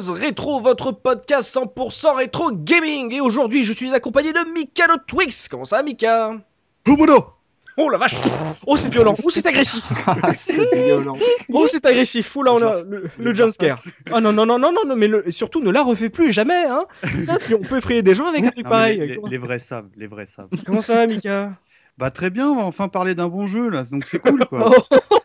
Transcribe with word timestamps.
De 0.00 0.06
case 0.06 0.10
rétro, 0.10 0.60
votre 0.60 0.92
podcast 0.92 1.54
100% 1.54 2.16
rétro 2.16 2.50
gaming. 2.52 3.12
Et 3.12 3.20
aujourd'hui, 3.20 3.62
je 3.64 3.72
suis 3.72 3.92
accompagné 3.94 4.32
de 4.32 4.40
Mika 4.54 4.86
le 4.86 4.94
Twix. 5.06 5.48
Comment 5.48 5.64
ça, 5.64 5.82
Mika? 5.82 6.32
Oh 7.76 7.88
la 7.88 7.98
vache. 7.98 8.14
Oh 8.66 8.76
c'est 8.76 8.88
violent. 8.90 9.14
Oh 9.22 9.30
c'est 9.30 9.46
agressif. 9.46 9.84
C'était 10.34 10.84
violent. 10.86 11.14
Oh 11.52 11.66
c'est 11.70 11.84
agressif. 11.86 12.32
Oh 12.36 12.42
là 12.42 12.52
on 12.52 12.62
a 12.62 12.82
le, 12.82 13.08
le 13.18 13.34
jumpscare 13.34 13.78
Ah 14.12 14.20
non 14.20 14.32
non 14.32 14.44
non 14.44 14.58
non 14.58 14.70
non 14.72 14.82
non 14.86 14.96
mais 14.96 15.06
le- 15.08 15.30
surtout 15.30 15.62
ne 15.62 15.70
la 15.70 15.82
refais 15.82 16.10
plus 16.10 16.30
jamais 16.32 16.64
hein. 16.66 16.84
Ça 17.20 17.38
on 17.54 17.62
peut 17.62 17.78
effrayer 17.78 18.02
des 18.02 18.12
gens 18.12 18.26
avec 18.26 18.44
un 18.44 18.50
truc 18.50 18.64
Non, 18.64 18.70
pareil. 18.70 18.98
les, 18.98 19.06
les- 19.06 19.14
Comment- 19.16 19.28
les 19.28 19.38
vrais 19.38 19.58
savent, 19.60 19.88
les 19.96 20.06
vrais 20.08 20.26
savent. 20.26 20.48
Comment 20.66 20.82
ça 20.82 21.06
Mika? 21.06 21.52
Bah 21.96 22.10
très 22.10 22.28
bien, 22.28 22.48
on 22.50 22.56
va 22.56 22.62
enfin 22.64 22.88
parler 22.88 23.14
d'un 23.14 23.28
bon 23.28 23.46
jeu 23.46 23.68
là, 23.70 23.82
donc 23.90 24.04
c'est 24.04 24.18
cool 24.18 24.44
quoi. 24.46 24.70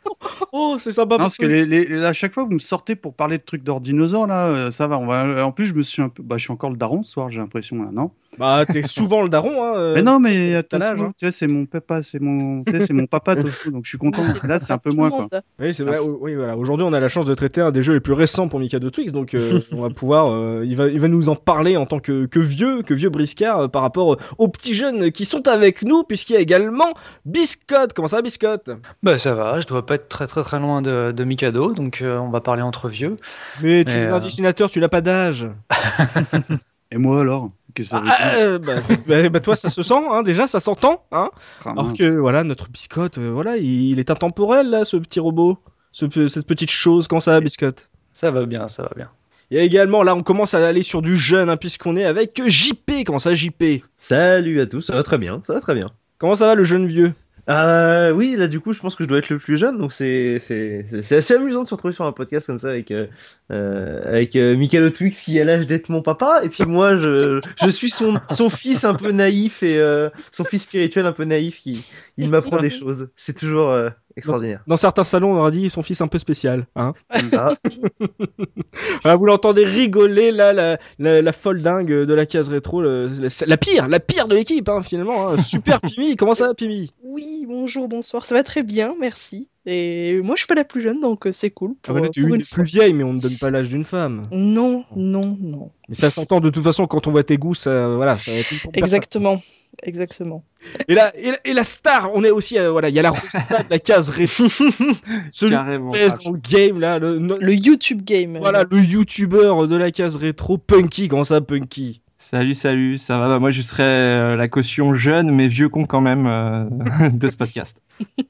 Oh 0.58 0.78
c'est 0.80 0.92
sympa 0.92 1.18
Non, 1.18 1.26
parce 1.26 1.38
que 1.38 1.46
les, 1.46 1.66
les- 1.66 2.06
à 2.06 2.14
chaque 2.14 2.34
fois 2.34 2.46
vous 2.46 2.52
me 2.54 2.60
sortez 2.60 2.96
pour 2.96 3.14
parler 3.16 3.38
de 3.38 3.44
trucs 3.44 3.64
d'ordinosaures 3.64 4.26
là, 4.28 4.48
euh, 4.48 4.72
ça 4.72 4.88
va. 4.88 4.98
On 5.00 5.06
va. 5.06 5.46
En 5.46 5.52
plus 5.52 5.66
je 5.66 5.74
me 5.74 5.82
suis 5.82 6.02
un 6.02 6.10
peu, 6.10 6.24
bah 6.24 6.38
je 6.38 6.44
suis 6.44 6.52
encore 6.54 6.70
le 6.70 6.78
daron 6.78 7.04
ce 7.04 7.12
soir, 7.12 7.30
j'ai 7.30 7.40
l'impression 7.42 7.84
là, 7.84 7.90
non? 7.92 8.12
Bah 8.40 8.66
t'es 8.66 8.84
souvent 8.84 9.22
le 9.22 9.30
daron 9.30 9.64
hein 9.64 9.74
euh, 9.76 9.94
Mais 9.96 10.02
non, 10.02 10.20
mais 10.20 10.56
attention, 10.56 11.06
hein. 11.06 11.12
tu 11.18 11.26
sais 11.26 11.32
c'est 11.32 11.48
mon 11.48 11.66
papa, 11.66 12.04
c'est 12.04 12.20
mon, 12.20 12.64
tu 12.64 12.72
sais, 12.72 12.88
c'est 12.88 12.94
mon 12.94 13.06
papa 13.06 13.36
Tofu, 13.42 13.72
donc 13.72 13.86
je 13.86 13.90
suis 13.90 13.98
content. 13.98 14.24
Là 14.44 14.60
c'est 14.60 14.74
un 14.74 14.78
peu 14.78 14.92
moins 14.92 15.10
quoi. 15.10 15.28
Oui, 15.60 15.74
c'est 15.74 15.84
vrai. 15.84 16.00
Oui, 16.00 16.36
voilà. 16.36 16.58
Aujourd'hui, 16.58 16.86
on 16.88 16.94
a 16.94 17.00
la 17.00 17.10
chance 17.10 17.26
de 17.26 17.34
traiter 17.34 17.62
un 17.62 17.72
des 17.72 17.82
jeux 17.82 17.94
les 17.94 18.00
plus 18.00 18.14
récents 18.14 18.48
pour 18.48 18.60
Mika 18.60 18.80
de 18.80 18.90
Twix, 18.90 19.12
donc 19.12 19.34
euh, 19.34 19.60
on 19.72 19.82
va 19.82 19.90
pouvoir. 19.90 20.32
euh, 20.34 20.64
il 20.66 20.76
va, 20.76 20.88
il 20.88 21.00
va 21.00 21.08
nous 21.08 21.30
en 21.30 21.36
parler 21.36 21.78
en 21.78 21.86
tant 21.86 22.00
que, 22.00 22.26
que 22.26 22.40
vieux, 22.40 22.82
que 22.82 22.94
vieux 22.94 23.10
briscard 23.10 23.60
euh, 23.60 23.68
par 23.68 23.82
rapport 23.82 24.18
aux 24.38 24.48
petits 24.48 24.74
jeunes 24.74 25.12
qui 25.12 25.26
sont 25.26 25.48
avec 25.48 25.84
nous, 25.84 26.04
puisqu'il 26.04 26.34
y 26.34 26.38
a 26.38 26.40
également 26.40 26.94
Biscotte. 27.26 27.94
Comment 27.94 28.08
ça, 28.08 28.18
va, 28.18 28.22
Biscotte? 28.22 28.70
Bah 29.04 29.18
ça 29.18 29.34
va, 29.34 29.62
je 29.62 29.68
dois 29.68 29.86
pas 29.86 29.96
être 29.96 30.08
très 30.08 30.28
très 30.28 30.44
très 30.44 30.60
loin 30.60 30.82
de, 30.82 31.12
de 31.12 31.24
Mikado, 31.24 31.74
donc 31.74 32.02
euh, 32.02 32.18
on 32.18 32.30
va 32.30 32.42
parler 32.42 32.62
entre 32.62 32.90
vieux. 32.90 33.18
Mais 33.62 33.84
tu 33.84 33.94
es 33.98 34.08
euh, 34.08 34.16
un 34.16 34.20
dessinateur, 34.20 34.70
tu 34.70 34.80
n'as 34.80 34.88
pas 34.88 35.02
d'âge. 35.02 35.48
Et 36.92 36.98
moi 36.98 37.22
alors? 37.22 37.52
Qu'est-ce 37.76 37.90
que 37.92 37.96
ça 37.96 38.00
veut 38.00 38.06
dire 38.08 38.16
Ah, 38.18 38.36
euh, 38.38 38.60
bah, 38.60 38.82
bah, 39.08 39.30
bah, 39.30 39.40
toi, 39.40 39.56
ça 39.56 39.70
se 39.70 39.84
sent, 39.84 39.94
hein, 40.10 40.24
déjà, 40.24 40.48
ça 40.48 40.60
s'entend, 40.60 41.06
hein. 41.12 41.30
Ah, 41.66 41.72
Alors 41.72 41.94
que 41.94 42.18
voilà, 42.18 42.44
notre 42.44 42.70
Biscotte, 42.70 43.18
euh, 43.18 43.30
voilà, 43.30 43.58
il, 43.58 43.92
il 43.92 44.00
est 44.00 44.10
intemporel 44.10 44.70
là, 44.70 44.86
ce 44.86 44.98
petit 44.98 45.20
robot, 45.20 45.60
ce, 45.92 46.28
cette 46.28 46.48
petite 46.48 46.72
chose. 46.72 47.08
Comment 47.08 47.20
ça, 47.20 47.32
va, 47.32 47.42
Biscotte 47.42 47.90
Ça 48.14 48.32
va 48.32 48.46
bien, 48.46 48.68
ça 48.68 48.84
va 48.84 48.92
bien. 48.96 49.10
Il 49.52 49.58
y 49.58 49.60
a 49.60 49.64
également, 49.64 50.02
là, 50.02 50.16
on 50.16 50.24
commence 50.24 50.54
à 50.54 50.68
aller 50.68 50.82
sur 50.82 51.02
du 51.02 51.16
jeune, 51.16 51.50
hein, 51.50 51.58
puisqu'on 51.58 51.98
est 51.98 52.06
avec 52.06 52.42
JP. 52.48 53.04
Comment 53.06 53.20
ça, 53.20 53.34
JP 53.34 53.84
Salut 53.98 54.60
à 54.62 54.66
tous, 54.66 54.82
ça 54.82 54.96
va 54.96 55.04
très 55.04 55.18
bien, 55.18 55.42
ça 55.44 55.54
va 55.54 55.62
très 55.62 55.76
bien. 55.76 55.88
Comment 56.18 56.36
ça 56.36 56.48
va, 56.48 56.56
le 56.56 56.64
jeune 56.64 56.88
vieux? 56.88 57.14
Euh, 57.48 58.12
oui, 58.12 58.36
là 58.36 58.48
du 58.48 58.60
coup, 58.60 58.74
je 58.74 58.80
pense 58.80 58.96
que 58.96 59.04
je 59.04 59.10
dois 59.10 59.20
être 59.20 59.30
le 59.30 59.38
plus 59.38 59.60
jeune, 59.60 59.78
donc 59.78 59.94
c'est 59.94 60.40
c'est 60.40 60.84
assez 61.16 61.34
amusant 61.36 61.62
de 61.62 61.68
se 61.68 61.76
retrouver 61.76 61.94
sur 61.94 62.04
un 62.06 62.12
podcast 62.12 62.48
comme 62.48 62.60
ça 62.60 62.70
avec 62.70 62.90
euh, 62.90 63.06
euh, 63.52 64.02
avec 64.04 64.36
euh, 64.36 64.58
Michael 64.58 64.92
Twix 64.92 65.22
qui 65.22 65.40
a 65.40 65.44
l'âge 65.44 65.68
d'être 65.68 65.90
mon 65.90 66.02
papa, 66.02 66.42
et 66.44 66.50
puis 66.50 66.66
moi 66.66 66.98
je 66.98 67.40
je 67.62 67.70
suis 67.70 67.92
son 67.92 68.20
son 68.32 68.50
fils 68.50 68.84
un 68.84 68.96
peu 68.96 69.12
naïf 69.12 69.62
et 69.62 69.78
euh, 69.80 70.10
son 70.32 70.44
fils 70.44 70.64
spirituel 70.64 71.06
un 71.06 71.12
peu 71.12 71.24
naïf 71.24 71.60
qui 71.60 71.86
il 72.18 72.30
m'apprend 72.30 72.58
des 72.60 72.70
choses. 72.70 73.10
C'est 73.16 73.38
toujours 73.38 73.70
euh, 73.72 73.90
extraordinaire. 74.16 74.62
dans 74.68 74.78
certains 74.78 75.04
salons, 75.04 75.34
on 75.36 75.40
aurait 75.40 75.52
dit 75.52 75.70
son 75.70 75.82
fils 75.82 76.00
un 76.02 76.08
peu 76.08 76.20
spécial. 76.20 76.66
Hein 76.76 76.94
Ah, 77.34 77.54
Voilà, 79.04 79.18
vous 79.18 79.26
l'entendez 79.26 79.66
rigoler, 79.66 80.32
là, 80.32 80.54
la, 80.54 80.78
la, 81.00 81.22
la 81.22 81.32
folle 81.34 81.62
dingue 81.62 81.92
de 82.06 82.14
la 82.14 82.26
case 82.26 82.50
rétro. 82.50 82.82
le- 82.82 83.08
la, 83.08 83.28
la 83.48 83.58
pire, 83.58 83.88
la 83.88 84.00
pire 84.00 84.28
de 84.28 84.36
l'équipe, 84.36 84.68
hein, 84.70 84.82
finalement. 84.82 85.30
hein. 85.30 85.42
Super 85.42 85.80
Pimi, 85.82 86.16
comment 86.16 86.34
ça 86.34 86.48
va, 86.48 86.54
Pimi? 86.54 86.92
Oui, 87.04 87.46
bonjour, 87.48 87.88
bonsoir, 87.88 88.26
ça 88.26 88.36
va 88.36 88.44
très 88.44 88.64
bien, 88.64 88.96
merci. 89.00 89.50
Et 89.68 90.20
moi, 90.24 90.36
je 90.36 90.42
suis 90.42 90.48
pas 90.48 90.54
la 90.56 90.64
plus 90.64 90.82
jeune, 90.82 91.02
donc 91.02 91.26
euh, 91.26 91.32
c'est 91.36 91.50
cool. 91.50 91.72
Ah, 91.76 91.80
Pour, 91.84 91.94
voilà, 91.94 92.10
t'es 92.10 92.22
pour 92.22 92.28
une 92.30 92.36
une 92.36 92.42
des 92.42 92.48
plus 92.50 92.64
vieille, 92.64 92.94
mais 92.94 93.04
on 93.04 93.14
ne 93.14 93.20
donne 93.20 93.38
pas 93.40 93.50
l'âge 93.50 93.70
d'une 93.70 93.84
femme. 93.84 94.22
Non, 94.32 94.86
non, 94.96 95.38
non. 95.42 95.72
Mais 95.90 95.96
ça 95.96 96.12
s'entend 96.12 96.40
de 96.40 96.50
toute 96.52 96.64
façon 96.64 96.86
quand 96.86 97.08
on 97.08 97.12
voit 97.12 97.24
tes 97.24 97.38
goûts, 97.38 97.56
ça, 97.56 97.88
voilà, 97.96 98.14
ça 98.16 98.32
va 98.32 98.38
être 98.38 98.52
une 98.52 98.60
personne. 98.60 98.72
Exactement, 98.84 99.42
exactement. 99.82 100.44
Et 100.88 100.94
la, 100.94 101.18
et, 101.18 101.32
la, 101.32 101.38
et 101.46 101.54
la 101.54 101.64
star, 101.64 102.12
on 102.14 102.24
est 102.24 102.30
aussi, 102.30 102.60
euh, 102.60 102.70
voilà, 102.70 102.90
il 102.90 102.96
y 102.96 103.00
a 103.00 103.02
la 103.02 103.10
rosta 103.10 103.64
de 103.64 103.70
la 103.72 103.80
case 103.80 104.12
rétro. 104.12 104.44
Celui 105.32 105.56
qui 105.56 105.80
pèse 105.92 106.18
dans 106.24 106.32
le 106.32 106.40
game, 106.40 106.80
là, 106.80 107.00
le, 107.00 107.18
no- 107.18 107.38
Le 107.40 107.54
YouTube 107.56 108.04
game. 108.04 108.38
voilà, 108.40 108.66
le 108.70 108.80
youtubeur 108.80 109.68
de 109.68 109.76
la 109.76 109.90
case 109.92 110.16
rétro, 110.16 110.60
Punky, 110.60 111.08
comment 111.08 111.24
ça, 111.24 111.42
Punky? 111.42 112.02
Salut, 112.18 112.56
salut, 112.56 112.98
ça 112.98 113.20
va? 113.20 113.28
Bah, 113.28 113.40
Moi, 113.40 113.52
je 113.52 113.62
serais 113.62 113.84
euh, 113.84 114.36
la 114.36 114.48
caution 114.48 114.94
jeune, 114.94 115.32
mais 115.32 115.48
vieux 115.48 115.70
con 115.70 115.86
quand 115.86 116.02
même 116.02 116.26
euh, 116.28 117.10
de 117.12 117.30
ce 117.30 117.36
podcast. 117.36 117.82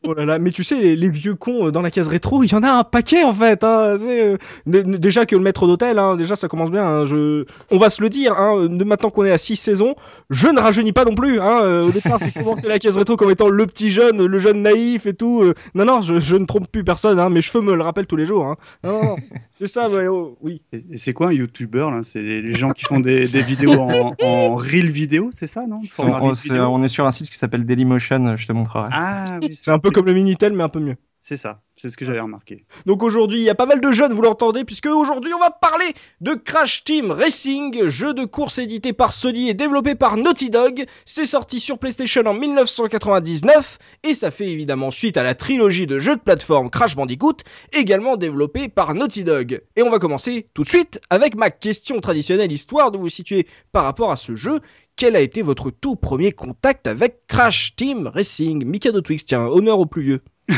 Oh 0.07 0.13
là 0.13 0.25
là, 0.25 0.39
mais 0.39 0.51
tu 0.51 0.63
sais, 0.63 0.75
les, 0.77 0.95
les 0.95 1.09
vieux 1.09 1.35
cons 1.35 1.67
euh, 1.67 1.71
dans 1.71 1.81
la 1.81 1.89
case 1.91 2.07
rétro, 2.07 2.43
il 2.43 2.51
y 2.51 2.55
en 2.55 2.61
a 2.63 2.69
un 2.71 2.83
paquet 2.83 3.23
en 3.23 3.33
fait. 3.33 3.63
Hein, 3.63 3.97
euh, 4.01 4.37
déjà 4.65 5.25
que 5.25 5.35
le 5.35 5.41
maître 5.41 5.65
d'hôtel, 5.67 5.97
hein, 5.97 6.15
déjà 6.15 6.35
ça 6.35 6.47
commence 6.47 6.69
bien. 6.71 6.85
hein, 6.85 7.05
je... 7.05 7.45
On 7.71 7.77
va 7.77 7.89
se 7.89 8.01
le 8.01 8.09
dire, 8.09 8.33
hein, 8.37 8.67
maintenant 8.85 9.09
qu'on 9.09 9.25
est 9.25 9.31
à 9.31 9.37
6 9.37 9.55
saisons, 9.55 9.95
je 10.29 10.47
ne 10.47 10.59
rajeunis 10.59 10.91
pas 10.93 11.05
non 11.05 11.15
plus. 11.15 11.39
Hein, 11.39 11.61
euh, 11.63 11.87
au 11.87 11.91
départ, 11.91 12.19
j'ai 12.23 12.31
commencé 12.31 12.67
la 12.67 12.77
case 12.79 12.97
rétro 12.97 13.17
comme 13.17 13.31
étant 13.31 13.49
le 13.49 13.65
petit 13.65 13.89
jeune, 13.89 14.23
le 14.25 14.39
jeune 14.39 14.61
naïf 14.61 15.05
et 15.07 15.13
tout. 15.13 15.41
euh, 15.41 15.53
non, 15.73 15.85
non, 15.85 16.01
je, 16.01 16.19
je 16.19 16.35
ne 16.35 16.45
trompe 16.45 16.67
plus 16.71 16.83
personne. 16.83 17.19
Hein, 17.19 17.29
mes 17.29 17.41
cheveux 17.41 17.63
me 17.63 17.75
le 17.75 17.81
rappellent 17.81 18.07
tous 18.07 18.15
les 18.17 18.25
jours. 18.25 18.45
Hein. 18.45 18.55
Non, 18.83 18.91
non, 18.93 19.03
non, 19.09 19.15
c'est 19.57 19.67
ça, 19.67 19.85
ouais, 19.97 20.07
oh, 20.07 20.37
oui. 20.41 20.61
Et 20.73 20.97
c'est 20.97 21.13
quoi 21.13 21.29
un 21.29 21.33
YouTuber 21.33 21.87
là? 21.91 22.01
C'est 22.03 22.21
les 22.21 22.41
les 22.41 22.53
gens 22.53 22.71
qui 22.71 22.85
font 22.85 22.99
des, 22.99 23.27
des 23.27 23.41
vidéos 23.41 23.73
en, 23.79 24.13
en 24.21 24.55
reel 24.55 24.91
vidéo, 24.91 25.29
c'est 25.31 25.47
ça, 25.47 25.65
non? 25.67 25.81
On, 25.97 26.31
vidéo? 26.33 26.63
on 26.65 26.83
est 26.83 26.89
sur 26.89 27.05
un 27.05 27.11
site 27.11 27.29
qui 27.29 27.35
s'appelle 27.37 27.65
Dailymotion, 27.65 28.37
je 28.37 28.45
te 28.45 28.51
montrerai. 28.53 28.89
Ah 28.91 29.39
oui, 29.41 29.51
C'est 29.55 29.71
un 29.71 29.79
peu 29.79 29.91
comme 29.91 30.05
le 30.05 30.13
Minitel, 30.13 30.53
mais 30.53 30.63
un 30.63 30.69
peu 30.69 30.79
mieux. 30.79 30.97
c'est 31.21 31.38
ça, 31.38 31.61
c'est 31.75 31.89
ce 31.89 31.97
que 31.97 32.05
j'avais 32.05 32.19
remarqué. 32.19 32.66
Donc 32.85 33.01
aujourd'hui, 33.01 33.39
il 33.39 33.43
y 33.43 33.49
a 33.49 33.55
pas 33.55 33.66
mal 33.66 33.81
de 33.81 33.91
jeunes, 33.91 34.13
vous 34.13 34.21
l'entendez, 34.21 34.63
puisque 34.63 34.85
aujourd'hui 34.85 35.33
on 35.33 35.39
va 35.39 35.49
parler 35.49 35.95
de 36.21 36.35
Crash 36.35 36.83
Team 36.83 37.09
Racing, 37.09 37.88
jeu 37.88 38.13
de 38.13 38.25
course 38.25 38.59
édité 38.59 38.94
par 38.94 39.11
Sony 39.11 39.49
et 39.49 39.55
développé 39.55 39.95
par 39.95 40.17
Naughty 40.17 40.51
Dog. 40.51 40.85
C'est 41.03 41.25
sorti 41.25 41.59
sur 41.59 41.79
PlayStation 41.79 42.21
en 42.27 42.35
1999 42.35 43.79
et 44.03 44.13
ça 44.13 44.29
fait 44.29 44.47
évidemment 44.47 44.91
suite 44.91 45.17
à 45.17 45.23
la 45.23 45.33
trilogie 45.33 45.88
de 45.88 45.97
jeux 45.97 46.15
de 46.15 46.21
plateforme 46.21 46.69
Crash 46.69 46.95
Bandicoot, 46.95 47.38
également 47.73 48.17
développé 48.17 48.69
par 48.69 48.94
Naughty 48.94 49.23
Dog. 49.23 49.63
Et 49.75 49.81
on 49.81 49.89
va 49.89 49.97
commencer 49.97 50.47
tout 50.53 50.61
de 50.61 50.67
suite 50.67 51.01
avec 51.09 51.35
ma 51.35 51.49
question 51.49 52.01
traditionnelle 52.01 52.51
histoire 52.51 52.91
de 52.91 52.99
vous 52.99 53.09
situer 53.09 53.47
par 53.71 53.83
rapport 53.83 54.11
à 54.11 54.15
ce 54.15 54.35
jeu. 54.35 54.59
Quel 54.97 55.16
a 55.17 55.19
été 55.19 55.41
votre 55.41 55.72
tout 55.72 55.95
premier 55.97 56.31
contact 56.31 56.88
avec 56.88 57.28
Crash 57.28 57.75
Team 57.75 58.07
Racing? 58.07 58.63
Mikado 58.66 59.01
Twix, 59.01 59.25
tiens, 59.25 59.45
honneur 59.45 59.79
au 59.79 59.85
plus 59.85 60.03
vieux. 60.03 60.22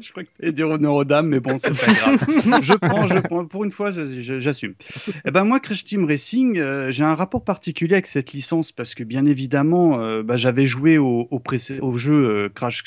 Je 0.00 0.10
crois 0.10 0.24
que 0.24 0.28
tu 0.42 0.52
dire 0.52 0.68
honneur 0.68 0.94
aux 0.94 1.04
dames, 1.04 1.28
mais 1.28 1.38
bon, 1.38 1.56
c'est 1.56 1.70
pas 1.72 1.92
grave. 1.92 2.18
je 2.62 2.74
prends, 2.74 3.06
je 3.06 3.18
prends. 3.20 3.44
Pour 3.46 3.62
une 3.62 3.70
fois, 3.70 3.92
j'assume. 3.92 4.74
Eh 5.24 5.30
ben 5.30 5.44
moi, 5.44 5.60
Crash 5.60 5.84
Team 5.84 6.04
Racing, 6.04 6.58
euh, 6.58 6.90
j'ai 6.90 7.04
un 7.04 7.14
rapport 7.14 7.44
particulier 7.44 7.92
avec 7.94 8.08
cette 8.08 8.32
licence 8.32 8.72
parce 8.72 8.96
que 8.96 9.04
bien 9.04 9.24
évidemment, 9.24 10.00
euh, 10.00 10.24
bah, 10.24 10.36
j'avais 10.36 10.66
joué 10.66 10.98
au, 10.98 11.28
au, 11.30 11.38
précé- 11.38 11.78
au 11.80 11.96
jeu 11.96 12.12
euh, 12.26 12.48
Crash 12.48 12.82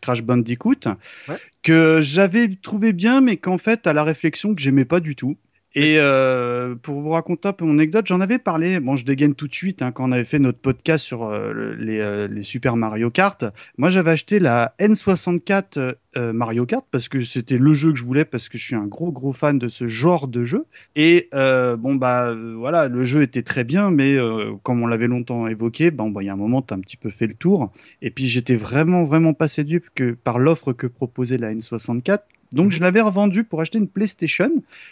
Crash 0.00 0.22
Bandicoot 0.22 0.86
Ouais. 1.28 1.36
que 1.62 1.98
j'avais 2.00 2.48
trouvé 2.48 2.94
bien, 2.94 3.20
mais 3.20 3.36
qu'en 3.36 3.58
fait, 3.58 3.86
à 3.86 3.92
la 3.92 4.02
réflexion, 4.02 4.54
que 4.54 4.62
j'aimais 4.62 4.86
pas 4.86 5.00
du 5.00 5.16
tout. 5.16 5.36
Et 5.76 5.94
euh, 5.98 6.74
pour 6.74 7.00
vous 7.00 7.10
raconter 7.10 7.46
un 7.46 7.52
peu 7.52 7.64
mon 7.64 7.74
anecdote, 7.74 8.04
j'en 8.06 8.20
avais 8.20 8.38
parlé. 8.38 8.80
Bon, 8.80 8.96
je 8.96 9.04
dégaine 9.04 9.34
tout 9.36 9.46
de 9.46 9.54
suite 9.54 9.82
hein, 9.82 9.92
quand 9.92 10.08
on 10.08 10.12
avait 10.12 10.24
fait 10.24 10.40
notre 10.40 10.58
podcast 10.58 11.04
sur 11.04 11.22
euh, 11.24 11.52
le- 11.52 11.74
les, 11.76 12.00
euh, 12.00 12.26
les 12.26 12.42
Super 12.42 12.76
Mario 12.76 13.08
Kart. 13.10 13.44
Moi, 13.78 13.88
j'avais 13.88 14.10
acheté 14.10 14.40
la 14.40 14.74
N64 14.80 15.94
euh, 16.16 16.32
Mario 16.32 16.66
Kart 16.66 16.84
parce 16.90 17.08
que 17.08 17.20
c'était 17.20 17.56
le 17.56 17.72
jeu 17.72 17.92
que 17.92 17.98
je 17.98 18.04
voulais 18.04 18.24
parce 18.24 18.48
que 18.48 18.58
je 18.58 18.64
suis 18.64 18.74
un 18.74 18.86
gros 18.86 19.12
gros 19.12 19.32
fan 19.32 19.60
de 19.60 19.68
ce 19.68 19.86
genre 19.86 20.26
de 20.26 20.42
jeu. 20.42 20.64
Et 20.96 21.28
euh, 21.34 21.76
bon 21.76 21.94
bah 21.94 22.34
voilà, 22.56 22.88
le 22.88 23.04
jeu 23.04 23.22
était 23.22 23.42
très 23.42 23.62
bien, 23.62 23.92
mais 23.92 24.16
comme 24.64 24.82
on 24.82 24.88
l'avait 24.88 25.06
longtemps 25.06 25.46
évoqué, 25.46 25.92
bon 25.92 26.10
bah 26.10 26.22
il 26.22 26.26
y 26.26 26.30
a 26.30 26.32
un 26.32 26.36
moment 26.36 26.62
t'as 26.62 26.74
un 26.74 26.80
petit 26.80 26.96
peu 26.96 27.10
fait 27.10 27.28
le 27.28 27.34
tour. 27.34 27.70
Et 28.02 28.10
puis 28.10 28.26
j'étais 28.26 28.56
vraiment 28.56 29.04
vraiment 29.04 29.34
pas 29.34 29.46
séduit 29.46 29.80
que 29.94 30.12
par 30.12 30.40
l'offre 30.40 30.72
que 30.72 30.88
proposait 30.88 31.38
la 31.38 31.54
N64. 31.54 32.18
Donc 32.52 32.70
je 32.70 32.80
l'avais 32.80 33.00
revendu 33.00 33.44
pour 33.44 33.60
acheter 33.60 33.78
une 33.78 33.88
PlayStation 33.88 34.50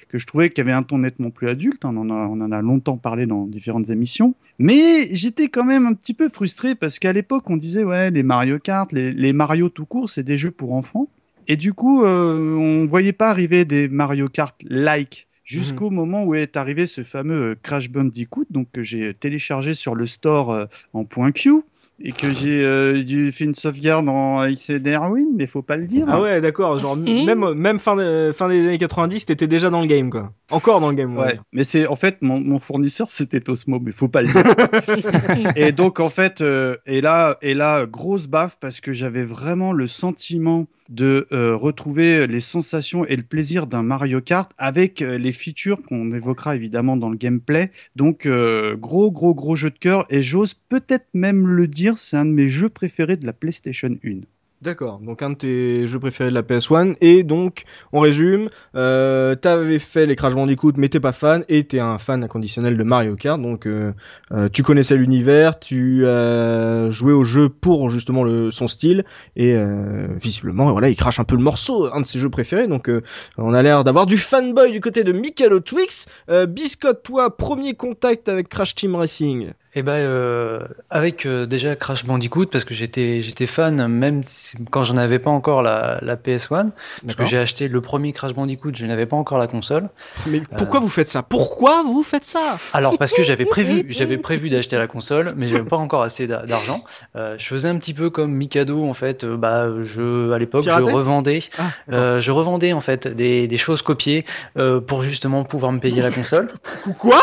que 0.08 0.18
je 0.18 0.26
trouvais 0.26 0.48
qu'il 0.48 0.58
y 0.58 0.60
avait 0.60 0.72
un 0.72 0.82
ton 0.82 0.98
nettement 0.98 1.30
plus 1.30 1.48
adulte. 1.48 1.84
On 1.84 1.96
en, 1.96 2.10
a, 2.10 2.28
on 2.28 2.40
en 2.40 2.52
a 2.52 2.62
longtemps 2.62 2.96
parlé 2.96 3.26
dans 3.26 3.46
différentes 3.46 3.90
émissions. 3.90 4.34
Mais 4.58 5.14
j'étais 5.14 5.48
quand 5.48 5.64
même 5.64 5.86
un 5.86 5.94
petit 5.94 6.14
peu 6.14 6.28
frustré 6.28 6.74
parce 6.74 6.98
qu'à 6.98 7.12
l'époque, 7.12 7.50
on 7.50 7.56
disait, 7.56 7.84
ouais, 7.84 8.10
les 8.10 8.22
Mario 8.22 8.58
Kart, 8.58 8.92
les, 8.92 9.12
les 9.12 9.32
Mario 9.32 9.68
tout 9.68 9.86
court, 9.86 10.08
c'est 10.08 10.22
des 10.22 10.36
jeux 10.36 10.52
pour 10.52 10.72
enfants. 10.72 11.08
Et 11.48 11.56
du 11.56 11.72
coup, 11.72 12.04
euh, 12.04 12.54
on 12.54 12.86
voyait 12.86 13.12
pas 13.12 13.30
arriver 13.30 13.64
des 13.64 13.88
Mario 13.88 14.28
Kart 14.28 14.54
like 14.68 15.26
jusqu'au 15.44 15.88
moment 15.88 16.24
où 16.24 16.34
est 16.34 16.58
arrivé 16.58 16.86
ce 16.86 17.02
fameux 17.04 17.52
euh, 17.52 17.54
Crash 17.62 17.90
Bandicoot, 17.90 18.44
donc 18.50 18.68
que 18.70 18.82
j'ai 18.82 19.14
téléchargé 19.14 19.72
sur 19.72 19.94
le 19.94 20.06
store 20.06 20.52
euh, 20.52 20.66
en 20.92 21.04
point 21.04 21.32
Q 21.32 21.62
et 22.00 22.12
que 22.12 22.32
j'ai 22.32 22.64
euh, 22.64 23.02
dû 23.02 23.32
fait 23.32 23.44
une 23.44 23.54
sauvegarde 23.54 24.08
en 24.08 24.46
XDR 24.48 25.10
Win, 25.10 25.30
mais 25.36 25.46
faut 25.46 25.62
pas 25.62 25.76
le 25.76 25.86
dire. 25.86 26.06
Ah 26.08 26.20
ouais, 26.20 26.40
d'accord. 26.40 26.78
Genre 26.78 26.96
même 26.96 27.54
même 27.54 27.78
fin 27.80 27.96
de- 27.96 28.30
fin 28.32 28.48
des 28.48 28.60
années 28.60 28.78
90, 28.78 29.26
t'étais 29.26 29.46
déjà 29.48 29.68
dans 29.70 29.80
le 29.80 29.86
game 29.86 30.08
quoi. 30.10 30.32
Encore 30.50 30.80
dans 30.80 30.90
le 30.90 30.94
game. 30.96 31.16
Ouais, 31.16 31.38
mais 31.52 31.64
c'est 31.64 31.86
en 31.86 31.96
fait 31.96 32.18
mon, 32.22 32.38
mon 32.40 32.58
fournisseur 32.58 33.10
c'était 33.10 33.50
Osmo, 33.50 33.80
mais 33.80 33.92
faut 33.92 34.08
pas 34.08 34.22
le 34.22 34.28
dire. 34.28 35.52
et 35.56 35.72
donc 35.72 36.00
en 36.00 36.10
fait, 36.10 36.40
euh, 36.40 36.76
et 36.86 37.00
là 37.00 37.36
et 37.42 37.54
là 37.54 37.86
grosse 37.86 38.26
baffe 38.28 38.58
parce 38.60 38.80
que 38.80 38.92
j'avais 38.92 39.24
vraiment 39.24 39.72
le 39.72 39.86
sentiment 39.86 40.66
de 40.88 41.26
euh, 41.32 41.56
retrouver 41.56 42.26
les 42.26 42.40
sensations 42.40 43.04
et 43.04 43.16
le 43.16 43.22
plaisir 43.22 43.66
d'un 43.66 43.82
Mario 43.82 44.20
Kart 44.20 44.50
avec 44.58 45.02
euh, 45.02 45.18
les 45.18 45.32
features 45.32 45.82
qu'on 45.82 46.10
évoquera 46.12 46.56
évidemment 46.56 46.96
dans 46.96 47.10
le 47.10 47.16
gameplay. 47.16 47.70
Donc 47.96 48.26
euh, 48.26 48.76
gros 48.76 49.10
gros 49.10 49.34
gros 49.34 49.56
jeu 49.56 49.70
de 49.70 49.78
cœur 49.78 50.06
et 50.10 50.22
j'ose 50.22 50.54
peut-être 50.54 51.08
même 51.14 51.46
le 51.46 51.68
dire, 51.68 51.98
c'est 51.98 52.16
un 52.16 52.24
de 52.24 52.30
mes 52.32 52.46
jeux 52.46 52.68
préférés 52.70 53.16
de 53.16 53.26
la 53.26 53.32
PlayStation 53.32 53.96
1. 54.04 54.20
D'accord. 54.60 54.98
Donc 54.98 55.22
un 55.22 55.30
de 55.30 55.34
tes 55.36 55.86
jeux 55.86 56.00
préférés 56.00 56.30
de 56.30 56.34
la 56.34 56.42
PS1 56.42 56.96
et 57.00 57.22
donc 57.22 57.62
on 57.92 58.00
résume. 58.00 58.48
Euh, 58.74 59.36
T'avais 59.36 59.78
fait 59.78 60.04
les 60.04 60.16
Crash 60.16 60.34
Bandicoot 60.34 60.72
mais 60.76 60.88
t'es 60.88 60.98
pas 60.98 61.12
fan 61.12 61.44
et 61.48 61.62
t'es 61.62 61.78
un 61.78 61.98
fan 61.98 62.24
inconditionnel 62.24 62.76
de 62.76 62.82
Mario 62.82 63.14
Kart. 63.14 63.40
Donc 63.40 63.66
euh, 63.66 63.92
euh, 64.32 64.48
tu 64.52 64.64
connaissais 64.64 64.96
l'univers, 64.96 65.60
tu 65.60 66.04
as 66.08 66.90
joué 66.90 67.12
au 67.12 67.22
jeu 67.22 67.48
pour 67.48 67.88
justement 67.88 68.24
le 68.24 68.50
son 68.50 68.66
style 68.66 69.04
et 69.36 69.54
euh, 69.54 70.08
visiblement 70.20 70.72
voilà 70.72 70.88
il 70.88 70.96
crache 70.96 71.20
un 71.20 71.24
peu 71.24 71.36
le 71.36 71.42
morceau, 71.42 71.86
un 71.94 72.00
de 72.00 72.06
ses 72.06 72.18
jeux 72.18 72.30
préférés. 72.30 72.66
Donc 72.66 72.90
on 73.36 73.54
a 73.54 73.62
l'air 73.62 73.84
d'avoir 73.84 74.06
du 74.06 74.18
fanboy 74.18 74.72
du 74.72 74.80
côté 74.80 75.04
de 75.04 75.12
Mikado 75.12 75.60
Twix. 75.60 76.06
Biscotte, 76.48 77.04
toi 77.04 77.36
premier 77.36 77.74
contact 77.74 78.28
avec 78.28 78.48
Crash 78.48 78.74
Team 78.74 78.96
Racing? 78.96 79.52
Et 79.74 79.82
ben 79.82 79.92
euh, 79.92 80.60
avec 80.88 81.26
euh, 81.26 81.44
déjà 81.46 81.76
Crash 81.76 82.04
Bandicoot 82.06 82.46
parce 82.46 82.64
que 82.64 82.72
j'étais 82.72 83.22
j'étais 83.22 83.46
fan 83.46 83.86
même 83.86 84.24
si- 84.24 84.56
quand 84.70 84.82
j'en 84.82 84.96
avais 84.96 85.18
pas 85.18 85.30
encore 85.30 85.62
la, 85.62 85.98
la 86.00 86.16
PS1 86.16 86.70
parce 86.70 86.72
que 87.00 87.06
D'accord. 87.06 87.26
j'ai 87.26 87.36
acheté 87.38 87.68
le 87.68 87.80
premier 87.82 88.12
Crash 88.14 88.32
Bandicoot 88.32 88.72
je 88.74 88.86
n'avais 88.86 89.04
pas 89.06 89.16
encore 89.16 89.36
la 89.38 89.46
console. 89.46 89.90
Mais 90.26 90.40
pourquoi 90.56 90.80
vous 90.80 90.88
faites 90.88 91.08
ça? 91.08 91.22
Pourquoi 91.22 91.82
vous 91.82 92.02
faites 92.02 92.24
ça? 92.24 92.56
Alors 92.72 92.96
parce 92.96 93.12
que 93.12 93.22
j'avais 93.22 93.44
prévu 93.44 93.86
j'avais 93.90 94.16
prévu 94.16 94.48
d'acheter 94.48 94.78
la 94.78 94.86
console 94.86 95.34
mais 95.36 95.48
j'avais 95.48 95.68
pas 95.68 95.76
encore 95.76 96.02
assez 96.02 96.26
d'a- 96.26 96.46
d'argent. 96.46 96.82
Euh, 97.16 97.36
je 97.38 97.46
faisais 97.46 97.68
un 97.68 97.76
petit 97.78 97.92
peu 97.94 98.08
comme 98.08 98.32
Mikado 98.32 98.84
en 98.88 98.94
fait 98.94 99.22
euh, 99.24 99.36
bah 99.36 99.68
je 99.82 100.32
à 100.32 100.38
l'époque 100.38 100.62
je 100.64 100.70
Pirater? 100.70 100.90
revendais 100.92 101.40
Ah, 101.58 101.70
euh, 101.92 102.20
je 102.20 102.30
revendais 102.30 102.72
en 102.72 102.80
fait 102.80 103.06
des, 103.06 103.46
des 103.46 103.56
choses 103.58 103.82
copiées 103.82 104.24
euh, 104.56 104.80
pour 104.80 105.02
justement 105.02 105.44
pouvoir 105.44 105.72
me 105.72 105.78
payer 105.78 106.00
la 106.00 106.10
console. 106.10 106.48
Quoi? 106.98 107.20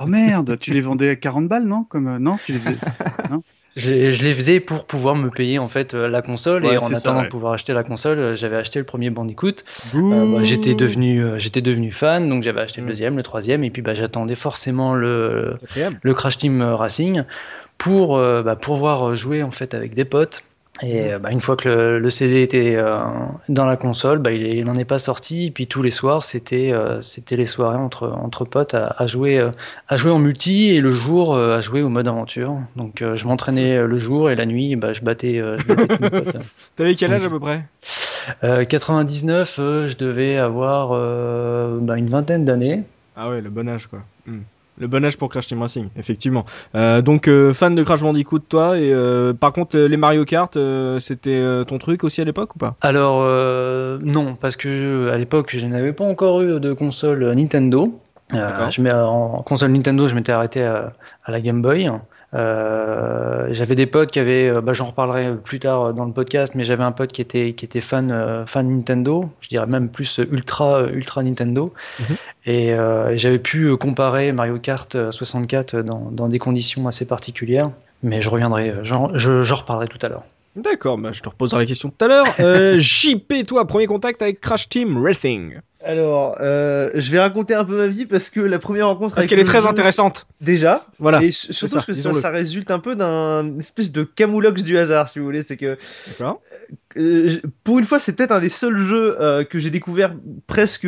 Oh 0.00 0.06
merde, 0.06 0.58
tu 0.58 0.72
les 0.72 0.80
vendais 0.80 1.10
à 1.10 1.16
40 1.16 1.48
balles, 1.48 1.64
non 1.66 1.84
Comme 1.84 2.08
euh, 2.08 2.18
non, 2.18 2.38
tu 2.38 2.52
les 2.52 2.58
faisais. 2.58 2.80
Je, 3.76 4.10
je 4.12 4.22
les 4.22 4.34
faisais 4.34 4.60
pour 4.60 4.86
pouvoir 4.86 5.16
me 5.16 5.30
payer 5.30 5.58
en 5.58 5.68
fait 5.68 5.94
euh, 5.94 6.06
la 6.08 6.22
console 6.22 6.64
Ouais, 6.64 6.74
et 6.74 6.78
en 6.78 6.94
ça, 6.94 6.94
attendant 6.94 7.22
ouais. 7.22 7.24
de 7.24 7.28
pouvoir 7.28 7.54
acheter 7.54 7.72
la 7.72 7.82
console, 7.82 8.18
euh, 8.20 8.36
j'avais 8.36 8.54
acheté 8.56 8.78
le 8.78 8.84
premier 8.84 9.10
Bandicoot. 9.10 9.64
Euh, 10.12 10.26
bah, 10.26 10.44
j'étais 10.44 10.76
devenu 10.76 11.20
euh, 11.24 11.38
j'étais 11.38 11.60
devenu 11.60 11.90
fan 11.90 12.28
donc 12.28 12.44
j'avais 12.44 12.60
acheté 12.60 12.80
le 12.82 12.86
Mm. 12.86 12.88
deuxième, 12.88 13.16
le 13.16 13.24
troisième 13.24 13.64
et 13.64 13.70
puis 13.70 13.82
bah, 13.82 13.94
j'attendais 13.94 14.36
forcément 14.36 14.94
le 14.94 15.58
le 16.02 16.14
Crash 16.14 16.38
Team 16.38 16.62
Racing 16.62 17.24
pour 17.78 18.16
euh, 18.16 18.42
bah, 18.42 18.56
pouvoir 18.56 19.16
jouer 19.16 19.42
en 19.42 19.50
fait 19.52 19.74
avec 19.74 19.94
des 19.94 20.04
potes. 20.04 20.44
Et 20.82 21.12
euh, 21.12 21.18
bah, 21.20 21.30
une 21.30 21.40
fois 21.40 21.56
que 21.56 21.68
le, 21.68 21.98
le 22.00 22.10
CD 22.10 22.42
était 22.42 22.74
euh, 22.74 22.98
dans 23.48 23.64
la 23.64 23.76
console, 23.76 24.18
bah, 24.18 24.32
il, 24.32 24.64
n'en 24.64 24.72
est 24.72 24.84
pas 24.84 24.98
sorti. 24.98 25.46
Et 25.46 25.50
puis 25.52 25.68
tous 25.68 25.82
les 25.82 25.92
soirs, 25.92 26.24
c'était 26.24 26.72
euh, 26.72 27.00
c'était 27.00 27.36
les 27.36 27.46
soirées 27.46 27.78
entre 27.78 28.08
entre 28.08 28.44
potes 28.44 28.74
à, 28.74 28.94
à 28.98 29.06
jouer 29.06 29.38
euh, 29.38 29.50
à 29.88 29.96
jouer 29.96 30.10
en 30.10 30.18
multi 30.18 30.70
et 30.70 30.80
le 30.80 30.90
jour 30.90 31.36
à 31.36 31.60
jouer 31.60 31.82
au 31.82 31.88
mode 31.88 32.08
aventure. 32.08 32.56
Donc 32.74 33.02
je 33.02 33.24
m'entraînais 33.24 33.86
le 33.86 33.98
jour 33.98 34.30
et 34.30 34.34
la 34.34 34.46
nuit, 34.46 34.74
bah, 34.74 34.92
je 34.92 35.02
battais, 35.02 35.36
je 35.36 35.66
battais 35.66 35.86
tous 35.96 36.02
mes 36.02 36.10
potes. 36.10 36.36
T'avais 36.76 36.94
quel 36.96 37.12
âge 37.12 37.24
à 37.24 37.28
peu 37.28 37.38
près? 37.38 37.62
Euh, 38.42 38.64
99, 38.64 39.56
euh, 39.58 39.88
je 39.88 39.96
devais 39.96 40.36
avoir 40.36 40.92
une 40.92 42.08
vingtaine 42.08 42.44
d'années. 42.44 42.82
Ah 43.16 43.28
ouais, 43.28 43.40
le 43.40 43.50
bon 43.50 43.68
âge 43.68 43.86
quoi. 43.86 44.00
Hmm. 44.26 44.40
Le 44.78 44.88
bon 44.88 45.04
âge 45.04 45.16
pour 45.16 45.28
Crash 45.28 45.46
Team 45.46 45.62
Racing, 45.62 45.88
effectivement. 45.96 46.44
Euh, 46.74 47.00
donc 47.00 47.28
euh, 47.28 47.52
fan 47.52 47.74
de 47.74 47.82
Crash 47.84 48.00
Bandicoot 48.00 48.40
toi 48.48 48.76
et 48.78 48.92
euh, 48.92 49.32
par 49.32 49.52
contre 49.52 49.76
euh, 49.76 49.86
les 49.86 49.96
Mario 49.96 50.24
Kart 50.24 50.56
euh, 50.56 50.98
c'était 50.98 51.40
ton 51.68 51.78
truc 51.78 52.02
aussi 52.02 52.20
à 52.20 52.24
l'époque 52.24 52.56
ou 52.56 52.58
pas? 52.58 52.74
Alors 52.80 53.20
euh, 53.22 53.98
non, 54.02 54.34
parce 54.34 54.56
que 54.56 55.10
à 55.10 55.16
l'époque 55.18 55.54
je 55.56 55.64
n'avais 55.66 55.92
pas 55.92 56.04
encore 56.04 56.42
eu 56.42 56.58
de 56.58 56.72
console 56.72 57.32
Nintendo. 57.34 58.00
Euh, 58.32 58.70
je 58.70 58.80
mets 58.80 58.90
en 58.92 59.42
console 59.42 59.70
Nintendo, 59.70 60.08
je 60.08 60.14
m'étais 60.14 60.32
arrêté 60.32 60.64
à, 60.64 60.92
à 61.24 61.30
la 61.30 61.40
Game 61.40 61.62
Boy. 61.62 61.88
Euh, 62.34 63.48
j'avais 63.52 63.74
des 63.74 63.86
potes 63.86 64.10
qui 64.10 64.18
avaient, 64.18 64.48
euh, 64.48 64.60
bah, 64.60 64.72
j'en 64.72 64.86
reparlerai 64.86 65.34
plus 65.36 65.60
tard 65.60 65.94
dans 65.94 66.04
le 66.04 66.12
podcast, 66.12 66.54
mais 66.54 66.64
j'avais 66.64 66.82
un 66.84 66.92
pote 66.92 67.12
qui 67.12 67.20
était 67.20 67.52
qui 67.52 67.64
était 67.64 67.80
fan 67.80 68.10
euh, 68.10 68.44
fan 68.46 68.68
Nintendo, 68.68 69.28
je 69.40 69.48
dirais 69.48 69.66
même 69.66 69.88
plus 69.88 70.18
ultra 70.30 70.82
ultra 70.92 71.22
Nintendo, 71.22 71.72
Mhm. 72.00 72.16
et 72.46 72.72
euh, 72.74 73.16
j'avais 73.16 73.38
pu 73.38 73.64
euh, 73.66 73.76
comparer 73.76 74.32
Mario 74.32 74.58
Kart 74.58 74.94
euh, 74.94 75.10
64 75.10 75.76
dans, 75.82 76.08
dans 76.10 76.28
des 76.28 76.38
conditions 76.38 76.86
assez 76.88 77.06
particulières. 77.06 77.70
Mais 78.02 78.20
je 78.20 78.28
reviendrai, 78.28 78.68
euh, 78.70 78.84
j'en 78.84 79.16
je- 79.16 79.42
j'en 79.44 79.56
reparlerai 79.56 79.88
tout 79.88 79.98
à 80.02 80.08
l'heure. 80.08 80.24
D'accord, 80.56 80.98
bah, 80.98 81.10
je 81.12 81.20
te 81.20 81.28
reposerai 81.28 81.62
la 81.62 81.66
question 81.66 81.90
tout 81.90 82.04
à 82.04 82.08
l'heure. 82.08 82.26
Euh, 82.40 82.76
JP, 82.78 83.44
toi, 83.46 83.66
premier 83.66 83.86
contact 83.86 84.22
avec 84.22 84.40
Crash 84.40 84.68
Team 84.68 85.02
Racing. 85.02 85.58
Alors, 85.82 86.36
euh, 86.40 86.90
je 86.94 87.10
vais 87.10 87.20
raconter 87.20 87.54
un 87.54 87.64
peu 87.64 87.76
ma 87.76 87.86
vie 87.88 88.06
parce 88.06 88.30
que 88.30 88.40
la 88.40 88.58
première 88.58 88.86
rencontre 88.86 89.16
Parce 89.16 89.26
qu'elle 89.26 89.40
est 89.40 89.44
très 89.44 89.60
jeu, 89.60 89.66
intéressante. 89.66 90.26
Déjà, 90.40 90.86
Voilà. 90.98 91.22
et 91.22 91.30
surtout 91.30 91.74
ça, 91.74 91.82
que 91.82 91.92
ça, 91.92 92.14
ça 92.14 92.30
résulte 92.30 92.70
un 92.70 92.78
peu 92.78 92.96
d'un 92.96 93.58
espèce 93.58 93.92
de 93.92 94.02
camoulox 94.02 94.62
du 94.62 94.78
hasard, 94.78 95.08
si 95.10 95.18
vous 95.18 95.26
voulez. 95.26 95.42
C'est 95.42 95.58
que 95.58 95.76
D'accord. 96.08 96.40
euh, 96.96 97.28
pour 97.64 97.78
une 97.78 97.84
fois, 97.84 97.98
c'est 97.98 98.14
peut-être 98.14 98.32
un 98.32 98.40
des 98.40 98.48
seuls 98.48 98.78
jeux 98.78 99.16
euh, 99.20 99.44
que 99.44 99.58
j'ai 99.58 99.70
découvert 99.70 100.14
presque 100.46 100.86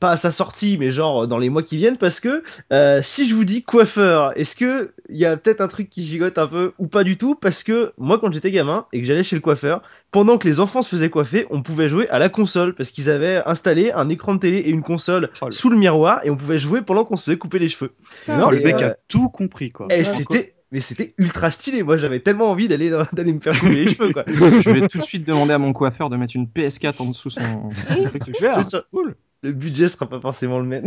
pas 0.00 0.12
à 0.12 0.16
sa 0.16 0.32
sortie, 0.32 0.76
mais 0.78 0.90
genre 0.90 1.28
dans 1.28 1.38
les 1.38 1.50
mois 1.50 1.62
qui 1.62 1.76
viennent, 1.76 1.98
parce 1.98 2.18
que 2.20 2.42
euh, 2.72 3.00
si 3.04 3.28
je 3.28 3.34
vous 3.34 3.44
dis 3.44 3.62
coiffeur, 3.62 4.36
est-ce 4.36 4.56
que 4.56 4.92
il 5.08 5.16
y 5.16 5.24
a 5.26 5.36
peut-être 5.36 5.60
un 5.60 5.68
truc 5.68 5.90
qui 5.90 6.04
gigote 6.06 6.38
un 6.38 6.46
peu 6.46 6.72
ou 6.78 6.86
pas 6.86 7.04
du 7.04 7.16
tout? 7.16 7.34
Parce 7.34 7.62
que 7.62 7.92
moi, 7.98 8.18
quand 8.18 8.32
j'étais 8.32 8.50
gamin 8.50 8.86
et 8.92 9.00
que 9.00 9.06
j'allais 9.06 9.22
chez 9.22 9.36
le 9.36 9.42
coiffeur, 9.42 9.82
pendant 10.10 10.38
que 10.38 10.48
les 10.48 10.58
enfants 10.58 10.82
se 10.82 10.88
faisaient 10.88 11.10
coiffer, 11.10 11.46
on 11.50 11.62
pouvait 11.62 11.88
jouer 11.88 12.08
à 12.08 12.18
la 12.18 12.28
console 12.28 12.74
parce 12.74 12.90
qu'ils 12.90 13.10
avaient 13.10 13.42
installé 13.46 13.92
un 13.92 14.08
écran 14.08 14.34
de 14.34 14.40
télé 14.40 14.58
et 14.58 14.70
une 14.70 14.82
console 14.82 15.30
Oh 15.42 15.50
sous 15.50 15.68
le 15.70 15.76
miroir 15.76 16.20
et 16.24 16.30
on 16.30 16.36
pouvait 16.36 16.58
jouer 16.58 16.82
pendant 16.82 17.04
qu'on 17.04 17.16
se 17.16 17.24
faisait 17.24 17.36
couper 17.38 17.58
les 17.58 17.68
cheveux. 17.68 17.92
Non, 18.28 18.50
le 18.50 18.60
Et, 18.60 18.64
mec 18.64 18.82
euh, 18.82 18.90
a 18.90 18.96
tout 19.08 19.28
compris, 19.28 19.70
quoi. 19.70 19.86
et 19.90 20.04
c'était 20.04 20.54
mais 20.72 20.80
c'était 20.80 21.14
ultra 21.18 21.50
stylé. 21.50 21.82
Moi, 21.82 21.96
j'avais 21.96 22.20
tellement 22.20 22.50
envie 22.50 22.68
d'aller 22.68 22.90
d'aller 23.12 23.32
me 23.32 23.40
faire 23.40 23.58
couper 23.58 23.84
les 23.84 23.90
cheveux 23.94 24.12
quoi. 24.12 24.24
Je 24.26 24.70
vais 24.70 24.86
tout 24.88 24.98
de 24.98 25.02
suite 25.02 25.26
demander 25.26 25.52
à 25.52 25.58
mon 25.58 25.72
coiffeur 25.72 26.10
de 26.10 26.16
mettre 26.16 26.36
une 26.36 26.46
PS4 26.46 27.02
en 27.02 27.06
dessous 27.06 27.30
son. 27.30 27.70
C'est. 28.22 28.80
Cool. 28.92 29.16
Le 29.42 29.52
budget 29.52 29.88
sera 29.88 30.06
pas 30.06 30.20
forcément 30.20 30.58
le 30.58 30.66
même. 30.66 30.84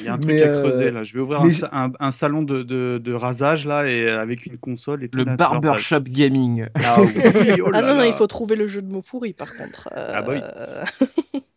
Il 0.00 0.04
y 0.06 0.08
a 0.08 0.12
un 0.14 0.18
truc 0.18 0.30
Mais, 0.34 0.42
à 0.42 0.48
euh, 0.48 0.60
creuser, 0.60 0.90
là. 0.90 1.02
Je 1.04 1.14
vais 1.14 1.20
ouvrir 1.20 1.42
mais- 1.42 1.64
un, 1.72 1.86
un, 1.86 1.92
un 2.00 2.10
salon 2.10 2.42
de, 2.42 2.62
de, 2.62 2.98
de 2.98 3.12
rasage, 3.14 3.66
là, 3.66 3.86
et 3.86 4.06
euh, 4.06 4.20
avec 4.20 4.44
une 4.44 4.58
console 4.58 5.04
et 5.04 5.08
tout. 5.08 5.16
Le 5.18 5.24
là, 5.24 5.36
barbershop 5.36 6.00
gaming. 6.00 6.66
Ah 6.74 6.96
oui, 7.00 7.08
oh 7.64 7.70
Ah 7.72 7.80
là 7.80 7.82
non, 7.82 7.88
non, 7.94 7.98
là. 8.00 8.06
il 8.06 8.12
faut 8.12 8.26
trouver 8.26 8.56
le 8.56 8.68
jeu 8.68 8.82
de 8.82 8.92
mots 8.92 9.00
pourris 9.02 9.32
par 9.32 9.56
contre. 9.56 9.88
Ah 9.94 10.20
bah 10.20 10.32
oui. 10.34 10.40
Euh, 10.42 10.84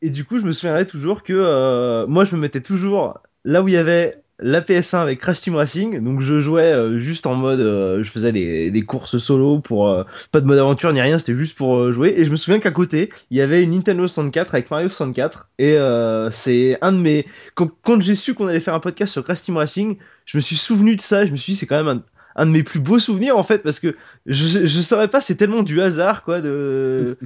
Et 0.01 0.09
du 0.09 0.23
coup, 0.23 0.39
je 0.39 0.45
me 0.45 0.53
souviendrai 0.53 0.85
toujours 0.85 1.23
que 1.23 1.33
euh, 1.35 2.07
moi, 2.07 2.23
je 2.23 2.35
me 2.35 2.39
mettais 2.41 2.61
toujours 2.61 3.19
là 3.43 3.61
où 3.61 3.67
il 3.67 3.73
y 3.73 3.77
avait 3.77 4.15
la 4.39 4.61
PS1 4.61 5.01
avec 5.01 5.19
Crash 5.19 5.41
Team 5.41 5.55
Racing. 5.55 5.99
Donc 6.01 6.21
je 6.21 6.39
jouais 6.39 6.71
euh, 6.71 6.99
juste 6.99 7.25
en 7.25 7.35
mode, 7.35 7.59
euh, 7.59 8.03
je 8.03 8.11
faisais 8.11 8.31
des, 8.31 8.71
des 8.71 8.81
courses 8.83 9.17
solo 9.17 9.59
pour 9.59 9.89
euh, 9.89 10.03
pas 10.31 10.41
de 10.41 10.45
mode 10.45 10.59
aventure 10.59 10.93
ni 10.93 11.01
rien, 11.01 11.17
c'était 11.19 11.37
juste 11.37 11.57
pour 11.57 11.77
euh, 11.77 11.91
jouer. 11.91 12.13
Et 12.17 12.25
je 12.25 12.31
me 12.31 12.35
souviens 12.35 12.59
qu'à 12.59 12.71
côté, 12.71 13.09
il 13.31 13.37
y 13.37 13.41
avait 13.41 13.63
une 13.63 13.71
Nintendo 13.71 14.07
64 14.07 14.53
avec 14.53 14.69
Mario 14.71 14.89
64. 14.89 15.49
Et 15.59 15.73
euh, 15.77 16.29
c'est 16.31 16.77
un 16.81 16.91
de 16.91 16.97
mes. 16.97 17.25
Quand, 17.55 17.69
quand 17.83 18.01
j'ai 18.01 18.15
su 18.15 18.33
qu'on 18.33 18.47
allait 18.47 18.59
faire 18.59 18.75
un 18.75 18.79
podcast 18.79 19.11
sur 19.13 19.23
Crash 19.23 19.41
Team 19.41 19.57
Racing, 19.57 19.97
je 20.25 20.37
me 20.37 20.41
suis 20.41 20.55
souvenu 20.57 20.95
de 20.95 21.01
ça. 21.01 21.25
Je 21.25 21.31
me 21.31 21.37
suis 21.37 21.53
dit, 21.53 21.57
c'est 21.59 21.65
quand 21.67 21.83
même 21.83 21.87
un, 21.99 22.03
un 22.35 22.45
de 22.45 22.51
mes 22.51 22.63
plus 22.63 22.79
beaux 22.79 22.99
souvenirs 22.99 23.37
en 23.37 23.43
fait, 23.43 23.59
parce 23.63 23.79
que 23.79 23.95
je, 24.25 24.65
je 24.65 24.81
saurais 24.81 25.07
pas, 25.07 25.21
c'est 25.21 25.35
tellement 25.35 25.63
du 25.63 25.81
hasard 25.81 26.23
quoi. 26.23 26.41
De... 26.41 27.17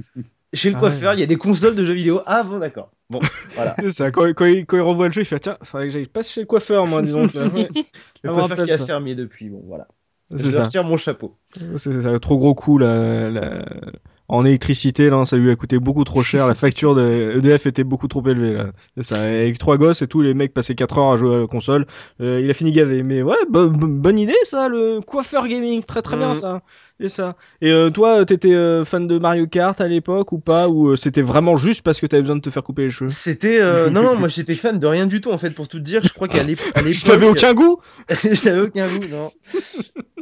Chez 0.54 0.70
le 0.70 0.76
Ah 0.76 0.80
coiffeur, 0.80 1.10
ouais. 1.10 1.16
il 1.16 1.20
y 1.20 1.22
a 1.22 1.26
des 1.26 1.36
consoles 1.36 1.74
de 1.74 1.84
jeux 1.84 1.94
vidéo. 1.94 2.20
Ah 2.26 2.42
bon, 2.42 2.58
d'accord. 2.58 2.90
Bon, 3.08 3.20
voilà. 3.54 3.74
C'est 3.78 3.92
ça, 3.92 4.10
quand, 4.10 4.26
quand 4.34 4.44
il, 4.44 4.66
quand 4.66 4.76
il 4.76 4.82
revoit 4.82 5.06
le 5.08 5.12
jeu, 5.12 5.22
il 5.22 5.24
fait 5.26 5.38
Tiens, 5.40 5.56
faudrait 5.62 5.86
que 5.88 5.92
j'aille 5.92 6.06
pas 6.06 6.22
chez 6.22 6.40
le 6.40 6.46
coiffeur, 6.46 6.86
moi, 6.86 7.00
disons. 7.02 7.26
que- 7.28 7.38
ouais. 7.38 7.68
Le 8.22 8.30
Ah, 8.30 8.34
coiffeur 8.34 8.64
qui 8.66 8.72
a 8.72 8.76
ça. 8.78 8.86
fermier 8.86 9.14
depuis. 9.14 9.48
Bon, 9.48 9.62
voilà. 9.66 9.88
Je 10.34 10.48
ça. 10.50 10.64
retire 10.64 10.84
mon 10.84 10.96
chapeau. 10.96 11.36
C'est 11.76 12.00
ça, 12.00 12.18
trop 12.18 12.38
gros 12.38 12.54
coup 12.54 12.78
là, 12.78 13.28
là. 13.30 13.64
En 14.28 14.46
électricité, 14.46 15.10
là, 15.10 15.26
ça 15.26 15.36
lui 15.36 15.50
a 15.50 15.56
coûté 15.56 15.78
beaucoup 15.78 16.04
trop 16.04 16.22
cher. 16.22 16.48
La 16.48 16.54
facture 16.54 16.94
de 16.94 17.34
EDF 17.36 17.66
était 17.66 17.84
beaucoup 17.84 18.08
trop 18.08 18.26
élevée. 18.26 18.54
Là. 18.54 18.66
C'est 18.96 19.02
ça. 19.14 19.22
Avec 19.24 19.58
trois 19.58 19.76
gosses 19.76 20.00
et 20.00 20.06
tout, 20.06 20.22
les 20.22 20.32
mecs 20.32 20.54
passaient 20.54 20.74
4 20.74 20.96
heures 20.98 21.12
à 21.12 21.16
jouer 21.16 21.34
à 21.36 21.40
la 21.40 21.46
console. 21.46 21.84
Euh, 22.22 22.40
il 22.42 22.48
a 22.50 22.54
fini 22.54 22.72
gavé. 22.72 23.02
Mais 23.02 23.20
ouais, 23.20 23.36
bo- 23.50 23.68
bo- 23.68 23.86
bonne 23.88 24.18
idée 24.18 24.32
ça, 24.44 24.70
le 24.70 25.00
coiffeur 25.02 25.46
gaming. 25.48 25.80
C'est 25.82 25.86
très 25.86 26.00
très 26.00 26.16
bien 26.16 26.28
Mhm. 26.28 26.34
ça. 26.34 26.62
C'est 27.00 27.08
ça. 27.08 27.36
Et 27.60 27.70
euh, 27.72 27.90
toi, 27.90 28.24
t'étais 28.24 28.54
euh, 28.54 28.84
fan 28.84 29.08
de 29.08 29.18
Mario 29.18 29.46
Kart 29.48 29.80
à 29.80 29.88
l'époque 29.88 30.30
ou 30.30 30.38
pas 30.38 30.68
Ou 30.68 30.90
euh, 30.90 30.96
c'était 30.96 31.22
vraiment 31.22 31.56
juste 31.56 31.82
parce 31.82 31.98
que 32.00 32.06
t'avais 32.06 32.22
besoin 32.22 32.36
de 32.36 32.40
te 32.42 32.50
faire 32.50 32.62
couper 32.62 32.82
les 32.82 32.90
cheveux? 32.90 33.10
C'était. 33.10 33.60
euh, 33.60 33.90
non, 33.90 34.02
non, 34.02 34.16
moi 34.16 34.28
j'étais 34.28 34.54
fan 34.54 34.78
de 34.78 34.86
rien 34.86 35.06
du 35.06 35.20
tout 35.20 35.32
en 35.32 35.38
fait, 35.38 35.50
pour 35.50 35.66
tout 35.66 35.78
te 35.78 35.84
dire. 35.84 36.02
Je 36.04 36.12
crois 36.12 36.28
qu'à 36.28 36.42
l'époque. 36.44 36.72
Je 36.76 37.04
t'avais 37.04 37.26
aucun 37.26 37.54
goût 37.54 37.80
je 38.08 38.48
n'avais 38.48 38.60
aucun 38.60 38.88
goût, 38.88 39.06
non. 39.10 39.32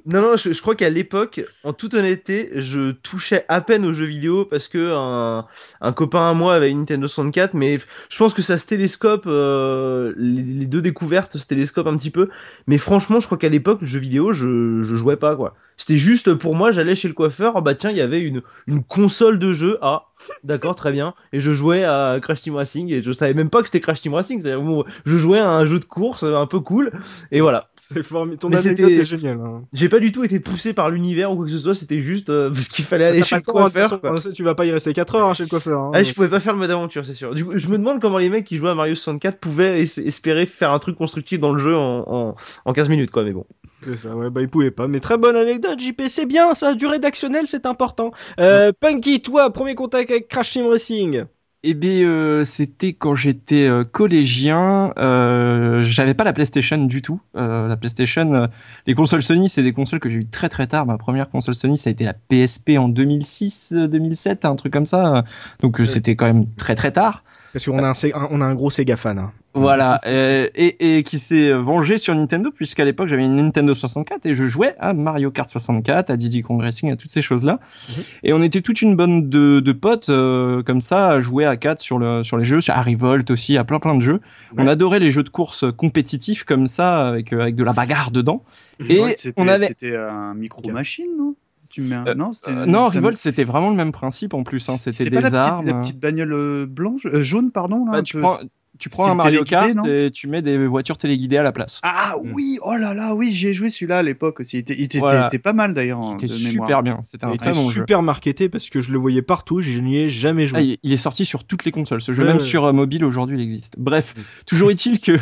Non, 0.07 0.23
non, 0.23 0.37
je, 0.37 0.53
je 0.55 0.61
crois 0.63 0.75
qu'à 0.75 0.89
l'époque, 0.89 1.43
en 1.63 1.75
toute 1.75 1.93
honnêteté, 1.93 2.51
je 2.55 2.93
touchais 2.93 3.45
à 3.49 3.61
peine 3.61 3.85
aux 3.85 3.93
jeux 3.93 4.07
vidéo 4.07 4.47
parce 4.47 4.67
que 4.67 4.91
un, 4.93 5.47
un 5.83 5.93
copain 5.93 6.31
à 6.31 6.33
moi 6.33 6.55
avait 6.55 6.71
une 6.71 6.79
Nintendo 6.81 7.07
64, 7.07 7.53
mais 7.55 7.79
je 8.09 8.17
pense 8.17 8.33
que 8.33 8.41
ça 8.43 8.57
se 8.57 8.65
télescope, 8.67 9.25
euh, 9.27 10.15
les, 10.17 10.43
les 10.43 10.67
deux 10.67 10.81
découvertes 10.81 11.37
se 11.37 11.47
télescopent 11.47 11.87
un 11.89 11.97
petit 11.99 12.11
peu. 12.11 12.29
Mais 12.67 12.79
franchement, 12.79 13.21
je 13.21 13.27
crois 13.27 13.37
qu'à 13.39 13.51
l'époque, 13.51 13.83
le 13.83 13.87
jeu 13.87 14.01
vidéo, 14.01 14.33
je, 14.33 14.83
je 14.83 14.95
jouais 14.97 15.17
pas, 15.17 15.37
quoi. 15.37 15.55
C'était 15.81 15.97
juste 15.97 16.35
pour 16.35 16.55
moi, 16.55 16.73
j'allais 16.73 16.95
chez 16.95 17.09
le 17.09 17.15
coiffeur, 17.15 17.55
oh 17.57 17.63
bah 17.63 17.75
tiens, 17.75 17.91
il 17.91 17.97
y 17.97 18.03
avait 18.03 18.21
une, 18.21 18.43
une 18.67 18.85
console 18.85 19.39
de 19.39 19.55
jeu. 19.55 19.79
Ah, 19.81 20.09
d'accord, 20.45 20.77
très 20.77 20.93
bien. 20.93 21.15
Et 21.33 21.41
je 21.41 21.53
jouais 21.53 21.85
à 21.85 22.19
Crash 22.21 22.43
Team 22.43 22.55
Racing 22.57 22.93
et 22.93 23.03
je 23.03 23.11
savais 23.13 23.33
même 23.33 23.49
pas 23.49 23.63
que 23.63 23.69
c'était 23.69 23.81
Crash 23.81 24.03
Team 24.03 24.13
Racing. 24.13 24.43
C'est-à-dire, 24.43 24.61
bon, 24.63 24.85
je 25.07 25.17
jouais 25.17 25.39
à 25.39 25.51
un 25.51 25.65
jeu 25.65 25.79
de 25.79 25.87
course 25.87 26.23
un 26.23 26.47
peu 26.47 26.61
cool. 26.61 26.93
Et 27.33 27.41
voilà. 27.41 27.71
C'est 27.93 28.03
formidable. 28.03 28.39
Ton 28.41 28.49
anecdote 28.53 28.91
c'était- 28.91 29.01
est 29.01 29.05
géniale. 29.07 29.41
hein. 29.43 29.63
J'ai 29.73 29.89
pas 29.89 29.99
du 30.01 30.13
tout 30.13 30.23
été 30.23 30.39
poussé 30.39 30.75
par 30.75 30.91
l'univers 30.91 31.33
ou 31.33 31.37
quoi 31.37 31.47
que 31.47 31.51
ce 31.51 31.57
soit, 31.59 31.75
c'était 31.75 32.01
juste 32.01 32.29
euh, 32.29 32.51
parce 32.51 32.69
qu'il 32.69 32.85
fallait 32.85 33.07
aller 33.07 33.23
chez 33.23 33.37
le 33.37 33.41
coiffeur. 33.43 33.89
Tu 34.35 34.45
vas 34.45 34.55
pas 34.55 34.67
y 34.67 34.71
rester 34.73 34.93
4 34.93 35.15
heures 35.15 35.29
hein, 35.29 35.35
chez 35.35 35.45
le 35.45 35.49
coiffeur. 35.49 35.81
hein. 35.81 35.91
Ah, 35.95 36.05
je 36.05 36.13
pouvais 36.13 36.29
pas 36.29 36.41
faire 36.41 36.53
le 36.53 36.59
mode 36.59 36.71
aventure, 36.71 37.07
c'est 37.07 37.15
sûr. 37.15 37.35
Du 37.35 37.45
coup, 37.45 37.53
je 37.57 37.67
me 37.69 37.79
demande 37.79 38.01
comment 38.01 38.19
les 38.19 38.29
mecs 38.29 38.45
qui 38.45 38.59
jouaient 38.59 38.71
à 38.71 38.75
Mario 38.75 38.95
64 38.95 39.39
pouvaient 39.39 39.81
es- 39.83 39.99
espérer 40.07 40.45
faire 40.45 40.73
un 40.73 40.79
truc 40.79 40.97
constructif 40.97 41.41
dans 41.41 41.53
le 41.53 41.59
jeu 41.59 41.75
en, 41.75 42.05
en, 42.07 42.37
en 42.67 42.73
15 42.75 42.91
minutes, 42.91 43.11
quoi. 43.11 43.25
Mais 43.25 43.33
bon. 43.33 43.47
C'est 43.83 43.97
ça, 43.97 44.15
ouais, 44.15 44.31
bah 44.31 44.43
il 44.43 44.49
pouvait 44.49 44.71
pas. 44.71 44.89
Mais 44.89 45.01
très 45.01 45.17
bonne 45.17 45.37
anecdote, 45.37 45.81
JP, 45.81 46.03
c'est 46.09 46.27
bien 46.27 46.55
ça, 46.55 46.75
du 46.75 46.87
rédactionnel, 46.87 47.47
c'est 47.49 47.65
important. 47.67 48.11
Euh, 48.39 48.73
Punky, 48.79 49.23
toi, 49.23 49.51
premier 49.53 49.75
contact 49.75 50.11
avec 50.11 50.29
Crash 50.29 50.51
Team 50.51 50.67
Racing. 50.67 51.25
Eh 51.63 51.75
bien, 51.75 52.07
euh, 52.07 52.45
c'était 52.45 52.95
quand 52.95 53.15
j'étais 53.15 53.67
euh, 53.67 53.83
collégien. 53.85 54.95
Euh, 54.99 55.83
j'avais 55.83 56.15
pas 56.15 56.25
la 56.25 56.33
PlayStation 56.33 56.79
du 56.79 57.03
tout. 57.03 57.21
La 57.35 57.77
PlayStation, 57.77 58.49
les 58.87 58.95
consoles 58.95 59.23
Sony, 59.23 59.49
c'est 59.49 59.63
des 59.63 59.75
consoles 59.75 60.01
que 60.01 60.09
j'ai 60.09 60.17
eu 60.17 60.27
très 60.27 60.49
très 60.49 60.67
tard. 60.67 60.87
Ma 60.87 60.97
première 60.97 61.29
console 61.29 61.55
Sony, 61.55 61.77
ça 61.77 61.91
a 61.91 61.93
été 61.93 62.05
la 62.05 62.15
PSP 62.15 62.79
en 62.79 62.89
2006, 62.89 63.73
euh, 63.73 63.89
2007, 63.89 64.47
un 64.47 64.57
truc 64.57 64.73
comme 64.73 64.87
ça. 64.87 65.25
Donc 65.61 65.79
c'était 65.87 66.17
quand 66.17 66.27
même 66.27 66.47
très 66.55 66.75
très 66.75 66.93
tard. 66.93 67.25
Parce 67.53 67.65
qu'on 67.65 67.83
a 67.83 67.89
un, 67.89 68.29
on 68.31 68.41
a 68.41 68.45
un 68.45 68.55
gros 68.55 68.71
Sega 68.71 68.97
fan. 68.97 69.19
hein. 69.19 69.33
Voilà, 69.53 70.01
euh, 70.07 70.49
et, 70.55 70.99
et 70.99 71.03
qui 71.03 71.19
s'est 71.19 71.53
vengé 71.53 71.99
sur 71.99 72.15
Nintendo, 72.15 72.53
puisqu'à 72.53 72.85
l'époque 72.85 73.09
j'avais 73.09 73.27
une 73.27 73.35
Nintendo 73.35 73.75
64 73.75 74.25
et 74.27 74.35
je 74.35 74.47
jouais 74.47 74.77
à 74.79 74.93
Mario 74.93 75.33
Kart 75.33 75.51
64, 75.51 76.11
à 76.11 76.17
Diddy 76.17 76.43
Kong 76.43 76.61
Racing, 76.63 76.93
à 76.93 76.97
toutes 76.97 77.11
ces 77.11 77.23
choses-là. 77.23 77.59
Mhm. 77.89 78.05
Et 78.23 78.33
on 78.33 78.43
était 78.45 78.61
toute 78.61 78.81
une 78.81 78.95
bande 78.95 79.29
de, 79.29 79.59
de 79.59 79.73
potes 79.73 80.09
euh, 80.09 80.63
comme 80.63 80.81
ça 80.81 81.09
à 81.09 81.21
jouer 81.21 81.47
à 81.47 81.57
4 81.57 81.81
sur, 81.81 81.99
le, 81.99 82.23
sur 82.23 82.37
les 82.37 82.45
jeux, 82.45 82.61
à 82.69 82.81
Revolt 82.81 83.29
aussi, 83.33 83.59
à 83.59 83.65
plein 83.65 83.81
plein 83.81 83.97
de 83.97 84.01
jeux. 84.03 84.21
On 84.57 84.69
adorait 84.69 85.01
les 85.01 85.11
jeux 85.11 85.25
de 85.25 85.31
course 85.31 85.65
compétitifs 85.77 86.45
comme 86.45 86.69
ça, 86.69 87.09
avec, 87.09 87.33
euh, 87.33 87.41
avec 87.41 87.57
de 87.57 87.65
la 87.65 87.73
bagarre 87.73 88.13
dedans. 88.13 88.45
Et 88.89 89.03
c'était 89.17 89.43
on 89.43 89.49
avait... 89.49 89.67
c'était 89.67 89.97
un 89.97 90.35
micro-machine, 90.35 91.11
non? 91.19 91.35
Tu 91.71 91.83
mets 91.83 91.95
un... 91.95 92.07
Euh, 92.09 92.15
Non, 92.15 92.33
c'était- 92.33 92.51
Euh, 92.51 92.67
non, 92.67 92.89
ça- 92.91 92.99
Revolt 92.99 93.17
c'était 93.17 93.45
vraiment 93.45 93.71
le 93.71 93.77
même 93.77 93.93
principe 93.93 94.35
en 94.35 94.43
plus. 94.43 94.69
Hein. 94.69 94.75
C'était 94.79 95.05
pas 95.11 95.17
des 95.17 95.23
la 95.23 95.31
petite, 95.31 95.35
armes. 95.35 95.67
la 95.67 95.75
petite 95.75 95.99
bagnole 96.01 96.33
euh, 96.33 96.67
blanche, 96.67 97.07
euh, 97.07 97.23
jaune, 97.23 97.51
pardon. 97.51 97.85
Là, 97.87 97.93
Bah, 97.93 98.03
tu 98.03 98.17
peu- 98.17 98.23
prends, 98.23 98.39
tu 98.79 98.89
prends 98.89 99.03
style 99.05 99.13
un 99.13 99.17
Mario 99.17 99.43
Kart 99.45 99.87
et 99.87 100.11
tu 100.11 100.27
mets 100.27 100.41
des 100.41 100.67
voitures 100.67 100.97
téléguidées 100.97 101.37
à 101.37 101.43
la 101.43 101.53
place. 101.53 101.81
Ah 101.83 102.15
oui, 102.33 102.59
oh 102.63 102.77
là 102.77 102.95
là, 102.95 103.15
oui, 103.15 103.31
j'ai 103.31 103.53
joué 103.53 103.69
celui-là 103.69 103.99
à 103.99 104.03
l'époque 104.03 104.41
aussi. 104.41 104.57
Il 104.57 104.61
était, 104.61 104.75
il 104.75 104.85
était, 104.85 105.01
Voilà. 105.01 105.25
il 105.25 105.27
était 105.27 105.39
pas 105.39 105.53
mal 105.53 105.75
d'ailleurs. 105.75 106.01
en- 106.01 106.13
C'était 106.19 106.29
de 106.29 106.39
super 106.39 106.63
mémoire. 106.63 106.83
bien. 106.83 107.01
C'était 107.05 107.27
un 107.27 107.33
Il 107.33 107.37
très 107.37 107.51
était 107.51 107.59
bon 107.59 107.69
jeu. 107.69 107.83
super 107.83 108.01
marketé 108.03 108.49
parce 108.49 108.71
que 108.71 108.81
je 108.81 108.91
le 108.93 108.99
voyais 108.99 109.21
partout, 109.21 109.61
je 109.61 109.79
n'y 109.81 109.99
ai 109.99 110.09
jamais 110.09 110.47
joué. 110.47 110.59
Ah, 110.59 110.63
il 110.63 110.79
il 110.83 110.93
est 110.93 110.97
sorti 110.97 111.27
sur 111.27 111.45
toutes 111.45 111.67
les 111.67 111.73
consoles. 111.73 112.01
Ce 112.01 112.15
jeu, 112.15 112.23
Ouais, 112.23 112.29
même 112.29 112.39
ouais. 112.39 112.43
sur 112.43 112.65
euh, 112.65 112.73
mobile 112.73 113.05
aujourd'hui, 113.05 113.37
il 113.39 113.43
existe. 113.43 113.75
Bref, 113.79 114.15
toujours 114.47 114.71
est-il 114.71 114.99
que 114.99 115.19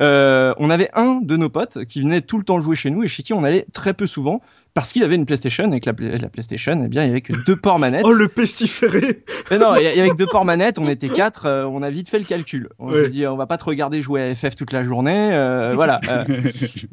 euh, 0.00 0.54
on 0.58 0.70
avait 0.70 0.88
un 0.94 1.20
de 1.22 1.36
nos 1.36 1.50
potes 1.50 1.84
qui 1.84 2.00
venait 2.00 2.22
tout 2.22 2.38
le 2.38 2.44
temps 2.44 2.60
jouer 2.60 2.76
chez 2.76 2.88
nous 2.90 3.02
et 3.02 3.08
chez 3.08 3.22
qui 3.22 3.32
on 3.34 3.44
allait 3.44 3.66
très 3.74 3.92
peu 3.94 4.06
souvent 4.06 4.40
parce 4.74 4.92
qu'il 4.92 5.02
avait 5.04 5.14
une 5.16 5.26
PlayStation 5.26 5.70
et 5.72 5.80
que 5.80 5.88
la, 5.88 5.92
Play- 5.94 6.18
la 6.18 6.28
PlayStation, 6.28 6.80
eh 6.84 6.88
bien, 6.88 7.02
il 7.04 7.08
y 7.08 7.10
avait 7.10 7.20
que 7.20 7.32
deux 7.46 7.56
ports 7.56 7.78
manettes. 7.78 8.02
Oh 8.06 8.12
le 8.12 8.28
pestiféré 8.28 9.22
Mais 9.50 9.58
non, 9.58 9.76
et 9.76 9.84
et 9.96 10.00
avec 10.00 10.16
deux 10.16 10.26
ports 10.26 10.44
manettes, 10.44 10.78
on 10.78 10.88
était 10.88 11.08
quatre. 11.08 11.46
euh, 11.46 11.64
on 11.64 11.82
a 11.82 11.90
vite 11.90 12.08
fait 12.08 12.18
le 12.18 12.24
calcul. 12.24 12.68
On 12.78 12.90
Ouais. 12.90 13.02
s'est 13.04 13.08
dit, 13.10 13.26
on 13.26 13.36
va 13.36 13.46
pas 13.46 13.58
te 13.58 13.64
regarder 13.64 14.02
jouer 14.02 14.22
à 14.30 14.34
FF 14.34 14.56
toute 14.56 14.72
la 14.72 14.84
journée. 14.84 15.30
euh, 15.32 15.72
voilà. 15.74 16.00
euh, 16.08 16.24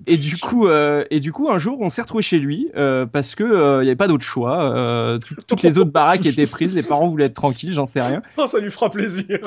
et 0.08 0.18
du 0.18 0.38
coup, 0.38 0.68
et 0.70 1.20
du 1.20 1.32
coup, 1.32 1.50
un 1.52 1.58
jour, 1.58 1.78
on 1.82 1.90
s'est 1.90 2.02
retrouvé 2.02 2.24
chez 2.24 2.40
lui 2.40 2.68
parce 3.12 3.36
que 3.36 3.82
il 3.82 3.86
y 3.86 3.90
avait 3.90 3.96
pas 3.96 4.08
d'autre 4.08 4.26
choix. 4.26 5.18
tout- 5.26 5.36
toutes 5.48 5.62
les 5.64 5.78
autres 5.78 5.92
baraques 5.92 6.26
étaient 6.26 6.46
prises. 6.48 6.76
Les 6.76 6.84
parents 6.84 7.08
voulaient 7.08 7.26
être 7.26 7.34
tranquilles, 7.34 7.72
j'en 7.74 7.86
sais 7.86 8.02
rien. 8.02 8.22
Oh 8.38 8.48
ça 8.48 8.60
lui 8.60 8.72
fera 8.72 8.90
plaisir 8.90 9.40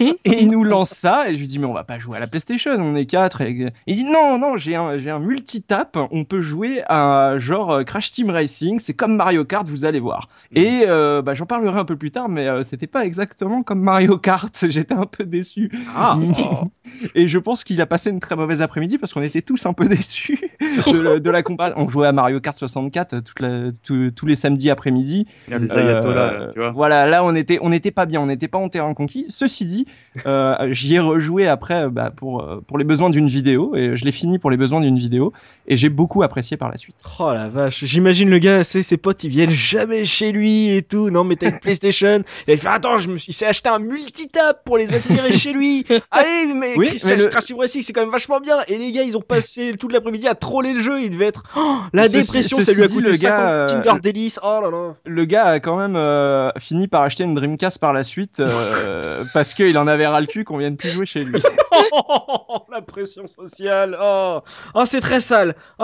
Et 0.00 0.14
il 0.42 0.48
nous 0.50 0.64
lance 0.64 0.90
ça, 0.90 1.28
et 1.28 1.34
je 1.34 1.38
lui 1.40 1.46
dis, 1.46 1.58
mais 1.58 1.66
on 1.66 1.72
va 1.72 1.84
pas 1.84 1.98
jouer 1.98 2.16
à 2.16 2.20
la 2.20 2.26
PlayStation, 2.26 2.72
on 2.72 2.94
est 2.96 3.06
quatre. 3.06 3.40
Et 3.42 3.66
il 3.86 3.96
dit, 3.96 4.04
non, 4.04 4.38
non, 4.38 4.56
j'ai 4.56 4.76
un, 4.76 4.98
j'ai 4.98 5.10
un 5.10 5.18
multitap, 5.18 5.96
on 6.10 6.24
peut 6.24 6.40
jouer 6.42 6.82
à 6.88 7.34
genre 7.38 7.79
euh, 7.80 7.84
Crash 7.84 8.12
Team 8.12 8.30
Racing, 8.30 8.78
c'est 8.78 8.94
comme 8.94 9.16
Mario 9.16 9.44
Kart, 9.44 9.68
vous 9.68 9.84
allez 9.84 10.00
voir. 10.00 10.28
Et 10.54 10.82
euh, 10.86 11.22
bah, 11.22 11.34
j'en 11.34 11.46
parlerai 11.46 11.78
un 11.78 11.84
peu 11.84 11.96
plus 11.96 12.10
tard, 12.10 12.28
mais 12.28 12.46
euh, 12.46 12.62
c'était 12.62 12.86
pas 12.86 13.04
exactement 13.04 13.62
comme 13.62 13.80
Mario 13.80 14.18
Kart, 14.18 14.54
j'étais 14.68 14.94
un 14.94 15.06
peu 15.06 15.24
déçu. 15.24 15.70
Ah 15.96 16.16
Et 17.14 17.26
je 17.26 17.38
pense 17.38 17.64
qu'il 17.64 17.80
a 17.80 17.86
passé 17.86 18.10
une 18.10 18.20
très 18.20 18.36
mauvaise 18.36 18.62
après-midi 18.62 18.98
parce 18.98 19.12
qu'on 19.12 19.22
était 19.22 19.42
tous 19.42 19.64
un 19.66 19.72
peu 19.72 19.86
déçus 19.88 20.38
de, 20.60 21.00
la- 21.00 21.18
de 21.20 21.30
la 21.30 21.42
comparaison. 21.42 21.76
On 21.78 21.88
jouait 21.88 22.06
à 22.06 22.12
Mario 22.12 22.40
Kart 22.40 22.56
64 22.56 23.22
toute 23.22 23.40
la- 23.40 23.70
tous- 23.84 24.10
tous 24.10 24.26
les 24.26 24.36
samedis 24.36 24.70
après-midi. 24.70 25.26
Il 25.48 25.52
y 25.52 25.54
a 25.54 25.58
les 25.58 25.72
ayatollahs, 25.76 26.14
là, 26.32 26.40
Euh, 26.42 26.48
tu 26.52 26.58
vois. 26.58 26.72
Voilà, 26.72 27.06
là 27.06 27.24
on 27.24 27.34
était, 27.34 27.58
on 27.62 27.70
n'était 27.70 27.90
pas 27.90 28.06
bien, 28.06 28.20
on 28.20 28.26
n'était 28.26 28.48
pas 28.48 28.58
en 28.58 28.68
terrain 28.68 28.92
conquis. 28.94 29.24
Ceci 29.28 29.64
dit, 29.64 29.86
euh, 30.26 30.68
j'y 30.72 30.94
ai 30.94 30.98
rejoué 31.00 31.46
après 31.46 31.88
bah, 31.88 32.10
pour 32.14 32.44
pour 32.66 32.78
les 32.78 32.84
besoins 32.84 33.10
d'une 33.10 33.28
vidéo 33.28 33.74
et 33.76 33.96
je 33.96 34.04
l'ai 34.04 34.12
fini 34.12 34.38
pour 34.38 34.50
les 34.50 34.56
besoins 34.56 34.80
d'une 34.80 34.98
vidéo 34.98 35.32
et 35.66 35.76
j'ai 35.76 35.88
beaucoup 35.88 36.22
apprécié 36.22 36.56
par 36.56 36.70
la 36.70 36.76
suite. 36.76 36.96
Oh 37.18 37.32
la 37.32 37.48
vache, 37.48 37.69
j'imagine 37.70 38.28
le 38.30 38.38
gars, 38.38 38.64
c'est 38.64 38.82
ses 38.82 38.96
potes, 38.96 39.24
ils 39.24 39.30
viennent 39.30 39.50
jamais 39.50 40.04
chez 40.04 40.32
lui 40.32 40.70
et 40.76 40.82
tout. 40.82 41.10
Non 41.10 41.24
mais 41.24 41.36
t'as 41.36 41.50
une 41.50 41.58
PlayStation. 41.60 42.22
Et 42.46 42.52
il 42.54 42.58
fait 42.58 42.68
attends, 42.68 42.98
je 42.98 43.08
me 43.10 43.16
suis, 43.16 43.30
il 43.30 43.34
s'est 43.34 43.46
acheté 43.46 43.68
un 43.68 43.78
multitap 43.78 44.64
pour 44.64 44.76
les 44.76 44.94
attirer 44.94 45.32
chez 45.32 45.52
lui. 45.52 45.86
Allez 46.10 46.52
mais 46.54 46.74
Oui, 46.76 46.88
Christian 46.88 47.16
le- 47.16 47.26
Crash 47.26 47.44
c'est 47.66 47.92
quand 47.92 48.00
même 48.02 48.10
vachement 48.10 48.40
bien. 48.40 48.58
Et 48.68 48.78
les 48.78 48.92
gars, 48.92 49.02
ils 49.02 49.16
ont 49.16 49.22
passé 49.22 49.74
toute 49.78 49.92
l'après-midi 49.92 50.28
à 50.28 50.34
troller 50.34 50.72
le 50.72 50.82
jeu. 50.82 51.00
Il 51.00 51.10
devait 51.10 51.26
être 51.26 51.42
oh, 51.56 51.76
la 51.92 52.08
dépression, 52.08 52.60
ça 52.60 52.72
lui 52.72 52.82
a 52.82 52.88
coûté 52.88 53.10
le 53.10 53.16
gars, 53.16 53.58
50 53.58 53.70
euh, 53.70 53.82
Tinder 53.82 54.00
délices. 54.00 54.40
Oh 54.42 54.60
là 54.62 54.70
là. 54.70 54.94
Le 55.06 55.24
gars 55.24 55.44
a 55.46 55.60
quand 55.60 55.76
même 55.76 55.96
euh, 55.96 56.50
fini 56.58 56.88
par 56.88 57.02
acheter 57.02 57.24
une 57.24 57.34
Dreamcast 57.34 57.78
par 57.78 57.92
la 57.92 58.02
suite 58.04 58.40
euh, 58.40 59.24
parce 59.34 59.54
qu'il 59.54 59.76
en 59.78 59.86
avait 59.86 60.06
ras 60.06 60.20
le 60.20 60.26
cul 60.26 60.44
qu'on 60.44 60.58
vienne 60.58 60.76
plus 60.76 60.90
jouer 60.90 61.06
chez 61.06 61.20
lui. 61.20 61.40
la 62.72 62.82
pression 62.82 63.26
sociale. 63.26 63.96
Oh, 64.00 64.40
oh 64.74 64.82
c'est 64.86 65.00
très 65.00 65.20
sale. 65.20 65.54
Oh, 65.78 65.82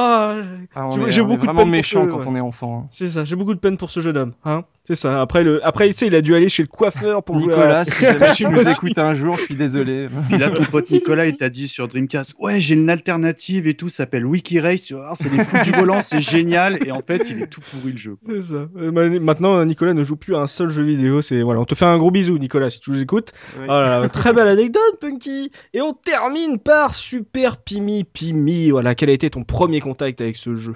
Ah, 0.74 0.90
J'ai- 1.08 1.22
beaucoup 1.22 1.46
de 1.46 1.52
peine 1.52 1.70
méchant 1.76 2.04
ce- 2.04 2.10
quand 2.10 2.18
ouais. 2.20 2.24
on 2.28 2.36
est 2.36 2.40
enfant. 2.40 2.82
hein. 2.84 2.88
C'est 2.90 3.08
ça, 3.08 3.24
j'ai 3.24 3.36
beaucoup 3.36 3.54
de 3.54 3.58
peine 3.60 3.76
pour 3.76 3.90
ce 3.90 4.00
jeune 4.00 4.16
homme. 4.16 4.32
Hein 4.44 4.64
c'est 4.84 4.94
ça. 4.94 5.20
Après, 5.20 5.42
le... 5.42 5.66
Après, 5.66 5.86
tu 5.88 5.94
sais, 5.94 6.06
il 6.06 6.14
a 6.14 6.20
dû 6.22 6.34
aller 6.34 6.48
chez 6.48 6.62
le 6.62 6.68
coiffeur 6.68 7.24
pour 7.24 7.40
jouer 7.40 7.52
à- 7.54 7.56
Nicolas, 7.56 7.84
si 7.84 8.02
jamais 8.04 8.32
tu 8.34 8.46
nous 8.46 8.68
écoutes 8.68 8.98
un 8.98 9.14
jour, 9.14 9.36
je 9.36 9.42
suis 9.46 9.54
désolé. 9.56 10.06
Puis 10.28 10.38
là, 10.38 10.48
ton 10.50 10.62
pote 10.64 10.90
Nicolas, 10.90 11.26
il 11.26 11.36
t'a 11.36 11.48
dit 11.48 11.66
sur 11.66 11.88
Dreamcast, 11.88 12.34
ouais, 12.38 12.60
j'ai 12.60 12.74
une 12.74 12.88
alternative 12.88 13.66
et 13.66 13.74
tout, 13.74 13.88
ça 13.88 13.96
s'appelle 14.04 14.24
WikiRace, 14.24 14.92
voir, 14.92 15.16
c'est 15.16 15.32
les 15.32 15.42
fous 15.42 15.56
du 15.64 15.72
volant, 15.72 16.00
c'est 16.00 16.20
génial. 16.20 16.78
Et 16.86 16.92
en 16.92 17.00
fait, 17.00 17.22
il 17.30 17.42
est 17.42 17.46
tout 17.48 17.60
pourri 17.62 17.92
le 17.92 17.96
jeu. 17.98 18.16
C'est 18.26 18.42
ça. 18.42 18.68
Euh, 18.76 18.92
ma- 18.92 19.06
Maintenant, 19.18 19.64
Nicolas 19.64 19.92
ne 19.94 20.04
joue 20.04 20.16
plus 20.16 20.36
à 20.36 20.38
un 20.38 20.46
seul 20.46 20.68
jeu 20.68 20.84
vidéo. 20.84 21.20
C'est 21.20 21.42
voilà, 21.42 21.60
on 21.60 21.64
te 21.64 21.74
fait 21.74 21.84
un 21.84 21.98
gros 21.98 22.10
bisou, 22.12 22.38
Nicolas, 22.38 22.70
si 22.70 22.78
tu 22.80 22.90
nous 22.92 23.02
écoutes. 23.02 23.32
Oui. 23.58 23.64
Oh 23.64 23.70
là 23.72 24.00
là, 24.00 24.08
très 24.08 24.32
belle 24.32 24.46
anecdote, 24.48 25.00
Punky. 25.00 25.50
Et 25.74 25.80
on 25.82 25.92
termine 25.94 26.58
par 26.60 26.94
Super 26.94 27.56
Pimi 27.56 28.04
Pimi. 28.04 28.70
Voilà, 28.70 28.94
quel 28.94 29.10
a 29.10 29.12
été 29.12 29.30
ton 29.30 29.42
premier 29.42 29.80
contact 29.80 30.20
avec 30.20 30.36
ce 30.36 30.54
jeu? 30.54 30.74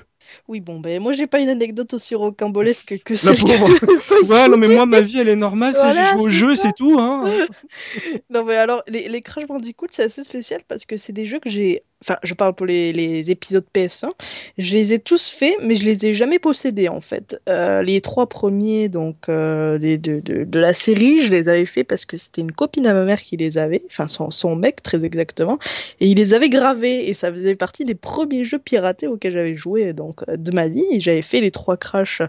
Oui, 0.49 0.60
bon, 0.60 0.80
ben 0.80 1.00
moi 1.00 1.12
j'ai 1.12 1.26
pas 1.26 1.40
une 1.40 1.49
anecdote 1.49 1.94
aussi 1.94 2.14
rocambolesque 2.14 3.02
que 3.04 3.14
celle 3.14 3.37
que... 3.38 4.25
Ouais, 4.26 4.49
non 4.49 4.56
mais 4.56 4.68
moi 4.68 4.87
ma 4.87 5.00
vie 5.00 5.18
elle 5.18 5.28
est 5.28 5.37
normale, 5.37 5.75
c'est 5.75 5.80
Voilà, 5.80 6.04
j'ai 6.04 6.12
joué 6.12 6.20
au 6.20 6.28
c'est 6.28 6.37
jeu, 6.37 6.54
c'est 6.56 6.72
tout. 6.72 6.99
Hein. 6.99 7.25
Non, 8.30 8.44
mais 8.44 8.56
alors, 8.56 8.82
les, 8.87 9.08
les 9.08 9.20
Crash 9.20 9.46
Bandicoot, 9.46 9.88
c'est 9.90 10.04
assez 10.04 10.22
spécial 10.25 10.60
parce 10.68 10.84
que 10.84 10.96
c'est 10.96 11.12
des 11.12 11.26
jeux 11.26 11.40
que 11.40 11.50
j'ai. 11.50 11.82
Enfin, 12.02 12.16
je 12.23 12.33
parle 12.33 12.54
pour 12.54 12.64
les, 12.64 12.92
les 12.92 13.30
épisodes 13.30 13.64
PS1. 13.75 14.11
Je 14.57 14.75
les 14.75 14.95
ai 14.95 14.99
tous 14.99 15.28
faits, 15.28 15.57
mais 15.62 15.76
je 15.76 15.85
les 15.85 16.07
ai 16.07 16.14
jamais 16.14 16.38
possédés 16.38 16.88
en 16.88 17.02
fait. 17.02 17.38
Euh, 17.49 17.83
les 17.83 18.00
trois 18.00 18.26
premiers, 18.26 18.88
donc, 18.88 19.28
euh, 19.28 19.76
les 19.76 19.99
de, 19.99 20.21
de, 20.21 20.45
de 20.45 20.59
la 20.59 20.73
série, 20.73 21.21
je 21.21 21.30
les 21.30 21.49
avais 21.49 21.66
faits 21.66 21.87
parce 21.87 22.07
que 22.07 22.16
c'était 22.16 22.40
une 22.40 22.52
copine 22.52 22.87
à 22.87 22.95
ma 22.95 23.04
mère 23.04 23.21
qui 23.21 23.37
les 23.37 23.59
avait. 23.59 23.83
Enfin, 23.90 24.09
son, 24.09 24.30
son 24.30 24.57
mec, 24.57 24.83
très 24.83 25.04
exactement. 25.04 25.59
Et 26.00 26.07
il 26.07 26.16
les 26.16 26.33
avait 26.33 26.49
gravés. 26.49 27.09
Et 27.09 27.12
ça 27.12 27.30
faisait 27.30 27.54
partie 27.54 27.85
des 27.85 27.95
premiers 27.95 28.45
jeux 28.45 28.59
piratés 28.59 29.07
auxquels 29.07 29.33
j'avais 29.33 29.57
joué 29.57 29.92
donc, 29.92 30.23
euh, 30.28 30.37
de 30.38 30.52
ma 30.52 30.69
vie. 30.69 30.85
Et 30.90 31.00
j'avais 31.00 31.23
fait 31.23 31.40
les 31.40 31.50
trois 31.50 31.76
Crash 31.76 32.23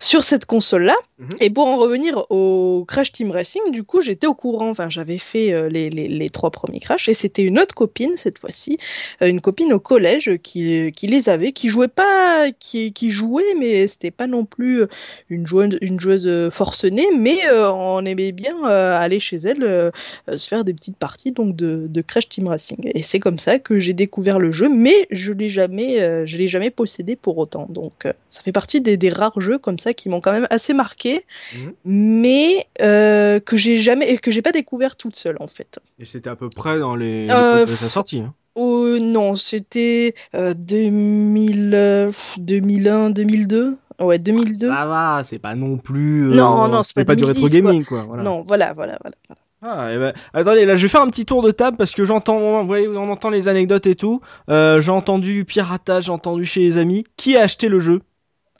sur 0.00 0.24
cette 0.24 0.46
console-là. 0.46 0.96
Mhm. 1.18 1.28
Et 1.40 1.50
pour 1.50 1.68
en 1.68 1.76
revenir 1.76 2.26
au 2.30 2.84
Crash 2.88 3.12
Team 3.12 3.30
Racing, 3.30 3.62
du 3.70 3.84
coup, 3.84 4.00
j'étais 4.00 4.26
au 4.26 4.34
courant. 4.34 4.70
Enfin, 4.70 4.90
j'avais 4.90 5.18
fait 5.18 5.70
les, 5.70 5.90
les, 5.90 6.08
les 6.08 6.30
trois 6.30 6.50
premiers 6.50 6.80
Crash 6.80 7.08
et 7.08 7.14
c'était 7.14 7.42
une 7.42 7.60
autre 7.60 7.74
copine 7.74 8.12
cette 8.16 8.38
fois-ci, 8.38 8.78
une 9.20 9.40
copine 9.40 9.72
au 9.72 9.80
collège 9.80 10.38
qui, 10.42 10.90
qui 10.92 11.06
les 11.06 11.28
avait, 11.28 11.52
qui 11.52 11.68
jouait 11.68 11.88
pas, 11.88 12.46
qui, 12.58 12.92
qui 12.92 13.10
jouait, 13.10 13.54
mais 13.58 13.86
c'était 13.88 14.10
pas 14.10 14.26
non 14.26 14.44
plus 14.44 14.82
euh, 14.82 14.86
une 15.28 15.46
joueuse, 15.46 15.78
une 15.80 16.00
joueuse 16.00 16.26
euh, 16.26 16.50
forcenée, 16.50 17.06
mais 17.18 17.36
euh, 17.50 17.70
on 17.70 18.04
aimait 18.04 18.32
bien 18.32 18.56
euh, 18.68 18.98
aller 18.98 19.20
chez 19.20 19.36
elle 19.36 19.62
euh, 19.64 19.90
euh, 20.28 20.38
se 20.38 20.48
faire 20.48 20.64
des 20.64 20.74
petites 20.74 20.96
parties 20.96 21.32
donc 21.32 21.54
de, 21.56 21.86
de 21.88 22.00
Crash 22.02 22.28
Team 22.28 22.48
Racing. 22.48 22.90
Et 22.94 23.02
c'est 23.02 23.20
comme 23.20 23.38
ça 23.38 23.58
que 23.58 23.78
j'ai 23.80 23.92
découvert 23.92 24.38
le 24.38 24.52
jeu, 24.52 24.68
mais 24.68 25.06
je 25.10 25.32
l'ai 25.32 25.50
jamais, 25.50 26.00
euh, 26.00 26.24
je 26.26 26.36
l'ai 26.38 26.48
jamais 26.48 26.70
possédé 26.70 27.16
pour 27.16 27.38
autant. 27.38 27.66
Donc, 27.68 28.06
euh, 28.06 28.12
ça 28.28 28.42
fait 28.42 28.52
partie 28.52 28.80
des, 28.80 28.96
des 28.96 29.10
rares 29.10 29.40
jeux 29.40 29.58
comme 29.58 29.78
ça 29.78 29.94
qui 29.94 30.08
m'ont 30.08 30.20
quand 30.20 30.32
même 30.32 30.46
assez 30.50 30.72
marqué 30.74 31.24
Mhm. 31.54 31.72
mais 31.84 32.66
euh, 32.80 33.40
que 33.40 33.56
j'ai 33.56 33.78
jamais 33.80 34.16
que 34.18 34.30
j'ai 34.30 34.42
pas 34.42 34.52
découvert 34.52 34.96
toute 34.96 35.16
seule 35.16 35.36
en 35.40 35.46
fait. 35.46 35.78
Et 35.98 36.04
c'était 36.04 36.30
à 36.30 36.36
peu 36.36 36.48
près 36.48 36.78
dans 36.78 36.96
les, 36.96 37.26
les 37.26 37.30
Euh, 37.30 37.66
de 37.66 37.74
sa 37.74 37.88
sortie. 37.88 38.20
Hein. 38.20 38.34
Oh, 38.54 38.98
non, 39.00 39.34
c'était 39.34 40.14
euh, 40.34 40.52
2000, 40.54 41.74
euh, 41.74 42.06
pff, 42.08 42.38
2001, 42.38 43.10
2002. 43.10 43.78
Ouais, 44.00 44.18
2002. 44.18 44.66
Ça 44.66 44.86
va, 44.86 45.20
c'est 45.24 45.38
pas 45.38 45.54
non 45.54 45.78
plus. 45.78 46.30
euh, 46.30 46.34
Non, 46.34 46.68
non, 46.68 46.82
c'est 46.82 47.04
pas 47.04 47.14
du 47.14 47.24
rétro 47.24 47.48
2010, 47.48 47.56
gaming 47.62 47.84
quoi. 47.84 48.02
voilà. 48.02 48.22
Non, 48.22 48.42
voilà, 48.46 48.72
voilà, 48.72 48.98
voilà. 49.00 49.16
Ah, 49.64 49.88
eh 49.92 49.96
ben, 49.96 50.12
attendez, 50.34 50.64
là 50.66 50.74
je 50.74 50.82
vais 50.82 50.88
faire 50.88 51.02
un 51.02 51.08
petit 51.08 51.24
tour 51.24 51.40
de 51.40 51.52
table 51.52 51.76
parce 51.76 51.92
que 51.92 52.04
j'entends, 52.04 52.60
vous 52.62 52.66
voyez, 52.66 52.88
on 52.88 53.08
entend 53.12 53.30
les 53.30 53.46
anecdotes 53.48 53.86
et 53.86 53.94
tout. 53.94 54.20
Euh, 54.50 54.80
j'ai 54.82 54.90
entendu 54.90 55.44
piratage, 55.44 56.06
j'ai 56.06 56.10
entendu 56.12 56.44
chez 56.44 56.60
les 56.60 56.78
amis. 56.78 57.04
Qui 57.16 57.36
a 57.36 57.42
acheté 57.42 57.68
le 57.68 57.78
jeu? 57.78 58.00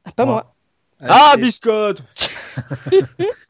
Ah, 0.04 0.12
pas 0.12 0.24
Moi. 0.24 0.34
moi. 1.00 1.08
Ah, 1.10 1.34
biscotte 1.36 2.04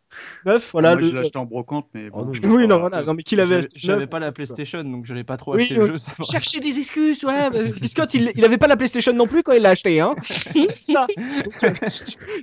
Neuf, 0.46 0.70
voilà. 0.72 0.92
Moi, 0.92 1.00
le- 1.00 1.06
je 1.06 1.12
l'ai 1.12 1.18
acheté 1.20 1.38
en 1.38 1.44
brocante, 1.46 1.88
mais 1.94 2.08
Oh, 2.12 2.24
bon. 2.24 2.32
non, 2.32 2.32
Oui, 2.56 2.66
non, 2.66 2.78
voilà, 2.80 3.02
non, 3.02 3.14
mais 3.14 3.22
qui 3.22 3.36
l'avait 3.36 3.48
J'avais- 3.56 3.66
acheté 3.66 3.78
J'avais 3.78 4.06
pas 4.06 4.18
la 4.18 4.32
PlayStation, 4.32 4.82
donc 4.84 5.04
je 5.06 5.14
n'ai 5.14 5.24
pas 5.24 5.36
trop 5.36 5.54
Oui, 5.56 5.62
acheté 5.62 5.76
euh, 5.78 5.80
le 5.82 5.86
jeu. 5.88 5.98
ça. 5.98 6.12
Chercher 6.22 6.60
des 6.60 6.78
excuses, 6.78 7.22
voilà. 7.22 7.50
bah, 7.50 7.58
Biscotte, 7.80 8.14
il, 8.14 8.32
il 8.34 8.44
avait 8.44 8.58
pas 8.58 8.66
la 8.68 8.76
PlayStation 8.76 9.12
non 9.12 9.26
plus 9.26 9.42
quand 9.42 9.52
il 9.52 9.62
l'a 9.62 9.70
acheté, 9.70 10.00
hein. 10.00 10.14
C'est 10.22 10.82
ça. 10.82 11.06
Donc, 11.16 11.64
euh, 11.64 11.88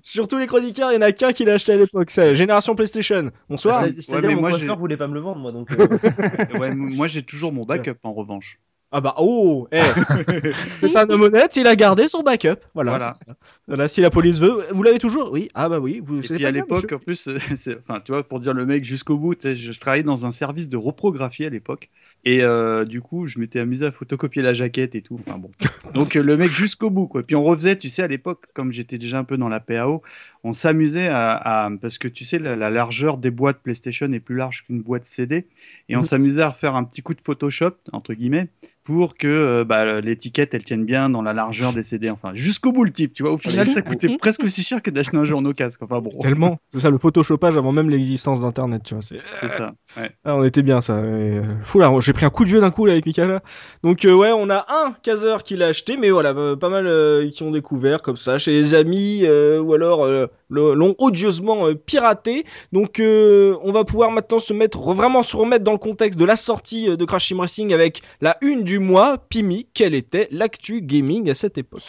sur 0.04 0.28
tous 0.28 0.38
les 0.38 0.48
chroniqueurs, 0.48 0.92
il 0.92 0.96
y 0.96 0.98
en 0.98 1.02
a 1.02 1.12
qu'un 1.12 1.34
qui 1.34 1.46
l'a 1.46 1.54
acheté 1.54 1.74
à 1.74 1.76
l'époque. 1.76 2.10
C'est 2.12 2.34
Génération 2.34 2.76
PlayStation. 2.76 3.32
Bonsoir. 3.50 3.84
C'est- 3.86 4.02
C'est-à-dire 4.02 4.32
mon 4.32 4.40
moi, 4.42 4.52
voulait 4.76 4.98
pas 4.98 5.08
me 5.08 5.14
le 5.14 5.20
vendre, 5.20 5.40
moi, 5.40 5.52
donc. 5.52 5.70
euh, 5.72 6.60
Ouais, 6.60 6.74
moi, 6.76 7.08
j'ai 7.08 7.22
toujours 7.22 7.52
mon 7.54 7.62
backup 7.62 7.98
en 8.04 8.14
revanche. 8.14 8.56
Ah 8.92 9.02
bah 9.02 9.14
oh, 9.20 9.68
eh. 9.72 9.82
c'est 10.80 10.96
un 10.96 11.08
homme 11.10 11.22
honnête, 11.22 11.56
il 11.56 11.68
a 11.68 11.76
gardé 11.76 12.08
son 12.08 12.24
backup. 12.24 12.56
Voilà. 12.74 12.92
Voilà. 12.98 13.14
ça. 13.14 13.26
Voilà, 13.68 13.88
si 13.88 14.02
la 14.02 14.10
police 14.10 14.40
veut, 14.40 14.66
vous 14.72 14.82
l'avez 14.82 14.98
toujours? 14.98 15.32
Oui. 15.32 15.48
Ah 15.54 15.70
bah 15.70 15.80
oui. 15.80 16.02
Vous, 16.04 16.18
Et 16.18 16.22
puis 16.36 16.44
à 16.46 16.50
l'époque, 16.50 16.92
en 16.92 16.98
plus, 16.98 17.28
euh, 17.28 17.38
enfin, 17.80 18.00
tu 18.00 18.12
vois, 18.12 18.24
pour 18.28 18.40
dire 18.40 18.56
le 18.56 18.66
mec 18.66 18.84
jusqu'au 18.84 19.20
bout, 19.20 19.36
je, 19.44 19.54
je 19.54 19.80
travaillais 19.80 20.02
dans 20.04 20.26
un 20.26 20.32
service 20.32 20.70
de 20.70 20.78
reprographie 20.78 21.46
à 21.46 21.50
l'époque, 21.52 21.90
et 22.26 22.42
euh, 22.44 22.84
du 22.84 23.00
coup, 23.02 23.28
je 23.28 23.38
m'étais 23.38 23.60
amusé 23.60 23.86
à 23.86 23.92
photocopier 23.92 24.42
la 24.42 24.54
jaquette 24.56 24.96
et 24.96 25.04
tout. 25.04 25.20
Enfin 25.20 25.38
bon, 25.38 25.52
donc 25.94 26.16
euh, 26.16 26.24
le 26.24 26.36
mec 26.36 26.52
jusqu'au 26.52 26.90
bout, 26.90 27.08
quoi. 27.08 27.22
Puis 27.22 27.36
on 27.36 27.44
refaisait, 27.44 27.76
tu 27.78 27.90
sais, 27.90 28.02
à 28.02 28.08
l'époque, 28.08 28.46
comme 28.56 28.72
j'étais 28.72 28.98
déjà 28.98 29.20
un 29.20 29.24
peu 29.24 29.38
dans 29.38 29.50
la 29.50 29.60
PAO, 29.60 30.02
on 30.44 30.54
s'amusait 30.54 31.10
à, 31.10 31.34
à- 31.66 31.70
parce 31.80 32.00
que 32.00 32.08
tu 32.08 32.26
sais, 32.26 32.40
la, 32.40 32.56
la 32.56 32.72
largeur 32.72 33.18
des 33.18 33.30
boîtes 33.30 33.60
PlayStation 33.62 34.12
est 34.14 34.20
plus 34.20 34.36
large 34.36 34.64
qu'une 34.66 34.82
boîte 34.82 35.06
CD, 35.06 35.46
et 35.90 35.96
on 35.96 36.00
Mhm. 36.00 36.04
s'amusait 36.06 36.42
à 36.42 36.50
refaire 36.50 36.76
un 36.76 36.84
petit 36.86 37.04
coup 37.04 37.14
de 37.14 37.22
Photoshop 37.22 37.74
entre 37.92 38.16
guillemets 38.16 38.50
pour 38.84 39.16
que 39.16 39.28
euh, 39.28 39.66
bah, 39.66 40.02
l'étiquette 40.02 40.54
elle 40.54 40.64
tienne 40.64 40.86
bien 40.86 41.10
dans 41.10 41.22
la 41.22 41.34
largeur 41.34 41.74
des 41.74 41.84
CD. 41.84 42.10
Enfin, 42.10 42.32
jusqu'au 42.34 42.72
bout 42.72 42.84
le 42.84 42.92
type, 42.92 43.14
tu 43.14 43.24
vois. 43.24 43.32
Au 43.32 43.38
final, 43.38 43.68
ça 43.70 43.82
coûtait 43.82 44.18
presque 44.18 44.44
aussi 44.44 44.64
cher 44.64 44.82
que 44.82 44.90
d'acheter 44.90 45.18
un 45.18 45.32
en 45.32 45.46
occasion. 45.46 45.80
Enfin 45.82 46.00
bon, 46.00 46.12
Tellement. 46.22 46.58
C'est 46.72 46.80
ça, 46.80 46.90
le 46.90 46.98
photoshopage 46.98 47.58
avant 47.58 47.72
même 47.72 47.90
l'existence 47.90 48.42
d'Internet, 48.42 48.84
tu 48.84 48.96
vois. 48.96 49.04
C'est... 49.04 49.48
ça. 49.48 49.74
Ouais. 49.98 50.12
Ah, 50.26 50.36
on 50.36 50.44
était 50.44 50.62
bien 50.62 50.82
ça. 50.82 50.98
Et, 51.00 51.04
euh, 51.04 51.44
Fou 51.64 51.80
là, 51.80 51.92
j'ai 52.00 52.14
pris 52.14 52.26
un 52.26 52.30
coup 52.30 52.44
de 52.44 52.50
vieux 52.50 52.62
d'un 52.62 52.72
coup 52.72 52.86
là 52.86 52.94
avec 52.94 53.06
Mika 53.06 53.42
Donc 53.84 54.06
euh, 54.06 54.14
ouais, 54.14 54.32
on 54.32 54.50
a 54.50 54.66
un 54.70 54.94
caseur 55.04 55.44
qui 55.44 55.56
l'a 55.56 55.68
acheté, 55.68 55.98
mais 55.98 56.10
voilà, 56.10 56.34
pas 56.56 56.70
mal 56.70 56.88
euh, 56.88 57.30
qui 57.30 57.44
ont 57.44 57.52
découvert 57.52 58.02
comme 58.02 58.18
ça 58.18 58.38
chez 58.38 58.52
les 58.52 58.74
amis 58.74 59.22
euh, 59.24 59.60
ou 59.60 59.74
alors 59.74 60.06
euh, 60.06 60.28
l'ont 60.50 60.96
odieusement 60.98 61.68
euh, 61.68 61.76
piraté. 61.76 62.46
Donc 62.72 63.00
euh, 63.00 63.58
on 63.64 63.72
va 63.72 63.84
pouvoir 63.84 64.12
maintenant 64.12 64.40
se 64.40 64.54
mettre 64.54 64.80
vraiment 64.80 65.24
se 65.24 65.36
remettre 65.36 65.64
dans 65.64 65.72
le 65.72 65.78
contexte 65.78 66.20
de 66.20 66.26
la 66.26 66.36
sortie 66.36 66.90
euh, 66.90 66.98
de 66.98 67.06
Crash 67.06 67.28
Team 67.28 67.40
Racing 67.40 67.74
avec 67.74 68.02
la 68.22 68.38
une 68.42 68.64
du 68.70 68.78
mois. 68.78 69.18
Pimi, 69.18 69.68
quelle 69.74 69.96
était 69.96 70.28
l'actu 70.30 70.84
gaming 70.84 71.28
à 71.32 71.34
cette 71.34 71.58
époque? 71.58 71.82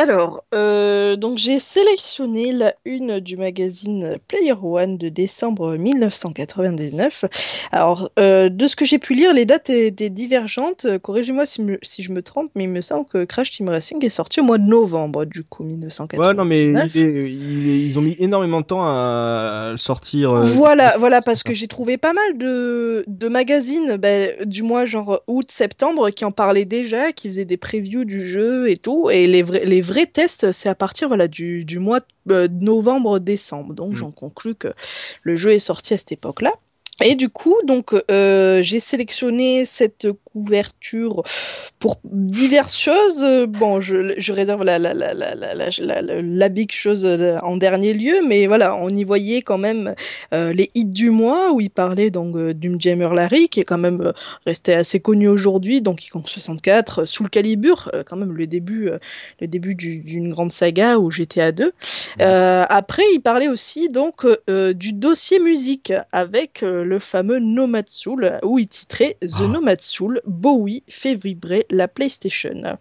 Alors, 0.00 0.44
euh, 0.54 1.16
donc 1.16 1.38
j'ai 1.38 1.58
sélectionné 1.58 2.52
la 2.52 2.72
une 2.84 3.18
du 3.18 3.36
magazine 3.36 4.18
Player 4.28 4.54
One 4.62 4.96
de 4.96 5.08
décembre 5.08 5.74
1999. 5.76 7.24
Alors, 7.72 8.08
euh, 8.20 8.48
de 8.48 8.68
ce 8.68 8.76
que 8.76 8.84
j'ai 8.84 9.00
pu 9.00 9.14
lire, 9.14 9.34
les 9.34 9.44
dates 9.44 9.70
étaient 9.70 10.08
divergentes. 10.08 10.84
Euh, 10.84 11.00
Corrigez-moi 11.00 11.46
si, 11.46 11.60
je 11.98 12.12
me 12.12 12.22
trompe, 12.22 12.52
mais 12.54 12.64
il 12.64 12.70
me 12.70 12.80
semble 12.80 13.06
que 13.08 13.24
Crash 13.24 13.50
Team 13.50 13.70
Racing 13.70 14.04
est 14.04 14.08
sorti 14.08 14.38
au 14.38 14.44
mois 14.44 14.58
de 14.58 14.68
novembre, 14.68 15.24
du 15.24 15.42
coup, 15.42 15.64
1999. 15.64 16.28
Ouais, 16.28 16.34
non 16.34 16.44
mais 16.44 16.66
il 16.66 16.96
est- 16.96 17.32
il 17.32 17.68
est- 17.68 17.80
ils 17.86 17.98
ont 17.98 18.02
mis 18.02 18.14
énormément 18.20 18.60
de 18.60 18.66
temps 18.66 18.84
à 18.84 19.72
sortir. 19.78 20.30
euh, 20.30 20.42
Voilà, 20.42 20.96
voilà, 21.00 21.22
parce 21.22 21.42
que 21.42 21.52
j'ai 21.54 21.66
trouvé 21.66 21.96
pas 21.96 22.12
mal 22.12 22.38
de, 22.38 23.02
de 23.08 23.26
magazines, 23.26 23.96
ben, 23.96 24.30
du 24.46 24.62
mois 24.62 24.84
genre 24.84 25.22
août-septembre, 25.26 26.10
qui 26.10 26.24
en 26.24 26.30
parlaient 26.30 26.64
déjà, 26.64 27.10
qui 27.10 27.26
faisaient 27.28 27.44
des 27.44 27.56
previews 27.56 28.04
du 28.04 28.24
jeu 28.24 28.70
et 28.70 28.76
tout. 28.76 29.10
Et 29.10 29.26
les 29.26 29.42
les 29.42 29.87
vrais 29.88 30.06
tests, 30.06 30.52
c'est 30.52 30.68
à 30.68 30.74
partir 30.74 31.08
voilà, 31.08 31.28
du, 31.28 31.64
du 31.64 31.78
mois 31.78 32.00
euh, 32.30 32.48
de 32.48 32.64
novembre-décembre. 32.64 33.74
Donc 33.74 33.92
Mm. 33.92 33.96
j'en 33.96 34.10
conclus 34.12 34.54
que 34.54 34.74
le 35.22 35.36
jeu 35.36 35.52
est 35.52 35.58
sorti 35.58 35.94
à 35.94 35.98
cette 35.98 36.12
époque-là. 36.12 36.52
Et 37.04 37.14
du 37.14 37.28
coup, 37.28 37.54
donc, 37.64 37.94
euh, 38.10 38.60
j'ai 38.62 38.80
sélectionné 38.80 39.64
cette 39.64 40.08
couverture 40.24 41.22
pour 41.78 42.00
diverses 42.04 42.76
choses. 42.76 43.24
Bon, 43.48 43.80
je, 43.80 44.14
je 44.18 44.32
réserve 44.32 44.64
la, 44.64 44.80
la, 44.80 44.94
la, 44.94 45.14
la, 45.14 45.36
la, 45.36 45.54
la, 45.54 45.68
la- 45.78 46.02
la- 46.02 46.22
la 46.22 46.48
big 46.48 46.72
chose 46.72 47.06
en 47.42 47.56
dernier 47.56 47.92
lieu, 47.94 48.16
mais 48.26 48.48
voilà, 48.48 48.74
on 48.74 48.88
y 48.88 49.04
voyait 49.04 49.42
quand 49.42 49.58
même 49.58 49.94
euh, 50.34 50.52
les 50.52 50.70
hits 50.74 50.84
du 50.86 51.10
mois 51.10 51.52
où 51.52 51.60
il 51.60 51.70
parlait 51.70 52.10
donc 52.10 52.34
euh, 52.34 52.52
Jammer 52.80 53.08
Larry, 53.14 53.48
qui 53.48 53.60
est 53.60 53.64
quand 53.64 53.78
même 53.78 54.00
euh, 54.00 54.12
resté 54.44 54.74
assez 54.74 54.98
connu 54.98 55.28
aujourd'hui, 55.28 55.80
donc 55.80 56.04
Kong 56.10 56.26
64, 56.26 57.02
euh, 57.02 57.06
sous 57.06 57.22
le 57.22 57.28
calibre, 57.28 57.92
quand 58.06 58.16
même 58.16 58.32
le 58.32 58.48
début, 58.48 58.90
le 59.40 59.46
début 59.46 59.76
du- 59.76 60.00
d'une 60.00 60.30
grande 60.30 60.50
saga 60.52 60.98
où 60.98 61.10
GTA 61.12 61.52
2. 61.52 61.72
Euh, 62.20 62.64
après, 62.68 63.04
il 63.14 63.20
parlait 63.20 63.48
aussi 63.48 63.88
donc 63.88 64.26
du 64.74 64.92
dossier 64.92 65.38
musique 65.38 65.92
avec 66.12 66.64
le 66.88 66.98
fameux 66.98 67.38
Nomad 67.38 67.88
Soul 67.88 68.38
où 68.42 68.58
il 68.58 68.66
titrait 68.66 69.16
The 69.22 69.40
Ah. 69.40 69.46
Nomad 69.46 69.80
Soul, 69.80 70.20
Bowie 70.26 70.82
fait 70.88 71.14
vibrer 71.14 71.66
la 71.70 71.86
PlayStation. 71.86 72.78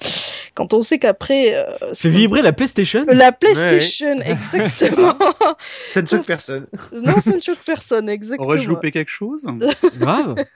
Quand 0.56 0.74
on 0.74 0.82
sait 0.82 0.98
qu'après 0.98 1.54
euh, 1.56 1.94
Fait 1.94 2.10
vibrer 2.10 2.42
la 2.42 2.54
PlayStation? 2.54 3.06
La 3.08 3.32
PlayStation, 3.32 4.20
exactement. 4.26 5.14
Ça 5.88 6.02
ne 6.02 6.08
choque 6.08 6.26
personne. 6.26 6.66
non, 6.94 7.22
ça 7.22 7.32
ne 7.36 7.42
choque 7.42 7.64
personne, 7.66 8.10
exactement. 8.10 8.48
Aurais-je 8.48 8.70
loupé 8.70 8.90
quelque 8.92 9.12
chose? 9.12 9.46
Grave. 10.00 10.36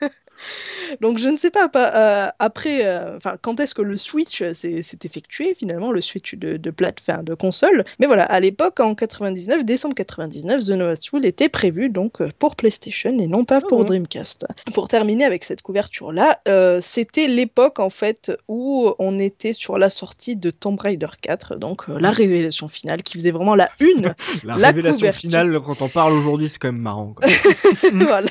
Donc 1.00 1.18
je 1.18 1.28
ne 1.28 1.36
sais 1.36 1.50
pas, 1.50 1.68
pas, 1.68 1.92
euh, 1.94 2.28
après, 2.38 2.80
euh, 2.86 3.18
quand 3.40 3.60
est-ce 3.60 3.74
que 3.74 3.82
le 3.82 3.96
switch 3.96 4.42
euh, 4.42 4.54
s'est 4.54 4.82
effectué 5.04 5.54
finalement, 5.58 5.92
le 5.92 6.00
switch 6.00 6.34
de, 6.34 6.56
de 6.56 6.70
plate, 6.70 6.98
enfin, 7.06 7.22
de 7.22 7.34
console. 7.34 7.84
Mais 7.98 8.06
voilà, 8.06 8.24
à 8.24 8.40
l'époque, 8.40 8.80
en 8.80 8.94
99, 8.94 9.64
décembre 9.64 9.94
99, 9.94 10.64
The 10.64 11.00
Soul 11.00 11.26
était 11.26 11.48
prévu 11.48 11.88
donc 11.88 12.22
pour 12.38 12.56
PlayStation 12.56 13.16
et 13.18 13.26
non 13.26 13.44
pas 13.44 13.60
pour 13.60 13.78
Ah 13.78 13.80
ouais. 13.82 13.84
Dreamcast. 13.86 14.46
Pour 14.74 14.88
terminer 14.88 15.24
avec 15.24 15.44
cette 15.44 15.62
couverture-là, 15.62 16.40
euh, 16.48 16.80
c'était 16.82 17.28
l'époque 17.28 17.78
en 17.80 17.90
fait 17.90 18.32
où 18.48 18.92
on 18.98 19.18
était 19.18 19.52
sur 19.52 19.78
la 19.78 19.90
sortie 19.90 20.36
de 20.36 20.50
Tomb 20.50 20.78
Raider 20.78 21.06
4, 21.20 21.56
donc 21.56 21.88
la 21.88 22.10
révélation 22.10 22.68
finale 22.68 23.02
qui 23.02 23.14
faisait 23.14 23.30
vraiment 23.30 23.54
la 23.54 23.70
une 23.80 24.14
La, 24.44 24.56
La 24.56 24.66
révélation 24.68 24.98
couverture. 24.98 25.20
finale, 25.30 25.60
quand 25.64 25.82
on 25.82 25.88
parle 25.88 26.12
aujourd'hui, 26.12 26.48
c'est 26.48 26.58
quand 26.58 26.68
même 26.72 26.80
marrant. 26.82 27.14
quoi. 27.14 27.26
voilà, 27.92 28.30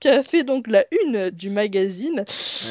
qui 0.00 0.08
a 0.08 0.22
fait 0.22 0.42
donc 0.44 0.66
la 0.68 0.84
une 1.04 1.30
du 1.30 1.50
magazine 1.50 1.73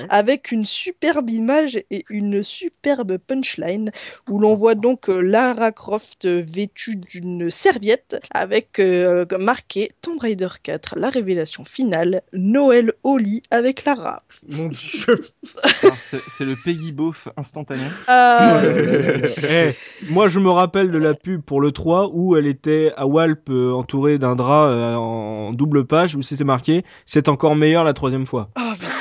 avec 0.09 0.51
une 0.51 0.65
superbe 0.65 1.29
image 1.29 1.81
et 1.91 2.05
une 2.09 2.43
superbe 2.43 3.17
punchline 3.17 3.91
où 4.29 4.39
l'on 4.39 4.55
voit 4.55 4.75
donc 4.75 5.09
euh, 5.09 5.21
Lara 5.21 5.71
Croft 5.71 6.25
euh, 6.25 6.43
vêtue 6.45 6.95
d'une 6.95 7.51
serviette 7.51 8.19
avec 8.33 8.79
euh, 8.79 9.25
marqué 9.39 9.91
Tomb 10.01 10.17
Raider 10.19 10.47
4, 10.61 10.95
la 10.97 11.09
révélation 11.09 11.65
finale, 11.65 12.21
Noël 12.33 12.93
au 13.03 13.17
lit 13.17 13.41
avec 13.51 13.85
Lara. 13.85 14.23
Mon 14.49 14.67
dieu. 14.69 15.19
Alors, 15.63 15.95
C'est 15.95 16.45
le 16.45 16.55
Peggy 16.55 16.91
Beauf 16.91 17.27
instantané. 17.37 17.83
Ah, 18.07 18.61
Eh, 19.49 19.73
moi, 20.09 20.27
je 20.27 20.39
me 20.39 20.49
rappelle 20.49 20.91
de 20.91 20.97
la 20.97 21.13
pub 21.13 21.41
pour 21.41 21.61
le 21.61 21.71
3 21.71 22.09
où 22.13 22.35
elle 22.35 22.47
était 22.47 22.91
à 22.95 23.05
Walp 23.05 23.49
euh, 23.49 23.71
entourée 23.73 24.17
d'un 24.17 24.35
drap 24.35 24.67
euh, 24.67 24.95
en 24.95 25.53
double 25.53 25.85
page 25.85 26.15
où 26.15 26.21
c'était 26.21 26.43
marqué 26.43 26.83
c'est 27.05 27.29
encore 27.29 27.55
meilleur 27.55 27.83
la 27.83 27.93
troisième 27.93 28.25
fois. 28.25 28.49
oh, 28.57 28.73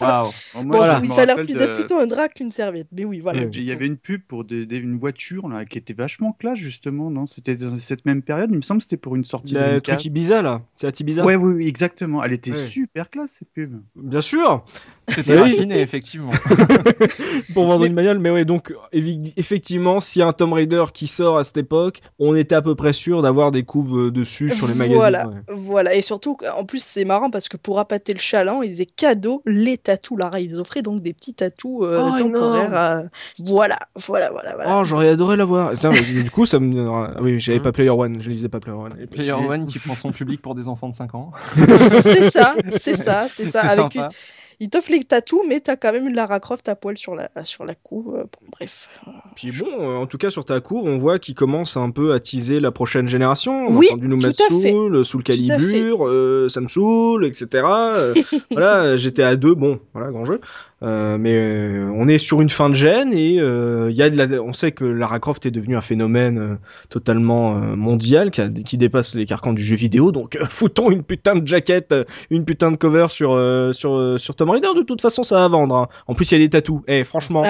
moi, 0.00 0.30
Bon, 0.54 0.78
oui, 1.00 1.08
ça 1.10 1.22
a 1.22 1.26
l'air 1.26 1.36
de- 1.36 1.44
d'être 1.44 1.74
plutôt 1.74 1.98
un 1.98 2.06
drap 2.06 2.28
qu'une 2.28 2.52
serviette, 2.52 2.88
mais 2.92 3.04
oui, 3.04 3.20
voilà. 3.20 3.42
Il 3.52 3.64
y 3.64 3.72
avait 3.72 3.86
une 3.86 3.96
pub 3.96 4.22
pour 4.22 4.44
des, 4.44 4.66
des- 4.66 4.78
une 4.78 4.98
voiture 4.98 5.48
là, 5.48 5.64
qui 5.64 5.78
était 5.78 5.94
vachement 5.94 6.32
classe 6.32 6.58
justement, 6.58 7.10
non? 7.10 7.26
C'était 7.26 7.56
dans 7.56 7.76
cette 7.76 8.04
même 8.06 8.22
période, 8.22 8.50
il 8.52 8.56
me 8.56 8.62
semble 8.62 8.78
que 8.78 8.84
c'était 8.84 8.96
pour 8.96 9.16
une 9.16 9.24
sortie 9.24 9.54
de 9.54 9.58
Le 9.60 9.80
truc 9.80 10.04
Ibiza 10.04 10.42
là, 10.42 10.62
c'est 10.74 10.86
à 10.86 10.92
Ibiza. 10.98 11.24
Ouais, 11.24 11.36
oui, 11.36 11.54
oui, 11.54 11.68
exactement. 11.68 12.22
Elle 12.24 12.32
était 12.32 12.50
Ouais. 12.52 12.56
super 12.56 13.10
classe 13.10 13.32
cette 13.38 13.50
pub. 13.52 13.80
Bien 13.96 14.20
sûr. 14.20 14.64
C'était 15.08 15.38
raffiné, 15.38 15.80
effectivement. 15.80 16.32
pour 17.54 17.66
vendre 17.66 17.84
une 17.84 17.94
bagnole, 17.94 18.18
mais 18.18 18.30
ouais, 18.30 18.44
donc 18.44 18.74
effectivement, 19.36 20.00
s'il 20.00 20.20
y 20.20 20.22
a 20.22 20.26
un 20.28 20.32
Tomb 20.32 20.52
Raider 20.52 20.84
qui 20.92 21.06
sort 21.06 21.38
à 21.38 21.44
cette 21.44 21.56
époque, 21.56 22.00
on 22.18 22.34
était 22.34 22.54
à 22.54 22.62
peu 22.62 22.74
près 22.74 22.92
sûr 22.92 23.22
d'avoir 23.22 23.50
des 23.50 23.62
couves 23.64 24.06
euh, 24.06 24.10
dessus 24.10 24.50
sur 24.50 24.66
les 24.68 24.74
magazines. 24.74 24.96
Voilà, 24.96 25.28
ouais. 25.28 25.34
voilà. 25.48 25.94
Et 25.94 26.02
surtout, 26.02 26.36
en 26.54 26.64
plus, 26.64 26.82
c'est 26.84 27.04
marrant 27.04 27.30
parce 27.30 27.48
que 27.48 27.56
pour 27.56 27.78
appâter 27.78 28.12
le 28.12 28.18
chaland, 28.18 28.62
ils 28.62 28.70
faisaient 28.70 28.86
cadeau 28.86 29.42
les 29.46 29.78
tatous 29.88 30.18
Lara. 30.18 30.40
Ils 30.40 30.60
offraient 30.60 30.82
donc 30.82 31.00
des 31.00 31.12
petits 31.12 31.34
tatous 31.34 31.80
euh, 31.82 32.02
Oh, 32.14 32.18
temporaires. 32.18 32.74
à- 32.74 33.02
Voilà, 33.38 33.78
voilà, 34.06 34.30
voilà. 34.30 34.54
voilà. 34.54 34.78
Oh, 34.78 34.84
j'aurais 34.84 35.08
adoré 35.08 35.36
l'avoir. 35.36 35.72
Du 35.74 36.30
coup, 36.30 36.44
ça 36.46 36.58
me 36.58 36.72
donnera- 36.72 37.12
ah 37.16 37.20
oui, 37.22 37.38
j'avais 37.40 37.60
pas 37.60 37.72
Player 37.72 37.90
One, 37.90 38.20
je 38.20 38.28
lisais 38.28 38.48
pas 38.48 38.60
Player 38.60 38.76
One. 38.78 39.06
Player 39.10 39.32
One 39.32 39.66
qui 39.66 39.78
prend 39.78 39.94
son 39.94 40.12
public 40.12 40.42
pour 40.42 40.54
des 40.54 40.68
enfants 40.68 40.88
de 40.88 40.94
5 40.94 41.14
ans. 41.14 41.32
c'est 42.02 42.30
ça, 42.30 42.54
c'est 42.72 42.96
ça, 43.02 43.26
c'est 43.34 43.46
C'est 43.46 43.50
ça. 43.52 43.60
Avec 43.62 43.94
une- 43.94 44.08
sympa. 44.58 44.64
Ils 44.64 44.70
t'offrent 44.70 44.90
les 44.90 45.04
tatous, 45.04 45.40
mais 45.48 45.60
t'as 45.60 45.76
quand 45.76 45.92
même 45.92 46.08
une 46.08 46.14
Lara 46.14 46.40
Croft 46.40 46.68
à 46.68 46.74
poil 46.76 46.96
sur 46.98 47.14
la, 47.14 47.30
sur 47.44 47.64
la 47.64 47.74
couve. 47.74 48.14
euh, 48.16 48.22
bon, 48.24 48.46
bref. 48.52 48.88
Puis 49.36 49.52
bon, 49.52 49.66
euh, 49.68 49.96
en 49.96 50.06
tout 50.06 50.18
cas 50.18 50.30
sur 50.30 50.44
ta 50.44 50.60
cour, 50.60 50.84
on 50.84 50.96
voit 50.96 51.18
qu'il 51.18 51.34
commence 51.34 51.76
un 51.76 51.90
peu 51.90 52.12
à 52.12 52.20
teaser 52.20 52.60
la 52.60 52.70
prochaine 52.70 53.08
génération. 53.08 53.54
On 53.68 53.76
Oui, 53.76 53.86
a 53.90 53.92
entendu 53.94 54.08
nous 54.08 54.16
mettre 54.16 54.42
à. 54.42 54.48
Soul, 54.48 54.96
euh, 54.96 55.04
Soul 55.04 55.20
à. 55.20 55.24
Calibur, 55.24 56.06
euh, 56.08 56.48
ça 56.48 56.60
me 56.60 56.68
saoule, 56.68 57.24
etc. 57.26 57.64
Voilà, 58.50 58.96
GTA 58.96 59.36
2, 59.36 59.54
bon, 59.54 59.80
voilà, 59.94 60.10
grand 60.10 60.24
jeu. 60.24 60.40
Euh, 60.82 61.18
mais 61.18 61.32
euh, 61.34 61.90
on 61.96 62.06
est 62.06 62.18
sur 62.18 62.40
une 62.40 62.50
fin 62.50 62.68
de 62.70 62.74
gêne 62.74 63.12
et 63.12 63.40
euh, 63.40 63.90
y 63.90 64.00
a 64.00 64.10
de 64.10 64.16
la, 64.16 64.40
on 64.40 64.52
sait 64.52 64.70
que 64.70 64.84
Lara 64.84 65.18
Croft 65.18 65.44
est 65.44 65.50
devenue 65.50 65.76
un 65.76 65.80
phénomène 65.80 66.38
euh, 66.38 66.54
totalement 66.88 67.56
euh, 67.56 67.74
mondial 67.74 68.30
qui, 68.30 68.40
a- 68.40 68.48
qui 68.48 68.76
dépasse 68.78 69.16
les 69.16 69.26
carcans 69.26 69.52
du 69.52 69.62
jeu 69.62 69.74
vidéo. 69.74 70.12
Donc 70.12 70.38
foutons 70.48 70.90
une 70.92 71.02
putain 71.02 71.34
de 71.34 71.46
jaquette, 71.46 71.92
une 72.30 72.44
putain 72.44 72.70
de 72.70 72.76
cover 72.76 73.06
sur 73.08 73.32
euh, 73.32 73.72
sur 73.72 73.94
euh, 73.96 74.18
sur 74.18 74.36
Tomb 74.36 74.50
Raider. 74.50 74.68
De 74.76 74.82
toute 74.82 75.00
façon, 75.00 75.24
ça 75.24 75.36
va 75.36 75.48
vendre. 75.48 75.74
hein. 75.74 75.88
En 76.06 76.14
plus, 76.14 76.30
il 76.30 76.34
y 76.38 76.42
a 76.42 76.44
des 76.46 76.50
tatous. 76.50 76.80
Eh, 76.86 77.02
franchement, 77.02 77.42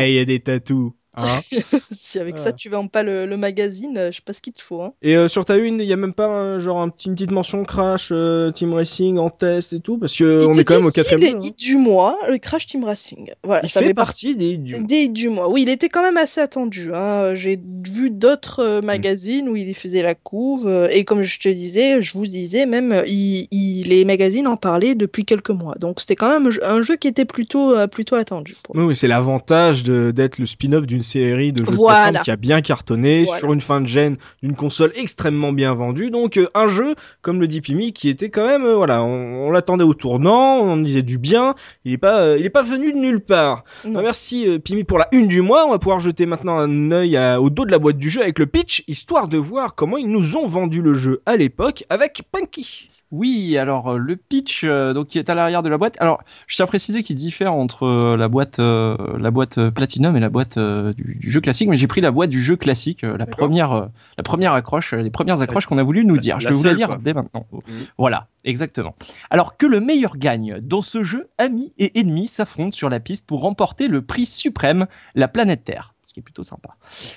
eh, 0.00 0.10
il 0.12 0.14
y 0.14 0.20
a 0.20 0.24
des 0.24 0.38
tatous. 0.40 0.92
Hein 1.16 1.40
si 2.02 2.18
avec 2.18 2.38
ça 2.38 2.52
tu 2.52 2.68
vends 2.68 2.86
pas 2.88 3.02
le, 3.02 3.26
le 3.26 3.36
magazine, 3.36 3.96
euh, 3.98 4.10
je 4.10 4.16
sais 4.16 4.22
pas 4.24 4.32
ce 4.32 4.40
qu'il 4.42 4.52
te 4.52 4.62
faut. 4.62 4.82
Hein. 4.82 4.92
Et 5.02 5.16
euh, 5.16 5.28
sur 5.28 5.44
ta 5.44 5.56
une, 5.56 5.80
il 5.80 5.86
y 5.86 5.92
a 5.92 5.96
même 5.96 6.12
pas 6.14 6.26
un, 6.26 6.60
genre 6.60 6.80
un 6.80 6.88
petit, 6.88 7.08
une 7.08 7.14
petite 7.14 7.30
mention 7.32 7.64
Crash 7.64 8.08
euh, 8.12 8.50
Team 8.50 8.74
Racing 8.74 9.18
en 9.18 9.30
test 9.30 9.72
et 9.72 9.80
tout 9.80 9.98
parce 9.98 10.16
que 10.16 10.40
Il 10.42 10.46
on 10.48 10.54
est 10.54 10.64
quand 10.64 10.76
même 10.76 10.86
au 10.86 10.90
quatrième 10.90 11.20
les 11.20 11.28
jeu. 11.30 11.36
hein. 11.36 11.50
du 11.58 11.76
mois, 11.76 12.18
le 12.28 12.38
Crash 12.38 12.66
Team 12.66 12.84
Racing. 12.84 13.30
Voilà, 13.44 13.62
Il 13.64 13.68
ça 13.70 13.80
fait 13.80 13.94
partie 13.94 14.34
des 14.36 14.56
du... 14.56 14.78
Des 14.84 15.08
du 15.08 15.28
mois. 15.28 15.48
Oui, 15.48 15.62
il 15.62 15.68
était 15.68 15.88
quand 15.88 16.02
même 16.02 16.16
assez 16.16 16.40
attendu. 16.40 16.90
hein. 16.94 17.34
J'ai 17.34 17.58
vu 17.84 18.10
d'autres 18.10 18.62
Mm. 18.62 18.66
euh, 18.66 18.80
magazines 18.82 19.48
où 19.48 19.56
il 19.56 19.74
faisait 19.74 20.02
la 20.02 20.14
couve. 20.14 20.66
euh, 20.66 20.88
et 20.90 21.04
comme 21.04 21.22
je 21.22 21.38
te 21.40 21.48
disais, 21.48 22.00
je 22.02 22.12
vous 22.16 22.26
disais 22.26 22.66
même, 22.66 22.92
euh, 22.92 23.02
il, 23.06 23.48
il- 23.50 23.88
les 23.88 24.04
magazines 24.04 24.46
en 24.46 24.56
parlaient 24.56 24.94
depuis 24.94 25.24
quelques 25.24 25.50
mois. 25.50 25.74
Donc 25.78 26.00
c'était 26.00 26.16
quand 26.16 26.28
même 26.28 26.50
un 26.62 26.82
jeu- 26.82 26.96
qui 26.96 27.08
était 27.08 27.24
plutôt, 27.24 27.74
euh, 27.74 27.86
plutôt 27.86 28.16
attendu. 28.16 28.54
pour 28.62 28.74
Oui, 28.76 28.84
oui, 28.84 28.96
c'est 28.96 29.08
l'avantage 29.08 29.82
d'être 29.82 30.38
le 30.38 30.46
spin-off 30.46 30.86
d'une 30.86 31.02
série 31.06 31.52
de 31.52 31.64
jeux 31.64 31.70
de 31.70 31.76
Voilà. 31.76 31.98
plateforme 32.10 32.24
qui 32.24 32.30
a 32.30 32.36
bien 32.36 32.60
cartonné 32.60 33.24
Voilà. 33.24 33.38
sur 33.40 33.52
une 33.52 33.60
fin 33.60 33.80
de 33.80 33.86
gêne 33.86 34.16
d'une 34.42 34.54
console 34.54 34.92
extrêmement 34.96 35.52
bien 35.52 35.72
vendue. 35.74 36.10
Donc 36.10 36.36
euh, 36.36 36.46
un 36.54 36.66
jeu, 36.66 36.94
comme 37.22 37.40
le 37.40 37.46
dit 37.48 37.60
Pimi, 37.60 37.92
qui 37.92 38.08
était 38.08 38.28
quand 38.28 38.46
même, 38.46 38.64
euh, 38.64 38.74
voilà, 38.74 39.02
on, 39.04 39.46
on 39.46 39.50
l'attendait 39.50 39.84
au 39.84 39.94
tournant, 39.94 40.58
on 40.60 40.76
disait 40.76 41.02
du 41.02 41.18
bien. 41.18 41.54
Il 41.84 41.92
est 41.92 41.98
pas, 41.98 42.20
euh, 42.20 42.36
il 42.38 42.44
est 42.44 42.50
pas 42.50 42.62
venu 42.62 42.92
de 42.92 42.98
nulle 42.98 43.20
part. 43.20 43.64
Merci 43.84 44.58
Pimi 44.64 44.84
pour 44.84 44.98
la 44.98 45.08
une 45.12 45.28
du 45.28 45.40
mois. 45.42 45.64
On 45.66 45.70
va 45.70 45.78
pouvoir 45.78 45.98
jeter 46.00 46.26
maintenant 46.26 46.58
un 46.58 46.90
œil 46.90 47.16
à- 47.16 47.40
au 47.40 47.48
dos 47.50 47.64
de 47.64 47.70
la 47.70 47.78
boîte 47.78 47.98
du 47.98 48.10
jeu 48.10 48.22
avec 48.22 48.38
le 48.38 48.46
pitch, 48.46 48.82
histoire 48.88 49.28
de 49.28 49.38
voir 49.38 49.74
comment 49.74 49.96
ils 49.96 50.10
nous 50.10 50.36
ont 50.36 50.46
vendu 50.46 50.82
le 50.82 50.94
jeu 50.94 51.22
à 51.26 51.36
l'époque 51.36 51.84
avec 51.88 52.22
Punky. 52.32 52.88
Oui, 53.12 53.56
alors 53.56 53.92
euh, 53.94 53.98
le 53.98 54.16
pitch 54.16 54.62
euh, 54.64 54.92
donc 54.92 55.06
qui 55.06 55.18
est 55.18 55.30
à 55.30 55.34
l'arrière 55.34 55.62
de 55.62 55.68
la 55.68 55.78
boîte. 55.78 55.96
Alors, 56.00 56.20
je 56.48 56.56
tiens 56.56 56.64
à 56.64 56.68
préciser 56.68 57.02
qu'il 57.04 57.14
diffère 57.16 57.52
entre 57.54 57.84
euh, 57.86 58.16
la 58.16 58.26
boîte 58.28 58.58
euh, 58.58 58.96
la 59.18 59.30
boîte 59.30 59.70
Platinum 59.70 60.16
et 60.16 60.20
la 60.20 60.28
boîte 60.28 60.58
du, 60.58 61.16
du 61.20 61.30
jeu 61.30 61.40
classique, 61.40 61.68
mais 61.68 61.76
j'ai 61.76 61.86
pris 61.86 62.00
la 62.00 62.10
boîte 62.10 62.30
du 62.30 62.40
jeu 62.40 62.56
classique, 62.56 63.02
la 63.02 63.26
première 63.26 63.88
la 64.16 64.22
première 64.24 64.52
accroche, 64.54 64.92
les 64.92 65.10
premières 65.10 65.40
accroches 65.40 65.66
qu'on 65.66 65.78
a 65.78 65.82
voulu 65.84 66.04
nous 66.04 66.14
La- 66.16 66.20
dire. 66.20 66.40
Je 66.40 66.48
vais 66.48 66.54
vous 66.54 66.64
la 66.64 66.72
lire 66.72 66.88
quoi. 66.88 66.98
dès 67.00 67.14
maintenant. 67.14 67.46
Mhm. 67.52 67.60
Voilà, 67.98 68.28
exactement. 68.44 68.94
Alors 69.30 69.56
que 69.56 69.66
le 69.66 69.80
meilleur 69.80 70.16
gagne 70.16 70.58
dans 70.60 70.82
ce 70.82 71.04
jeu, 71.04 71.28
amis 71.38 71.72
et 71.78 71.98
ennemis 72.00 72.26
s'affrontent 72.26 72.76
sur 72.76 72.88
la 72.90 72.98
piste 73.00 73.26
pour 73.28 73.40
remporter 73.42 73.88
le 73.88 74.02
prix 74.02 74.26
suprême, 74.26 74.86
la 75.14 75.28
planète 75.28 75.64
Terre. 75.64 75.94
Qui 76.16 76.20
est 76.20 76.22
plutôt 76.22 76.44
sympa. 76.44 76.70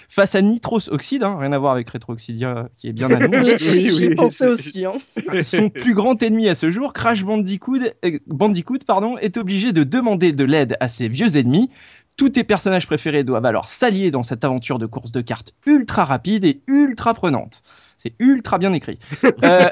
Face 0.09 0.35
à 0.35 0.41
Nitros 0.41 0.89
Oxide, 0.89 1.23
hein, 1.23 1.37
rien 1.39 1.53
à 1.53 1.57
voir 1.57 1.71
avec 1.71 1.89
Retro 1.89 2.11
Oxidia 2.11 2.67
qui 2.77 2.89
est 2.89 2.91
bien 2.91 3.09
à 3.11 3.29
nous. 3.29 3.29
Oui, 3.45 3.55
Oui, 3.61 4.45
aussi. 4.49 4.83
hein. 4.83 4.91
Son 5.41 5.69
plus 5.69 5.93
grand 5.93 6.21
ennemi 6.21 6.49
à 6.49 6.55
ce 6.55 6.69
jour, 6.69 6.91
Crash 6.91 7.23
Bandicoot, 7.23 7.79
euh, 8.03 8.19
Bandicoot 8.27 8.79
pardon, 8.85 9.17
est 9.17 9.37
obligé 9.37 9.71
de 9.71 9.85
demander 9.85 10.33
de 10.33 10.43
l'aide 10.43 10.75
à 10.81 10.89
ses 10.89 11.07
vieux 11.07 11.37
ennemis. 11.37 11.69
Tous 12.17 12.27
tes 12.27 12.43
personnages 12.43 12.87
préférés 12.87 13.23
doivent 13.23 13.45
alors 13.45 13.67
s'allier 13.67 14.11
dans 14.11 14.21
cette 14.23 14.43
aventure 14.43 14.79
de 14.79 14.85
course 14.85 15.13
de 15.13 15.21
cartes 15.21 15.53
ultra 15.65 16.03
rapide 16.03 16.43
et 16.43 16.61
ultra 16.67 17.13
prenante. 17.13 17.63
C'est 17.99 18.13
ultra 18.17 18.57
bien 18.57 18.73
écrit. 18.73 18.97
Euh, 19.43 19.69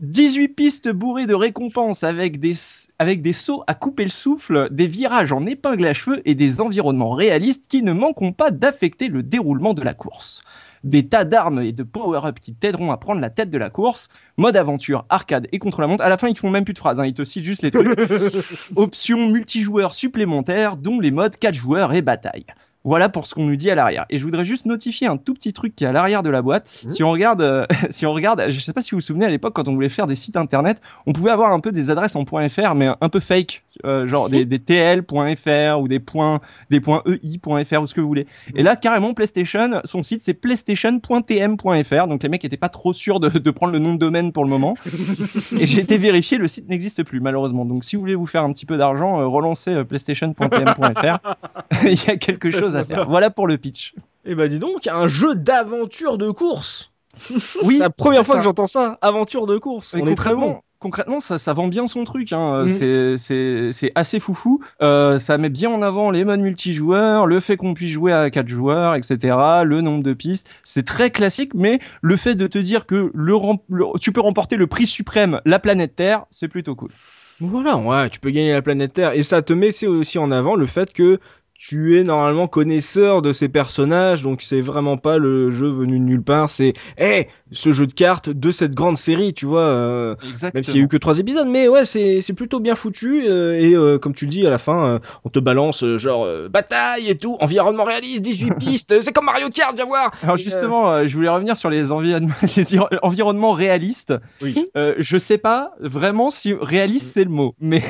18 0.00 0.48
pistes 0.48 0.88
bourrées 0.90 1.26
de 1.26 1.34
récompenses 1.34 2.02
avec 2.02 2.40
des, 2.40 2.54
avec 2.98 3.22
des 3.22 3.32
sauts 3.32 3.62
à 3.66 3.74
couper 3.74 4.04
le 4.04 4.10
souffle, 4.10 4.68
des 4.70 4.86
virages 4.86 5.32
en 5.32 5.46
épingle 5.46 5.86
à 5.86 5.94
cheveux 5.94 6.20
et 6.24 6.34
des 6.34 6.60
environnements 6.60 7.12
réalistes 7.12 7.68
qui 7.68 7.82
ne 7.82 7.92
manqueront 7.92 8.32
pas 8.32 8.50
d'affecter 8.50 9.08
le 9.08 9.22
déroulement 9.22 9.74
de 9.74 9.82
la 9.82 9.94
course. 9.94 10.42
Des 10.84 11.08
tas 11.08 11.24
d'armes 11.24 11.60
et 11.60 11.72
de 11.72 11.82
power-up 11.82 12.38
qui 12.40 12.54
t'aideront 12.54 12.92
à 12.92 12.96
prendre 12.96 13.20
la 13.20 13.30
tête 13.30 13.50
de 13.50 13.58
la 13.58 13.70
course. 13.70 14.08
Mode 14.36 14.56
aventure, 14.56 15.04
arcade 15.08 15.48
et 15.52 15.58
contre 15.58 15.80
la 15.80 15.86
montre. 15.86 16.04
À 16.04 16.08
la 16.08 16.18
fin, 16.18 16.28
ils 16.28 16.38
font 16.38 16.50
même 16.50 16.64
plus 16.64 16.74
de 16.74 16.78
phrases, 16.78 17.00
hein, 17.00 17.06
ils 17.06 17.14
te 17.14 17.24
citent 17.24 17.44
juste 17.44 17.62
les 17.62 17.70
trucs. 17.70 17.98
Options 18.76 19.28
multijoueurs 19.28 19.94
supplémentaires, 19.94 20.76
dont 20.76 21.00
les 21.00 21.10
modes 21.10 21.36
4 21.36 21.54
joueurs 21.54 21.92
et 21.92 22.02
bataille. 22.02 22.46
Voilà 22.88 23.10
pour 23.10 23.26
ce 23.26 23.34
qu'on 23.34 23.44
nous 23.44 23.56
dit 23.56 23.70
à 23.70 23.74
l'arrière. 23.74 24.06
Et 24.08 24.16
je 24.16 24.24
voudrais 24.24 24.46
juste 24.46 24.64
notifier 24.64 25.08
un 25.08 25.18
tout 25.18 25.34
petit 25.34 25.52
truc 25.52 25.76
qui 25.76 25.84
est 25.84 25.86
à 25.86 25.92
l'arrière 25.92 26.22
de 26.22 26.30
la 26.30 26.40
boîte. 26.40 26.84
Mhm. 26.84 26.90
Si 26.90 27.04
on 27.04 27.10
regarde, 27.10 27.42
euh, 27.42 27.66
si 27.90 28.06
on 28.06 28.14
regarde, 28.14 28.46
je 28.48 28.60
sais 28.60 28.72
pas 28.72 28.80
si 28.80 28.92
vous 28.92 28.96
vous 28.96 29.02
souvenez 29.02 29.26
à 29.26 29.28
l'époque 29.28 29.52
quand 29.54 29.68
on 29.68 29.74
voulait 29.74 29.90
faire 29.90 30.06
des 30.06 30.14
sites 30.14 30.38
internet, 30.38 30.80
on 31.06 31.12
pouvait 31.12 31.30
avoir 31.30 31.52
un 31.52 31.60
peu 31.60 31.70
des 31.70 31.90
adresses 31.90 32.16
en 32.16 32.24
.fr 32.24 32.74
mais 32.74 32.88
un 32.98 33.08
peu 33.10 33.20
fake, 33.20 33.62
euh, 33.84 34.06
genre 34.06 34.28
des, 34.28 34.44
des 34.44 34.58
tl.fr 34.58 35.80
ou 35.80 35.88
des 35.88 36.00
points, 36.00 36.40
des 36.70 36.80
points 36.80 37.02
ei.fr 37.06 37.82
ou 37.82 37.86
ce 37.86 37.94
que 37.94 38.00
vous 38.00 38.08
voulez. 38.08 38.26
Et 38.54 38.62
là 38.62 38.76
carrément 38.76 39.14
PlayStation, 39.14 39.80
son 39.84 40.02
site 40.02 40.22
c'est 40.22 40.34
playstation.tm.fr. 40.34 42.06
Donc 42.06 42.22
les 42.22 42.28
mecs 42.28 42.44
étaient 42.44 42.56
pas 42.56 42.68
trop 42.68 42.92
sûrs 42.92 43.20
de, 43.20 43.28
de 43.28 43.50
prendre 43.50 43.72
le 43.72 43.78
nom 43.78 43.94
de 43.94 43.98
domaine 43.98 44.32
pour 44.32 44.44
le 44.44 44.50
moment. 44.50 44.74
Et 45.58 45.66
j'ai 45.66 45.80
été 45.80 45.98
vérifié, 45.98 46.38
le 46.38 46.48
site 46.48 46.68
n'existe 46.68 47.02
plus 47.04 47.20
malheureusement. 47.20 47.64
Donc 47.64 47.84
si 47.84 47.96
vous 47.96 48.00
voulez 48.00 48.14
vous 48.14 48.26
faire 48.26 48.42
un 48.44 48.52
petit 48.52 48.66
peu 48.66 48.76
d'argent, 48.76 49.20
euh, 49.20 49.26
relancez 49.26 49.72
euh, 49.72 49.84
playstation.tm.fr. 49.84 51.18
Il 51.84 52.04
y 52.06 52.10
a 52.10 52.16
quelque 52.16 52.50
chose 52.50 52.74
à 52.76 52.84
faire. 52.84 53.08
Voilà 53.08 53.30
pour 53.30 53.46
le 53.46 53.58
pitch. 53.58 53.94
Et 54.24 54.34
bah 54.34 54.48
dis 54.48 54.58
donc, 54.58 54.86
un 54.86 55.06
jeu 55.06 55.34
d'aventure 55.34 56.18
de 56.18 56.30
course. 56.30 56.92
Oui, 57.64 57.76
c'est 57.76 57.82
la 57.82 57.90
première 57.90 58.24
fois 58.24 58.36
ça. 58.36 58.40
que 58.40 58.44
j'entends 58.44 58.66
ça, 58.66 58.98
aventure 59.00 59.46
de 59.46 59.58
course. 59.58 59.94
Mais 59.94 60.02
On 60.02 60.06
est 60.06 60.14
très 60.14 60.34
bon. 60.34 60.60
Concrètement, 60.78 61.20
ça, 61.20 61.38
ça 61.38 61.52
vend 61.52 61.68
bien 61.68 61.86
son 61.86 62.04
truc. 62.04 62.32
Hein. 62.32 62.64
Mm. 62.64 63.16
C'est, 63.16 63.92
assez 63.94 64.20
foufou. 64.20 64.60
Euh, 64.82 65.18
ça 65.18 65.38
met 65.38 65.48
bien 65.48 65.70
en 65.70 65.82
avant 65.82 66.10
les 66.10 66.24
modes 66.24 66.40
multijoueurs, 66.40 67.26
le 67.26 67.40
fait 67.40 67.56
qu'on 67.56 67.74
puisse 67.74 67.90
jouer 67.90 68.12
à 68.12 68.30
quatre 68.30 68.48
joueurs, 68.48 68.94
etc. 68.94 69.36
Le 69.64 69.80
nombre 69.80 70.02
de 70.02 70.12
pistes. 70.12 70.48
C'est 70.64 70.86
très 70.86 71.10
classique, 71.10 71.54
mais 71.54 71.80
le 72.02 72.16
fait 72.16 72.34
de 72.34 72.46
te 72.46 72.58
dire 72.58 72.86
que 72.86 73.10
le, 73.14 73.98
tu 74.00 74.12
peux 74.12 74.20
remporter 74.20 74.56
le 74.56 74.66
prix 74.66 74.86
suprême, 74.86 75.40
la 75.44 75.58
planète 75.58 75.96
Terre, 75.96 76.24
c'est 76.30 76.48
plutôt 76.48 76.74
cool. 76.74 76.90
Voilà, 77.40 77.76
ouais, 77.76 78.10
tu 78.10 78.18
peux 78.18 78.30
gagner 78.30 78.52
la 78.52 78.62
planète 78.62 78.94
Terre. 78.94 79.12
Et 79.12 79.22
ça 79.22 79.42
te 79.42 79.52
met 79.52 79.70
c'est 79.70 79.86
aussi 79.86 80.18
en 80.18 80.30
avant 80.32 80.56
le 80.56 80.66
fait 80.66 80.92
que 80.92 81.20
tu 81.58 81.98
es 81.98 82.04
normalement 82.04 82.46
connaisseur 82.46 83.20
de 83.20 83.32
ces 83.32 83.48
personnages, 83.48 84.22
donc 84.22 84.42
c'est 84.42 84.60
vraiment 84.60 84.96
pas 84.96 85.18
le 85.18 85.50
jeu 85.50 85.66
venu 85.68 85.98
de 85.98 86.04
nulle 86.04 86.22
part, 86.22 86.48
c'est 86.50 86.72
hey, 86.98 87.26
ce 87.50 87.72
jeu 87.72 87.88
de 87.88 87.92
cartes 87.92 88.30
de 88.30 88.50
cette 88.52 88.76
grande 88.76 88.96
série, 88.96 89.34
tu 89.34 89.44
vois. 89.44 89.62
euh, 89.64 90.14
Exactement. 90.30 90.52
même 90.54 90.64
s'il 90.64 90.76
y 90.76 90.78
a 90.78 90.84
eu 90.84 90.88
que 90.88 90.96
trois 90.96 91.18
épisodes, 91.18 91.48
mais 91.48 91.66
ouais, 91.66 91.84
c'est 91.84 92.20
c'est 92.20 92.32
plutôt 92.32 92.60
bien 92.60 92.76
foutu 92.76 93.24
euh, 93.26 93.58
et 93.58 93.74
euh, 93.74 93.98
comme 93.98 94.14
tu 94.14 94.26
le 94.26 94.30
dis 94.30 94.46
à 94.46 94.50
la 94.50 94.58
fin, 94.58 94.86
euh, 94.86 94.98
on 95.24 95.30
te 95.30 95.40
balance 95.40 95.84
genre 95.96 96.28
bataille 96.48 97.08
et 97.10 97.18
tout, 97.18 97.36
environnement 97.40 97.82
réaliste, 97.84 98.22
18 98.22 98.54
pistes, 98.60 99.00
c'est 99.00 99.12
comme 99.12 99.24
Mario 99.26 99.48
Kart, 99.50 99.74
viens 99.74 99.84
voir. 99.84 100.12
Alors 100.22 100.36
justement, 100.36 101.06
je 101.08 101.14
voulais 101.16 101.28
revenir 101.28 101.56
sur 101.56 101.70
les, 101.70 101.90
environnements, 101.90 102.34
les 102.56 102.78
envir- 102.78 102.98
environnements 103.02 103.50
réalistes. 103.52 104.14
Oui. 104.42 104.54
Je 104.76 105.18
sais 105.18 105.38
pas 105.38 105.72
vraiment 105.80 106.30
si 106.30 106.52
réaliste 106.54 107.14
c'est 107.14 107.24
le 107.24 107.30
mot, 107.30 107.56
mais 107.60 107.82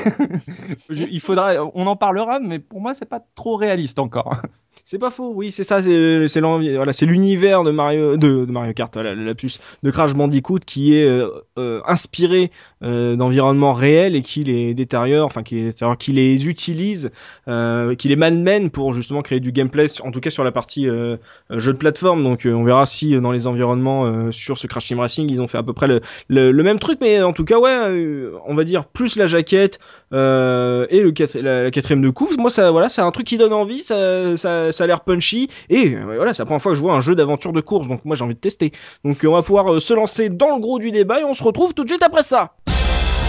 il 0.91 1.21
faudra, 1.21 1.53
on 1.75 1.87
en 1.87 1.97
parlera, 1.97 2.39
mais 2.41 2.59
pour 2.59 2.81
moi 2.81 2.95
c'est 2.95 3.09
pas 3.09 3.21
trop 3.35 3.58
réaliste 3.59 3.99
encore. 3.99 4.37
C'est 4.85 4.99
pas 4.99 5.11
faux, 5.11 5.33
oui, 5.35 5.51
c'est 5.51 5.65
ça, 5.65 5.83
c'est 5.83 6.29
c'est 6.29 7.07
l'univers 7.07 7.63
de 7.63 7.71
Mario 7.71 8.17
de, 8.17 8.73
Kart, 8.73 8.97
le 8.97 9.23
lapsus 9.23 9.59
de 9.83 9.91
Crash 9.91 10.15
Bandicoot 10.15 10.61
qui 10.61 10.97
est 10.97 11.05
euh, 11.05 11.29
euh, 11.59 11.83
inspiré 11.87 12.51
euh, 12.83 13.17
d'environnements 13.17 13.73
réels 13.73 14.15
et 14.15 14.23
qui 14.23 14.45
les 14.45 14.75
détériore, 14.75 15.27
enfin 15.27 15.43
qui 15.43 16.13
les 16.13 16.47
utilise, 16.47 17.11
euh, 17.49 17.95
qui 17.95 18.09
les 18.09 18.17
malmène 18.17 18.71
pour 18.71 18.93
justement 18.93 19.23
créer 19.23 19.41
du 19.41 19.53
gameplay, 19.53 19.87
en 20.03 20.11
tout 20.11 20.21
cas 20.21 20.31
sur 20.31 20.45
la 20.45 20.53
partie 20.53 20.89
euh, 20.89 21.17
euh, 21.51 21.59
jeu 21.59 21.73
de 21.73 21.79
plateforme. 21.79 22.23
Donc 22.23 22.47
euh, 22.47 22.53
on 22.53 22.65
verra 22.65 22.87
si 22.87 23.19
dans 23.21 23.33
les 23.33 23.47
environnements 23.47 24.31
sur 24.33 24.59
ce 24.59 24.67
Crash 24.67 24.87
Team 24.87 25.01
Racing 25.01 25.29
ils 25.31 25.41
ont 25.41 25.49
fait 25.49 25.59
à 25.59 25.63
peu 25.63 25.73
près 25.73 25.89
le, 25.89 26.01
le, 26.29 26.53
le 26.53 26.63
même 26.63 26.79
truc, 26.79 26.99
mais 27.01 27.23
en 27.23 27.33
tout 27.33 27.45
cas 27.45 27.59
ouais, 27.59 28.31
on 28.47 28.55
va 28.55 28.65
dire 28.65 28.85
plus 28.85 29.17
la 29.17 29.27
jaquette 29.27 29.79
et 30.13 30.15
le 30.15 31.13
la, 31.43 31.63
la 31.65 31.71
quatrième 31.71 32.03
de 32.03 32.11
couve. 32.11 32.39
Moi 32.39 32.51
ça 32.51 32.71
voilà, 32.71 32.89
c'est 32.89 33.03
un 33.03 33.11
truc 33.11 33.27
qui 33.27 33.39
donne 33.39 33.53
envie, 33.53 33.83
ça 33.83 34.37
ça, 34.37 34.73
ça 34.73 34.85
a 34.85 34.87
l'air 34.87 35.01
punchy 35.01 35.49
et 35.69 35.97
voilà, 35.97 36.33
c'est 36.33 36.43
la 36.43 36.47
première 36.47 36.63
fois 36.63 36.73
que 36.73 36.77
je 36.77 36.83
vois 36.83 36.95
un 36.95 37.01
jeu 37.01 37.15
d'aventure 37.15 37.53
de 37.53 37.61
course, 37.61 37.89
donc 37.89 38.05
moi 38.05 38.15
j'ai 38.17 38.25
envie 38.25 38.35
de 38.35 38.41
tester. 38.41 38.73
Donc 39.05 39.25
on 39.27 39.33
va 39.33 39.43
pouvoir 39.43 39.81
se 39.81 39.95
lancer 39.95 40.29
dans 40.29 40.55
le 40.55 40.61
gros 40.61 40.79
du 40.79 40.91
débat 40.91 41.21
et 41.21 41.25
on 41.25 41.35
se 41.35 41.43
retrouve 41.43 41.75
tout 41.75 41.85
de 41.85 41.89
suite 41.89 42.03
après 42.03 42.23
ça. 42.23 42.53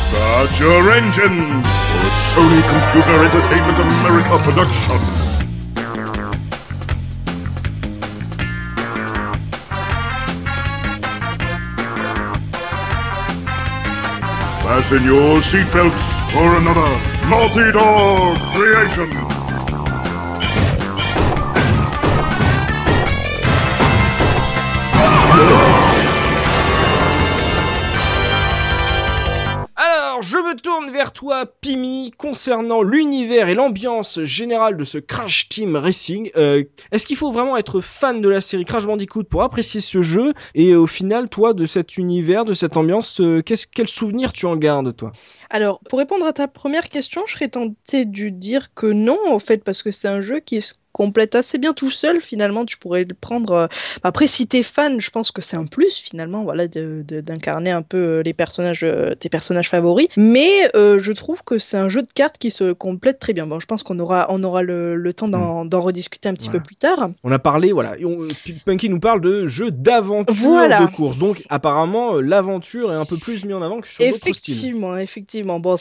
Start 0.10 0.60
your 0.60 0.92
engine 0.92 1.62
for 1.62 2.02
a 2.02 2.12
Sony 2.32 2.62
Computer 2.66 3.26
Entertainment 3.26 3.78
America 3.78 4.38
production. 4.40 5.00
Fasten 14.64 15.04
your 15.04 15.42
seatbelts 15.42 16.04
for 16.32 16.58
another 16.58 16.90
Naughty 17.30 17.72
Dog 17.72 18.38
creation. 18.56 19.39
Alors, 30.20 30.28
je 30.28 30.38
me 30.38 30.54
tourne 30.54 30.92
vers 30.92 31.14
toi, 31.14 31.46
Pimi, 31.46 32.12
concernant 32.18 32.82
l'univers 32.82 33.48
et 33.48 33.56
l'ambiance 33.56 34.22
générale 34.24 34.76
de 34.76 34.84
ce 34.84 34.98
Crash 34.98 35.48
Team 35.48 35.78
Racing. 35.78 36.30
Euh, 36.36 36.66
Est-ce 36.92 37.08
qu'il 37.08 37.16
faut 37.16 37.32
vraiment 37.32 37.56
être 37.56 37.80
fan 37.80 38.20
de 38.20 38.28
la 38.28 38.42
série 38.42 38.66
Crash 38.66 38.86
Bandicoot 38.86 39.24
pour 39.24 39.44
apprécier 39.44 39.80
ce 39.80 40.02
jeu 40.02 40.34
Et 40.56 40.76
au 40.76 40.88
final, 40.88 41.30
toi, 41.30 41.54
de 41.54 41.66
cet 41.66 41.96
univers, 41.96 42.44
de 42.44 42.54
cette 42.54 42.76
ambiance, 42.76 43.22
euh, 43.22 43.42
quel 43.42 43.88
souvenir 43.88 44.34
tu 44.34 44.46
en 44.46 44.58
gardes, 44.58 44.94
toi? 44.94 45.14
Alors, 45.50 45.80
pour 45.88 46.00
répondre 46.00 46.26
à 46.26 46.34
ta 46.34 46.50
première 46.50 46.90
question, 46.90 47.22
je 47.26 47.36
serais 47.36 47.48
tentée 47.48 48.04
de 48.04 48.28
dire 48.28 48.74
que 48.74 48.88
non, 48.88 49.20
en 49.30 49.40
fait, 49.40 49.64
parce 49.64 49.82
que 49.82 49.92
c'est 49.92 50.10
un 50.10 50.20
jeu 50.20 50.42
qui 50.42 50.62
se 50.62 50.74
complète 50.92 51.36
assez 51.36 51.58
bien 51.58 51.74
tout 51.74 51.90
seul, 51.90 52.22
finalement, 52.22 52.66
tu 52.66 52.78
pourrais 52.78 53.04
le 53.04 53.14
prendre... 53.14 53.54
euh, 53.54 53.68
Après, 54.04 54.28
si 54.28 54.48
t'es 54.48 54.64
fan, 54.64 55.00
je 55.00 55.10
pense 55.10 55.32
que 55.32 55.42
c'est 55.42 55.56
un 55.58 55.66
plus, 55.66 55.98
finalement, 55.98 56.44
voilà, 56.44 56.68
d'incarner 56.68 57.72
un 57.72 57.82
peu 57.82 57.98
euh, 57.98 58.24
les 58.24 58.34
personnages, 58.34 58.84
euh, 58.84 59.16
tes 59.16 59.30
personnages 59.30 59.70
favoris, 59.70 60.08
mais 60.18 60.50
euh, 60.76 61.00
je 61.00 61.12
trouve 61.12 61.42
que 61.44 61.60
c'est 61.60 61.78
un 61.78 61.90
jeu 61.90 62.02
de 62.02 62.12
cartes 62.14 62.38
qui 62.38 62.52
se 62.52 62.72
complète 62.74 63.20
très 63.20 63.34
bien. 63.34 63.46
Bon, 63.48 63.60
je 63.60 63.66
pense 63.66 63.84
qu'on 63.84 64.00
aura, 64.00 64.28
on 64.30 64.44
aura 64.44 64.64
le, 64.64 64.96
le 64.96 65.14
temps 65.14 65.28
d'en 65.28 65.66
d'en 65.66 65.82
rediscuter 65.82 66.30
un 66.30 66.34
petit 66.34 66.46
Voilà. 66.46 66.60
peu 66.60 66.66
plus 66.66 66.76
tard. 66.76 67.10
On 67.24 67.32
a 67.32 67.40
parlé, 67.40 67.72
voilà, 67.72 67.98
et 67.98 68.06
on- 68.06 68.28
Punky 68.66 68.90
nous 68.90 69.00
parle 69.00 69.22
de 69.22 69.48
jeux 69.48 69.72
d'aventure 69.72 70.34
Voilà. 70.34 70.86
de 70.86 70.92
course. 70.96 71.18
Donc, 71.18 71.44
apparemment, 71.50 72.16
l'aventure 72.16 72.92
est 72.92 72.96
un 72.96 73.06
peu 73.06 73.18
plus 73.18 73.46
mis 73.46 73.54
en 73.54 73.62
avant 73.62 73.82
que 73.82 73.88
sur 73.88 74.04
d'autres 74.04 74.34
styles. 74.34 74.56
Effectivement, 74.56 74.98
effectivement. 74.98 75.60
Bon, 75.60 75.76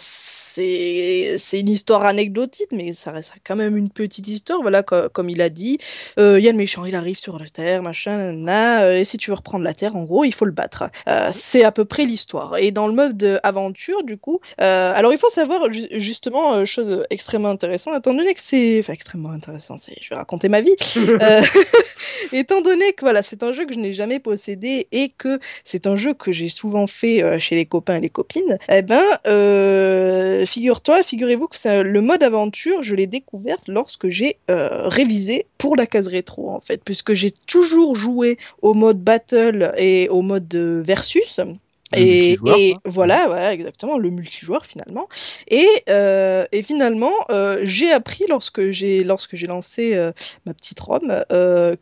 c'est 1.39 1.61
une 1.61 1.69
histoire 1.69 2.05
anecdotique, 2.05 2.69
mais 2.73 2.93
ça 2.93 3.11
reste 3.13 3.33
quand 3.47 3.57
même 3.57 3.77
une 3.77 3.91
petite 3.91 4.29
histoire. 4.29 4.61
Voilà, 4.63 4.83
co- 4.83 5.09
comme 5.13 5.31
il 5.31 5.41
a 5.41 5.49
dit, 5.49 5.79
euh, 6.19 6.39
il 6.39 6.45
y 6.45 6.49
a 6.49 6.53
le 6.53 6.59
méchant, 6.59 6.85
il 6.85 6.95
arrive 6.95 7.19
sur 7.19 7.39
la 7.39 7.49
Terre, 7.49 7.83
machin, 7.83 8.17
nanana, 8.19 8.83
euh, 8.83 8.99
et 9.01 9.05
si 9.05 9.17
tu 9.19 9.31
veux 9.31 9.37
reprendre 9.37 9.65
la 9.65 9.75
Terre, 9.75 9.97
en 9.97 10.05
gros, 10.05 10.25
il 10.25 10.35
faut 10.35 10.45
le 10.45 10.53
battre. 10.53 10.85
Euh, 11.09 11.31
c'est 11.33 11.65
à 11.65 11.73
peu 11.73 11.85
près 11.85 12.05
l'histoire. 12.05 12.57
Et 12.59 12.71
dans 12.71 12.87
le 12.87 12.93
mode 12.93 13.17
de 13.17 13.39
aventure, 13.43 14.03
du 14.03 14.17
coup, 14.19 14.41
euh, 14.61 14.93
alors 14.95 15.13
il 15.13 15.19
faut 15.19 15.31
savoir 15.31 15.73
ju- 15.73 15.89
justement, 15.93 16.65
chose 16.65 17.05
extrêmement 17.11 17.51
intéressante, 17.51 17.99
étant 17.99 18.15
donné 18.15 18.35
que 18.35 18.41
c'est, 18.41 18.81
enfin 18.81 18.93
extrêmement 18.93 19.31
intéressant, 19.31 19.77
je 20.01 20.09
vais 20.11 20.17
raconter 20.17 20.49
ma 20.49 20.61
vie. 20.61 20.75
Étant 22.33 22.61
donné 22.61 22.93
que 22.93 23.03
voilà, 23.03 23.23
c'est 23.23 23.43
un 23.43 23.53
jeu 23.53 23.65
que 23.67 23.73
je 23.75 23.79
n'ai 23.79 23.93
jamais 23.95 24.19
possédé 24.19 24.89
et 24.93 25.11
que 25.17 25.39
c'est 25.65 25.87
un 25.87 25.97
jeu 25.97 26.15
que 26.15 26.33
j'ai 26.33 26.49
souvent 26.49 26.87
fait 26.87 27.39
chez 27.39 27.55
les 27.55 27.67
copains 27.67 27.97
et 27.97 28.01
les 28.01 28.11
copines, 28.11 28.59
eh 28.69 28.83
ben, 28.83 29.03
figure-toi, 30.49 31.03
figurez-vous 31.03 31.47
que 31.47 31.83
le 31.83 32.01
mode 32.01 32.23
aventure, 32.23 32.83
je 32.83 32.95
l'ai 32.95 33.07
découverte 33.07 33.69
lorsque 33.69 34.09
j'ai 34.09 34.39
euh, 34.51 34.89
révisé 34.89 35.47
pour 35.59 35.77
la 35.77 35.87
case 35.87 36.09
rétro, 36.09 36.51
en 36.51 36.61
fait, 36.61 36.83
puisque 36.83 37.15
j'ai 37.15 37.31
toujours 37.31 37.95
joué 37.95 38.39
au 38.63 38.75
mode 38.75 39.01
battle 39.01 39.73
et 39.77 40.09
au 40.09 40.23
mode 40.23 40.53
euh, 40.55 40.83
versus. 40.83 41.41
Et, 41.97 42.37
voilà, 42.85 43.27
voilà, 43.27 43.55
exactement, 43.55 43.97
le 43.97 44.11
multijoueur 44.11 44.67
finalement. 44.67 45.09
Et, 45.49 45.67
euh, 45.89 46.45
et 46.53 46.63
finalement, 46.63 47.15
euh, 47.31 47.61
j'ai 47.65 47.91
appris 47.91 48.25
lorsque 48.29 48.71
j'ai 48.71 49.05
lorsque 49.05 49.37
j'ai 49.37 49.47
lancé 49.47 49.95
euh, 49.95 50.13
ma 50.45 50.53
petite 50.53 50.79
ROM 50.81 51.25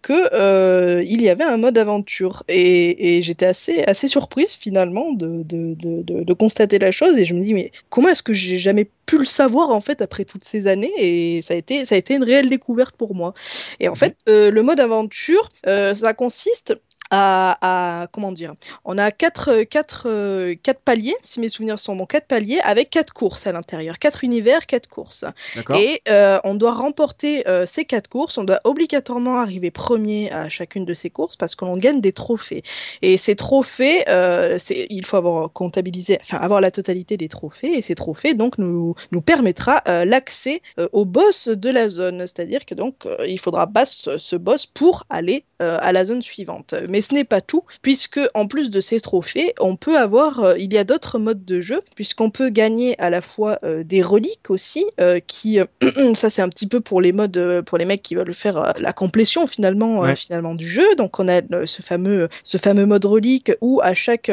que 0.03 1.03
il 1.03 1.23
y 1.23 1.29
avait 1.29 1.45
un 1.45 1.57
mode 1.57 1.77
aventure. 1.77 2.45
Et, 2.49 3.17
et 3.17 3.23
j'étais 3.23 3.47
assez 3.47 3.83
assez 3.83 4.07
surprise 4.09 4.53
finalement 4.53 5.13
de, 5.13 5.43
de, 5.43 5.75
de, 5.75 6.03
de, 6.03 6.23
de 6.23 6.33
constater 6.33 6.79
la 6.79 6.93
chose. 6.93 7.17
Et 7.19 7.25
je 7.25 7.35
me 7.35 7.43
dis 7.43 7.55
mais 7.55 7.73
comment 7.91 8.09
est-ce 8.11 8.23
que 8.23 8.33
j'ai 8.33 8.59
jamais 8.59 8.89
pu 9.07 9.19
le 9.19 9.25
savoir 9.25 9.71
en 9.71 9.81
fait 9.81 10.03
après 10.03 10.25
toutes 10.25 10.45
ces 10.45 10.69
années? 10.69 10.93
Et 10.99 11.43
ça 11.43 11.55
a 11.55 11.57
été 11.57 11.85
ça 11.85 11.97
a 11.97 11.99
été 11.99 12.15
une 12.15 12.25
réelle 12.25 12.49
découverte 12.49 12.95
pour 12.97 13.15
moi. 13.15 13.35
Et 13.81 13.89
en 13.89 13.97
fait, 13.97 14.17
euh, 14.29 14.51
le 14.51 14.63
mode 14.63 14.79
aventure, 14.79 15.49
ça 15.65 16.15
consiste 16.15 16.75
à, 17.11 18.03
à- 18.03 18.07
comment 18.09 18.33
dire 18.33 18.55
on 18.85 18.99
a 18.99 19.11
quatre, 19.13 19.63
quatre, 19.65 20.07
euh, 20.09 20.55
quatre 20.63 20.81
paliers, 20.81 21.15
si 21.23 21.41
mes 21.41 21.49
souvenirs 21.49 21.79
sont 21.79 21.97
bons, 21.97 22.07
quatre 22.07 22.27
paliers 22.27 22.61
avec 22.61 22.91
quatre 22.91 23.13
courses 23.13 23.47
à 23.47 23.53
l'intérieur, 23.53 23.99
quatre 23.99 24.25
univers, 24.25 24.67
quatre 24.67 24.89
courses. 24.89 25.25
D'accord 25.55 25.77
Et 25.77 26.03
euh, 26.09 26.39
on 26.45 26.55
doit 26.55 26.75
remporter 26.75 27.47
euh, 27.49 27.67
ces 27.67 27.85
quatre 27.85 28.09
courses, 28.09 28.39
on 28.39 28.45
doit 28.45 28.61
obligatoirement 28.65 29.39
arriver 29.39 29.71
premier 29.71 30.31
à 30.33 30.49
chacune 30.49 30.85
de 30.85 30.95
ces 30.95 31.11
courses 31.11 31.37
parce 31.37 31.55
que 31.55 31.65
l'on 31.65 31.77
gagne 31.77 32.01
des 32.01 32.13
trophées. 32.13 32.63
Et 33.03 33.19
ces 33.19 33.37
trophées, 33.37 34.05
euh, 34.09 34.59
il 34.71 35.05
faut 35.05 35.17
avoir 35.17 35.53
comptabilisé, 35.53 36.19
enfin 36.21 36.39
avoir 36.39 36.61
la 36.61 36.71
totalité 36.71 37.17
des 37.17 37.29
trophées, 37.29 37.79
et 37.79 37.83
ces 37.83 37.95
trophées 37.95 38.35
donc 38.35 38.59
nous, 38.59 38.95
nous 39.13 39.21
permettra 39.21 39.83
l'accès 40.05 40.61
au 40.93 41.05
boss 41.05 41.49
de 41.49 41.71
la 41.71 41.89
zone. 41.89 42.21
C'est-à-dire 42.21 42.65
que 42.67 42.75
donc 42.75 43.07
il 43.27 43.39
faudra 43.39 43.67
battre 43.67 43.91
ce, 43.93 44.19
ce 44.19 44.37
boss 44.37 44.67
pour 44.67 45.05
aller 45.11 45.45
euh, 45.63 45.79
à 45.81 45.91
la 45.93 46.05
zone 46.05 46.21
suivante. 46.21 46.75
Mais 46.89 47.01
ce 47.01 47.15
n'est 47.15 47.25
pas 47.25 47.41
tout, 47.41 47.63
puisque 47.81 48.21
en 48.35 48.47
plus 48.47 48.69
de 48.71 48.81
ces 48.83 49.01
trophées, 49.01 49.55
on 49.59 49.77
peut 49.77 49.97
avoir, 49.97 50.41
euh, 50.41 50.55
il 50.59 50.71
y 50.75 50.77
a 50.77 50.85
d'autres 50.85 51.19
modes 51.19 51.47
de 51.47 51.63
jeu, 51.63 51.81
puisqu'on 51.95 52.29
peut 52.29 52.51
gagner 52.51 52.95
à 53.01 53.09
la 53.09 53.23
fois 53.23 53.59
euh, 53.65 53.83
des 53.83 54.03
reliques 54.03 54.51
aussi, 54.51 54.85
qui, 55.27 55.59
ça 56.15 56.29
c'est 56.29 56.43
un 56.43 56.51
petit 56.51 56.67
peu 56.67 56.81
pour 56.81 57.01
les 57.01 57.13
modes, 57.13 57.63
pour 57.65 57.79
les 57.79 57.87
mecs 57.87 58.03
qui 58.03 58.15
veulent 58.17 58.35
faire 58.35 58.75
la 58.79 58.93
complétion 58.93 59.47
finalement, 59.47 60.01
Ouais. 60.01 60.15
finalement 60.15 60.55
du 60.55 60.69
jeu. 60.69 60.95
Donc 60.97 61.19
on 61.19 61.27
a 61.29 61.41
ce 61.65 61.81
fameux, 61.81 62.29
ce 62.45 62.59
fameux 62.59 62.85
mode 62.85 63.07
relique 63.07 63.51
où 63.63 63.81
à 63.83 63.95
chaque, 63.95 64.31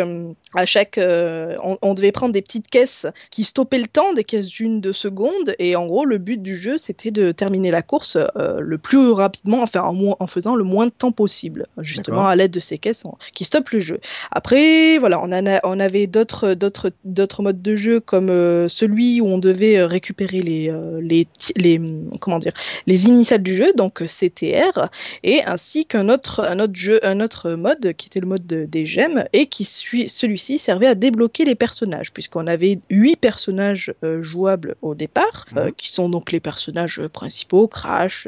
à 0.55 0.65
chaque, 0.65 0.99
on, 0.99 1.77
on 1.81 1.93
devait 1.93 2.11
prendre 2.11 2.33
des 2.33 2.41
petites 2.41 2.67
caisses 2.67 3.05
qui 3.31 3.45
stoppaient 3.45 3.79
le 3.79 3.87
temps, 3.87 4.13
des 4.13 4.25
caisses 4.25 4.47
d'une 4.49 4.81
deux 4.81 4.91
secondes, 4.93 5.55
et 5.59 5.77
en 5.77 5.85
gros 5.85 6.03
le 6.03 6.17
but 6.17 6.41
du 6.41 6.57
jeu 6.57 6.77
c'était 6.77 7.11
de 7.11 7.31
terminer 7.31 7.71
la 7.71 7.81
course 7.81 8.17
le 8.35 8.77
plus 8.77 9.11
rapidement, 9.11 9.61
enfin 9.61 9.81
en, 9.83 10.15
en 10.19 10.27
faisant 10.27 10.55
le 10.55 10.65
moins 10.65 10.87
de 10.87 10.91
temps 10.91 11.12
possible, 11.13 11.67
justement 11.79 12.27
à 12.27 12.35
l'aide 12.35 12.51
de 12.51 12.59
ces 12.59 12.77
caisses 12.77 13.05
en- 13.05 13.17
qui 13.33 13.45
stoppent 13.45 13.69
le 13.69 13.79
jeu. 13.79 13.99
Après, 14.31 14.97
voilà, 14.97 15.19
on, 15.21 15.31
en 15.31 15.45
a- 15.47 15.61
on 15.63 15.79
avait 15.79 16.07
d'autres, 16.07 16.53
d'autres, 16.55 16.91
d'autres 17.05 17.41
modes 17.43 17.61
de 17.61 17.75
jeu 17.75 17.99
comme 18.01 18.29
euh, 18.29 18.67
celui 18.67 19.21
où 19.21 19.27
on 19.27 19.37
devait 19.37 19.77
euh, 19.77 19.87
récupérer 19.87 20.41
les, 20.41 20.69
euh, 20.69 20.99
les, 21.01 21.27
les, 21.55 21.77
hum, 21.79 22.09
comment 22.19 22.39
dire, 22.39 22.53
les 22.87 23.05
initiales 23.05 23.43
du 23.43 23.55
jeu, 23.55 23.71
donc 23.77 24.03
CTR, 24.05 24.89
et 25.23 25.43
ainsi 25.45 25.85
qu'un 25.85 26.09
autre, 26.09 26.41
un 26.41 26.59
autre 26.59 26.75
jeu, 26.75 26.99
un 27.03 27.19
autre 27.21 27.51
mode 27.51 27.93
qui 27.93 28.07
était 28.07 28.19
le 28.19 28.27
mode 28.27 28.45
de- 28.45 28.65
des 28.65 28.85
gemmes 28.85 29.23
et 29.33 29.45
qui 29.45 29.63
suit, 29.65 30.09
celui-ci 30.09 30.57
servait 30.59 30.87
à 30.87 30.95
débloquer 30.95 31.45
les 31.45 31.55
personnages, 31.55 32.11
puisqu'on 32.11 32.47
avait 32.47 32.79
huit 32.89 33.15
personnages 33.15 33.93
euh, 34.03 34.21
jouables 34.23 34.75
au 34.81 34.95
départ, 34.95 35.45
euh, 35.57 35.69
qui 35.77 35.91
sont 35.91 36.09
donc 36.09 36.31
les 36.31 36.39
personnages 36.39 37.01
principaux, 37.13 37.67
Crash, 37.67 38.27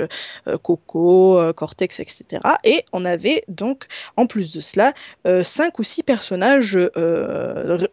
Coco, 0.63 1.39
Cortex, 1.55 1.99
etc. 1.99 2.23
Et 2.63 2.74
on 2.93 3.05
avait 3.05 3.43
donc, 3.47 3.85
en 4.17 4.25
plus 4.27 4.51
de 4.53 4.59
cela, 4.61 4.93
euh, 5.27 5.43
cinq 5.43 5.79
ou 5.79 5.83
six 5.83 6.03
personnages 6.03 6.75
euh, 6.75 6.89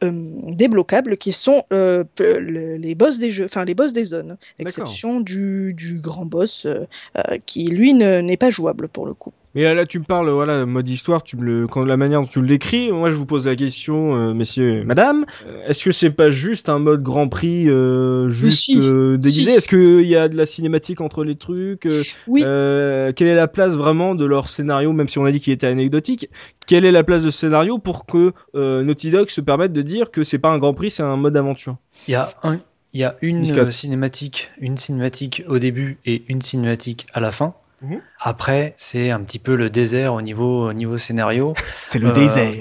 euh, 0.03 0.11
débloquables 0.49 1.17
qui 1.17 1.33
sont 1.33 1.65
euh, 1.73 2.05
les 2.19 2.95
boss 2.95 3.19
des 3.19 3.31
jeux, 3.31 3.45
enfin 3.45 3.65
les 3.65 3.75
boss 3.75 3.93
des 3.93 4.05
zones, 4.05 4.37
exception 4.59 5.21
du, 5.21 5.75
du 5.75 6.01
grand 6.01 6.25
boss 6.27 6.67
euh, 6.67 6.87
euh, 7.19 7.39
qui 7.47 7.65
lui 7.67 7.95
ne- 7.95 8.21
n'est 8.21 8.37
pas 8.37 8.51
jouable 8.51 8.89
pour 8.89 9.07
le 9.07 9.15
coup. 9.15 9.33
Mais 9.55 9.67
euh, 9.67 9.75
là, 9.75 9.85
tu 9.85 9.99
me 9.99 10.05
parles, 10.05 10.31
voilà, 10.31 10.65
mode 10.65 10.89
histoire, 10.89 11.23
tu 11.23 11.37
me 11.37 11.45
le, 11.45 11.67
quand 11.67 11.85
la 11.85 11.97
manière 11.99 12.21
dont 12.23 12.27
tu 12.27 12.41
le 12.41 12.47
décris, 12.47 12.91
moi, 12.91 13.11
je 13.11 13.17
vous 13.17 13.27
pose 13.27 13.47
la 13.47 13.55
question, 13.57 14.17
euh, 14.17 14.33
messieurs, 14.33 14.83
madame, 14.85 15.27
euh, 15.47 15.67
est-ce 15.69 15.85
que 15.85 15.93
c'est 15.93 16.11
pas 16.11 16.31
juste 16.31 16.69
un 16.71 16.79
mode 16.79 17.03
Grand 17.03 17.29
Prix, 17.29 17.69
euh, 17.69 18.31
juste 18.31 18.65
si, 18.65 18.79
euh, 18.79 19.19
déguisé? 19.19 19.51
Si. 19.51 19.57
Est-ce 19.57 19.69
qu'il 19.69 20.07
y 20.09 20.17
a 20.17 20.29
de 20.29 20.37
la 20.37 20.47
cinématique 20.47 21.01
entre 21.03 21.23
les 21.23 21.37
trucs 21.37 21.85
euh, 21.87 22.03
Oui. 22.27 22.43
euh, 22.47 23.13
Quelle 23.13 23.29
est 23.29 23.35
la 23.35 23.49
place 23.49 23.75
vraiment 23.75 24.15
de 24.15 24.25
leur 24.25 24.49
scénario, 24.49 24.93
même 24.93 25.09
si 25.09 25.19
on 25.19 25.25
a 25.27 25.31
dit 25.31 25.41
qu'il 25.41 25.53
était 25.53 25.67
anecdotique 25.67 26.31
Quelle 26.67 26.85
est 26.87 26.93
la 26.93 27.05
place 27.05 27.23
de 27.23 27.29
ce 27.31 27.39
scénario 27.41 27.79
pour 27.79 28.07
que 28.07 28.33
euh, 28.55 28.83
Naughty 28.83 29.11
Dog 29.11 29.29
se 29.29 29.43
permette 29.43 29.73
de 29.75 29.83
dire 29.83 30.11
que 30.11 30.23
c'est 30.23 30.39
pas 30.39 30.49
un 30.49 30.59
Grand 30.59 30.73
Prix, 30.73 30.91
c'est 30.91 31.03
un 31.03 31.17
mode 31.17 31.37
aventure? 31.37 31.77
Il 32.09 32.13
y 32.13 32.15
a 32.15 32.31
un, 32.43 32.59
il 32.95 33.01
y 33.01 33.05
a 33.05 33.17
une 33.21 33.45
euh, 33.59 33.71
cinématique, 33.71 34.51
une 34.61 34.77
cinématique 34.79 35.45
au 35.47 35.59
début 35.59 35.99
et 36.07 36.23
une 36.29 36.41
cinématique 36.43 37.07
à 37.13 37.21
la 37.21 37.33
fin. 37.33 37.55
Mhm. 37.83 38.01
Après, 38.21 38.75
c'est 38.77 39.11
un 39.11 39.21
petit 39.21 39.39
peu 39.41 39.57
le 39.57 39.69
désert 39.71 40.15
au 40.15 40.23
niveau, 40.23 40.69
au 40.69 40.73
niveau 40.73 40.99
scénario. 40.99 41.55
C'est 41.85 41.99
le 41.99 42.09
Euh, 42.09 42.13
désert. 42.13 42.53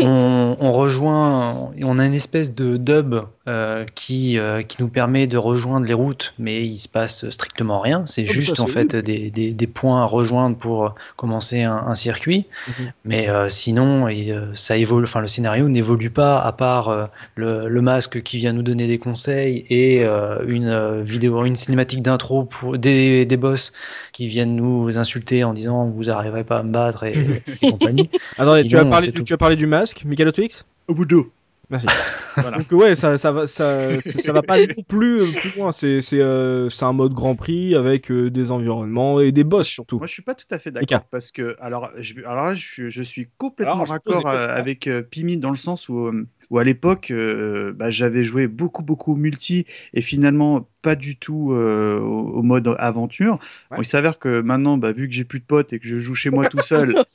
on, 0.00 0.56
on 0.58 0.72
rejoint, 0.72 1.70
on 1.80 1.98
a 1.98 2.06
une 2.06 2.14
espèce 2.14 2.54
de 2.54 2.76
dub 2.76 3.14
euh, 3.46 3.84
qui, 3.94 4.38
euh, 4.38 4.62
qui 4.62 4.80
nous 4.80 4.88
permet 4.88 5.26
de 5.26 5.36
rejoindre 5.36 5.86
les 5.86 5.92
routes, 5.94 6.32
mais 6.38 6.66
il 6.66 6.78
se 6.78 6.88
passe 6.88 7.28
strictement 7.30 7.80
rien. 7.80 8.04
C'est 8.06 8.24
Oh, 8.28 8.32
juste 8.32 8.56
ça, 8.56 8.62
en 8.62 8.66
fait 8.66 8.96
des, 8.96 9.30
des, 9.30 9.52
des 9.52 9.66
points 9.66 10.02
à 10.02 10.06
rejoindre 10.06 10.56
pour 10.56 10.94
commencer 11.16 11.62
un, 11.62 11.76
un 11.76 11.94
circuit. 11.94 12.46
Mhm. 12.68 12.92
Mais 13.04 13.28
euh, 13.28 13.48
sinon, 13.50 14.08
et, 14.08 14.30
euh, 14.32 14.46
ça 14.54 14.76
évolue. 14.76 15.04
Enfin, 15.04 15.20
le 15.20 15.26
scénario 15.26 15.68
n'évolue 15.68 16.10
pas 16.10 16.40
à 16.40 16.52
part 16.52 16.88
euh, 16.88 17.06
le, 17.34 17.68
le 17.68 17.80
masque 17.82 18.22
qui 18.22 18.38
vient 18.38 18.52
nous 18.52 18.62
donner 18.62 18.86
des 18.86 18.98
conseils 18.98 19.66
et 19.68 20.04
euh, 20.04 20.38
une 20.46 20.68
euh, 20.68 21.02
vidéo, 21.02 21.44
une 21.44 21.56
cinématique 21.56 22.02
d'intro 22.02 22.44
pour 22.44 22.78
des, 22.78 23.26
des 23.26 23.36
boss 23.36 23.72
qui 24.12 24.26
viennent 24.28 24.56
nous 24.56 24.96
insulter 24.96 25.44
en 25.44 25.52
disant 25.52 25.86
vous 25.86 26.08
arriverez 26.10 26.44
pas 26.44 26.58
à 26.58 26.62
me 26.62 26.72
battre 26.72 27.04
et, 27.04 27.42
et 27.62 27.70
compagnie. 27.70 28.08
Attendez, 28.38 28.62
tu 28.62 28.70
Sinon, 28.70 28.82
as, 28.82 28.84
parlé 28.86 29.06
c'est 29.06 29.12
du, 29.12 29.18
tout. 29.18 29.24
tu 29.24 29.32
as 29.34 29.36
parlé 29.38 29.56
du 29.56 29.66
masque, 29.66 30.02
Michael 30.06 30.32
Twix 30.32 30.64
Au 30.88 30.94
bout 30.94 31.04
d'eau. 31.04 31.30
Merci. 31.70 31.86
Voilà. 32.36 32.58
Donc 32.58 32.72
ouais, 32.72 32.96
ça, 32.96 33.16
ça 33.16 33.30
va, 33.30 33.46
ça, 33.46 34.00
ça, 34.00 34.18
ça 34.18 34.32
va 34.32 34.42
pas 34.42 34.58
non 34.58 34.82
plus 34.88 35.20
euh, 35.20 35.26
plus 35.26 35.56
loin. 35.56 35.70
C'est, 35.70 36.00
c'est, 36.00 36.20
euh, 36.20 36.68
c'est 36.68 36.84
un 36.84 36.92
mode 36.92 37.14
Grand 37.14 37.36
Prix 37.36 37.76
avec 37.76 38.10
euh, 38.10 38.28
des 38.28 38.50
environnements 38.50 39.20
et 39.20 39.30
des 39.30 39.44
boss 39.44 39.68
surtout. 39.68 39.98
Moi, 39.98 40.08
je 40.08 40.12
suis 40.14 40.22
pas 40.22 40.34
tout 40.34 40.46
à 40.50 40.58
fait 40.58 40.72
d'accord 40.72 41.04
parce 41.12 41.30
que 41.30 41.54
alors, 41.60 41.90
je, 41.96 42.14
alors 42.24 42.46
là, 42.46 42.54
je, 42.56 42.66
suis- 42.66 42.90
je 42.90 43.02
suis 43.04 43.28
complètement 43.38 43.74
Alors, 43.74 43.86
raccord 43.86 44.26
euh, 44.26 44.48
avec 44.48 44.88
euh, 44.88 45.02
Pimi 45.02 45.36
dans 45.36 45.50
le 45.50 45.56
sens 45.56 45.88
où, 45.88 46.06
euh, 46.08 46.26
où 46.50 46.58
à 46.58 46.64
l'époque, 46.64 47.10
euh, 47.10 47.72
bah, 47.72 47.90
j'avais 47.90 48.22
joué 48.22 48.46
beaucoup 48.48 48.82
beaucoup 48.82 49.14
multi 49.16 49.66
et 49.92 50.00
finalement 50.00 50.68
pas 50.82 50.94
du 50.96 51.16
tout 51.16 51.52
euh, 51.52 51.98
au, 51.98 52.38
au 52.38 52.42
mode 52.42 52.74
aventure. 52.78 53.38
Bon, 53.70 53.78
il 53.78 53.86
s'avère 53.86 54.18
que 54.18 54.42
maintenant, 54.42 54.76
bah, 54.76 54.92
vu 54.92 55.08
que 55.08 55.14
j'ai 55.14 55.24
plus 55.24 55.40
de 55.40 55.44
potes 55.46 55.72
et 55.72 55.78
que 55.78 55.86
je 55.86 55.98
joue 55.98 56.14
chez 56.14 56.30
moi 56.30 56.46
tout 56.46 56.60
seul, 56.60 56.94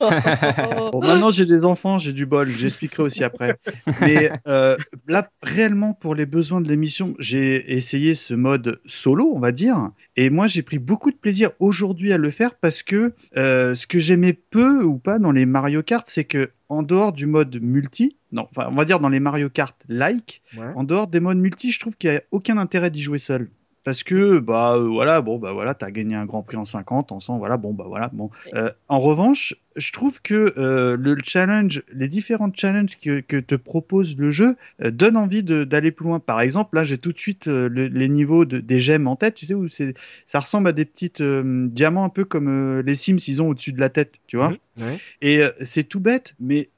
Bon, 0.92 1.00
maintenant 1.00 1.30
j'ai 1.30 1.46
des 1.46 1.64
enfants, 1.64 1.96
j'ai 1.96 2.12
du 2.12 2.26
bol, 2.26 2.50
j'expliquerai 2.50 3.02
aussi 3.04 3.24
après. 3.24 3.56
Mais 4.00 4.30
euh, 4.48 4.76
là, 5.06 5.30
réellement, 5.42 5.92
pour 5.94 6.14
les 6.14 6.26
besoins 6.26 6.60
de 6.60 6.68
l'émission, 6.68 7.14
j'ai 7.18 7.72
essayé 7.72 8.14
ce 8.14 8.34
mode 8.34 8.80
solo, 8.86 9.32
on 9.34 9.38
va 9.38 9.52
dire. 9.52 9.90
Et 10.20 10.28
moi, 10.28 10.48
j'ai 10.48 10.60
pris 10.60 10.78
beaucoup 10.78 11.10
de 11.10 11.16
plaisir 11.16 11.52
aujourd'hui 11.60 12.12
à 12.12 12.18
le 12.18 12.28
faire 12.28 12.54
parce 12.54 12.82
que 12.82 13.14
euh, 13.38 13.74
ce 13.74 13.86
que 13.86 13.98
j'aimais 13.98 14.34
peu 14.34 14.84
ou 14.84 14.98
pas 14.98 15.18
dans 15.18 15.32
les 15.32 15.46
Mario 15.46 15.82
Kart, 15.82 16.06
c'est 16.06 16.24
que 16.24 16.50
en 16.68 16.82
dehors 16.82 17.12
du 17.12 17.24
mode 17.24 17.58
multi, 17.62 18.18
non, 18.30 18.46
enfin, 18.50 18.68
on 18.70 18.74
va 18.74 18.84
dire 18.84 19.00
dans 19.00 19.08
les 19.08 19.18
Mario 19.18 19.48
Kart 19.48 19.74
like, 19.88 20.42
en 20.76 20.84
dehors 20.84 21.06
des 21.06 21.20
modes 21.20 21.38
multi, 21.38 21.70
je 21.70 21.80
trouve 21.80 21.96
qu'il 21.96 22.10
n'y 22.10 22.16
a 22.18 22.22
aucun 22.32 22.58
intérêt 22.58 22.90
d'y 22.90 23.00
jouer 23.00 23.16
seul. 23.16 23.48
Parce 23.82 24.02
que 24.02 24.40
bah 24.40 24.74
euh, 24.74 24.88
voilà 24.88 25.22
bon 25.22 25.38
bah 25.38 25.54
voilà 25.54 25.72
t'as 25.72 25.90
gagné 25.90 26.14
un 26.14 26.26
Grand 26.26 26.42
Prix 26.42 26.58
en 26.58 26.66
50 26.66 27.12
en 27.12 27.18
100 27.18 27.38
voilà 27.38 27.56
bon 27.56 27.72
bah 27.72 27.86
voilà 27.88 28.10
bon. 28.12 28.28
Euh, 28.52 28.70
en 28.88 28.98
revanche 28.98 29.54
je 29.76 29.92
trouve 29.92 30.20
que 30.22 30.52
euh, 30.58 30.96
le 30.98 31.16
challenge 31.22 31.82
les 31.92 32.08
différents 32.08 32.50
challenges 32.52 32.98
que, 32.98 33.20
que 33.20 33.36
te 33.38 33.54
propose 33.54 34.16
le 34.16 34.30
jeu 34.30 34.56
euh, 34.82 34.90
donnent 34.90 35.16
envie 35.16 35.42
d'aller 35.42 35.90
plus 35.92 36.04
loin 36.06 36.18
par 36.20 36.40
exemple 36.40 36.76
là 36.76 36.84
j'ai 36.84 36.98
tout 36.98 37.12
de 37.12 37.18
suite 37.18 37.46
euh, 37.48 37.68
le- 37.68 37.86
les 37.86 38.08
niveaux 38.08 38.44
de, 38.44 38.58
des 38.58 38.80
gemmes 38.80 39.06
en 39.06 39.16
tête 39.16 39.34
tu 39.34 39.46
sais 39.46 39.54
où 39.54 39.66
ça 39.68 40.40
ressemble 40.40 40.68
à 40.68 40.72
des 40.72 40.84
petites 40.84 41.20
euh, 41.20 41.66
diamants 41.68 42.04
un 42.04 42.08
peu 42.08 42.24
comme 42.24 42.80
les 42.80 42.94
Sims 42.96 43.18
ils 43.28 43.40
ont 43.42 43.48
au-dessus 43.48 43.72
de 43.72 43.80
la 43.80 43.88
tête 43.90 44.14
tu 44.26 44.36
vois 44.36 44.50
Mhm. 44.50 44.58
Ouais. 44.80 44.98
et 45.20 45.42
c'est 45.62 45.82
tout 45.84 46.00
bête, 46.00 46.34
mais 46.40 46.70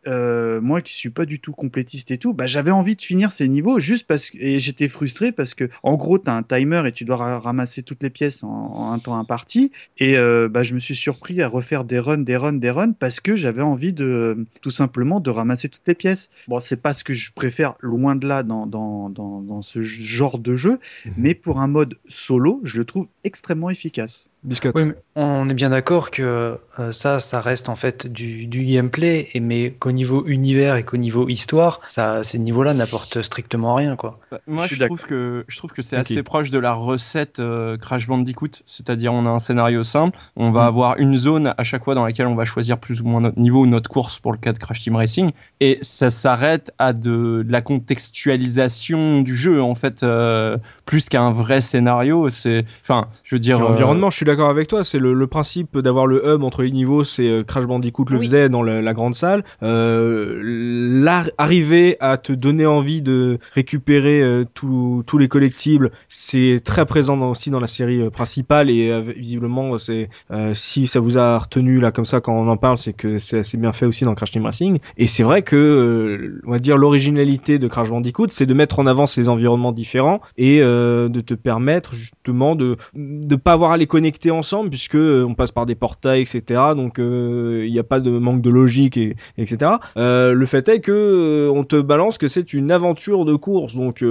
moi 0.61 0.81
qui 0.81 0.93
suis 0.95 1.11
pas 1.11 1.25
du 1.25 1.39
tout 1.41 1.53
complétiste 1.53 2.11
et 2.11 2.19
tout, 2.19 2.35
bah, 2.35 2.47
j'avais 2.47 2.71
envie 2.73 2.97
de 2.97 3.03
finir 3.03 3.31
ces 3.31 3.47
niveaux 3.49 3.79
juste 3.79 4.07
parce 4.07 4.31
que 4.31 4.39
et 4.39 4.59
j'étais 4.59 4.89
frustré 4.89 5.31
parce 5.31 5.55
que 5.55 5.69
en 5.85 5.95
gros 5.95 6.19
tu 6.19 6.29
as 6.29 6.35
un 6.35 6.43
timer 6.43 6.83
et 6.87 6.93
tu 6.93 7.05
dois 7.05 7.17
ra- 7.17 7.39
ramasser 7.39 7.83
toutes 7.83 8.03
les 8.03 8.11
pièces 8.11 8.43
en, 8.43 8.49
en 8.49 8.93
un 8.93 8.99
temps 8.99 9.17
imparti 9.17 9.71
et 9.99 10.17
bah, 10.51 10.63
je 10.65 10.75
me 10.75 10.81
suis 10.81 10.97
surpris 10.97 11.43
à 11.43 11.49
refaire 11.49 11.85
des 11.85 11.99
runs, 12.01 12.19
des 12.19 12.37
runs, 12.37 12.55
des 12.55 12.71
runs 12.71 12.82
parce 12.91 13.21
que 13.21 13.37
j'avais 13.37 13.63
envie 13.63 13.93
de 13.93 14.47
tout 14.61 14.71
simplement 14.71 15.21
de 15.21 15.31
ramasser 15.31 15.69
toutes 15.69 15.87
les 15.87 15.95
pièces. 15.95 16.31
Bon, 16.49 16.59
c'est 16.59 16.81
pas 16.83 16.93
ce 16.95 17.05
que 17.05 17.15
je 17.15 17.33
préfère 17.33 17.75
loin 17.81 18.17
de 18.17 18.27
là 18.27 18.43
dans, 18.43 18.67
dans, 18.67 19.09
dans, 19.09 19.41
dans 19.41 19.63
ce 19.63 19.81
genre 19.83 20.39
de 20.39 20.57
jeu, 20.57 20.79
mais 21.17 21.35
pour 21.35 21.61
un 21.61 21.69
mode 21.69 21.95
solo, 22.09 22.61
je 22.65 22.79
le 22.79 22.85
trouve 22.85 23.07
extrêmement 23.25 23.71
efficace. 23.71 24.29
Biscotte. 24.45 24.75
Oui, 24.75 24.87
mais 24.87 24.95
on 25.15 25.49
est 25.49 25.55
bien 25.55 25.71
d'accord 25.71 26.11
que 26.11 26.59
euh, 26.81 26.91
ça, 26.91 27.21
ça 27.21 27.41
reste 27.41 27.69
en 27.69 27.77
fait 27.77 28.09
du, 28.09 28.47
du 28.47 28.65
gameplay, 28.65 29.29
et 29.35 29.39
mais 29.41 29.71
qu'au 29.79 29.93
niveau 29.93 30.27
univers 30.27 30.75
et 30.75 30.85
qu'au 30.85 30.97
niveau 30.97 31.29
histoire, 31.29 31.81
ça, 31.87 32.25
ces 32.25 32.41
niveaux-là 32.41 32.75
n'apportent 32.75 33.23
strictement 33.23 33.77
rien, 33.77 33.95
quoi. 33.95 34.19
Bah, 34.33 34.41
Moi, 34.49 34.67
Je 34.67 34.85
trouve 34.85 35.05
que 35.05 35.45
je 35.47 35.57
trouve 35.59 35.71
que 35.71 35.83
c'est 35.83 35.97
assez 35.97 36.25
proche 36.25 36.51
de 36.51 36.59
la 36.59 36.73
recette 36.73 37.39
euh, 37.39 37.77
Crash 37.77 38.09
Bandicoot, 38.09 38.49
c'est-à-dire 38.67 39.13
on 39.13 39.27
a 39.27 39.31
un 39.31 39.39
scénario 39.39 39.85
simple, 39.85 40.19
on 40.35 40.51
va 40.51 40.63
Mm. 40.65 40.67
avoir 40.67 40.97
une 40.99 41.15
zone 41.15 41.55
à 41.57 41.63
chaque 41.65 41.85
fois 41.85 41.95
dans 41.95 42.05
laquelle 42.05 42.27
on 42.27 42.35
va 42.35 42.45
choisir 42.45 42.72
plus 42.79 43.01
ou 43.01 43.05
moins 43.07 43.21
notre 43.21 43.39
niveau 43.39 43.67
notre 43.67 43.89
course 43.91 44.19
pour 44.19 44.33
le 44.33 44.39
cas 44.39 44.53
de 44.53 44.59
Crash 44.59 44.81
Team 44.81 44.97
Racing, 44.97 45.31
et 45.61 45.79
ça 45.81 46.11
s'arrête 46.11 46.73
à 46.79 46.93
de, 46.93 47.43
de 47.43 47.53
la 47.53 47.61
contextualisation 47.61 49.23
du 49.23 49.35
jeu 49.37 49.63
en 49.63 49.75
fait, 49.75 50.03
euh, 50.03 50.57
plus 50.87 51.09
qu'à 51.09 51.23
un 51.23 51.33
vrai 51.33 51.61
scénario. 51.61 52.29
C'est, 52.31 52.65
enfin, 52.83 53.09
je 53.25 53.35
veux 53.35 53.39
dire, 53.39 53.57
C'est 53.57 53.63
euh, 53.63 53.69
l'environnement, 53.69 54.11
je 54.11 54.17
suis 54.17 54.27
d'accord 54.27 54.51
avec 54.51 54.69
toi. 54.69 54.85
C'est 54.85 54.99
le, 54.99 55.13
le 55.13 55.27
principe 55.27 55.79
d'avoir 55.79 56.07
le 56.07 56.23
hub 56.27 56.43
entre 56.43 56.63
les 56.63 56.71
niveaux. 56.71 57.05
C'est 57.05 57.29
euh, 57.29 57.43
Crash 57.45 57.67
Bandicoot 57.67 58.07
le 58.11 58.19
Oui. 58.19 58.27
faisait 58.27 58.49
dans 58.49 58.63
la, 58.63 58.83
la 58.83 58.95
grande 58.95 59.15
salle. 59.15 59.45
Euh, 59.63 60.41
là, 60.43 61.25
arriver 61.39 61.97
à 62.01 62.17
te 62.19 62.33
donner 62.33 62.67
envie 62.67 63.03
de 63.03 63.39
récupérer 63.55 64.21
euh, 64.23 64.45
tous 64.55 65.03
tous 65.07 65.19
les 65.19 65.29
collectibles, 65.29 65.91
c'est 66.09 66.61
très 66.65 66.87
présent 66.87 67.17
dans- 67.17 67.31
aussi 67.31 67.51
dans 67.51 67.61
la 67.61 67.67
série 67.67 68.11
principale 68.11 68.71
et 68.71 68.91
euh, 68.93 69.01
visiblement, 69.17 69.79
c'est 69.79 70.09
euh, 70.31 70.53
si 70.55 70.87
ça 70.87 71.01
vous 71.01 71.19
a 71.19 71.39
retenu 71.39 71.81
là 71.81 71.93
comme 71.93 72.05
ça 72.05 72.21
quand 72.21 72.33
on 72.35 72.49
en 72.49 72.57
c'est 72.77 72.93
que 72.93 73.19
c'est 73.19 73.41
assez 73.41 73.57
bien 73.57 73.73
fait 73.73 73.87
aussi 73.87 74.05
dans 74.05 74.15
Crash 74.15 74.31
Team 74.31 74.45
Racing. 74.45 74.79
Et 74.97 75.07
c'est 75.07 75.23
vrai 75.23 75.43
que, 75.43 75.57
euh, 75.57 76.41
on 76.47 76.53
va 76.53 76.59
dire, 76.59 76.77
l'originalité 76.79 77.59
de 77.59 77.69
Crash 77.69 77.91
Bandicoot, 77.91 78.29
c'est 78.29 78.47
de 78.47 78.55
mettre 78.55 78.79
en 78.79 78.87
avant 78.87 79.07
ces 79.07 79.29
environnements 79.29 79.73
différents 79.73 80.21
et 80.37 80.61
euh, 80.63 81.09
de 81.09 81.21
te 81.21 81.35
permettre 81.35 81.95
justement 81.95 82.55
de 82.55 82.77
de 82.95 83.37
pas 83.37 83.53
avoir 83.53 83.73
à 83.73 83.77
les 83.77 83.87
connecter 83.87 84.31
ensemble 84.31 84.71
puisque 84.71 84.97
euh, 84.97 85.25
on 85.29 85.35
passe 85.35 85.53
par 85.53 85.67
des 85.67 85.75
portails, 85.75 86.23
etc. 86.23 86.61
Donc 86.77 86.95
il 86.99 87.71
n'y 87.71 87.79
a 87.79 87.85
pas 87.85 88.01
de 88.01 88.11
manque 88.11 88.43
de 88.43 88.51
logique 88.51 88.97
et 88.97 89.17
etc. 89.39 89.73
Le 89.97 90.45
fait 90.47 90.69
est 90.69 90.81
que 90.81 91.51
on 91.53 91.65
te 91.65 91.81
balance 91.81 92.19
que 92.19 92.29
c'est 92.29 92.53
une 92.53 92.71
aventure 92.71 93.25
de 93.25 93.35
course, 93.35 93.75
donc 93.77 94.05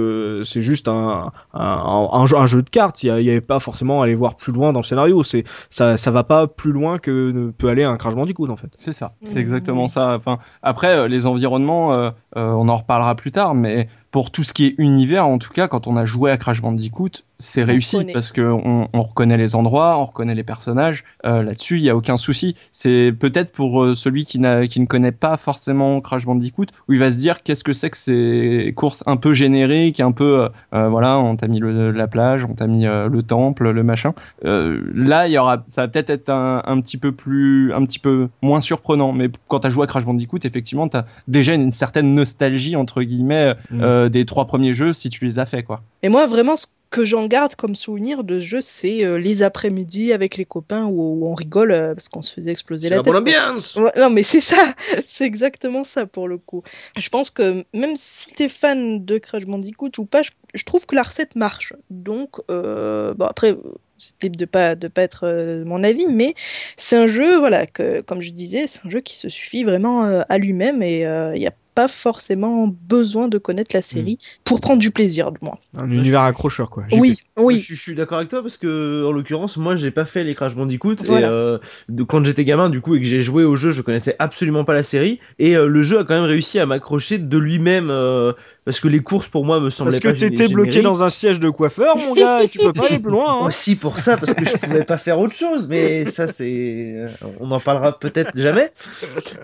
c'est 0.44 0.60
juste 0.60 0.88
un 0.88 1.30
un, 1.54 2.26
jeu, 2.46 2.62
de 2.62 2.70
cartes. 2.70 3.02
Il 3.02 3.06
y 3.06 3.10
a- 3.10 3.20
il 3.20 3.26
y 3.26 3.30
avait 3.30 3.40
pas 3.40 3.60
forcément 3.60 4.02
à 4.02 4.04
aller 4.04 4.14
voir 4.14 4.36
plus 4.36 4.52
loin 4.52 4.72
dans 4.72 4.80
le 4.80 4.84
scénario. 4.84 5.22
C'est 5.22 5.44
ça 5.70 5.96
ça 5.96 6.10
va 6.10 6.24
pas 6.24 6.46
plus 6.46 6.72
loin 6.72 6.98
que 6.98 7.30
ne 7.32 7.50
peut 7.50 7.68
aller 7.68 7.84
un 7.84 7.96
Crash 7.96 8.14
Bandicoot 8.14 8.41
en 8.50 8.56
fait. 8.56 8.72
C'est 8.78 8.92
ça, 8.92 9.12
Mhm, 9.22 9.28
c'est 9.30 9.38
exactement 9.40 9.88
ça. 9.88 10.14
Enfin, 10.16 10.38
après, 10.62 10.96
euh, 10.96 11.08
les 11.08 11.26
environnements, 11.26 11.92
euh, 11.94 12.10
euh, 12.36 12.50
on 12.52 12.68
en 12.68 12.76
reparlera 12.78 13.14
plus 13.14 13.30
tard, 13.30 13.54
mais 13.54 13.88
pour 14.12 14.30
tout 14.30 14.44
ce 14.44 14.52
qui 14.52 14.66
est 14.66 14.74
univers, 14.78 15.26
en 15.26 15.38
tout 15.38 15.52
cas, 15.52 15.66
quand 15.66 15.86
on 15.86 15.96
a 15.96 16.04
joué 16.04 16.30
à 16.30 16.36
Crash 16.36 16.62
Bandicoot, 16.62 17.24
c'est 17.38 17.64
réussi 17.64 17.96
connaît. 17.96 18.12
parce 18.12 18.30
que 18.30 18.42
on, 18.42 18.86
on 18.92 19.02
reconnaît 19.02 19.36
les 19.36 19.56
endroits, 19.56 19.98
on 19.98 20.04
reconnaît 20.04 20.36
les 20.36 20.44
personnages. 20.44 21.02
Euh, 21.26 21.42
Là-dessus, 21.42 21.78
il 21.78 21.82
y 21.82 21.90
a 21.90 21.96
aucun 21.96 22.16
souci. 22.16 22.54
C'est 22.72 23.12
peut-être 23.18 23.50
pour 23.50 23.82
euh, 23.82 23.94
celui 23.94 24.24
qui, 24.24 24.38
ne 24.38 24.84
connaît 24.84 25.12
pas 25.12 25.36
forcément 25.36 26.00
Crash 26.00 26.24
Bandicoot, 26.24 26.66
où 26.88 26.92
il 26.92 27.00
va 27.00 27.10
se 27.10 27.16
dire 27.16 27.42
qu'est-ce 27.42 27.64
que 27.64 27.72
c'est 27.72 27.90
que 27.90 27.96
ces 27.96 28.72
courses 28.76 29.02
un 29.06 29.16
peu 29.16 29.32
génériques, 29.32 29.98
un 29.98 30.12
peu, 30.12 30.48
euh, 30.74 30.88
voilà, 30.88 31.18
on 31.18 31.34
t'a 31.34 31.48
mis 31.48 31.58
le, 31.58 31.90
la 31.90 32.06
plage, 32.06 32.44
on 32.44 32.54
t'a 32.54 32.68
mis 32.68 32.86
euh, 32.86 33.08
le 33.08 33.22
temple, 33.24 33.70
le 33.70 33.82
machin. 33.82 34.14
Euh, 34.44 34.82
là, 34.94 35.26
il 35.26 35.32
y 35.32 35.38
aura, 35.38 35.64
ça 35.66 35.82
va 35.82 35.88
peut-être 35.88 36.10
être 36.10 36.30
un, 36.30 36.62
un 36.64 36.80
petit 36.80 36.98
peu 36.98 37.10
plus, 37.10 37.72
un 37.72 37.84
petit 37.84 37.98
peu 37.98 38.28
moins 38.40 38.60
surprenant. 38.60 39.12
Mais 39.12 39.30
quand 39.48 39.60
t'as 39.60 39.70
joué 39.70 39.84
à 39.84 39.86
Crash 39.86 40.04
Bandicoot, 40.04 40.40
effectivement, 40.44 40.86
t'as 40.86 41.06
déjà 41.26 41.54
une 41.54 41.72
certaine 41.72 42.14
nostalgie 42.14 42.76
entre 42.76 43.02
guillemets 43.02 43.54
Mm. 43.70 44.01
Euh, 44.04 44.08
des 44.08 44.24
trois 44.26 44.46
premiers 44.46 44.74
jeux 44.74 44.92
si 44.92 45.10
tu 45.10 45.24
les 45.24 45.38
as 45.38 45.46
fait, 45.46 45.62
quoi. 45.62 45.82
Et 46.02 46.08
moi, 46.08 46.26
vraiment, 46.26 46.56
ce 46.56 46.66
que 46.90 47.04
j'en 47.06 47.26
garde 47.26 47.54
comme 47.54 47.74
souvenir 47.74 48.22
de 48.22 48.38
ce 48.38 48.44
jeu, 48.44 48.60
c'est 48.60 49.02
euh, 49.04 49.16
les 49.16 49.40
après-midi 49.42 50.12
avec 50.12 50.36
les 50.36 50.44
copains 50.44 50.84
où, 50.84 51.22
où 51.24 51.26
on 51.26 51.34
rigole 51.34 51.72
euh, 51.72 51.94
parce 51.94 52.08
qu'on 52.10 52.20
se 52.20 52.34
faisait 52.34 52.50
exploser 52.50 52.88
C'est 52.88 52.90
la 52.90 52.96
la 52.96 53.02
tête. 53.02 53.14
bonne 53.14 53.16
ambiance 53.16 53.76
Ouais, 53.76 53.92
non, 53.96 54.10
mais 54.10 54.22
c'est 54.22 54.42
ça, 54.42 54.74
c'est 55.08 55.24
exactement 55.24 55.84
ça 55.84 56.04
pour 56.06 56.28
le 56.28 56.36
coup. 56.36 56.62
Je 56.98 57.08
pense 57.08 57.30
que 57.30 57.64
même 57.72 57.94
si 57.96 58.32
t'es 58.34 58.48
fan 58.50 59.02
de 59.04 59.16
Crash 59.18 59.46
Bandicoot 59.46 59.90
ou 59.98 60.04
pas, 60.04 60.22
je, 60.22 60.32
je 60.54 60.64
trouve 60.64 60.84
que 60.84 60.94
la 60.94 61.02
recette 61.02 61.34
marche. 61.34 61.72
Donc, 61.88 62.36
euh, 62.50 63.14
bon, 63.14 63.24
après, 63.24 63.56
c'est 63.96 64.22
libre 64.22 64.36
de 64.36 64.44
pas 64.44 64.74
de 64.74 64.88
pas 64.88 65.02
être 65.02 65.26
euh, 65.26 65.64
mon 65.64 65.82
avis, 65.84 66.06
mais 66.08 66.34
c'est 66.76 66.96
un 66.96 67.06
jeu, 67.06 67.38
voilà, 67.38 67.66
que 67.66 68.02
comme 68.02 68.20
je 68.20 68.32
disais, 68.32 68.66
c'est 68.66 68.80
un 68.84 68.90
jeu 68.90 69.00
qui 69.00 69.14
se 69.16 69.30
suffit 69.30 69.64
vraiment 69.64 70.04
euh, 70.04 70.22
à 70.28 70.36
lui-même 70.36 70.82
et 70.82 71.00
il 71.02 71.38
n'y 71.40 71.46
a 71.46 71.54
pas 71.74 71.88
forcément 71.88 72.66
besoin 72.66 73.28
de 73.28 73.38
connaître 73.38 73.70
la 73.74 73.82
série 73.82 74.18
pour 74.44 74.60
prendre 74.60 74.78
du 74.78 74.90
plaisir, 74.90 75.32
du 75.32 75.38
moins. 75.42 75.58
Un 75.76 75.90
univers 75.90 76.22
accrocheur, 76.22 76.68
quoi. 76.68 76.84
Oui, 76.92 77.16
oui. 77.38 77.58
Je, 77.58 77.74
je 77.74 77.80
suis 77.80 77.94
d'accord 77.94 78.18
avec 78.18 78.30
toi 78.30 78.42
parce 78.42 78.58
que, 78.58 79.06
en 79.06 79.12
l'occurrence, 79.12 79.56
moi, 79.56 79.74
j'ai 79.74 79.90
pas 79.90 80.04
fait 80.04 80.22
les 80.22 80.34
Crash 80.34 80.54
Bandicoot. 80.54 80.96
Voilà. 81.04 81.26
Et 81.26 81.30
euh, 81.30 81.58
de, 81.88 82.02
quand 82.02 82.24
j'étais 82.24 82.44
gamin, 82.44 82.68
du 82.68 82.80
coup, 82.80 82.94
et 82.94 83.00
que 83.00 83.06
j'ai 83.06 83.22
joué 83.22 83.44
au 83.44 83.56
jeu, 83.56 83.70
je 83.70 83.80
connaissais 83.80 84.16
absolument 84.18 84.64
pas 84.64 84.74
la 84.74 84.82
série. 84.82 85.18
Et 85.38 85.56
euh, 85.56 85.66
le 85.66 85.82
jeu 85.82 85.98
a 85.98 86.04
quand 86.04 86.14
même 86.14 86.24
réussi 86.24 86.58
à 86.58 86.66
m'accrocher 86.66 87.18
de 87.18 87.38
lui-même. 87.38 87.88
euh, 87.90 88.32
parce 88.64 88.78
que 88.80 88.88
les 88.88 89.00
courses, 89.00 89.28
pour 89.28 89.44
moi, 89.44 89.58
me 89.60 89.70
semblaient 89.70 89.98
Parce 90.00 90.14
que 90.14 90.18
t'étais 90.20 90.48
bloqué 90.48 90.82
dans 90.82 91.02
un 91.02 91.08
siège 91.08 91.40
de 91.40 91.50
coiffeur, 91.50 91.96
mon 91.96 92.14
gars, 92.14 92.42
et 92.44 92.48
tu 92.48 92.58
peux 92.58 92.72
pas 92.72 92.86
aller 92.86 92.98
plus 93.00 93.10
loin. 93.10 93.42
Hein. 93.42 93.46
Aussi 93.46 93.74
pour 93.76 93.98
ça, 93.98 94.16
parce 94.16 94.34
que 94.34 94.44
je 94.44 94.56
pouvais 94.56 94.84
pas 94.84 94.98
faire 94.98 95.18
autre 95.18 95.34
chose, 95.34 95.66
mais 95.68 96.04
ça 96.04 96.28
c'est, 96.28 96.94
euh, 96.96 97.08
on 97.40 97.50
en 97.50 97.60
parlera 97.60 97.98
peut-être 97.98 98.30
jamais. 98.36 98.72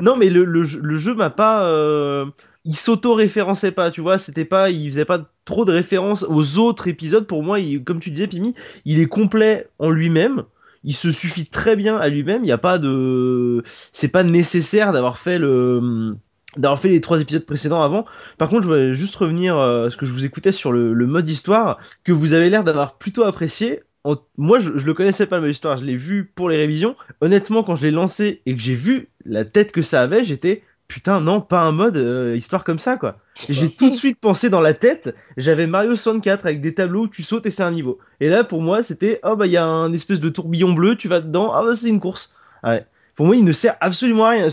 Non, 0.00 0.16
mais 0.16 0.28
le, 0.30 0.44
le, 0.44 0.64
jeu- 0.64 0.80
le 0.82 0.96
jeu 0.96 1.14
m'a 1.14 1.30
pas, 1.30 1.64
euh, 1.64 2.26
il 2.64 2.76
s'auto-référençait 2.76 3.72
pas, 3.72 3.90
tu 3.90 4.00
vois, 4.00 4.18
c'était 4.18 4.44
pas, 4.44 4.70
il 4.70 4.88
faisait 4.90 5.04
pas 5.04 5.26
trop 5.44 5.64
de 5.64 5.72
références 5.72 6.24
aux 6.28 6.58
autres 6.58 6.86
épisodes. 6.88 7.26
Pour 7.26 7.42
moi, 7.42 7.58
il- 7.60 7.82
comme 7.82 7.98
tu 8.00 8.10
disais, 8.10 8.26
Pimi, 8.28 8.54
il 8.84 9.00
est 9.00 9.06
complet 9.06 9.66
en 9.78 9.90
lui-même. 9.90 10.44
Il 10.84 10.94
se 10.94 11.10
suffit 11.10 11.44
très 11.46 11.74
bien 11.74 11.96
à 11.96 12.08
lui-même. 12.08 12.42
Il 12.44 12.46
n'y 12.46 12.52
a 12.52 12.58
pas 12.58 12.78
de, 12.78 13.64
c'est 13.92 14.08
pas 14.08 14.22
nécessaire 14.22 14.92
d'avoir 14.92 15.18
fait 15.18 15.38
le 15.38 16.14
d'avoir 16.56 16.80
fait 16.80 16.88
les 16.88 17.00
trois 17.00 17.20
épisodes 17.20 17.44
précédents 17.44 17.82
avant. 17.82 18.04
Par 18.38 18.48
contre, 18.48 18.62
je 18.62 18.68
voulais 18.68 18.94
juste 18.94 19.14
revenir, 19.16 19.56
euh, 19.58 19.82
parce 19.84 19.96
que 19.96 20.06
je 20.06 20.12
vous 20.12 20.24
écoutais 20.24 20.52
sur 20.52 20.72
le, 20.72 20.92
le 20.94 21.06
mode 21.06 21.28
histoire, 21.28 21.78
que 22.04 22.12
vous 22.12 22.32
avez 22.32 22.50
l'air 22.50 22.64
d'avoir 22.64 22.96
plutôt 22.98 23.24
apprécié. 23.24 23.80
En- 24.04 24.16
Moi, 24.38 24.58
je, 24.58 24.76
je 24.78 24.86
le 24.86 24.94
connaissais 24.94 25.26
pas 25.26 25.36
le 25.36 25.42
mode 25.42 25.50
histoire, 25.50 25.76
je 25.76 25.84
l'ai 25.84 25.96
vu 25.96 26.24
pour 26.34 26.48
les 26.48 26.56
révisions. 26.56 26.96
Honnêtement, 27.20 27.62
quand 27.62 27.74
je 27.74 27.82
l'ai 27.86 27.90
lancé 27.92 28.42
et 28.46 28.54
que 28.54 28.60
j'ai 28.62 28.74
vu 28.74 29.08
la 29.24 29.44
tête 29.44 29.72
que 29.72 29.82
ça 29.82 30.02
avait, 30.02 30.24
j'étais 30.24 30.62
putain, 30.88 31.20
non, 31.20 31.42
pas 31.42 31.60
un 31.60 31.72
mode 31.72 31.96
euh, 31.98 32.34
histoire 32.34 32.64
comme 32.64 32.78
ça, 32.78 32.96
quoi. 32.96 33.18
J'ai 33.48 33.70
tout 33.70 33.90
de 33.90 33.94
suite 33.94 34.18
pensé 34.18 34.48
dans 34.48 34.62
la 34.62 34.72
tête, 34.74 35.14
j'avais 35.36 35.66
Mario 35.66 35.90
64 35.96 36.46
avec 36.46 36.60
des 36.62 36.74
tableaux 36.74 37.02
où 37.04 37.08
tu 37.08 37.22
sautes 37.22 37.44
et 37.46 37.50
c'est 37.50 37.62
un 37.62 37.70
niveau. 37.72 37.98
Et 38.20 38.28
là, 38.30 38.42
pour 38.42 38.62
moi, 38.62 38.82
c'était, 38.82 39.20
oh 39.22 39.36
bah, 39.36 39.46
il 39.46 39.52
y 39.52 39.56
a 39.58 39.64
un 39.66 39.92
espèce 39.92 40.18
de 40.20 40.28
tourbillon 40.30 40.72
bleu, 40.72 40.96
tu 40.96 41.08
vas 41.08 41.20
dedans, 41.20 41.52
ah 41.52 41.62
bah, 41.62 41.74
c'est 41.74 41.88
une 41.90 42.00
course. 42.00 42.34
Ah 42.62 42.70
Ouais. 42.72 42.86
Pour 43.18 43.26
moi, 43.26 43.34
il 43.36 43.42
ne 43.44 43.50
sert 43.52 43.76
absolument 43.80 44.26
à 44.26 44.30
rien. 44.30 44.46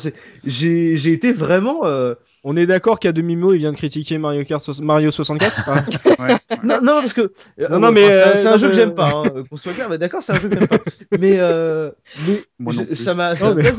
J'ai 0.44 0.98
j'ai 0.98 1.12
été 1.14 1.32
vraiment. 1.32 1.86
euh, 1.86 2.16
On 2.44 2.56
est 2.58 2.66
d'accord 2.66 3.00
qu'à 3.00 3.12
demi-mot, 3.12 3.54
il 3.54 3.60
vient 3.60 3.72
de 3.72 3.76
critiquer 3.78 4.18
Mario 4.18 4.44
Kart 4.44 4.62
so- 4.62 4.82
Mario 4.84 5.10
64 5.12 5.70
hein 5.70 5.86
Ouais. 6.20 6.36
Non, 6.64 6.80
non, 6.82 7.00
parce 7.02 7.14
que. 7.14 7.22
euh, 7.22 7.68
Non, 7.70 7.80
non, 7.80 7.88
enfin, 7.88 7.92
mais, 7.92 8.02
c'est 8.02 8.24
un- 8.24 8.28
euh, 8.28 8.32
c'est 8.36 8.48
un 8.48 8.52
non, 8.52 8.58
jeu 8.58 8.68
que 8.70 8.76
j'aime 8.76 8.94
pas, 8.96 9.10
hein, 9.10 9.24
euh, 9.36 9.44
qu'on 9.50 9.58
soit 9.58 9.74
clair, 9.74 9.88
mais 9.90 9.98
d'accord, 10.00 10.22
c'est 10.24 10.34
un 10.34 10.40
jeu 10.40 10.50
que 10.50 10.56
j'aime 10.60 10.68
pas. 10.68 10.78
Mais, 11.20 11.38
euh, 11.40 11.92
mais 12.28 12.44
Moi 12.60 12.74
non 12.74 12.86
je- 12.90 12.96
ça 12.96 13.14
m'a. 13.14 13.36
ça 13.36 13.50
Non, 13.50 13.56
m'a 13.56 13.62
mais- 13.62 13.72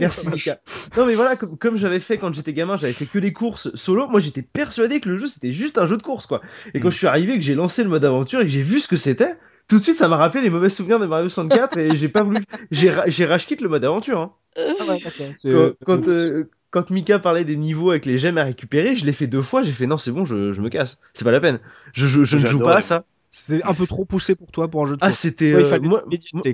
Merci, 0.00 0.28
Mika. 0.28 0.58
Non, 0.96 1.06
mais 1.06 1.14
voilà, 1.14 1.36
comme, 1.36 1.56
comme 1.56 1.76
j'avais 1.78 2.00
fait 2.00 2.18
quand 2.18 2.32
j'étais 2.34 2.52
gamin, 2.52 2.74
j'avais 2.76 2.92
fait 2.92 3.06
que 3.06 3.18
les 3.20 3.32
courses 3.32 3.72
solo. 3.76 4.08
Moi, 4.08 4.18
j'étais 4.20 4.42
persuadé 4.42 4.98
que 5.00 5.08
le 5.08 5.16
jeu, 5.18 5.26
c'était 5.28 5.52
juste 5.52 5.78
un 5.78 5.86
jeu 5.86 5.96
de 5.96 6.02
course, 6.02 6.26
quoi. 6.26 6.40
Et 6.74 6.78
Mm. 6.78 6.82
quand 6.82 6.90
je 6.90 6.96
suis 6.96 7.06
arrivé, 7.06 7.34
que 7.38 7.44
j'ai 7.44 7.54
lancé 7.54 7.82
le 7.84 7.88
mode 7.90 8.04
aventure 8.04 8.40
et 8.40 8.44
que 8.44 8.50
j'ai 8.50 8.62
vu 8.62 8.80
ce 8.80 8.88
que 8.88 8.96
c'était, 8.96 9.34
tout 9.72 9.78
de 9.78 9.82
suite, 9.82 9.96
ça 9.96 10.08
m'a 10.08 10.16
rappelé 10.16 10.42
les 10.42 10.50
mauvais 10.50 10.70
souvenirs 10.70 10.98
de 11.00 11.06
Mario 11.06 11.28
64 11.28 11.76
et 11.78 11.94
j'ai 11.94 12.08
pas 12.08 12.22
voulu. 12.22 12.44
J'ai 12.70 12.90
ra- 12.90 13.08
j'ai 13.08 13.24
rage 13.26 13.46
le 13.50 13.68
mode 13.68 13.84
aventure, 13.84 14.20
hein. 14.20 14.34
Quand, 15.50 15.72
quand, 15.84 16.08
euh, 16.08 16.50
quand 16.70 16.90
Mika 16.90 17.18
parlait 17.18 17.44
des 17.44 17.56
niveaux 17.56 17.90
avec 17.90 18.06
les 18.06 18.18
gemmes 18.18 18.38
à 18.38 18.44
récupérer, 18.44 18.96
je 18.96 19.04
l'ai 19.04 19.12
fait 19.12 19.26
deux 19.26 19.42
fois, 19.42 19.62
j'ai 19.62 19.72
fait 19.72 19.86
non, 19.86 19.98
c'est 19.98 20.12
bon, 20.12 20.24
je, 20.24 20.52
je 20.52 20.60
me 20.60 20.68
casse. 20.68 21.00
C'est 21.14 21.24
pas 21.24 21.30
la 21.30 21.40
peine. 21.40 21.60
Je, 21.92 22.06
je, 22.06 22.24
je 22.24 22.36
ne 22.36 22.44
joue 22.44 22.60
pas 22.60 22.76
à 22.76 22.80
ça. 22.80 23.04
C'était 23.30 23.62
un 23.64 23.74
peu 23.74 23.86
trop 23.86 24.04
poussé 24.04 24.34
pour 24.34 24.50
toi 24.52 24.68
pour 24.68 24.82
un 24.82 24.86
jeu 24.86 24.96
de 24.96 25.02
Ah, 25.02 25.10
course. 25.10 25.20
c'était. 25.20 25.52
Ouais, 25.52 25.62
il 25.62 25.66
euh, 25.74 25.78
moi, 25.80 26.02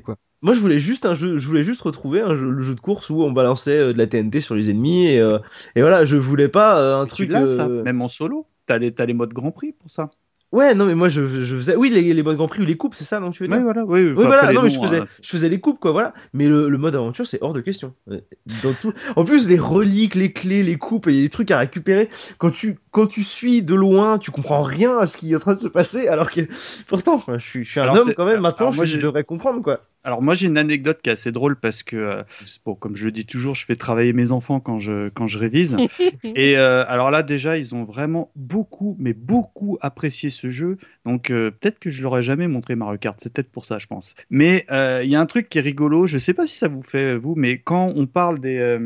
quoi. 0.05 0.17
je 0.55 0.61
voulais 0.61 0.79
juste 0.81 1.05
un 1.07 1.15
jeu, 1.15 1.37
je 1.37 1.47
voulais 1.47 1.65
juste 1.65 1.81
retrouver 1.83 2.21
un 2.21 2.35
jeu, 2.35 2.51
le 2.51 2.63
jeu 2.63 2.75
de 2.75 2.81
course 2.81 3.11
où 3.11 3.23
on 3.23 3.33
balançait 3.33 3.79
euh, 3.79 3.93
de 3.93 3.99
la 3.99 4.07
TNT 4.07 4.41
sur 4.41 4.55
les 4.55 4.71
ennemis 4.71 5.07
et, 5.07 5.21
euh, 5.21 5.39
et 5.75 5.81
voilà, 5.81 6.05
je 6.05 6.17
voulais 6.17 6.49
pas 6.49 6.81
euh, 6.81 7.03
un 7.03 7.05
Mais 7.05 7.11
Tu 7.11 7.25
truc. 7.25 7.31
l'as, 7.31 7.47
ça, 7.47 7.69
euh, 7.69 7.83
même 7.85 8.01
en 8.03 8.09
solo. 8.09 8.47
T'as 8.67 8.79
les, 8.79 8.93
t'as 8.95 9.07
les 9.07 9.15
modes 9.15 9.33
Grand 9.33 9.51
Prix 9.53 9.73
pour 9.73 9.91
ça. 9.91 10.11
Ouais, 10.51 10.75
non, 10.75 10.87
mais 10.87 10.95
moi 10.95 11.11
je, 11.11 11.27
je 11.27 11.57
faisais. 11.57 11.77
Oui, 11.77 11.91
les, 11.91 12.15
les 12.15 12.23
modes 12.23 12.39
Grand 12.39 12.49
Prix 12.49 12.63
ou 12.63 12.65
les 12.65 12.77
coupes, 12.79 12.95
c'est 12.95 13.05
ça, 13.05 13.21
non, 13.21 13.31
tu 13.31 13.43
veux 13.43 13.49
dire? 13.49 13.59
Ouais, 13.59 13.63
voilà. 13.63 13.85
Oui, 13.85 14.05
Oui, 14.05 14.13
enfin, 14.13 14.27
voilà, 14.27 14.53
non, 14.53 14.63
mais 14.63 14.71
je 14.71 14.81
faisais, 14.81 15.01
hein, 15.01 15.05
je 15.21 15.29
faisais 15.29 15.49
les 15.51 15.61
coupes, 15.61 15.79
quoi, 15.79 15.93
voilà. 15.93 16.15
Mais 16.33 16.47
le, 16.47 16.71
le 16.71 16.79
mode 16.79 16.95
aventure, 16.95 17.27
c'est 17.27 17.39
hors 17.43 17.53
de 17.53 17.61
question. 17.61 17.93
Euh, 18.11 18.21
Dans 18.63 18.73
tout... 18.73 18.95
En 19.17 19.25
plus, 19.25 19.47
les 19.47 19.59
reliques, 19.59 20.15
les 20.15 20.33
clés, 20.33 20.63
les 20.63 20.77
coupes, 20.77 21.07
il 21.09 21.17
y 21.17 21.19
a 21.19 21.23
des 21.23 21.29
trucs 21.29 21.51
à 21.51 21.59
récupérer. 21.59 22.09
Quand 22.39 22.51
tu, 22.51 22.79
quand 22.93 23.07
tu 23.07 23.25
suis 23.25 23.63
de 23.63 23.75
loin, 23.75 24.17
tu 24.19 24.31
comprends 24.31 24.63
rien 24.63 24.97
à 24.97 25.07
ce 25.07 25.19
qui 25.19 25.33
est 25.33 25.37
en 25.37 25.41
train 25.41 25.55
de 25.55 25.61
se 25.61 25.69
passer, 25.69 26.09
alors 26.09 26.31
que 26.31 26.41
pourtant, 26.87 27.23
je 27.29 27.37
suis, 27.39 27.65
je 27.67 27.71
suis 27.71 27.81
un 27.81 27.83
Alors, 27.83 27.99
homme 27.99 28.15
quand 28.17 28.25
même, 28.25 28.41
maintenant, 28.41 28.73
moi, 28.73 28.87
je, 28.87 28.99
devrais 28.99 29.25
comprendre, 29.25 29.63
quoi. 29.63 29.83
Alors 30.05 30.23
moi 30.23 30.35
j'ai 30.35 30.47
une 30.47 30.59
anecdote 30.59 31.03
qui 31.03 31.11
est 31.11 31.13
assez 31.13 31.33
drôle 31.33 31.57
parce 31.57 31.83
que 31.83 31.97
euh, 31.97 32.23
bon, 32.65 32.75
comme 32.75 32.95
je 32.95 33.07
le 33.07 33.13
dis 33.13 33.27
toujours, 33.27 33.55
je 33.55 33.65
fais 33.65 33.77
travailler 33.77 34.13
mes 34.13 34.33
enfants 34.33 34.61
quand 34.61 34.79
je 34.79 35.09
quand 35.11 35.27
je 35.27 35.39
révise. 35.39 35.77
Et 36.35 36.57
euh, 36.57 36.85
alors 36.87 37.11
là 37.11 37.23
déjà 37.23 37.59
ils 37.59 37.75
ont 37.75 37.85
vraiment 37.85 38.31
beaucoup 38.37 38.97
mais 38.99 39.13
beaucoup 39.13 39.77
apprécié 39.81 40.31
ce 40.31 40.51
jeu. 40.51 40.79
Donc 41.05 41.31
euh, 41.31 41.51
peut-être 41.51 41.79
que 41.79 41.91
je 41.91 42.03
leur 42.03 42.17
ai 42.17 42.23
jamais 42.23 42.49
montré 42.49 42.77
Mario 42.77 42.99
Kart, 42.99 43.19
c'est 43.21 43.33
peut-être 43.33 43.51
pour 43.51 43.65
ça 43.65 43.79
je 43.79 43.87
pense. 43.87 44.15
Mais 44.31 44.65
il 44.71 45.11
y 45.11 45.17
a 45.17 45.21
un 45.21 45.27
truc 45.27 45.49
qui 45.49 45.59
est 45.59 45.63
rigolo, 45.63 46.07
je 46.07 46.19
sais 46.19 46.35
pas 46.35 46.47
si 46.47 46.57
ça 46.57 46.69
vous 46.69 46.83
fait 46.83 47.17
vous, 47.17 47.35
mais 47.35 47.59
quand 47.59 47.93
on 47.95 48.07
parle 48.07 48.39
des 48.39 48.79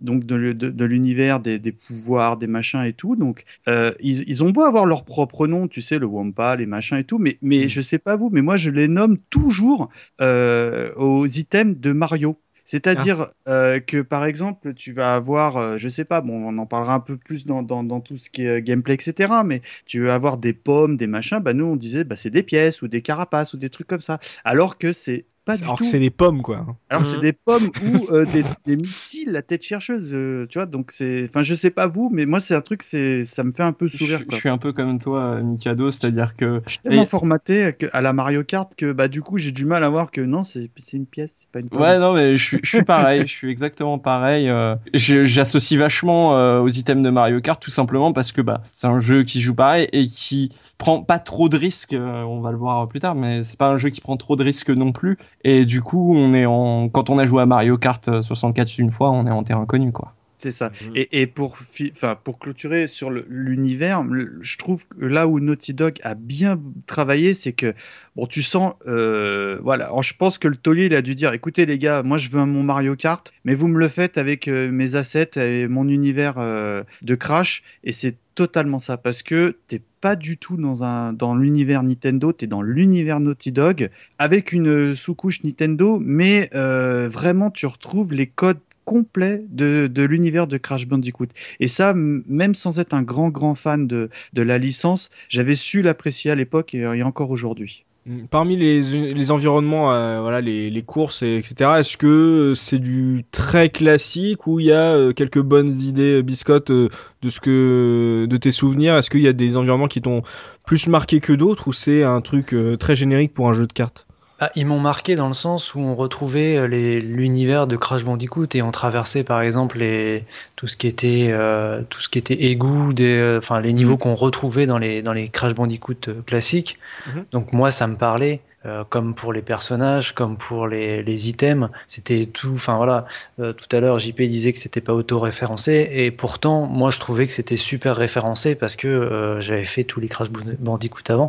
donc 0.00 0.24
de, 0.24 0.34
le- 0.34 0.54
de, 0.54 0.70
de 0.70 0.84
l'univers, 0.84 1.40
des, 1.40 1.58
des 1.58 1.72
pouvoirs, 1.72 2.36
des 2.36 2.46
machins 2.46 2.82
et 2.84 2.92
tout. 2.92 3.16
Donc, 3.16 3.44
euh, 3.68 3.92
ils, 4.00 4.24
ils 4.28 4.44
ont 4.44 4.50
beau 4.50 4.62
avoir 4.62 4.86
leur 4.86 5.04
propre 5.04 5.46
nom, 5.46 5.68
tu 5.68 5.82
sais, 5.82 5.98
le 5.98 6.06
Wampa, 6.06 6.56
les 6.56 6.66
machins 6.66 6.96
et 6.98 7.04
tout, 7.04 7.18
mais, 7.18 7.38
mais 7.42 7.68
je 7.68 7.80
sais 7.80 7.98
pas 7.98 8.16
vous, 8.16 8.30
mais 8.30 8.42
moi 8.42 8.56
je 8.56 8.70
les 8.70 8.88
nomme 8.88 9.18
toujours 9.30 9.90
euh, 10.20 10.92
aux 10.96 11.26
items 11.26 11.76
de 11.78 11.92
Mario. 11.92 12.38
C'est-à-dire 12.64 13.28
euh, 13.48 13.80
que 13.80 14.02
par 14.02 14.26
exemple, 14.26 14.74
tu 14.74 14.92
vas 14.92 15.14
avoir, 15.14 15.56
euh, 15.56 15.76
je 15.78 15.88
sais 15.88 16.04
pas, 16.04 16.20
bon, 16.20 16.34
on 16.46 16.58
en 16.58 16.66
parlera 16.66 16.94
un 16.94 17.00
peu 17.00 17.16
plus 17.16 17.46
dans, 17.46 17.62
dans, 17.62 17.82
dans 17.82 18.00
tout 18.00 18.18
ce 18.18 18.28
qui 18.28 18.42
est 18.42 18.58
euh, 18.58 18.60
gameplay, 18.60 18.94
etc. 18.94 19.42
Mais 19.42 19.62
tu 19.86 20.04
vas 20.04 20.14
avoir 20.14 20.36
des 20.36 20.52
pommes, 20.52 20.96
des 20.98 21.06
machins. 21.06 21.38
Bah 21.38 21.54
nous, 21.54 21.64
on 21.64 21.76
disait, 21.76 22.04
bah 22.04 22.14
c'est 22.16 22.28
des 22.30 22.42
pièces 22.42 22.82
ou 22.82 22.88
des 22.88 23.00
carapaces 23.00 23.54
ou 23.54 23.56
des 23.56 23.70
trucs 23.70 23.86
comme 23.86 24.00
ça. 24.00 24.18
Alors 24.44 24.76
que 24.76 24.92
c'est 24.92 25.24
pas 25.48 25.56
du 25.56 25.64
Alors 25.64 25.76
tout. 25.78 25.84
que 25.84 25.90
c'est 25.90 25.98
des 25.98 26.10
pommes, 26.10 26.42
quoi. 26.42 26.66
Alors 26.90 27.04
c'est 27.06 27.16
Mhm. 27.16 27.22
des 27.22 27.32
pommes 27.32 27.70
ou 27.82 28.06
euh, 28.12 28.24
des, 28.26 28.44
des 28.66 28.76
missiles 28.76 29.32
la 29.32 29.42
tête 29.42 29.62
chercheuse, 29.62 30.10
euh, 30.12 30.46
tu 30.48 30.58
vois. 30.58 30.66
Donc 30.66 30.90
c'est, 30.92 31.24
enfin 31.28 31.42
je 31.42 31.54
sais 31.54 31.70
pas 31.70 31.86
vous, 31.86 32.10
mais 32.12 32.26
moi 32.26 32.38
c'est 32.40 32.54
un 32.54 32.60
truc, 32.60 32.82
c'est, 32.82 33.24
ça 33.24 33.42
me 33.44 33.52
fait 33.52 33.62
un 33.62 33.72
peu 33.72 33.88
Je, 33.88 33.96
sourire. 33.96 34.20
je 34.20 34.26
Quoi. 34.26 34.38
suis 34.38 34.48
un 34.50 34.58
peu 34.58 34.72
comme 34.72 34.98
toi, 34.98 35.40
Mikado, 35.42 35.90
c'est-à-dire 35.90 36.36
que 36.36 36.60
Je 36.66 36.72
suis 36.72 36.80
tellement 36.80 37.02
Et- 37.02 37.06
formaté 37.06 37.72
à 37.92 38.02
la 38.02 38.12
Mario 38.12 38.44
Kart 38.44 38.74
que 38.74 38.92
bah 38.92 39.08
du 39.08 39.22
coup 39.22 39.38
j'ai 39.38 39.50
du 39.52 39.64
mal 39.64 39.82
à 39.84 39.88
voir 39.88 40.10
que 40.10 40.20
non 40.20 40.42
c'est, 40.42 40.70
c'est 40.78 40.96
une 40.98 41.06
pièce, 41.06 41.38
c'est 41.40 41.48
pas 41.50 41.60
une 41.60 41.68
pomme. 41.70 41.80
Ouais, 41.80 41.98
non, 41.98 42.12
mais 42.12 42.36
je, 42.36 42.44
suis- 42.44 42.60
je 42.62 42.68
suis 42.68 42.84
pareil, 42.84 43.22
je 43.22 43.32
suis 43.32 43.50
exactement 43.50 43.98
pareil. 43.98 44.48
euh, 44.50 44.76
je- 44.94 45.24
J'associe 45.24 45.78
vachement 45.80 46.36
euh, 46.36 46.60
aux 46.60 46.68
items 46.68 47.02
de 47.04 47.10
Mario 47.10 47.40
Kart, 47.40 47.60
tout 47.62 47.70
simplement 47.70 48.12
parce 48.12 48.32
que 48.32 48.42
bah, 48.42 48.62
c'est 48.74 48.86
un 48.86 49.00
jeu 49.00 49.22
qui 49.24 49.40
joue 49.40 49.54
pareil 49.54 49.88
et 49.92 50.06
qui 50.06 50.50
prend 50.78 51.02
pas 51.02 51.18
trop 51.18 51.48
de 51.48 51.56
risques. 51.58 51.92
euh, 51.92 52.22
on 52.22 52.40
va 52.40 52.50
le 52.52 52.56
voir 52.58 52.88
plus 52.88 53.00
tard, 53.00 53.14
mais 53.14 53.44
c'est 53.44 53.58
pas 53.58 53.68
un 53.68 53.78
jeu 53.78 53.90
qui 53.90 54.00
prend 54.00 54.16
trop 54.16 54.36
de 54.36 54.44
risques 54.44 54.70
non 54.70 54.92
plus. 54.92 55.18
Et 55.44 55.66
du 55.66 55.82
coup, 55.82 56.14
on 56.16 56.34
est 56.34 56.46
en, 56.46 56.88
quand 56.88 57.10
on 57.10 57.18
a 57.18 57.26
joué 57.26 57.42
à 57.42 57.46
Mario 57.46 57.78
Kart 57.78 58.06
euh, 58.08 58.22
64 58.22 58.78
une 58.78 58.92
fois, 58.92 59.10
on 59.10 59.26
est 59.26 59.30
en 59.30 59.42
terrain 59.44 59.66
connu, 59.66 59.92
quoi. 59.92 60.14
C'est 60.38 60.52
ça. 60.52 60.70
Mhm. 60.86 60.92
Et, 60.94 61.22
et 61.22 61.26
pour, 61.26 61.58
enfin, 61.90 62.16
pour 62.22 62.38
clôturer 62.38 62.86
sur 62.86 63.10
l'univers, 63.10 64.04
je 64.40 64.56
trouve 64.56 64.86
que 64.86 65.04
là 65.04 65.26
où 65.26 65.40
Naughty 65.40 65.74
Dog 65.74 65.98
a 66.02 66.14
bien 66.14 66.60
travaillé, 66.86 67.34
c'est 67.34 67.52
que 67.52 67.74
bon, 68.14 68.26
tu 68.26 68.42
sens, 68.42 68.74
euh, 68.86 69.58
voilà, 69.62 69.86
Alors, 69.86 70.02
je 70.02 70.14
pense 70.14 70.38
que 70.38 70.48
le 70.48 70.56
taulier 70.56 70.86
il 70.86 70.94
a 70.94 71.02
dû 71.02 71.14
dire, 71.14 71.32
écoutez 71.32 71.66
les 71.66 71.78
gars, 71.78 72.02
moi 72.02 72.18
je 72.18 72.28
veux 72.30 72.40
un 72.40 72.46
mon 72.46 72.62
Mario 72.62 72.94
Kart, 72.96 73.32
mais 73.44 73.54
vous 73.54 73.68
me 73.68 73.78
le 73.78 73.88
faites 73.88 74.16
avec 74.16 74.48
euh, 74.48 74.70
mes 74.70 74.94
assets 74.94 75.30
et 75.36 75.66
mon 75.66 75.88
univers 75.88 76.38
euh, 76.38 76.84
de 77.02 77.14
Crash, 77.14 77.62
et 77.84 77.92
c'est 77.92 78.16
totalement 78.34 78.78
ça, 78.78 78.96
parce 78.96 79.24
que 79.24 79.56
t'es 79.66 79.82
pas 80.00 80.14
du 80.14 80.36
tout 80.38 80.56
dans 80.56 80.84
un 80.84 81.12
dans 81.12 81.34
l'univers 81.34 81.82
Nintendo, 81.82 82.32
t'es 82.32 82.46
dans 82.46 82.62
l'univers 82.62 83.18
Naughty 83.18 83.50
Dog 83.50 83.90
avec 84.18 84.52
une 84.52 84.94
sous-couche 84.94 85.42
Nintendo, 85.42 85.98
mais 86.00 86.48
euh, 86.54 87.08
vraiment 87.08 87.50
tu 87.50 87.66
retrouves 87.66 88.12
les 88.12 88.28
codes 88.28 88.60
complets 88.88 89.44
de, 89.50 89.86
de 89.86 90.02
l'univers 90.02 90.46
de 90.46 90.56
Crash 90.56 90.86
Bandicoot. 90.86 91.28
Et 91.60 91.66
ça, 91.66 91.92
même 91.94 92.54
sans 92.54 92.80
être 92.80 92.94
un 92.94 93.02
grand 93.02 93.28
grand 93.28 93.54
fan 93.54 93.86
de, 93.86 94.08
de 94.32 94.42
la 94.42 94.56
licence, 94.56 95.10
j'avais 95.28 95.54
su 95.54 95.82
l'apprécier 95.82 96.30
à 96.30 96.34
l'époque 96.34 96.74
et, 96.74 96.78
et 96.78 97.02
encore 97.02 97.30
aujourd'hui. 97.30 97.84
Mm. 98.08 98.26
Parmi 98.30 98.56
les, 98.56 98.80
les 99.12 99.30
environnements, 99.30 99.92
euh, 99.92 100.22
voilà, 100.22 100.40
les, 100.40 100.70
les 100.70 100.82
courses, 100.82 101.22
et 101.22 101.36
etc., 101.36 101.72
est-ce 101.78 101.98
que 101.98 102.54
c'est 102.56 102.78
du 102.78 103.24
très 103.30 103.68
classique 103.68 104.46
ou 104.46 104.58
il 104.60 104.66
y 104.66 104.72
a 104.72 104.94
euh, 104.94 105.12
quelques 105.12 105.42
bonnes 105.42 105.74
idées, 105.74 106.16
euh, 106.16 106.22
biscottes, 106.22 106.70
euh, 106.70 106.88
de 107.20 107.28
ce 107.28 107.40
que, 107.40 108.26
de 108.28 108.36
tes 108.38 108.50
souvenirs? 108.50 108.96
Est-ce 108.96 109.10
qu'il 109.10 109.20
y 109.20 109.28
a 109.28 109.34
des 109.34 109.56
environnements 109.56 109.88
qui 109.88 110.00
t'ont 110.00 110.22
plus 110.64 110.86
marqué 110.88 111.20
que 111.20 111.34
d'autres 111.34 111.68
ou 111.68 111.74
c'est 111.74 112.02
un 112.02 112.22
truc 112.22 112.54
euh, 112.54 112.76
très 112.76 112.94
générique 112.94 113.34
pour 113.34 113.48
un 113.50 113.52
jeu 113.52 113.66
de 113.66 113.72
cartes? 113.74 114.07
Ah, 114.40 114.52
ils 114.54 114.66
m'ont 114.66 114.78
marqué 114.78 115.16
dans 115.16 115.26
le 115.26 115.34
sens 115.34 115.74
où 115.74 115.80
on 115.80 115.96
retrouvait 115.96 116.56
euh, 116.58 116.68
les- 116.68 117.00
l'univers 117.00 117.66
de 117.66 117.76
Crash 117.76 118.04
Bandicoot 118.04 118.46
et 118.54 118.62
on 118.62 118.70
traversait 118.70 119.24
par 119.24 119.40
exemple 119.42 119.78
les, 119.78 120.24
tout 120.54 120.68
ce 120.68 120.76
qui 120.76 120.86
était 120.86 121.28
euh, 121.30 121.82
tout 121.90 122.00
ce 122.00 122.08
qui 122.08 122.18
était 122.18 122.34
égout, 122.44 122.92
des, 122.92 123.16
euh, 123.16 123.38
enfin 123.38 123.60
les 123.60 123.72
niveaux 123.72 123.96
qu'on 123.96 124.14
retrouvait 124.14 124.66
dans 124.66 124.78
les 124.78 125.02
dans 125.02 125.12
les 125.12 125.28
Crash 125.28 125.54
Bandicoot 125.54 125.94
euh, 126.08 126.22
classiques. 126.22 126.78
Mhm. 127.06 127.24
Donc 127.32 127.52
moi 127.52 127.72
ça 127.72 127.88
me 127.88 127.96
parlait. 127.96 128.40
Euh, 128.66 128.82
comme 128.88 129.14
pour 129.14 129.32
les 129.32 129.42
personnages, 129.42 130.14
comme 130.14 130.36
pour 130.36 130.66
les, 130.66 131.02
les 131.04 131.28
items, 131.28 131.68
c'était 131.86 132.26
tout. 132.26 132.52
Enfin 132.54 132.76
voilà, 132.76 133.06
euh, 133.38 133.52
tout 133.52 133.74
à 133.74 133.78
l'heure 133.78 134.00
JP 134.00 134.20
disait 134.22 134.52
que 134.52 134.58
c'était 134.58 134.80
pas 134.80 134.94
auto-référencé. 134.94 135.88
Et 135.92 136.10
pourtant 136.10 136.66
moi 136.66 136.90
je 136.90 136.98
trouvais 136.98 137.28
que 137.28 137.32
c'était 137.32 137.56
super 137.56 137.96
référencé 137.96 138.56
parce 138.56 138.74
que 138.74 138.88
euh, 138.88 139.40
j'avais 139.40 139.64
fait 139.64 139.84
tous 139.84 140.00
les 140.00 140.08
Crash 140.08 140.30
Bandicoot 140.30 141.02
avant. 141.08 141.28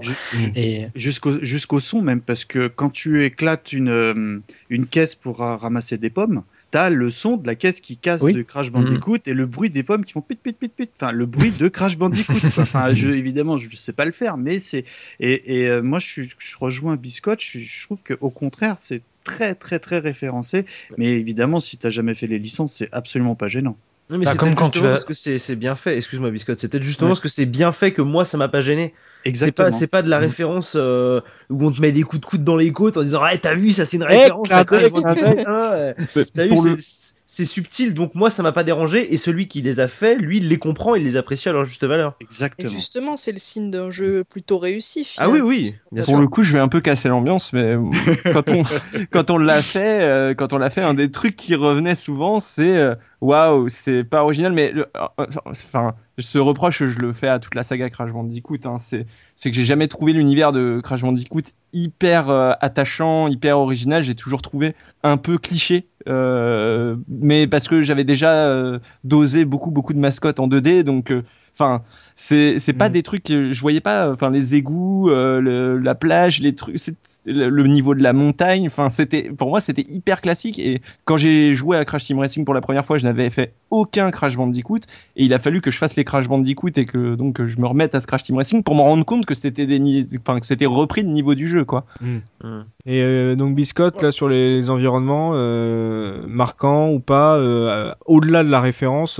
Et 0.55 0.87
Jusqu'au 0.95 1.43
jusqu'au 1.43 1.79
son 1.79 2.01
même, 2.01 2.21
parce 2.21 2.45
que 2.45 2.67
quand 2.67 2.89
tu 2.89 3.23
éclates 3.23 3.73
une, 3.73 3.89
euh, 3.89 4.39
une 4.69 4.87
caisse 4.87 5.13
pour 5.13 5.37
ramasser 5.37 5.97
des 5.99 6.09
pommes, 6.09 6.43
t'as 6.71 6.89
le 6.89 7.09
son 7.09 7.37
de 7.37 7.47
la 7.47 7.55
caisse 7.55 7.81
qui 7.81 7.97
casse 7.97 8.21
Oui. 8.21 8.33
de 8.33 8.41
Crash 8.41 8.71
Bandicoot 8.71 9.17
et 9.25 9.33
le 9.33 9.45
bruit 9.45 9.69
des 9.69 9.83
pommes 9.83 10.03
qui 10.05 10.13
font 10.13 10.21
pit 10.21 10.39
pit 10.39 10.57
pit 10.57 10.71
pit. 10.75 10.89
Enfin, 10.95 11.11
le 11.11 11.25
bruit 11.25 11.51
de 11.51 11.67
Crash 11.67 11.97
Bandicoot. 11.97 12.39
quoi. 12.53 12.63
Enfin, 12.63 12.93
je, 12.93 13.09
évidemment, 13.09 13.57
je 13.57 13.75
sais 13.75 13.93
pas 13.93 14.05
le 14.05 14.11
faire, 14.11 14.37
mais 14.37 14.59
c'est 14.59 14.83
et, 15.19 15.61
et 15.63 15.67
euh, 15.69 15.81
moi 15.81 15.99
je 15.99 16.05
suis, 16.05 16.29
je 16.37 16.57
rejoins 16.57 16.95
Biscotte. 16.95 17.41
Je, 17.41 17.59
je 17.59 17.83
trouve 17.85 18.03
que 18.03 18.15
au 18.21 18.29
contraire, 18.29 18.75
c'est 18.77 19.01
très 19.23 19.55
très 19.55 19.79
très 19.79 19.99
référencé. 19.99 20.65
Mais 20.97 21.13
évidemment, 21.17 21.59
si 21.59 21.77
t'as 21.77 21.89
jamais 21.89 22.13
fait 22.13 22.27
les 22.27 22.39
licences, 22.39 22.73
c'est 22.75 22.89
absolument 22.91 23.35
pas 23.35 23.47
gênant. 23.47 23.77
Non, 24.09 24.17
mais 24.17 24.25
Bah, 24.25 24.31
c'est 24.31 24.37
comme 24.37 24.49
peut-être 24.49 24.57
quand 24.59 24.65
tu 24.69 24.73
justement 24.77 24.83
vas- 24.89 24.95
parce 24.95 25.05
que 25.05 25.13
c'est 25.13 25.37
c'est 25.37 25.55
bien 25.55 25.75
fait. 25.75 25.97
Excuse-moi, 25.97 26.31
Biscotte. 26.31 26.57
C'est 26.57 26.67
peut-être 26.67 26.83
justement 26.83 27.09
Ouais. 27.09 27.11
parce 27.11 27.19
que 27.19 27.27
c'est 27.29 27.45
bien 27.45 27.71
fait 27.71 27.91
que 27.93 28.01
moi, 28.01 28.25
ça 28.25 28.37
m'a 28.37 28.47
pas 28.47 28.59
gêné. 28.61 28.93
C'est 29.23 29.29
Exactement. 29.29 29.67
pas, 29.69 29.71
c'est 29.71 29.87
pas 29.87 30.01
de 30.01 30.09
la 30.09 30.17
Mhm. 30.17 30.23
référence 30.25 30.73
euh, 30.75 31.21
où 31.49 31.65
on 31.67 31.71
te 31.71 31.79
met 31.79 31.91
des 31.91 32.01
coups 32.03 32.21
de 32.21 32.25
coude 32.25 32.43
dans 32.43 32.55
les 32.55 32.71
côtes 32.71 32.97
en 32.97 33.03
disant 33.03 33.21
Ah, 33.23 33.37
t'as 33.37 33.53
vu, 33.53 33.69
ça 33.71 33.85
c'est 33.85 33.97
une 33.97 34.03
Eh, 34.09 34.15
référence. 34.17 34.47
hein, 34.51 34.63
ouais. 36.15 36.25
T'as 36.33 36.47
vu, 36.47 36.57
c'est- 36.77 37.13
c'est 37.31 37.45
subtil, 37.45 37.93
donc 37.93 38.15
moi 38.15 38.31
ça 38.31 38.41
m'a 38.41 38.51
pas 38.51 38.63
dérangé. 38.63 39.13
Et 39.13 39.17
celui 39.17 39.47
qui 39.47 39.61
les 39.61 39.79
a 39.79 39.87
fait, 39.87 40.15
lui, 40.15 40.37
il 40.37 40.49
les 40.49 40.57
comprend, 40.57 40.95
il 40.95 41.03
les 41.03 41.15
apprécie 41.15 41.47
à 41.47 41.51
leur 41.51 41.63
juste 41.63 41.85
valeur. 41.85 42.15
Et 42.19 42.23
Exactement. 42.23 42.71
justement, 42.71 43.17
c'est 43.17 43.31
le 43.31 43.37
signe 43.37 43.69
d'un 43.69 43.91
jeu 43.91 44.23
plutôt 44.23 44.57
réussi. 44.57 45.13
Ah 45.19 45.29
oui, 45.29 45.39
oui, 45.39 45.75
bien 45.91 46.01
Pour 46.01 46.13
sûr. 46.15 46.21
le 46.21 46.27
coup, 46.27 46.41
je 46.41 46.51
vais 46.51 46.59
un 46.59 46.67
peu 46.67 46.81
casser 46.81 47.07
l'ambiance, 47.07 47.53
mais 47.53 47.75
quand 48.33 48.49
on 48.49 48.63
quand 49.11 49.29
on 49.29 49.37
l'a 49.37 49.61
fait, 49.61 50.01
euh, 50.01 50.33
quand 50.33 50.53
on 50.53 50.57
l'a 50.57 50.71
fait, 50.71 50.81
un 50.81 50.95
des 50.95 51.11
trucs 51.11 51.35
qui 51.35 51.53
revenait 51.53 51.93
souvent, 51.93 52.39
c'est 52.39 52.75
euh, 52.75 52.95
waouh, 53.21 53.69
c'est 53.69 54.03
pas 54.03 54.23
original, 54.23 54.51
mais 54.51 54.73
euh, 54.75 54.85
enfin, 55.45 55.93
ce 56.19 56.37
reproche, 56.37 56.83
je 56.83 56.99
le 56.99 57.13
fais 57.13 57.27
à 57.27 57.39
toute 57.39 57.55
la 57.55 57.63
saga 57.63 57.89
Crash 57.89 58.11
Bandicoot. 58.11 58.57
Hein, 58.65 58.77
c'est 58.77 59.05
que 59.49 59.55
j'ai 59.55 59.63
jamais 59.63 59.87
trouvé 59.87 60.13
l'univers 60.13 60.51
de 60.51 60.79
Crash 60.83 61.01
Bandicoot 61.01 61.41
hyper 61.73 62.29
euh, 62.29 62.51
attachant, 62.61 63.27
hyper 63.27 63.57
original. 63.57 64.01
J'ai 64.03 64.15
toujours 64.15 64.41
trouvé 64.41 64.75
un 65.03 65.17
peu 65.17 65.37
cliché, 65.37 65.87
euh, 66.07 66.95
mais 67.07 67.47
parce 67.47 67.67
que 67.67 67.81
j'avais 67.81 68.03
déjà 68.03 68.31
euh, 68.31 68.79
dosé 69.03 69.45
beaucoup 69.45 69.71
beaucoup 69.71 69.93
de 69.93 69.99
mascottes 69.99 70.39
en 70.39 70.47
2D, 70.47 70.83
donc. 70.83 71.13
Enfin, 71.59 71.81
c'est 72.15 72.57
c'est 72.57 72.71
pas 72.73 72.87
Mm. 72.89 72.93
des 72.93 73.03
trucs 73.03 73.23
que 73.23 73.51
je 73.51 73.61
voyais 73.61 73.81
pas. 73.81 74.11
Enfin, 74.13 74.29
les 74.29 74.55
égouts, 74.55 75.09
euh, 75.09 75.41
le- 75.41 75.77
la 75.77 75.93
plage, 75.93 76.39
les 76.39 76.55
trucs, 76.55 76.77
le, 77.25 77.49
le 77.49 77.63
niveau 77.67 77.95
de 77.95 78.01
la 78.01 78.13
montagne. 78.13 78.65
Enfin, 78.67 78.89
c'était 78.89 79.23
pour 79.23 79.49
moi 79.49 79.59
c'était 79.59 79.85
hyper 79.89 80.21
classique. 80.21 80.57
Et 80.57 80.81
quand 81.03 81.17
j'ai 81.17 81.53
joué 81.53 81.75
à 81.75 81.83
Crash 81.83 82.05
Team 82.05 82.19
Racing 82.19 82.45
pour 82.45 82.53
la 82.53 82.61
première 82.61 82.85
fois, 82.85 82.97
je 82.97 83.03
n'avais 83.05 83.29
fait 83.29 83.51
aucun 83.71 84.09
Crash 84.11 84.37
Bandicoot. 84.37 84.79
Et 85.17 85.25
il 85.25 85.33
a 85.33 85.39
fallu 85.39 85.59
que 85.59 85.69
je 85.69 85.77
fasse 85.77 85.97
les 85.97 86.05
Crash 86.05 86.29
Bandicoot 86.29 86.69
et 86.77 86.85
que 86.85 87.15
donc 87.15 87.35
que 87.35 87.47
je 87.47 87.59
me 87.59 87.67
remette 87.67 87.93
à 87.93 87.99
ce 87.99 88.07
Crash 88.07 88.23
Team 88.23 88.37
Racing 88.37 88.63
pour 88.63 88.75
me 88.75 88.81
rendre 88.81 89.03
compte 89.03 89.25
que 89.25 89.33
c'était 89.35 89.65
des 89.67 89.79
enfin 90.21 90.39
que 90.39 90.45
c'était 90.45 90.65
repris 90.65 91.01
le 91.03 91.09
niveau 91.09 91.35
du 91.35 91.47
jeu 91.47 91.65
quoi. 91.65 91.85
Mm. 92.01 92.17
Et 92.85 93.01
euh, 93.03 93.35
donc 93.35 93.53
biscotte 93.53 94.01
là 94.01 94.11
sur 94.11 94.29
les 94.29 94.69
environnements 94.69 95.31
euh, 95.33 96.23
marquants 96.27 96.89
ou 96.89 96.99
pas, 97.01 97.35
euh, 97.35 97.91
au-delà 98.05 98.43
de 98.45 98.49
la 98.49 98.61
référence, 98.61 99.19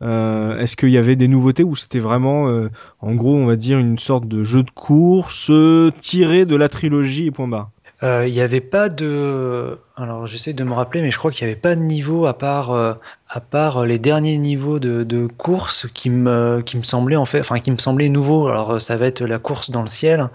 est-ce 0.00 0.76
qu'il 0.76 0.90
y 0.90 0.98
avait 0.98 1.16
des 1.16 1.28
nouveautés 1.28 1.62
ou 1.62 1.75
c'était 1.76 1.98
vraiment, 2.00 2.48
euh, 2.48 2.70
en 3.00 3.14
gros, 3.14 3.34
on 3.34 3.46
va 3.46 3.56
dire 3.56 3.78
une 3.78 3.98
sorte 3.98 4.26
de 4.28 4.42
jeu 4.42 4.62
de 4.62 4.70
course 4.70 5.48
euh, 5.50 5.90
tiré 5.98 6.44
de 6.46 6.56
la 6.56 6.68
trilogie 6.68 7.26
et 7.26 7.30
point 7.30 7.48
barre. 7.48 7.70
Euh, 8.02 8.26
Il 8.28 8.34
n'y 8.34 8.42
avait 8.42 8.60
pas 8.60 8.90
de. 8.90 9.78
Alors 9.96 10.26
j'essaie 10.26 10.52
de 10.52 10.62
me 10.64 10.74
rappeler, 10.74 11.00
mais 11.00 11.10
je 11.10 11.16
crois 11.16 11.30
qu'il 11.30 11.46
n'y 11.46 11.52
avait 11.52 11.60
pas 11.60 11.74
de 11.74 11.80
niveau 11.80 12.26
à 12.26 12.36
part, 12.36 12.70
euh, 12.72 12.92
à 13.30 13.40
part 13.40 13.86
les 13.86 13.98
derniers 13.98 14.36
niveaux 14.36 14.78
de, 14.78 15.02
de 15.02 15.26
course 15.26 15.86
qui 15.94 16.10
me, 16.10 16.60
qui 16.66 16.76
me 16.76 16.82
semblaient 16.82 17.16
en 17.16 17.24
fait, 17.24 17.40
enfin 17.40 17.58
qui 17.58 17.70
me 17.70 17.78
semblaient 17.78 18.10
nouveaux. 18.10 18.48
Alors 18.48 18.72
euh, 18.74 18.78
ça 18.80 18.98
va 18.98 19.06
être 19.06 19.22
la 19.24 19.38
course 19.38 19.70
dans 19.70 19.80
le 19.80 19.88
ciel 19.88 20.28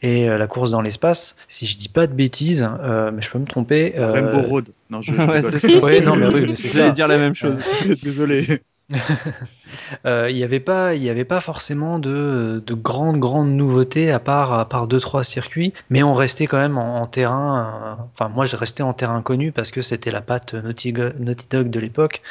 et 0.00 0.28
euh, 0.28 0.38
la 0.38 0.46
course 0.46 0.70
dans 0.70 0.80
l'espace. 0.80 1.34
Si 1.48 1.66
je 1.66 1.76
dis 1.76 1.88
pas 1.88 2.06
de 2.06 2.12
bêtises, 2.14 2.64
euh, 2.84 3.10
mais 3.12 3.20
je 3.20 3.30
peux 3.32 3.40
me 3.40 3.46
tromper. 3.46 3.98
euh, 3.98 4.12
Rainbow 4.12 4.42
Road. 4.42 4.68
Non, 4.88 5.00
je, 5.00 5.12
je 5.12 5.20
Ouais, 5.20 5.42
c'est 5.42 5.58
ça. 5.58 5.78
Ouais, 5.84 6.00
non, 6.00 6.14
mais 6.14 6.28
oui, 6.32 6.46
mais 6.50 6.54
c'est 6.54 6.68
J'allais 6.68 6.86
ça. 6.90 6.90
dire 6.94 7.08
la 7.08 7.18
même 7.18 7.34
chose. 7.34 7.58
Désolé. 8.04 8.60
Euh, 10.06 10.30
Il 10.30 10.36
n'y 10.36 10.44
avait 10.44 10.60
pas, 10.60 10.94
il 10.94 11.02
y 11.02 11.10
avait 11.10 11.24
pas 11.24 11.40
forcément 11.40 11.98
de, 11.98 12.62
de 12.66 12.74
grandes, 12.74 13.18
grandes 13.18 13.50
nouveautés 13.50 14.10
à 14.10 14.18
part, 14.18 14.52
à 14.52 14.68
part 14.68 14.86
deux, 14.86 15.00
trois 15.00 15.24
circuits, 15.24 15.72
mais 15.90 16.02
on 16.02 16.14
restait 16.14 16.46
quand 16.46 16.58
même 16.58 16.78
en, 16.78 17.00
en 17.02 17.06
terrain. 17.06 17.96
euh, 17.98 18.02
Enfin, 18.14 18.28
moi, 18.28 18.46
je 18.46 18.56
restais 18.56 18.82
en 18.82 18.92
terrain 18.92 19.22
connu 19.22 19.52
parce 19.52 19.70
que 19.70 19.82
c'était 19.82 20.10
la 20.10 20.20
patte 20.20 20.54
Naughty, 20.54 20.92
Dog 20.92 21.70
de 21.70 21.80
l'époque, 21.80 22.22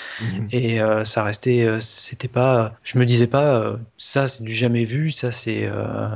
et 0.51 0.81
euh, 0.81 1.05
ça 1.05 1.23
restait, 1.23 1.67
c'était 1.81 2.27
pas, 2.27 2.73
je 2.83 2.97
me 2.99 3.05
disais 3.05 3.27
pas, 3.27 3.77
ça 3.97 4.27
c'est 4.27 4.43
du 4.43 4.51
jamais 4.51 4.83
vu, 4.85 5.11
ça 5.11 5.31
c'est. 5.31 5.65
euh, 5.65 6.07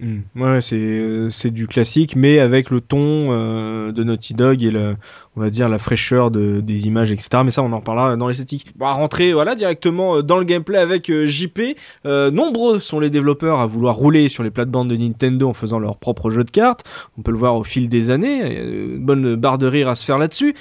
Mm. 0.00 0.20
Ouais, 0.36 0.60
c'est 0.60 0.76
euh, 0.76 1.28
c'est 1.28 1.50
du 1.50 1.66
classique, 1.66 2.14
mais 2.14 2.38
avec 2.38 2.70
le 2.70 2.80
ton 2.80 3.32
euh, 3.32 3.90
de 3.90 4.04
Naughty 4.04 4.32
Dog 4.34 4.62
et 4.62 4.70
le, 4.70 4.96
on 5.34 5.40
va 5.40 5.50
dire 5.50 5.68
la 5.68 5.80
fraîcheur 5.80 6.30
de, 6.30 6.60
des 6.60 6.86
images, 6.86 7.10
etc. 7.10 7.42
Mais 7.44 7.50
ça, 7.50 7.64
on 7.64 7.72
en 7.72 7.78
reparlera 7.78 8.16
dans 8.16 8.28
l'esthétique. 8.28 8.66
Bon, 8.76 8.86
à 8.86 8.92
rentrer, 8.92 9.32
voilà, 9.32 9.56
directement 9.56 10.18
euh, 10.18 10.22
dans 10.22 10.38
le 10.38 10.44
gameplay 10.44 10.78
avec 10.78 11.10
JP. 11.10 11.60
Nombreux 12.04 12.78
sont 12.78 13.00
les 13.00 13.10
développeurs 13.10 13.60
à 13.60 13.66
vouloir 13.66 13.96
rouler 13.96 14.28
sur 14.28 14.44
les 14.44 14.50
plates-bandes 14.50 14.88
de 14.88 14.96
Nintendo 14.96 15.48
en 15.48 15.54
faisant 15.54 15.78
leur 15.80 15.96
propre 15.96 16.30
jeu 16.30 16.44
de 16.44 16.50
cartes. 16.50 16.84
On 17.18 17.22
peut 17.22 17.32
le 17.32 17.38
voir 17.38 17.56
au 17.56 17.64
fil 17.64 17.88
des 17.88 18.10
années. 18.10 18.96
Bonne 18.98 19.34
barre 19.36 19.58
de 19.58 19.66
rire 19.66 19.88
à 19.88 19.94
se 19.94 20.04
faire 20.04 20.18
là-dessus. 20.18 20.54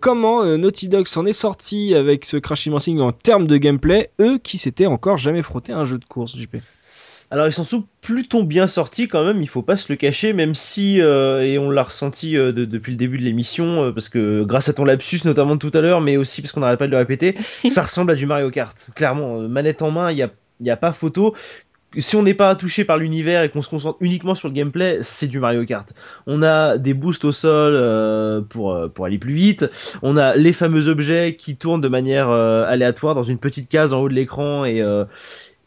Comment 0.00 0.44
Naughty 0.56 0.88
Dog 0.88 1.06
s'en 1.06 1.26
est 1.26 1.32
sorti 1.32 1.94
avec 1.94 2.24
ce 2.24 2.36
Crash 2.36 2.68
Racing 2.68 3.00
en 3.00 3.12
termes 3.12 3.46
de 3.46 3.56
gameplay, 3.56 4.10
eux 4.20 4.38
qui 4.38 4.58
s'étaient 4.58 4.86
encore 4.86 5.16
jamais 5.16 5.42
frotté 5.42 5.72
à 5.72 5.78
un 5.78 5.84
jeu 5.84 5.98
de 5.98 6.04
course, 6.04 6.36
JP. 6.36 6.56
Alors 7.30 7.46
ils 7.48 7.52
sont 7.52 7.84
plutôt 8.00 8.44
bien 8.44 8.66
sortis 8.66 9.08
quand 9.08 9.24
même, 9.24 9.42
il 9.42 9.48
faut 9.48 9.62
pas 9.62 9.76
se 9.76 9.90
le 9.92 9.96
cacher, 9.96 10.32
même 10.32 10.54
si, 10.54 11.00
euh, 11.00 11.42
et 11.42 11.58
on 11.58 11.70
l'a 11.70 11.82
ressenti 11.82 12.36
euh, 12.36 12.52
de- 12.52 12.64
depuis 12.64 12.92
le 12.92 12.98
début 12.98 13.18
de 13.18 13.22
l'émission, 13.24 13.84
euh, 13.84 13.92
parce 13.92 14.08
que 14.08 14.44
grâce 14.44 14.68
à 14.68 14.72
ton 14.74 14.84
lapsus 14.84 15.20
notamment 15.24 15.54
de 15.54 15.60
tout 15.60 15.70
à 15.74 15.80
l'heure, 15.80 16.00
mais 16.00 16.16
aussi 16.16 16.42
parce 16.42 16.52
qu'on 16.52 16.60
n'arrête 16.60 16.78
pas 16.78 16.86
de 16.86 16.92
le 16.92 16.98
répéter, 16.98 17.34
ça 17.68 17.82
ressemble 17.82 18.12
à 18.12 18.14
du 18.14 18.26
Mario 18.26 18.50
Kart. 18.50 18.76
Clairement, 18.94 19.40
manette 19.40 19.82
en 19.82 19.90
main, 19.90 20.10
il 20.12 20.16
n'y 20.16 20.22
a, 20.22 20.30
y 20.60 20.70
a 20.70 20.76
pas 20.76 20.92
photo. 20.92 21.34
Si 21.96 22.16
on 22.16 22.24
n'est 22.24 22.34
pas 22.34 22.56
touché 22.56 22.84
par 22.84 22.98
l'univers 22.98 23.42
et 23.44 23.48
qu'on 23.50 23.62
se 23.62 23.68
concentre 23.70 23.98
uniquement 24.00 24.34
sur 24.34 24.48
le 24.48 24.54
gameplay, 24.54 24.98
c'est 25.02 25.28
du 25.28 25.38
Mario 25.38 25.64
Kart. 25.64 25.92
On 26.26 26.42
a 26.42 26.76
des 26.76 26.92
boosts 26.92 27.24
au 27.24 27.30
sol 27.32 27.72
euh, 27.76 28.40
pour, 28.40 28.76
pour 28.92 29.06
aller 29.06 29.18
plus 29.18 29.32
vite. 29.32 29.66
On 30.02 30.16
a 30.16 30.34
les 30.34 30.52
fameux 30.52 30.88
objets 30.88 31.36
qui 31.36 31.56
tournent 31.56 31.80
de 31.80 31.86
manière 31.88 32.30
euh, 32.30 32.64
aléatoire 32.66 33.14
dans 33.14 33.22
une 33.22 33.38
petite 33.38 33.68
case 33.68 33.92
en 33.92 34.00
haut 34.00 34.08
de 34.08 34.14
l'écran 34.14 34.64
et, 34.64 34.82
euh, 34.82 35.04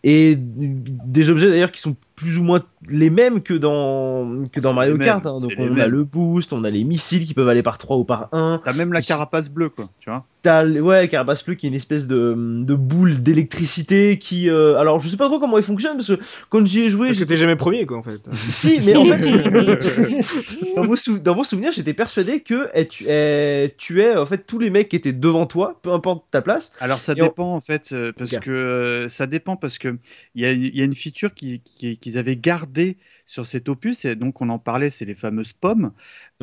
et 0.10 0.38
des 0.38 1.30
objets 1.30 1.50
d'ailleurs 1.50 1.72
qui 1.74 1.82
sont 1.82 1.98
plus 2.18 2.38
ou 2.40 2.44
moins 2.44 2.62
les 2.90 3.10
mêmes 3.10 3.42
que 3.42 3.54
dans, 3.54 4.44
que 4.52 4.60
dans 4.60 4.74
Mario 4.74 4.98
Kart. 4.98 5.26
hein. 5.26 5.38
Donc 5.40 5.54
on 5.60 5.78
a 5.78 5.88
le 5.88 6.04
boost, 6.04 6.52
on 6.52 6.64
a 6.66 6.70
les 6.70 6.84
missiles 6.84 7.26
qui 7.26 7.34
peuvent 7.34 7.48
aller 7.48 7.64
par 7.64 7.78
3 7.78 7.96
ou 7.98 8.04
par 8.04 8.28
1. 8.34 8.60
T'as 8.66 8.74
même 8.74 8.92
la 8.92 9.02
carapace 9.02 9.50
bleue, 9.50 9.70
quoi. 9.70 9.90
Tu 10.00 10.10
vois 10.10 10.26
T'as 10.44 10.66
ouais, 10.66 11.08
Carapace 11.10 11.44
Bleu 11.44 11.56
qui 11.56 11.66
est 11.66 11.70
une 11.70 11.76
espèce 11.76 12.08
de, 12.08 12.34
de 12.38 12.76
boule 12.76 13.22
d'électricité 13.22 14.18
qui. 14.18 14.50
euh, 14.50 14.78
alors 14.78 15.00
je 15.00 15.10
sais 15.10 15.18
pas 15.18 15.26
trop 15.28 15.40
comment 15.40 15.58
elle 15.58 15.64
fonctionne 15.64 15.98
parce 15.98 16.08
que 16.08 16.20
quand 16.50 16.66
j'y 16.66 16.82
ai 16.84 16.90
joué. 16.90 17.08
Parce 17.08 17.20
que 17.20 17.24
t'es 17.26 17.36
jamais 17.36 17.56
premier, 17.58 17.86
quoi, 17.86 17.98
en 17.98 18.04
fait. 18.04 18.22
Si, 18.50 18.80
mais 18.84 18.96
en 18.96 19.06
fait, 19.06 19.18
dans, 20.76 20.84
mon 20.86 20.96
sou- 20.96 21.20
dans 21.20 21.36
mon 21.36 21.44
souvenir, 21.44 21.72
j'étais 21.72 21.94
persuadé 21.94 22.40
que 22.42 22.70
elle, 22.74 22.88
tu- 22.88 23.06
elle 23.08 23.76
tuait 23.76 24.16
en 24.16 24.26
fait 24.26 24.46
tous 24.48 24.60
les 24.60 24.70
mecs 24.70 24.90
qui 24.90 24.96
étaient 24.96 25.12
devant 25.14 25.46
toi, 25.48 25.80
peu 25.82 25.92
importe 25.92 26.26
ta 26.32 26.42
place. 26.42 26.72
Alors 26.80 27.00
ça 27.00 27.14
Et 27.18 27.22
on- 27.22 27.26
dépend 27.26 27.54
en 27.54 27.60
fait, 27.60 27.90
euh, 27.92 28.12
parce 28.18 28.38
que 28.38 28.52
euh, 28.52 29.08
ça 29.08 29.28
dépend 29.28 29.56
parce 29.56 29.78
que 29.78 29.98
il 30.36 30.44
y 30.44 30.46
a, 30.46 30.52
il 30.52 30.76
y 30.78 30.82
a 30.82 30.86
une 30.86 30.96
feature 30.96 31.34
qui- 31.34 31.60
qui- 31.62 31.98
qu'ils 32.08 32.18
avaient 32.18 32.38
gardée 32.38 32.96
sur 33.26 33.46
cet 33.46 33.68
opus 33.68 34.06
et 34.06 34.16
donc 34.16 34.42
on 34.42 34.48
en 34.50 34.60
parlait, 34.60 34.90
c'est 34.90 35.04
les 35.04 35.16
fameuses 35.16 35.52
pommes 35.52 35.92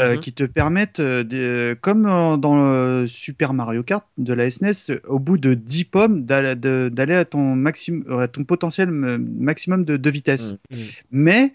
euh, 0.01 0.15
Mhm. 0.15 0.21
qui 0.21 0.33
te 0.33 0.45
permettent, 0.45 1.01
euh, 1.01 1.25
de- 1.25 1.77
comme 1.81 2.03
dans 2.03 2.57
le 2.57 3.07
Super 3.09 3.55
Mario 3.55 3.83
Kart 3.83 4.05
de 4.19 4.35
la 4.35 4.51
SNES, 4.51 4.91
euh, 4.91 5.01
au 5.09 5.19
bout 5.19 5.39
de 5.39 5.55
10 5.55 5.85
pommes 5.85 6.25
d'aller 6.25 7.15
à 7.15 7.25
ton 7.25 7.55
maximum, 7.55 8.19
à 8.21 8.29
ton 8.29 8.45
potentiel 8.45 8.91
euh, 8.91 9.19
maximum 9.19 9.85
de, 9.85 9.97
de 9.97 10.11
vitesse. 10.11 10.57
Mhm. 10.73 10.79
Mais 11.12 11.53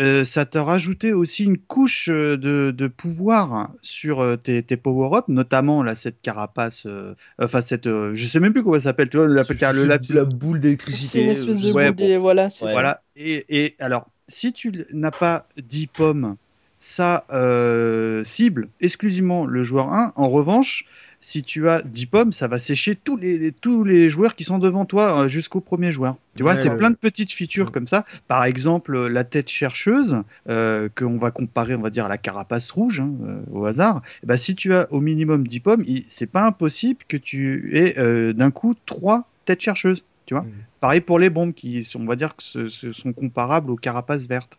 euh, 0.00 0.24
ça 0.24 0.46
t'a 0.46 0.62
rajouté 0.62 1.12
aussi 1.12 1.44
une 1.44 1.58
couche 1.58 2.08
euh, 2.08 2.36
de, 2.38 2.70
de 2.70 2.86
pouvoir 2.86 3.70
sur 3.82 4.20
euh, 4.20 4.36
tes, 4.36 4.62
tes 4.62 4.76
power-ups, 4.78 5.28
notamment 5.28 5.82
là, 5.82 5.94
cette 5.94 6.22
carapace, 6.22 6.86
euh, 6.86 7.14
enfin 7.38 7.60
cette, 7.60 7.86
euh, 7.86 8.10
je 8.14 8.26
sais 8.26 8.40
même 8.40 8.52
plus 8.54 8.62
comment 8.62 8.76
ça 8.76 8.80
s'appelle, 8.84 9.10
tu 9.10 9.18
vois, 9.18 9.26
le 9.26 9.34
lapis. 9.34 10.12
la 10.14 10.24
boule 10.24 10.56
C'est 10.56 10.62
d'électricité. 10.62 11.22
une 11.22 11.28
espèce 11.30 11.60
de 11.62 11.72
Ouais, 11.72 11.92
boule 11.92 12.08
de- 12.08 12.16
voilà, 12.16 12.48
c'est 12.50 12.64
Ouais. 12.64 12.72
Voilà. 12.72 13.02
Et, 13.16 13.44
et 13.64 13.76
alors, 13.80 14.06
si 14.28 14.52
tu 14.52 14.72
n'as 14.94 15.10
pas 15.10 15.46
10 15.62 15.86
pommes, 15.88 16.36
ça 16.78 17.24
euh, 17.30 18.24
cible 18.24 18.68
exclusivement 18.80 19.46
le 19.46 19.62
joueur 19.62 19.92
1. 19.92 20.12
En 20.16 20.28
revanche, 20.30 20.84
si 21.24 21.42
tu 21.44 21.68
as 21.68 21.80
10 21.82 22.06
pommes, 22.06 22.32
ça 22.32 22.48
va 22.48 22.58
sécher 22.58 22.96
tous 22.96 23.16
les, 23.16 23.52
tous 23.52 23.84
les 23.84 24.08
joueurs 24.10 24.34
qui 24.34 24.42
sont 24.44 24.58
devant 24.58 24.84
toi 24.84 25.22
euh, 25.22 25.28
jusqu'au 25.28 25.60
premier 25.60 25.90
joueur. 25.92 26.16
Tu 26.36 26.42
vois, 26.42 26.52
Ouais, 26.52 26.58
c'est 26.58 26.68
ouais, 26.68 26.76
plein 26.76 26.90
de 26.90 26.96
petites 26.96 27.30
features 27.32 27.70
comme 27.72 27.86
ça. 27.86 28.04
Par 28.28 28.44
exemple, 28.44 28.94
euh, 28.96 29.08
la 29.08 29.22
tête 29.24 29.48
chercheuse, 29.48 30.18
euh, 30.48 30.88
qu'on 30.94 31.16
va 31.18 31.30
comparer, 31.30 31.74
on 31.76 31.80
va 31.80 31.90
dire, 31.90 32.04
à 32.06 32.08
la 32.08 32.18
carapace 32.18 32.70
rouge, 32.72 33.00
hein, 33.00 33.12
euh, 33.26 33.40
au 33.52 33.64
hasard. 33.64 34.02
Ben, 34.24 34.36
si 34.36 34.54
tu 34.56 34.74
as 34.74 34.92
au 34.92 35.00
minimum 35.00 35.46
10 35.46 35.60
pommes, 35.60 35.84
c'est 36.08 36.26
pas 36.26 36.44
impossible 36.44 36.98
que 37.06 37.16
tu 37.16 37.70
aies 37.78 37.96
euh, 37.98 38.32
d'un 38.32 38.50
coup 38.50 38.74
3 38.84 39.28
têtes 39.44 39.60
chercheuses. 39.62 40.04
Tu 40.26 40.34
vois 40.34 40.42
Mhm. 40.42 40.50
Pareil 40.80 41.00
pour 41.00 41.20
les 41.20 41.30
bombes, 41.30 41.54
qui 41.54 41.84
sont, 41.84 42.00
on 42.02 42.06
va 42.06 42.16
dire 42.16 42.34
que 42.34 42.42
ce, 42.42 42.66
ce 42.66 42.90
sont 42.90 43.12
comparables 43.12 43.70
aux 43.70 43.76
carapaces 43.76 44.26
vertes. 44.26 44.58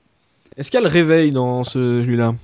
Est-ce 0.56 0.72
qu'il 0.72 0.80
y 0.80 0.84
a 0.84 0.88
le 0.88 0.92
réveil 0.92 1.32
dans 1.32 1.64
ce- 1.66 2.02
celui-là 2.02 2.36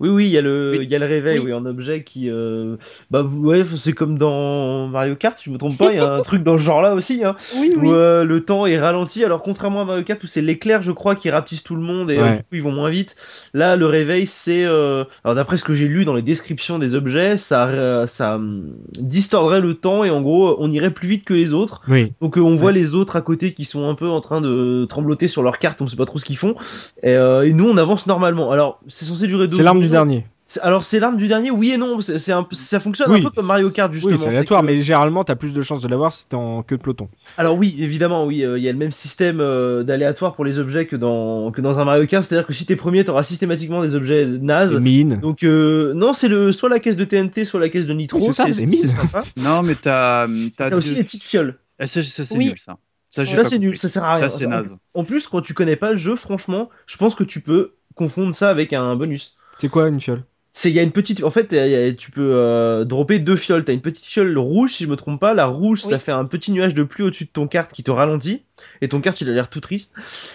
Oui, 0.00 0.08
oui, 0.08 0.26
il 0.26 0.30
y 0.30 0.38
a 0.38 0.42
le, 0.42 0.76
Oui. 0.78 0.84
il 0.84 0.90
y 0.90 0.94
a 0.94 0.98
le 0.98 1.06
réveil, 1.06 1.38
Oui. 1.40 1.46
oui, 1.46 1.52
en 1.52 1.66
objet 1.66 2.02
qui, 2.04 2.30
euh, 2.30 2.76
bah 3.10 3.22
ouais, 3.22 3.64
c'est 3.76 3.92
comme 3.92 4.16
dans 4.16 4.86
Mario 4.86 5.16
Kart, 5.16 5.36
si 5.36 5.44
je 5.46 5.50
me 5.50 5.58
trompe 5.58 5.76
pas, 5.76 5.92
il 5.92 5.96
y 5.98 6.00
a 6.00 6.12
un 6.12 6.18
truc 6.18 6.42
dans 6.42 6.56
ce 6.56 6.62
genre-là 6.62 6.94
aussi, 6.94 7.24
hein, 7.24 7.34
Oui, 7.58 7.72
oui. 7.76 7.88
où 7.88 7.94
euh, 7.94 8.24
le 8.24 8.40
temps 8.40 8.66
est 8.66 8.78
ralenti. 8.78 9.24
Alors 9.24 9.42
contrairement 9.42 9.80
à 9.80 9.84
Mario 9.84 10.04
Kart 10.04 10.22
où 10.22 10.26
c'est 10.26 10.40
l'éclair, 10.40 10.82
je 10.82 10.92
crois, 10.92 11.14
qui 11.16 11.30
rapetisse 11.30 11.62
tout 11.64 11.74
le 11.74 11.82
monde 11.82 12.10
et 12.10 12.18
euh, 12.18 12.30
du 12.32 12.38
coup 12.38 12.44
ils 12.52 12.62
vont 12.62 12.72
moins 12.72 12.90
vite. 12.90 13.16
Là, 13.54 13.74
le 13.76 13.86
réveil, 13.86 14.26
c'est, 14.26 14.64
euh, 14.64 15.04
alors 15.24 15.34
d'après 15.34 15.56
ce 15.56 15.64
que 15.64 15.74
j'ai 15.74 15.88
lu 15.88 16.04
dans 16.04 16.14
les 16.14 16.22
descriptions 16.22 16.78
des 16.78 16.94
objets, 16.94 17.36
ça, 17.36 17.66
euh, 17.68 18.06
ça 18.06 18.36
hum, 18.36 18.74
distordrait 18.98 19.60
le 19.60 19.74
temps 19.74 20.04
et 20.04 20.10
en 20.10 20.20
gros, 20.22 20.56
on 20.60 20.70
irait 20.70 20.90
plus 20.92 21.08
vite 21.08 21.24
que 21.24 21.34
les 21.34 21.54
autres. 21.54 21.82
Oui. 21.88 22.12
Donc 22.20 22.38
euh, 22.38 22.40
on 22.40 22.54
voit 22.54 22.72
les 22.72 22.94
autres 22.94 23.16
à 23.16 23.20
côté 23.20 23.52
qui 23.52 23.64
sont 23.64 23.88
un 23.88 23.94
peu 23.94 24.08
en 24.08 24.20
train 24.20 24.40
de 24.40 24.86
trembloter 24.88 25.26
sur 25.28 25.42
leur 25.42 25.58
carte, 25.58 25.80
on 25.82 25.86
sait 25.86 25.96
pas 25.96 26.06
trop 26.06 26.18
ce 26.18 26.24
qu'ils 26.24 26.36
font. 26.38 26.54
Et, 27.02 27.14
euh, 27.14 27.46
et 27.46 27.52
nous 27.52 27.68
on 27.68 27.76
avance 27.76 28.06
normalement. 28.06 28.50
Alors 28.50 28.80
c'est 28.86 29.04
censé 29.04 29.26
durer 29.26 29.48
deux 29.48 29.56
C'est 29.56 29.62
l'arme 29.62 29.87
du 29.88 29.92
dernier. 29.92 30.26
Alors 30.62 30.82
c'est 30.82 30.98
l'arme 30.98 31.18
du 31.18 31.28
dernier, 31.28 31.50
oui 31.50 31.72
et 31.72 31.76
non. 31.76 32.00
C'est 32.00 32.32
un, 32.32 32.46
ça 32.52 32.80
fonctionne 32.80 33.10
Oui. 33.12 33.20
un 33.20 33.24
peu 33.24 33.28
comme 33.28 33.44
Mario 33.44 33.68
Kart 33.68 33.92
justement. 33.92 34.14
Oui, 34.14 34.18
c'est 34.18 34.28
aléatoire, 34.28 34.62
que- 34.62 34.66
mais 34.66 34.80
généralement, 34.80 35.22
t'as 35.22 35.34
plus 35.34 35.52
de 35.52 35.60
chances 35.60 35.82
de 35.82 35.88
l'avoir 35.88 36.10
si 36.10 36.26
t'es 36.26 36.36
en 36.36 36.62
queue 36.62 36.78
de 36.78 36.82
peloton. 36.82 37.10
Alors 37.36 37.54
oui, 37.58 37.76
évidemment, 37.78 38.24
oui, 38.24 38.42
euh, 38.44 38.56
il 38.56 38.64
y 38.64 38.68
a 38.70 38.72
le 38.72 38.78
même 38.78 38.90
système 38.90 39.40
euh, 39.42 39.82
d'aléatoire 39.82 40.34
pour 40.34 40.46
les 40.46 40.58
objets 40.58 40.86
que 40.86 40.96
dans 40.96 41.50
que 41.52 41.60
dans 41.60 41.78
un 41.80 41.84
Mario 41.84 42.06
Kart, 42.06 42.24
c'est-à-dire 42.24 42.46
que 42.46 42.54
si 42.54 42.64
t'es 42.64 42.76
premier, 42.76 43.04
t'auras 43.04 43.24
systématiquement 43.24 43.82
des 43.82 43.94
objets 43.94 44.24
nazes. 44.24 44.80
Mines. 44.80 45.20
Donc 45.20 45.42
euh, 45.42 45.92
non, 45.92 46.14
c'est 46.14 46.28
le 46.28 46.50
soit 46.52 46.70
la 46.70 46.78
caisse 46.80 46.96
de 46.96 47.04
TNT, 47.04 47.44
soit 47.44 47.60
la 47.60 47.68
caisse 47.68 47.86
de 47.86 47.92
nitro. 47.92 48.18
Oui, 48.18 48.32
c'est 48.32 48.46
mines. 48.56 48.72
c'est 48.72 48.88
sympa. 48.88 49.24
Non, 49.36 49.62
mais 49.62 49.74
t'as. 49.74 50.26
T'as 50.56 50.70
T'as 50.70 50.76
aussi 50.76 50.94
les 50.94 51.04
petites 51.04 51.24
fioles. 51.24 51.58
Ah, 51.78 51.86
ça, 51.86 52.02
ça, 52.02 52.24
c'est 52.24 52.38
Oui. 52.38 52.46
nul, 52.46 52.54
ça. 52.58 52.78
Ça, 53.10 53.26
Ça 53.26 53.44
c'est 53.44 53.58
nul, 53.58 53.76
ça 53.76 53.88
sert 53.88 54.02
à 54.04 54.14
rien. 54.14 54.28
Ça, 54.28 54.34
c'est 54.34 54.46
En- 54.46 54.50
naze. 54.50 54.76
En 54.94 55.04
plus, 55.04 55.28
quand 55.28 55.40
tu 55.42 55.52
connais 55.52 55.76
pas 55.76 55.90
le 55.92 55.96
jeu, 55.98 56.16
franchement, 56.16 56.70
je 56.86 56.96
pense 56.96 57.14
que 57.14 57.24
tu 57.24 57.40
peux 57.42 57.74
confondre 57.94 58.34
ça 58.34 58.48
avec 58.50 58.72
un 58.72 58.96
bonus. 58.96 59.36
C'est 59.60 59.68
quoi 59.68 59.88
une 59.88 60.00
fiole? 60.00 60.24
C'est 60.54 60.70
il 60.70 60.74
y 60.74 60.80
a 60.80 60.82
une 60.82 60.90
petite 60.92 61.22
en 61.22 61.30
fait 61.30 61.52
il 61.52 61.56
y 61.70 61.74
a- 61.74 61.92
tu 61.92 62.10
peux 62.10 62.32
euh, 62.34 62.84
dropper 62.84 63.18
deux 63.20 63.36
fioles. 63.36 63.64
T'as 63.64 63.72
une 63.74 63.80
petite 63.80 64.04
fiole 64.06 64.36
rouge 64.38 64.72
si 64.72 64.84
je 64.84 64.88
me 64.88 64.96
trompe 64.96 65.20
pas. 65.20 65.32
La 65.34 65.46
rouge 65.46 65.82
ça 65.82 65.98
fait 66.00 66.10
un 66.10 66.24
petit 66.24 66.50
nuage 66.50 66.74
de 66.74 66.82
pluie 66.82 67.04
au-dessus 67.04 67.26
de 67.26 67.30
ton 67.30 67.46
carte 67.46 67.72
qui 67.72 67.84
te 67.84 67.90
ralentit 67.92 68.42
et 68.80 68.88
ton 68.88 69.00
carte 69.00 69.20
il 69.20 69.28
a 69.30 69.32
l'air 69.34 69.50
tout 69.50 69.60
triste. 69.60 69.92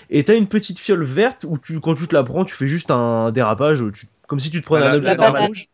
Et 0.09 0.23
t'as 0.23 0.37
une 0.37 0.47
petite 0.47 0.79
fiole 0.79 1.03
verte 1.03 1.45
où 1.49 1.57
tu 1.57 1.79
quand 1.81 1.95
tu 1.95 2.07
te 2.07 2.13
la 2.15 2.23
prends 2.23 2.45
tu 2.45 2.55
fais 2.55 2.67
juste 2.67 2.89
un 2.91 3.31
dérapage 3.31 3.83
tu- 3.93 4.07
comme 4.27 4.39
si 4.39 4.49
tu 4.49 4.61
te 4.61 4.65
prenais 4.65 4.85
Ah, 4.85 4.87
un 4.87 4.91
la- 4.91 4.97
objet 4.97 5.09
la, 5.09 5.15
normal. 5.17 5.45
rouge, 5.47 5.65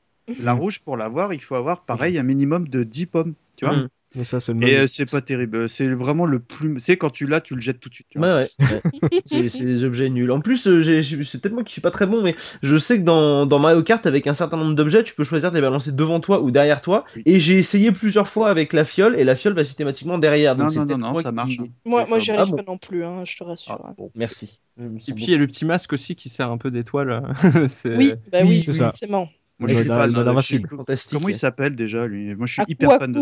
la 0.41 0.53
rouge, 0.53 0.79
pour 0.79 0.97
l'avoir, 0.97 1.33
il 1.33 1.41
faut 1.41 1.55
avoir 1.55 1.85
pareil 1.85 2.17
un 2.17 2.23
minimum 2.23 2.67
de 2.67 2.83
10 2.83 3.05
pommes. 3.05 3.33
Tu 3.55 3.65
vois 3.65 3.75
Mm. 3.75 3.87
Ça, 4.23 4.39
c'est 4.39 4.53
le 4.53 4.67
Et 4.67 4.75
euh, 4.75 4.87
c'est 4.87 5.05
pas 5.09 5.21
terrible. 5.21 5.69
C'est 5.69 5.87
vraiment 5.87 6.25
le 6.25 6.39
plus. 6.39 6.79
C'est 6.79 6.97
quand 6.97 7.11
tu 7.11 7.27
l'as, 7.27 7.41
tu 7.41 7.53
le 7.53 7.61
jettes 7.61 7.79
tout 7.79 7.89
de 7.89 7.93
suite. 7.93 8.07
tu 8.09 8.17
vois. 8.17 8.37
Ouais, 8.37 8.47
ouais, 8.59 8.65
ouais. 9.03 9.21
c'est 9.25 9.49
c'est 9.49 9.65
des 9.65 9.83
objets 9.83 10.09
nuls. 10.09 10.31
En 10.31 10.41
plus, 10.41 10.65
euh, 10.67 10.81
j'ai- 10.81 11.03
j'ai- 11.03 11.21
c'est 11.23 11.39
peut-être 11.39 11.53
moi 11.53 11.63
qui 11.63 11.73
suis 11.73 11.81
pas 11.81 11.91
très 11.91 12.07
bon, 12.07 12.23
mais 12.23 12.35
je 12.63 12.75
sais 12.77 12.97
que 12.97 13.03
dans, 13.03 13.45
dans 13.45 13.59
Mario 13.59 13.83
Kart, 13.83 14.03
avec 14.07 14.25
un 14.25 14.33
certain 14.33 14.57
nombre 14.57 14.73
d'objets, 14.73 15.03
tu 15.03 15.13
peux 15.13 15.23
choisir 15.23 15.51
de 15.51 15.55
les 15.57 15.61
balancer 15.61 15.91
devant 15.91 16.19
toi 16.19 16.41
ou 16.41 16.49
derrière 16.49 16.81
toi. 16.81 17.05
Oui. 17.15 17.21
Et 17.27 17.39
j'ai 17.39 17.59
essayé 17.59 17.91
plusieurs 17.91 18.27
fois 18.27 18.49
avec 18.49 18.73
la 18.73 18.83
fiole, 18.83 19.15
et 19.19 19.23
la 19.23 19.35
fiole 19.35 19.53
va 19.53 19.63
systématiquement 19.63 20.17
derrière. 20.17 20.55
Donc 20.55 20.65
Non, 20.65 20.69
c'est 20.71 20.79
non, 20.79 20.81
non, 20.85 20.87
peut-être 20.87 20.99
non, 21.01 21.11
moi 21.11 21.21
ça 21.21 21.29
qui- 21.29 21.35
marche, 21.35 21.59
hein. 21.59 21.67
Moi, 21.85 22.05
moi 22.07 22.17
j'y 22.17 22.31
Ah 22.31 22.39
arrive 22.41 22.51
bon. 22.51 22.57
pas 22.57 22.71
non 22.71 22.77
plus, 22.79 23.03
hein, 23.05 23.23
je 23.25 23.37
te 23.37 23.43
rassure. 23.43 23.79
Ah, 23.83 23.89
hein. 23.89 23.93
bon, 23.95 24.11
merci. 24.15 24.59
Et 24.79 25.13
puis 25.13 25.25
il 25.25 25.29
y 25.29 25.35
a 25.35 25.37
le 25.37 25.45
petit 25.45 25.65
masque 25.65 25.93
aussi 25.93 26.15
qui 26.15 26.29
sert 26.29 26.49
un 26.49 26.57
peu 26.57 26.71
d'étoile. 26.71 27.21
C'est- 27.69 27.95
Oui, 27.95 28.13
bah 28.31 28.39
oui, 28.41 28.49
oui, 28.49 28.63
c'est 28.65 28.73
ça. 28.73 28.85
forcément. 28.85 29.29
Moi, 29.59 29.69
je 29.69 29.75
suis 29.75 29.83
fan. 29.85 29.99
hein, 29.99 30.01
invincible. 30.27 30.41
je 30.41 30.67
suis- 30.67 30.77
Fantastique. 30.77 31.13
Comment 31.13 31.29
il 31.29 31.35
s'appelle 31.35 31.75
déjà, 31.75 32.07
lui? 32.07 32.33
Moi, 32.33 32.47
je 32.47 32.53
suis 32.53 32.63
hyper 32.67 32.97
fan 32.97 33.11
de. 33.11 33.19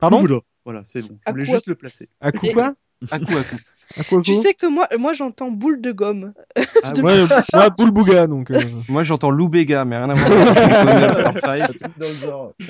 Pardon? 0.00 0.22
Voilà, 0.64 0.82
c'est 0.84 1.02
bon. 1.06 1.18
Je 1.26 1.30
voulais 1.30 1.44
juste 1.44 1.66
le 1.66 1.74
placer. 1.74 2.08
À 2.20 2.32
coup 2.32 2.46
quoi? 2.54 2.74
À 3.10 3.18
coup 3.18 3.36
à 3.36 3.44
coup. 3.44 3.56
À 3.98 4.04
quoi 4.04 4.22
Tu 4.22 4.34
sais 4.36 4.54
que 4.54 4.66
moi, 4.66 4.86
moi 4.98 5.12
j'entends 5.14 5.50
boule 5.50 5.80
de 5.80 5.90
gomme. 5.92 6.32
Ah, 6.82 6.92
moi, 7.00 7.12
boule 7.76 7.90
bouga, 7.90 8.26
donc. 8.26 8.50
euh, 8.50 8.60
Moi 8.88 9.02
j'entends 9.02 9.30
Lou 9.30 9.48
Bega, 9.48 9.84
mais 9.84 9.96
rien 9.96 10.10
à 10.10 10.14
voir. 10.14 10.30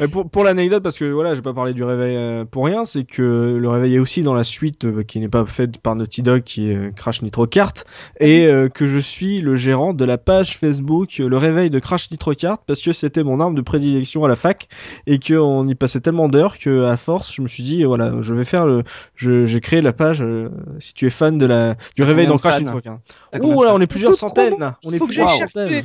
Euh, 0.00 0.08
pour 0.10 0.28
pour 0.30 0.44
l'anecdote, 0.44 0.82
parce 0.82 0.98
que 0.98 1.04
voilà, 1.04 1.34
j'ai 1.34 1.42
pas 1.42 1.52
parlé 1.52 1.74
du 1.74 1.84
réveil 1.84 2.16
euh, 2.16 2.44
pour 2.44 2.64
rien, 2.64 2.84
c'est 2.84 3.04
que 3.04 3.22
le 3.60 3.68
réveil 3.68 3.96
est 3.96 3.98
aussi 3.98 4.22
dans 4.22 4.34
la 4.34 4.44
suite 4.44 4.84
euh, 4.84 5.02
qui 5.02 5.20
n'est 5.20 5.28
pas 5.28 5.44
faite 5.46 5.78
par 5.78 5.94
Naughty 5.94 6.22
Dog, 6.22 6.42
qui 6.42 6.70
est 6.70 6.74
euh, 6.76 6.90
Crash 6.94 7.22
Nitro 7.22 7.46
Kart, 7.46 7.84
et 8.18 8.46
euh, 8.46 8.68
que 8.68 8.86
je 8.86 8.98
suis 8.98 9.40
le 9.40 9.54
gérant 9.56 9.92
de 9.92 10.04
la 10.04 10.18
page 10.18 10.56
Facebook 10.56 11.20
euh, 11.20 11.28
Le 11.28 11.36
Réveil 11.36 11.70
de 11.70 11.78
Crash 11.78 12.10
Nitro 12.10 12.34
Kart, 12.34 12.60
parce 12.66 12.80
que 12.80 12.92
c'était 12.92 13.22
mon 13.22 13.40
arme 13.40 13.54
de 13.54 13.60
prédilection 13.62 14.24
à 14.24 14.28
la 14.28 14.36
fac, 14.36 14.68
et 15.06 15.18
qu'on 15.18 15.66
y 15.68 15.74
passait 15.74 16.00
tellement 16.00 16.28
d'heures 16.28 16.58
que 16.58 16.84
à 16.86 16.96
force, 16.96 17.32
je 17.34 17.42
me 17.42 17.48
suis 17.48 17.62
dit, 17.62 17.84
voilà, 17.84 18.14
je 18.20 18.34
vais 18.34 18.44
faire 18.44 18.66
le, 18.66 18.82
j'ai 19.16 19.60
créé 19.60 19.80
la 19.82 19.92
page. 19.92 20.22
euh, 20.22 20.48
si 20.78 20.94
tu 20.94 21.06
es 21.06 21.09
fan 21.10 21.38
de 21.38 21.46
la 21.46 21.76
du 21.96 22.02
réveil 22.02 22.26
dans 22.26 22.38
Crash 22.38 22.62
fans. 22.62 22.80
T'as 23.30 23.38
combien 23.38 23.56
Oh 23.56 23.64
là, 23.64 23.72
fans 23.72 23.74
on 23.74 23.80
est 23.80 23.86
plusieurs 23.86 24.14
centaines. 24.14 24.74
On 24.84 24.92
est 24.92 24.98
plusieurs 24.98 25.30
centaines. 25.30 25.84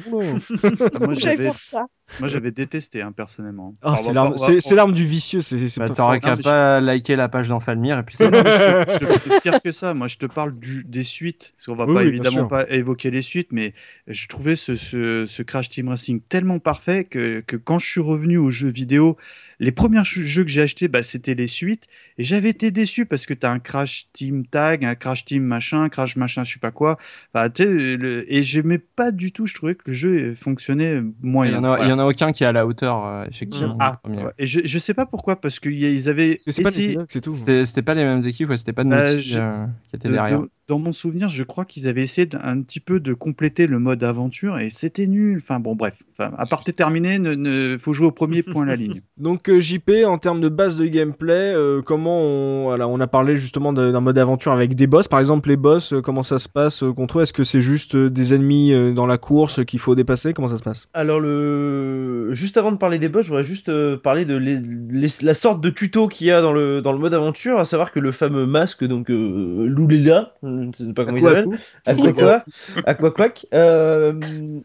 moi, 0.99 1.13
j'avais, 1.13 1.51
ça. 1.57 1.86
Moi, 2.20 2.30
j'avais 2.30 2.51
détesté, 2.51 3.01
hein, 3.01 3.12
personnellement. 3.12 3.76
C'est 3.97 4.14
l'arme, 4.14 4.30
pas- 4.30 4.36
on 4.36 4.39
va- 4.39 4.47
c'est, 4.47 4.58
on- 4.58 4.60
c'est 4.62 4.76
l'arme 4.76 4.93
du 4.93 5.06
vicieux, 5.06 5.41
c'est, 5.41 5.68
c'est 5.68 5.80
Bah, 5.80 5.88
pas 5.89 5.95
T'aurais 5.95 6.20
qu'à 6.20 6.36
pas 6.36 6.80
liker 6.80 7.16
la 7.16 7.28
page 7.30 7.47
d'Enfalmir 7.49 7.99
et 7.99 8.03
puis 8.03 8.16
Non, 8.20 8.30
c'est 8.32 8.43
mais 8.43 8.51
je 8.51 9.06
te, 9.06 9.30
je 9.30 9.39
pire 9.41 9.62
que 9.62 9.72
ça. 9.72 9.93
Moi, 9.93 10.08
je 10.08 10.18
te 10.18 10.26
parle 10.26 10.58
du, 10.58 10.84
des 10.86 11.03
suites. 11.03 11.53
Parce 11.58 11.66
qu'on 11.66 11.76
va 11.76 11.86
Oui, 11.86 11.93
pas 11.93 12.01
oui, 12.01 12.08
évidemment 12.08 12.47
pas 12.47 12.70
évoquer 12.70 13.12
les 13.12 13.22
suites, 13.22 13.49
mais 13.51 13.74
je 14.08 14.28
trouvais 14.28 14.56
ce, 14.56 14.76
ce, 14.76 15.26
ce 15.26 15.43
Crash 15.43 15.70
Team 15.70 15.89
Racing 15.89 16.22
tellement 16.22 16.60
parfait 16.60 17.03
que, 17.03 17.41
que 17.45 17.58
quand 17.58 17.78
je 17.80 17.88
suis 17.88 18.01
revenu 18.01 18.38
aux 18.38 18.49
jeux 18.49 18.70
vidéo, 18.70 19.18
les 19.60 19.72
premiers 19.72 20.03
jeux 20.03 20.43
que 20.43 20.49
j'ai 20.49 20.62
achetés, 20.62 20.88
bah, 20.88 21.01
c'était 21.03 21.34
les 21.36 21.47
suites. 21.47 21.88
Et 22.18 22.24
j'avais 22.24 22.49
été 22.49 22.72
déçu 22.72 23.06
parce 23.06 23.26
que 23.26 23.34
tu 23.34 23.45
as 23.45 23.51
un 23.51 23.60
Crash 23.60 24.06
Team 24.14 24.45
Tag, 24.45 24.86
un 24.86 24.95
Crash 24.95 25.26
Team 25.26 25.43
machin, 25.43 25.84
un 25.84 25.89
Crash 25.89 26.16
machin, 26.18 26.43
je 26.43 26.53
sais 26.53 26.60
pas 26.60 26.72
quoi. 26.72 26.97
Enfin, 27.34 27.49
le- 27.60 28.26
et 28.32 28.41
j'aimais 28.41 28.78
pas 28.80 29.12
du 29.12 29.32
tout. 29.32 29.45
Je 29.45 29.53
trouvais 29.53 29.76
que 29.76 29.84
le 29.88 29.93
jeu 29.93 30.34
fonctionnait 30.36 30.97
Il 30.97 31.03
moyen. 31.22 31.62
En 31.96 32.00
a, 32.00 32.04
Voilà. 32.04 32.14
il 32.14 32.20
y 32.20 32.24
en 32.24 32.26
a 32.26 32.28
aucun 32.28 32.32
qui 32.32 32.43
est 32.43 32.48
à 32.48 32.52
la 32.52 32.66
hauteur, 32.66 33.06
euh, 33.06 33.26
effectivement. 33.30 33.78
Ah, 33.80 33.98
premier. 34.04 34.24
ouais. 34.24 34.32
Et 34.38 34.46
je, 34.46 34.62
je 34.64 34.78
sais 34.80 34.93
pas 34.93 35.06
pourquoi, 35.06 35.36
parce 35.36 35.60
qu'ils 35.60 36.10
avaient 36.10 36.36
pas 36.36 36.70
essayé 36.70 36.98
tout. 37.22 37.34
C'était 37.34 37.66
c'était 37.66 37.82
pas 37.82 37.93
les 37.93 38.04
mêmes 38.04 38.26
équipes, 38.26 38.50
ouais, 38.50 38.58
c'était 38.58 38.74
pas 38.74 38.84
de 38.84 38.89
Bah, 38.89 39.06
je- 39.06 39.39
euh, 39.39 39.66
qui 39.89 39.96
était 39.96 40.08
de, 40.10 40.14
derrière. 40.14 40.41
de- 40.41 40.50
dans 40.68 40.80
mon 40.80 40.91
souvenir, 40.91 41.30
je 41.30 41.43
crois 41.43 41.66
qu'ils 41.66 41.88
avaient 41.88 42.01
essayé 42.01 42.28
un 42.41 42.61
petit 42.61 42.80
peu 42.80 42.99
de 42.99 43.13
compléter 43.13 43.68
le 43.68 43.80
mode 43.80 44.03
aventure 44.03 44.57
et 44.59 44.70
c'était 44.70 45.07
nul. 45.07 45.38
Enfin 45.41 45.59
bon, 45.59 45.76
bref. 45.76 46.01
Enfin, 46.11 46.32
à 46.38 46.45
part 46.45 46.63
terminé, 46.63 47.20
ne, 47.20 47.34
ne, 47.36 47.78
faut 47.78 47.93
jouer 47.93 48.07
au 48.07 48.11
premier 48.11 48.41
point 48.43 48.63
à 48.63 48.66
la 48.68 48.76
ligne. 48.76 49.01
Donc 49.18 49.49
euh, 49.49 49.59
JP, 49.59 49.91
en 50.07 50.18
termes 50.18 50.41
de 50.41 50.49
base 50.49 50.78
de 50.78 50.86
gameplay, 50.88 51.53
euh, 51.53 51.82
comment 51.82 52.20
on, 52.20 52.63
voilà, 52.63 52.88
on 52.88 52.99
a 52.99 53.07
parlé 53.07 53.36
justement 53.36 53.74
d'un 53.74 53.99
mode 54.01 54.18
aventure 54.18 54.51
avec 54.51 54.76
des 54.76 54.88
boss. 54.88 55.07
Par 55.07 55.20
exemple, 55.20 55.49
les 55.49 55.57
boss, 55.57 55.93
euh, 55.93 56.01
comment 56.01 56.24
ça 56.24 56.39
se 56.39 56.49
passe 56.49 56.84
euh, 56.84 56.91
contre 56.93 57.20
eux? 57.20 57.22
Est-ce 57.22 57.34
que 57.34 57.43
c'est 57.43 57.61
juste 57.61 57.95
euh, 57.95 58.09
des 58.09 58.34
ennemis 58.34 58.74
euh, 58.74 58.91
dans 58.93 59.05
la 59.05 59.18
course 59.18 59.63
qu'il 59.66 59.80
faut 59.80 59.93
dépasser? 59.95 60.34
Comment 60.34 60.47
ça 60.47 60.57
se 60.57 60.63
passe? 60.63 60.88
Alors 60.93 61.20
le 61.20 62.30
juste 62.32 62.57
avant 62.57 62.72
de 62.72 62.78
parler 62.78 62.99
des 62.99 63.09
boss, 63.09 63.24
je 63.24 63.30
voudrais 63.30 63.43
juste 63.43 63.70
euh, 63.70 63.97
parler 63.97 64.26
de 64.26 64.36
les- 64.36 64.59
les- 64.89 65.07
la 65.22 65.34
sorte 65.34 65.61
de 65.61 65.70
tuto 65.70 66.07
qu'il 66.07 66.28
y 66.28 66.32
a 66.32 66.41
dans 66.41 66.53
le 66.53 66.82
dans 66.82 66.91
le 66.91 66.97
mode 66.99 67.13
aventure, 67.13 67.59
à 67.59 67.66
savoir 67.66 67.91
que 67.91 67.99
le 67.99 68.11
fameux 68.11 68.45
masque 68.45 68.84
donc 68.84 69.09
euh, 69.11 69.66
Loulela, 69.68 70.34
je 70.62 70.84
ne 70.84 70.88
sais 70.89 70.93
pas 70.93 71.06
comment 71.06 71.18
il 71.18 71.22
Coup 71.22 71.28
à 71.28 71.32
s'appelle, 71.32 71.45
coup 71.45 71.56
Aquaqua, 71.86 72.45
Aquaquac, 72.86 73.45
euh, 73.53 74.14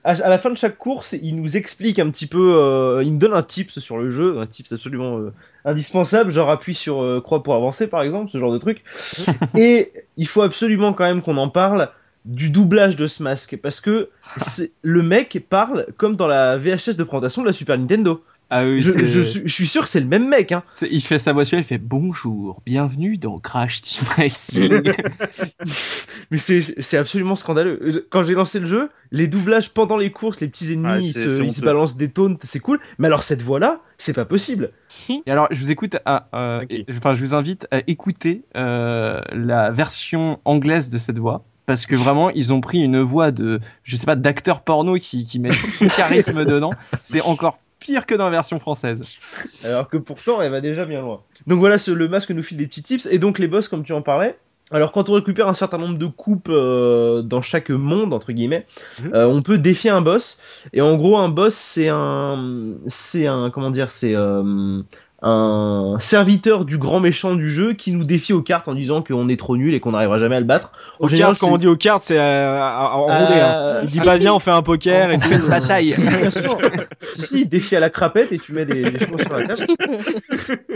à, 0.05 0.11
à 0.11 0.29
la 0.29 0.39
fin 0.39 0.51
de 0.51 0.57
chaque 0.57 0.79
course, 0.79 1.15
il 1.23 1.37
nous 1.37 1.57
explique 1.57 1.99
un 1.99 2.11
petit 2.11 2.27
peu, 2.27 2.55
euh, 2.57 3.03
il 3.05 3.13
nous 3.13 3.19
donne 3.19 3.35
un 3.35 3.43
tips 3.43 3.79
sur 3.79 3.99
le 3.99 4.11
jeu, 4.11 4.39
un 4.39 4.47
tips 4.47 4.73
absolument 4.73 5.19
euh, 5.19 5.33
indispensable, 5.65 6.33
genre 6.33 6.51
appuie 6.51 6.75
sur 6.75 7.03
euh, 7.03 7.21
croix 7.21 7.43
pour 7.43 7.55
avancer 7.55 7.87
par 7.87 8.03
exemple, 8.03 8.31
ce 8.31 8.39
genre 8.39 8.53
de 8.53 8.59
truc. 8.59 8.83
Et 9.57 9.93
il 10.17 10.27
faut 10.27 10.43
absolument 10.43 10.93
quand 10.93 11.05
même 11.05 11.23
qu'on 11.23 11.37
en 11.37 11.49
parle 11.49 11.91
du 12.25 12.51
doublage 12.51 12.97
de 12.97 13.07
ce 13.07 13.23
masque, 13.23 13.57
parce 13.57 13.81
que 13.81 14.11
le 14.83 15.03
mec 15.03 15.45
parle 15.49 15.87
comme 15.97 16.17
dans 16.17 16.27
la 16.27 16.59
VHS 16.59 16.97
de 16.97 17.05
présentation 17.05 17.43
de 17.43 17.47
la 17.47 17.53
Super 17.53 17.79
Nintendo. 17.79 18.23
Ah 18.53 18.65
oui, 18.65 18.81
Je, 18.81 19.21
suis- 19.21 19.43
je 19.45 19.53
suis 19.55 19.67
sûr 19.69 19.85
que 19.85 19.89
c'est 19.89 20.01
le 20.01 20.07
même 20.09 20.29
mec, 20.29 20.51
hein. 20.51 20.65
il 20.91 21.01
fait 21.01 21.21
sa 21.21 21.33
voix 21.33 21.45
suave, 21.45 21.61
il 21.61 21.65
fait 21.65 21.79
bonjour, 21.79 22.61
bienvenue 22.67 23.17
dans 23.17 23.39
Crash 23.39 23.81
Team 23.81 24.05
Racing. 24.17 24.93
Mais 26.31 26.37
c'est 26.37 26.61
c'est 26.83 26.97
absolument 26.97 27.37
scandaleux. 27.37 28.07
Quand 28.11 28.23
j'ai 28.25 28.35
lancé 28.35 28.59
le 28.61 28.67
jeu, 28.67 28.91
les 29.13 29.29
doublages 29.29 29.71
pendant 29.71 29.97
les 29.97 30.11
courses, 30.11 30.41
les 30.41 30.49
petits 30.49 30.73
ennemis, 30.73 30.89
Ah, 30.91 30.99
ils, 30.99 31.13
se, 31.13 31.43
ils 31.43 31.65
balancent 31.65 31.97
des 31.97 32.11
taunts, 32.11 32.37
c'est 32.43 32.59
cool. 32.61 32.81
Mais 32.99 33.07
alors 33.07 33.23
cette 33.23 33.43
voix-là, 33.43 33.81
c'est 33.99 34.13
pas 34.13 34.25
possible. 34.25 34.73
Et 35.09 35.31
alors, 35.31 35.47
je 35.51 35.59
vous 35.61 35.71
écoute 35.71 35.97
à, 36.05 36.29
euh, 36.35 36.65
et- 36.71 36.85
enfin, 36.91 37.15
je 37.15 37.21
vous 37.21 37.35
invite 37.35 37.69
à 37.71 37.79
écouter 37.87 38.43
euh, 38.57 39.21
la 39.33 39.71
version 39.71 40.41
anglaise 40.45 40.91
de 40.91 40.99
cette 40.99 41.19
voix. 41.19 41.45
Parce 41.67 41.87
que 41.87 41.95
vraiment, 41.95 42.31
ils 42.31 42.53
ont 42.53 42.61
pris 42.61 42.79
une 42.81 43.01
voix 43.01 43.31
de, 43.31 43.61
je 43.85 43.95
sais 43.95 44.07
pas, 44.07 44.17
d'acteur 44.17 44.63
porno 44.63 44.97
qui, 44.97 45.23
qui 45.23 45.39
met 45.39 45.51
tout 45.51 45.71
son 45.71 45.87
charisme 45.97 46.45
dedans. 46.45 46.73
C'est 47.05 47.21
encore 47.23 47.61
pire 47.81 48.07
que 48.07 48.15
dans 48.15 48.25
la 48.27 48.31
version 48.31 48.61
française. 48.61 49.03
Alors 49.65 49.89
que 49.89 49.97
pourtant, 49.97 50.41
elle 50.41 50.51
va 50.53 50.61
déjà 50.61 50.85
bien 50.85 51.01
loin. 51.01 51.21
Donc 51.47 51.59
voilà, 51.59 51.79
ce- 51.79 51.91
le 51.91 52.09
masque 52.09 52.31
nous 52.31 52.43
file 52.43 52.59
des 52.59 52.67
petits 52.67 52.83
tips. 52.83 53.07
Et 53.11 53.19
donc 53.19 53.39
les 53.39 53.49
boss, 53.49 53.69
comme 53.69 53.83
tu 53.83 53.93
en 53.93 54.03
parlais. 54.03 54.39
Alors 54.73 54.93
quand 54.93 55.09
on 55.09 55.15
récupère 55.15 55.49
un 55.49 55.55
certain 55.55 55.79
nombre 55.79 55.99
de 55.99 56.07
coupes 56.07 56.49
euh, 56.49 57.23
dans 57.23 57.43
chaque 57.43 57.71
monde 57.71 58.15
entre 58.15 58.31
guillemets, 58.31 58.67
Mhm. 59.03 59.15
euh, 59.15 59.27
on 59.27 59.43
peut 59.43 59.59
défier 59.59 59.91
un 59.91 60.01
boss. 60.01 60.39
Et 60.73 60.81
en 60.81 60.97
gros, 60.97 61.17
un 61.19 61.29
boss, 61.29 61.55
c'est 61.57 61.89
un, 61.89 62.75
c'est 62.87 63.27
un, 63.27 63.51
comment 63.51 63.71
dire, 63.73 63.91
c'est 63.91 64.15
euh, 64.15 64.81
un 65.23 65.97
serviteur 65.99 66.65
du 66.65 66.79
grand 66.79 66.99
méchant 66.99 67.35
du 67.35 67.51
jeu 67.51 67.75
qui 67.75 67.93
nous 67.93 68.05
défie 68.05 68.33
aux 68.33 68.41
cartes 68.43 68.69
en 68.69 68.75
disant 68.75 69.03
qu'on 69.03 69.29
est 69.29 69.39
trop 69.39 69.57
nul 69.59 69.75
et 69.75 69.81
qu'on 69.81 69.93
n'arrivera 69.93 70.17
jamais 70.17 70.37
à 70.37 70.41
le 70.41 70.47
battre. 70.47 70.73
En 70.99 71.05
Au 71.05 71.09
général, 71.09 71.33
cartes, 71.35 71.41
quand 71.41 71.55
on 71.55 71.59
dit 71.59 71.67
aux 71.67 71.77
cartes, 71.77 72.03
c'est 72.05 72.19
euh, 72.19 72.59
enroulé. 72.59 73.39
hein. 73.39 73.53
Euh, 73.55 73.81
Il 73.85 73.91
dit 73.91 74.01
bah 74.01 74.17
viens, 74.17 74.33
on 74.33 74.39
fait 74.39 74.51
un 74.51 74.63
poker 74.63 75.11
et 75.11 75.19
tout. 75.19 75.29
une 75.31 75.43
bataille. 75.49 75.85
Si, 75.93 76.09
bien 76.09 76.31
sûr. 76.31 76.59
si, 77.13 77.23
si, 77.23 77.47
défi 77.47 77.77
à 77.77 77.81
la 77.81 77.91
crapette 77.91 78.33
et 78.33 78.39
tu 78.39 78.53
mets 78.55 78.65
des, 78.65 78.81
des 78.81 78.99
choses 79.07 79.21
sur 79.21 79.37
la 79.37 79.47
table. 79.47 79.67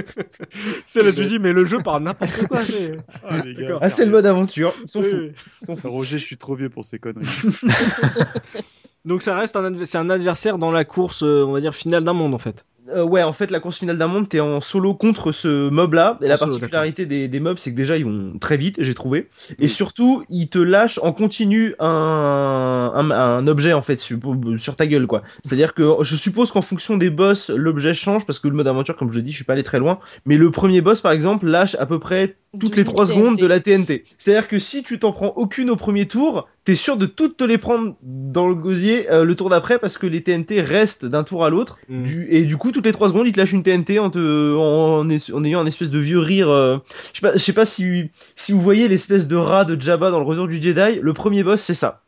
C'est 0.86 1.02
là, 1.02 1.12
tu 1.12 1.24
dis 1.24 1.38
mais 1.38 1.52
le 1.52 1.64
jeu 1.64 1.78
parle 1.82 2.02
n'importe 2.02 2.46
quoi. 2.46 2.62
c'est- 2.62 2.92
Ah, 3.26 3.36
Ah, 3.80 3.90
c'est 3.90 4.04
le 4.04 4.10
mode 4.10 4.26
aventure. 4.26 4.72
Ils 4.82 4.88
sont 4.88 5.00
Oui, 5.00 5.10
fous. 5.10 5.16
oui. 5.22 5.32
Ils 5.62 5.66
sont 5.66 5.76
fous. 5.76 5.90
Roger, 5.90 6.18
je 6.18 6.24
suis 6.24 6.36
trop 6.36 6.54
vieux 6.54 6.68
pour 6.68 6.84
ces 6.84 6.98
conneries. 6.98 7.24
Donc 9.04 9.22
ça 9.22 9.36
reste 9.36 9.56
un 9.56 10.10
adversaire 10.10 10.58
dans 10.58 10.70
la 10.72 10.84
course, 10.84 11.22
euh, 11.22 11.44
on 11.46 11.52
va 11.52 11.60
dire 11.60 11.74
finale 11.74 12.04
d'un 12.04 12.12
monde 12.14 12.34
en 12.34 12.38
fait. 12.38 12.64
Euh, 12.88 13.02
ouais, 13.02 13.22
en 13.22 13.32
fait, 13.32 13.50
la 13.50 13.60
course 13.60 13.78
finale 13.78 13.96
d'un 13.96 14.06
monde, 14.06 14.28
t'es 14.28 14.40
en 14.40 14.60
solo 14.60 14.94
contre 14.94 15.32
ce 15.32 15.70
mob-là. 15.70 16.18
Et 16.22 16.28
la 16.28 16.36
solo, 16.36 16.52
particularité 16.52 17.06
des, 17.06 17.28
des 17.28 17.40
mobs, 17.40 17.56
c'est 17.58 17.70
que 17.70 17.76
déjà, 17.76 17.96
ils 17.96 18.04
vont 18.04 18.38
très 18.38 18.56
vite, 18.56 18.76
j'ai 18.78 18.94
trouvé. 18.94 19.28
Et 19.58 19.68
surtout, 19.68 20.24
ils 20.28 20.48
te 20.48 20.58
lâchent 20.58 20.98
en 21.02 21.12
continu 21.12 21.74
un, 21.78 22.92
un, 22.94 23.10
un 23.10 23.46
objet, 23.46 23.72
en 23.72 23.82
fait, 23.82 24.00
sur, 24.00 24.18
sur 24.58 24.76
ta 24.76 24.86
gueule, 24.86 25.06
quoi. 25.06 25.22
C'est-à-dire 25.42 25.72
que 25.72 25.96
je 26.02 26.16
suppose 26.16 26.52
qu'en 26.52 26.62
fonction 26.62 26.96
des 26.96 27.10
boss, 27.10 27.50
l'objet 27.50 27.94
change, 27.94 28.26
parce 28.26 28.38
que 28.38 28.48
le 28.48 28.54
mode 28.54 28.68
aventure, 28.68 28.96
comme 28.96 29.10
je 29.10 29.16
l'ai 29.16 29.22
dit, 29.22 29.30
je 29.30 29.36
suis 29.36 29.44
pas 29.44 29.54
allé 29.54 29.62
très 29.62 29.78
loin. 29.78 29.98
Mais 30.26 30.36
le 30.36 30.50
premier 30.50 30.80
boss, 30.80 31.00
par 31.00 31.12
exemple, 31.12 31.46
lâche 31.46 31.76
à 31.76 31.86
peu 31.86 31.98
près 31.98 32.36
toutes 32.60 32.76
les 32.76 32.84
3 32.84 33.06
secondes 33.06 33.38
de 33.38 33.46
la 33.46 33.60
TNT. 33.60 34.04
C'est-à-dire 34.18 34.48
que 34.48 34.58
si 34.58 34.82
tu 34.82 34.98
t'en 34.98 35.12
prends 35.12 35.32
aucune 35.36 35.70
au 35.70 35.76
premier 35.76 36.06
tour, 36.06 36.48
t'es 36.64 36.74
sûr 36.74 36.96
de 36.96 37.06
toutes 37.06 37.36
te 37.36 37.44
les 37.44 37.58
prendre 37.58 37.96
dans 38.02 38.48
le 38.48 38.54
gosier 38.54 39.10
euh, 39.10 39.24
le 39.24 39.34
tour 39.34 39.50
d'après 39.50 39.78
parce 39.78 39.98
que 39.98 40.06
les 40.06 40.22
TNT 40.22 40.60
restent 40.60 41.04
d'un 41.04 41.24
tour 41.24 41.44
à 41.44 41.50
l'autre. 41.50 41.78
Mm. 41.88 42.04
Du, 42.04 42.26
et 42.30 42.42
du 42.42 42.56
coup, 42.56 42.72
toutes 42.74 42.84
les 42.86 42.92
3 42.92 43.08
secondes, 43.08 43.26
il 43.26 43.32
te 43.32 43.40
lâche 43.40 43.52
une 43.52 43.62
TNT 43.62 43.98
en, 43.98 44.10
te, 44.10 44.54
en, 44.56 44.98
en 45.00 45.08
es- 45.08 45.32
en 45.32 45.42
ayant 45.44 45.60
un 45.60 45.66
espèce 45.66 45.90
de 45.90 45.98
vieux 45.98 46.18
rire. 46.18 46.50
euh, 46.50 46.78
Je 47.14 47.20
sais 47.20 47.26
pas, 47.26 47.32
je 47.32 47.38
sais 47.38 47.52
pas 47.54 47.64
si, 47.66 48.10
si 48.36 48.52
vous 48.52 48.60
voyez 48.60 48.86
l'espèce 48.88 49.26
de 49.28 49.36
rat 49.36 49.64
de 49.64 49.80
Jabba 49.80 50.10
dans 50.10 50.18
le 50.20 50.26
retour 50.26 50.46
du 50.48 50.60
Jedi. 50.60 50.98
Le 51.00 51.12
premier 51.14 51.42
boss, 51.42 51.60
c'est 51.62 51.74
ça. 51.74 52.02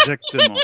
Exactement. 0.00 0.54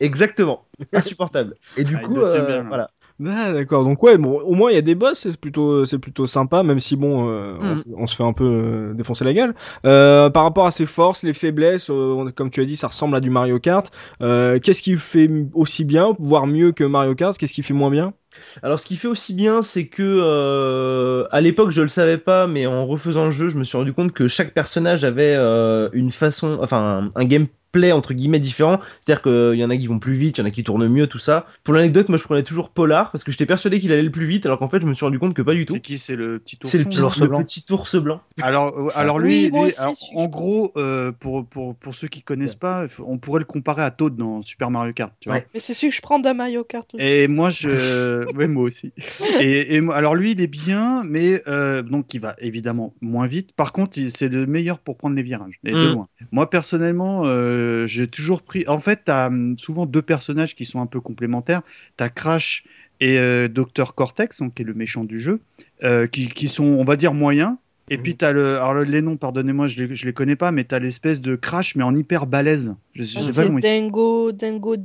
Exactement. 0.00 0.64
Insupportable. 0.92 1.54
Et 1.76 1.84
du 1.84 1.96
Ah, 1.96 2.04
coup, 2.04 2.20
euh, 2.20 2.46
bien, 2.46 2.56
là. 2.62 2.64
voilà. 2.68 2.90
Ah, 3.26 3.50
d'accord. 3.50 3.82
Donc 3.82 4.00
ouais, 4.04 4.16
bon, 4.16 4.38
au 4.40 4.54
moins 4.54 4.70
il 4.70 4.74
y 4.74 4.78
a 4.78 4.82
des 4.82 4.94
boss, 4.94 5.18
c'est 5.18 5.36
plutôt, 5.40 5.84
c'est 5.84 5.98
plutôt 5.98 6.26
sympa, 6.26 6.62
même 6.62 6.78
si 6.78 6.94
bon, 6.94 7.28
euh, 7.28 7.54
Mm. 7.58 7.80
on, 7.96 8.02
on 8.02 8.06
se 8.06 8.14
fait 8.14 8.22
un 8.22 8.32
peu 8.32 8.44
euh, 8.44 8.94
défoncer 8.94 9.24
la 9.24 9.34
gueule. 9.34 9.54
Euh, 9.84 10.30
par 10.30 10.44
rapport 10.44 10.66
à 10.66 10.70
ses 10.70 10.86
forces, 10.86 11.24
les 11.24 11.32
faiblesses, 11.32 11.90
euh, 11.90 12.12
on- 12.16 12.30
comme 12.30 12.50
tu 12.50 12.60
as 12.60 12.64
dit, 12.64 12.76
ça 12.76 12.86
ressemble 12.86 13.16
à 13.16 13.20
du 13.20 13.28
Mario 13.30 13.58
Kart. 13.58 13.90
Euh, 14.22 14.60
Qu'est-ce 14.60 14.82
qui 14.82 14.94
fait 14.96 15.28
aussi 15.52 15.84
bien, 15.84 16.14
voire 16.20 16.46
mieux 16.46 16.70
que 16.70 16.84
Mario 16.84 17.16
Kart? 17.16 17.36
Qu'est-ce 17.36 17.54
qui 17.54 17.64
fait 17.64 17.74
moins 17.74 17.90
bien? 17.90 18.14
Alors, 18.62 18.78
ce 18.78 18.86
qui 18.86 18.94
fait 18.96 19.08
aussi 19.08 19.34
bien, 19.34 19.62
c'est 19.62 19.88
que 19.88 20.02
euh, 20.04 21.26
à 21.32 21.40
l'époque, 21.40 21.70
je 21.70 21.82
le 21.82 21.88
savais 21.88 22.18
pas, 22.18 22.46
mais 22.46 22.66
en 22.66 22.86
refaisant 22.86 23.24
le 23.24 23.30
jeu, 23.32 23.48
je 23.48 23.58
me 23.58 23.64
suis 23.64 23.76
rendu 23.76 23.92
compte 23.92 24.12
que 24.12 24.28
chaque 24.28 24.54
personnage 24.54 25.02
avait 25.04 25.34
euh, 25.36 25.88
une 25.92 26.12
façon, 26.12 26.58
enfin, 26.62 27.10
un, 27.16 27.20
un 27.20 27.24
gameplay 27.72 27.92
entre 27.92 28.14
guillemets 28.14 28.38
différent. 28.40 28.80
C'est-à-dire 29.00 29.22
qu'il 29.22 29.58
y 29.58 29.64
en 29.64 29.70
a 29.70 29.76
qui 29.76 29.86
vont 29.86 29.98
plus 29.98 30.14
vite, 30.14 30.38
il 30.38 30.40
y 30.40 30.44
en 30.44 30.46
a 30.46 30.50
qui 30.50 30.64
tournent 30.64 30.88
mieux, 30.88 31.06
tout 31.06 31.18
ça. 31.18 31.46
Pour 31.64 31.74
l'anecdote, 31.74 32.08
moi, 32.08 32.18
je 32.18 32.24
prenais 32.24 32.42
toujours 32.42 32.70
Polar 32.70 33.10
parce 33.10 33.24
que 33.24 33.30
j'étais 33.30 33.46
persuadé 33.46 33.80
qu'il 33.80 33.92
allait 33.92 34.02
le 34.02 34.10
plus 34.10 34.26
vite, 34.26 34.46
alors 34.46 34.58
qu'en 34.58 34.68
fait, 34.68 34.80
je 34.80 34.86
me 34.86 34.92
suis 34.92 35.04
rendu 35.04 35.18
compte 35.18 35.34
que 35.34 35.42
pas 35.42 35.54
du 35.54 35.64
tout. 35.66 35.74
C'est 35.74 35.80
qui 35.80 35.98
C'est 35.98 36.16
le 36.16 36.38
petit 36.38 36.58
C'est 36.64 36.78
le, 36.78 36.84
petit, 36.84 36.98
l'ours 36.98 37.20
le 37.20 37.28
blanc. 37.28 37.42
petit 37.42 37.64
ours 37.70 37.96
blanc. 37.96 38.20
Alors, 38.40 38.76
euh, 38.78 38.88
alors 38.94 39.18
lui, 39.18 39.50
lui, 39.50 39.58
aussi, 39.58 39.78
alors, 39.80 39.96
celui-là. 39.96 40.20
en 40.22 40.26
gros, 40.26 40.72
euh, 40.76 41.12
pour, 41.12 41.46
pour, 41.46 41.74
pour 41.76 41.94
ceux 41.94 42.08
qui 42.08 42.22
connaissent 42.22 42.54
pas, 42.54 42.86
on 43.04 43.18
pourrait 43.18 43.40
le 43.40 43.44
comparer 43.46 43.82
à 43.82 43.90
Toad 43.90 44.16
dans 44.16 44.42
Super 44.42 44.70
Mario 44.70 44.92
Kart, 44.92 45.12
tu 45.20 45.28
vois. 45.28 45.38
Ouais. 45.38 45.46
Mais 45.54 45.60
c'est 45.60 45.74
celui 45.74 45.90
que 45.90 45.96
je 45.96 46.02
prends 46.02 46.18
d'un 46.18 46.34
Mario 46.34 46.64
Kart 46.64 46.86
aussi. 46.94 47.02
Et 47.04 47.28
moi, 47.28 47.50
je, 47.50 48.32
ouais, 48.36 48.48
moi 48.48 48.64
aussi. 48.64 48.92
Et, 49.40 49.76
et 49.76 49.82
alors 49.92 50.14
lui, 50.14 50.32
il 50.32 50.40
est 50.40 50.46
bien, 50.46 51.02
mais 51.04 51.42
euh, 51.46 51.82
donc 51.82 52.14
il 52.14 52.20
va 52.20 52.34
évidemment 52.38 52.94
moins 53.00 53.26
vite. 53.26 53.54
Par 53.54 53.72
contre, 53.72 53.98
c'est 54.08 54.28
le 54.28 54.46
meilleur 54.46 54.78
pour 54.78 54.96
prendre 54.96 55.16
les 55.16 55.22
virages, 55.22 55.58
et 55.64 55.72
de 55.72 55.88
Mm. 55.88 55.92
loin. 55.92 56.08
Moi, 56.32 56.50
personnellement, 56.50 57.22
euh, 57.26 57.57
j'ai 57.86 58.06
toujours 58.08 58.42
pris. 58.42 58.64
En 58.68 58.78
fait, 58.78 59.02
t'as 59.04 59.28
hum, 59.28 59.56
souvent 59.58 59.86
deux 59.86 60.02
personnages 60.02 60.54
qui 60.54 60.64
sont 60.64 60.80
un 60.80 60.86
peu 60.86 61.00
complémentaires. 61.00 61.62
T'as 61.96 62.08
Crash 62.08 62.64
et 63.00 63.18
euh, 63.18 63.48
Dr 63.48 63.94
Cortex, 63.94 64.38
donc 64.40 64.54
qui 64.54 64.62
est 64.62 64.64
le 64.64 64.74
méchant 64.74 65.04
du 65.04 65.18
jeu, 65.18 65.40
euh, 65.84 66.06
qui, 66.06 66.28
qui 66.28 66.48
sont, 66.48 66.64
on 66.64 66.84
va 66.84 66.96
dire, 66.96 67.14
moyens. 67.14 67.56
Et 67.90 67.96
puis 67.96 68.16
t'as 68.16 68.32
le, 68.32 68.56
alors 68.56 68.74
le- 68.74 68.82
les 68.82 69.00
noms, 69.00 69.16
pardonnez-moi, 69.16 69.66
je 69.66 69.82
les, 69.84 69.94
je 69.94 70.04
les 70.04 70.12
connais 70.12 70.36
pas, 70.36 70.52
mais 70.52 70.64
t'as 70.64 70.78
l'espèce 70.78 71.22
de 71.22 71.36
Crash, 71.36 71.74
mais 71.74 71.84
en 71.84 71.94
hyper 71.94 72.26
balèze. 72.26 72.74
Je, 72.94 73.02
je 73.02 73.06
sais 73.06 73.32
pas 73.32 73.44
comment 73.46 73.58
il 73.58 73.62
Dingo, 73.62 74.32
Dingo 74.32 74.76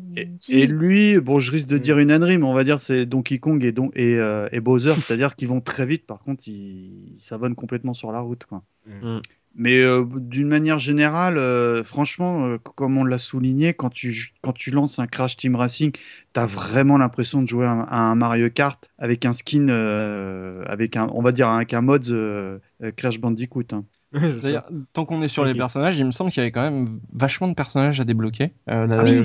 et, 0.48 0.68
lui, 0.68 1.20
bon, 1.20 1.40
je 1.40 1.52
risque 1.52 1.68
de 1.68 1.78
Mm. 1.78 1.80
dire 1.80 1.98
une 1.98 2.12
ânerie, 2.12 2.38
mais 2.38 2.46
on 2.46 2.54
va 2.54 2.64
dire 2.64 2.80
c'est 2.80 3.06
Donkey 3.06 3.40
Kong 3.40 3.64
et, 3.66 3.72
Don 3.72 3.90
et, 3.96 4.16
euh, 4.16 4.48
et 4.52 4.60
Bowser, 4.60 4.94
c'est-à-dire 4.96 5.36
qu'ils 5.36 5.48
vont 5.48 5.60
très 5.62 5.86
vite. 5.86 6.06
Par 6.06 6.20
contre, 6.20 6.48
ils, 6.48 7.14
ils 7.16 7.20
savonnent 7.20 7.56
complètement 7.56 7.94
sur 7.94 8.12
la 8.12 8.20
route, 8.20 8.46
quoi. 8.46 8.64
Mm. 8.88 9.20
Mais 9.56 9.78
euh, 9.80 10.04
d'une 10.16 10.48
manière 10.48 10.80
générale, 10.80 11.38
euh, 11.38 11.84
franchement, 11.84 12.46
euh, 12.48 12.58
comme 12.58 12.98
on 12.98 13.04
l'a 13.06 13.20
souligné, 13.20 13.74
quand 13.76 13.90
tu, 13.92 14.34
quand 14.42 14.52
tu 14.54 14.72
lances 14.72 14.98
un 14.98 15.06
Crash 15.08 15.38
Team 15.38 15.56
Racing, 15.56 15.92
t'as 16.34 16.46
vraiment 16.48 16.98
l'impression 16.98 17.42
de 17.44 17.48
jouer 17.48 17.66
à, 17.68 17.72
un- 17.72 18.16
Mario 18.16 18.50
Kart 18.50 18.90
avec 18.98 19.26
un 19.26 19.34
skin, 19.34 19.68
avec 20.68 20.98
un, 20.98 21.08
on 21.14 21.22
va 21.22 21.32
dire 21.32 21.50
avec 21.50 21.74
un 21.74 21.82
mode 21.82 22.04
Crash 22.98 23.20
Bandicoot. 23.20 23.64
hein. 23.74 23.86
D'ailleurs, 24.44 24.66
tant 24.94 25.06
qu'on 25.06 25.22
est 25.22 25.28
sur 25.28 25.44
les 25.46 25.54
personnages, 25.56 25.98
il 25.98 26.06
me 26.06 26.12
semble 26.12 26.32
qu'il 26.32 26.42
y 26.42 26.44
avait 26.44 26.52
quand 26.52 26.62
même 26.62 27.00
vachement 27.14 27.48
de 27.48 27.54
personnages 27.54 28.00
à 28.00 28.04
débloquer. 28.04 28.54
Euh, 28.70 28.88
Ah 28.92 29.04
oui, 29.04 29.24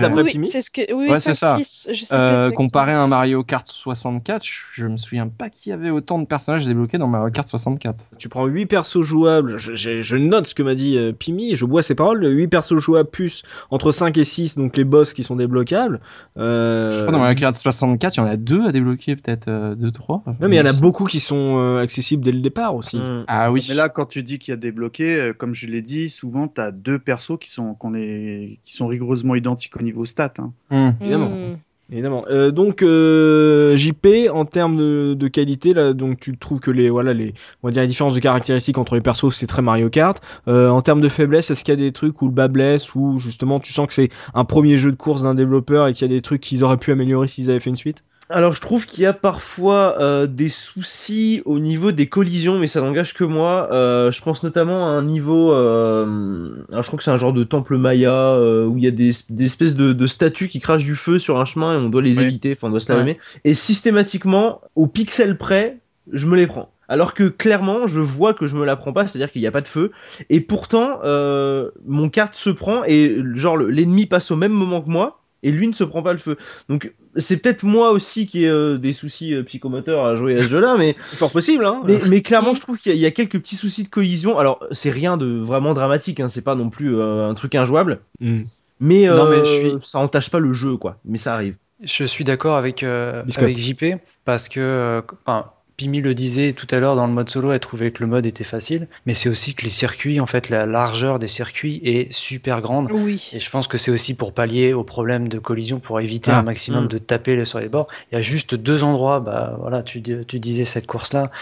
d'après 0.00 0.24
Pimi. 0.24 0.48
c'est 0.48 0.62
ce 0.62 0.70
que. 0.70 0.92
Oui, 0.92 1.08
Ouais, 1.08 1.20
ça. 1.20 1.34
5, 1.34 1.58
6, 1.64 1.88
je 1.92 2.00
sais 2.00 2.06
plus 2.06 2.16
Euh, 2.16 2.50
comparé 2.50 2.92
à 2.92 3.00
un 3.00 3.06
Mario 3.06 3.42
Kart 3.44 3.66
64, 3.68 4.42
je 4.44 4.86
me 4.88 4.96
souviens 4.96 5.28
pas 5.28 5.48
qu'il 5.50 5.70
y 5.70 5.72
avait 5.72 5.90
autant 5.90 6.18
de 6.18 6.24
personnages 6.26 6.66
débloqués 6.66 6.98
dans 6.98 7.06
Mario 7.06 7.30
Kart 7.30 7.46
64. 7.48 8.04
Tu 8.18 8.28
prends 8.28 8.46
8 8.46 8.66
persos 8.66 9.02
jouables, 9.02 9.58
je, 9.58 9.74
je- 9.74 10.00
je 10.02 10.16
note 10.16 10.46
ce 10.46 10.54
que 10.54 10.62
m'a 10.62 10.74
dit 10.74 10.96
euh, 10.96 11.12
Pimi, 11.12 11.54
je 11.56 11.64
bois 11.64 11.82
ses 11.82 11.94
paroles, 11.94 12.24
8 12.26 12.48
persos 12.48 12.78
jouables 12.78 13.10
plus 13.10 13.42
entre 13.70 13.90
5 13.90 14.16
et 14.18 14.24
6, 14.24 14.56
donc 14.56 14.76
les 14.76 14.84
boss 14.84 15.12
qui 15.14 15.22
sont 15.22 15.36
débloquables. 15.36 16.00
Euh, 16.36 16.90
Je 16.90 17.00
crois 17.02 17.12
dans 17.12 17.18
Mario 17.20 17.38
Kart 17.38 17.54
64, 17.54 18.16
il 18.16 18.20
y 18.20 18.22
en 18.22 18.26
a 18.26 18.36
deux 18.36 18.66
à 18.66 18.72
débloquer, 18.72 19.16
peut-être 19.16 19.46
2 19.48 19.74
deux, 19.84 19.90
trois. 19.92 20.22
Ouais, 20.26 20.48
mais 20.48 20.56
il 20.56 20.58
y 20.58 20.62
en 20.62 20.66
a 20.66 20.80
beaucoup 20.80 21.04
qui 21.04 21.20
sont 21.20 21.58
euh, 21.58 21.82
accessibles 21.82 22.24
dès 22.24 22.32
le 22.32 22.40
départ 22.40 22.74
aussi. 22.74 22.96
Mm. 22.98 23.24
Ah 23.28 23.52
oui. 23.52 23.64
Mais 23.68 23.74
là, 23.74 23.83
là, 23.84 23.88
quand 23.88 24.06
tu 24.06 24.22
dis 24.22 24.38
qu'il 24.38 24.52
y 24.52 24.54
a 24.54 24.56
débloqué, 24.56 25.16
euh, 25.16 25.32
comme 25.32 25.54
je 25.54 25.66
l'ai 25.66 25.82
dit, 25.82 26.08
souvent 26.08 26.48
tu 26.48 26.60
as 26.60 26.70
deux 26.70 26.98
persos 26.98 27.38
qui 27.38 27.50
sont, 27.50 27.76
est, 27.94 28.58
qui 28.62 28.74
sont 28.74 28.86
rigoureusement 28.86 29.34
identiques 29.34 29.76
au 29.76 29.82
niveau 29.82 30.04
stats. 30.04 30.34
hein. 30.38 30.52
Hmm. 30.70 30.92
Évidemment. 31.00 31.28
Hmm. 31.28 31.56
Évidemment. 31.92 32.22
Euh, 32.30 32.50
donc 32.50 32.82
euh, 32.82 33.76
JP 33.76 34.30
en 34.32 34.46
termes 34.46 34.78
de, 34.78 35.12
de 35.12 35.28
qualité 35.28 35.74
là, 35.74 35.92
donc 35.92 36.18
tu 36.18 36.34
trouves 36.38 36.58
que 36.58 36.70
les 36.70 36.88
voilà 36.88 37.12
les 37.12 37.34
on 37.62 37.68
va 37.68 37.72
dire 37.72 37.82
les 37.82 37.88
différences 37.88 38.14
de 38.14 38.20
caractéristiques 38.20 38.78
entre 38.78 38.94
les 38.94 39.02
persos 39.02 39.34
c'est 39.34 39.46
très 39.46 39.60
Mario 39.60 39.90
Kart. 39.90 40.18
Euh, 40.48 40.70
en 40.70 40.80
termes 40.80 41.02
de 41.02 41.08
faiblesse, 41.10 41.50
est-ce 41.50 41.62
qu'il 41.62 41.74
y 41.74 41.76
a 41.76 41.80
des 41.80 41.92
trucs 41.92 42.22
où 42.22 42.26
le 42.26 42.32
bas 42.32 42.48
blesse 42.48 42.94
ou 42.94 43.18
justement 43.18 43.60
tu 43.60 43.74
sens 43.74 43.86
que 43.86 43.92
c'est 43.92 44.08
un 44.32 44.46
premier 44.46 44.78
jeu 44.78 44.92
de 44.92 44.96
course 44.96 45.24
d'un 45.24 45.34
développeur 45.34 45.86
et 45.86 45.92
qu'il 45.92 46.10
y 46.10 46.10
a 46.10 46.16
des 46.16 46.22
trucs 46.22 46.40
qu'ils 46.40 46.64
auraient 46.64 46.78
pu 46.78 46.90
améliorer 46.90 47.28
s'ils 47.28 47.50
avaient 47.50 47.60
fait 47.60 47.70
une 47.70 47.76
suite? 47.76 48.02
Alors 48.30 48.52
je 48.52 48.60
trouve 48.62 48.86
qu'il 48.86 49.04
y 49.04 49.06
a 49.06 49.12
parfois 49.12 50.00
euh, 50.00 50.26
des 50.26 50.48
soucis 50.48 51.42
au 51.44 51.58
niveau 51.58 51.92
des 51.92 52.06
collisions, 52.08 52.58
mais 52.58 52.66
ça 52.66 52.80
n'engage 52.80 53.12
que 53.12 53.22
moi. 53.22 53.68
Euh, 53.70 54.10
je 54.10 54.22
pense 54.22 54.42
notamment 54.42 54.86
à 54.86 54.92
un 54.92 55.02
niveau, 55.04 55.52
euh, 55.52 56.64
alors 56.70 56.82
je 56.82 56.86
crois 56.88 56.96
que 56.96 57.02
c'est 57.04 57.10
un 57.10 57.18
genre 57.18 57.34
de 57.34 57.44
temple 57.44 57.76
maya 57.76 58.12
euh, 58.12 58.64
où 58.64 58.78
il 58.78 58.84
y 58.84 58.86
a 58.86 58.90
des, 58.90 59.10
des 59.28 59.44
espèces 59.44 59.76
de, 59.76 59.92
de 59.92 60.06
statues 60.06 60.48
qui 60.48 60.58
crachent 60.58 60.84
du 60.84 60.96
feu 60.96 61.18
sur 61.18 61.38
un 61.38 61.44
chemin 61.44 61.74
et 61.74 61.76
on 61.76 61.90
doit 61.90 62.00
les 62.00 62.18
Ouais. 62.18 62.24
éviter, 62.24 62.52
enfin 62.52 62.68
on 62.68 62.70
doit 62.70 62.80
se 62.80 62.90
l'allumer. 62.90 63.18
Et 63.44 63.52
systématiquement, 63.54 64.62
au 64.74 64.86
pixel 64.86 65.36
près, 65.36 65.78
je 66.10 66.26
me 66.26 66.36
les 66.36 66.46
prends. 66.46 66.70
Alors 66.88 67.12
que 67.14 67.24
clairement, 67.24 67.86
je 67.86 68.00
vois 68.00 68.32
que 68.34 68.46
je 68.46 68.56
me 68.56 68.64
la 68.64 68.76
prends 68.76 68.92
pas, 68.94 69.06
c'est-à-dire 69.06 69.30
qu'il 69.32 69.40
n'y 69.42 69.46
a 69.46 69.50
pas 69.52 69.60
de 69.62 69.68
feu. 69.68 69.90
Et 70.30 70.40
pourtant, 70.40 70.98
euh, 71.04 71.70
mon 71.86 72.08
carte 72.08 72.34
se 72.34 72.50
prend 72.50 72.84
et 72.84 73.18
genre 73.34 73.56
le- 73.58 73.68
l'ennemi 73.70 74.06
passe 74.06 74.30
au 74.30 74.36
même 74.36 74.52
moment 74.52 74.80
que 74.80 74.88
moi 74.90 75.20
et 75.44 75.52
lui 75.52 75.68
ne 75.68 75.72
se 75.72 75.84
prend 75.84 76.02
pas 76.02 76.10
le 76.12 76.18
feu. 76.18 76.36
Donc 76.68 76.92
c'est 77.16 77.36
peut-être 77.36 77.62
moi 77.62 77.90
aussi 77.92 78.26
qui 78.26 78.44
ai 78.44 78.48
euh, 78.48 78.76
des 78.78 78.92
soucis 78.92 79.32
euh, 79.34 79.42
psychomoteurs 79.44 80.04
à 80.04 80.14
jouer 80.16 80.36
à 80.38 80.42
ce 80.42 80.48
jeu-là, 80.48 80.74
mais, 80.76 80.96
C'est 81.10 81.16
fort 81.16 81.30
possible 81.30 81.64
hein. 81.64 81.80
mais, 81.86 81.98
mais 82.08 82.20
clairement 82.22 82.54
je 82.54 82.60
trouve 82.60 82.78
qu'il 82.78 82.90
y, 82.90 82.94
a- 82.94 82.96
il 82.96 83.00
y 83.00 83.06
a 83.06 83.10
quelques 83.12 83.38
petits 83.38 83.54
soucis 83.56 83.84
de 83.84 83.88
collision. 83.88 84.38
Alors 84.38 84.58
c'est 84.72 84.90
rien 84.90 85.16
de 85.16 85.26
vraiment 85.26 85.74
dramatique, 85.74 86.18
hein, 86.18 86.28
c'est 86.28 86.42
pas 86.42 86.56
non 86.56 86.70
plus 86.70 86.96
euh, 86.98 87.28
un 87.28 87.34
truc 87.34 87.54
injouable, 87.54 88.00
Hmm. 88.20 88.42
mais, 88.80 89.06
Non, 89.06 89.28
mais 89.30 89.38
je 89.44 89.50
suis- 89.68 89.72
ça 89.82 89.98
entache 90.00 90.30
pas 90.30 90.40
le 90.40 90.52
jeu 90.52 90.76
quoi. 90.76 90.98
Mais 91.04 91.18
ça 91.18 91.34
arrive. 91.34 91.54
Je 91.82 92.04
suis 92.04 92.24
d'accord 92.24 92.56
avec, 92.56 92.82
euh, 92.82 93.22
avec 93.36 93.56
JP 93.58 93.96
parce 94.24 94.48
que 94.48 94.60
euh, 94.60 95.00
enfin, 95.26 95.50
Pimi 95.76 96.00
le 96.00 96.14
disait 96.14 96.52
tout 96.52 96.68
à 96.70 96.78
l'heure 96.78 96.94
dans 96.94 97.06
le 97.08 97.12
mode 97.12 97.28
solo, 97.28 97.50
elle 97.50 97.58
trouvait 97.58 97.90
que 97.90 98.00
le 98.00 98.06
mode 98.08 98.26
était 98.26 98.44
facile, 98.44 98.86
mais 99.06 99.14
c'est 99.14 99.28
aussi 99.28 99.54
que 99.54 99.64
les 99.64 99.70
circuits, 99.70 100.20
en 100.20 100.26
fait, 100.26 100.48
la 100.48 100.66
largeur 100.66 101.18
des 101.18 101.26
circuits 101.26 101.80
est 101.82 102.12
super 102.12 102.60
grande. 102.60 102.92
Oui. 102.92 103.28
Et 103.32 103.40
je 103.40 103.50
pense 103.50 103.66
que 103.66 103.76
c'est 103.76 103.90
aussi 103.90 104.14
pour 104.16 104.32
pallier 104.32 104.72
au 104.72 104.84
problème 104.84 105.26
de 105.26 105.40
collision, 105.40 105.80
pour 105.80 105.98
éviter 106.00 106.30
Ah. 106.32 106.38
un 106.38 106.42
maximum 106.42 106.84
Mm. 106.84 106.88
de 106.88 106.98
taper 106.98 107.44
sur 107.44 107.58
les 107.58 107.68
bords. 107.68 107.88
Il 108.12 108.14
y 108.14 108.18
a 108.18 108.22
juste 108.22 108.54
deux 108.54 108.84
endroits, 108.84 109.18
bah 109.18 109.56
voilà, 109.58 109.82
tu, 109.82 109.98
dis- 110.00 110.24
tu 110.28 110.38
disais 110.38 110.64
cette 110.64 110.86
course-là, 110.86 111.32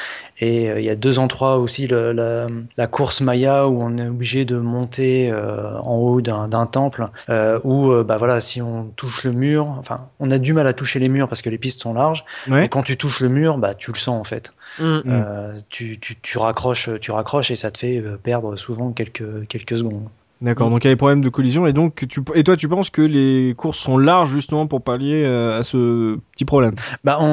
et 0.40 0.70
euh, 0.70 0.80
il 0.80 0.86
y 0.86 0.90
a 0.90 0.94
deux 0.96 1.18
endroits 1.18 1.58
aussi, 1.58 1.86
le- 1.86 2.12
la, 2.12 2.46
la 2.78 2.86
course 2.86 3.20
Maya 3.20 3.68
où 3.68 3.82
on 3.82 3.98
est 3.98 4.06
obligé 4.08 4.46
de 4.46 4.56
monter 4.56 5.30
euh, 5.30 5.78
en 5.80 5.96
haut 5.96 6.22
d'un 6.22 6.66
temple, 6.66 7.08
euh, 7.28 7.58
où 7.64 7.92
bah 8.02 8.16
voilà, 8.16 8.40
si 8.40 8.62
on 8.62 8.84
touche 8.96 9.24
le 9.24 9.32
mur, 9.32 9.66
enfin, 9.78 10.06
on 10.20 10.30
a 10.30 10.38
du 10.38 10.54
mal 10.54 10.66
à 10.66 10.72
toucher 10.72 10.98
les 11.00 11.10
murs 11.10 11.28
parce 11.28 11.42
que 11.42 11.50
les 11.50 11.58
pistes 11.58 11.82
sont 11.82 11.92
larges, 11.92 12.24
Ouais. 12.48 12.64
et 12.64 12.68
quand 12.70 12.82
tu 12.82 12.96
touches 12.96 13.20
le 13.20 13.28
mur, 13.28 13.58
bah 13.58 13.74
tu 13.74 13.92
le 13.92 13.98
sens 13.98 14.21
en 14.22 14.24
fait. 14.24 14.52
Mm. 14.78 15.00
Euh, 15.06 15.58
tu, 15.68 15.98
tu, 16.00 16.16
tu 16.22 16.38
raccroches, 16.38 16.88
tu 17.00 17.10
raccroches 17.10 17.50
et 17.50 17.56
ça 17.56 17.72
te 17.72 17.78
fait 17.78 17.98
euh, 17.98 18.16
perdre 18.22 18.56
souvent 18.56 18.92
quelques 18.92 19.48
quelques 19.48 19.76
secondes. 19.76 20.08
D'accord, 20.40 20.70
donc 20.70 20.82
il 20.82 20.88
y 20.88 20.90
a 20.90 20.92
des 20.94 20.96
problèmes 20.96 21.20
de 21.20 21.28
collision 21.28 21.68
et 21.68 21.72
donc 21.72 22.08
tu 22.08 22.20
et 22.34 22.42
toi 22.42 22.56
tu 22.56 22.68
penses 22.68 22.90
que 22.90 23.02
les 23.02 23.54
courses 23.56 23.78
sont 23.78 23.96
larges 23.96 24.30
justement 24.30 24.66
pour 24.66 24.82
pallier 24.82 25.22
euh, 25.24 25.60
à 25.60 25.62
ce 25.62 26.18
petit 26.32 26.44
problème? 26.44 26.74
Bah, 27.04 27.18
en, 27.20 27.26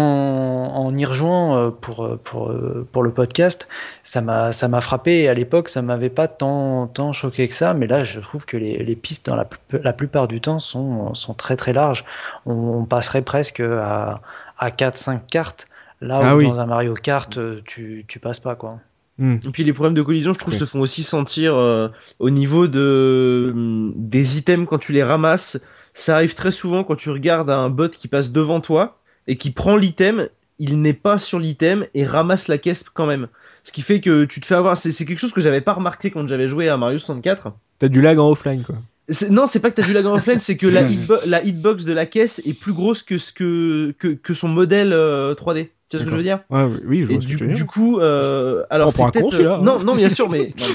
en 0.75 0.95
y 0.95 1.05
rejoignant 1.05 1.57
euh, 1.57 1.69
pour, 1.71 2.07
pour, 2.23 2.53
pour 2.91 3.01
le 3.01 3.11
podcast, 3.11 3.67
ça 4.03 4.21
m'a 4.21 4.53
ça 4.53 4.67
m'a 4.67 4.79
frappé. 4.79 5.21
Et 5.21 5.27
à 5.27 5.33
l'époque, 5.33 5.69
ça 5.69 5.81
m'avait 5.81 6.11
pas 6.11 6.27
tant, 6.27 6.85
tant 6.85 7.11
choqué 7.11 7.47
que 7.47 7.55
ça. 7.55 7.73
Mais 7.73 7.87
là, 7.87 8.03
je 8.03 8.19
trouve 8.19 8.45
que 8.45 8.57
les, 8.57 8.77
les 8.83 8.95
pistes, 8.95 9.25
dans 9.25 9.35
la, 9.35 9.47
la 9.71 9.93
plupart 9.93 10.27
du 10.27 10.39
temps, 10.39 10.59
sont, 10.59 11.15
sont 11.15 11.33
très 11.33 11.55
très 11.55 11.73
larges. 11.73 12.05
On, 12.45 12.53
on 12.53 12.85
passerait 12.85 13.23
presque 13.23 13.61
à, 13.61 14.21
à 14.59 14.69
4-5 14.69 15.21
cartes. 15.31 15.67
Là 16.01 16.19
Ah 16.21 16.35
où 16.35 16.39
oui. 16.39 16.45
dans 16.45 16.59
un 16.59 16.65
Mario 16.65 16.93
Kart, 16.93 17.37
euh, 17.37 17.61
tu, 17.65 18.05
tu 18.07 18.19
passes 18.19 18.39
pas. 18.39 18.55
quoi. 18.55 18.79
Hmm. 19.17 19.35
Et 19.45 19.49
puis 19.51 19.63
les 19.65 19.73
problèmes 19.73 19.93
de 19.95 20.01
collision, 20.01 20.31
je 20.33 20.39
trouve, 20.39 20.53
se 20.55 20.63
font 20.65 20.79
aussi 20.79 21.03
sentir 21.03 21.53
euh, 21.55 21.89
au 22.19 22.29
niveau 22.29 22.67
de 22.67 23.51
hum, 23.53 23.93
des 23.95 24.37
items 24.37 24.65
quand 24.69 24.77
tu 24.79 24.93
les 24.93 25.03
ramasses. 25.03 25.59
Ça 25.93 26.15
arrive 26.15 26.35
très 26.35 26.51
souvent 26.51 26.83
quand 26.85 26.95
tu 26.95 27.09
regardes 27.09 27.49
un 27.49 27.69
bot 27.69 27.89
qui 27.89 28.07
passe 28.07 28.31
devant 28.31 28.61
toi 28.61 28.99
et 29.27 29.35
qui 29.35 29.51
prend 29.51 29.75
l'item, 29.75 30.29
il 30.57 30.81
n'est 30.81 30.93
pas 30.93 31.19
sur 31.19 31.39
l'item 31.39 31.85
et 31.93 32.05
ramasse 32.05 32.47
la 32.47 32.57
caisse 32.57 32.85
quand 32.93 33.05
même. 33.05 33.27
Ce 33.65 33.73
qui 33.73 33.81
fait 33.81 33.99
que 33.99 34.23
tu 34.23 34.39
te 34.39 34.45
fais 34.45 34.55
avoir. 34.55 34.77
C'est 34.77 34.91
c'est 34.91 35.05
quelque 35.05 35.19
chose 35.19 35.33
que 35.33 35.41
j'avais 35.41 35.61
pas 35.61 35.73
remarqué 35.73 36.11
quand 36.11 36.25
j'avais 36.27 36.47
joué 36.47 36.69
à 36.69 36.77
Mario 36.77 36.97
64. 36.99 37.51
T'as 37.79 37.87
du 37.89 38.01
lag 38.01 38.17
en 38.19 38.29
offline 38.29 38.63
quoi. 38.63 38.75
C'est- 39.09 39.29
Non, 39.31 39.47
c'est 39.47 39.59
pas 39.59 39.69
que 39.71 39.75
t'as 39.81 39.85
du 39.87 39.91
lag 39.93 40.05
en 40.05 40.13
offline, 40.13 40.39
c'est 40.39 40.55
que 40.55 40.67
la, 40.67 40.83
hitbo- 40.89 41.19
la 41.25 41.43
hitbox 41.43 41.83
de 41.83 41.91
la 41.93 42.05
caisse 42.05 42.41
est 42.45 42.53
plus 42.53 42.73
grosse 42.73 43.03
que 43.03 43.17
ce 43.17 43.33
que 43.33 43.93
que, 43.99 44.07
que 44.09 44.33
son 44.33 44.47
modèle 44.47 44.93
euh, 44.93 45.33
3D. 45.35 45.67
Tu 45.89 45.97
vois 45.97 46.01
ce 46.01 46.05
que 46.05 46.11
je 46.11 46.17
veux 46.17 46.23
dire 46.23 46.41
Ouais, 46.51 46.65
oui, 46.65 46.79
oui, 46.85 47.05
je 47.05 47.11
et 47.11 47.13
vois 47.15 47.21
ce 47.21 47.25
que 47.27 47.31
du, 47.31 47.37
tu 47.37 47.43
veux 47.45 47.49
du 47.49 47.55
dire. 47.55 47.65
coup, 47.67 47.99
euh, 47.99 48.63
alors 48.69 48.89
un 48.89 48.91
c'est 48.91 49.11
peut-être- 49.11 49.31
celui-là, 49.31 49.55
hein. 49.55 49.61
Non, 49.63 49.79
non, 49.83 49.95
bien 49.95 50.09
sûr, 50.09 50.29
mais, 50.29 50.53
non, 50.59 50.65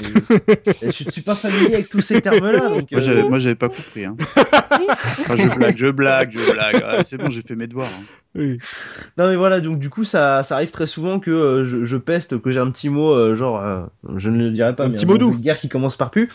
mais 0.47 0.91
je, 0.91 1.03
je 1.05 1.09
suis 1.09 1.21
pas 1.21 1.35
familier 1.35 1.75
avec 1.75 1.87
tous 1.89 2.01
ces 2.01 2.19
termes-là. 2.21 2.71
Euh, 2.73 2.81
j'avais, 2.99 3.23
moi, 3.23 3.39
j'avais 3.39 3.55
pas 3.55 3.69
compris. 3.69 4.03
Hein. 4.05 4.17
Enfin, 5.21 5.35
je 5.37 5.47
blague, 5.55 5.77
je 5.77 5.87
blague, 5.87 6.31
je 6.31 6.51
blague. 6.51 6.75
Ouais, 6.75 7.03
c'est 7.05 7.17
bon, 7.17 7.29
j'ai 7.29 7.41
fait 7.41 7.55
mes 7.55 7.67
devoirs. 7.67 7.87
hein. 7.87 8.03
Oui. 8.37 8.57
Non, 9.17 9.29
mais 9.29 9.37
voilà, 9.37 9.61
donc 9.61 9.79
du 9.79 9.89
coup, 9.89 10.03
ça, 10.03 10.43
ça 10.43 10.55
arrive 10.55 10.71
très 10.71 10.87
souvent 10.87 11.19
que 11.21 11.31
euh, 11.31 11.63
je, 11.63 11.85
je 11.85 11.95
peste, 11.97 12.39
que 12.41 12.51
j'ai 12.51 12.59
un 12.59 12.69
petit 12.69 12.89
mot, 12.89 13.13
euh, 13.13 13.33
genre, 13.35 13.61
euh, 13.63 13.83
je 14.17 14.29
ne 14.29 14.37
le 14.43 14.51
dirai 14.51 14.75
pas, 14.75 14.83
Un 14.83 14.89
mais 14.89 14.95
petit 14.95 15.05
mot 15.05 15.17
doux. 15.17 15.31
guerre 15.31 15.57
qui 15.59 15.69
commence 15.69 15.95
par 15.95 16.11
pu, 16.11 16.29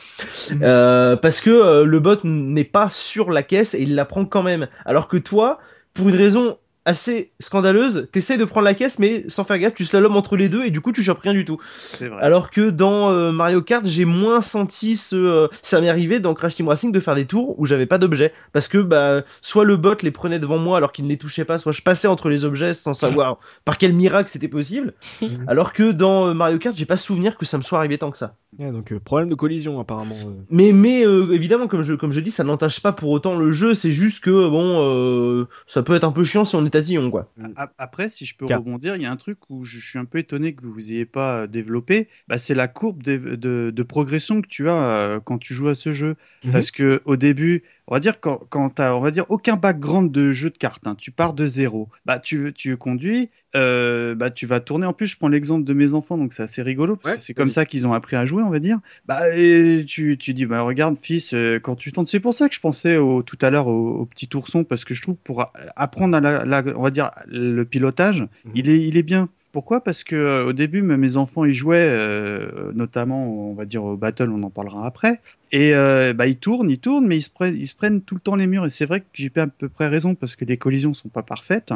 euh, 0.63 1.17
parce 1.17 1.41
que 1.43 1.51
euh, 1.51 1.85
le 1.85 2.01
bot 2.01 2.17
n'est 2.25 2.65
pas 2.65 2.89
sur 2.89 3.31
la 3.31 3.43
caisse 3.43 3.75
et 3.75 3.83
il 3.83 3.95
la 3.95 4.07
prend 4.07 4.25
quand 4.25 4.43
même. 4.43 4.67
Alors 4.87 5.09
que 5.09 5.19
toi, 5.19 5.59
pour 5.93 6.09
une 6.09 6.17
raison 6.17 6.57
assez 6.91 7.31
scandaleuse, 7.41 8.09
t'essayes 8.13 8.37
de 8.39 8.45
prendre 8.45 8.65
la 8.65 8.75
caisse, 8.75 8.99
mais 8.99 9.25
sans 9.29 9.45
faire 9.45 9.59
gaffe, 9.59 9.75
tu 9.75 9.85
slalomes 9.85 10.17
entre 10.17 10.37
les 10.37 10.49
deux 10.49 10.65
et 10.65 10.71
du 10.71 10.81
coup, 10.81 10.93
tu 10.93 11.03
chopes 11.03 11.21
rien 11.21 11.33
du 11.33 11.45
tout. 11.45 11.59
Vrai. 12.01 12.11
Alors 12.21 12.51
que 12.51 12.71
dans 12.71 13.11
euh, 13.11 13.33
Mario 13.33 13.63
Kart, 13.63 13.87
j'ai 13.87 14.05
moins 14.05 14.41
senti 14.43 14.97
ce. 14.97 15.17
euh, 15.17 15.49
ça 15.63 15.81
m'est 15.81 15.89
arrivé 15.89 16.21
dans 16.21 16.35
Crash 16.35 16.55
Team 16.57 16.69
Racing 16.69 16.93
de 16.93 17.01
faire 17.01 17.15
des 17.15 17.27
tours 17.27 17.59
où 17.59 17.67
j'avais 17.67 17.87
pas 17.87 17.99
d'objets. 17.99 18.33
Parce 18.53 18.69
que 18.69 18.79
bah, 18.79 19.23
soit 19.41 19.65
le 19.65 19.77
bot 19.77 19.95
les 20.03 20.11
prenait 20.11 20.39
devant 20.39 20.59
moi 20.59 20.77
alors 20.77 20.93
qu'il 20.93 21.05
ne 21.05 21.11
les 21.11 21.19
touchait 21.19 21.45
pas, 21.45 21.59
soit 21.59 21.73
je 21.73 21.83
passais 21.83 22.09
entre 22.09 22.29
les 22.29 22.45
objets 22.45 22.75
sans 22.75 22.93
savoir 22.93 23.39
par 23.65 23.79
quel 23.79 23.93
miracle 23.93 24.29
c'était 24.31 24.49
possible. 24.49 24.95
alors 25.47 25.73
que 25.73 25.93
dans 25.93 26.27
euh, 26.29 26.35
Mario 26.35 26.59
Kart, 26.59 26.77
j'ai 26.77 26.87
pas 26.87 26.97
souvenir 26.97 27.37
que 27.37 27.45
ça 27.47 27.57
me 27.59 27.63
soit 27.63 27.79
arrivé 27.79 27.99
tant 27.99 28.11
que 28.11 28.19
ça. 28.19 28.35
Ouais, 28.59 28.73
donc 28.73 28.93
euh, 28.93 28.99
problème 28.99 29.29
de 29.29 29.35
collision 29.37 29.79
apparemment. 29.81 30.17
euh. 30.27 30.43
Mais, 30.51 30.73
mais 30.73 31.07
euh, 31.07 31.33
évidemment, 31.33 31.69
comme 31.69 31.83
je, 31.83 31.95
comme 31.95 32.11
je 32.13 32.21
dis, 32.21 32.31
ça 32.33 32.43
n'entache 32.45 32.81
pas 32.81 32.93
pour 32.93 33.11
autant 33.11 33.37
le 33.37 33.53
jeu. 33.53 33.75
C'est 33.75 33.93
juste 33.93 34.21
que 34.25 34.49
bon, 34.49 34.79
euh, 34.83 35.47
ça 35.67 35.83
peut 35.83 35.95
être 35.95 36.05
un 36.05 36.11
peu 36.13 36.25
chiant 36.25 36.45
si 36.45 36.57
on 36.57 36.65
est 36.67 36.75
quoi. 37.11 37.33
Après, 37.79 38.09
si 38.09 38.27
je 38.27 38.35
peux 38.37 38.47
Car- 38.47 38.59
rebondir, 38.61 38.97
il 38.97 39.03
y 39.03 39.07
a 39.07 39.11
un 39.11 39.17
truc 39.17 39.39
où 39.51 39.65
je 39.65 39.79
suis 39.79 39.99
un 39.99 40.05
peu 40.05 40.19
étonné 40.19 40.55
que 40.55 40.65
vous 40.65 40.81
n'ayez 40.81 41.07
pas 41.07 41.43
euh, 41.43 41.47
développé. 41.47 42.09
Bah, 42.29 42.39
c'est 42.39 42.55
la 42.55 42.69
courbe 42.69 43.03
de, 43.03 43.17
de- 43.37 43.71
de 43.75 43.83
progression 43.83 44.41
que 44.43 44.49
tu 44.49 44.69
as 44.69 44.75
euh, 44.75 45.21
quand 45.21 45.39
tu 45.39 45.55
joues 45.55 45.69
à 45.69 45.75
ce 45.75 45.93
jeu. 45.93 46.17
Mhm. 46.45 46.53
Parce 46.53 46.71
que 46.71 47.03
au 47.05 47.17
début, 47.17 47.63
on 47.87 47.95
va 47.95 48.01
dire 48.01 48.21
quand, 48.21 48.41
quand 48.49 48.71
tu 48.77 48.83
on 48.83 49.01
va 49.01 49.11
dire 49.11 49.25
aucun 49.29 49.57
background 49.57 50.11
de 50.13 50.33
jeu 50.33 50.51
de 50.51 50.59
cartes, 50.59 50.87
hein, 50.87 50.95
tu 50.99 51.11
pars 51.11 51.33
de 51.35 51.47
zéro. 51.47 51.89
Bah, 52.07 52.19
tu, 52.19 52.53
tu 52.55 52.77
conduis, 52.77 53.31
euh, 53.57 54.15
bah, 54.15 54.31
tu 54.31 54.47
vas 54.47 54.61
tourner. 54.61 54.87
En 54.87 54.93
plus, 54.93 55.09
je 55.09 55.17
prends 55.17 55.29
l'exemple 55.29 55.65
de 55.65 55.73
mes 55.73 55.95
enfants, 55.95 56.17
donc 56.17 56.33
c'est 56.33 56.43
assez 56.43 56.63
rigolo 56.63 56.97
parce 56.97 57.11
Ouais, 57.11 57.17
que 57.17 57.23
c'est 57.23 57.35
comme 57.35 57.51
ça 57.51 57.65
qu'ils 57.67 57.87
ont 57.87 57.93
appris 57.93 58.17
à 58.17 58.25
jouer, 58.27 58.43
on 58.43 58.51
va 58.51 58.59
dire. 58.61 58.79
Bah, 59.07 59.37
et 59.37 59.85
tu, 59.87 60.17
tu 60.19 60.35
dis, 60.35 60.47
bah, 60.47 60.63
regarde, 60.63 60.97
fils, 61.01 61.35
euh, 61.35 61.59
quand 61.59 61.75
tu 61.77 61.91
tentes, 61.93 62.07
c'est 62.07 62.21
pour 62.21 62.35
ça 62.35 62.49
que 62.49 62.55
je 62.55 62.61
pensais 62.61 62.97
au, 62.97 63.23
tout 63.23 63.39
à 63.43 63.51
l'heure 63.51 63.67
au, 63.67 64.01
au 64.01 64.07
petit 64.07 64.29
ourson 64.35 64.63
parce 64.65 64.85
que 64.85 64.95
je 64.95 65.03
trouve 65.03 65.17
pour 65.17 65.51
apprendre 65.77 66.17
à 66.17 66.21
la, 66.21 66.45
la- 66.45 66.63
on 66.77 66.83
va 66.83 66.91
dire 66.91 67.11
le 67.27 67.65
pilotage, 67.65 68.21
Mhm. 68.45 68.53
il 68.55 68.69
est, 68.69 68.87
il 68.87 68.97
est 68.97 69.03
bien. 69.03 69.29
Pourquoi? 69.53 69.83
Parce 69.83 70.05
que 70.05 70.15
euh, 70.15 70.45
au 70.45 70.53
début, 70.53 70.83
mes 70.83 71.17
enfants 71.17 71.45
ils 71.45 71.53
jouaient, 71.53 71.89
euh, 71.91 72.71
notamment, 72.73 73.51
on 73.51 73.55
va 73.55 73.65
dire 73.65 73.83
au 73.85 73.97
battle, 73.97 74.31
on 74.31 74.43
en 74.43 74.51
parlera 74.51 74.87
après. 74.87 75.21
Et 75.51 75.75
euh, 75.75 76.13
bah, 76.13 76.27
ils 76.29 76.37
tournent, 76.37 76.71
ils 76.71 76.79
tournent, 76.79 77.07
mais 77.07 77.19
ils 77.19 77.67
se 77.67 77.75
prennent, 77.75 78.01
tout 78.03 78.15
le 78.15 78.21
temps 78.21 78.37
les 78.37 78.47
murs. 78.47 78.67
Et 78.67 78.71
c'est 78.71 78.87
vrai 78.87 79.01
que 79.01 79.07
j'ai 79.13 79.31
à 79.37 79.47
peu 79.49 79.69
près 79.69 79.89
raison 79.89 80.15
parce 80.15 80.37
que 80.37 80.45
les 80.45 80.57
collisions 80.57 80.95
sont 80.95 81.09
pas 81.09 81.23
parfaites. 81.23 81.73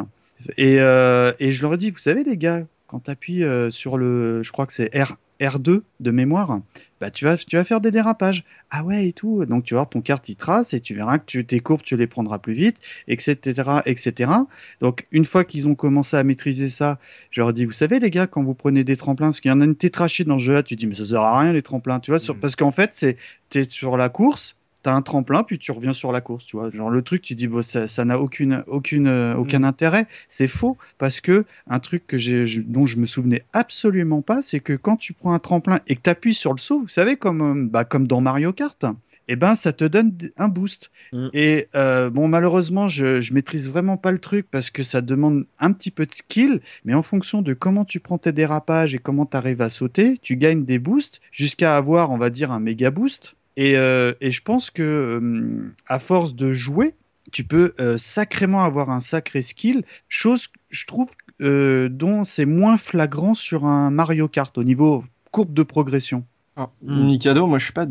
Et, 0.57 0.75
et 0.75 1.51
je 1.51 1.61
leur 1.61 1.73
ai 1.73 1.77
dit, 1.77 1.91
vous 1.91 1.99
savez 1.99 2.23
les 2.23 2.37
gars, 2.37 2.63
quand 2.87 3.01
tu 3.01 3.11
appuies 3.11 3.43
sur 3.69 3.97
le, 3.97 4.43
je 4.43 4.51
crois 4.51 4.65
que 4.65 4.73
c'est 4.73 4.89
R, 4.95 5.13
R2 5.41 5.81
de 5.99 6.11
mémoire, 6.11 6.61
bah 7.01 7.11
tu 7.11 7.25
vas, 7.25 7.35
tu 7.35 7.57
vas 7.57 7.65
faire 7.65 7.81
des 7.81 7.91
dérapages. 7.91 8.45
Ah 8.69 8.83
ouais 8.85 9.07
et 9.07 9.11
tout. 9.13 9.43
Donc 9.45 9.65
tu 9.65 9.73
vas 9.73 9.79
voir 9.81 9.89
ton 9.89 10.01
carte 10.01 10.29
il 10.29 10.37
trace 10.37 10.73
et 10.73 10.79
tu 10.79 10.95
verras 10.95 11.17
que 11.19 11.25
tu, 11.25 11.45
tes 11.45 11.59
courbes 11.59 11.81
tu 11.81 11.97
les 11.97 12.07
prendras 12.07 12.39
plus 12.39 12.53
vite, 12.53 12.77
etc., 13.09 13.81
etc. 13.85 14.31
Donc 14.79 15.07
une 15.11 15.25
fois 15.25 15.43
qu'ils 15.43 15.67
ont 15.67 15.75
commencé 15.75 16.15
à 16.15 16.23
maîtriser 16.23 16.69
ça, 16.69 16.99
je 17.31 17.41
leur 17.41 17.49
ai 17.49 17.53
dit, 17.53 17.65
vous 17.65 17.71
savez 17.71 17.99
les 17.99 18.09
gars, 18.09 18.27
quand 18.27 18.43
vous 18.43 18.53
prenez 18.53 18.83
des 18.85 18.95
tremplins, 18.95 19.27
parce 19.27 19.41
qu'il 19.41 19.51
y 19.51 19.53
en 19.53 19.59
a 19.61 19.65
une 19.65 19.75
tétrachée 19.75 20.23
dans 20.23 20.39
ce 20.39 20.45
jeu-là, 20.45 20.63
tu 20.63 20.75
dis 20.75 20.87
mais 20.87 20.95
ça 20.95 21.03
sert 21.05 21.21
à 21.21 21.39
rien 21.39 21.51
les 21.53 21.61
tremplins, 21.63 21.99
tu 21.99 22.11
vois, 22.11 22.19
sur- 22.19 22.35
Mhm. 22.35 22.39
parce 22.39 22.55
qu'en 22.55 22.71
fait 22.71 22.93
c'est, 22.93 23.17
t'es 23.49 23.63
sur 23.69 23.97
la 23.97 24.07
course. 24.09 24.55
T'as 24.85 24.93
un 24.93 25.01
tremplin, 25.01 25.41
puis 25.41 25.57
tu 25.57 25.71
reviens 25.71 25.93
sur 25.93 26.11
la 26.11 26.21
course, 26.21 26.45
tu 26.45 26.57
vois. 26.57 26.69
Genre 26.69 26.91
le 26.91 27.01
truc, 27.01 27.23
tu 27.23 27.33
dis, 27.33 27.47
bon, 27.47 27.63
ça 27.63 28.05
n'a 28.05 28.19
aucune, 28.19 28.63
aucune, 28.67 29.07
euh, 29.07 29.33
aucun 29.33 29.63
intérêt. 29.63 30.05
C'est 30.29 30.45
faux, 30.45 30.77
parce 30.99 31.21
que 31.21 31.43
un 31.65 31.79
truc 31.79 32.05
que 32.05 32.17
je- 32.17 32.61
dont 32.61 32.85
je 32.85 32.99
me 32.99 33.07
souvenais 33.07 33.45
absolument 33.53 34.21
pas, 34.21 34.43
c'est 34.43 34.59
que 34.59 34.73
quand 34.73 34.95
tu 34.95 35.13
prends 35.13 35.33
un 35.33 35.39
tremplin 35.39 35.79
et 35.87 35.95
que 35.95 36.01
tu 36.03 36.09
appuies 36.11 36.35
sur 36.35 36.53
le 36.53 36.59
saut, 36.59 36.79
vous 36.79 36.87
savez, 36.87 37.15
comme, 37.15 37.41
euh, 37.41 37.67
bah, 37.67 37.83
comme 37.83 38.05
dans 38.05 38.21
Mario 38.21 38.53
Kart, 38.53 38.85
eh 39.27 39.35
ben, 39.35 39.55
ça 39.55 39.73
te 39.73 39.85
donne 39.85 40.15
un 40.37 40.49
boost. 40.49 40.91
Mm. 41.11 41.29
Et 41.33 41.67
euh, 41.73 42.11
bon, 42.11 42.27
malheureusement, 42.27 42.87
je, 42.87 43.21
je 43.21 43.33
maîtrise 43.33 43.71
vraiment 43.71 43.97
pas 43.97 44.11
le 44.11 44.19
truc 44.19 44.45
parce 44.51 44.69
que 44.69 44.83
ça 44.83 45.01
demande 45.01 45.47
un 45.57 45.71
petit 45.71 45.89
peu 45.89 46.05
de 46.05 46.11
skill, 46.11 46.61
mais 46.83 46.93
en 46.93 47.01
fonction 47.01 47.41
de 47.41 47.55
comment 47.55 47.85
tu 47.85 47.99
prends 47.99 48.19
tes 48.19 48.33
dérapages 48.33 48.93
et 48.93 48.99
comment 48.99 49.25
tu 49.25 49.35
arrives 49.35 49.63
à 49.63 49.71
sauter, 49.71 50.19
tu 50.19 50.37
gagnes 50.37 50.63
des 50.63 50.77
boosts 50.77 51.21
jusqu'à 51.31 51.75
avoir, 51.75 52.11
on 52.11 52.17
va 52.17 52.29
dire, 52.29 52.51
un 52.51 52.59
méga 52.59 52.91
boost. 52.91 53.35
Et, 53.57 53.77
euh, 53.77 54.13
et 54.21 54.31
je 54.31 54.41
pense 54.41 54.69
que 54.69 54.81
euh, 54.83 55.73
à 55.87 55.99
force 55.99 56.35
de 56.35 56.51
jouer, 56.51 56.95
tu 57.31 57.43
peux 57.43 57.73
euh, 57.79 57.97
sacrément 57.97 58.63
avoir 58.63 58.89
un 58.89 58.99
sacré 58.99 59.41
skill, 59.41 59.83
chose 60.09 60.47
que 60.47 60.59
je 60.69 60.85
trouve 60.85 61.09
euh, 61.41 61.89
dont 61.89 62.23
c'est 62.23 62.45
moins 62.45 62.77
flagrant 62.77 63.33
sur 63.33 63.65
un 63.65 63.91
Mario 63.91 64.27
Kart 64.27 64.57
au 64.57 64.63
niveau 64.63 65.03
courbe 65.31 65.53
de 65.53 65.63
progression. 65.63 66.25
Hmm. 66.57 66.67
Mikado, 67.07 67.47
moi 67.47 67.59
je 67.59 67.65
suis 67.65 67.73
pas 67.73 67.87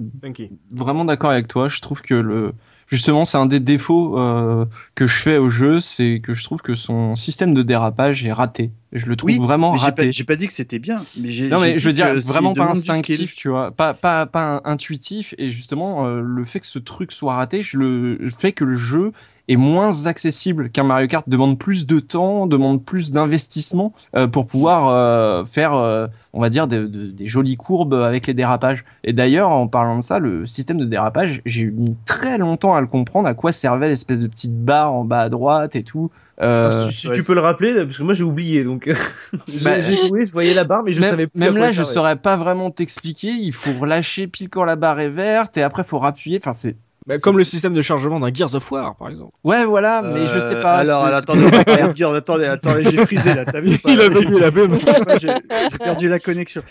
vraiment 0.71 1.05
d'accord 1.05 1.31
avec 1.31 1.49
toi. 1.49 1.69
Je 1.69 1.81
trouve 1.81 2.01
que 2.01 2.15
le 2.15 2.53
justement 2.95 3.25
c'est 3.25 3.37
un 3.37 3.47
des 3.47 3.61
défauts 3.61 4.19
euh, 4.19 4.65
que 4.95 5.07
je 5.07 5.15
fais 5.15 5.37
au 5.37 5.51
jeu, 5.51 5.81
c'est 5.81 6.21
que 6.23 6.33
je 6.35 6.45
trouve 6.45 6.63
que 6.63 6.75
son 6.75 7.17
système 7.17 7.53
de 7.53 7.63
dérapage 7.63 8.25
est 8.25 8.33
raté. 8.33 8.71
Je 8.93 9.07
le 9.07 9.17
trouve 9.17 9.31
Oui, 9.31 9.39
vraiment 9.39 9.75
j'ai 9.77 9.87
raté. 9.87 10.05
pas, 10.07 10.11
j'ai 10.11 10.25
pas 10.25 10.37
dit 10.37 10.47
que 10.47 10.53
c'était 10.53 10.79
bien. 10.79 11.03
Mais 11.21 11.29
j'ai, 11.29 11.49
Non 11.49 11.61
mais 11.61 11.77
je 11.77 11.87
veux 11.87 11.93
dire 11.93 12.15
vraiment 12.21 12.55
pas 12.55 12.71
instinctif, 12.71 13.35
tu 13.35 13.49
vois, 13.49 13.73
pas 13.73 13.93
pas 13.93 14.27
pas 14.27 14.63
intuitif 14.65 15.35
et 15.37 15.51
justement 15.51 16.07
euh, 16.07 16.21
le 16.21 16.45
fait 16.45 16.61
que 16.61 16.67
ce 16.67 16.79
truc 16.79 17.13
soit 17.13 17.35
raté, 17.35 17.63
je 17.63 17.77
le 17.77 18.19
je 18.23 18.33
fais 18.39 18.53
que 18.53 18.65
le 18.65 18.77
jeu 18.77 19.13
est 19.49 19.57
moins 19.57 20.07
accessible 20.07 20.71
qu'un 20.71 20.85
Mario 20.85 21.07
Kart 21.09 21.29
demande 21.29 21.59
plus 21.59 21.87
de 21.87 22.01
temps, 22.01 22.47
demande 22.47 22.85
plus 22.85 23.13
d'investissement 23.13 23.93
euh, 24.17 24.27
pour 24.27 24.47
pouvoir 24.47 24.89
euh, 24.89 25.45
faire 25.45 25.75
euh, 25.75 26.07
on 26.33 26.41
va 26.41 26.51
dire 26.51 26.67
des, 26.67 26.89
des- 26.89 27.09
des 27.13 27.27
jolies 27.29 27.57
courbes 27.57 27.95
avec 27.95 28.27
les 28.27 28.35
dérapages. 28.35 28.85
Et 29.05 29.13
d'ailleurs 29.13 29.51
en 29.51 29.69
parlant 29.69 29.99
de 29.99 30.03
ça, 30.03 30.19
le 30.19 30.47
système 30.47 30.79
de 30.79 30.85
dérapage, 30.85 31.43
j'ai 31.47 31.67
mis 31.67 31.97
très 32.07 32.39
longtemps 32.39 32.75
à 32.75 32.81
le 32.81 32.87
comprendre 32.87 33.29
à 33.29 33.35
quoi 33.35 33.53
servait 33.53 33.89
l'espèce 33.89 34.19
de 34.21 34.27
petite 34.27 34.57
barre 34.65 34.93
en 34.93 35.05
bas 35.05 35.21
à 35.21 35.29
droite 35.29 35.77
et 35.77 35.83
tout. 35.83 36.11
Euh, 36.43 36.71
Ah, 36.73 36.91
si 36.91 36.93
si 36.93 37.09
ouais, 37.09 37.15
tu 37.17 37.23
peux 37.25 37.35
le 37.35 37.41
rappeler, 37.41 37.73
parce 37.85 37.99
que 37.99 38.03
moi 38.03 38.13
j'ai 38.15 38.25
oublié, 38.25 38.65
donc 38.65 38.89
j'ai 39.49 39.65
Bah, 39.65 39.81
j'ai 39.81 39.95
joué, 39.97 40.25
je 40.27 40.33
voyais 40.33 40.53
la 40.55 40.65
barre, 40.65 40.83
mais 40.83 40.93
je 40.93 41.01
même, 41.01 41.11
savais 41.11 41.27
plus. 41.29 41.39
même 41.39 41.51
à 41.55 41.59
quoi 41.59 41.67
là, 41.67 41.73
je 41.73 41.85
saurais 41.85 42.17
pas 42.17 42.37
vraiment 42.37 42.71
t'expliquer. 42.73 43.29
Il 43.29 43.53
faut 43.53 43.73
relâcher 43.79 44.27
pile 44.27 44.49
quand 44.49 44.65
la 44.65 44.75
barre 44.75 44.99
est 44.99 45.11
verte 45.11 45.57
et 45.59 45.63
après 45.63 45.85
faut 45.85 46.01
rappuyer. 46.01 46.41
Enfin, 46.43 46.53
c'est 46.53 46.75
Bah, 47.07 47.19
comme 47.19 47.37
le 47.37 47.45
système 47.45 47.75
de 47.75 47.83
chargement 47.83 48.19
d'un 48.19 48.33
Gears 48.33 48.55
of 48.55 48.71
War, 48.73 48.97
par 48.97 49.11
exemple. 49.11 49.33
ouais, 49.45 49.67
voilà, 49.67 50.01
mais 50.01 50.21
je 50.27 50.39
sais 50.41 50.57
Euh, 50.57 50.63
pas. 50.63 50.77
Alors, 50.77 51.05
alors, 51.05 51.19
attendez, 51.19 51.45
on 51.45 52.15
attendez, 52.15 52.47
attendez, 52.47 52.85
j'ai 52.85 52.97
frisé 53.05 53.35
là, 53.35 53.45
t'as 53.45 53.61
vu 53.61 53.77
Il 53.87 54.01
a 54.01 54.09
vaincu 54.09 54.41
la 54.41 54.51
même. 54.51 54.79
J'ai 55.21 55.35
perdu 55.79 56.09
la 56.09 56.19
connexion. 56.19 56.63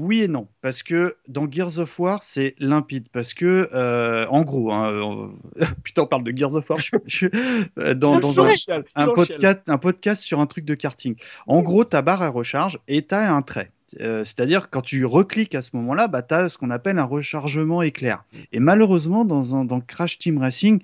Oui 0.00 0.22
et 0.22 0.28
non, 0.28 0.48
parce 0.60 0.82
que 0.82 1.16
dans 1.28 1.48
Gears 1.48 1.78
of 1.78 1.98
War, 2.00 2.18
c'est 2.24 2.56
limpide. 2.58 3.06
Parce 3.12 3.32
que, 3.32 3.68
euh, 3.72 4.26
en 4.28 4.42
gros, 4.42 4.72
hein, 4.72 4.92
on- 5.02 5.30
putain, 5.84 6.02
on 6.02 6.06
parle 6.06 6.24
de 6.24 6.36
Gears 6.36 6.54
of 6.56 6.68
War, 6.68 6.80
je, 6.80 6.90
je- 7.06 7.26
euh, 7.78 7.94
dans, 7.94 8.18
dans 8.18 8.40
un, 8.44 8.48
un 8.96 9.06
podcast, 9.06 9.60
un 9.68 9.78
podcast 9.78 10.22
sur 10.22 10.40
un 10.40 10.46
truc 10.46 10.64
de 10.64 10.74
karting. 10.74 11.14
En 11.46 11.62
gros, 11.62 11.84
ta 11.84 12.02
barre 12.02 12.24
elle 12.24 12.30
recharge 12.30 12.78
et 12.88 13.06
tu 13.06 13.14
as 13.14 13.32
un 13.32 13.42
trait. 13.42 13.70
Euh, 14.00 14.24
C'est-à-dire 14.24 14.70
quand 14.70 14.82
tu 14.82 15.04
recliques 15.04 15.54
à 15.54 15.62
ce 15.62 15.70
moment-là, 15.76 16.08
bah, 16.08 16.22
tu 16.22 16.34
as 16.34 16.48
ce 16.48 16.58
qu'on 16.58 16.70
appelle 16.70 16.98
un 16.98 17.04
rechargement 17.04 17.82
éclair. 17.82 18.24
Et 18.52 18.60
malheureusement, 18.60 19.24
dans, 19.24 19.56
un, 19.56 19.64
dans 19.64 19.80
Crash 19.80 20.18
Team 20.18 20.38
Racing, 20.38 20.80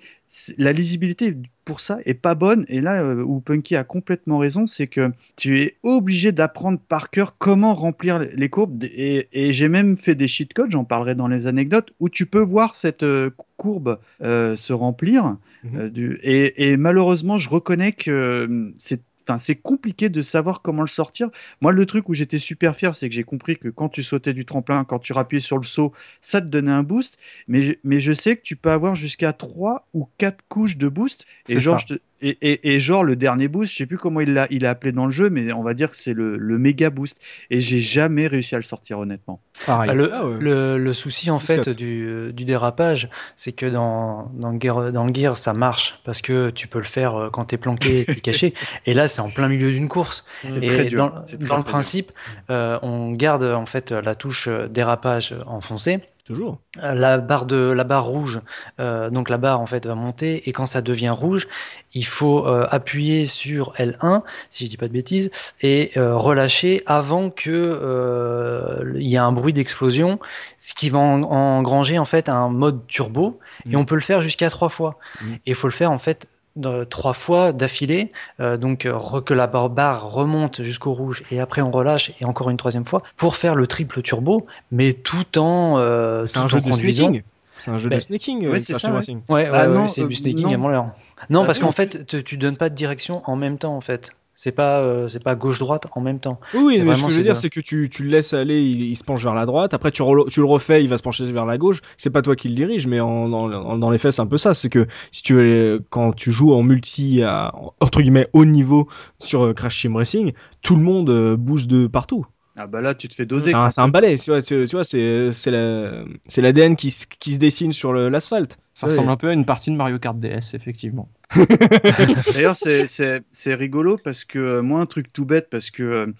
la 0.56 0.72
lisibilité 0.72 1.36
pour 1.64 1.80
ça 1.80 1.98
est 2.06 2.14
pas 2.14 2.34
bonne. 2.34 2.64
Et 2.68 2.80
là 2.80 3.02
euh, 3.02 3.22
où 3.22 3.40
Punky 3.40 3.76
a 3.76 3.84
complètement 3.84 4.38
raison, 4.38 4.66
c'est 4.66 4.86
que 4.86 5.10
tu 5.36 5.60
es 5.60 5.76
obligé 5.82 6.32
d'apprendre 6.32 6.78
par 6.78 7.10
cœur 7.10 7.36
comment 7.38 7.74
remplir 7.74 8.18
les 8.20 8.48
courbes. 8.48 8.84
Et, 8.84 9.28
et 9.32 9.52
j'ai 9.52 9.68
même 9.68 9.96
fait 9.96 10.14
des 10.14 10.28
cheat 10.28 10.52
codes, 10.54 10.70
j'en 10.70 10.84
parlerai 10.84 11.14
dans 11.14 11.28
les 11.28 11.46
anecdotes, 11.46 11.92
où 12.00 12.08
tu 12.08 12.26
peux 12.26 12.40
voir 12.40 12.76
cette 12.76 13.02
euh, 13.02 13.30
courbe 13.56 13.98
euh, 14.22 14.56
se 14.56 14.72
remplir. 14.72 15.36
Du- 15.64 16.18
et, 16.22 16.70
et 16.70 16.76
malheureusement, 16.76 17.38
je 17.38 17.48
reconnais 17.48 17.92
que 17.92 18.72
c'est 18.76 19.02
C'est 19.38 19.56
compliqué 19.56 20.08
de 20.08 20.20
savoir 20.22 20.62
comment 20.62 20.82
le 20.82 20.86
sortir. 20.88 21.30
Moi, 21.60 21.72
le 21.72 21.86
truc 21.86 22.08
où 22.08 22.14
j'étais 22.14 22.38
super 22.38 22.76
fier, 22.76 22.94
c'est 22.94 23.08
que 23.08 23.14
j'ai 23.14 23.24
compris 23.24 23.56
que 23.58 23.68
quand 23.68 23.88
tu 23.88 24.02
sautais 24.02 24.32
du 24.34 24.44
tremplin, 24.44 24.84
quand 24.84 24.98
tu 24.98 25.12
rappuyais 25.12 25.40
sur 25.40 25.58
le 25.58 25.64
saut, 25.64 25.92
ça 26.20 26.40
te 26.40 26.46
donnait 26.46 26.72
un 26.72 26.82
boost. 26.82 27.18
Mais 27.48 27.60
je, 27.60 27.72
mais 27.84 28.00
je 28.00 28.12
sais 28.12 28.36
que 28.36 28.42
tu 28.42 28.56
peux 28.56 28.70
avoir 28.70 28.94
jusqu'à 28.94 29.32
3 29.32 29.88
ou 29.94 30.08
4 30.18 30.38
couches 30.48 30.76
de 30.76 30.88
boost. 30.88 31.26
Et 31.48 31.58
genre, 31.58 31.78
je 31.78 31.86
te- 31.86 32.00
et, 32.22 32.38
et, 32.42 32.74
et 32.74 32.80
genre, 32.80 33.04
le 33.04 33.16
dernier 33.16 33.48
boost, 33.48 33.72
je 33.72 33.76
sais 33.78 33.86
plus 33.86 33.98
comment 33.98 34.20
il 34.20 34.32
l'a 34.34 34.46
il 34.50 34.66
a 34.66 34.70
appelé 34.70 34.92
dans 34.92 35.04
le 35.04 35.10
jeu, 35.10 35.30
mais 35.30 35.52
on 35.52 35.62
va 35.62 35.74
dire 35.74 35.90
que 35.90 35.96
c'est 35.96 36.14
le, 36.14 36.36
le 36.36 36.58
méga 36.58 36.90
boost. 36.90 37.20
Et 37.50 37.60
j'ai 37.60 37.80
jamais 37.80 38.26
réussi 38.26 38.54
à 38.54 38.58
le 38.58 38.64
sortir, 38.64 38.98
honnêtement. 38.98 39.42
pareil. 39.66 39.90
Bah, 39.90 39.94
le, 39.94 40.12
Ah 40.12 40.26
ouais. 40.26 40.38
le, 40.38 40.78
le 40.78 40.92
souci 40.92 41.30
en 41.30 41.38
fait 41.38 41.68
du, 41.68 42.32
du 42.32 42.44
dérapage, 42.44 43.08
c'est 43.36 43.52
que 43.52 43.66
dans, 43.66 44.30
dans, 44.34 44.58
Gear, 44.58 44.92
dans 44.92 45.12
Gear, 45.12 45.36
ça 45.36 45.52
marche 45.52 46.00
parce 46.04 46.22
que 46.22 46.50
tu 46.50 46.68
peux 46.68 46.78
le 46.78 46.84
faire 46.84 47.14
euh, 47.16 47.30
quand 47.30 47.46
t'es 47.46 47.58
planqué, 47.58 48.08
t'es 48.10 48.20
caché. 48.20 48.54
Et 48.86 48.94
là, 48.94 49.08
c'est 49.08 49.20
en 49.20 49.30
plein 49.30 49.48
milieu 49.48 49.72
d'une 49.72 49.88
course. 49.88 50.24
C'est 50.48 50.62
Et 50.62 50.66
très 50.66 50.84
dur. 50.84 51.10
Dans, 51.12 51.24
C'est 51.24 51.38
très, 51.38 51.48
dans 51.48 51.56
le 51.56 51.62
très 51.62 51.64
principe, 51.64 52.12
euh, 52.50 52.78
on 52.82 53.12
garde 53.12 53.42
en 53.44 53.66
fait 53.66 53.92
la 53.92 54.14
touche 54.14 54.48
euh, 54.48 54.68
dérapage 54.68 55.34
enfoncée. 55.46 56.00
Toujours. 56.24 56.58
Euh, 56.84 56.94
La 56.94 57.18
barre 57.18 57.46
de 57.46 57.56
la 57.56 57.82
barre 57.82 58.04
rouge, 58.04 58.40
euh, 58.78 59.10
donc 59.10 59.28
la 59.28 59.38
barre 59.38 59.60
en 59.60 59.66
fait 59.66 59.84
va 59.86 59.96
monter 59.96 60.48
et 60.48 60.52
quand 60.52 60.66
ça 60.66 60.80
devient 60.80 61.08
rouge, 61.10 61.48
il 61.94 62.06
faut 62.06 62.46
euh, 62.46 62.64
appuyer 62.70 63.26
sur 63.26 63.72
L1 63.76 64.22
si 64.48 64.64
je 64.66 64.70
dis 64.70 64.76
pas 64.76 64.86
de 64.86 64.92
bêtises 64.92 65.32
et 65.62 65.90
euh, 65.96 66.16
relâcher 66.16 66.82
avant 66.86 67.28
que 67.30 68.94
il 68.96 69.06
y 69.08 69.16
ait 69.16 69.18
un 69.18 69.32
bruit 69.32 69.52
d'explosion, 69.52 70.20
ce 70.58 70.74
qui 70.74 70.90
va 70.90 71.00
en- 71.00 71.22
engranger 71.24 71.98
en 71.98 72.04
fait 72.04 72.28
un 72.28 72.48
mode 72.48 72.86
turbo 72.86 73.40
et 73.66 73.70
Mhm. 73.70 73.76
on 73.80 73.84
peut 73.84 73.96
le 73.96 74.00
faire 74.00 74.22
jusqu'à 74.22 74.48
trois 74.48 74.68
fois. 74.68 74.98
Mhm. 75.22 75.34
Et 75.34 75.38
il 75.50 75.54
faut 75.56 75.66
le 75.66 75.72
faire 75.72 75.90
en 75.90 75.98
fait 75.98 76.28
de- 76.56 76.84
trois 76.84 77.12
fois 77.14 77.52
d'affilée, 77.52 78.12
euh, 78.40 78.56
donc 78.56 78.86
euh, 78.86 79.20
que 79.24 79.34
la 79.34 79.46
barre, 79.46 80.10
remonte 80.10 80.62
jusqu'au 80.62 80.92
rouge 80.92 81.22
et 81.30 81.40
après 81.40 81.62
on 81.62 81.70
relâche 81.70 82.12
et 82.20 82.24
encore 82.24 82.50
une 82.50 82.56
troisième 82.56 82.84
fois 82.84 83.02
pour 83.16 83.36
faire 83.36 83.54
le 83.54 83.66
triple 83.66 84.02
turbo, 84.02 84.46
mais 84.70 84.92
tout 84.92 85.38
en 85.38 85.76
euh, 85.78 86.26
C'est 86.26 86.38
un 86.38 86.46
jeu 86.46 86.60
de 86.60 86.70
snaking. 86.72 87.22
C'est 87.58 87.70
un 87.70 87.78
jeu 87.78 87.90
de 87.90 87.98
snaking. 87.98 88.46
ouais, 88.48 88.56
euh, 88.56 88.60
c'est 88.60 88.74
ça, 88.74 88.92
ouais. 88.92 89.04
Ouais, 89.28 89.50
Ah 89.52 89.68
ouais, 89.68 89.74
non, 89.74 89.88
c'est 89.88 90.02
euh, 90.02 90.08
du 90.08 90.14
snaking 90.14 90.46
non. 90.48 90.54
à 90.54 90.56
mort. 90.56 90.86
Non, 91.30 91.42
Ah, 91.42 91.46
parce 91.46 91.60
qu'en 91.60 91.72
fait, 91.72 92.06
tu 92.24 92.36
donnes 92.36 92.56
pas 92.56 92.68
de 92.68 92.74
direction 92.74 93.22
en 93.26 93.36
même 93.36 93.58
temps, 93.58 93.76
en 93.76 93.80
fait. 93.80 94.10
C'est 94.44 94.50
pas, 94.50 94.82
euh, 94.82 95.06
c'est 95.06 95.22
pas 95.22 95.36
gauche-droite 95.36 95.86
en 95.94 96.00
même 96.00 96.18
temps. 96.18 96.40
Oui, 96.52 96.82
mais 96.82 96.94
ce 96.94 97.04
que 97.04 97.12
je 97.12 97.18
veux 97.18 97.22
dire, 97.22 97.36
c'est 97.36 97.48
que 97.48 97.60
tu, 97.60 97.88
tu 97.88 98.02
le 98.02 98.10
laisses 98.10 98.34
aller, 98.34 98.60
il, 98.60 98.82
il 98.82 98.96
se 98.96 99.04
penche 99.04 99.22
vers 99.22 99.36
la 99.36 99.46
droite. 99.46 99.72
Après, 99.72 99.92
tu, 99.92 100.02
tu 100.30 100.40
le 100.40 100.46
refais, 100.46 100.82
il 100.82 100.88
va 100.88 100.98
se 100.98 101.02
pencher 101.04 101.24
vers 101.26 101.46
la 101.46 101.58
gauche. 101.58 101.80
C'est 101.96 102.10
pas 102.10 102.22
toi 102.22 102.34
qui 102.34 102.48
le 102.48 102.56
dirige, 102.56 102.88
mais 102.88 102.98
en, 102.98 103.28
dans, 103.28 103.78
dans 103.78 103.90
les 103.90 103.98
faits, 103.98 104.10
c'est 104.10 104.20
un 104.20 104.26
peu 104.26 104.38
ça. 104.38 104.52
C'est 104.52 104.68
que 104.68 104.88
si 105.12 105.22
tu 105.22 105.34
veux, 105.34 105.84
quand 105.90 106.10
tu 106.12 106.32
joues 106.32 106.54
en 106.54 106.64
multi 106.64 107.22
à, 107.22 107.54
entre 107.80 108.02
guillemets, 108.02 108.30
haut 108.32 108.44
niveau 108.44 108.88
sur 109.20 109.44
euh, 109.44 109.52
Crash 109.52 109.80
Team 109.80 109.94
Racing, 109.94 110.32
tout 110.60 110.74
le 110.74 110.82
monde 110.82 111.08
euh, 111.10 111.36
bouge 111.36 111.68
de 111.68 111.86
partout. 111.86 112.26
Ah 112.56 112.66
bah 112.66 112.80
là, 112.82 112.94
tu 112.94 113.08
te 113.08 113.14
fais 113.14 113.24
doser. 113.24 113.50
C'est 113.50 113.56
un, 113.56 113.60
quoi. 113.62 113.70
c'est 113.70 113.80
un 113.80 113.88
balai, 113.88 114.18
tu 114.18 114.30
vois, 114.30 114.42
tu, 114.42 114.64
tu 114.68 114.76
vois, 114.76 114.84
c'est, 114.84 115.32
c'est 115.32 115.50
la, 115.50 116.04
c'est 116.28 116.42
l'ADN 116.42 116.76
qui, 116.76 116.90
se- 116.90 117.06
qui 117.06 117.34
se 117.34 117.38
dessine 117.38 117.72
sur 117.72 117.92
le- 117.92 118.08
l'asphalte. 118.10 118.58
Ça 118.74 118.86
ressemble 118.86 119.10
un 119.10 119.16
peu 119.16 119.28
à 119.28 119.32
une 119.32 119.44
partie 119.46 119.70
de 119.70 119.76
Mario 119.76 119.98
Kart 119.98 120.18
DS, 120.18 120.54
effectivement. 120.54 121.08
D'ailleurs, 122.34 122.56
c'est- 122.56 122.86
c'est 122.86 123.22
c'est 123.30 123.54
rigolo 123.54 123.98
parce 123.98 124.24
que 124.24 124.38
euh, 124.38 124.62
moi, 124.62 124.80
un 124.80 124.86
truc 124.86 125.12
tout 125.12 125.24
bête, 125.26 125.48
parce 125.50 125.70
que 125.70 126.14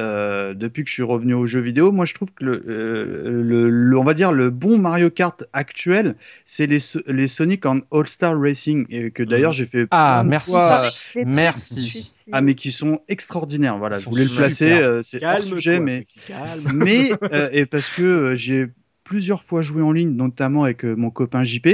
euh, 0.00 0.54
depuis 0.54 0.82
que 0.84 0.88
je 0.88 0.94
suis 0.94 1.02
revenu 1.02 1.34
aux 1.34 1.46
jeux 1.46 1.60
vidéo, 1.60 1.92
moi, 1.92 2.04
je 2.04 2.14
trouve 2.14 2.32
que 2.34 2.44
le, 2.44 2.64
euh, 2.68 3.42
le- 3.42 3.70
le- 3.70 3.98
on 3.98 4.04
va 4.04 4.14
dire 4.14 4.32
le 4.32 4.50
bon 4.50 4.78
Mario 4.78 5.10
Kart 5.10 5.44
actuel, 5.52 6.16
c'est 6.44 6.66
les, 6.66 6.78
les 7.06 7.28
Sonic 7.28 7.64
en 7.66 7.78
All 7.92 8.06
Star 8.06 8.38
Racing, 8.40 8.86
et 8.90 9.10
que 9.10 9.22
d'ailleurs 9.22 9.52
j'ai 9.52 9.66
fait 9.66 9.86
Ah, 9.90 10.10
plein 10.12 10.24
de 10.24 10.28
merci. 10.30 10.50
fois, 10.50 10.82
euh, 11.16 11.24
Merci. 11.24 12.04
ah 12.32 12.40
mais 12.40 12.54
qui 12.54 12.72
sont 12.72 13.00
extraordinaires. 13.08 13.78
Voilà, 13.78 13.98
je 13.98 14.08
voulais 14.08 14.24
le 14.24 14.30
placer. 14.30 14.70
euh, 14.72 15.02
c'est 15.02 15.24
hors 15.24 15.42
sujet, 15.42 15.80
mais 15.80 16.06
calme. 16.26 16.70
mais 16.74 17.10
euh, 17.32 17.48
et 17.52 17.66
parce 17.66 17.90
que 17.90 18.02
euh, 18.02 18.34
j'ai 18.34 18.66
plusieurs 19.04 19.42
fois 19.42 19.62
joué 19.62 19.82
en 19.82 19.92
ligne, 19.92 20.16
notamment 20.16 20.64
avec 20.64 20.84
euh, 20.84 20.96
mon 20.96 21.10
copain 21.10 21.44
JP. 21.44 21.68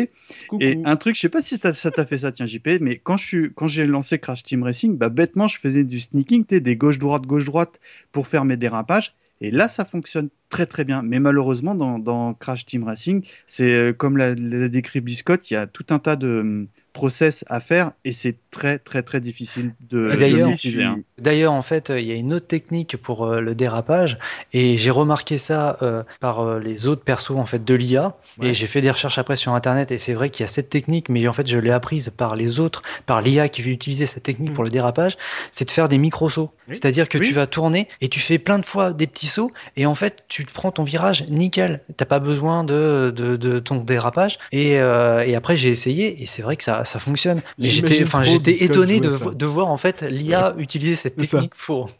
Coucou. 0.48 0.62
Et 0.62 0.78
un 0.84 0.96
truc, 0.96 1.14
je 1.14 1.20
sais 1.20 1.28
pas 1.28 1.40
si 1.40 1.56
ça 1.56 1.90
t'a 1.90 2.04
fait 2.04 2.18
ça, 2.18 2.32
tiens 2.32 2.46
JP, 2.46 2.80
mais 2.80 2.98
quand 2.98 3.16
je 3.16 3.26
suis, 3.26 3.54
quand 3.54 3.66
j'ai 3.66 3.86
lancé 3.86 4.18
Crash 4.18 4.42
Team 4.42 4.62
Racing, 4.62 4.98
bah 4.98 5.08
bêtement, 5.08 5.46
je 5.48 5.58
faisais 5.58 5.84
du 5.84 6.00
sneaking, 6.00 6.44
des 6.44 6.76
gauche 6.76 6.98
droite 6.98 7.26
gauche 7.26 7.44
droite 7.44 7.80
pour 8.12 8.26
faire 8.26 8.44
mes 8.44 8.56
dérapages. 8.56 9.14
Et 9.40 9.50
là, 9.50 9.68
ça 9.68 9.84
fonctionne 9.84 10.28
très 10.50 10.66
très 10.66 10.84
bien. 10.84 11.02
Mais 11.02 11.18
malheureusement, 11.18 11.74
dans, 11.74 11.98
dans 11.98 12.34
Crash 12.34 12.66
Team 12.66 12.84
Racing, 12.84 13.26
c'est 13.46 13.72
euh, 13.72 13.92
comme 13.94 14.18
l'a, 14.18 14.34
l'a 14.34 14.68
décrit 14.68 15.00
Biscotte, 15.00 15.50
il 15.50 15.54
y 15.54 15.56
a 15.56 15.66
tout 15.66 15.86
un 15.90 15.98
tas 15.98 16.16
de 16.16 16.40
hum, 16.40 16.66
process 16.92 17.44
à 17.48 17.60
faire 17.60 17.92
et 18.04 18.12
c'est 18.12 18.36
très 18.50 18.78
très 18.78 19.02
très 19.02 19.20
difficile 19.20 19.74
de, 19.88 20.14
d'ailleurs, 20.16 20.48
maîtriser, 20.48 20.82
hein. 20.82 20.98
D'ailleurs, 21.18 21.52
en 21.52 21.62
fait, 21.62 21.90
il 21.90 22.04
y 22.04 22.10
a 22.10 22.14
une 22.14 22.32
autre 22.32 22.48
technique 22.48 22.96
pour 22.96 23.24
euh, 23.24 23.40
le 23.40 23.54
dérapage, 23.54 24.16
et 24.52 24.76
j'ai 24.76 24.90
remarqué 24.90 25.38
ça 25.38 25.78
euh, 25.82 26.02
par 26.18 26.40
euh, 26.40 26.58
les 26.58 26.88
autres 26.88 27.02
persos 27.02 27.36
en 27.36 27.46
fait 27.46 27.64
de 27.64 27.74
l'IA. 27.74 28.16
Ouais. 28.38 28.48
Et 28.48 28.54
j'ai 28.54 28.66
fait 28.66 28.80
des 28.80 28.90
recherches 28.90 29.18
après 29.18 29.36
sur 29.36 29.54
Internet, 29.54 29.92
et 29.92 29.98
c'est 29.98 30.14
vrai 30.14 30.30
qu'il 30.30 30.42
y 30.42 30.44
a 30.44 30.48
cette 30.48 30.68
technique, 30.68 31.08
mais 31.08 31.28
en 31.28 31.32
fait, 31.32 31.46
je 31.46 31.58
l'ai 31.58 31.70
apprise 31.70 32.10
par 32.10 32.34
les 32.34 32.58
autres, 32.58 32.82
par 33.06 33.22
l'IA 33.22 33.48
qui 33.48 33.62
veut 33.62 33.70
utiliser 33.70 34.06
cette 34.06 34.24
technique 34.24 34.54
pour 34.54 34.64
le 34.64 34.70
dérapage, 34.70 35.16
c'est 35.52 35.64
de 35.64 35.70
faire 35.70 35.88
des 35.88 35.98
micro-sauts. 35.98 36.50
Oui. 36.68 36.74
C'est-à-dire 36.74 37.08
que 37.08 37.18
Oui. 37.18 37.28
tu 37.28 37.34
vas 37.34 37.46
tourner 37.46 37.86
et 38.00 38.08
tu 38.08 38.18
fais 38.18 38.38
plein 38.38 38.58
de 38.58 38.66
fois 38.66 38.92
des 38.92 39.06
petits 39.06 39.26
sauts, 39.28 39.52
et 39.76 39.86
en 39.86 39.94
fait, 39.94 40.24
tu 40.28 40.39
te 40.46 40.52
prends 40.52 40.72
ton 40.72 40.84
virage 40.84 41.26
nickel. 41.28 41.80
T'as 41.96 42.04
pas 42.04 42.18
besoin 42.18 42.64
de, 42.64 43.12
de, 43.14 43.36
de 43.36 43.58
ton 43.58 43.76
dérapage. 43.76 44.38
Et, 44.52 44.78
euh, 44.78 45.24
et 45.26 45.34
après, 45.34 45.56
j'ai 45.56 45.68
essayé, 45.70 46.22
et 46.22 46.26
c'est 46.26 46.42
vrai 46.42 46.56
que 46.56 46.64
ça, 46.64 46.84
ça 46.84 46.98
fonctionne. 46.98 47.40
Mais 47.58 47.68
j'étais, 47.68 48.02
enfin, 48.04 48.24
j'étais 48.24 48.64
étonné 48.64 49.00
de, 49.00 49.34
de 49.34 49.46
voir 49.46 49.68
en 49.68 49.76
fait 49.78 50.02
l'IA 50.02 50.54
utiliser 50.58 50.96
cette 50.96 51.22
ça. 51.24 51.38
technique 51.38 51.54
pour. 51.66 51.90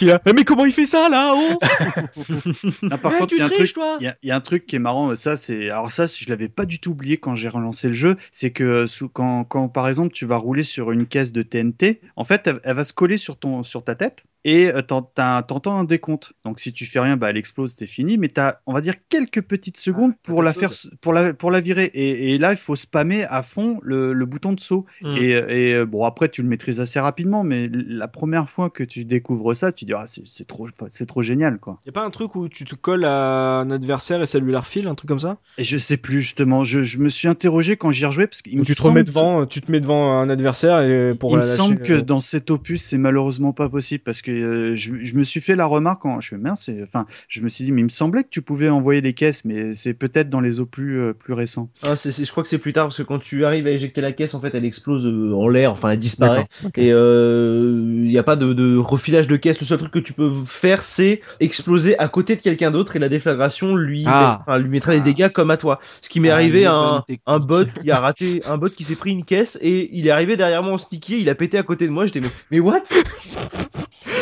Il 0.00 0.10
a. 0.10 0.20
Eh, 0.26 0.32
mais 0.32 0.44
comment 0.44 0.64
il 0.64 0.72
fait 0.72 0.86
ça 0.86 1.08
là 1.08 1.32
oh 1.34 1.58
Ah, 2.90 2.98
par 2.98 3.12
Ouais, 3.12 3.18
contre, 3.18 3.28
tu 3.28 3.36
il 3.36 3.38
y 3.38 3.42
a 3.42 3.46
un 3.46 3.48
triches, 3.48 3.72
truc, 3.72 3.74
toi 3.74 3.96
il 4.00 4.14
y 4.22 4.28
y, 4.28 4.30
a 4.30 4.36
un 4.36 4.40
truc 4.40 4.66
qui 4.66 4.76
est 4.76 4.80
marrant. 4.80 5.14
Ça, 5.16 5.36
c'est 5.36 5.70
alors 5.70 5.90
ça, 5.92 6.06
je 6.06 6.28
l'avais 6.28 6.48
pas 6.48 6.64
du 6.66 6.78
tout 6.80 6.90
oublié 6.92 7.16
quand 7.18 7.34
j'ai 7.34 7.48
relancé 7.48 7.88
le 7.88 7.94
jeu. 7.94 8.16
C'est 8.32 8.50
que 8.50 8.86
sous- 8.86 9.08
quand, 9.08 9.44
quand 9.44 9.68
par 9.68 9.88
exemple 9.88 10.12
tu 10.12 10.26
vas 10.26 10.36
rouler 10.36 10.62
sur 10.62 10.90
une 10.92 11.06
caisse 11.06 11.32
de 11.32 11.42
TNT, 11.42 12.00
en 12.16 12.24
fait, 12.24 12.46
elle, 12.46 12.60
elle 12.64 12.76
va 12.76 12.84
se 12.84 12.92
coller 12.92 13.16
sur 13.16 13.36
ton 13.38 13.62
sur 13.62 13.82
ta 13.84 13.94
tête 13.94 14.24
et 14.44 14.72
euh, 14.72 14.82
t'entends 14.82 15.78
un 15.78 15.84
décompte. 15.84 16.32
Donc 16.44 16.60
si 16.60 16.72
tu 16.72 16.86
fais 16.86 17.00
rien, 17.00 17.16
bah 17.16 17.30
elle 17.30 17.36
explose, 17.36 17.74
t'es 17.74 17.86
fini. 17.86 18.18
Mais 18.18 18.28
t'as, 18.28 18.56
on 18.66 18.72
va 18.72 18.80
dire 18.80 18.94
quelques 19.08 19.42
petites 19.42 19.76
secondes 19.76 20.12
pour 20.22 20.42
la 20.42 20.52
faire, 20.52 20.70
pour 21.00 21.12
la 21.12 21.34
pour 21.34 21.50
la 21.50 21.60
virer. 21.60 21.90
Et, 21.94 22.34
et 22.34 22.38
là, 22.38 22.52
il 22.52 22.58
faut 22.58 22.76
spammer 22.76 23.24
à 23.24 23.42
fond 23.42 23.78
le, 23.82 24.12
le 24.12 24.26
bouton 24.26 24.52
de 24.52 24.60
saut. 24.60 24.86
Mm. 25.02 25.16
Et, 25.16 25.28
et, 25.28 25.74
euh, 25.74 25.86
bon, 25.86 26.04
après, 26.04 26.28
tu 26.28 26.42
le 26.42 26.48
maîtrises 26.48 26.80
assez 26.80 27.00
rapidement, 27.00 27.44
mais 27.44 27.68
la 27.72 28.08
première 28.08 28.48
fois 28.48 28.70
que 28.70 28.84
tu 28.84 29.04
découvres 29.04 29.54
ça, 29.54 29.72
tu 29.72 29.84
dis 29.84 29.92
ah 29.94 30.04
c'est 30.06 30.46
trop 30.46 30.68
c'est 30.90 31.06
trop 31.06 31.22
génial 31.22 31.58
quoi. 31.58 31.80
Y 31.86 31.90
a 31.90 31.92
pas 31.92 32.04
un 32.04 32.10
truc 32.10 32.34
où 32.34 32.48
tu 32.48 32.64
te 32.64 32.74
colles 32.74 33.04
à 33.04 33.60
un 33.60 33.70
adversaire 33.70 34.22
et 34.22 34.26
ça 34.26 34.38
lui 34.38 34.52
la 34.52 34.60
refile, 34.60 34.88
un 34.88 34.94
truc 34.94 35.08
comme 35.08 35.18
ça? 35.18 35.38
Et 35.58 35.64
je 35.64 35.76
sais 35.76 35.96
plus 35.96 36.20
justement, 36.20 36.64
je, 36.64 36.80
je 36.80 36.98
me 36.98 37.08
suis 37.08 37.28
interrogé 37.28 37.76
quand 37.76 37.90
j'y 37.90 38.04
ai 38.04 38.06
rejoué 38.06 38.26
parce 38.26 38.42
qu'il 38.42 38.56
me 38.56 38.62
Où 38.62 38.64
tu 38.64 38.74
te 38.74 38.82
remets 38.82 39.04
devant, 39.04 39.46
tu 39.46 39.60
te 39.60 39.70
mets 39.70 39.80
devant 39.80 40.18
un 40.18 40.30
adversaire 40.30 40.80
et 40.80 41.14
pour 41.14 41.30
il 41.30 41.36
me 41.36 41.42
lâcher, 41.42 41.56
semble 41.56 41.78
que 41.80 41.94
euh, 41.94 42.02
dans 42.02 42.20
cet 42.20 42.50
opus 42.50 42.82
c'est 42.82 42.98
malheureusement 42.98 43.52
pas 43.52 43.68
possible 43.68 44.02
parce 44.04 44.22
que 44.22 44.29
euh, 44.30 44.74
je, 44.76 44.92
je 45.02 45.14
me 45.16 45.22
suis 45.22 45.40
fait 45.40 45.56
la 45.56 45.66
remarque 45.66 46.02
quand 46.02 46.20
je 46.20 46.34
mince, 46.36 46.70
enfin 46.82 47.06
je 47.28 47.40
me 47.42 47.48
suis 47.48 47.64
dit 47.64 47.72
mais 47.72 47.80
il 47.80 47.84
me 47.84 47.88
semblait 47.88 48.22
que 48.24 48.28
tu 48.30 48.42
pouvais 48.42 48.68
envoyer 48.68 49.00
des 49.00 49.12
caisses 49.12 49.44
mais 49.44 49.74
c'est 49.74 49.94
peut-être 49.94 50.30
dans 50.30 50.40
les 50.40 50.60
euh, 50.60 51.12
plus 51.12 51.32
récents. 51.32 51.70
Ah, 51.82 51.96
c'est- 51.96 52.10
c'est- 52.10 52.24
je 52.24 52.30
crois 52.30 52.42
que 52.42 52.48
c'est 52.48 52.58
plus 52.58 52.72
tard 52.72 52.86
parce 52.86 52.96
que 52.96 53.02
quand 53.02 53.18
tu 53.18 53.44
arrives 53.44 53.66
à 53.66 53.70
éjecter 53.70 54.00
la 54.00 54.12
caisse, 54.12 54.34
en 54.34 54.40
fait, 54.40 54.54
elle 54.54 54.64
explose 54.64 55.06
euh, 55.06 55.32
en 55.34 55.48
l'air, 55.48 55.72
enfin, 55.72 55.90
elle 55.90 55.98
disparaît. 55.98 56.46
Et 56.76 56.88
il 56.88 58.02
n'y 58.08 58.18
a 58.18 58.22
pas 58.22 58.36
de, 58.36 58.52
de 58.52 58.76
refilage 58.76 59.28
de 59.28 59.36
caisse. 59.36 59.60
Le 59.60 59.66
seul 59.66 59.78
truc 59.78 59.92
que 59.92 59.98
tu 59.98 60.12
peux 60.12 60.32
faire, 60.46 60.82
c'est 60.82 61.20
exploser 61.40 61.98
à 61.98 62.08
côté 62.08 62.36
de 62.36 62.40
quelqu'un 62.40 62.70
d'autre 62.70 62.96
et 62.96 62.98
la 62.98 63.08
déflagration 63.08 63.74
lui, 63.76 64.04
Ah. 64.06 64.36
met- 64.38 64.42
enfin, 64.52 64.58
lui 64.58 64.68
mettra 64.68 64.92
les 64.92 65.00
dégâts 65.00 65.28
comme 65.30 65.50
à 65.50 65.56
toi. 65.56 65.80
Ce 66.00 66.08
qui 66.08 66.20
m'est 66.20 66.30
Ah, 66.30 66.34
arrivé 66.34 66.66
à 66.66 67.04
un 67.26 67.38
bot 67.38 67.64
qui 67.82 67.90
a 67.90 67.98
raté, 68.00 68.42
un 68.46 68.56
bot 68.58 68.68
qui 68.70 68.84
s'est 68.84 68.96
pris 68.96 69.12
une 69.12 69.24
caisse 69.24 69.58
et 69.60 69.90
il 69.92 70.06
est 70.06 70.10
arrivé 70.10 70.36
derrière 70.36 70.62
moi 70.62 70.72
en 70.74 70.78
sticky, 70.78 71.20
il 71.20 71.28
a 71.28 71.34
pété 71.34 71.58
à 71.58 71.62
côté 71.62 71.86
de 71.86 71.92
moi. 71.92 72.06
J'étais 72.06 72.20
mais, 72.20 72.30
mais 72.50 72.60
what? 72.60 72.82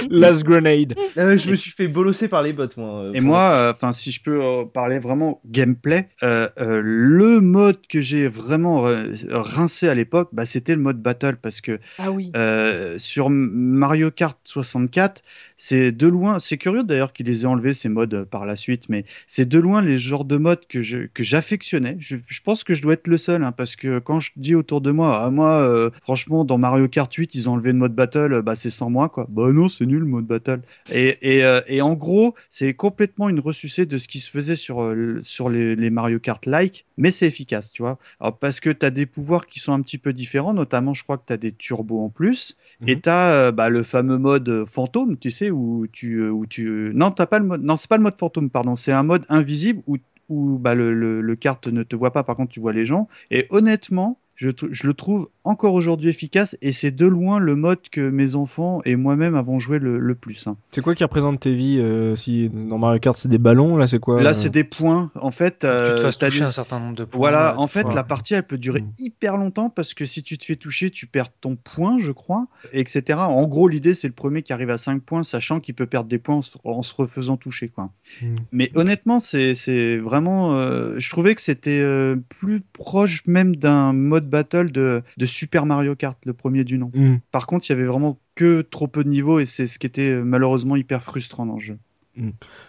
Last 0.11 0.43
Grenade. 0.45 0.95
Ah, 1.17 1.37
Je 1.37 1.51
me 1.51 1.57
suis 1.57 1.71
fait 1.71 1.89
bolosser 1.89 2.29
par 2.29 2.43
les 2.43 2.53
bots, 2.53 2.67
moi. 2.77 3.05
euh, 3.05 3.13
Et 3.13 3.21
moi, 3.21 3.51
euh, 3.53 3.73
enfin, 3.73 3.93
si 3.93 4.11
je 4.11 4.23
peux 4.23 4.43
euh, 4.43 4.65
parler 4.65 4.99
vraiment 4.99 5.41
gameplay, 5.47 6.09
euh, 6.23 6.49
euh, 6.61 6.81
le 6.83 7.41
mode 7.41 7.87
que 7.89 8.01
j'ai 8.01 8.29
vraiment 8.29 8.87
euh, 8.87 9.13
rincé 9.31 9.89
à 9.89 9.95
l'époque, 9.95 10.29
bah, 10.33 10.45
c'était 10.45 10.75
le 10.75 10.81
mode 10.83 11.01
battle 11.03 11.37
parce 11.41 11.61
que 11.61 11.79
Ah 11.99 12.11
oui. 12.11 12.31
euh, 12.37 12.97
sur 12.99 13.31
Mario 13.31 14.11
Kart 14.11 14.39
64, 14.45 15.23
c'est 15.57 15.93
de 15.93 16.07
loin, 16.07 16.39
c'est 16.39 16.57
curieux 16.59 16.83
d'ailleurs 16.85 17.13
qu'ils 17.13 17.27
les 17.27 17.43
aient 17.43 17.47
enlevés 17.47 17.73
ces 17.73 17.89
modes 17.89 18.15
euh, 18.15 18.25
par 18.25 18.47
la 18.47 18.57
suite, 18.57 18.89
mais 18.89 19.05
c'est 19.27 19.49
de 19.49 19.59
loin 19.59 19.83
les 19.83 19.99
genres 19.99 20.25
de 20.25 20.37
modes 20.37 20.67
que 20.69 20.83
je 20.83 20.99
que 21.13 21.23
j'affectionnais. 21.23 21.97
Je, 22.01 22.17
je 22.27 22.41
pense 22.41 22.65
que 22.65 22.75
je 22.75 22.83
dois 22.83 22.95
être 22.95 23.07
le 23.09 23.19
seul, 23.19 23.43
hein, 23.43 23.53
parce 23.53 23.77
que 23.77 23.99
quand 23.99 24.21
je 24.21 24.31
dis 24.37 24.55
autour 24.55 24.81
de 24.81 24.91
moi, 24.91 25.23
ah, 25.25 25.31
moi, 25.31 25.63
euh, 25.69 25.91
franchement, 26.03 26.45
dans 26.45 26.59
Mario 26.59 26.89
Kart 26.89 27.13
8, 27.13 27.35
ils 27.35 27.49
ont 27.49 27.55
enlevé 27.55 27.73
le 27.73 27.79
mode 27.79 27.95
battle, 27.95 28.43
bah 28.43 28.57
c'est 28.57 28.71
sans 28.71 28.91
moi, 28.91 29.09
quoi. 29.09 29.27
Bah 29.29 29.51
non, 29.53 29.69
c'est 29.69 29.87
nul 29.89 30.05
mode 30.05 30.27
battle. 30.27 30.61
Et, 30.89 31.37
et, 31.39 31.45
euh, 31.45 31.61
et 31.67 31.83
en 31.83 31.95
gros, 31.95 32.35
c'est 32.51 32.75
complètement 32.75 33.29
une 33.29 33.41
ressucée 33.41 33.87
de 33.87 33.99
ce 33.99 34.09
qui 34.09 34.21
se 34.21 34.31
faisait 34.31 34.57
sur, 34.57 34.83
euh, 34.83 35.19
sur 35.23 35.49
les, 35.51 35.75
les 35.77 35.91
Mario 35.91 36.19
Kart 36.21 36.45
like, 36.47 36.87
mais 36.97 37.11
c'est 37.11 37.27
efficace, 37.27 37.73
tu 37.73 37.83
vois. 37.83 37.99
Alors, 38.21 38.39
parce 38.39 38.61
que 38.61 38.71
tu 38.71 38.87
as 38.87 38.91
des 38.91 39.07
pouvoirs 39.07 39.47
qui 39.47 39.59
sont 39.61 39.73
un 39.73 39.83
petit 39.83 39.99
peu 39.99 40.13
différents, 40.13 40.55
notamment, 40.55 40.95
je 40.95 41.03
crois 41.03 41.19
que 41.19 41.25
tu 41.27 41.33
as 41.33 41.37
des 41.37 41.53
turbos 41.53 42.01
en 42.05 42.09
plus, 42.11 42.57
et 42.87 42.97
Mhm. 42.97 43.01
tu 43.03 43.09
as 43.09 43.53
bah, 43.53 43.69
le 43.69 43.83
fameux 43.83 44.19
mode 44.19 44.49
euh, 44.49 44.65
fantôme, 44.67 45.17
tu 45.19 45.31
sais, 45.31 45.51
où 45.51 45.87
tu. 45.93 46.21
euh, 46.21 46.31
Où 46.31 46.47
tu... 46.47 46.93
Non, 46.95 47.11
t'as 47.11 47.27
pas 47.27 47.39
le 47.39 47.45
mode. 47.47 47.63
Non, 47.65 47.77
c'est 47.77 47.89
pas 47.89 47.97
le 47.97 48.03
mode 48.03 48.19
fantôme, 48.19 48.51
pardon, 48.51 48.77
c'est 48.77 48.93
un 48.93 49.03
mode 49.03 49.25
invisible 49.29 49.83
où, 49.87 49.97
où 50.29 50.59
bah, 50.59 50.75
le, 50.75 50.95
le, 50.95 51.21
le 51.21 51.37
kart 51.37 51.67
ne 51.69 51.83
te 51.83 51.97
voit 51.97 52.13
pas, 52.13 52.23
par 52.25 52.37
contre, 52.37 52.53
tu 52.53 52.61
vois 52.61 52.73
les 52.73 52.85
gens. 52.85 53.09
Et 53.31 53.47
honnêtement, 53.51 54.19
je, 54.39 54.87
le 54.87 54.95
trouve 54.95 55.29
encore 55.43 55.75
aujourd'hui 55.75 56.09
efficace 56.11 56.57
et 56.63 56.71
c'est 56.71 56.91
de 56.93 57.07
loin 57.07 57.39
le 57.41 57.57
mode 57.57 57.81
que 57.91 58.09
mes 58.09 58.37
enfants 58.37 58.81
et 58.85 58.95
moi-même 58.95 59.35
avons 59.35 59.59
joué 59.59 59.79
le, 59.81 59.99
le 59.99 60.15
plus. 60.15 60.47
hein. 60.47 60.57
C'est 60.71 60.81
quoi 60.81 60.95
qui 60.95 61.03
représente 61.03 61.41
tes 61.41 61.55
vies 61.55 61.79
euh, 61.81 62.15
Si 62.15 62.49
dans 62.49 62.79
Mario 62.79 63.01
Kart 63.01 63.17
c'est 63.19 63.29
des 63.29 63.39
ballons, 63.39 63.77
là 63.77 63.87
c'est 63.89 63.99
quoi 63.99 64.23
Là, 64.23 64.31
euh, 64.31 64.33
c'est 64.35 64.51
des 64.51 64.63
points. 64.65 65.11
En 65.17 65.31
fait, 65.33 65.55
tu 65.55 65.59
te 65.61 65.67
euh, 65.67 66.03
fasses 66.03 66.19
toucher 66.19 66.39
des- 66.39 66.45
un 66.47 66.53
certain 66.53 66.79
nombre 66.79 66.95
de 66.95 67.05
points. 67.05 67.19
Voilà, 67.19 67.59
en 67.59 67.67
fait, 67.67 67.93
la 67.95 68.05
partie, 68.05 68.35
elle 68.35 68.45
peut 68.45 68.59
durer 68.59 68.81
Mm. 68.83 68.93
hyper 68.99 69.37
longtemps 69.39 69.71
parce 69.71 69.93
que 69.93 70.05
si 70.05 70.23
tu 70.23 70.39
te 70.39 70.45
fais 70.45 70.57
toucher, 70.57 70.91
tu 70.91 71.07
perds 71.09 71.33
ton 71.41 71.57
point, 71.57 71.99
je 71.99 72.13
crois, 72.13 72.47
etc. 72.73 73.19
En 73.19 73.47
gros, 73.49 73.67
l'idée, 73.67 73.93
c'est 73.95 74.07
le 74.09 74.15
premier 74.15 74.43
qui 74.43 74.53
arrive 74.53 74.71
à 74.71 74.79
5 74.79 75.03
points, 75.03 75.25
sachant 75.25 75.59
qu'il 75.59 75.75
peut 75.75 75.87
perdre 75.87 76.09
des 76.09 76.19
points 76.19 76.37
en 76.37 76.43
se, 76.43 76.57
en 76.63 76.83
se 76.83 76.95
refaisant 76.95 77.37
toucher, 77.37 77.69
quoi. 77.71 77.91
Mm. 78.23 78.35
Mais 78.53 78.71
honnêtement, 78.77 79.19
c'est 79.19 79.55
c'est 79.55 79.99
vraiment. 79.99 80.55
euh, 80.57 80.95
je 80.99 81.11
trouvais 81.11 81.35
que 81.35 81.41
c'était 81.41 81.81
euh, 81.81 82.17
plus 82.41 82.61
proche 82.61 83.27
même 83.27 83.57
d'un 83.57 83.93
mode 83.93 84.28
battle 84.29 84.71
de, 84.71 85.03
de 85.17 85.27
Super 85.27 85.67
Mario 85.67 85.97
Kart, 85.97 86.19
le 86.25 86.33
premier 86.33 86.65
du 86.65 86.79
nom. 86.79 86.91
Hmm. 86.95 87.17
Par 87.31 87.47
contre, 87.47 87.69
il 87.69 87.73
y 87.73 87.75
avait 87.75 87.87
vraiment 87.87 88.21
que 88.35 88.63
trop 88.63 88.87
peu 88.87 89.03
de 89.03 89.09
niveaux 89.09 89.41
et 89.41 89.45
c'est 89.45 89.67
ce 89.67 89.79
qui 89.79 89.87
était 89.87 90.11
euh, 90.11 90.23
malheureusement 90.23 90.77
hyper 90.77 91.03
frustrant 91.03 91.45
dans 91.45 91.55
le 91.55 91.61
jeu. 91.61 91.79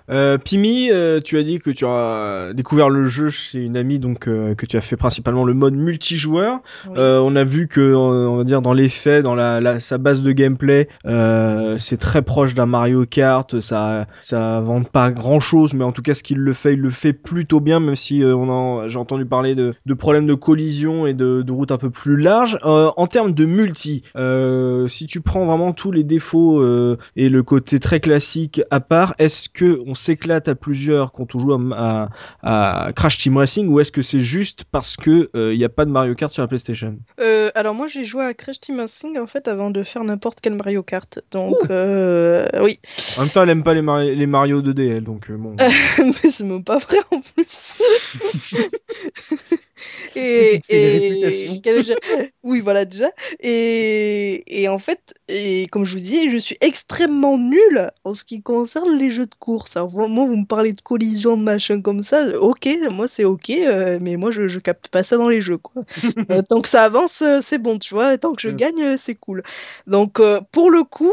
Euh, 0.09 0.37
Pimi, 0.37 0.89
euh, 0.91 1.19
tu 1.21 1.37
as 1.37 1.43
dit 1.43 1.59
que 1.59 1.69
tu 1.69 1.85
as 1.85 2.51
découvert 2.53 2.89
le 2.89 3.07
jeu 3.07 3.29
chez 3.29 3.59
une 3.59 3.77
amie, 3.77 3.99
donc 3.99 4.27
euh, 4.27 4.55
que 4.55 4.65
tu 4.65 4.77
as 4.77 4.81
fait 4.81 4.95
principalement 4.95 5.43
le 5.43 5.53
mode 5.53 5.75
multijoueur. 5.75 6.59
Oui. 6.87 6.95
Euh, 6.97 7.19
on 7.19 7.35
a 7.35 7.43
vu 7.43 7.67
que, 7.67 7.93
on 7.93 8.37
va 8.37 8.43
dire, 8.43 8.61
dans 8.61 8.73
les 8.73 8.89
faits, 8.89 9.23
dans 9.23 9.35
la, 9.35 9.59
la- 9.61 9.79
sa 9.79 9.97
base 9.97 10.21
de 10.21 10.31
gameplay, 10.31 10.87
c'est 11.77 11.97
très 11.97 12.21
proche 12.21 12.53
d'un 12.53 12.65
Mario 12.65 13.05
Kart. 13.05 13.59
Ça, 13.59 14.07
ça 14.19 14.59
vante 14.61 14.89
pas 14.89 15.11
grand 15.11 15.39
chose, 15.39 15.73
mais 15.73 15.83
en 15.83 15.91
tout 15.91 16.01
cas, 16.01 16.13
ce 16.13 16.23
qu'il 16.23 16.39
le 16.39 16.53
fait, 16.53 16.73
il 16.73 16.79
le 16.81 16.89
fait 16.89 17.13
plutôt 17.13 17.59
bien, 17.59 17.79
même 17.79 17.95
si 17.95 18.23
on 18.23 18.49
en, 18.49 18.87
j'ai 18.87 18.97
entendu 18.97 19.25
parler 19.25 19.55
de, 19.55 19.73
de 19.85 19.93
problèmes 19.93 20.27
de 20.27 20.33
collision 20.33 21.07
et 21.07 21.13
de, 21.13 21.41
de 21.41 21.51
routes 21.51 21.71
un 21.71 21.77
peu 21.77 21.89
plus 21.89 22.17
larges. 22.17 22.57
Euh, 22.65 22.91
en 22.97 23.07
termes 23.07 23.33
de 23.33 23.45
multi, 23.45 24.03
si 24.87 25.05
tu 25.05 25.21
prends 25.21 25.45
vraiment 25.45 25.71
tous 25.71 25.91
les 25.91 26.03
défauts 26.03 26.63
et 27.15 27.29
le 27.29 27.43
côté 27.43 27.79
très 27.79 27.99
classique 27.99 28.61
à 28.71 28.79
part, 28.79 29.15
est-ce 29.39 29.47
que 29.49 29.81
on 29.85 29.93
s'éclate 29.93 30.47
à 30.49 30.55
plusieurs 30.55 31.11
quand 31.13 31.33
on 31.35 31.39
joue 31.39 31.53
à, 31.53 32.09
à- 32.43 32.87
à 32.87 32.93
Crash 32.93 33.17
Team 33.19 33.37
Racing 33.37 33.67
ou 33.69 33.79
est-ce 33.79 33.91
que 33.91 34.01
c'est 34.01 34.19
juste 34.19 34.65
parce 34.71 34.97
que 34.97 35.29
il 35.33 35.57
n'y 35.57 35.63
a 35.63 35.69
pas 35.69 35.85
de 35.85 35.91
Mario 35.91 36.13
Kart 36.15 36.31
sur 36.31 36.41
la 36.43 36.47
PlayStation? 36.47 36.97
Euh, 37.21 37.49
alors 37.55 37.73
moi 37.73 37.87
j'ai 37.87 38.03
joué 38.03 38.25
à 38.25 38.33
Crash 38.33 38.59
Team 38.59 38.79
Racing 38.79 39.17
en 39.17 39.27
fait 39.27 39.47
avant 39.47 39.69
de 39.69 39.83
faire 39.83 40.03
n'importe 40.03 40.39
quel 40.41 40.55
Mario 40.55 40.83
Kart. 40.83 41.19
Donc 41.31 41.55
euh, 41.69 42.47
oui, 42.61 42.79
En 43.17 43.21
même 43.21 43.29
temps, 43.29 43.43
elle 43.43 43.49
aime 43.49 43.63
pas 43.63 43.73
les, 43.73 43.81
Mari- 43.81 44.15
les 44.15 44.25
Mario 44.27 44.61
2D, 44.61 44.97
elle, 44.97 45.03
donc 45.03 45.29
euh, 45.29 45.37
bon. 45.37 45.55
mais 45.59 46.31
c'est 46.31 46.43
même 46.43 46.63
pas 46.63 46.77
vrai 46.79 46.97
en 47.11 47.21
plus. 47.21 47.79
et, 50.15 50.59
oui 52.43 52.61
voilà 52.61 52.85
déjà. 52.85 53.09
Et, 53.39 54.43
et 54.63 54.67
en 54.69 54.79
fait, 54.79 55.13
et 55.27 55.67
comme 55.71 55.85
je 55.85 55.93
vous 55.93 56.03
dis, 56.03 56.29
je 56.29 56.37
suis 56.37 56.57
extrêmement 56.61 57.37
nulle 57.37 57.91
en 58.03 58.13
ce 58.13 58.23
qui 58.23 58.41
concerne 58.41 58.97
les 58.97 59.11
jeux 59.11 59.25
de 59.27 59.35
course. 59.35 59.75
Alors, 59.77 59.91
moi 60.09 60.25
vous 60.25 60.35
me 60.37 60.45
parlez 60.45 60.73
de 60.73 60.81
collision, 60.81 61.37
de 61.37 61.43
machin 61.43 61.81
comme 61.81 62.03
ça, 62.03 62.27
ok, 62.39 62.67
moi 62.91 63.07
c'est 63.07 63.25
ok, 63.25 63.49
euh, 63.51 63.99
mais 64.01 64.15
moi 64.17 64.31
je, 64.31 64.47
je 64.47 64.59
capte 64.59 64.87
pas 64.89 65.03
ça 65.03 65.17
dans 65.17 65.29
les 65.29 65.41
jeux 65.41 65.57
quoi. 65.57 65.83
Euh, 66.31 66.41
tant 66.41 66.61
que 66.61 66.69
ça 66.69 66.83
avance, 66.85 67.21
euh, 67.21 67.39
c'est 67.41 67.57
bon, 67.57 67.79
tu 67.79 67.93
vois. 67.93 68.17
Tant 68.17 68.33
que 68.33 68.41
je 68.41 68.49
Mm. 68.49 68.55
gagne, 68.55 68.97
c'est 68.97 69.15
cool. 69.15 69.43
Donc, 69.87 70.19
euh, 70.19 70.41
pour 70.51 70.71
le 70.71 70.83
coup, 70.83 71.11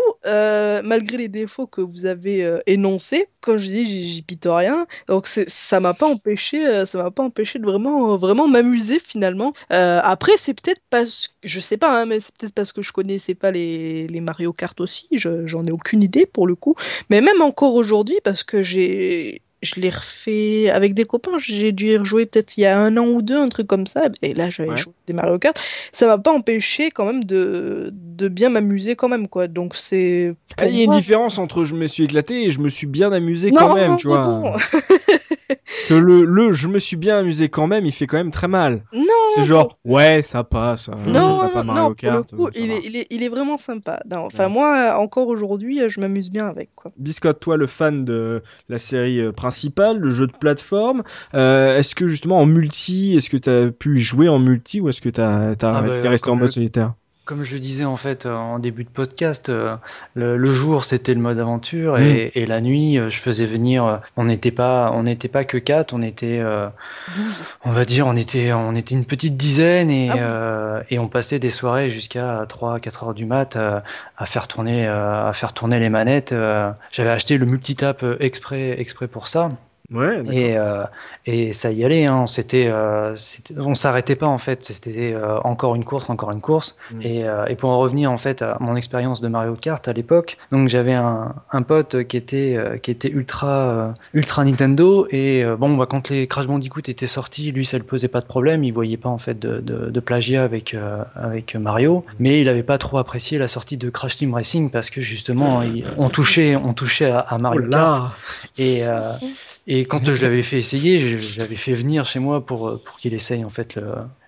malgré 0.85 1.17
les 1.19 1.29
défauts 1.29 1.67
que 1.67 1.81
vous 1.81 2.07
avez 2.07 2.59
énoncés, 2.67 3.29
comme 3.41 3.59
je 3.59 3.67
dis, 3.67 3.87
j'y- 3.87 4.23
pite 4.23 4.47
rien. 4.47 4.87
Donc, 5.09 5.27
ça 5.29 5.81
m'a 5.81 5.95
pas 5.95 6.07
empêché, 6.07 6.85
ça 6.87 7.03
m'a 7.03 7.11
pas 7.11 7.23
empêché 7.23 7.59
de 7.59 7.65
vraiment, 7.65 8.17
vraiment 8.17 8.49
m'amuser 8.63 9.01
finalement. 9.05 9.53
Euh, 9.73 10.01
après, 10.03 10.33
c'est 10.37 10.55
peut-être 10.55 10.81
parce, 10.91 11.31
je 11.45 11.61
sais 11.61 11.77
pas, 11.77 12.01
hein, 12.01 12.07
mais 12.07 12.21
c'est 12.21 12.35
peut-être 12.37 12.55
parce 12.55 12.73
que 12.73 12.83
je 12.83 12.93
connaissais 12.93 13.35
pas 13.35 13.51
les, 13.51 14.07
les 14.09 14.21
Mario 14.21 14.53
Kart 14.53 14.81
aussi. 14.81 15.09
je- 15.13 15.47
J'en 15.47 15.65
ai 15.65 15.71
aucune 15.73 16.03
idée 16.03 16.27
pour 16.27 16.47
le 16.47 16.55
coup. 16.55 16.75
Mais 17.11 17.21
même 17.21 17.41
encore 17.43 17.75
aujourd'hui, 17.75 18.19
parce 18.25 18.43
que 18.45 18.63
j'ai 18.63 19.43
je 19.63 19.81
l'ai 19.81 19.89
refait 19.89 20.69
avec 20.71 20.93
des 20.95 21.05
copains. 21.07 21.39
J'ai 21.39 21.73
dû 21.73 21.87
y 21.87 21.97
rejouer 21.97 22.27
peut-être 22.27 22.57
il 22.57 22.61
y 22.61 22.67
a 22.67 22.79
un 22.79 22.97
an 22.99 23.07
ou 23.09 23.23
deux, 23.23 23.37
un 23.41 23.49
truc 23.49 23.67
comme 23.67 23.87
ça. 23.87 24.03
Et 24.23 24.35
là, 24.35 24.49
j'avais 24.51 24.69
Ouais. 24.71 24.77
joué 24.77 24.93
des 25.07 25.13
Mario 25.15 25.39
Kart. 25.39 25.59
Ça 25.93 26.07
m'a 26.07 26.19
pas 26.19 26.31
empêché 26.31 26.91
quand 26.91 27.07
même 27.07 27.25
de, 27.25 27.91
de 27.93 28.29
bien 28.29 28.51
m'amuser 28.51 28.95
quand 28.97 29.09
même, 29.09 29.27
quoi. 29.29 29.49
Donc 29.49 29.75
c'est. 29.75 30.35
Ah, 30.59 30.67
Il 30.67 30.77
y 30.77 30.83
a 30.83 30.85
une 30.85 30.91
différence 30.93 31.39
entre 31.39 31.65
je 31.65 31.75
me 31.75 31.87
suis 31.87 32.05
éclaté 32.05 32.45
et 32.45 32.51
je 32.51 32.61
me 32.61 32.69
suis 32.69 32.87
bien 32.87 33.11
amusé 33.13 33.51
Non, 33.51 33.61
quand 33.61 33.75
même, 33.75 33.97
tu 33.97 34.07
vois. 34.09 34.25
bon. 34.27 34.53
Parce 35.49 35.87
que 35.89 35.95
le, 35.95 36.25
le 36.25 36.53
je 36.53 36.69
me 36.69 36.79
suis 36.79 36.97
bien 36.97 37.19
amusé 37.19 37.49
quand 37.49 37.67
même, 37.67 37.85
il 37.87 37.93
fait 37.93 38.07
quand 38.07 38.17
même 38.17 38.31
très 38.31 38.49
mal. 38.49 38.85
Non, 38.93 39.03
C'est 39.35 39.45
genre, 39.45 39.79
ouais, 39.85 40.23
ça 40.23 40.43
passe. 40.45 40.89
euh, 40.89 40.95
Non, 41.07 41.39
pas 41.39 41.63
non, 41.63 41.75
non, 41.75 41.95
pour 41.95 42.13
le 42.13 42.23
coup, 42.23 42.49
il 42.57 42.73
est, 42.73 42.81
il, 42.85 42.97
est, 42.97 43.07
il 43.11 43.23
est 43.23 43.29
vraiment 43.29 43.59
sympa. 43.59 44.01
Enfin, 44.13 44.45
Ouais. 44.45 44.51
moi, 44.51 44.97
encore 44.99 45.29
aujourd'hui, 45.29 45.81
je 45.89 46.01
m'amuse 46.01 46.31
bien 46.31 46.47
avec, 46.49 46.71
quoi. 46.75 46.91
Biscotte, 46.97 47.41
toi, 47.41 47.57
le 47.57 47.67
fan 47.67 48.05
de 48.05 48.43
la 48.69 48.79
série 48.79 49.21
euh, 49.21 49.33
principale, 49.33 49.99
le 49.99 50.11
jeu 50.11 50.27
de 50.27 50.33
plateforme, 50.33 51.03
euh, 51.35 51.79
est-ce 51.79 51.95
que 51.95 52.07
justement 52.07 52.39
en 52.41 52.47
multi, 52.47 53.17
est-ce 53.17 53.31
que 53.31 53.37
t'as 53.37 53.71
pu 53.71 53.97
y 53.99 54.01
jouer 54.01 54.29
en 54.29 54.39
multi 54.39 54.81
ou 54.81 54.89
est-ce 54.89 55.01
que 55.01 55.09
t'as, 55.11 55.55
t'as, 55.55 55.77
Ah 55.79 55.83
bah, 55.83 56.09
resté 56.09 56.31
en 56.31 56.35
mode 56.37 56.49
le- 56.49 56.53
solitaire? 56.53 56.95
Comme 57.27 57.43
je 57.43 57.57
disais 57.57 57.85
en 57.85 57.97
fait 57.97 58.25
euh, 58.25 58.33
en 58.35 58.61
début 58.61 58.85
de 58.85 58.89
podcast, 58.89 59.49
euh, 59.49 59.75
le, 60.15 60.37
le 60.37 60.53
jour 60.53 60.85
c'était 60.85 61.13
le 61.13 61.21
mode 61.21 61.41
aventure 61.41 61.97
Mm. 61.99 62.03
et, 62.03 62.33
et 62.37 62.47
la 62.47 62.61
nuit 62.61 62.99
euh, 62.99 63.11
je 63.11 63.19
faisais 63.19 63.47
venir. 63.47 64.01
On 64.17 64.25
n'était 64.27 64.53
pas, 64.53 64.93
on 64.95 65.03
n'était 65.03 65.27
pas 65.27 65.45
que 65.45 65.59
quatre, 65.59 65.93
on 65.93 66.03
était, 66.03 66.39
euh, 66.39 66.69
12. 67.17 67.35
on 67.65 67.73
va 67.73 67.85
dire, 67.85 68.07
on 68.07 68.15
était, 68.15 68.53
on 68.53 68.77
était 68.77 68.95
une 68.95 69.05
petite 69.07 69.37
dizaine 69.37 69.91
et 69.91 70.09
Ah 70.11 70.15
oui. 70.15 70.21
euh, 70.25 70.83
et 70.91 70.99
on 71.01 71.09
passait 71.09 71.41
des 71.41 71.51
soirées 71.51 71.91
jusqu'à 71.91 72.47
3-4 72.49 73.05
heures 73.07 73.15
du 73.15 73.27
mat 73.27 73.57
euh, 73.57 73.81
à 74.17 74.27
faire 74.27 74.47
tourner, 74.47 74.87
euh, 74.87 75.29
à 75.29 75.33
faire 75.33 75.53
tourner 75.53 75.81
les 75.81 75.89
manettes. 75.89 76.31
euh. 76.33 76.71
J'avais 76.93 77.11
acheté 77.11 77.39
le 77.39 77.47
multitap 77.47 78.05
exprès, 78.21 78.81
exprès 78.81 79.09
pour 79.09 79.27
ça. 79.27 79.51
Ouais, 79.93 80.21
Et, 80.33 80.57
euh, 80.59 80.83
et 81.27 81.53
ça 81.53 81.71
y 81.71 81.85
allait, 81.85 82.07
hein. 82.07 82.27
C'était, 82.27 82.67
euh, 82.69 83.15
on 83.57 83.75
s'arrêtait 83.75 84.17
pas 84.17 84.27
en 84.27 84.39
fait. 84.39 84.65
C'était 84.65 85.13
euh, 85.15 85.39
encore 85.45 85.75
une 85.77 85.85
course, 85.85 86.11
encore 86.11 86.33
une 86.33 86.41
course. 86.41 86.77
Mm. 86.93 87.03
Et, 87.03 87.25
euh, 87.25 87.45
et 87.47 87.55
pour 87.55 87.71
en 87.71 87.79
revenir 87.79 88.11
en 88.11 88.17
fait 88.19 88.43
à 88.43 88.57
mon 88.61 88.75
expérience 88.75 89.21
de 89.21 89.29
Mario 89.29 89.55
Kart 89.55 89.87
à 89.87 89.93
l'époque, 89.93 90.39
donc 90.51 90.69
j'avais 90.69 90.95
un, 90.95 91.35
un 91.53 91.63
pote 91.63 92.05
qui 92.09 92.17
était 92.17 92.57
euh, 92.57 92.79
qui 92.79 92.91
était 92.91 93.09
ultra 93.11 93.49
euh, 93.49 93.89
ultra 94.13 94.45
Nintendo 94.45 95.07
et 95.11 95.45
euh, 95.45 95.57
bon 95.57 95.77
bah 95.77 95.87
quand 95.89 96.09
les 96.11 96.27
Crash 96.27 96.47
Bandicoot 96.49 96.83
étaient 96.89 97.07
sortis, 97.07 97.53
lui 97.53 97.65
ça 97.65 97.79
le 97.79 97.85
posait 97.85 98.09
pas 98.09 98.21
de 98.21 98.27
problème. 98.27 98.65
Il 98.65 98.73
voyait 98.73 98.97
pas 98.97 99.09
en 99.09 99.19
fait 99.19 99.39
de, 99.39 99.61
de, 99.61 99.91
de 99.91 100.01
plagiat 100.01 100.43
avec 100.43 100.75
euh, 100.75 101.03
avec 101.15 101.55
Mario, 101.55 102.05
mais 102.19 102.41
il 102.41 102.49
avait 102.49 102.63
pas 102.65 102.79
trop 102.79 102.99
apprécié 102.99 103.39
la 103.39 103.49
sortie 103.49 103.77
de 103.77 103.89
Crash 103.91 104.17
Team 104.17 104.35
Racing 104.35 104.71
parce 104.71 104.91
que 104.91 105.01
justement 105.01 105.63
il- 105.63 105.85
on 105.97 106.09
touchait 106.09 106.57
on 106.57 106.73
touchait 106.75 107.11
à, 107.11 107.21
à 107.21 107.37
Oh 107.37 107.39
Mario 107.41 107.61
Kart. 107.63 107.71
là 107.73 108.13
Et, 108.59 108.85
euh, 108.85 109.13
et 109.67 109.85
quand 109.85 110.05
je 110.05 110.23
l'avais 110.23 110.43
fait 110.43 110.59
essayer, 110.59 110.99
je, 110.99 111.19
je 111.19 111.39
l'avais 111.41 111.57
fait 111.57 111.73
venir 111.75 112.05
chez 112.07 112.19
moi 112.21 112.45
pour, 112.45 112.81
pour 112.85 112.99
qu'il 112.99 113.15
essaye 113.15 113.45
en 113.45 113.51
fait 113.51 113.75
le, 113.77 113.85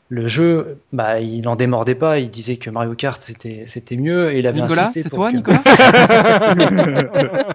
le 0.08 0.26
jeu. 0.28 0.78
Bah, 0.92 1.20
il 1.20 1.46
en 1.48 1.54
démordait 1.56 1.94
pas, 1.94 2.18
il 2.18 2.30
disait 2.30 2.56
que 2.56 2.70
Mario 2.70 2.94
Kart 2.94 3.22
c'était 3.22 3.64
c'était 3.66 3.96
mieux. 3.96 4.32
Et 4.32 4.40
il 4.40 4.46
avait 4.46 4.60
Nicolas, 4.62 4.90
c'est 4.94 5.10
toi, 5.10 5.30
que- 5.30 5.36
Nicolas 5.36 5.62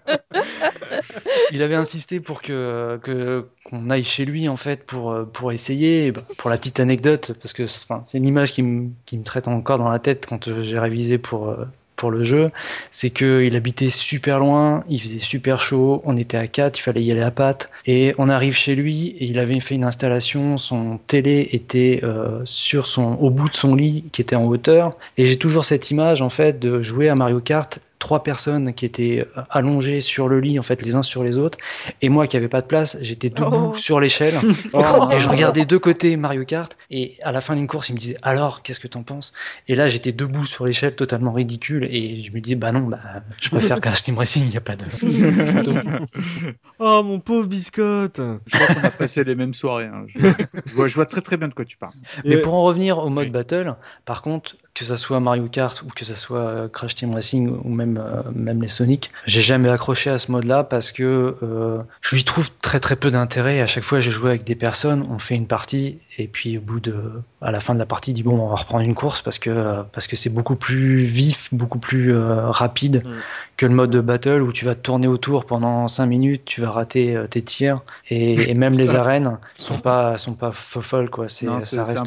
Il 1.51 1.61
avait 1.61 1.75
insisté 1.75 2.19
pour 2.19 2.41
que 2.41 2.99
que 3.03 3.45
qu'on 3.63 3.89
aille 3.89 4.03
chez 4.03 4.25
lui 4.25 4.47
en 4.49 4.57
fait 4.57 4.85
pour 4.85 5.15
pour 5.31 5.51
essayer. 5.51 6.11
Bah, 6.11 6.21
pour 6.37 6.49
la 6.49 6.57
petite 6.57 6.79
anecdote, 6.79 7.33
parce 7.41 7.53
que 7.53 7.67
c'est- 7.67 7.85
enfin, 7.89 8.01
c'est 8.05 8.17
une 8.17 8.25
image 8.25 8.53
qui 8.53 8.63
me 8.63 8.89
qui 9.05 9.17
me 9.17 9.23
traite 9.23 9.47
encore 9.47 9.77
dans 9.77 9.89
la 9.89 9.99
tête 9.99 10.25
quand 10.27 10.61
j'ai 10.63 10.79
révisé 10.79 11.17
pour 11.17 11.49
euh, 11.49 11.65
pour 11.95 12.11
le 12.11 12.23
jeu, 12.23 12.51
c'est 12.91 13.09
que 13.09 13.43
il 13.43 13.55
habitait 13.55 13.89
super 13.89 14.39
loin, 14.39 14.83
il 14.89 15.01
faisait 15.01 15.19
super 15.19 15.59
chaud, 15.59 16.01
on 16.05 16.17
était 16.17 16.37
à 16.37 16.47
4, 16.47 16.79
il 16.79 16.81
fallait 16.81 17.03
y 17.03 17.11
aller 17.11 17.21
à 17.21 17.31
pattes, 17.31 17.69
et 17.85 18.15
on 18.17 18.29
arrive 18.29 18.55
chez 18.55 18.75
lui 18.75 19.15
il 19.19 19.39
avait 19.39 19.59
fait 19.59 19.75
une 19.75 19.83
installation, 19.83 20.57
son 20.57 20.99
télé 21.07 21.49
était 21.51 22.01
euh, 22.03 22.41
sur 22.45 22.87
son 22.87 23.13
au 23.15 23.29
bout 23.29 23.49
de 23.49 23.55
son 23.55 23.75
lit 23.75 24.05
qui 24.11 24.21
était 24.21 24.35
en 24.35 24.45
hauteur, 24.45 24.91
et 25.17 25.25
j'ai 25.25 25.37
toujours 25.37 25.65
cette 25.65 25.91
image 25.91 26.21
en 26.21 26.29
fait 26.29 26.59
de 26.59 26.81
jouer 26.81 27.09
à 27.09 27.15
Mario 27.15 27.39
Kart 27.39 27.79
trois 28.03 28.21
personnes 28.21 28.73
qui 28.73 28.85
étaient 28.85 29.25
euh, 29.37 29.41
allongées 29.49 30.01
sur 30.01 30.27
le 30.27 30.41
lit 30.41 30.59
en 30.59 30.61
fait 30.63 30.81
les 30.81 30.95
uns 30.95 31.03
sur 31.03 31.23
les 31.23 31.37
autres 31.37 31.57
et 32.01 32.09
moi 32.09 32.27
qui 32.27 32.35
avait 32.35 32.49
pas 32.49 32.59
de 32.61 32.67
place 32.67 32.97
j'étais 32.99 33.29
debout 33.29 33.71
Oh. 33.73 33.77
sur 33.77 34.01
l'échelle 34.01 34.35
Oh, 34.73 35.09
et 35.13 35.19
je 35.21 35.29
regardais 35.29 35.63
deux 35.63 35.79
côtés 35.79 36.17
Mario 36.17 36.43
Kart 36.43 36.75
et 36.91 37.15
à 37.23 37.31
la 37.31 37.39
fin 37.39 37.55
d'une 37.55 37.65
course 37.67 37.87
il 37.89 37.93
me 37.93 37.99
disait 37.99 38.17
alors 38.21 38.61
qu'est-ce 38.61 38.81
que 38.81 38.89
t'en 38.89 39.03
penses? 39.03 39.31
Et 39.69 39.75
là 39.75 39.87
j'étais 39.87 40.11
debout 40.11 40.45
sur 40.45 40.65
l'échelle 40.65 40.95
totalement 40.95 41.31
ridicule 41.31 41.85
et 41.89 42.21
je 42.23 42.31
me 42.33 42.41
disais 42.41 42.55
bah 42.57 42.73
non 42.73 42.81
bah 42.81 42.99
je 43.39 43.49
préfère 43.49 43.79
Crash 43.79 44.03
Team 44.03 44.17
Racing 44.17 44.43
il 44.43 44.49
n'y 44.49 44.57
a 44.57 44.61
pas 44.61 44.75
de 44.75 44.83
Oh 46.79 47.01
mon 47.03 47.19
pauvre 47.21 47.47
biscotte 47.47 48.19
Je 48.47 48.57
crois 48.57 48.75
qu'on 48.75 48.83
a 48.87 48.91
passé 48.91 49.23
les 49.23 49.35
mêmes 49.35 49.53
soirées. 49.53 49.85
hein. 49.85 50.03
Je, 50.07 50.19
je 50.65 50.73
vois, 50.75 50.87
je 50.87 50.95
vois 50.95 51.05
très 51.05 51.21
très 51.21 51.37
bien 51.37 51.47
de 51.47 51.53
quoi 51.53 51.63
tu 51.65 51.77
parles. 51.77 51.93
Mais 52.25 52.35
Et- 52.35 52.41
pour 52.41 52.53
en 52.53 52.63
revenir 52.63 52.97
au 52.97 53.09
mode 53.09 53.25
Oui. 53.27 53.31
battle, 53.31 53.75
par 54.05 54.21
contre, 54.21 54.57
que 54.73 54.85
ça 54.85 54.97
soit 54.97 55.19
Mario 55.19 55.47
Kart 55.47 55.81
ou 55.83 55.87
que 55.95 56.03
ça 56.03 56.15
soit 56.15 56.39
euh, 56.39 56.67
Crash 56.67 56.95
Team 56.95 57.13
Racing 57.13 57.59
ou 57.63 57.69
même, 57.69 57.97
euh, 58.03 58.23
même 58.33 58.61
les 58.61 58.67
Sonic, 58.67 59.11
j'ai 59.27 59.41
jamais 59.41 59.69
accroché 59.69 60.09
à 60.09 60.17
ce 60.17 60.31
mode-là 60.31 60.63
parce 60.63 60.91
que 60.91 61.35
euh, 61.43 61.81
je 62.01 62.15
lui 62.15 62.23
trouve 62.23 62.49
très 62.59 62.79
très 62.79 62.95
peu 62.95 63.11
d'intérêt. 63.11 63.61
À 63.61 63.67
chaque 63.67 63.83
fois, 63.83 63.99
j'ai 63.99 64.11
joué 64.11 64.31
avec 64.31 64.43
des 64.43 64.55
personnes, 64.55 65.05
on 65.11 65.19
fait 65.19 65.35
une 65.35 65.47
partie 65.47 65.99
et 66.17 66.27
puis 66.27 66.57
au 66.57 66.61
bout 66.61 66.79
de, 66.79 67.21
à 67.41 67.51
la 67.51 67.59
fin 67.59 67.73
de 67.73 67.79
la 67.79 67.85
partie, 67.85 68.11
il 68.11 68.13
dit 68.15 68.23
bon, 68.23 68.39
on 68.39 68.49
va 68.49 68.55
reprendre 68.55 68.83
une 68.85 68.95
course 68.95 69.21
parce 69.21 69.39
que 69.39 69.83
parce 69.93 70.07
que 70.07 70.15
c'est 70.15 70.29
beaucoup 70.29 70.55
plus 70.55 71.03
vif, 71.03 71.49
beaucoup 71.53 71.79
plus 71.79 72.13
euh, 72.13 72.49
rapide 72.51 73.03
Mm. 73.03 73.23
que 73.57 73.65
le 73.65 73.73
mode 73.75 73.91
de 73.91 74.01
battle 74.01 74.41
où 74.41 74.51
tu 74.53 74.65
vas 74.65 74.75
te 74.75 74.81
tourner 74.81 75.07
autour 75.07 75.45
pendant 75.45 75.87
5 75.87 76.07
minutes, 76.07 76.43
tu 76.45 76.61
vas 76.61 76.71
rater 76.71 77.15
euh, 77.15 77.27
tes 77.27 77.43
tirs 77.43 77.81
et, 78.09 78.49
et 78.51 78.53
même 78.55 78.77
les 78.77 78.87
ça. 78.87 78.95
arènes 78.95 79.39
sont 79.57 79.79
pas 79.79 80.17
sont 80.17 80.35
pas 80.35 80.51
fo- 80.51 80.81
folles 80.81 81.09
quoi. 81.09 81.29
C'est 81.29 81.47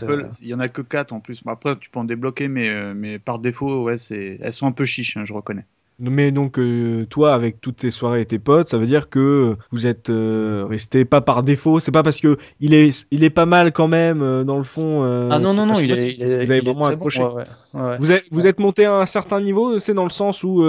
euh, 0.02 0.30
il 0.40 0.48
y 0.48 0.54
en 0.54 0.60
a 0.60 0.68
que 0.68 0.82
4 0.82 1.12
en 1.12 1.20
plus. 1.20 1.42
Après, 1.46 1.78
tu 1.78 1.90
peux 1.90 1.98
en 2.00 2.04
débloquer, 2.04 2.48
mais, 2.48 2.94
mais 2.94 3.18
par 3.18 3.38
défaut, 3.38 3.84
ouais, 3.84 3.98
c'est, 3.98 4.38
elles 4.40 4.52
sont 4.52 4.66
un 4.66 4.72
peu 4.72 4.84
chiches, 4.84 5.16
hein, 5.16 5.24
je 5.24 5.32
reconnais. 5.32 5.66
Mais 5.98 6.30
donc, 6.30 6.58
euh, 6.58 7.06
toi, 7.08 7.32
avec 7.34 7.60
toutes 7.62 7.76
tes 7.76 7.90
soirées 7.90 8.20
et 8.20 8.26
tes 8.26 8.38
potes, 8.38 8.66
ça 8.66 8.76
veut 8.76 8.84
dire 8.84 9.08
que 9.08 9.56
vous 9.70 9.86
êtes 9.86 10.10
euh, 10.10 10.66
resté 10.68 11.06
pas 11.06 11.22
par 11.22 11.42
défaut. 11.42 11.80
C'est 11.80 11.90
pas 11.90 12.02
parce 12.02 12.20
que 12.20 12.36
il 12.60 12.74
est, 12.74 13.06
il 13.10 13.24
est 13.24 13.30
pas 13.30 13.46
mal 13.46 13.72
quand 13.72 13.88
même 13.88 14.20
euh, 14.20 14.44
dans 14.44 14.58
le 14.58 14.64
fond. 14.64 15.04
euh, 15.04 15.30
Ah 15.32 15.38
non, 15.38 15.54
non, 15.54 15.64
non, 15.64 15.74
il 15.80 15.90
est, 15.90 15.96
si- 15.96 16.08
il 16.22 16.30
est- 16.32 16.44
vous 16.44 16.50
avez 16.50 16.58
il 16.58 16.64
vraiment 16.64 16.80
bon, 16.80 16.86
accroché. 16.86 17.22
ouais, 17.22 17.32
ouais, 17.32 17.42
ouais, 17.74 17.80
ouais. 17.88 17.96
Vous 17.98 18.12
êtes, 18.12 18.24
vous 18.30 18.46
êtes 18.46 18.60
monté 18.60 18.84
à 18.84 18.92
un 18.94 19.06
certain 19.06 19.40
niveau, 19.40 19.78
c'est 19.78 19.94
dans 19.94 20.04
le 20.04 20.10
sens 20.10 20.44
où 20.44 20.62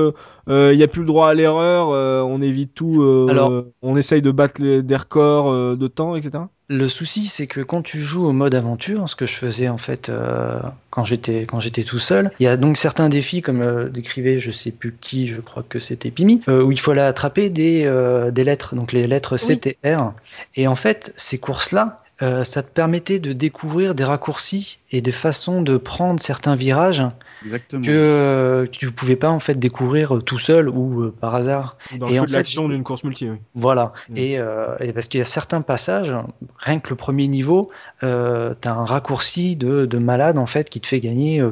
il 0.48 0.78
y 0.80 0.84
a 0.84 0.88
plus 0.88 1.02
le 1.02 1.08
droit 1.08 1.30
à 1.30 1.34
l'erreur, 1.34 1.90
euh, 1.92 2.22
on 2.22 2.42
évite 2.42 2.74
tout, 2.74 3.02
euh, 3.02 3.28
Alors- 3.30 3.64
on 3.82 3.98
essaye 3.98 4.22
de 4.22 4.32
battre 4.32 4.62
les- 4.62 4.82
des 4.82 4.96
records 4.96 5.52
euh, 5.52 5.76
de 5.76 5.88
temps, 5.88 6.16
etc. 6.16 6.44
Le 6.70 6.90
souci, 6.90 7.26
c'est 7.28 7.48
que 7.48 7.62
quand 7.62 7.82
tu 7.82 8.00
joues 8.00 8.26
au 8.26 8.34
mode 8.34 8.54
aventure, 8.54 9.08
ce 9.08 9.16
que 9.16 9.26
je 9.26 9.36
faisais 9.36 9.70
en 9.70 9.78
fait 9.78 10.10
euh, 10.10 10.60
quand 10.90 11.06
j'étais 11.06 11.46
quand 11.46 11.62
j'étais 11.62 11.84
tout 11.86 12.00
seul, 12.00 12.30
il 12.42 12.44
y 12.44 12.48
a 12.48 12.58
donc 12.58 12.76
certains 12.76 13.08
défis 13.08 13.42
comme 13.42 13.62
euh, 13.62 13.88
décrivait, 13.90 14.42
je 14.42 14.52
sais 14.52 14.72
plus 14.72 14.94
qui, 15.00 15.30
je 15.30 15.40
crois 15.40 15.64
que 15.68 15.80
c'était 15.80 16.12
Pimi, 16.12 16.42
euh, 16.50 16.62
où 16.64 16.72
il 16.74 16.80
faut 16.80 16.92
aller 16.92 17.00
attraper 17.02 17.50
des 17.50 17.84
euh, 17.86 18.32
des 18.32 18.44
lettres, 18.44 18.76
donc 18.76 18.92
les 18.92 19.08
lettres 19.08 19.38
C, 19.38 19.58
T, 19.58 19.78
R. 19.86 20.12
Et 20.58 20.68
en 20.68 20.76
fait, 20.76 21.14
ces 21.16 21.38
courses-là, 21.38 22.02
euh, 22.22 22.44
ça 22.44 22.64
te 22.64 22.70
permettait 22.70 23.20
de 23.20 23.32
découvrir 23.32 23.96
des 23.96 24.04
raccourcis 24.04 24.80
et 24.92 25.00
des 25.00 25.12
façons 25.14 25.62
de 25.62 25.78
prendre 25.78 26.22
certains 26.22 26.56
virages 26.58 27.04
Exactement. 27.44 27.86
que 27.86 27.92
euh, 27.92 28.66
tu 28.72 28.92
pouvais 28.92 29.16
pas 29.16 29.30
en 29.30 29.40
fait 29.40 29.56
découvrir 29.56 30.16
euh, 30.16 30.22
tout 30.22 30.40
seul 30.40 30.70
ou 30.70 31.04
euh, 31.04 31.16
par 31.20 31.36
hasard. 31.36 31.78
Dans 31.98 32.08
Et 32.08 32.14
le 32.14 32.20
en 32.20 32.24
feu 32.24 32.30
de 32.30 32.34
l'action 32.34 32.68
d'une 32.68 32.84
course 32.84 33.04
multi. 33.04 33.30
Oui. 33.30 33.38
Voilà. 33.56 33.94
Mm. 34.10 34.18
Et, 34.18 34.34
et 34.80 34.94
parce 34.94 35.08
qu'il 35.08 35.20
y 35.20 35.22
a 35.22 35.26
certains 35.26 35.62
passages, 35.62 36.14
rien 36.58 36.80
que 36.80 36.90
le 36.90 36.96
premier 36.96 37.28
niveau, 37.28 37.72
euh, 38.04 38.54
t'as 38.60 38.72
un 38.72 38.86
raccourci 38.86 39.56
de, 39.56 39.86
de 39.86 39.98
malade 39.98 40.38
en 40.38 40.46
fait 40.46 40.70
qui 40.70 40.82
te 40.82 40.88
fait 40.88 41.00
gagner, 41.00 41.44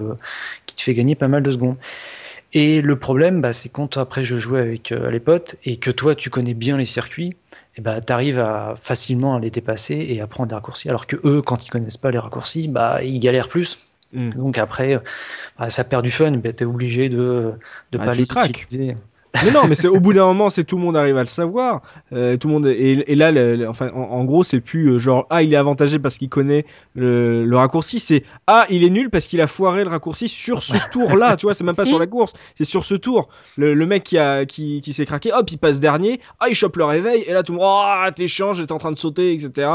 qui 0.65 0.75
te 0.75 0.81
fait 0.81 0.93
gagner 0.93 1.15
pas 1.15 1.27
mal 1.27 1.43
de 1.43 1.51
secondes. 1.51 1.77
Et 2.55 2.79
le 2.79 2.95
problème, 2.95 3.41
bah, 3.41 3.51
c'est 3.51 3.67
quand 3.67 3.97
après 3.97 4.23
je 4.23 4.37
jouais 4.37 4.61
avec 4.61 4.93
euh, 4.93 5.11
les 5.11 5.19
potes 5.19 5.55
et 5.65 5.75
que 5.75 5.91
toi 5.91 6.15
tu 6.15 6.29
connais 6.29 6.53
bien 6.53 6.77
les 6.77 6.85
circuits, 6.85 7.35
et 7.75 7.81
bah, 7.81 7.99
t'arrives 7.99 8.39
à 8.39 8.75
facilement 8.81 9.35
à 9.35 9.41
les 9.41 9.49
dépasser 9.49 9.95
et 10.09 10.21
à 10.21 10.27
prendre 10.27 10.47
des 10.47 10.55
raccourcis. 10.55 10.87
Alors 10.87 11.05
que 11.05 11.17
eux, 11.25 11.41
quand 11.41 11.65
ils 11.65 11.69
connaissent 11.69 11.97
pas 11.97 12.11
les 12.11 12.17
raccourcis, 12.17 12.69
bah 12.69 13.03
ils 13.03 13.19
galèrent 13.19 13.49
plus. 13.49 13.77
Mm. 14.15 14.29
Donc 14.31 14.57
après, 14.57 14.99
bah, 15.59 15.69
ça 15.69 15.83
perd 15.83 16.03
du 16.03 16.11
fun. 16.11 16.31
Bah, 16.37 16.53
t'es 16.53 16.65
obligé 16.65 17.09
de 17.09 17.53
de 17.91 17.97
Bah, 17.97 18.05
pas 18.05 18.11
tu 18.13 18.21
les 18.21 18.27
craques. 18.27 18.61
utiliser. 18.63 18.97
Mais 19.43 19.51
non, 19.51 19.61
mais 19.67 19.75
c'est 19.75 19.87
au 19.87 19.99
bout 19.99 20.13
d'un 20.13 20.25
moment, 20.25 20.49
c'est 20.49 20.63
tout 20.63 20.77
le 20.77 20.83
monde 20.83 20.95
arrive 20.97 21.17
à 21.17 21.21
le 21.21 21.27
savoir. 21.27 21.81
Euh, 22.13 22.37
tout 22.37 22.47
le 22.47 22.53
monde 22.53 22.67
et, 22.67 23.03
et 23.07 23.15
là, 23.15 23.31
le- 23.31 23.55
le- 23.55 23.67
enfin, 23.69 23.89
en, 23.93 23.99
en 24.01 24.23
gros, 24.25 24.43
c'est 24.43 24.59
plus 24.61 24.91
euh, 24.91 24.97
genre 24.99 25.25
ah 25.29 25.43
il 25.43 25.53
est 25.53 25.57
avantagé 25.57 25.99
parce 25.99 26.17
qu'il 26.17 26.29
connaît 26.29 26.65
le, 26.93 27.45
le 27.45 27.57
raccourci. 27.57 27.99
C'est 27.99 28.23
ah 28.47 28.65
il 28.69 28.83
est 28.83 28.89
nul 28.89 29.09
parce 29.09 29.27
qu'il 29.27 29.41
a 29.41 29.47
foiré 29.47 29.83
le 29.83 29.89
raccourci 29.89 30.27
sur 30.27 30.63
ce 30.63 30.77
tour-là. 30.91 31.37
tu 31.37 31.45
vois, 31.45 31.53
c'est 31.53 31.63
même 31.63 31.75
pas 31.75 31.85
sur 31.85 31.99
la 31.99 32.07
course, 32.15 32.33
c'est 32.55 32.65
sur 32.65 32.85
ce 32.85 32.95
tour. 32.95 33.29
Le, 33.57 33.73
le 33.73 33.85
mec 33.85 34.03
qui 34.03 34.17
a 34.17 34.45
qui, 34.45 34.81
qui 34.81 34.93
s'est 34.93 35.05
craqué, 35.05 35.31
hop, 35.33 35.49
il 35.51 35.57
passe 35.57 35.79
dernier. 35.79 36.19
Ah 36.39 36.47
il 36.49 36.55
chope 36.55 36.77
le 36.77 36.85
réveil 36.85 37.23
et 37.27 37.33
là 37.33 37.43
tout 37.43 37.51
le 37.53 37.59
monde 37.59 37.67
ah 37.67 38.09
t'es 38.15 38.27
chiant, 38.27 38.53
j'étais 38.53 38.71
en 38.71 38.77
train 38.77 38.91
de 38.91 38.97
sauter, 38.97 39.33
etc. 39.33 39.67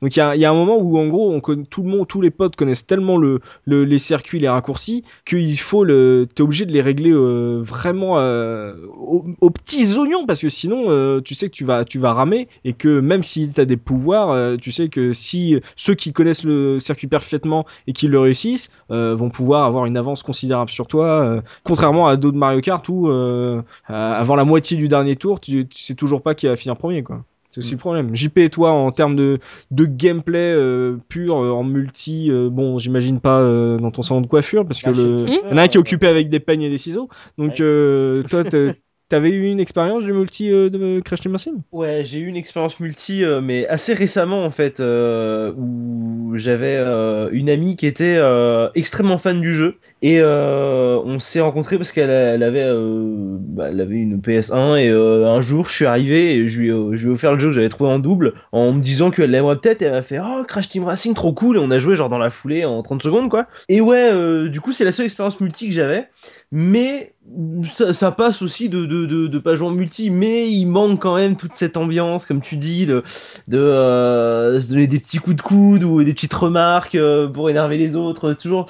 Donc 0.00 0.14
il 0.14 0.18
y 0.18 0.22
a, 0.22 0.36
y 0.36 0.44
a 0.44 0.50
un 0.50 0.54
moment 0.54 0.76
où 0.78 0.98
en 0.98 1.06
gros 1.08 1.32
on 1.32 1.40
connaît, 1.40 1.64
tout 1.64 1.82
le 1.82 1.88
monde, 1.88 2.06
tous 2.06 2.20
les 2.20 2.30
potes 2.30 2.56
connaissent 2.56 2.86
tellement 2.86 3.16
le, 3.16 3.40
le 3.66 3.84
les 3.84 3.98
circuits, 3.98 4.38
les 4.38 4.48
raccourcis 4.48 5.04
qu'il 5.24 5.58
faut 5.58 5.84
le 5.84 6.26
t'es 6.34 6.42
obligé 6.42 6.66
de 6.66 6.72
les 6.72 6.80
régler 6.82 7.10
euh, 7.12 7.60
vraiment 7.62 8.18
euh, 8.18 8.74
aux, 8.96 9.50
petits 9.50 9.96
oignons 9.96 10.26
parce 10.26 10.40
que 10.40 10.48
sinon 10.48 10.90
euh, 10.90 11.20
tu 11.20 11.34
sais 11.34 11.48
que 11.48 11.54
tu 11.54 11.64
vas 11.64 11.84
tu 11.84 11.98
vas 11.98 12.12
ramer 12.12 12.48
et 12.64 12.72
que 12.72 13.00
même 13.00 13.22
si 13.22 13.50
tu 13.50 13.60
as 13.60 13.64
des 13.64 13.76
pouvoirs 13.76 14.30
euh, 14.30 14.56
tu 14.56 14.72
sais 14.72 14.88
que 14.88 15.12
si 15.12 15.60
ceux 15.76 15.94
qui 15.94 16.12
connaissent 16.12 16.44
le 16.44 16.78
circuit 16.78 17.06
parfaitement 17.06 17.66
et 17.86 17.92
qui 17.92 18.08
le 18.08 18.18
réussissent 18.18 18.70
euh, 18.90 19.14
vont 19.14 19.30
pouvoir 19.30 19.64
avoir 19.64 19.86
une 19.86 19.96
avance 19.96 20.22
considérable 20.22 20.70
sur 20.70 20.88
toi 20.88 21.42
contrairement 21.64 22.06
à 22.06 22.16
d'autres 22.16 22.36
Mario 22.36 22.60
Kart 22.60 22.86
où 22.88 23.08
avant 23.88 24.36
la 24.36 24.44
moitié 24.44 24.76
du 24.76 24.88
dernier 24.88 25.16
tour 25.16 25.40
tu, 25.40 25.66
tu 25.68 25.82
sais 25.82 25.94
toujours 25.94 26.22
pas 26.22 26.34
qui 26.34 26.46
va 26.46 26.56
finir 26.56 26.76
premier 26.76 27.02
quoi 27.02 27.24
c'est 27.52 27.58
aussi 27.58 27.72
le 27.72 27.78
problème. 27.78 28.14
JP 28.16 28.38
et 28.38 28.48
toi, 28.48 28.70
en 28.70 28.90
termes 28.92 29.14
de, 29.14 29.38
de 29.70 29.84
gameplay 29.84 30.38
euh, 30.38 30.96
pur, 31.10 31.36
euh, 31.36 31.50
en 31.50 31.64
multi, 31.64 32.30
euh, 32.30 32.48
bon, 32.48 32.78
j'imagine 32.78 33.20
pas 33.20 33.40
euh, 33.40 33.76
dans 33.76 33.90
ton 33.90 34.00
salon 34.00 34.22
de 34.22 34.26
coiffure, 34.26 34.66
parce 34.66 34.80
que 34.80 34.88
le, 34.88 35.26
il 35.28 35.34
y 35.50 35.52
en 35.52 35.58
a 35.58 35.62
un 35.64 35.68
qui 35.68 35.76
est 35.76 35.80
occupé 35.80 36.06
avec 36.06 36.30
des 36.30 36.40
peignes 36.40 36.62
et 36.62 36.70
des 36.70 36.78
ciseaux. 36.78 37.10
Donc, 37.36 37.60
euh, 37.60 38.22
toi, 38.22 38.42
t'avais 39.12 39.28
eu 39.28 39.44
une 39.44 39.60
expérience 39.60 40.04
du 40.04 40.12
multi 40.14 40.50
euh, 40.50 40.70
de 40.70 41.00
Crash 41.04 41.20
Team 41.20 41.32
Racing? 41.32 41.60
Ouais, 41.70 42.02
j'ai 42.02 42.18
eu 42.20 42.26
une 42.28 42.36
expérience 42.36 42.80
multi, 42.80 43.24
euh, 43.24 43.42
mais 43.42 43.66
assez 43.68 43.92
récemment 43.92 44.42
en 44.42 44.50
fait, 44.50 44.80
euh, 44.80 45.52
où 45.54 46.32
j'avais 46.34 46.78
une 47.32 47.50
amie 47.50 47.76
qui 47.76 47.86
était 47.86 48.18
extrêmement 48.74 49.18
fan 49.18 49.42
du 49.42 49.52
jeu 49.52 49.76
et 50.00 50.22
on 50.22 51.18
s'est 51.18 51.42
rencontrés 51.42 51.76
parce 51.76 51.92
qu'elle 51.92 52.42
avait, 52.42 52.66
bah, 53.38 53.66
elle 53.68 53.80
avait 53.82 53.96
une 53.96 54.22
PS1 54.22 54.76
et 54.76 54.88
un 54.88 55.40
jour 55.42 55.66
je 55.66 55.72
suis 55.74 55.84
arrivé 55.84 56.36
et 56.36 56.48
je 56.48 56.60
lui, 56.60 56.68
ai- 56.68 57.10
offert 57.10 57.34
le 57.34 57.38
jeu 57.38 57.48
que 57.48 57.52
j'avais 57.52 57.68
trouvé 57.68 57.90
en 57.90 57.98
double 57.98 58.32
en 58.52 58.72
me 58.72 58.80
disant 58.80 59.10
qu'elle 59.10 59.30
l'aimerait 59.30 59.58
peut-être 59.58 59.82
et 59.82 59.86
elle 59.86 59.92
m'a 59.92 60.02
fait 60.02 60.20
oh 60.20 60.44
Crash 60.48 60.68
Team 60.68 60.84
Racing 60.84 61.12
trop 61.12 61.34
cool 61.34 61.56
et 61.58 61.60
on 61.60 61.70
a 61.70 61.78
joué 61.78 61.96
genre 61.96 62.08
dans 62.08 62.18
la 62.18 62.30
foulée 62.30 62.64
en 62.64 62.82
30 62.82 63.02
secondes 63.02 63.28
quoi. 63.28 63.46
Et 63.68 63.82
ouais, 63.82 64.48
du 64.48 64.60
coup 64.62 64.72
c'est 64.72 64.84
la 64.84 64.92
seule 64.92 65.04
expérience 65.04 65.38
multi 65.40 65.68
que 65.68 65.74
j'avais. 65.74 66.08
Mais 66.54 67.14
ça, 67.64 67.94
ça 67.94 68.12
passe 68.12 68.42
aussi 68.42 68.68
de, 68.68 68.84
de, 68.84 69.06
de, 69.06 69.26
de 69.26 69.38
pas 69.38 69.54
jouer 69.54 69.68
en 69.68 69.72
multi, 69.72 70.10
mais 70.10 70.50
il 70.52 70.66
manque 70.66 71.00
quand 71.00 71.16
même 71.16 71.36
toute 71.36 71.54
cette 71.54 71.78
ambiance, 71.78 72.26
comme 72.26 72.42
tu 72.42 72.58
dis, 72.58 72.84
de, 72.84 73.02
de 73.48 73.58
euh, 73.58 74.60
se 74.60 74.68
donner 74.68 74.86
des 74.86 74.98
petits 74.98 75.18
coups 75.18 75.36
de 75.36 75.42
coude 75.42 75.82
ou 75.84 76.04
des 76.04 76.12
petites 76.12 76.34
remarques 76.34 76.94
euh, 76.94 77.28
pour 77.28 77.48
énerver 77.48 77.78
les 77.78 77.96
autres. 77.96 78.34
Toujours 78.34 78.66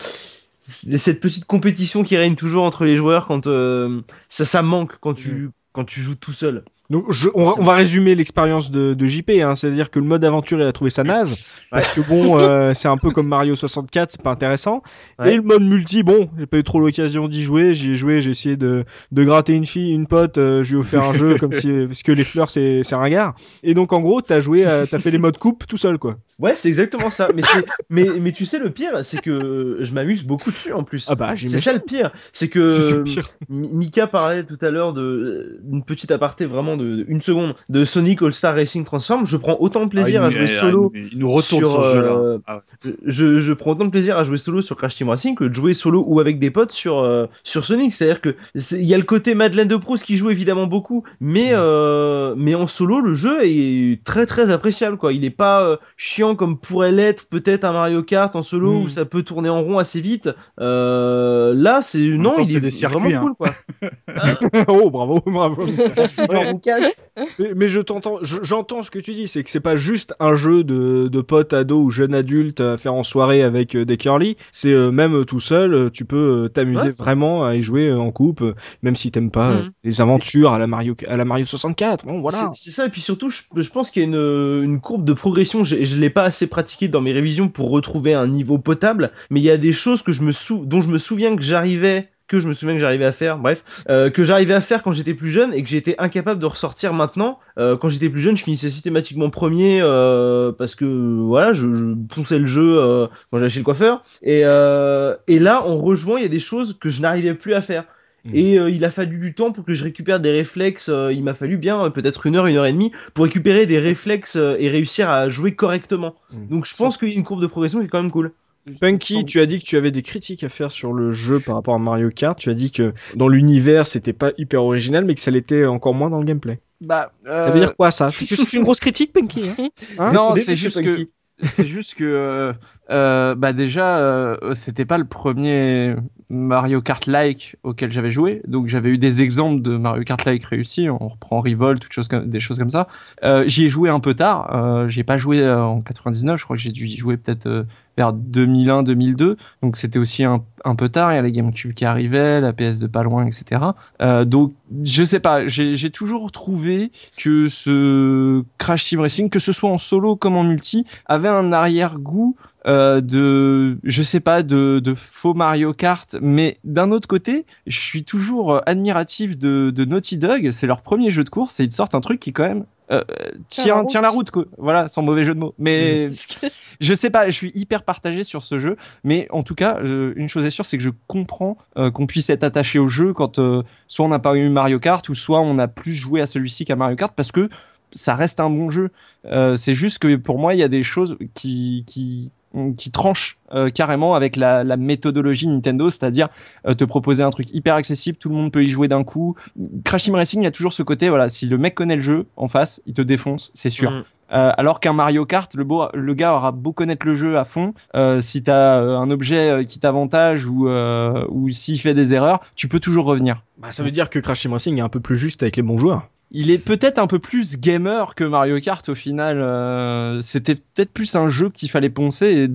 cette 0.63 1.21
petite 1.21 1.45
compétition 1.45 2.05
qui 2.05 2.17
règne 2.17 2.37
toujours 2.37 2.65
entre 2.65 2.85
les 2.85 2.97
joueurs 2.97 3.27
quand 3.27 3.47
euh, 3.49 4.01
ça, 4.29 4.45
ça 4.45 4.63
manque 4.63 4.93
quand 5.01 5.15
tu, 5.15 5.51
quand 5.73 5.85
tu 5.85 6.01
joues 6.01 6.15
tout 6.15 6.33
seul. 6.33 6.65
Donc, 6.93 7.10
je, 7.10 7.31
on, 7.35 7.47
va, 7.47 7.52
on 7.56 7.64
va 7.64 7.73
résumer 7.74 8.14
l'expérience 8.14 8.70
de, 8.70 8.93
de 8.93 9.06
JP, 9.06 9.31
hein, 9.43 9.55
c'est-à-dire 9.56 9.90
que 9.90 9.98
le 9.98 10.05
mode 10.05 10.23
aventure, 10.27 10.60
il 10.60 10.66
a 10.66 10.73
trouvé 10.73 10.90
ça 10.90 11.02
naze, 11.02 11.43
parce 11.70 11.90
que 11.90 12.02
bon, 12.02 12.39
euh, 12.39 12.74
c'est 12.74 12.89
un 12.89 12.98
peu 12.98 13.10
comme 13.12 13.28
Mario 13.28 13.55
64, 13.55 14.10
c'est 14.10 14.20
pas 14.20 14.31
intéressant. 14.31 14.82
Ouais. 15.19 15.32
Et 15.32 15.36
le 15.36 15.43
mode 15.43 15.62
multi, 15.62 16.02
bon, 16.02 16.28
j'ai 16.39 16.44
pas 16.44 16.59
eu 16.59 16.62
trop 16.64 16.81
l'occasion 16.81 17.28
d'y 17.28 17.43
jouer, 17.43 17.74
j'y 17.74 17.93
ai 17.93 17.94
joué, 17.94 18.20
j'ai 18.20 18.32
essayé 18.32 18.56
de, 18.59 18.85
de 19.10 19.24
gratter 19.24 19.55
une 19.55 19.64
fille, 19.64 19.94
une 19.94 20.06
pote, 20.06 20.36
euh, 20.36 20.62
je 20.62 20.73
lui 20.73 20.77
ai 20.77 20.81
offert 20.81 21.02
un 21.02 21.14
jeu 21.14 21.39
comme 21.39 21.55
si, 21.55 21.73
parce 21.86 22.02
que 22.02 22.12
les 22.12 22.24
fleurs, 22.24 22.51
c'est, 22.51 22.82
c'est 22.82 22.94
ringard. 22.94 23.36
Et 23.62 23.73
donc, 23.73 23.94
en 23.94 24.01
gros, 24.01 24.20
t'as 24.20 24.40
joué, 24.40 24.64
t'as 24.90 24.98
fait 24.98 25.10
les 25.10 25.16
modes 25.19 25.39
coupe 25.39 25.66
tout 25.66 25.78
seul, 25.78 25.97
quoi. 25.97 26.19
Ouais, 26.39 26.55
c'est 26.56 26.69
exactement 26.69 27.09
ça. 27.09 27.28
Mais, 27.35 27.43
c'est- 27.43 27.64
mais, 27.89 28.06
mais 28.20 28.32
tu 28.32 28.44
sais, 28.44 28.59
le 28.59 28.69
pire, 28.70 29.05
c'est 29.05 29.20
que 29.20 29.78
je 29.81 29.94
m'amuse 29.94 30.24
beaucoup 30.24 30.51
dessus 30.51 30.73
en 30.73 30.82
plus. 30.82 31.06
Ah 31.09 31.14
bah, 31.14 31.35
c'est 31.36 31.47
ça 31.60 31.73
le 31.73 31.78
pire. 31.78 32.10
C'est 32.32 32.48
que 32.48 33.02
Mika 33.48 34.09
parlait 34.09 34.43
tout 34.44 34.59
à 34.60 34.70
l'heure 34.70 34.93
de 34.93 35.60
une 35.70 35.85
petite 35.85 36.10
aparté 36.10 36.44
vraiment 36.44 36.77
de, 36.77 36.82
de 36.83 37.05
une 37.09 37.21
seconde 37.23 37.55
de 37.69 37.85
Sonic 37.85 38.23
All 38.23 38.33
Star 38.33 38.55
Racing 38.55 38.85
Transform. 38.85 39.25
Je 39.27 39.37
prends 39.37 39.57
autant 39.61 39.85
de 39.85 39.91
plaisir 39.91 40.21
Ah, 40.23 40.27
à 40.27 40.29
il- 40.29 40.33
jouer 40.33 40.47
solo. 40.47 40.93
Il, 40.95 41.09
il 41.13 41.19
nous 41.19 41.31
retourne 41.31 41.61
sur, 41.61 41.71
sur, 41.71 41.85
ce 41.85 41.93
jeu-là. 41.97 42.13
euh, 42.17 42.39
Ah. 42.47 42.63
Je, 43.07 43.39
je 43.39 43.53
prends 43.53 43.73
autant 43.73 43.85
de 43.85 43.91
plaisir 43.91 44.19
à 44.19 44.25
jouer 44.25 44.37
solo 44.37 44.61
sur 44.61 44.77
Crash 44.77 44.97
Team 44.97 45.09
Racing 45.09 45.35
que 45.35 45.45
de 45.45 45.53
jouer 45.55 45.75
solo 45.75 46.05
ou 46.07 46.21
avec 46.21 46.39
des 46.39 46.51
potes 46.51 46.73
sur 46.73 46.99
euh, 46.99 47.27
sur 47.45 47.65
Sonic. 47.65 47.93
C'est-à-dire 47.93 48.21
que 48.21 48.35
il 48.73 48.83
y 48.85 48.95
a 48.95 48.99
le 48.99 49.05
côté 49.05 49.35
Madeleine 49.35 49.69
de 49.69 49.77
Proust 49.77 50.05
qui 50.05 50.17
joue 50.17 50.31
évidemment 50.31 50.67
beaucoup, 50.67 51.05
mais 51.21 51.51
euh, 51.53 52.35
mais 52.37 52.55
en 52.55 52.67
solo 52.67 53.01
le 53.01 53.15
jeu 53.15 53.39
est 53.43 54.03
très 54.05 54.27
très 54.27 54.51
appréciable 54.51 54.97
quoi. 54.97 55.13
Il 55.13 55.25
est 55.25 55.31
pas 55.31 55.65
euh, 55.65 55.77
chiant 55.97 56.35
comme 56.35 56.59
pourrait 56.59 56.93
l'être 56.93 57.27
peut-être 57.29 57.65
un 57.65 57.73
Mario 57.73 58.03
Kart 58.03 58.35
en 58.37 58.43
solo 58.43 58.73
Mm. 58.73 58.83
où 58.85 58.89
ça 58.89 59.05
peut 59.05 59.23
tourner 59.23 59.49
en 59.49 59.63
rond 59.63 59.79
assez 59.79 60.01
vite. 60.01 60.31
Euh, 60.61 61.53
là 61.57 61.81
c'est 61.83 61.99
non 61.99 62.31
temps, 62.33 62.39
il 62.39 62.47
c'est 62.47 62.57
est 62.57 62.61
des 62.61 62.71
circuits, 62.71 63.13
vraiment 63.13 63.29
hein. 63.29 63.35
cool 63.39 63.91
quoi. 64.15 64.65
oh, 64.69 64.91
bravo, 64.91 65.21
bravo. 65.27 65.65
Mais, 67.39 67.53
mais 67.55 67.69
je 67.69 67.81
t'entends, 67.81 68.19
je- 68.23 68.43
j'entends 68.43 68.82
ce 68.82 68.90
que 68.90 68.99
tu 68.99 69.12
dis, 69.12 69.28
c'est 69.28 69.44
que 69.44 69.51
c'est 69.51 69.61
pas 69.61 69.77
juste 69.77 70.15
un 70.20 70.35
jeu 70.35 70.65
de, 70.65 71.09
de 71.09 71.20
potes, 71.20 71.53
ados 71.53 71.85
ou 71.86 71.90
jeunes 71.90 72.15
adultes 72.15 72.61
à 72.61 72.77
faire 72.77 72.94
en 72.94 73.03
soirée 73.03 73.43
avec 73.43 73.74
euh, 73.74 73.85
des 73.85 73.97
curly. 73.97 74.36
C'est 74.51 74.70
euh, 74.73 74.90
même 74.90 75.15
euh, 75.15 75.24
tout 75.24 75.40
seul, 75.40 75.90
tu 75.93 76.05
peux 76.05 76.51
t'amuser 76.53 76.82
Ouais. 76.89 76.90
vraiment 76.90 77.44
à 77.44 77.55
y 77.55 77.62
jouer 77.62 77.93
en 77.93 78.11
couple, 78.11 78.44
euh, 78.44 78.55
même 78.82 78.97
si 78.97 79.11
t'aimes 79.11 79.31
pas 79.31 79.53
Mhm. 79.57 79.70
les 79.85 80.01
aventures 80.01 80.53
à 80.53 80.59
la 80.59 80.66
Mario, 80.66 80.94
à 81.07 81.16
la 81.16 81.24
Mario 81.24 81.44
64. 81.44 82.07
Bon, 82.07 82.20
voilà. 82.20 82.51
C'est 82.55 82.70
c'est 82.70 82.77
ça, 82.77 82.86
et 82.86 82.89
puis 82.90 83.01
surtout, 83.01 83.28
je, 83.31 83.43
je 83.55 83.70
pense 83.70 83.90
qu'il 83.90 84.03
y 84.03 84.05
a 84.05 84.09
une, 84.09 84.62
une 84.65 84.81
courbe 84.81 85.05
de 85.05 85.12
progression. 85.12 85.65
Je, 85.65 85.85
je 85.85 85.99
l'ai 85.99 86.11
pas 86.11 86.24
assez 86.24 86.47
pratiqué 86.47 86.89
dans 86.89 87.01
mes 87.01 87.12
révisions 87.12 87.49
pour 87.49 87.70
retrouver 87.70 88.15
un 88.15 88.27
niveau 88.27 88.59
potable, 88.59 89.11
mais 89.31 89.40
il 89.40 89.44
y 89.44 89.51
a 89.51 89.59
des 89.59 89.73
choses 89.73 90.03
que 90.03 90.12
je 90.12 90.23
me 90.23 90.32
sou 90.32 90.65
dont 90.65 90.81
je 90.81 90.89
me 90.89 90.99
souviens 90.99 91.36
que 91.36 91.43
j'arrivais 91.43 92.09
que 92.33 92.41
je 92.41 92.49
me 92.49 92.53
souviens 92.53 92.75
que 92.75 92.81
j'arrivais 92.81 93.05
à 93.05 93.13
faire, 93.13 93.39
bref, 93.39 93.63
euh, 93.89 94.11
que 94.11 94.25
j'arrivais 94.25 94.55
à 94.55 94.61
faire 94.61 94.83
quand 94.83 94.93
j'étais 94.93 95.15
plus 95.15 95.31
jeune 95.31 95.53
et 95.55 95.63
que 95.63 95.69
j'étais 95.69 95.95
incapable 95.99 96.41
de 96.41 96.47
ressortir 96.47 96.95
maintenant. 96.95 97.39
Euh, 97.59 97.77
quand 97.77 97.89
j'étais 97.89 98.09
plus 98.09 98.21
jeune, 98.21 98.37
je 98.37 98.43
finissais 98.43 98.71
systématiquement 98.71 99.31
premier 99.31 99.81
euh, 99.83 100.51
parce 100.51 100.75
que 100.75 100.85
voilà, 100.85 101.53
je, 101.53 101.73
je 101.73 102.15
ponçais 102.15 102.39
le 102.39 102.47
jeu 102.47 103.09
quand 103.31 103.39
j'allais 103.39 103.51
chez 103.51 103.61
le 103.61 103.65
coiffeur. 103.65 104.03
Et, 104.23 104.41
et 104.41 105.39
là, 105.39 105.63
en 105.67 105.77
rejoint, 105.77 106.19
il 106.19 106.23
y 106.23 106.27
a 106.27 106.31
des 106.31 106.41
choses 106.41 106.79
que 106.79 106.91
je 106.91 107.03
n'arrivais 107.03 107.35
plus 107.35 107.55
à 107.55 107.61
faire. 107.61 107.85
Mhm. 108.25 108.35
Et 108.35 108.59
euh, 108.59 108.71
il 108.71 108.85
a 108.85 108.91
fallu 108.91 109.19
du 109.19 109.35
temps 109.35 109.53
pour 109.53 109.65
que 109.65 109.75
je 109.75 109.83
récupère 109.83 110.21
des 110.21 110.31
réflexes. 110.31 110.89
euh, 110.89 111.13
il 111.13 111.23
m'a 111.23 111.35
fallu 111.35 111.57
bien 111.57 111.85
euh, 111.85 111.91
peut-être 111.91 112.27
une 112.27 112.37
heure, 112.37 112.47
une 112.47 112.57
heure 112.57 112.67
et 112.67 112.73
demie 112.73 112.93
pour 113.15 113.25
récupérer 113.25 113.67
des 113.67 113.79
réflexes 113.79 114.37
et 114.37 114.69
réussir 114.69 115.11
à 115.11 115.29
jouer 115.29 115.55
correctement. 115.55 116.15
Mhm. 116.33 116.49
Donc 116.49 116.67
je 116.67 116.77
pense 116.77 116.97
qu'il 116.97 117.09
y 117.09 117.13
a 117.13 117.15
une 117.15 117.25
courbe 117.25 117.43
de 117.43 117.47
progression 117.47 117.81
qui 117.81 117.87
est 117.87 117.89
quand 117.89 118.03
même 118.03 118.13
cool. 118.13 118.33
Punky, 118.80 119.24
tu 119.24 119.40
as 119.40 119.47
dit 119.47 119.59
que 119.59 119.64
tu 119.64 119.76
avais 119.76 119.90
des 119.90 120.02
critiques 120.02 120.44
à 120.44 120.48
faire 120.48 120.70
sur 120.70 120.93
le 120.93 121.12
jeu 121.12 121.40
par 121.40 121.56
rapport 121.56 121.74
à 121.74 121.78
Mario 121.78 122.10
Kart. 122.10 122.39
Tu 122.39 122.51
as 122.51 122.55
dit 122.55 122.70
que 122.70 122.93
dans 123.16 123.28
l'univers, 123.28 123.86
c'était 123.86 124.12
pas 124.12 124.30
hyper 124.39 124.62
original, 124.62 125.05
mais 125.05 125.14
que 125.14 125.20
ça 125.20 125.30
l'était 125.30 125.66
encore 125.66 125.94
moins 125.94 126.10
dans 126.10 126.18
le 126.18 126.24
gameplay. 126.24 126.60
Bah, 126.80 127.12
Ça 127.24 127.51
veut 127.51 127.60
dire 127.60 127.76
quoi 127.76 127.90
ça? 127.90 128.10
C'est 128.18 128.52
une 128.52 128.62
grosse 128.62 128.80
critique, 128.80 129.12
Punky. 129.12 129.48
Hein? 129.48 129.68
Hein? 129.98 130.12
Non, 130.12 130.34
c'est 130.36 130.56
juste 130.56 130.82
Punky. 130.82 131.06
que 131.06 131.10
c'est 131.44 131.66
juste 131.66 131.94
que 131.94 132.05
euh, 132.05 132.52
euh, 132.90 133.34
bah 133.34 133.52
déjà 133.52 133.98
euh, 133.98 134.55
c'était 134.55 134.84
pas 134.84 134.98
le 134.98 135.06
premier 135.06 135.97
Mario 136.33 136.81
Kart 136.81 137.07
like 137.07 137.57
auquel 137.63 137.93
j'avais 137.93 138.11
joué. 138.11 138.41
Donc 138.49 138.67
j'avais 138.67 138.89
eu 138.89 138.99
des 138.99 139.21
exemples 139.21 139.61
de 139.61 139.77
Mario 139.77 140.03
Kart 140.03 140.25
like 140.25 140.43
réussis. 140.45 140.89
On 140.89 141.09
reprend 141.09 141.41
Revolt 141.41 141.79
toutes 141.81 141.93
choses 141.93 142.09
comme, 142.09 142.29
des 142.29 142.41
choses 142.41 142.59
comme 142.59 142.71
ça. 142.71 142.89
Euh, 143.23 143.45
j'y 143.47 143.67
ai 143.67 143.69
joué 143.69 143.91
un 143.91 144.01
peu 144.01 144.15
tard. 144.15 144.55
Euh, 144.55 144.89
j'ai 144.89 145.05
pas 145.05 145.19
joué 145.19 145.41
euh, 145.41 145.63
en 145.63 145.83
99 145.83 146.41
je 146.41 146.45
crois 146.45 146.57
que 146.57 146.63
j'ai 146.63 146.73
dû 146.73 146.87
y 146.87 146.97
jouer 146.97 147.19
peut-être 147.19 147.47
euh, 147.47 147.65
vers 147.99 148.15
2001 148.15 148.83
2002 148.85 149.37
donc 149.63 149.77
c'était 149.77 149.99
aussi 149.99 150.25
un, 150.25 150.43
peu 150.77 150.89
tard. 150.89 151.13
Il 151.13 151.17
y 151.17 151.19
a 151.19 151.23
la 151.23 151.31
GameCube 151.31 151.75
qui 151.75 151.85
arrivait 151.85 152.41
la 152.41 152.55
PS 152.55 152.79
de 152.79 152.87
pas 152.87 153.03
loin 153.03 153.27
etc 153.27 153.61
euh, 154.01 154.25
donc 154.25 154.55
je 154.85 155.05
sais 155.05 155.21
pas. 155.21 155.47
J'ai 155.49 155.91
toujours 155.91 156.33
trouvé 156.33 156.93
que 157.19 157.49
ce 157.49 158.43
Crash 158.57 158.85
Team 158.87 159.01
Racing 159.01 159.29
que 159.29 159.39
ce 159.39 159.53
soit 159.53 159.69
en 159.69 159.77
solo 159.77 160.17
comme 160.17 160.37
en 160.37 160.45
multi 160.45 160.87
avait 161.07 161.29
un 161.29 161.53
arrière-goût 161.53 162.37
euh, 162.66 163.01
de, 163.01 163.78
je 163.84 164.02
sais 164.02 164.20
pas, 164.20 164.43
de, 164.43 164.80
de 164.82 164.94
faux 164.94 165.34
Mario 165.34 165.72
Kart, 165.72 166.16
mais 166.20 166.59
d'un 166.64 166.93
autre 166.93 167.09
côté, 167.09 167.47
je 167.66 167.78
suis 167.78 168.05
toujours 168.05 168.55
euh, 168.55 168.60
admiratif 168.66 169.36
de, 169.39 169.70
de 169.70 169.84
Naughty 169.84 170.18
Dog. 170.18 170.51
C'est 170.52 170.66
leur 170.66 170.82
premier 170.82 171.10
jeu 171.10 171.24
de 171.24 171.30
course 171.30 171.60
et 171.60 171.64
ils 171.64 171.68
te 171.68 171.74
sortent 171.74 171.94
un 171.94 172.01
truc 172.01 172.20
qui 172.20 172.32
quand 172.32 172.44
même 172.44 172.64
euh, 172.93 173.02
Tient 173.48 173.64
tient, 173.64 173.76
la 173.76 173.84
tient 173.84 174.01
la 174.02 174.10
route, 174.10 174.30
quoi. 174.30 174.44
Voilà, 174.59 174.89
sans 174.89 175.02
mauvais 175.02 175.24
jeu 175.24 175.34
de 175.34 175.40
mots. 175.40 175.55
Mais 175.59 176.09
je 176.80 176.94
sais 176.94 177.10
pas, 177.10 177.26
je 177.26 177.34
suis 177.34 177.52
hyper 177.55 177.84
partagé 177.84 178.24
sur 178.24 178.44
ce 178.44 178.59
jeu, 178.59 178.76
mais 179.02 179.26
en 179.30 179.43
tout 179.43 179.55
cas, 179.55 179.78
euh, 179.78 180.12
une 180.16 180.28
chose 180.28 180.44
est 180.44 180.51
sûre, 180.51 180.66
c'est 180.66 180.76
que 180.76 180.84
je 180.84 180.90
comprends 181.06 181.56
euh, 181.78 181.90
qu'on 181.90 182.06
puisse 182.06 182.28
être 182.28 182.44
attaché 182.44 182.78
au 182.78 182.89
jeu 182.89 183.12
quand 183.12 183.39
euh, 183.39 183.62
soit 183.89 184.05
on 184.05 184.09
n'a 184.09 184.18
pas 184.18 184.34
eu 184.34 184.48
Mario 184.48 184.78
Kart 184.78 185.09
ou 185.09 185.14
soit 185.14 185.40
on 185.40 185.59
a 185.59 185.68
plus 185.68 185.94
joué 185.94 186.20
à 186.20 186.26
celui-ci 186.26 186.64
qu'à 186.64 186.76
Mario 186.76 186.97
Kart 186.97 187.14
parce 187.14 187.32
que 187.32 187.48
ça 187.93 188.14
reste 188.14 188.40
un 188.40 188.51
bon 188.51 188.70
jeu. 188.70 188.90
Euh, 189.26 189.56
c'est 189.56 189.74
juste 189.74 189.98
que 189.98 190.16
pour 190.16 190.39
moi, 190.39 190.55
il 190.55 190.60
y 190.60 190.62
a 190.62 190.68
des 190.68 190.82
choses 190.82 191.16
qui 191.34 191.84
qui 191.86 192.30
qui 192.77 192.91
tranchent 192.91 193.39
euh, 193.53 193.70
carrément 193.70 194.15
avec 194.15 194.37
la, 194.37 194.65
la 194.65 194.77
méthodologie 194.77 195.49
Nintendo, 195.49 195.91
c'est-à-dire 195.91 196.29
euh, 196.66 196.74
te 196.74 196.85
proposer 196.85 197.23
un 197.23 197.31
truc 197.31 197.49
hyper 197.53 197.74
accessible, 197.74 198.19
tout 198.19 198.29
le 198.29 198.35
monde 198.35 198.53
peut 198.53 198.65
y 198.65 198.69
jouer 198.69 198.89
d'un 198.89 199.05
coup. 199.05 199.37
Crash 199.85 200.05
Team 200.05 200.15
Racing, 200.15 200.41
il 200.41 200.45
y 200.45 200.49
a 200.49 200.53
toujours 200.53 200.73
ce 200.73 200.83
côté, 200.83 201.09
voilà, 201.09 201.29
si 201.29 201.47
le 201.47 201.59
mec 201.59 201.74
connaît 201.74 201.97
le 201.97 202.03
jeu 202.03 202.27
en 202.37 202.49
face, 202.49 202.81
il 202.87 202.95
te 202.95 203.03
défonce, 203.03 203.51
c'est 203.55 203.70
sûr. 203.70 203.91
Mhm. 203.91 204.05
Euh, 204.33 204.51
alors 204.57 204.81
qu'un 204.81 204.95
Mario 204.95 205.27
Kart, 205.27 205.55
le, 205.55 205.65
beau, 205.65 205.89
le 205.93 206.15
gars 206.15 206.35
aura 206.35 206.53
beau 206.53 206.73
connaître 206.73 207.07
le 207.07 207.15
jeu 207.15 207.39
à 207.39 207.45
fond, 207.45 207.74
euh, 207.95 208.20
si 208.20 208.43
t'as 208.43 208.81
euh, 208.81 208.97
un 208.97 209.11
objet 209.11 209.51
euh, 209.51 209.65
qui 209.65 209.79
t'avantage 209.79 210.47
ou, 210.47 210.69
euh, 210.69 211.27
ou 211.29 211.51
s'il 211.51 211.79
fait 211.79 211.93
des 211.93 212.15
erreurs, 212.15 212.41
tu 212.57 212.66
peux 212.69 212.81
toujours 212.81 213.05
revenir. 213.05 213.43
Bah, 213.59 213.70
ça 213.70 213.83
veut 213.83 213.91
dire 213.91 214.09
que 214.09 214.19
Crash 214.19 214.41
Team 214.41 214.53
Racing 214.53 214.79
est 214.79 214.83
un 214.83 214.89
peu 214.89 215.01
plus 215.01 215.19
juste 215.19 215.43
avec 215.43 215.57
les 215.57 215.62
bons 215.62 215.77
joueurs. 215.77 216.09
Il 216.35 216.51
est 216.51 216.59
peut-être 216.59 216.99
un 216.99 217.07
peu 217.07 217.19
plus 217.19 217.59
gamer 217.61 218.15
que 218.15 218.25
Mario 218.25 218.59
Kart 218.61 218.89
au 218.89 218.95
final. 218.95 219.39
euh, 219.41 220.21
C'était 220.23 220.55
peut-être 220.55 220.91
plus 220.93 221.15
un 221.15 221.29
jeu 221.29 221.51
qu'il 221.51 221.71
fallait 221.71 221.91
poncer. 221.91 222.27
Et 222.27 222.49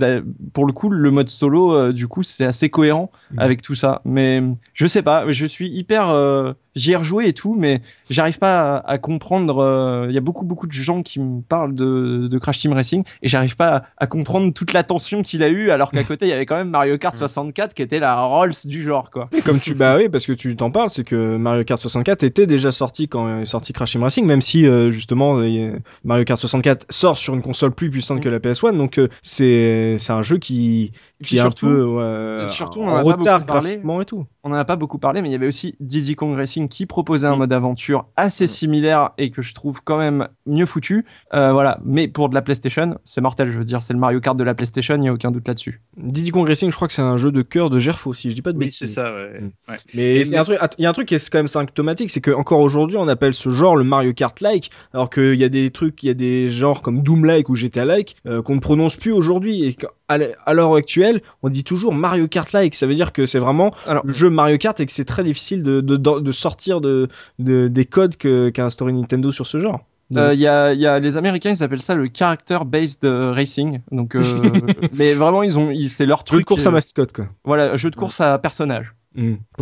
pour 0.53 0.65
le 0.65 0.73
coup, 0.73 0.89
le 0.89 1.11
mode 1.11 1.29
solo, 1.29 1.73
euh, 1.73 1.93
du 1.93 2.07
coup, 2.07 2.23
c'est 2.23 2.45
assez 2.45 2.69
cohérent 2.71 3.11
Mhm. 3.31 3.39
avec 3.39 3.61
tout 3.61 3.75
ça. 3.75 4.01
Mais 4.03 4.41
je 4.73 4.87
sais 4.87 5.03
pas, 5.03 5.29
je 5.29 5.45
suis 5.45 5.69
hyper. 5.69 6.09
Euh, 6.77 6.79
j'y 6.79 6.91
ai 6.91 6.95
rejoué 6.95 7.27
et 7.27 7.33
tout, 7.33 7.55
mais 7.57 7.81
j'arrive 8.09 8.39
pas 8.39 8.77
à, 8.77 8.91
à 8.91 8.97
comprendre. 8.97 9.59
euh, 9.63 10.05
Il 10.09 10.15
y 10.15 10.17
a 10.17 10.21
beaucoup 10.21 10.45
beaucoup 10.45 10.67
de 10.67 10.71
gens 10.71 11.03
qui 11.03 11.19
me 11.19 11.41
parlent 11.41 11.75
de, 11.75 12.27
de 12.27 12.37
Crash 12.37 12.59
Team 12.59 12.73
Racing 12.73 13.03
et 13.21 13.27
j'arrive 13.27 13.55
pas 13.55 13.75
à, 13.75 13.83
à 13.97 14.07
comprendre 14.07 14.53
toute 14.53 14.73
l'attention 14.73 15.23
qu'il 15.23 15.43
a 15.43 15.49
eu, 15.49 15.71
alors 15.71 15.91
qu'à 15.91 16.03
côté 16.05 16.25
il 16.25 16.29
y 16.29 16.33
avait 16.33 16.45
quand 16.45 16.55
même 16.55 16.69
Mario 16.69 16.97
Kart 16.97 17.15
64 17.15 17.73
qui 17.73 17.81
était 17.81 17.99
la 17.99 18.19
Rolls 18.21 18.53
du 18.65 18.83
genre 18.83 19.11
quoi. 19.11 19.29
Et 19.35 19.41
comme 19.41 19.59
tu 19.59 19.73
bah 19.75 19.97
oui 19.97 20.09
parce 20.09 20.25
que 20.25 20.33
tu 20.33 20.55
t'en 20.55 20.71
parles 20.71 20.89
c'est 20.89 21.03
que 21.03 21.37
Mario 21.37 21.63
Kart 21.63 21.79
64 21.79 22.23
était 22.23 22.47
déjà 22.47 22.71
sorti 22.71 23.07
quand 23.07 23.41
est 23.41 23.45
sorti 23.45 23.73
Crash 23.73 23.91
Team 23.91 24.03
Racing 24.03 24.25
même 24.25 24.41
si 24.41 24.65
euh, 24.65 24.91
justement 24.91 25.39
euh, 25.39 25.77
Mario 26.03 26.23
Kart 26.25 26.39
64 26.39 26.85
sort 26.89 27.17
sur 27.17 27.33
une 27.35 27.41
console 27.41 27.71
plus 27.71 27.89
puissante 27.89 28.21
que 28.21 28.29
la 28.29 28.39
PS1 28.39 28.75
donc 28.77 28.99
euh, 28.99 29.07
c'est 29.23 29.95
c'est 29.97 30.13
un 30.13 30.21
jeu 30.21 30.37
qui 30.37 30.91
qui 31.23 31.37
est 31.37 31.39
un 31.39 31.43
surtout, 31.43 31.67
peu 31.67 31.83
ouais, 31.83 32.47
surtout, 32.47 32.81
on 32.81 32.89
en 32.89 32.93
en 32.93 32.95
a 32.97 33.03
pas 33.03 33.11
retard 33.15 33.45
graphiquement 33.45 34.01
et 34.01 34.05
tout. 34.05 34.25
on 34.43 34.51
en 34.51 34.55
a 34.55 34.65
pas 34.65 34.75
beaucoup 34.75 34.99
parlé, 34.99 35.21
mais 35.23 35.29
il 35.29 35.31
y 35.31 35.35
avait 35.35 35.47
aussi 35.47 35.75
Diddy 35.79 36.15
Kong 36.15 36.35
Racing 36.35 36.66
qui 36.67 36.85
proposait 36.85 37.27
un 37.27 37.35
mode 37.35 37.53
aventure 37.53 38.05
assez 38.15 38.47
similaire 38.47 39.11
et 39.17 39.31
que 39.31 39.41
je 39.41 39.53
trouve 39.53 39.81
quand 39.83 39.97
même 39.97 40.27
mieux 40.45 40.65
foutu. 40.65 41.05
Euh, 41.33 41.51
voilà, 41.51 41.79
mais 41.83 42.07
pour 42.07 42.29
de 42.29 42.35
la 42.35 42.41
PlayStation, 42.41 42.97
c'est 43.05 43.21
mortel. 43.21 43.49
Je 43.49 43.57
veux 43.57 43.65
dire, 43.65 43.81
c'est 43.81 43.93
le 43.93 43.99
Mario 43.99 44.19
Kart 44.19 44.37
de 44.37 44.43
la 44.43 44.53
PlayStation, 44.53 44.95
il 44.97 45.03
y 45.03 45.07
a 45.07 45.13
aucun 45.13 45.31
doute 45.31 45.47
là-dessus. 45.47 45.81
Diddy 45.97 46.31
Kong 46.31 46.47
Racing 46.47 46.69
je 46.71 46.75
crois 46.75 46.87
que 46.87 46.93
c'est 46.93 47.01
un 47.01 47.17
jeu 47.17 47.31
de 47.31 47.41
cœur 47.41 47.69
de 47.69 47.79
Gerfo 47.79 48.13
si 48.13 48.29
je 48.29 48.35
dis 48.35 48.41
pas 48.41 48.51
de 48.51 48.57
Oui, 48.57 48.65
bêtises. 48.65 48.79
c'est 48.79 48.87
ça, 48.87 49.13
ouais. 49.13 49.41
Mm. 49.41 49.51
Ouais. 49.69 49.77
Mais 49.95 50.35
un 50.37 50.43
truc, 50.43 50.59
il 50.77 50.83
y 50.83 50.85
a 50.85 50.89
un 50.89 50.93
truc 50.93 51.07
qui 51.07 51.15
est 51.15 51.29
quand 51.29 51.39
même 51.39 51.47
symptomatique, 51.47 52.09
c'est 52.11 52.21
que 52.21 52.31
encore 52.31 52.59
aujourd'hui 52.59 52.97
on 52.97 53.07
appelle 53.07 53.33
ce 53.33 53.49
genre 53.49 53.75
le 53.75 53.83
Mario 53.83 54.13
Kart 54.13 54.39
like, 54.41 54.71
alors 54.93 55.09
qu'il 55.09 55.35
y 55.35 55.43
a 55.43 55.49
des 55.49 55.71
trucs, 55.71 56.03
il 56.03 56.07
y 56.07 56.09
a 56.09 56.13
des 56.13 56.49
genres 56.49 56.81
comme 56.81 57.01
Doom 57.01 57.25
like 57.25 57.49
ou 57.49 57.55
GTA 57.55 57.85
like 57.85 58.15
euh, 58.25 58.41
qu'on 58.41 58.55
ne 58.55 58.59
prononce 58.59 58.95
plus 58.97 59.11
aujourd'hui 59.11 59.63
et 59.63 59.75
à 60.07 60.53
l'heure 60.53 60.73
actuelle 60.75 61.21
on 61.43 61.49
dit 61.49 61.63
toujours 61.63 61.93
Mario 61.93 62.27
Kart 62.27 62.51
like. 62.53 62.75
Ça 62.75 62.87
veut 62.87 62.95
dire 62.95 63.11
que 63.13 63.25
c'est 63.25 63.39
vraiment 63.39 63.73
Alors, 63.85 64.05
le 64.05 64.13
jeu 64.13 64.29
Mario 64.29 64.57
Kart 64.57 64.79
et 64.79 64.85
que 64.85 64.91
c'est 64.91 65.05
très 65.05 65.23
difficile 65.23 65.63
de, 65.63 65.81
de, 65.81 65.97
de- 65.97 66.19
de 66.19 66.31
sortir 66.31 66.81
de, 66.81 67.09
de- 67.39 67.67
des 67.67 67.85
codes 67.85 68.15
que- 68.17 68.49
qu'a 68.49 68.65
instauré 68.65 68.91
Nintendo 68.93 69.31
sur 69.31 69.45
ce 69.47 69.59
genre. 69.59 69.83
euh, 70.15 70.33
il 70.33 70.39
y, 70.39 70.47
a, 70.47 70.73
il 70.73 70.79
y 70.79 70.87
a 70.87 70.99
les 70.99 71.17
Américains, 71.17 71.49
ils 71.51 71.61
appellent 71.63 71.81
ça 71.81 71.93
le 71.95 72.07
character 72.13 72.59
based 72.65 73.03
euh, 73.03 73.33
racing. 73.33 73.81
Donc, 73.91 74.15
euh, 74.15 74.21
mais 74.93 75.13
vraiment, 75.13 75.43
ils 75.43 75.59
ont, 75.59 75.69
ils- 75.71 75.89
c'est 75.89 76.05
leur 76.05 76.19
Jeu 76.19 76.23
truc. 76.25 76.39
de 76.41 76.45
course 76.45 76.65
à 76.65 76.71
mascotte 76.71 77.11
quoi. 77.11 77.27
Voilà, 77.43 77.75
jeu 77.75 77.89
de 77.89 77.95
course 77.97 78.21
à 78.21 78.37
personnage. 78.39 78.93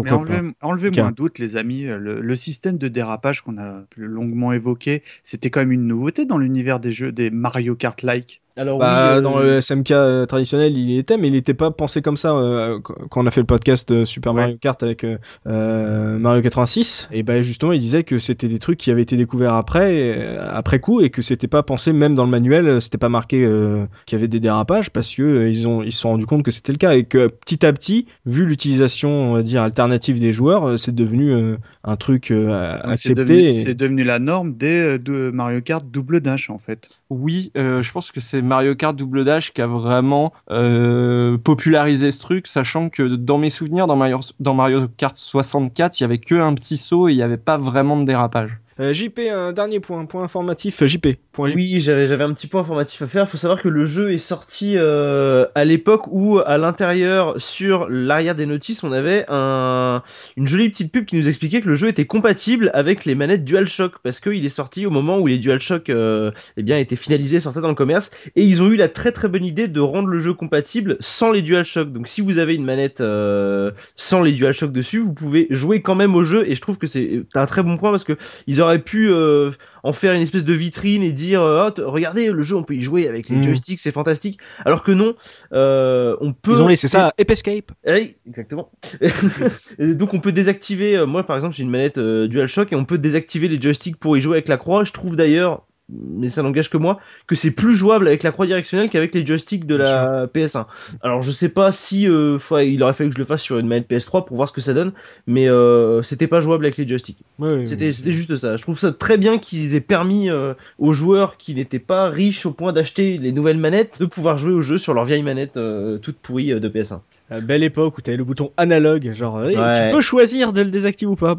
Mais 0.04 0.12
enlevez- 0.12 0.54
enlevez-moi 0.62 1.06
un 1.08 1.12
doute, 1.12 1.40
les 1.40 1.56
amis. 1.58 1.84
Le, 1.86 2.20
le 2.22 2.36
système 2.36 2.78
de 2.78 2.88
dérapage 2.90 3.42
qu'on 3.42 3.58
a 3.58 3.84
plus 3.90 4.06
longuement 4.06 4.52
évoqué, 4.52 5.02
c'était 5.24 5.50
quand 5.50 5.62
même 5.62 5.72
une 5.72 5.88
nouveauté 5.88 6.26
dans 6.26 6.38
l'univers 6.38 6.80
des 6.80 6.92
jeux 6.92 7.12
des 7.12 7.30
Mario 7.32 7.76
Kart-like. 7.76 8.42
Alors, 8.58 8.80
Bah, 8.80 9.12
oui, 9.14 9.18
euh, 9.18 9.22
dans 9.22 9.40
le 9.40 9.60
SMK 9.62 9.92
euh, 9.92 10.26
traditionnel, 10.26 10.78
il 10.78 10.90
y 10.90 10.98
était, 10.98 11.18
mais 11.18 11.28
il 11.28 11.34
n'était 11.34 11.54
pas 11.54 11.72
pensé 11.72 12.02
comme 12.02 12.16
ça 12.16 12.34
euh, 12.34 12.80
qu- 12.80 12.94
quand 13.10 13.22
on 13.22 13.28
a 13.28 13.32
fait 13.32 13.42
le 13.42 13.46
podcast 13.48 13.92
euh, 13.92 14.06
Super 14.06 14.34
Ouais. 14.34 14.42
Mario 14.44 14.58
Kart 14.62 14.82
avec 14.82 15.06
Mario 15.46 16.42
86. 16.42 17.10
Et 17.12 17.24
ben 17.24 17.42
justement, 17.42 17.72
il 17.74 17.80
disait 17.80 18.04
que 18.04 18.18
c'était 18.20 18.48
des 18.48 18.60
trucs 18.60 18.78
qui 18.78 18.92
avaient 18.92 19.02
été 19.02 19.18
découverts 19.18 19.54
après, 19.54 20.28
euh, 20.30 20.48
après 20.50 20.80
coup, 20.80 21.02
et 21.02 21.10
que 21.10 21.22
c'était 21.22 21.48
pas 21.48 21.64
pensé 21.64 21.92
même 21.94 22.16
dans 22.16 22.24
le 22.24 22.30
manuel, 22.32 22.82
c'était 22.82 22.98
pas 22.98 23.10
marqué 23.10 23.44
euh, 23.44 23.86
qu'il 24.06 24.18
y 24.18 24.22
avait 24.22 24.28
des 24.28 24.40
dérapages 24.40 24.90
parce 24.90 25.14
que 25.14 25.22
euh, 25.24 25.50
ils 25.50 25.68
ont 25.68 25.84
ils 25.84 25.92
se 25.92 26.00
sont 26.00 26.10
rendus 26.12 26.26
compte 26.26 26.44
que 26.44 26.52
c'était 26.52 26.72
le 26.72 26.78
cas 26.78 26.96
et 26.96 27.04
que 27.04 27.28
petit 27.28 27.66
à 27.66 27.74
petit, 27.74 28.06
vu 28.26 28.46
l'utilisation, 28.46 29.10
on 29.10 29.34
va 29.34 29.42
dire 29.44 29.62
alternative 29.64 30.20
des 30.20 30.32
joueurs, 30.34 30.66
euh, 30.70 30.78
c'est 30.78 30.96
devenu 30.96 31.32
euh, 31.34 31.58
un 31.84 31.96
truc 31.98 32.32
euh, 32.32 32.74
Donc, 32.86 32.98
C'est 32.98 33.12
accepté. 33.12 33.14
devenu, 33.16 33.40
et- 33.48 33.52
c'est 33.52 33.76
devenu 33.76 34.04
la 34.04 34.20
norme 34.20 34.56
des 34.56 34.96
euh, 34.96 34.98
de 34.98 35.30
Mario 35.32 35.62
Kart 35.62 35.86
double 35.86 36.22
dash, 36.22 36.50
en 36.50 36.58
fait. 36.58 36.90
Oui, 37.18 37.50
euh, 37.56 37.82
je 37.82 37.94
pense 37.94 38.12
que 38.12 38.20
c'est 38.20 38.42
Mario 38.42 38.76
Kart 38.76 38.94
Double 38.94 39.24
Dash 39.24 39.54
qui 39.54 39.62
a 39.62 39.68
vraiment 39.68 40.34
euh, 40.52 41.38
popularisé 41.38 42.12
ce 42.12 42.20
truc, 42.20 42.46
sachant 42.46 42.90
que 42.90 43.04
dans 43.04 43.38
mes 43.38 43.50
souvenirs, 43.50 43.88
dans 43.88 43.96
Mario, 43.96 44.20
dans 44.42 44.54
Mario 44.54 44.90
Kart 44.98 45.16
64, 45.16 45.98
il 45.98 46.04
y 46.04 46.06
avait 46.06 46.18
que 46.18 46.36
un 46.36 46.54
petit 46.56 46.76
saut 46.76 47.08
et 47.08 47.14
il 47.14 47.16
n'y 47.16 47.24
avait 47.24 47.38
pas 47.38 47.58
vraiment 47.58 47.98
de 47.98 48.04
dérapage. 48.04 48.60
Euh, 48.82 48.92
JP, 48.92 49.20
un 49.32 49.54
dernier 49.54 49.80
point, 49.80 50.06
point 50.06 50.24
informatif. 50.24 50.84
JP, 50.84 51.08
point. 51.32 51.50
Oui, 51.56 51.80
j'avais 51.80 52.22
un 52.22 52.34
petit 52.34 52.48
point 52.48 52.60
informatif 52.60 53.02
à 53.02 53.08
faire. 53.08 53.24
Il 53.24 53.30
faut 53.30 53.38
savoir 53.38 53.62
que 53.62 53.70
le 53.70 53.86
jeu 53.86 54.12
est 54.12 54.18
sorti 54.18 54.74
euh, 54.76 55.46
à 55.56 55.64
l'époque 55.64 56.08
où, 56.08 56.40
à 56.40 56.58
l'intérieur, 56.58 57.36
sur 57.40 57.88
l'arrière 57.90 58.36
des 58.36 58.46
notices, 58.46 58.84
on 58.84 58.92
avait 58.92 59.24
un, 59.30 60.04
une 60.36 60.46
jolie 60.46 60.68
petite 60.68 60.92
pub 60.92 61.06
qui 61.06 61.16
nous 61.16 61.30
expliquait 61.30 61.62
que 61.62 61.70
le 61.70 61.74
jeu 61.74 61.88
était 61.88 62.04
compatible 62.04 62.70
avec 62.74 63.06
les 63.06 63.16
manettes 63.16 63.46
DualShock, 63.46 63.94
parce 64.04 64.20
qu'il 64.20 64.46
est 64.46 64.50
sorti 64.50 64.86
au 64.86 64.90
moment 64.90 65.20
où 65.20 65.28
les 65.28 65.38
DualShock 65.38 65.90
euh, 65.90 66.32
eh 66.58 66.64
bien, 66.64 66.78
étaient 66.78 66.98
finalisés, 66.98 67.40
sortaient 67.40 67.62
dans 67.62 67.70
le 67.70 67.76
commerce, 67.76 68.12
et 68.36 68.44
ils 68.44 68.62
ont 68.62 68.68
eu 68.68 68.76
la 68.76 68.90
très 68.90 69.14
très 69.14 69.30
bonne 69.30 69.46
idée 69.46 69.70
de 69.70 69.80
rendre 69.80 70.10
le 70.10 70.20
jeu 70.20 70.34
compatible 70.34 70.98
sans 71.00 71.32
les 71.32 71.42
DualShock. 71.42 71.94
Donc 71.94 72.10
si 72.10 72.20
vous 72.20 72.40
avez 72.40 72.56
une 72.56 72.66
manette 72.66 73.00
euh, 73.00 73.72
sans 73.96 74.22
les 74.22 74.34
DualShock 74.34 74.74
dessus, 74.74 75.00
vous 75.00 75.14
pouvez 75.14 75.48
jouer 75.50 75.82
quand 75.82 75.96
même 75.96 76.14
au 76.14 76.24
jeu, 76.24 76.44
et 76.46 76.56
je 76.56 76.62
trouve 76.62 76.78
que 76.78 76.88
c'est 76.88 77.24
un 77.36 77.46
très 77.46 77.64
bon 77.64 77.78
point 77.78 77.92
parce 77.92 78.04
que 78.04 78.18
ils 78.48 78.65
auraient 78.66 78.80
pu 78.84 79.10
euh, 79.12 79.52
en 79.84 79.94
faire 79.94 80.14
une 80.14 80.22
espèce 80.22 80.44
de 80.44 80.54
vitrine 80.54 81.04
et 81.04 81.12
dire 81.12 81.42
euh, 81.42 81.70
t- 81.70 81.82
regardez 81.82 82.32
le 82.32 82.42
jeu 82.42 82.56
on 82.56 82.64
peut 82.64 82.76
y 82.76 82.82
jouer 82.82 83.08
avec 83.08 83.30
les 83.30 83.38
Mm. 83.38 83.44
joysticks 83.44 83.80
c'est 83.80 83.92
fantastique 83.92 84.40
alors 84.66 84.84
que 84.84 84.92
non 84.92 85.16
euh, 85.54 86.16
on 86.22 86.34
peut 86.34 86.52
Ils 86.52 86.62
ont 86.62 86.68
laissé 86.68 86.88
ça 86.88 87.14
Ape 87.20 87.32
Escape. 87.32 87.72
oui, 87.88 88.16
exactement. 88.28 88.72
et 89.80 89.94
donc 89.94 90.14
on 90.14 90.20
peut 90.20 90.32
désactiver, 90.32 91.06
moi 91.06 91.24
par 91.24 91.36
exemple 91.36 91.56
j'ai 91.56 91.64
une 91.64 91.70
manette 91.70 92.00
DualShock 92.00 92.72
et 92.74 92.76
on 92.76 92.86
peut 92.86 92.98
désactiver 92.98 93.48
les 93.48 93.62
joysticks 93.62 93.98
pour 93.98 94.18
y 94.18 94.22
jouer 94.22 94.34
avec 94.38 94.48
la 94.48 94.58
croix. 94.58 94.84
Je 94.84 94.92
trouve 94.92 95.16
d'ailleurs, 95.16 95.66
mais 95.90 96.28
ça 96.28 96.42
n'engage 96.42 96.70
que 96.70 96.78
moi, 96.78 97.00
que 97.28 97.36
c'est 97.36 97.52
plus 97.52 97.76
jouable 97.76 98.08
avec 98.08 98.24
la 98.24 98.32
croix 98.32 98.46
directionnelle 98.48 98.90
qu'avec 98.90 99.14
les 99.14 99.26
joysticks 99.26 99.66
de 99.68 99.76
la 99.76 100.26
PS1. 100.28 100.66
Alors 101.02 101.22
je 101.22 101.30
sais 101.30 101.50
pas 101.50 101.72
si 101.72 102.08
euh, 102.08 102.40
il 102.64 102.82
aurait 102.82 102.94
fallu 102.94 103.10
que 103.12 103.16
je 103.16 103.20
le 103.22 103.26
fasse 103.26 103.42
sur 103.44 103.60
une 103.60 103.68
manette 103.68 103.88
PS3 103.90 104.26
pour 104.26 104.36
voir 104.36 104.48
ce 104.50 104.54
que 104.54 104.62
ça 104.62 104.74
donne, 104.74 104.94
mais 105.28 105.48
euh, 105.48 106.02
c'était 106.02 106.28
pas 106.28 106.40
jouable 106.40 106.66
avec 106.66 106.78
les 106.78 106.88
joysticks. 106.88 107.20
C'était 107.64 107.92
juste 107.92 108.36
ça. 108.36 108.58
Je 108.58 108.62
trouve 108.64 108.80
ça 108.80 108.92
très 108.92 109.18
bien 109.18 109.38
qu'ils 109.38 109.76
aient 109.76 109.82
permis 109.82 110.30
euh, 110.30 110.54
aux 110.80 110.94
joueurs 110.94 111.38
qui 111.38 111.54
n'étaient 111.54 111.80
pas 111.80 112.10
riches 112.10 112.46
au 112.48 112.52
point 112.52 112.74
d'acheter 112.74 113.18
les 113.20 113.32
nouvelles 113.32 113.60
manettes 113.60 114.00
de 114.00 114.06
pouvoir 114.06 114.38
jouer 114.38 114.54
au 114.54 114.62
jeu 114.62 114.78
sur 114.78 114.94
leur 114.96 115.06
vieille 115.06 115.24
manette 115.24 115.60
toute 116.02 116.18
pourrie 116.18 116.60
de 116.60 116.70
PS1. 116.70 117.00
La 117.30 117.42
belle 117.42 117.64
époque 117.64 117.98
où 117.98 118.02
t'avais 118.02 118.18
le 118.18 118.24
bouton 118.24 118.52
analogue, 118.58 119.12
genre 119.14 119.36
Ouais. 119.36 119.54
tu 119.90 119.96
peux 119.96 120.02
choisir 120.02 120.52
de 120.54 120.62
le 120.62 120.72
désactiver 120.72 121.12
ou 121.12 121.16
pas. 121.16 121.36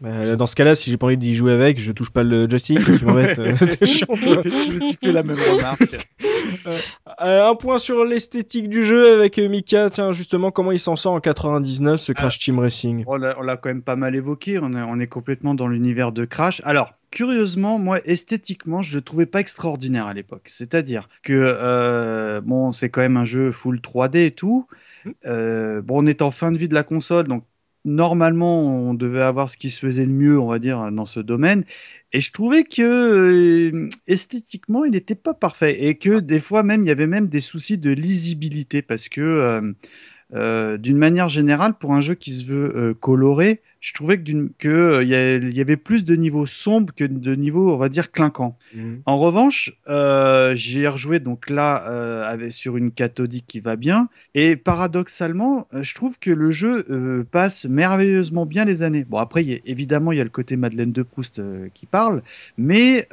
Bah, 0.00 0.36
dans 0.36 0.46
ce 0.46 0.56
cas-là, 0.56 0.74
si 0.74 0.90
j'ai 0.90 0.96
pas 0.96 1.06
envie 1.06 1.16
d'y 1.16 1.34
jouer 1.34 1.52
avec, 1.52 1.80
je 1.80 1.92
touche 1.92 2.10
pas 2.10 2.22
le 2.22 2.48
joystick. 2.48 2.78
tu 2.98 3.04
m'embêtes, 3.04 3.38
euh, 3.38 3.54
je 3.56 4.72
me 4.72 4.78
suis 4.78 4.96
fait 4.96 5.12
la 5.12 5.22
même 5.22 5.38
remarque. 5.38 5.96
Euh, 7.20 7.48
un 7.48 7.54
point 7.54 7.78
sur 7.78 8.04
l'esthétique 8.04 8.68
du 8.68 8.84
jeu 8.84 9.18
avec 9.18 9.38
euh, 9.38 9.48
Mika. 9.48 9.90
Tiens, 9.90 10.12
justement, 10.12 10.50
comment 10.50 10.72
il 10.72 10.80
s'en 10.80 10.96
sort 10.96 11.12
en 11.12 11.20
99 11.20 12.00
ce 12.00 12.12
Crash 12.12 12.38
Team 12.38 12.58
Racing? 12.58 13.04
On 13.06 13.16
l'a 13.16 13.38
on 13.38 13.42
l'a 13.42 13.56
quand 13.56 13.68
même 13.68 13.82
pas 13.82 13.96
mal 13.96 14.14
évoqué, 14.14 14.58
on 14.60 14.72
est, 14.72 14.82
on 14.82 14.98
est 14.98 15.06
complètement 15.06 15.54
dans 15.54 15.68
l'univers 15.68 16.12
de 16.12 16.24
Crash. 16.24 16.60
Alors, 16.64 16.94
curieusement, 17.10 17.78
moi, 17.78 17.98
esthétiquement, 18.04 18.82
je 18.82 18.96
le 18.96 19.02
trouvais 19.02 19.26
pas 19.26 19.40
extraordinaire 19.40 20.06
à 20.06 20.14
l'époque. 20.14 20.44
C'est-à-dire 20.46 21.08
que, 21.22 21.32
euh, 21.32 22.40
bon, 22.40 22.72
c'est 22.72 22.90
quand 22.90 23.00
même 23.00 23.16
un 23.16 23.24
jeu 23.24 23.50
full 23.50 23.80
3D 23.80 24.26
et 24.26 24.30
tout. 24.32 24.66
Euh, 25.26 25.80
bon, 25.80 26.02
on 26.02 26.06
est 26.06 26.22
en 26.22 26.30
fin 26.30 26.50
de 26.50 26.58
vie 26.58 26.68
de 26.68 26.74
la 26.74 26.82
console, 26.82 27.28
donc 27.28 27.44
normalement, 27.84 28.88
on 28.88 28.94
devait 28.94 29.22
avoir 29.22 29.48
ce 29.48 29.56
qui 29.56 29.70
se 29.70 29.80
faisait 29.80 30.06
de 30.06 30.12
mieux, 30.12 30.38
on 30.38 30.48
va 30.48 30.58
dire, 30.58 30.90
dans 30.92 31.04
ce 31.04 31.20
domaine. 31.20 31.64
Et 32.12 32.20
je 32.20 32.32
trouvais 32.32 32.64
que 32.64 32.82
euh, 32.82 33.88
esthétiquement, 34.06 34.84
il 34.84 34.92
n'était 34.92 35.14
pas 35.14 35.34
parfait 35.34 35.84
et 35.84 35.96
que 35.96 36.20
des 36.20 36.40
fois 36.40 36.62
même, 36.62 36.84
il 36.84 36.88
y 36.88 36.90
avait 36.90 37.06
même 37.06 37.28
des 37.28 37.40
soucis 37.40 37.78
de 37.78 37.90
lisibilité 37.90 38.82
parce 38.82 39.08
que 39.08 39.20
euh, 39.20 39.72
euh, 40.34 40.76
d'une 40.78 40.98
manière 40.98 41.28
générale, 41.28 41.74
pour 41.74 41.94
un 41.94 42.00
jeu 42.00 42.14
qui 42.14 42.32
se 42.32 42.44
veut 42.46 42.72
euh, 42.76 42.94
coloré, 42.94 43.60
je 43.80 43.92
trouvais 43.92 44.16
que 44.16 44.22
d'une- 44.22 44.50
que, 44.58 44.68
euh, 44.68 45.02
il 45.04 45.10
y, 45.52 45.56
y 45.56 45.60
avait 45.60 45.76
plus 45.76 46.04
de 46.04 46.16
niveaux 46.16 46.46
sombres 46.46 46.92
que 46.96 47.04
de 47.04 47.34
niveaux, 47.34 47.72
on 47.74 47.76
va 47.76 47.88
dire, 47.90 48.10
clinquants. 48.12 48.56
En 49.06 49.18
revanche, 49.18 49.72
j'ai 49.86 50.88
rejoué 50.88 51.20
donc 51.20 51.50
là 51.50 51.74
avec, 52.26 52.52
sur 52.52 52.76
une 52.76 52.90
cathodique 52.90 53.44
qui 53.46 53.60
va 53.60 53.76
bien, 53.76 54.08
et 54.34 54.56
paradoxalement, 54.56 55.68
je 55.72 55.94
trouve 55.94 56.18
que 56.18 56.30
le 56.30 56.50
jeu 56.50 56.84
passe 57.30 57.66
merveilleusement 57.66 58.46
bien 58.46 58.64
les 58.64 58.82
années. 58.82 59.04
Bon, 59.04 59.18
après, 59.18 59.44
il 59.44 59.50
y 59.50 59.54
a- 59.54 59.58
évidemment, 59.66 60.12
il 60.12 60.18
y 60.18 60.20
a 60.20 60.24
le 60.24 60.30
côté 60.30 60.56
Madeleine 60.56 60.92
de 60.92 61.02
Proust 61.02 61.42
qui 61.74 61.86
parle, 61.86 62.22
mais 62.56 63.06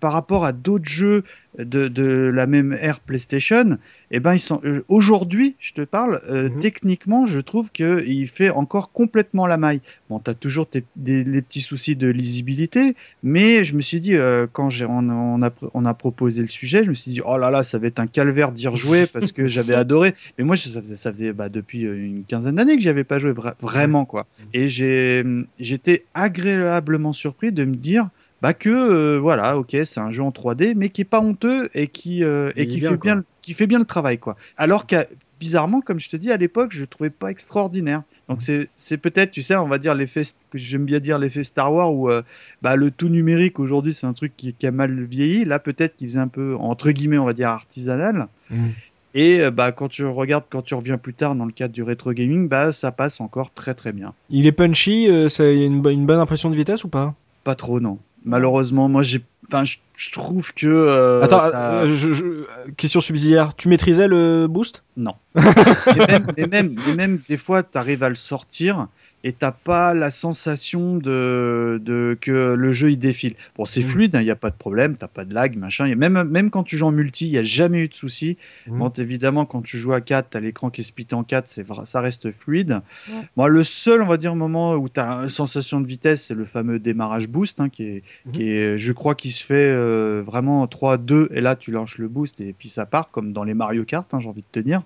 par 0.00 0.12
rapport 0.12 0.44
à 0.44 0.52
d'autres 0.52 0.88
jeux 0.88 1.22
de, 1.58 1.88
de 1.88 2.30
la 2.34 2.46
même 2.46 2.76
ère 2.80 3.00
PlayStation, 3.00 3.78
eh 4.10 4.20
ben, 4.20 4.34
ils 4.34 4.40
sont 4.40 4.60
euh, 4.64 4.82
aujourd'hui, 4.88 5.56
je 5.58 5.72
te 5.72 5.82
parle, 5.82 6.20
euh, 6.28 6.48
Mhm. 6.50 6.58
techniquement, 6.58 7.26
je 7.26 7.38
trouve 7.40 7.70
que 7.70 8.04
il 8.06 8.26
fait 8.26 8.50
encore 8.50 8.90
complètement 8.92 9.46
la 9.46 9.56
maille. 9.56 9.80
Bon, 10.10 10.18
t'as 10.18 10.34
toujours 10.34 10.68
tes- 10.68 10.84
des, 10.96 11.22
les 11.24 11.42
petits 11.42 11.60
soucis 11.60 11.94
de 11.96 12.08
lisibilité, 12.08 12.94
mais 13.22 13.62
je 13.64 13.74
me 13.76 13.80
suis 13.80 14.00
dit, 14.00 14.16
euh, 14.16 14.46
quand 14.50 14.68
j'ai, 14.68 14.84
on, 14.84 14.98
on 15.08 15.42
a, 15.42 15.50
on 15.74 15.84
a 15.84 15.94
proposé 15.94 16.42
le 16.42 16.48
sujet, 16.48 16.82
je 16.84 16.88
me 16.90 16.94
suis 16.94 17.10
dit, 17.12 17.20
oh 17.24 17.38
là 17.38 17.50
là, 17.50 17.62
ça 17.62 17.78
va 17.78 17.86
être 17.86 18.00
un 18.00 18.06
calvaire 18.08 18.50
d'y 18.52 18.66
rejouer 18.66 19.06
parce 19.12 19.30
que 19.32 19.46
j'avais 19.46 19.74
adoré. 19.74 20.12
Mais 20.38 20.44
moi, 20.44 20.56
ça 20.56 20.80
faisait, 20.80 20.96
ça 20.96 21.12
faisait 21.12 21.32
bah, 21.32 21.48
depuis 21.48 21.82
une 21.82 22.24
quinzaine 22.24 22.56
d'années 22.56 22.76
que 22.76 22.82
j'y 22.82 22.88
avais 22.88 23.04
pas 23.04 23.18
joué 23.18 23.32
vra- 23.32 23.54
vraiment, 23.60 24.04
quoi. 24.04 24.26
Et 24.52 24.66
j'ai, 24.68 25.24
j'étais 25.58 26.04
agréablement 26.14 27.12
surpris 27.12 27.52
de 27.52 27.64
me 27.64 27.74
dire, 27.76 28.08
bah 28.44 28.52
que 28.52 28.68
euh, 28.68 29.18
voilà, 29.18 29.56
ok, 29.56 29.74
c'est 29.86 30.00
un 30.00 30.10
jeu 30.10 30.22
en 30.22 30.28
3D, 30.28 30.74
mais 30.76 30.90
qui 30.90 31.00
est 31.00 31.06
pas 31.06 31.20
honteux 31.22 31.70
et 31.72 31.86
qui 31.88 32.22
euh, 32.22 32.52
et 32.56 32.64
Il 32.64 32.68
qui 32.68 32.80
bien, 32.80 32.90
fait 32.90 32.96
quoi. 32.98 33.02
bien, 33.04 33.14
le- 33.14 33.24
qui 33.40 33.54
fait 33.54 33.66
bien 33.66 33.78
le 33.78 33.86
travail, 33.86 34.18
quoi. 34.18 34.36
Alors 34.58 34.84
qu'à 34.84 35.06
bizarrement, 35.40 35.80
comme 35.80 35.98
je 35.98 36.10
te 36.10 36.16
dis, 36.18 36.30
à 36.30 36.36
l'époque, 36.36 36.70
je 36.72 36.82
le 36.82 36.86
trouvais 36.86 37.08
pas 37.08 37.30
extraordinaire. 37.30 38.02
Donc 38.28 38.42
c'est 38.42 38.68
c'est 38.76 38.98
peut-être, 38.98 39.30
tu 39.30 39.40
sais, 39.42 39.56
on 39.56 39.66
va 39.66 39.78
dire 39.78 39.94
l'effet 39.94 40.20
que 40.50 40.58
j'aime 40.58 40.84
bien 40.84 41.00
dire 41.00 41.18
l'effet 41.18 41.42
Star 41.42 41.72
Wars 41.72 41.94
où 41.94 42.10
euh, 42.10 42.20
bah, 42.60 42.76
le 42.76 42.90
tout 42.90 43.08
numérique 43.08 43.58
aujourd'hui 43.58 43.94
c'est 43.94 44.06
un 44.06 44.12
truc 44.12 44.34
qui, 44.36 44.52
qui 44.52 44.66
a 44.66 44.70
mal 44.70 44.92
vieilli. 45.04 45.46
Là 45.46 45.58
peut-être 45.58 45.96
qu'il 45.96 46.08
faisait 46.08 46.20
un 46.20 46.28
peu 46.28 46.54
entre 46.56 46.90
guillemets, 46.90 47.16
on 47.16 47.24
va 47.24 47.32
dire 47.32 47.48
artisanal. 47.48 48.28
Mm. 48.50 48.66
Et 49.14 49.50
bah 49.50 49.72
quand 49.72 49.88
tu 49.88 50.04
regardes, 50.04 50.44
quand 50.50 50.60
tu 50.60 50.74
reviens 50.74 50.98
plus 50.98 51.14
tard 51.14 51.34
dans 51.34 51.46
le 51.46 51.52
cadre 51.52 51.72
du 51.72 51.82
rétro 51.82 52.12
gaming, 52.12 52.46
bah 52.46 52.72
ça 52.72 52.92
passe 52.92 53.22
encore 53.22 53.54
très 53.54 53.72
très 53.72 53.92
bien. 53.94 54.12
Il 54.28 54.46
est 54.46 54.52
punchy, 54.52 55.08
euh, 55.08 55.28
ça 55.30 55.44
y 55.50 55.62
a 55.62 55.66
une 55.66 55.80
bonne 55.80 56.18
impression 56.20 56.50
de 56.50 56.56
vitesse 56.56 56.84
ou 56.84 56.88
pas? 56.88 57.14
Pas 57.44 57.54
trop 57.54 57.80
non. 57.80 57.98
Malheureusement, 58.24 58.88
moi 58.88 59.02
j'ai, 59.02 59.22
enfin 59.46 59.64
je 59.64 59.76
je 59.96 60.10
trouve 60.10 60.52
que. 60.54 60.66
euh, 60.66 61.22
Attends, 61.22 61.44
euh, 61.54 61.86
je- 61.94 62.12
je- 62.12 62.70
question 62.76 63.00
subsidiaire. 63.00 63.54
Tu 63.54 63.68
maîtrisais 63.68 64.08
le 64.08 64.46
boost? 64.48 64.82
Même, 64.96 66.26
mais, 66.36 66.46
même, 66.46 66.76
mais 66.86 66.94
même 66.94 67.20
des 67.28 67.36
fois, 67.36 67.62
tu 67.62 67.78
arrives 67.78 68.02
à 68.02 68.08
le 68.08 68.14
sortir 68.14 68.88
et 69.26 69.32
t'as 69.32 69.50
pas 69.52 69.94
la 69.94 70.10
sensation 70.10 70.96
de, 70.98 71.80
de 71.82 72.16
que 72.20 72.54
le 72.54 72.72
jeu 72.72 72.90
il 72.92 72.98
défile. 72.98 73.34
Bon, 73.56 73.64
c'est 73.64 73.80
Mm. 73.80 73.88
fluide, 73.88 74.16
il 74.20 74.24
n'y 74.24 74.30
a 74.30 74.36
pas 74.36 74.50
de 74.50 74.54
problème, 74.56 74.96
t'as 74.96 75.08
pas 75.08 75.24
de 75.24 75.32
lag, 75.34 75.56
machin. 75.56 75.86
Et 75.86 75.94
même, 75.94 76.22
même 76.24 76.50
quand 76.50 76.62
tu 76.62 76.76
joues 76.76 76.86
en 76.86 76.92
multi, 76.92 77.26
il 77.26 77.30
n'y 77.32 77.38
a 77.38 77.42
jamais 77.42 77.80
eu 77.80 77.88
de 77.88 77.94
souci. 77.94 78.36
Mm. 78.66 78.78
Bon, 78.78 78.88
évidemment, 78.90 79.46
quand 79.46 79.62
tu 79.62 79.78
joues 79.78 79.94
à 79.94 80.00
4, 80.02 80.28
t'as 80.30 80.40
l'écran 80.40 80.68
qui 80.70 80.82
est 80.82 80.84
splitté 80.84 81.14
en 81.14 81.24
4, 81.24 81.46
c'est 81.46 81.64
ça 81.84 82.00
reste 82.00 82.30
fluide. 82.30 82.80
Ouais. 83.08 83.14
Moi, 83.36 83.48
le 83.48 83.62
seul, 83.64 84.02
on 84.02 84.06
va 84.06 84.16
dire, 84.18 84.34
moment 84.36 84.74
où 84.74 84.88
tu 84.88 85.00
as 85.00 85.06
une 85.22 85.28
sensation 85.28 85.80
de 85.80 85.86
vitesse, 85.86 86.24
c'est 86.26 86.34
le 86.34 86.44
fameux 86.44 86.78
démarrage 86.78 87.26
boost, 87.28 87.60
hein, 87.60 87.68
qui, 87.70 87.84
est, 87.84 88.02
Mhm. 88.26 88.32
qui 88.32 88.50
est, 88.50 88.78
je 88.78 88.92
crois, 88.92 89.14
qui 89.14 89.30
se 89.30 89.42
fait 89.42 89.54
euh, 89.54 90.22
vraiment 90.24 90.66
3-2, 90.66 91.28
et 91.32 91.40
là, 91.40 91.56
tu 91.56 91.70
lâches 91.72 91.96
le 91.98 92.08
boost, 92.08 92.40
et 92.42 92.52
puis 92.52 92.68
ça 92.68 92.84
part, 92.86 93.10
comme 93.10 93.32
dans 93.32 93.44
les 93.44 93.54
Mario 93.54 93.84
Kart, 93.84 94.12
hein, 94.12 94.20
j'ai 94.20 94.28
envie 94.28 94.42
de 94.42 94.46
te 94.52 94.60
dire. 94.60 94.82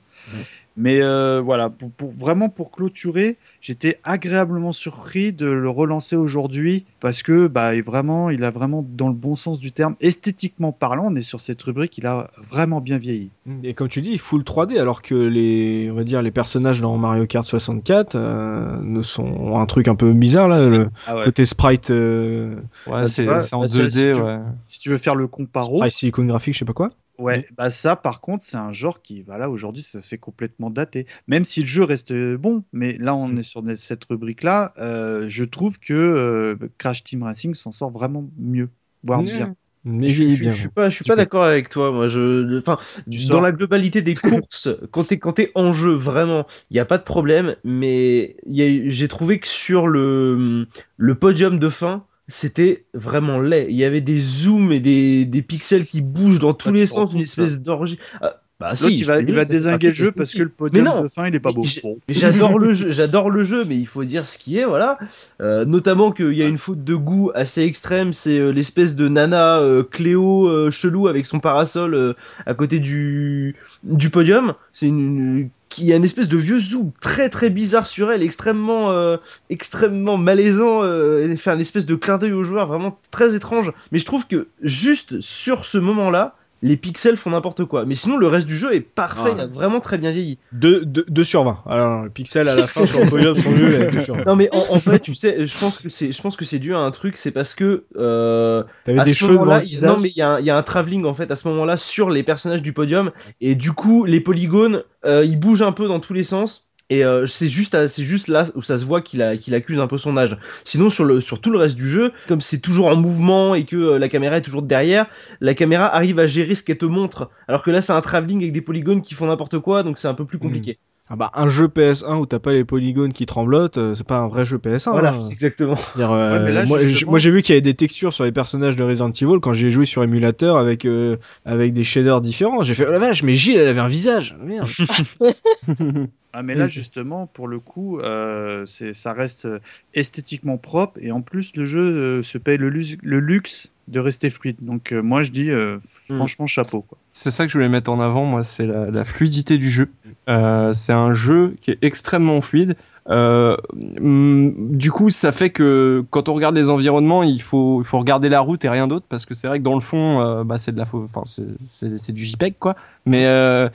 Mais 0.79 1.03
euh, 1.03 1.41
voilà, 1.41 1.71
pour, 1.71 1.91
pour- 1.91 2.13
vraiment 2.13 2.49
pour 2.49 2.71
clôturer, 2.71 3.37
j'étais 3.61 3.99
agréablement 4.05 4.71
surpris 4.71 5.33
de 5.33 5.47
le 5.47 5.69
relancer 5.69 6.15
aujourd'hui 6.15 6.87
parce 7.01 7.25
que 7.25 7.49
bah, 7.49 7.75
il, 7.75 7.83
vraiment, 7.83 8.31
il 8.31 8.45
a 8.45 8.51
vraiment, 8.51 8.85
dans 8.89 9.09
le 9.09 9.15
bon 9.15 9.35
sens 9.35 9.59
du 9.59 9.73
terme, 9.73 9.97
esthétiquement 10.01 10.71
parlant, 10.71 11.07
on 11.09 11.17
est 11.17 11.23
sur 11.23 11.41
cette 11.41 11.61
rubrique, 11.63 11.99
il 11.99 12.07
a 12.07 12.31
vraiment 12.51 12.81
bien 12.81 12.97
vieilli. 12.99 13.31
Et 13.65 13.75
comme 13.75 13.89
tu 13.89 14.03
dis, 14.03 14.19
full 14.19 14.45
3D, 14.45 14.79
alors 14.79 15.03
que 15.03 15.15
les, 15.17 15.89
on 15.91 15.95
va 15.95 16.05
dire, 16.05 16.23
les 16.23 16.31
personnages 16.31 16.81
dans 16.81 16.97
Mario 16.97 17.27
Kart 17.27 17.45
64 17.45 18.15
euh, 18.15 18.79
ne 18.81 19.03
sont 19.03 19.25
ont 19.25 19.59
un 19.59 19.67
truc 19.67 19.89
un 19.89 19.97
peu 19.97 20.13
bizarre 20.13 20.47
là, 20.49 20.69
le 20.69 20.89
Ah 21.07 21.21
côté 21.25 21.45
sprite, 21.45 21.91
euh, 21.91 22.55
Ouais, 22.87 23.03
Bah, 23.03 23.09
c'est 23.09 23.25
tu 23.25 23.55
en 23.55 23.61
bah, 23.61 23.69
ça, 23.69 23.85
2D, 23.85 23.91
si 23.91 24.11
tu- 24.11 24.23
ouais. 24.23 24.39
Si 24.69 24.81
tu 24.81 24.91
veux 24.91 24.99
faire 24.99 25.15
le 25.17 25.27
comparo, 25.27 25.79
sprite 25.79 25.93
silicone 25.93 26.29
graphique, 26.29 26.55
je 26.55 26.61
sais 26.61 26.65
pas 26.65 26.73
quoi. 26.73 26.91
Ouais, 27.19 27.47
bah 27.53 27.71
ça 27.71 27.97
par 27.97 28.21
contre, 28.21 28.45
c'est 28.45 28.57
un 28.57 28.73
genre 28.73 29.03
qui, 29.03 29.23
voilà, 29.23 29.51
aujourd'hui, 29.51 29.83
ça 29.83 30.01
se 30.03 30.09
fait 30.09 30.19
complètement 30.19 30.71
daté. 30.71 31.07
Même 31.27 31.45
si 31.45 31.61
le 31.61 31.67
jeu 31.67 31.85
reste 31.85 32.13
bon, 32.37 32.65
mais 32.73 32.95
là, 32.99 33.15
on 33.15 33.37
est 33.37 33.43
sur 33.43 33.63
cette 33.77 34.05
rubrique-là, 34.05 34.73
euh, 34.79 35.29
je 35.29 35.45
trouve 35.45 35.79
que 35.79 35.93
euh, 35.95 36.57
Crash 36.79 37.05
Team 37.05 37.23
Racing 37.25 37.55
s'en 37.55 37.73
sort 37.73 37.91
vraiment 37.91 38.29
mieux, 38.39 38.71
voire 39.03 39.23
Ouais. 39.23 39.25
bien. 39.25 39.57
Mais 39.85 40.09
je, 40.11 40.27
je- 40.27 40.45
bien. 40.45 40.49
je 40.49 40.59
suis 40.59 40.69
pas, 40.69 40.91
je 40.91 40.95
suis 40.97 41.05
pas 41.05 41.17
d'accord 41.17 41.45
avec 41.45 41.69
toi. 41.71 41.91
Moi, 41.93 42.09
je, 42.09 42.59
enfin, 42.59 42.79
dans 43.15 43.41
la 43.41 43.53
globalité 43.53 44.03
des 44.03 44.15
courses, 44.19 44.69
quand 44.91 45.05
t'es 45.05 45.19
quand 45.19 45.33
t'es 45.35 45.51
en 45.55 45.73
jeu 45.73 45.93
vraiment, 45.95 46.47
il 46.71 46.77
y 46.77 46.81
a 46.81 46.85
pas 46.85 46.99
de 46.99 47.05
problème. 47.05 47.57
Mais 47.65 48.37
j'ai 48.47 49.09
trouvé 49.09 49.39
que 49.41 49.49
sur 49.49 49.87
le 49.89 50.67
le 50.97 51.15
podium 51.15 51.59
de 51.59 51.69
fin, 51.71 52.05
c'était 52.29 52.85
vraiment 52.95 53.41
laid. 53.41 53.67
Il 53.71 53.77
y 53.77 53.85
avait 53.85 54.03
des 54.03 54.19
zooms 54.19 54.71
et 54.71 54.81
des, 54.81 55.25
des 55.25 55.43
pixels 55.43 55.87
qui 55.87 56.03
bougent 56.03 56.39
dans 56.39 56.55
tous 56.55 56.69
Ah, 56.69 56.73
les 56.73 56.87
sens, 56.87 57.13
une 57.13 57.21
espèce 57.21 57.61
d'orgie. 57.61 57.99
Ah, 58.21 58.35
bah 58.61 58.75
si, 58.75 58.93
il 58.93 59.05
va, 59.05 59.21
il 59.21 59.27
désinguer 59.27 59.89
le 59.89 59.95
jeu 59.95 60.11
parce 60.11 60.35
que 60.35 60.43
le 60.43 60.49
podium 60.49 61.03
de 61.03 61.09
fin, 61.09 61.29
il 61.29 61.35
est 61.35 61.41
pas 61.41 61.53
beau. 61.53 61.65
J'adore 62.09 62.59
le 62.59 62.73
jeu, 62.73 62.91
j'adore 62.91 63.31
le 63.31 63.45
jeu, 63.45 63.65
mais 63.65 63.77
il 63.77 63.87
faut 63.87 64.03
dire 64.03 64.27
ce 64.27 64.37
qui 64.37 64.59
est, 64.59 64.65
voilà. 64.65 64.99
Euh, 65.41 65.65
notamment 65.65 66.11
qu'il 66.11 66.33
y 66.33 66.43
a 66.43 66.47
une 66.47 66.59
faute 66.59 66.83
de 66.83 66.97
goût 66.97 67.31
assez 67.37 67.63
extrême, 67.63 68.13
c'est 68.13 68.41
euh, 68.41 68.51
l'espèce 68.51 68.97
de 68.97 69.07
nana 69.07 69.59
euh, 69.59 69.85
Cléo 69.85 70.71
chelou 70.73 71.07
avec 71.07 71.25
son 71.25 71.39
parasol 71.39 72.17
à 72.47 72.55
côté 72.55 72.81
du 72.81 73.55
du 73.85 74.11
podium. 74.11 74.55
C'est 74.73 74.89
une 74.89 75.51
qui 75.69 75.93
a 75.93 75.97
une 75.97 76.05
espèce 76.05 76.29
de 76.29 76.37
vieux 76.37 76.61
zoom 76.61 76.93
très 77.01 77.29
très 77.29 77.51
bizarre 77.51 77.87
sur 77.87 78.11
elle, 78.11 78.23
extrêmement 78.23 78.91
euh, 78.91 79.17
extrêmement 79.51 80.17
malaisant, 80.17 80.83
euh, 80.83 81.29
et 81.29 81.37
faire 81.37 81.55
une 81.55 81.61
espèce 81.61 81.87
de 81.87 81.95
clin 81.95 82.19
d'œil 82.19 82.33
au 82.33 82.45
joueur, 82.45 82.67
vraiment 82.67 82.99
très 83.11 83.35
étrange. 83.35 83.73
Mais 83.93 83.99
je 83.99 84.05
trouve 84.05 84.27
que 84.27 84.49
juste 84.63 85.21
sur 85.21 85.65
ce 85.65 85.79
moment-là, 85.79 86.37
les 86.63 86.77
pixels 86.77 87.17
font 87.17 87.31
n'importe 87.31 87.65
quoi. 87.65 87.85
Mais 87.87 87.95
sinon, 87.95 88.17
le 88.17 88.27
reste 88.27 88.47
du 88.47 88.57
jeu 88.57 88.75
est 88.75 88.81
parfait, 88.81 89.31
Ah. 89.31 89.35
il 89.37 89.41
a 89.41 89.47
vraiment 89.47 89.81
très 89.81 89.97
bien 89.99 90.11
vieilli. 90.11 90.39
2 90.53 90.85
sur 91.25 91.45
20. 91.45 91.59
Alors, 91.67 92.05
les 92.05 92.11
pixels 92.11 92.49
à 92.49 92.55
la 92.55 92.67
fin 92.67 92.85
sur 92.87 92.99
le 93.01 93.07
podium 93.07 93.35
sont 93.37 93.51
nuls 93.53 93.75
avec 93.75 93.93
2 93.95 94.01
sur 94.01 94.17
20. 94.17 94.25
Non 94.27 94.37
mais 94.37 94.49
en, 94.53 94.65
en 94.75 94.81
fait, 94.81 94.99
tu 95.01 95.15
sais, 95.15 95.45
je 95.45 95.59
pense 95.59 95.79
que 95.79 95.89
c'est, 95.89 96.11
je 96.13 96.21
pense 96.23 96.37
que 96.37 96.45
c'est 96.45 96.59
dû 96.59 96.75
à 96.75 96.79
un 96.81 96.91
truc, 96.91 97.17
c'est 97.17 97.31
parce 97.31 97.55
que 97.55 97.85
euh, 97.97 98.65
T'avais 98.85 99.05
des 99.05 99.15
cheveux 99.15 99.39
visage. 99.61 99.91
non 99.91 100.01
mais 100.01 100.09
il 100.09 100.17
y, 100.17 100.23
a 100.23 100.31
un- 100.35 100.41
il 100.41 100.47
y 100.47 100.51
a 100.51 100.57
un 100.57 100.63
travelling 100.63 101.05
en 101.05 101.15
fait 101.15 101.31
à 101.31 101.37
ce 101.37 101.47
moment-là 101.49 101.77
sur 101.77 102.11
les 102.11 102.23
personnages 102.23 102.63
du 102.63 102.73
podium 102.73 103.11
et 103.41 103.55
du 103.55 103.73
coup 103.73 104.05
les 104.05 104.21
polygones, 104.21 104.83
euh, 105.05 105.25
ils 105.25 105.39
bougent 105.39 105.63
un 105.63 105.73
peu 105.73 105.87
dans 105.89 106.01
tous 106.01 106.13
les 106.13 106.25
sens. 106.25 106.68
Et 106.91 107.05
euh, 107.05 107.27
c'est 107.27 107.49
juste, 107.49 107.75
à- 107.75 107.87
c'est 107.87 108.03
juste 108.03 108.29
là 108.29 108.47
où 108.55 108.63
ça 108.63 108.79
se 108.79 108.85
voit 108.87 109.03
qu'il 109.03 109.23
accuse 109.23 109.81
un 109.81 109.87
peu 109.87 109.99
son 109.99 110.17
âge. 110.17 110.37
Sinon 110.65 110.89
sur 110.89 111.05
le, 111.05 111.21
sur 111.21 111.41
tout 111.41 111.51
le 111.51 111.59
reste 111.59 111.77
du 111.77 111.89
jeu, 111.89 112.13
comme 112.29 112.41
c'est 112.41 112.59
toujours 112.61 112.87
en 112.87 112.97
mouvement 112.97 113.55
et 113.55 113.65
que 113.65 113.77
euh, 113.77 113.99
la 113.99 114.09
caméra 114.09 114.39
est 114.39 114.43
toujours 114.43 114.63
derrière, 114.63 115.07
la 115.41 115.55
caméra 115.55 115.95
arrive 115.95 116.19
à 116.19 116.27
gérer 116.27 116.55
ce 116.55 116.63
qu'elle 116.63 116.79
te 116.79 116.87
montre. 116.87 117.31
Alors 117.47 117.63
que 117.63 117.71
là 117.71 117.83
c'est 117.83 117.93
un 117.93 118.01
travelling 118.01 118.41
avec 118.41 118.53
des 118.53 118.63
polygones 118.63 119.03
qui 119.03 119.15
font 119.15 119.27
n'importe 119.27 119.59
quoi, 119.59 119.83
donc 119.83 119.99
c'est 119.99 120.09
un 120.09 120.15
peu 120.15 120.25
plus 120.25 120.39
compliqué. 120.39 120.79
Ah 121.11 121.17
bah, 121.17 121.31
un 121.35 121.49
jeu 121.49 121.69
PS1 121.69 122.19
où 122.19 122.27
t'as 122.27 122.39
pas 122.39 122.53
les 122.53 122.65
polygones 122.65 123.15
qui 123.15 123.25
tremblotent, 123.25 123.79
euh, 123.79 123.95
c'est 123.95 124.07
pas 124.07 124.19
un 124.19 124.29
vrai 124.29 124.45
jeu 124.45 124.59
PS1. 124.59 124.91
Voilà, 124.91 125.15
hein. 125.15 125.29
exactement. 125.31 125.77
Dire, 125.97 126.13
euh, 126.13 126.33
Ouais, 126.33 126.45
mais 126.45 126.53
là, 126.53 126.67
moi, 126.67 127.19
j'ai 127.19 127.31
vu 127.31 127.41
qu'il 127.41 127.55
y 127.55 127.57
avait 127.57 127.63
des 127.63 127.73
textures 127.73 128.13
sur 128.13 128.25
les 128.25 128.33
personnages 128.33 128.77
de 128.77 128.85
Resident 128.85 129.11
Evil 129.11 129.41
quand 129.41 129.55
j'ai 129.55 129.71
joué 129.71 129.87
sur 129.87 130.03
émulateur 130.03 130.59
avec 130.59 130.85
euh, 130.85 131.17
avec 131.47 131.73
des 131.73 131.83
shaders 131.83 132.21
différents. 132.21 132.63
J'ai 132.63 132.75
fait 132.75 132.85
oh 132.87 132.93
la 132.93 132.99
vache, 132.99 133.23
mais 133.23 133.35
Gilles 133.35 133.57
elle 133.57 133.69
avait 133.69 133.81
un 133.81 133.89
visage. 133.89 134.37
Merde. 134.43 134.69
Ah, 136.39 136.45
mais 136.45 136.55
là, 136.55 136.67
Oui. 136.67 136.71
justement, 136.71 137.27
pour 137.27 137.49
le 137.49 137.59
coup, 137.59 137.99
euh, 137.99 138.65
ça 138.65 139.13
reste 139.13 139.47
euh, 139.47 139.59
esthétiquement 139.93 140.57
propre 140.57 141.01
et 141.03 141.11
en 141.11 141.21
plus, 141.21 141.57
le 141.57 141.65
jeu 141.65 141.81
euh, 141.81 142.23
se 142.23 142.39
paye 142.39 142.59
le, 142.59 142.69
luxe 142.69 143.73
de 143.89 143.99
rester 143.99 144.31
fluide. 144.31 144.55
Donc, 144.61 144.93
euh, 144.93 145.03
moi, 145.03 145.23
je 145.23 145.33
dis 145.33 145.51
euh, 145.51 145.79
franchement 146.09 146.47
chapeau. 146.47 146.87
C'est 147.13 147.33
ça 147.33 147.45
que 147.45 147.51
je 147.51 147.59
voulais 147.59 147.69
mettre 147.69 147.91
en 147.91 147.99
avant, 147.99 148.25
moi, 148.25 148.45
c'est 148.45 148.67
la, 148.67 148.89
la 148.89 149.05
fluidité 149.05 149.59
du 149.59 149.69
jeu. 149.69 149.91
C'est 150.29 150.93
un 150.93 151.13
jeu 151.13 151.57
qui 151.61 151.73
est 151.73 151.79
extrêmement 151.83 152.41
fluide. 152.41 152.77
Euh, 153.11 153.57
hum, 153.99 154.77
du 154.77 154.93
coup, 154.93 155.11
ça 155.11 155.33
fait 155.33 155.51
que 155.51 156.05
quand 156.11 156.29
on 156.29 156.35
regarde 156.35 156.55
les 156.55 156.69
environnements, 156.69 157.23
il 157.23 157.41
faut, 157.41 157.81
il 157.81 157.85
faut 157.85 157.99
regarder 157.99 158.29
la 158.29 158.41
route 158.41 158.65
et 158.65 158.69
rien 158.69 158.87
d'autre, 158.87 159.07
parce 159.09 159.25
que 159.25 159.35
c'est 159.35 159.49
vrai 159.49 159.59
que 159.59 159.65
dans 159.65 159.75
le 159.75 159.81
fond, 159.81 160.21
euh, 160.21 160.45
bah, 160.45 160.59
c'est 160.59 160.73
de 160.73 160.79
la, 160.79 160.85
enfin, 160.93 161.23
c'est, 161.25 162.13
du 162.13 162.25
JPEG, 162.25 162.57
quoi. 162.59 162.77
Mais 163.07 163.27
euh, 163.27 163.69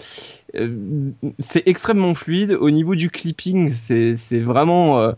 euh, 0.55 1.11
c'est 1.39 1.63
extrêmement 1.67 2.13
fluide. 2.13 2.51
Au 2.51 2.69
niveau 2.69 2.95
du 2.95 3.09
clipping, 3.09 3.69
c'est, 3.69 4.15
c'est 4.15 4.39
vraiment. 4.39 4.99
euh, 4.99 5.13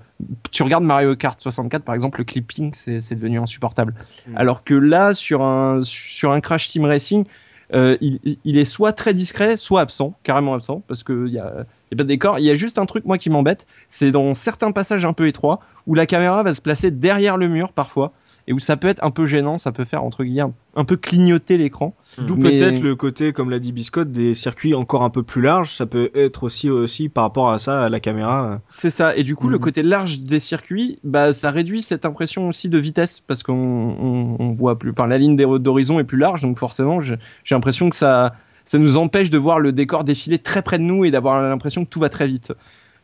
tu 0.51 0.63
regardes 0.63 0.85
Mario 0.85 1.15
Kart 1.15 1.39
64, 1.39 1.83
par 1.83 1.93
exemple, 1.93 2.19
le 2.19 2.25
clipping, 2.25 2.71
c'est, 2.73 2.99
c'est 2.99 3.15
devenu 3.15 3.39
insupportable. 3.39 3.93
Alors 4.35 4.63
que 4.63 4.73
là, 4.73 5.13
sur 5.13 5.41
un, 5.41 5.81
sur 5.83 6.31
un 6.31 6.39
Crash 6.39 6.69
Team 6.69 6.85
Racing, 6.85 7.25
euh, 7.73 7.97
il, 8.01 8.19
il 8.43 8.57
est 8.57 8.65
soit 8.65 8.93
très 8.93 9.13
discret, 9.13 9.57
soit 9.57 9.81
absent, 9.81 10.13
carrément 10.23 10.53
absent, 10.53 10.83
parce 10.87 11.03
qu'il 11.03 11.27
y 11.27 11.39
a, 11.39 11.65
pas 11.91 12.03
de 12.03 12.03
décor. 12.03 12.39
Il 12.39 12.45
y 12.45 12.49
a 12.51 12.55
juste 12.55 12.77
un 12.77 12.85
truc, 12.85 13.05
moi, 13.05 13.17
qui 13.17 13.29
m'embête, 13.29 13.65
c'est 13.87 14.11
dans 14.11 14.33
certains 14.33 14.71
passages 14.71 15.05
un 15.05 15.13
peu 15.13 15.27
étroits, 15.27 15.59
où 15.87 15.95
la 15.95 16.05
caméra 16.05 16.43
va 16.43 16.53
se 16.53 16.61
placer 16.61 16.91
derrière 16.91 17.37
le 17.37 17.47
mur, 17.47 17.71
parfois, 17.71 18.11
et 18.47 18.53
où 18.53 18.59
ça 18.59 18.77
peut 18.77 18.87
être 18.87 19.03
un 19.03 19.09
peu 19.11 19.25
gênant, 19.25 19.57
ça 19.57 19.71
peut 19.71 19.85
faire, 19.85 20.03
entre 20.03 20.23
guillemets, 20.23 20.51
un 20.75 20.85
peu 20.85 20.97
clignoter 20.97 21.57
l'écran. 21.57 21.95
D'où 22.19 22.35
Mais- 22.35 22.51
peut-être 22.57 22.79
le 22.81 22.95
côté, 22.95 23.33
comme 23.33 23.49
l'a 23.49 23.57
dit 23.59 23.71
Biscotte, 23.71 24.11
des 24.11 24.35
circuits 24.35 24.73
encore 24.75 25.03
un 25.03 25.09
peu 25.09 25.23
plus 25.23 25.41
larges. 25.41 25.71
Ça 25.75 25.85
peut 25.85 26.11
être 26.13 26.43
aussi 26.43 26.69
aussi 26.69 27.09
par 27.09 27.23
rapport 27.23 27.49
à 27.49 27.57
ça, 27.59 27.83
à 27.83 27.89
la 27.89 27.99
caméra. 27.99 28.61
C'est 28.69 28.89
ça. 28.91 29.15
Et 29.15 29.23
du 29.23 29.35
coup, 29.35 29.49
le 29.49 29.57
Mhm. 29.57 29.63
côté 29.63 29.83
large 29.83 30.19
des 30.19 30.39
circuits, 30.39 30.99
bah, 31.03 31.31
ça 31.31 31.49
réduit 31.51 31.81
cette 31.81 32.05
impression 32.05 32.47
aussi 32.47 32.69
de 32.69 32.77
vitesse 32.77 33.19
parce 33.19 33.41
qu'on 33.41 33.53
on, 33.53 34.35
on 34.39 34.51
voit 34.51 34.77
plus. 34.77 34.91
Enfin, 34.91 35.07
la 35.07 35.17
ligne 35.17 35.35
d'hor- 35.35 35.59
d'horizon 35.59 35.99
est 35.99 36.03
plus 36.03 36.19
large, 36.19 36.41
donc 36.43 36.57
forcément, 36.59 36.99
j'ai 37.01 37.15
j'ai 37.43 37.55
l'impression 37.55 37.89
que 37.89 37.95
ça, 37.95 38.33
ça 38.63 38.77
nous 38.77 38.95
empêche 38.97 39.29
de 39.29 39.37
voir 39.37 39.59
le 39.59 39.71
décor 39.71 40.03
défiler 40.03 40.37
très 40.39 40.61
près 40.61 40.77
de 40.77 40.83
nous 40.83 41.03
et 41.05 41.11
d'avoir 41.11 41.41
l'impression 41.41 41.83
que 41.83 41.89
tout 41.89 41.99
va 41.99 42.09
très 42.09 42.27
vite. 42.27 42.53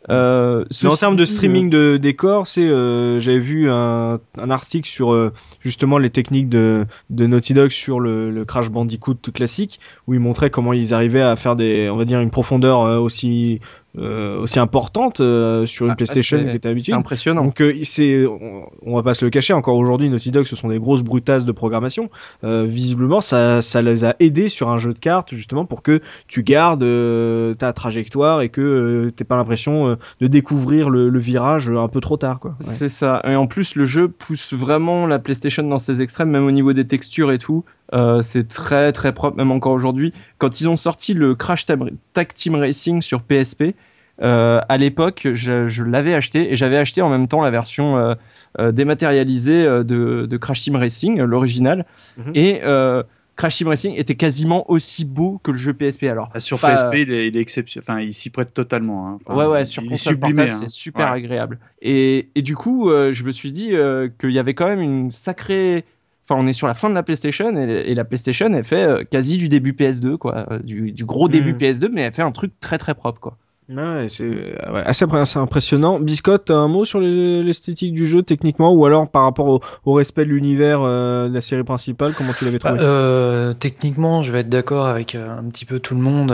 Euh, 0.10 0.66
Mais 0.82 0.90
en 0.90 0.96
termes 0.98 1.16
de 1.16 1.26
streaming 1.26 1.70
de 1.70 1.98
décors, 1.98 2.48
c'est 2.48 2.68
euh, 2.68 3.20
j'avais 3.20 3.40
vu 3.40 3.70
un, 3.70 4.20
un 4.40 4.50
article 4.50 4.90
sur 4.90 5.14
euh, 5.14 5.32
justement 5.60 6.00
les 6.00 6.10
techniques 6.10 6.50
de, 6.50 6.88
de 7.12 7.28
Naughty 7.28 7.54
Dog 7.54 7.70
sur 7.70 8.00
le, 8.00 8.32
le 8.32 8.44
Crash 8.44 8.72
Bandicoot 8.72 9.32
classique 9.32 9.80
où 10.08 10.16
ils 10.16 10.20
montraient 10.20 10.50
comment 10.50 10.74
ils 10.74 10.94
arrivaient 10.96 11.22
à 11.22 11.36
faire 11.36 11.56
des 11.56 11.90
on 11.92 11.98
va 11.98 12.06
dire 12.06 12.20
une 12.20 12.32
profondeur 12.32 12.82
euh, 12.82 12.98
aussi 12.98 13.60
euh, 13.98 14.40
aussi 14.40 14.60
importante 14.60 15.20
euh, 15.20 15.66
sur 15.66 15.86
une 15.86 15.92
Ah, 15.92 15.96
PlayStation 15.96 16.38
c'est- 16.38 16.44
qui 16.46 16.50
était 16.56 16.68
C'est 16.68 16.72
habituée. 16.72 16.94
impressionnant. 16.94 17.44
Donc 17.44 17.60
euh, 17.62 17.74
c'est, 17.84 18.26
on, 18.26 18.64
on 18.86 18.96
va 18.96 19.04
pas 19.04 19.14
se 19.14 19.26
le 19.26 19.32
cacher, 19.32 19.54
encore 19.54 19.76
aujourd'hui 19.76 20.10
Naughty 20.10 20.32
Dog 20.32 20.46
ce 20.46 20.56
sont 20.56 20.70
des 20.70 20.80
grosses 20.80 21.04
brutasses 21.04 21.44
de 21.46 21.52
programmation. 21.52 22.10
Euh, 22.44 22.66
visiblement 22.68 23.20
ça, 23.22 23.62
ça 23.62 23.82
les 23.82 24.06
a 24.06 24.16
aidés 24.20 24.48
sur 24.48 24.70
un 24.70 24.78
jeu 24.78 24.94
de 24.94 25.00
cartes 25.00 25.34
justement 25.34 25.66
pour 25.66 25.82
que 25.82 26.00
tu 26.28 26.42
gardes 26.44 26.84
euh, 26.84 27.54
ta 27.54 27.74
trajectoire 27.74 28.42
et 28.42 28.50
que 28.50 28.62
euh, 28.62 29.12
t'aies 29.12 29.26
pas 29.26 29.36
l'impression 29.36 29.98
de 30.22 30.28
découvrir 30.28 30.90
le, 30.90 31.10
le 31.10 31.20
virage 31.20 31.70
un 31.70 31.88
peu 31.88 32.00
trop 32.02 32.18
tard 32.18 32.40
quoi. 32.40 32.52
Ouais. 32.52 32.56
C'est 32.62 32.90
ça. 32.90 33.22
Et 33.26 33.36
en 33.36 33.48
plus, 33.48 33.76
le 33.76 33.86
jeu 33.86 34.08
pousse 34.08 34.54
vraiment 34.54 35.06
la 35.06 35.20
PlayStation 35.20 35.64
dans 35.64 35.80
ses 35.80 36.02
extrêmes, 36.02 36.30
même 36.30 36.46
au 36.46 36.52
niveau 36.52 36.74
des 36.74 36.88
textures 36.88 37.32
et 37.32 37.38
tout. 37.38 37.64
Euh, 37.94 38.22
c'est 38.22 38.48
très 38.48 38.92
très 38.92 39.14
propre, 39.14 39.38
même 39.38 39.52
encore 39.52 39.74
aujourd'hui. 39.74 40.14
Quand 40.38 40.62
ils 40.62 40.70
ont 40.70 40.78
sorti 40.78 41.14
le 41.14 41.36
Crash 41.36 41.66
Tag 41.66 42.28
Team 42.34 42.56
Racing 42.56 43.02
sur 43.02 43.22
PSP, 43.22 43.76
euh, 44.22 44.62
à 44.70 44.78
l'époque, 44.78 45.28
je, 45.34 45.68
je 45.68 45.84
l'avais 45.84 46.14
acheté 46.14 46.52
et 46.52 46.56
j'avais 46.56 46.78
acheté 46.78 47.02
en 47.02 47.10
même 47.10 47.28
temps 47.28 47.42
la 47.42 47.50
version 47.50 47.98
euh, 47.98 48.14
euh, 48.60 48.72
dématérialisée 48.72 49.66
de, 49.66 50.26
de 50.30 50.38
Crash 50.38 50.62
Team 50.62 50.76
Racing, 50.76 51.20
l'original. 51.22 51.86
Mhm. 52.18 52.32
Et 52.36 52.62
Crash 53.38 53.56
Team 53.58 53.70
Racing 53.70 53.96
était 53.98 54.16
quasiment 54.16 54.70
aussi 54.70 55.04
beau 55.04 55.40
que 55.42 55.52
le 55.52 55.58
jeu 55.58 55.74
PSP. 55.74 56.04
Alors, 56.04 56.30
Ah, 56.34 56.40
sur 56.40 56.60
Pas- 56.60 56.76
PSP, 56.76 56.94
il 57.08 57.12
est, 57.12 57.28
il 57.30 57.36
est 57.38 57.40
exceptionnel. 57.40 57.86
Enfin, 57.90 58.00
il 58.02 58.14
s'y 58.14 58.30
prête 58.30 58.54
totalement. 58.54 59.08
hein. 59.10 59.20
Enfin, 59.26 59.38
ouais, 59.40 59.46
ouais, 59.48 59.66
sur 59.66 59.84
console 59.84 60.18
hein. 60.24 60.50
c'est 60.52 60.70
super 60.70 61.08
Ouais. 61.12 61.18
agréable. 61.18 61.58
Et, 61.82 62.30
et 62.36 62.42
du 62.44 62.56
coup, 62.56 62.90
je 62.90 63.24
me 63.24 63.32
suis 63.32 63.52
dit 63.52 63.72
qu'il 64.20 64.32
y 64.32 64.40
avait 64.40 64.54
quand 64.54 64.68
même 64.68 64.82
une 64.82 65.10
sacrée. 65.12 65.84
Enfin, 66.30 66.40
on 66.42 66.48
est 66.48 66.54
sur 66.54 66.68
la 66.68 66.74
fin 66.74 66.90
de 66.90 66.96
la 66.96 67.04
PlayStation 67.04 67.56
et, 67.58 67.92
et 67.92 67.96
la 67.96 68.06
PlayStation, 68.06 68.52
elle 68.54 68.64
fait 68.64 68.84
euh, 68.84 69.04
quasi 69.04 69.38
du 69.38 69.50
début 69.50 69.74
PS2, 69.74 70.18
quoi. 70.18 70.46
euh, 70.52 70.60
Du, 70.60 70.92
du 70.92 71.06
gros 71.06 71.28
début 71.30 71.54
Mm. 71.54 71.58
PS2, 71.58 71.90
mais 71.90 72.02
elle 72.02 72.14
fait 72.14 72.22
un 72.22 72.32
truc 72.32 72.54
très 72.60 72.78
très 72.78 72.94
propre, 72.96 73.20
quoi. 73.20 73.38
Ouais, 73.70 74.08
c'est 74.10 74.26
euh, 74.26 74.74
ouais, 74.74 74.82
assez, 74.86 75.06
assez 75.14 75.40
impressionnant. 75.40 76.00
Biscotte, 76.00 76.52
un 76.52 76.68
mot 76.68 76.84
sur 76.84 77.00
les- 77.00 77.42
l'esthétique 77.42 77.94
du 77.94 78.06
jeu 78.06 78.22
techniquement 78.22 78.74
ou 78.74 78.86
alors 78.86 79.10
par 79.10 79.24
rapport 79.24 79.48
au, 79.48 79.62
au 79.86 79.94
respect 79.94 80.26
de 80.26 80.30
l'univers 80.32 80.82
euh, 80.82 81.30
de 81.30 81.34
la 81.34 81.42
série 81.42 81.64
principale, 81.64 82.14
comment 82.14 82.34
tu 82.34 82.44
l'avais 82.44 82.60
Bah, 82.60 82.72
trouvé 82.72 82.80
euh, 82.82 83.54
techniquement, 83.54 84.24
je 84.24 84.32
vais 84.34 84.40
être 84.42 84.50
d'accord 84.50 84.88
avec 84.88 85.16
euh, 85.16 85.38
un 85.38 85.44
petit 85.50 85.66
peu 85.66 85.80
tout 85.80 85.96
le 85.96 86.02
monde. 86.02 86.34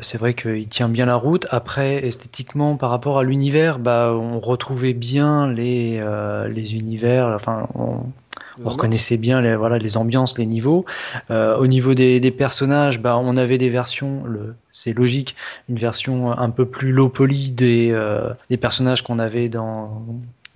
c'est 0.00 0.18
vrai 0.18 0.34
qu'il 0.34 0.68
tient 0.68 0.88
bien 0.88 1.06
la 1.06 1.16
route. 1.16 1.46
Après, 1.50 2.04
esthétiquement, 2.06 2.76
par 2.76 2.90
rapport 2.90 3.18
à 3.18 3.22
l'univers, 3.24 3.78
bah, 3.78 4.12
on 4.14 4.40
retrouvait 4.40 4.94
bien 4.94 5.50
les, 5.50 5.98
euh, 6.00 6.48
les 6.48 6.74
univers. 6.74 7.28
Enfin, 7.34 7.68
on, 7.74 8.00
on 8.64 8.68
reconnaissait 8.68 9.16
bien 9.16 9.40
les, 9.40 9.56
voilà, 9.56 9.78
les 9.78 9.96
ambiances, 9.96 10.38
les 10.38 10.46
niveaux. 10.46 10.84
Euh, 11.30 11.56
au 11.56 11.66
niveau 11.66 11.94
des, 11.94 12.20
des 12.20 12.30
personnages, 12.30 13.00
bah, 13.00 13.16
on 13.18 13.36
avait 13.36 13.58
des 13.58 13.70
versions, 13.70 14.24
le, 14.24 14.54
c'est 14.72 14.92
logique, 14.92 15.36
une 15.68 15.78
version 15.78 16.32
un 16.32 16.50
peu 16.50 16.66
plus 16.66 16.92
low 16.92 17.08
poly 17.08 17.50
des, 17.50 17.90
euh, 17.92 18.30
des 18.50 18.56
personnages 18.56 19.02
qu'on 19.02 19.18
avait 19.18 19.48
dans, 19.48 20.04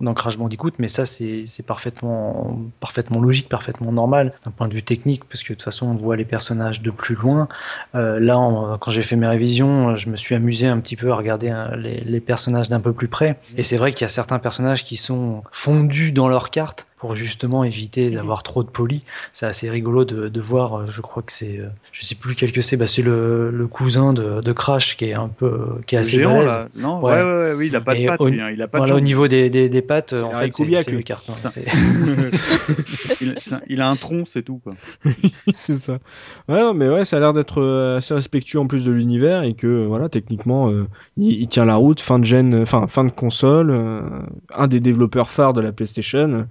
dans 0.01 0.13
Crash 0.13 0.37
Bandicoot, 0.37 0.71
mais 0.79 0.87
ça 0.87 1.05
c'est 1.05 1.43
c'est 1.45 1.65
parfaitement, 1.65 2.59
parfaitement 2.79 3.19
logique, 3.19 3.49
parfaitement 3.49 3.91
normal 3.91 4.33
d'un 4.45 4.51
point 4.51 4.67
de 4.67 4.73
vue 4.73 4.83
technique, 4.83 5.23
parce 5.25 5.43
que 5.43 5.53
de 5.53 5.57
toute 5.57 5.63
façon 5.63 5.87
on 5.87 5.95
voit 5.95 6.15
les 6.15 6.25
personnages 6.25 6.81
de 6.81 6.91
plus 6.91 7.15
loin. 7.15 7.47
Euh, 7.95 8.19
là, 8.19 8.35
quand 8.79 8.91
j'ai 8.91 9.01
fait 9.01 9.15
mes 9.15 9.27
révisions, 9.27 9.95
je 9.95 10.09
me 10.09 10.17
suis 10.17 10.35
amusé 10.35 10.67
un 10.67 10.79
petit 10.79 10.95
peu 10.95 11.11
à 11.11 11.15
regarder 11.15 11.49
hein, 11.49 11.71
les, 11.75 12.01
les 12.01 12.19
personnages 12.19 12.69
d'un 12.69 12.79
peu 12.79 12.93
plus 12.93 13.07
près, 13.07 13.37
et 13.57 13.63
c'est 13.63 13.77
vrai 13.77 13.91
qu'il 13.91 14.01
y 14.01 14.05
a 14.05 14.09
certains 14.09 14.39
personnages 14.39 14.83
qui 14.83 14.97
sont 14.97 15.43
fondus 15.51 16.11
dans 16.11 16.27
leur 16.27 16.51
carte 16.51 16.85
pour 16.97 17.15
justement 17.15 17.63
éviter 17.63 18.09
d'avoir 18.09 18.41
trop 18.43 18.63
de 18.63 18.69
poly. 18.69 19.01
C'est 19.33 19.45
assez 19.45 19.69
rigolo 19.69 20.03
de, 20.03 20.29
de 20.29 20.41
voir, 20.41 20.73
euh, 20.79 20.85
je 20.89 21.01
crois 21.01 21.21
que 21.23 21.31
c'est, 21.31 21.59
euh, 21.59 21.67
je 21.91 22.03
sais 22.05 22.15
plus 22.15 22.33
quel 22.35 22.51
que 22.51 22.61
c'est, 22.61 22.75
bah, 22.75 22.87
c'est 22.87 23.03
le, 23.03 23.51
le 23.51 23.67
cousin 23.67 24.13
de, 24.13 24.41
de 24.41 24.51
Crash 24.51 24.97
qui 24.97 25.05
est 25.05 25.13
un 25.13 25.27
peu, 25.27 25.59
qui 25.85 25.95
est 25.95 25.99
Le 25.99 26.01
assez 26.01 26.17
géant, 26.17 26.41
là. 26.41 26.67
Non, 26.75 27.01
Ouais. 27.03 27.13
ouais, 27.13 27.21
ouais, 27.23 27.39
ouais, 27.49 27.53
oui, 27.53 27.67
il 27.67 27.75
a 27.75 27.81
pas 27.81 27.93
de 27.93 28.05
pattes, 28.05 28.21
au- 28.21 28.27
hein, 28.27 28.49
il 28.51 28.61
a 28.61 28.67
pas 28.67 28.79
de 28.79 28.83
Voilà, 28.83 28.95
au 28.95 28.99
niveau 28.99 29.27
des, 29.27 29.49
des, 29.51 29.69
des 29.69 29.81
pattes, 29.83 30.09
C'est 30.15 30.21
en 30.23 30.31
fait, 30.31 30.51
c'est 30.53 30.91
le 30.91 31.01
carton. 31.03 31.33
Ça. 31.35 31.51
il, 33.21 33.33
c'est- 33.37 33.55
il 33.67 33.81
a 33.81 33.89
un 33.89 33.95
tronc, 33.95 34.23
c'est 34.25 34.43
tout, 34.43 34.59
quoi. 34.63 34.73
C'est 35.55 35.77
ça. 35.79 35.93
Ouais, 36.49 36.59
non, 36.59 36.73
mais 36.73 36.89
ouais, 36.89 37.05
ça 37.05 37.17
a 37.17 37.19
l'air 37.19 37.33
d'être 37.33 37.61
euh, 37.61 37.97
assez 37.97 38.13
respectueux 38.13 38.59
en 38.59 38.67
plus 38.67 38.85
de 38.85 38.91
l'univers 38.91 39.43
et 39.43 39.53
que 39.53 39.67
euh, 39.67 39.85
voilà, 39.87 40.09
techniquement, 40.09 40.69
euh, 40.71 40.87
il, 41.17 41.41
il 41.41 41.47
tient 41.47 41.65
la 41.65 41.75
route. 41.75 41.99
Fin 42.01 42.19
de 42.19 42.25
gen, 42.25 42.53
euh, 42.53 42.61
enfin 42.63 42.87
fin 42.87 43.03
de 43.03 43.09
console. 43.11 43.71
euh, 43.71 44.01
un 44.55 44.67
des 44.67 44.79
développeurs 44.79 45.29
phares 45.29 45.53
de 45.53 45.61
la 45.61 45.71
PlayStation. 45.71 46.29
Euh, 46.29 46.43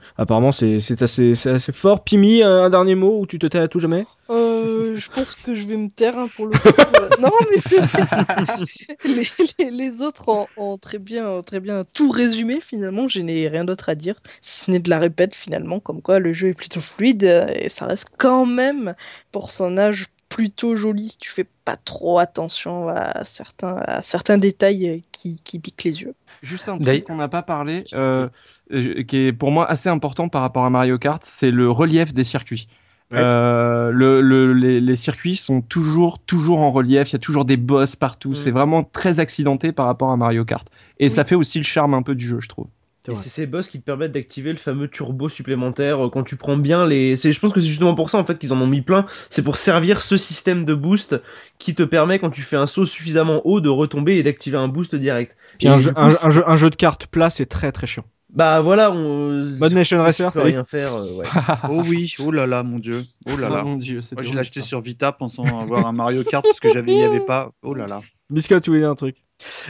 c'est 0.53 1.03
assez, 1.03 1.35
fort. 1.73 2.05
Pimi, 2.05 2.43
un, 2.43 2.65
un 2.65 2.71
dernier 2.71 2.95
mot 2.95 3.21
ou 3.21 3.27
tu 3.27 3.39
te 3.39 3.47
tais 3.47 3.59
à 3.59 3.69
tout 3.69 3.81
jamais? 3.81 4.07
Euh, 4.29 4.95
je 4.95 5.11
pense 5.11 5.37
que 5.37 5.55
je 5.55 5.67
vais 5.67 5.77
me 5.77 5.89
taire 5.89 6.19
hein, 6.19 6.29
pour 6.35 6.47
le 6.47 6.53
coup. 6.59 6.69
Euh, 6.69 7.09
non, 7.21 7.31
mais 7.51 9.05
les, 9.05 9.71
les, 9.71 10.01
autres 10.01 10.49
ont, 10.57 10.79
très 10.79 10.99
bien, 10.99 11.43
très 11.43 11.61
bien 11.61 11.85
tout 11.95 12.11
résumé 12.11 12.61
finalement. 12.61 13.09
Je 13.09 13.21
n'ai 13.21 13.49
rien 13.49 13.65
d'autre 13.65 13.89
à 13.89 13.95
dire, 13.95 14.21
si 14.41 14.65
ce 14.65 14.71
n'est 14.71 14.81
de 14.81 14.91
la 14.91 14.99
répète 14.99 15.35
finalement, 15.35 15.79
comme 15.81 16.03
quoi 16.03 16.19
le 16.19 16.35
jeu 16.35 16.49
est 16.49 16.55
plutôt 16.55 16.81
fluide 16.81 17.25
euh, 17.25 17.47
et 17.55 17.69
ça 17.69 17.87
reste 17.87 18.09
quand 18.19 18.47
même 18.47 18.95
pour 19.31 19.51
son 19.51 19.79
âge 19.79 20.07
plutôt 20.29 20.75
joli. 20.75 21.11
si 21.11 21.19
Tu 21.19 21.31
fais 21.31 21.47
pas 21.65 21.77
trop 21.77 22.19
attention 22.19 22.89
à 22.89 23.23
certains, 23.25 24.39
détails 24.39 24.89
euh, 24.89 24.99
qui 25.13 25.59
piquent 25.61 25.85
les 25.85 26.03
yeux. 26.03 26.15
Juste 26.43 26.69
un 26.69 26.79
truc 26.79 27.05
qu'on 27.05 27.17
n'a 27.17 27.29
pas 27.29 27.43
parlé, 27.43 27.85
euh, 27.95 28.29
euh, 28.73 29.03
qui 29.03 29.17
est 29.19 29.33
pour 29.33 29.51
moi 29.51 29.69
assez 29.71 29.89
important 29.89 30.29
par 30.29 30.43
rapport 30.43 30.65
à 30.65 30.71
Mario 30.71 30.99
Kart, 30.99 31.23
c'est 31.25 31.51
le 31.51 31.71
relief 31.71 32.15
des 32.15 32.25
circuits. 32.25 32.69
Ouais. 33.13 33.19
Euh, 33.21 33.93
le, 33.93 34.21
le- 34.21 34.53
les, 34.53 34.81
les 34.81 34.97
circuits 34.97 35.37
sont 35.37 35.61
toujours, 35.61 36.19
toujours 36.19 36.59
en 36.59 36.71
relief. 36.71 37.11
Il 37.11 37.13
y 37.13 37.17
a 37.17 37.21
toujours 37.21 37.45
des 37.45 37.57
boss 37.57 37.95
partout. 37.95 38.31
Mm. 38.31 38.35
C'est 38.35 38.51
vraiment 38.51 38.83
très 38.83 39.21
accidenté 39.21 39.71
par 39.71 39.87
rapport 39.87 40.11
à 40.11 40.17
Mario 40.17 40.45
Kart. 40.45 40.67
Et 40.99 41.09
ça 41.09 41.23
fait 41.23 41.37
aussi 41.37 41.59
le 41.59 41.65
charme 41.65 41.95
un 41.95 42.03
peu 42.03 42.15
du 42.17 42.27
jeu, 42.27 42.41
je 42.41 42.49
trouve. 42.49 42.67
C'est 43.07 43.12
Et 43.12 43.15
vrai. 43.15 43.23
c'est 43.23 43.31
ces 43.31 43.47
boss 43.47 43.69
qui 43.69 43.78
te 43.81 43.85
permettent 43.85 44.12
d'activer 44.12 44.51
le 44.51 44.57
fameux 44.59 44.89
turbo 44.89 45.28
supplémentaire 45.28 46.07
euh, 46.07 46.11
quand 46.11 46.24
tu 46.24 46.37
prends 46.37 46.57
bien 46.57 46.87
les. 46.87 47.15
Je 47.16 47.39
pense 47.39 47.53
que 47.53 47.61
c'est 47.61 47.69
justement 47.69 47.95
pour 47.95 48.11
ça 48.11 48.19
en 48.19 48.24
fait 48.27 48.37
qu'ils 48.39 48.53
en 48.53 48.61
ont 48.61 48.66
mis 48.66 48.83
plein. 48.83 49.07
C'est 49.31 49.43
pour 49.43 49.57
servir 49.57 50.01
ce 50.03 50.16
système 50.16 50.65
de 50.65 50.74
boost 50.74 51.20
qui 51.59 51.74
te 51.74 51.85
permet 51.85 52.19
quand 52.19 52.31
tu 52.31 52.43
fais 52.43 52.57
un 52.57 52.66
saut 52.66 52.85
suffisamment 52.85 53.43
haut 53.47 53.61
de 53.61 53.69
retomber 53.69 54.16
et 54.16 54.23
d'activer 54.23 54.57
un 54.59 54.69
boost 54.69 54.97
direct. 54.97 55.37
Puis 55.59 55.69
Et 55.69 55.70
un 55.70 55.78
jeu, 55.78 55.93
coup, 55.93 56.01
un, 56.01 56.11
c'est- 56.11 56.27
un 56.27 56.31
jeu, 56.33 56.45
un 56.47 56.57
jeu 56.57 56.69
de 56.70 56.77
cartes 56.77 57.07
plat, 57.07 57.31
c'est 57.31 57.47
très 57.47 57.70
très 57.73 57.87
chiant. 57.87 58.05
Bah 58.35 58.61
voilà, 58.61 58.91
on. 58.91 59.45
Mode 59.57 59.73
Nation 59.73 60.03
Racer, 60.03 60.35
ça 60.35 60.43
rien 60.43 60.65
faire. 60.65 60.93
euh, 60.95 61.15
ouais. 61.15 61.27
Oh 61.70 61.83
oui, 61.87 62.15
oh 62.19 62.31
là 62.33 62.47
là, 62.47 62.62
mon 62.65 62.78
dieu. 62.78 63.05
Oh 63.27 63.37
là 63.37 63.49
Oh 63.51 63.55
là. 63.55 63.62
mon 63.65 63.77
dieu, 63.77 64.01
Moi, 64.01 64.03
je 64.03 64.15
l'ai 64.16 64.27
horrible, 64.27 64.39
acheté 64.41 64.61
ça. 64.61 64.66
sur 64.66 64.81
Vita 64.81 65.12
pensant 65.12 65.45
avoir 65.61 65.87
un 65.87 65.93
Mario 65.93 66.23
Kart 66.24 66.45
parce 66.45 66.61
que 66.61 66.69
j'avais, 66.69 66.93
il 66.93 66.99
y 66.99 67.03
avait 67.05 67.20
pas. 67.24 67.53
Oh 67.62 67.73
là 67.73 67.87
là. 67.87 68.03
Biscotte, 68.31 68.65
tu 68.65 68.70
voulais 68.70 68.81
dire 68.81 68.90
un 68.90 68.94
truc? 68.97 69.16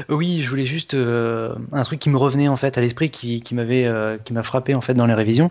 Oui, 0.09 0.43
je 0.45 0.49
voulais 0.49 0.67
juste 0.67 0.95
euh, 0.95 1.55
un 1.73 1.83
truc 1.83 1.99
qui 2.01 2.09
me 2.09 2.17
revenait 2.17 2.49
en 2.49 2.57
fait 2.57 2.79
à 2.79 2.81
l'esprit, 2.81 3.11
qui, 3.11 3.43
qui 3.43 3.55
m'avait, 3.55 3.85
euh, 3.85 4.17
qui 4.25 4.33
m'a 4.33 4.43
frappé 4.43 4.75
en 4.75 4.81
fait 4.81 4.95
dans 4.95 5.07
les 5.07 5.15
révisions, 5.15 5.51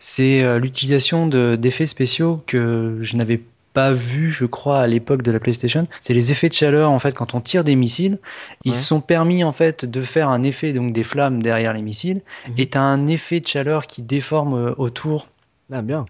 c'est 0.00 0.42
euh, 0.42 0.58
l'utilisation 0.58 1.26
de- 1.28 1.56
d'effets 1.60 1.86
spéciaux 1.86 2.42
que 2.46 2.98
je 3.02 3.16
n'avais 3.16 3.40
pas 3.72 3.92
vu, 3.92 4.32
je 4.32 4.46
crois, 4.46 4.80
à 4.80 4.86
l'époque 4.88 5.22
de 5.22 5.30
la 5.30 5.38
PlayStation. 5.38 5.86
C'est 6.00 6.14
les 6.14 6.32
effets 6.32 6.48
de 6.48 6.54
chaleur 6.54 6.90
en 6.90 6.98
fait 6.98 7.12
quand 7.12 7.34
on 7.34 7.40
tire 7.40 7.62
des 7.62 7.76
missiles. 7.76 8.18
Ils 8.64 8.72
Ouais. 8.72 8.76
sont 8.76 9.00
permis 9.00 9.44
en 9.44 9.52
fait 9.52 9.84
de 9.84 10.02
faire 10.02 10.28
un 10.28 10.42
effet 10.42 10.72
donc 10.72 10.92
des 10.92 11.04
flammes 11.04 11.42
derrière 11.42 11.72
les 11.72 11.82
missiles, 11.82 12.22
Mhm. 12.48 12.54
et 12.58 12.66
t'as 12.66 12.80
un 12.80 13.06
effet 13.06 13.38
de 13.40 13.46
chaleur 13.46 13.86
qui 13.86 14.02
déforme 14.02 14.74
autour. 14.78 15.28
Ah 15.72 15.82
bien. 15.82 16.04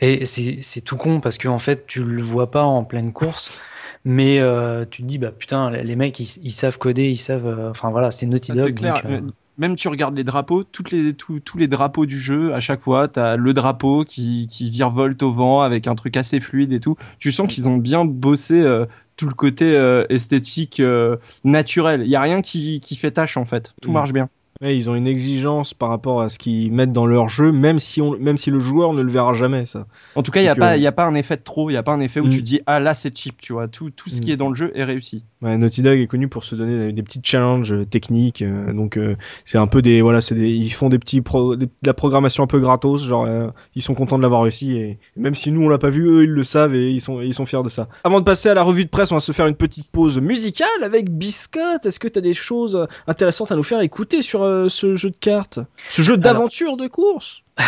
Et 0.00 0.26
c'est 0.26 0.58
c'est 0.62 0.80
tout 0.80 0.96
con 0.96 1.20
parce 1.20 1.38
que 1.38 1.46
en 1.46 1.60
fait 1.60 1.86
tu 1.86 2.02
le 2.02 2.22
vois 2.22 2.50
pas 2.50 2.64
en 2.64 2.82
pleine 2.84 3.12
course. 3.12 3.60
Mais 4.04 4.38
euh, 4.40 4.84
tu 4.90 5.02
te 5.02 5.06
dis 5.06 5.18
bah 5.18 5.30
putain 5.30 5.70
les 5.70 5.96
mecs 5.96 6.18
ils, 6.20 6.28
ils 6.42 6.52
savent 6.52 6.78
coder 6.78 7.10
ils 7.10 7.18
savent 7.18 7.46
euh, 7.46 7.70
enfin 7.70 7.90
voilà 7.90 8.10
c'est 8.10 8.26
Naughty 8.26 8.52
Ah, 8.52 8.54
Dog 8.54 8.74
clair. 8.74 8.94
donc, 9.02 9.04
euh, 9.04 9.20
Même 9.58 9.76
tu 9.76 9.88
regardes 9.88 10.16
les 10.16 10.24
drapeaux, 10.24 10.64
toutes 10.64 10.90
les, 10.90 11.14
tous, 11.14 11.40
tous 11.40 11.58
les 11.58 11.68
drapeaux 11.68 12.06
du 12.06 12.18
jeu, 12.18 12.54
à 12.54 12.60
chaque 12.60 12.80
fois, 12.80 13.08
tu 13.08 13.20
as 13.20 13.36
le 13.36 13.52
drapeau 13.52 14.04
qui, 14.04 14.46
qui 14.50 14.70
virevolte 14.70 15.22
au 15.22 15.32
vent 15.32 15.60
avec 15.60 15.86
un 15.86 15.94
truc 15.94 16.16
assez 16.16 16.40
fluide 16.40 16.72
et 16.72 16.80
tout. 16.80 16.96
Tu 17.18 17.30
sens 17.30 17.46
qu'ils 17.52 17.68
ont 17.68 17.76
bien 17.76 18.04
bossé 18.06 18.60
euh, 18.62 18.86
tout 19.16 19.26
le 19.28 19.34
côté 19.34 19.76
euh, 19.76 20.06
esthétique 20.08 20.80
euh, 20.80 21.16
naturel. 21.44 22.02
Il 22.02 22.08
y 22.08 22.16
a 22.16 22.22
rien 22.22 22.40
qui, 22.42 22.80
qui 22.80 22.96
fait 22.96 23.10
tâche 23.12 23.36
en 23.36 23.44
fait. 23.44 23.74
Tout 23.82 23.90
Mm. 23.90 23.92
marche 23.92 24.12
bien. 24.14 24.30
Ouais, 24.60 24.76
ils 24.76 24.90
ont 24.90 24.94
une 24.94 25.06
exigence 25.06 25.72
par 25.72 25.88
rapport 25.88 26.20
à 26.20 26.28
ce 26.28 26.38
qu'ils 26.38 26.70
mettent 26.70 26.92
dans 26.92 27.06
leur 27.06 27.30
jeu, 27.30 27.50
même 27.50 27.78
si, 27.78 28.02
on, 28.02 28.18
même 28.18 28.36
si 28.36 28.50
le 28.50 28.58
joueur 28.60 28.92
ne 28.92 29.00
le 29.00 29.10
verra 29.10 29.32
jamais, 29.32 29.64
ça. 29.64 29.86
En 30.14 30.22
tout 30.22 30.30
cas, 30.30 30.40
il 30.40 30.42
n'y 30.44 30.48
a, 30.50 30.54
que- 30.54 30.60
pas- 30.60 30.76
il 30.76 30.82
y 30.82 30.86
a 30.86 30.92
pas 30.92 31.06
un 31.06 31.14
effet 31.14 31.38
de 31.38 31.42
trop, 31.42 31.70
il 31.70 31.72
n'y 31.72 31.78
a 31.78 31.82
pas 31.82 31.92
un 31.94 32.00
effet 32.00 32.20
où 32.20 32.26
Mm. 32.26 32.30
tu 32.30 32.42
dis 32.42 32.60
ah 32.66 32.78
là 32.78 32.94
c'est 32.94 33.16
cheap, 33.16 33.40
tu 33.40 33.54
vois. 33.54 33.68
Tout, 33.68 33.90
tout 33.90 34.10
ce 34.10 34.20
qui 34.20 34.30
Mm. 34.30 34.32
est 34.34 34.36
dans 34.36 34.48
le 34.50 34.54
jeu 34.54 34.70
est 34.74 34.84
réussi. 34.84 35.24
Ouais, 35.42 35.56
Naughty 35.56 35.80
Dog 35.80 35.98
est 35.98 36.06
connu 36.06 36.28
pour 36.28 36.44
se 36.44 36.54
donner 36.54 36.92
des, 36.92 37.02
petits 37.02 37.22
challenges 37.24 37.72
euh, 37.72 37.86
techniques, 37.86 38.42
euh, 38.42 38.74
donc 38.74 38.98
euh, 38.98 39.16
c'est 39.46 39.56
un 39.56 39.66
peu 39.66 39.80
des 39.80 40.02
voilà, 40.02 40.20
c'est 40.20 40.36
ils 40.36 40.68
font 40.68 40.90
des 40.90 40.98
petits 40.98 41.22
pro, 41.22 41.56
des- 41.56 41.64
de 41.64 41.70
la 41.82 41.94
programmation 41.94 42.44
un 42.44 42.46
peu 42.46 42.60
gratos, 42.60 43.02
genre 43.02 43.24
euh, 43.24 43.48
ils 43.74 43.80
sont 43.80 43.94
contents 43.94 44.18
de 44.18 44.22
l'avoir 44.22 44.42
réussi 44.42 44.76
et 44.76 44.98
même 45.16 45.34
si 45.34 45.50
nous 45.50 45.62
on 45.64 45.70
l'a 45.70 45.78
pas 45.78 45.88
vu, 45.88 46.06
eux 46.06 46.24
ils 46.24 46.30
le 46.30 46.42
savent 46.44 46.74
et 46.74 46.90
ils 46.90 47.00
sont 47.00 47.22
ils 47.22 47.32
sont 47.32 47.46
fiers 47.46 47.62
de 47.62 47.70
ça. 47.70 47.88
Avant 48.04 48.20
de 48.20 48.24
passer 48.26 48.50
à 48.50 48.54
la 48.54 48.62
revue 48.62 48.84
de 48.84 48.90
presse, 48.90 49.12
on 49.12 49.16
va 49.16 49.20
se 49.20 49.32
faire 49.32 49.46
une 49.46 49.54
petite 49.54 49.90
pause 49.90 50.18
musicale 50.20 50.68
avec 50.82 51.10
Biscotte. 51.10 51.86
Est-ce 51.86 51.98
que 51.98 52.08
tu 52.08 52.18
as 52.18 52.22
des 52.22 52.34
choses 52.34 52.86
intéressantes 53.06 53.50
à 53.50 53.56
nous 53.56 53.62
faire 53.62 53.80
écouter 53.80 54.20
sur 54.20 54.40
ce 54.70 54.94
jeu 54.94 55.08
de 55.08 55.16
cartes, 55.16 55.58
ce 55.88 56.02
jeu 56.02 56.18
d'aventure 56.18 56.76
de 56.76 56.86
course? 56.86 57.44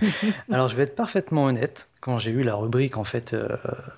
Alors 0.50 0.68
je 0.68 0.76
vais 0.76 0.82
être 0.82 0.96
parfaitement 0.96 1.46
honnête, 1.46 1.88
quand 2.00 2.18
j'ai 2.18 2.30
eu 2.30 2.42
la 2.42 2.54
rubrique 2.56 2.98
en 2.98 3.04
fait 3.04 3.34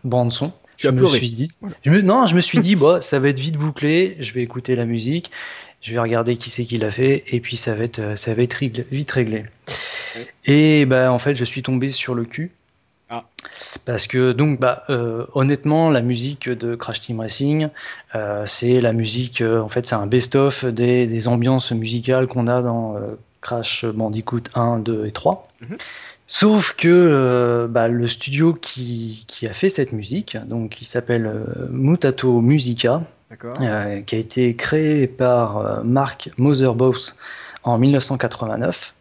bande 0.05 0.33
son, 0.33 0.53
Tu 0.77 0.87
as 0.87 0.91
je 0.91 0.95
me 0.95 0.99
pleuré. 0.99 1.19
suis 1.19 1.31
dit, 1.33 1.51
je 1.85 1.91
me- 1.91 2.01
non, 2.03 2.27
je 2.27 2.35
me 2.35 2.41
suis 2.41 2.59
dit, 2.59 2.77
bon, 2.77 3.01
ça 3.01 3.19
va 3.19 3.29
être 3.29 3.39
vite 3.41 3.57
bouclé, 3.57 4.17
je 4.21 4.33
vais 4.33 4.43
écouter 4.43 4.77
la 4.77 4.85
musique, 4.85 5.31
je 5.83 5.93
vais 5.93 5.99
regarder 5.99 6.37
qui 6.37 6.51
c'est 6.51 6.65
qui 6.65 6.79
l'a 6.79 6.91
fait, 6.91 7.25
et 7.29 7.41
puis 7.41 7.57
ça 7.57 7.75
va 7.75 7.85
être, 7.85 7.99
euh, 7.99 8.17
ça 8.17 8.35
va 8.35 8.43
être 8.43 8.55
réglé- 8.55 8.85
vite 8.91 9.11
réglé. 9.11 9.45
Et 10.47 10.85
bah, 10.87 11.13
en 11.13 11.19
fait, 11.19 11.35
je 11.37 11.45
suis 11.45 11.63
tombé 11.63 11.91
sur 11.91 12.15
le 12.15 12.25
cul. 12.25 12.51
Ah. 13.09 13.25
Parce 13.85 14.07
que, 14.09 14.33
donc, 14.33 14.59
bah, 14.59 14.85
euh, 14.91 15.27
honnêtement, 15.35 15.91
la 15.91 16.01
musique 16.01 16.49
de 16.49 16.75
Crash 16.75 17.01
Team 17.01 17.21
Racing, 17.21 17.69
euh, 18.17 18.45
c'est 18.47 18.81
la 18.81 18.93
musique, 18.93 19.43
euh, 19.43 19.61
en 19.61 19.69
fait, 19.69 19.87
c'est 19.87 19.95
un 19.95 20.07
best-of 20.07 20.65
des, 20.65 21.07
des 21.07 21.29
ambiances 21.29 21.71
musicales 21.71 22.27
qu'on 22.27 22.49
a 22.49 22.63
dans 22.63 22.97
Crash 23.43 23.85
Bandicoot 23.85 24.43
1, 24.55 24.79
2 24.81 25.07
et 25.07 25.13
3. 25.13 25.47
Mhm. 25.61 25.77
Sauf 26.27 26.75
que 26.75 26.89
euh, 26.89 27.69
bah, 27.69 27.87
le 27.89 28.09
studio 28.09 28.53
qui, 28.53 29.25
qui 29.29 29.47
a 29.47 29.53
fait 29.53 29.69
cette 29.69 29.93
musique, 29.93 30.37
donc 30.47 30.81
il 30.81 30.85
s'appelle 30.85 31.27
euh, 31.27 31.69
Mutato 31.71 32.41
Musica, 32.41 33.03
euh, 33.61 34.01
qui 34.01 34.15
a 34.17 34.19
été 34.19 34.57
créé 34.57 35.07
par 35.07 35.85
Mark 35.85 36.31
Motherbos 36.37 37.13
en 37.63 37.79
1989. 37.79 38.95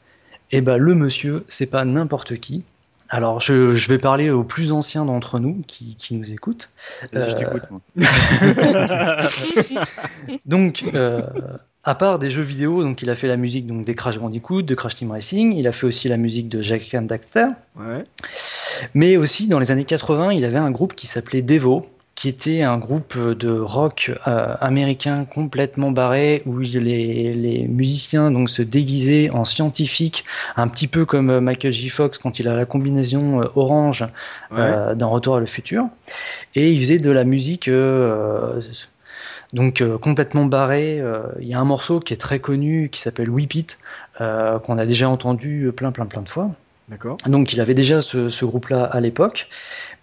Et 0.52 0.62
bah, 0.62 0.78
le 0.78 0.94
monsieur, 0.94 1.44
c'est 1.50 1.66
pas 1.66 1.84
n'importe 1.84 2.38
qui. 2.38 2.64
Alors, 3.10 3.40
je, 3.40 3.76
je 3.76 3.90
vais 3.90 3.98
parler 3.98 4.30
aux 4.30 4.44
plus 4.44 4.72
anciens 4.72 5.06
d'entre 5.06 5.40
nous 5.40 5.64
qui, 5.68 5.96
qui 5.96 6.16
nous 6.16 6.32
écoutent. 6.32 6.70
Je 7.14 7.36
t'écoute, 7.36 7.64
moi. 7.72 7.82
Donc, 10.46 10.84
à 11.86 11.96
part 11.96 12.20
des 12.20 12.32
jeux 12.32 12.42
vidéo, 12.42 12.84
donc 12.84 13.02
il 13.02 13.10
a 13.10 13.16
fait 13.16 13.28
la 13.28 13.38
musique 13.38 13.68
donc, 13.68 13.86
des 13.86 13.96
Crash 13.96 14.18
Bandicoot, 14.18 14.64
de 14.64 14.76
Crash 14.76 14.96
Team 14.96 15.12
Racing, 15.12 15.54
il 15.56 15.68
a 15.68 15.72
fait 15.72 15.86
aussi 15.86 16.10
la 16.10 16.18
musique 16.18 16.50
de 16.50 16.62
Jack 16.62 16.94
and 16.96 17.04
Daxter, 17.04 17.48
Ouais. 17.78 18.04
mais 18.94 19.18
aussi 19.18 19.48
dans 19.48 19.60
les 19.60 19.72
années 19.72 19.86
80, 19.86 20.34
il 20.34 20.44
avait 20.46 20.58
un 20.58 20.72
groupe 20.72 20.96
qui 20.96 21.06
s'appelait 21.08 21.42
Devo, 21.44 21.86
qui 22.16 22.30
était 22.30 22.62
un 22.64 22.78
groupe 22.78 23.20
de 23.20 23.52
rock 23.60 24.10
euh, 24.26 24.56
américain 24.62 25.26
complètement 25.26 25.92
barré, 25.92 26.44
où 26.46 26.60
les, 26.60 27.34
les 27.34 27.68
musiciens 27.68 28.32
donc, 28.32 28.50
se 28.50 28.62
déguisaient 28.62 29.30
en 29.32 29.44
scientifiques, 29.44 30.24
un 30.56 30.70
petit 30.70 30.88
peu 30.88 31.06
comme 31.06 31.30
euh, 31.30 31.42
Michael 31.42 31.74
J. 31.74 31.90
Fox 31.90 32.18
quand 32.18 32.40
il 32.40 32.48
a 32.48 32.56
la 32.56 32.66
combinaison 32.66 33.42
euh, 33.42 33.48
orange 33.56 34.04
Ouais. 34.52 34.60
euh, 34.60 34.96
dans 34.96 35.10
Retour 35.10 35.36
à 35.36 35.40
le 35.42 35.46
futur. 35.46 35.88
Et 36.56 36.72
il 36.72 36.80
faisait 36.80 37.00
de 37.00 37.12
la 37.12 37.26
musique 37.26 37.70
donc 39.56 39.82
euh, 39.82 39.98
complètement 39.98 40.46
barrée. 40.46 41.00
Euh, 41.00 41.24
Il 41.40 41.48
y 41.48 41.54
a 41.56 41.60
un 41.60 41.66
morceau 41.66 42.00
qui 42.00 42.14
est 42.14 42.18
très 42.18 42.38
connu 42.40 42.90
qui 42.92 43.02
s'appelle 43.02 43.30
Whip 43.32 43.56
It, 43.56 43.78
euh, 44.22 44.60
qu'on 44.60 44.78
a 44.78 44.86
déjà 44.86 45.10
entendu 45.10 45.72
plein 45.76 45.92
plein 45.92 46.06
plein 46.06 46.22
de 46.22 46.30
fois. 46.30 46.52
D'accord. 46.90 47.18
Donc 47.26 47.52
il 47.54 47.60
avait 47.62 47.74
déjà 47.74 48.04
ce, 48.04 48.30
ce 48.30 48.46
groupe-là 48.46 48.84
à 48.84 49.00
l'époque, 49.00 49.48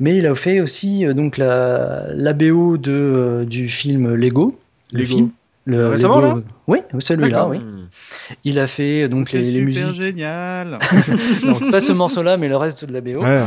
mais 0.00 0.16
il 0.16 0.26
a 0.26 0.34
fait 0.34 0.60
aussi 0.60 1.06
euh, 1.06 1.14
donc 1.14 1.36
la, 1.38 2.06
la 2.12 2.32
BO 2.32 2.76
de, 2.76 2.90
euh, 2.90 3.44
du 3.44 3.68
film 3.68 4.14
Lego. 4.14 4.58
Le 4.92 4.98
Lego. 5.02 5.14
film. 5.16 5.30
Le 5.64 5.86
Récemment, 5.90 6.20
Lego- 6.20 6.42
Oui, 6.66 6.78
celui-là, 6.98 7.46
oui. 7.46 7.60
Il 8.42 8.58
a 8.58 8.66
fait 8.66 9.08
donc 9.08 9.28
C'est 9.28 9.36
les, 9.38 9.44
les 9.44 9.50
super 9.72 9.86
musiques. 9.88 10.02
génial. 10.02 10.78
Donc, 11.46 11.70
pas 11.70 11.80
ce 11.80 11.92
morceau-là, 11.92 12.36
mais 12.36 12.48
le 12.48 12.56
reste 12.56 12.84
de 12.84 12.92
la 12.92 13.00
BO. 13.00 13.22
Ouais. 13.22 13.38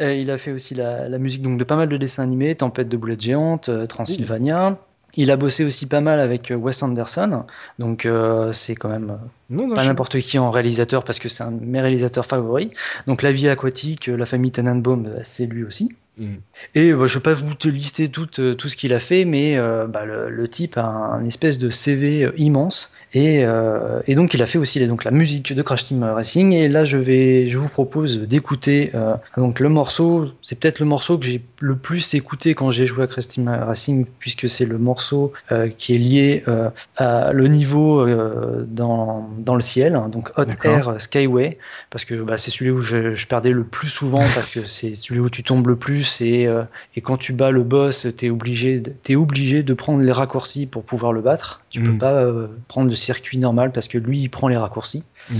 Euh, 0.00 0.14
il 0.14 0.30
a 0.30 0.38
fait 0.38 0.52
aussi 0.52 0.76
la, 0.76 1.08
la 1.08 1.18
musique 1.18 1.42
donc, 1.42 1.58
de 1.58 1.64
pas 1.64 1.74
mal 1.74 1.88
de 1.88 1.96
dessins 1.96 2.22
animés, 2.22 2.54
Tempête 2.54 2.88
de 2.88 2.96
boulettes 2.96 3.22
géantes, 3.22 3.70
euh, 3.70 3.86
Transylvania. 3.86 4.76
Il 5.16 5.30
a 5.30 5.36
bossé 5.36 5.64
aussi 5.64 5.86
pas 5.86 6.00
mal 6.00 6.20
avec 6.20 6.50
euh, 6.50 6.56
Wes 6.56 6.82
Anderson, 6.82 7.44
donc 7.78 8.06
euh, 8.06 8.52
c'est 8.52 8.74
quand 8.74 8.88
même 8.88 9.10
euh, 9.10 9.16
Non, 9.50 9.66
non, 9.68 9.74
pas 9.74 9.82
je- 9.82 9.88
n'importe 9.88 10.18
qui 10.20 10.38
en 10.38 10.50
réalisateur 10.50 11.04
parce 11.04 11.18
que 11.18 11.28
c'est 11.28 11.42
un 11.44 11.52
de 11.52 11.64
mes 11.64 11.80
réalisateurs 11.80 12.26
favoris. 12.26 12.70
Donc 13.06 13.22
La 13.22 13.32
vie 13.32 13.48
aquatique, 13.48 14.06
La 14.08 14.26
famille 14.26 14.52
Tannenbaum, 14.52 15.20
c'est 15.24 15.46
lui 15.46 15.64
aussi. 15.64 15.90
Mhm. 16.16 16.38
Et 16.76 16.92
bah, 16.92 17.06
je 17.06 17.14
ne 17.14 17.18
vais 17.18 17.22
pas 17.24 17.34
vous 17.34 17.54
te 17.54 17.66
lister 17.66 18.08
tout, 18.08 18.28
euh, 18.38 18.54
tout 18.54 18.68
ce 18.68 18.76
qu'il 18.76 18.92
a 18.92 19.00
fait, 19.00 19.24
mais 19.24 19.56
euh, 19.56 19.86
bah, 19.88 20.04
le, 20.04 20.30
le 20.30 20.48
type 20.48 20.78
a 20.78 20.84
un, 20.84 21.24
espèce 21.24 21.58
de 21.58 21.70
CV 21.70 22.30
immense. 22.36 22.92
Et, 23.16 23.44
euh, 23.44 24.00
et 24.08 24.14
donc 24.16 24.34
il 24.34 24.42
a 24.42 24.46
fait 24.46 24.58
aussi 24.58 24.78
les- 24.80 24.86
donc, 24.88 25.04
la 25.04 25.12
musique 25.12 25.52
de 25.52 25.62
Crash 25.62 25.84
Team 25.86 26.02
Racing. 26.04 26.52
Et 26.52 26.68
là 26.68 26.84
je, 26.84 26.98
vais, 26.98 27.48
je 27.48 27.58
vous 27.58 27.68
propose 27.68 28.18
d'écouter 28.18 28.90
euh, 28.94 29.14
donc 29.36 29.58
le 29.60 29.68
morceau, 29.68 30.30
c'est 30.42 30.58
peut-être 30.58 30.78
le 30.80 30.86
morceau 30.86 31.18
que 31.18 31.24
j'ai 31.26 31.42
le 31.60 31.76
plus 31.76 32.14
écouté 32.14 32.54
quand 32.54 32.70
j'ai 32.70 32.86
joué 32.86 33.04
à 33.04 33.06
Crash 33.08 33.28
Team 33.28 33.48
Racing, 33.48 34.06
puisque 34.18 34.48
c'est 34.48 34.66
le 34.66 34.78
morceau 34.78 35.32
euh, 35.52 35.68
qui 35.78 35.94
est 35.94 35.98
lié 35.98 36.44
euh, 36.48 36.70
à 36.96 37.32
le 37.32 37.48
niveau 37.48 38.00
euh, 38.00 38.64
dans, 38.68 39.28
dans 39.38 39.54
le 39.56 39.62
ciel, 39.62 39.94
hein, 39.96 40.08
donc 40.08 40.30
Hot. 40.36 40.44
Air 40.64 40.94
Skyway, 41.00 41.58
parce 41.90 42.04
que 42.04 42.14
bah, 42.14 42.36
c'est 42.36 42.50
celui 42.50 42.70
où 42.70 42.82
je, 42.82 43.14
je 43.14 43.26
perdais 43.26 43.50
le 43.50 43.64
plus 43.64 43.88
souvent, 43.88 44.18
parce 44.34 44.50
que 44.50 44.66
c'est 44.66 44.94
celui 44.94 45.20
où 45.20 45.30
tu 45.30 45.42
tombes 45.42 45.66
le 45.68 45.76
plus, 45.76 46.03
et, 46.20 46.46
euh, 46.46 46.62
et 46.96 47.00
quand 47.00 47.16
tu 47.16 47.32
bats 47.32 47.50
le 47.50 47.62
boss, 47.62 48.06
tu 48.16 48.26
es 48.26 48.30
obligé, 48.30 48.78
de- 48.80 48.90
t'es 49.02 49.16
obligé 49.16 49.62
de 49.62 49.74
prendre 49.74 50.00
les 50.02 50.12
raccourcis 50.12 50.66
pour 50.66 50.82
pouvoir 50.84 51.12
le 51.12 51.20
battre. 51.20 51.60
Tu 51.70 51.82
peux 51.82 51.92
Mm. 51.92 51.98
pas 51.98 52.12
euh, 52.12 52.46
prendre 52.68 52.88
le 52.90 52.94
circuit 52.96 53.38
normal, 53.38 53.72
parce 53.72 53.88
que 53.88 53.98
lui, 53.98 54.20
il 54.20 54.28
prend 54.28 54.48
les 54.48 54.56
raccourcis. 54.56 55.02
Mm. 55.30 55.34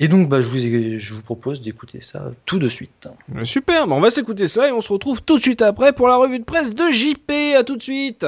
Et 0.00 0.08
donc, 0.08 0.28
bah, 0.28 0.40
je, 0.40 0.48
vous, 0.48 0.58
je 0.58 1.14
vous 1.14 1.22
propose 1.22 1.62
d'écouter 1.62 2.00
ça 2.00 2.30
tout 2.46 2.58
de 2.58 2.68
suite. 2.68 3.08
Euh, 3.36 3.44
Super, 3.44 3.86
bah, 3.86 3.94
on 3.94 4.00
va 4.00 4.10
s'écouter 4.10 4.48
ça 4.48 4.68
et 4.68 4.72
on 4.72 4.80
se 4.80 4.92
retrouve 4.92 5.22
tout 5.22 5.36
de 5.36 5.42
suite 5.42 5.62
après 5.62 5.92
pour 5.92 6.08
la 6.08 6.16
revue 6.16 6.38
de 6.40 6.44
presse 6.44 6.74
de 6.74 6.90
JP. 6.90 7.30
À 7.56 7.62
tout 7.62 7.76
de 7.76 7.82
suite. 7.82 8.26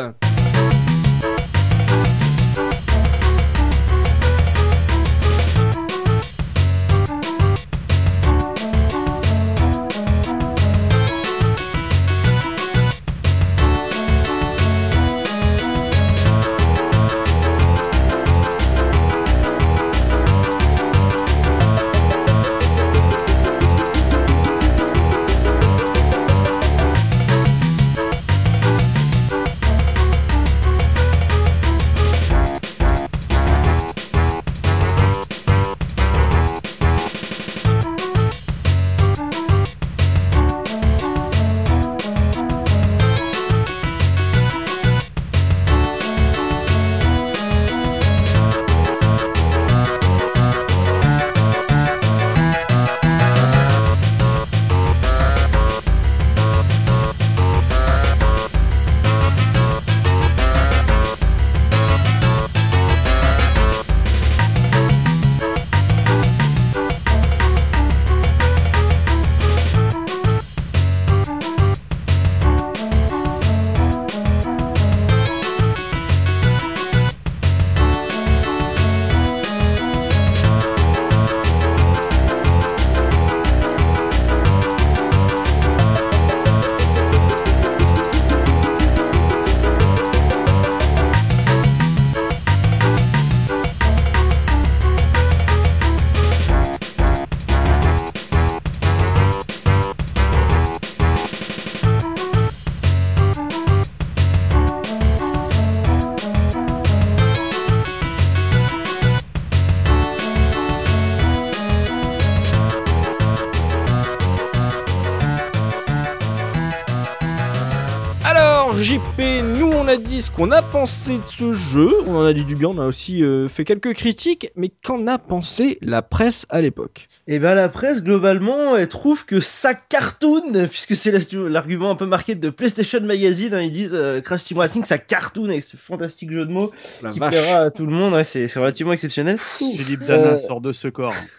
Dit 120.16 120.22
ce 120.22 120.30
qu'on 120.30 120.50
a 120.50 120.62
pensé 120.62 121.18
de 121.18 121.22
ce 121.24 121.52
jeu, 121.52 121.88
on 122.06 122.16
en 122.16 122.22
a 122.24 122.32
dit 122.32 122.46
du 122.46 122.54
bien, 122.56 122.68
on 122.68 122.78
a 122.78 122.86
aussi 122.86 123.22
euh, 123.22 123.48
fait 123.48 123.66
quelques 123.66 123.92
critiques, 123.92 124.50
mais 124.56 124.70
qu'en 124.82 125.06
a 125.06 125.18
pensé 125.18 125.76
la 125.82 126.00
presse 126.00 126.46
à 126.48 126.62
l'époque? 126.62 127.08
Et 127.26 127.38
ben 127.38 127.54
la 127.54 127.68
presse 127.68 128.02
globalement 128.02 128.74
elle 128.76 128.88
trouve 128.88 129.26
que 129.26 129.40
ça 129.40 129.74
cartoon 129.74 130.68
puisque 130.70 130.96
c'est 130.96 131.10
la- 131.10 131.48
l'argument 131.50 131.90
un 131.90 131.96
peu 131.96 132.06
marqué 132.06 132.34
de 132.34 132.48
PlayStation 132.48 133.00
Magazine. 133.02 133.52
hein, 133.52 133.60
ils 133.60 133.70
disent 133.70 133.94
euh, 133.94 134.22
Crash 134.22 134.44
Team 134.44 134.56
Racing 134.56 134.84
ça 134.84 134.96
cartoon 134.96 135.50
avec 135.50 135.64
ce 135.64 135.76
fantastique 135.76 136.32
jeu 136.32 136.46
de 136.46 136.50
mots 136.52 136.70
La 137.02 137.10
qui 137.10 137.18
vache. 137.18 137.32
plaira 137.32 137.58
à 137.64 137.70
tout 137.70 137.84
le 137.84 137.92
monde. 137.92 138.14
Ouais, 138.14 138.24
c'est 138.24 138.46
relativement 138.54 138.94
exceptionnel. 138.94 139.36
Philippe 139.36 140.04
Dana 140.04 140.28
Euh, 140.28 140.36
sort 140.38 140.62
de 140.62 140.72
ce 140.72 140.88
corps, 140.88 141.12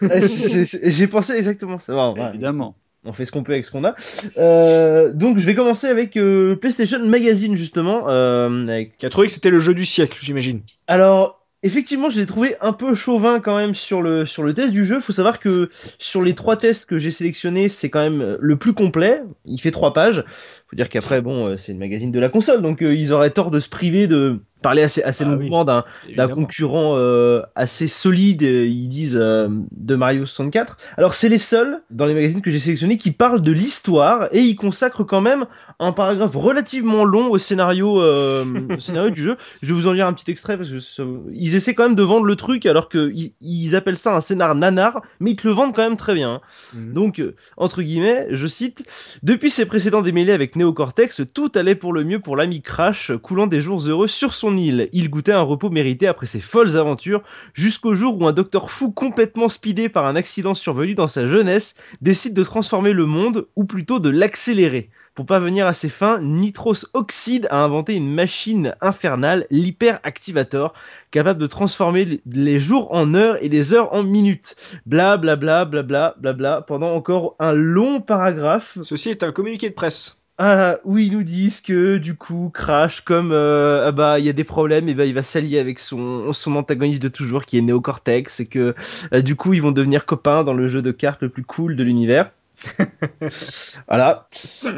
J'ai 0.82 1.06
pensé 1.08 1.32
exactement 1.32 1.80
ça. 1.80 1.94
Bon, 1.94 2.14
ouais, 2.14 2.28
évidemment. 2.28 2.76
On 3.08 3.12
fait 3.12 3.24
ce 3.24 3.32
qu'on 3.32 3.42
peut 3.42 3.52
avec 3.52 3.66
ce 3.66 3.72
qu'on 3.72 3.84
a. 3.84 3.94
Euh, 4.36 5.12
donc 5.12 5.38
je 5.38 5.46
vais 5.46 5.54
commencer 5.54 5.86
avec 5.86 6.16
euh, 6.16 6.56
PlayStation 6.56 7.04
Magazine 7.04 7.56
justement. 7.56 8.08
euh, 8.08 8.68
avec 8.68 8.98
Qui 8.98 9.06
a 9.06 9.10
trouvé 9.10 9.26
que 9.26 9.32
c'était 9.32 9.50
le 9.50 9.60
jeu 9.60 9.74
du 9.74 9.84
siècle, 9.84 10.18
j'imagine. 10.20 10.60
Alors, 10.86 11.46
effectivement, 11.62 12.10
je 12.10 12.18
l'ai 12.20 12.26
trouvé 12.26 12.54
un 12.60 12.72
peu 12.72 12.94
chauvin 12.94 13.40
quand 13.40 13.56
même 13.56 13.74
sur 13.74 14.02
le, 14.02 14.26
sur 14.26 14.42
le 14.42 14.54
test 14.54 14.72
du 14.72 14.84
jeu. 14.84 15.00
Faut 15.00 15.12
savoir 15.12 15.40
que 15.40 15.70
sur 15.98 16.22
les 16.22 16.34
trois 16.34 16.56
tests 16.56 16.88
que 16.88 16.98
j'ai 16.98 17.10
sélectionnés, 17.10 17.68
c'est 17.68 17.90
quand 17.90 18.00
même 18.02 18.36
le 18.38 18.56
plus 18.56 18.74
complet. 18.74 19.22
Il 19.46 19.60
fait 19.60 19.70
trois 19.70 19.92
pages. 19.92 20.24
Faut 20.68 20.76
dire 20.76 20.90
qu'après, 20.90 21.22
bon, 21.22 21.46
euh, 21.46 21.56
c'est 21.56 21.72
le 21.72 21.78
magazine 21.78 22.10
de 22.10 22.20
la 22.20 22.28
console, 22.28 22.60
donc 22.60 22.82
euh, 22.82 22.94
ils 22.94 23.14
auraient 23.14 23.30
tort 23.30 23.50
de 23.50 23.58
se 23.58 23.70
priver 23.70 24.06
de 24.06 24.42
parler 24.62 24.82
assez, 24.82 25.02
assez 25.02 25.24
Ah 25.24 25.28
longuement 25.28 25.64
d'un 25.64 25.84
concurrent 26.28 26.94
euh, 26.96 27.42
assez 27.54 27.88
solide, 27.88 28.42
ils 28.42 28.88
disent, 28.88 29.16
euh, 29.16 29.48
de 29.72 29.94
Mario 29.94 30.26
64. 30.26 30.76
Alors 30.96 31.14
c'est 31.14 31.28
les 31.28 31.38
seuls 31.38 31.82
dans 31.90 32.06
les 32.06 32.14
magazines 32.14 32.42
que 32.42 32.50
j'ai 32.50 32.58
sélectionnés 32.58 32.96
qui 32.96 33.10
parlent 33.10 33.42
de 33.42 33.52
l'histoire 33.52 34.28
et 34.32 34.40
ils 34.40 34.56
consacrent 34.56 35.04
quand 35.04 35.20
même 35.20 35.46
un 35.80 35.92
paragraphe 35.92 36.34
relativement 36.34 37.04
long 37.04 37.30
au 37.30 37.38
scénario, 37.38 38.00
euh, 38.02 38.44
au 38.76 38.80
scénario 38.80 39.10
du 39.10 39.22
jeu. 39.22 39.36
Je 39.62 39.68
vais 39.68 39.80
vous 39.80 39.86
en 39.86 39.92
lire 39.92 40.06
un 40.06 40.12
petit 40.12 40.30
extrait 40.30 40.56
parce 40.56 40.70
que 40.70 40.78
ça- 40.80 41.04
ils 41.32 41.54
essaient 41.54 41.74
quand 41.74 41.84
même 41.84 41.94
de 41.94 42.02
vendre 42.02 42.24
le 42.26 42.36
truc 42.36 42.66
alors 42.66 42.88
que 42.88 43.12
ils, 43.40 43.76
appellent 43.76 43.98
ça 43.98 44.14
un 44.16 44.20
scénar 44.20 44.54
nanar, 44.54 45.02
mais 45.20 45.32
ils 45.32 45.36
te 45.36 45.46
le 45.46 45.52
vendent 45.52 45.74
quand 45.74 45.82
même 45.82 45.96
très 45.96 46.14
bien. 46.14 46.34
hein. 46.34 46.40
Mhm. 46.74 46.92
Donc, 46.92 47.20
euh, 47.20 47.34
entre 47.56 47.82
guillemets, 47.82 48.26
je 48.30 48.46
cite, 48.46 48.84
Depuis 49.22 49.50
ses 49.50 49.66
précédents 49.66 50.02
démêlés 50.02 50.32
avec 50.32 50.56
Neocortex, 50.56 51.22
tout 51.32 51.52
allait 51.54 51.74
pour 51.74 51.92
le 51.92 52.04
mieux 52.04 52.20
pour 52.20 52.36
l'ami 52.36 52.62
Crash, 52.62 53.12
coulant 53.22 53.46
des 53.46 53.60
jours 53.60 53.80
heureux 53.88 54.08
sur 54.08 54.34
son 54.34 54.56
île. 54.56 54.88
Il 54.92 55.10
goûtait 55.10 55.32
un 55.32 55.42
repos 55.42 55.70
mérité 55.70 56.06
après 56.06 56.26
ses 56.26 56.40
folles 56.40 56.76
aventures, 56.76 57.22
jusqu'au 57.54 57.94
jour 57.94 58.20
où 58.20 58.26
un 58.26 58.32
docteur 58.32 58.70
fou 58.70 58.90
complètement 58.90 59.48
speedé 59.48 59.88
par 59.88 60.06
un 60.06 60.16
accident 60.16 60.54
survenu 60.54 60.94
dans 60.94 61.08
sa 61.08 61.26
jeunesse 61.26 61.74
décide 62.00 62.34
de 62.34 62.42
transformer 62.42 62.92
le 62.92 63.06
monde, 63.06 63.46
ou 63.56 63.64
plutôt 63.64 63.98
de 64.00 64.08
l'accélérer. 64.08 64.90
Pour 65.18 65.26
parvenir 65.26 65.66
à 65.66 65.74
ses 65.74 65.88
fins, 65.88 66.20
Nitros 66.20 66.86
Oxide 66.94 67.48
a 67.50 67.64
inventé 67.64 67.96
une 67.96 68.08
machine 68.08 68.76
infernale, 68.80 69.48
l'hyperactivator, 69.50 70.74
capable 71.10 71.40
de 71.40 71.48
transformer 71.48 72.22
les- 72.24 72.60
jours 72.60 72.94
en 72.94 73.14
heures 73.14 73.36
et 73.42 73.48
les 73.48 73.74
heures 73.74 73.92
en 73.92 74.04
minutes. 74.04 74.54
Bla 74.86 75.16
bla 75.16 75.34
bla 75.34 75.64
bla 75.64 75.82
bla 75.82 76.14
bla 76.20 76.32
bla 76.32 76.62
pendant 76.62 76.94
encore 76.94 77.34
un 77.40 77.52
long 77.52 78.00
paragraphe. 78.00 78.78
Ceci 78.82 79.10
est 79.10 79.24
un 79.24 79.32
communiqué 79.32 79.70
de 79.70 79.74
presse. 79.74 80.22
Ah 80.38 80.54
là, 80.54 80.78
où 80.84 80.98
ils 80.98 81.10
nous 81.10 81.24
disent 81.24 81.62
que 81.62 81.96
du 81.96 82.14
coup 82.14 82.52
Crash, 82.54 83.00
comme 83.00 83.32
euh, 83.32 83.88
ah 83.88 83.90
bah 83.90 84.20
il 84.20 84.24
y 84.24 84.28
a 84.28 84.32
des 84.32 84.44
problèmes, 84.44 84.88
et 84.88 84.94
ben 84.94 85.02
il 85.02 85.14
va 85.14 85.24
s'allier 85.24 85.58
avec 85.58 85.80
son 85.80 86.32
son 86.32 86.54
antagoniste 86.54 87.02
de 87.02 87.08
toujours 87.08 87.44
qui 87.44 87.58
est 87.58 87.62
Neocortex 87.62 88.38
et 88.38 88.46
que 88.46 88.76
euh, 89.12 89.20
du 89.20 89.34
coup 89.34 89.52
ils 89.52 89.62
vont 89.62 89.72
devenir 89.72 90.06
copains 90.06 90.44
dans 90.44 90.54
le 90.54 90.68
jeu 90.68 90.80
de 90.80 90.92
cartes 90.92 91.22
le 91.22 91.28
plus 91.28 91.42
cool 91.42 91.74
de 91.74 91.82
l'univers. 91.82 92.30
voilà. 93.88 94.28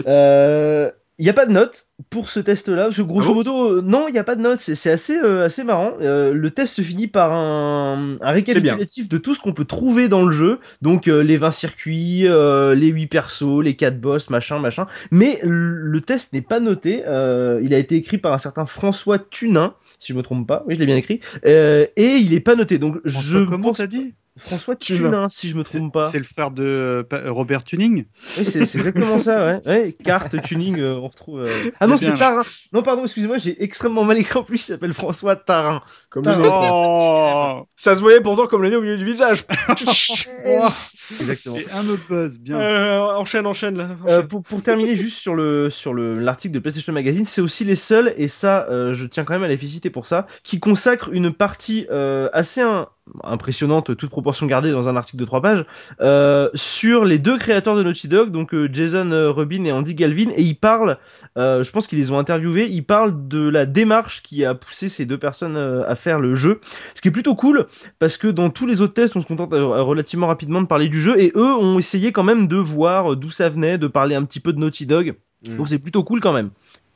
Euh, 0.06 0.90
Il 1.18 1.24
n'y 1.24 1.28
a 1.30 1.34
pas 1.34 1.44
de 1.44 1.52
note 1.52 1.86
pour 2.08 2.30
ce 2.30 2.40
test-là, 2.40 2.84
parce 2.84 2.96
que 2.96 3.02
grosso 3.02 3.26
Ah 3.26 3.28
bon 3.28 3.34
modo, 3.34 3.72
euh, 3.78 3.82
non, 3.82 4.08
il 4.08 4.12
n'y 4.12 4.18
a 4.18 4.24
pas 4.24 4.36
de 4.36 4.40
note, 4.40 4.60
c'est 4.60 4.90
assez, 4.90 5.18
euh, 5.18 5.44
assez 5.44 5.64
marrant. 5.64 5.92
Euh, 6.00 6.32
le 6.32 6.50
test 6.50 6.74
se 6.76 6.80
finit 6.82 7.08
par 7.08 7.32
un, 7.34 8.16
un 8.22 8.30
récapitulatif 8.32 9.06
de 9.08 9.18
tout 9.18 9.34
ce 9.34 9.40
qu'on 9.40 9.52
peut 9.52 9.66
trouver 9.66 10.08
dans 10.08 10.24
le 10.24 10.32
jeu, 10.32 10.60
donc 10.80 11.08
euh, 11.08 11.22
les 11.22 11.36
20 11.36 11.50
circuits, 11.50 12.26
euh, 12.26 12.74
les 12.74 12.86
8 12.88 13.06
persos, 13.08 13.62
les 13.62 13.76
4 13.76 14.00
boss, 14.00 14.30
machin, 14.30 14.58
machin. 14.58 14.86
Mais 15.10 15.38
le 15.42 16.00
test 16.00 16.32
n'est 16.32 16.40
pas 16.40 16.58
noté, 16.58 17.02
euh, 17.06 17.60
il 17.62 17.74
a 17.74 17.78
été 17.78 17.96
écrit 17.96 18.16
par 18.18 18.32
un 18.32 18.38
certain 18.38 18.64
François 18.64 19.18
Tunin, 19.18 19.74
si 19.98 20.12
je 20.14 20.16
me 20.16 20.22
trompe 20.22 20.46
pas, 20.46 20.64
oui 20.66 20.74
je 20.74 20.80
l'ai 20.80 20.86
bien 20.86 20.96
écrit, 20.96 21.20
euh, 21.44 21.84
et 21.96 22.14
il 22.16 22.32
est 22.32 22.40
pas 22.40 22.54
noté, 22.56 22.78
donc 22.78 22.98
je 23.04 23.44
comment 23.44 23.68
pense- 23.68 23.76
t'as 23.76 23.86
dit? 23.86 24.14
François 24.40 24.74
Tunin. 24.76 25.28
Si 25.28 25.48
je 25.48 25.56
me 25.56 25.62
trompe 25.62 25.92
pas. 25.92 26.02
c'est 26.02 26.18
le 26.18 26.24
frère 26.24 26.50
de 26.50 27.06
euh, 27.12 27.32
Robert 27.32 27.62
Tuning 27.64 28.04
Oui, 28.38 28.44
c'est 28.44 28.60
exactement 28.60 29.18
ça, 29.18 29.46
ouais. 29.46 29.60
ouais 29.66 29.94
carte, 30.04 30.40
tuning, 30.42 30.78
euh, 30.78 30.94
on 30.94 31.08
retrouve. 31.08 31.40
euh, 31.40 31.70
Ah 31.78 31.86
non, 31.86 31.96
C'est. 31.96 32.14
Tarin. 32.14 32.42
Non, 32.72 32.82
pardon, 32.82 33.04
excusez-moi, 33.04 33.38
j'ai 33.38 33.62
extrêmement 33.62 34.04
mal 34.04 34.18
écrit 34.18 34.38
en 34.38 34.42
plus, 34.42 34.56
il 34.56 34.64
s'appelle 34.64 34.92
François 34.92 35.36
Tarin. 35.36 35.80
Comme 36.08 36.24
le. 36.24 36.32
Oh 36.44 37.66
Ça 37.76 37.94
se 37.94 38.00
voyait 38.00 38.20
pourtant 38.20 38.46
comme 38.46 38.62
le 38.62 38.70
nez 38.70 38.76
au 38.76 38.80
milieu 38.82 38.96
du 38.96 39.04
visage. 39.04 39.44
Exactement. 41.18 41.56
Et 41.56 41.66
un 41.72 41.88
autre 41.88 42.02
buzz, 42.08 42.38
bien. 42.38 42.60
Euh, 42.60 43.00
enchaîne, 43.16 43.46
enchaîne 43.46 43.76
là. 43.76 43.88
Euh, 44.06 44.22
pour, 44.22 44.42
pour 44.42 44.62
terminer 44.62 44.96
juste 44.96 45.18
sur 45.18 45.34
le 45.34 45.70
sur 45.70 45.92
le 45.94 46.18
l'article 46.20 46.54
de 46.54 46.58
PlayStation 46.60 46.92
Magazine, 46.92 47.26
c'est 47.26 47.40
aussi 47.40 47.64
les 47.64 47.76
seuls 47.76 48.12
et 48.16 48.28
ça 48.28 48.66
euh, 48.70 48.94
je 48.94 49.06
tiens 49.06 49.24
quand 49.24 49.34
même 49.34 49.42
à 49.42 49.48
les 49.48 49.56
féliciter 49.56 49.90
pour 49.90 50.06
ça, 50.06 50.26
qui 50.42 50.60
consacrent 50.60 51.10
une 51.12 51.32
partie 51.32 51.86
euh, 51.90 52.28
assez 52.32 52.60
un- 52.60 52.86
impressionnante, 53.24 53.96
toute 53.96 54.10
proportion 54.10 54.46
gardée 54.46 54.70
dans 54.70 54.88
un 54.88 54.94
article 54.96 55.16
de 55.16 55.24
trois 55.24 55.42
pages, 55.42 55.64
euh, 56.00 56.48
sur 56.54 57.04
les 57.04 57.18
deux 57.18 57.38
créateurs 57.38 57.74
de 57.74 57.82
Naughty 57.82 58.06
Dog, 58.06 58.30
donc 58.30 58.54
euh, 58.54 58.68
Jason 58.72 59.10
Rubin 59.34 59.64
et 59.64 59.72
Andy 59.72 59.96
Galvin, 59.96 60.30
et 60.36 60.42
ils 60.42 60.54
parlent, 60.54 60.96
euh, 61.36 61.64
je 61.64 61.72
pense 61.72 61.88
qu'ils 61.88 61.98
les 61.98 62.12
ont 62.12 62.18
interviewés, 62.18 62.68
ils 62.70 62.84
parlent 62.84 63.26
de 63.26 63.48
la 63.48 63.66
démarche 63.66 64.22
qui 64.22 64.44
a 64.44 64.54
poussé 64.54 64.88
ces 64.88 65.06
deux 65.06 65.18
personnes 65.18 65.56
euh, 65.56 65.82
à 65.88 65.96
faire 65.96 66.20
le 66.20 66.36
jeu, 66.36 66.60
ce 66.94 67.02
qui 67.02 67.08
est 67.08 67.10
plutôt 67.10 67.34
cool 67.34 67.66
parce 67.98 68.16
que 68.16 68.28
dans 68.28 68.48
tous 68.48 68.66
les 68.66 68.80
autres 68.80 68.94
tests, 68.94 69.16
on 69.16 69.20
se 69.20 69.26
contente 69.26 69.52
euh, 69.54 69.82
relativement 69.82 70.28
rapidement 70.28 70.60
de 70.60 70.66
parler 70.66 70.88
du 70.88 70.99
jeu 71.00 71.20
et 71.20 71.32
eux 71.34 71.54
ont 71.56 71.78
essayé 71.78 72.12
quand 72.12 72.22
même 72.22 72.46
de 72.46 72.56
voir 72.56 73.16
d'où 73.16 73.30
ça 73.30 73.48
venait, 73.48 73.78
de 73.78 73.88
parler 73.88 74.14
un 74.14 74.24
petit 74.24 74.40
peu 74.40 74.52
de 74.52 74.58
Naughty 74.58 74.86
Dog. 74.86 75.14
Mm. 75.48 75.56
Donc 75.56 75.68
c'est 75.68 75.78
plutôt 75.80 76.04
cool 76.04 76.20
quand 76.20 76.32
même. 76.32 76.50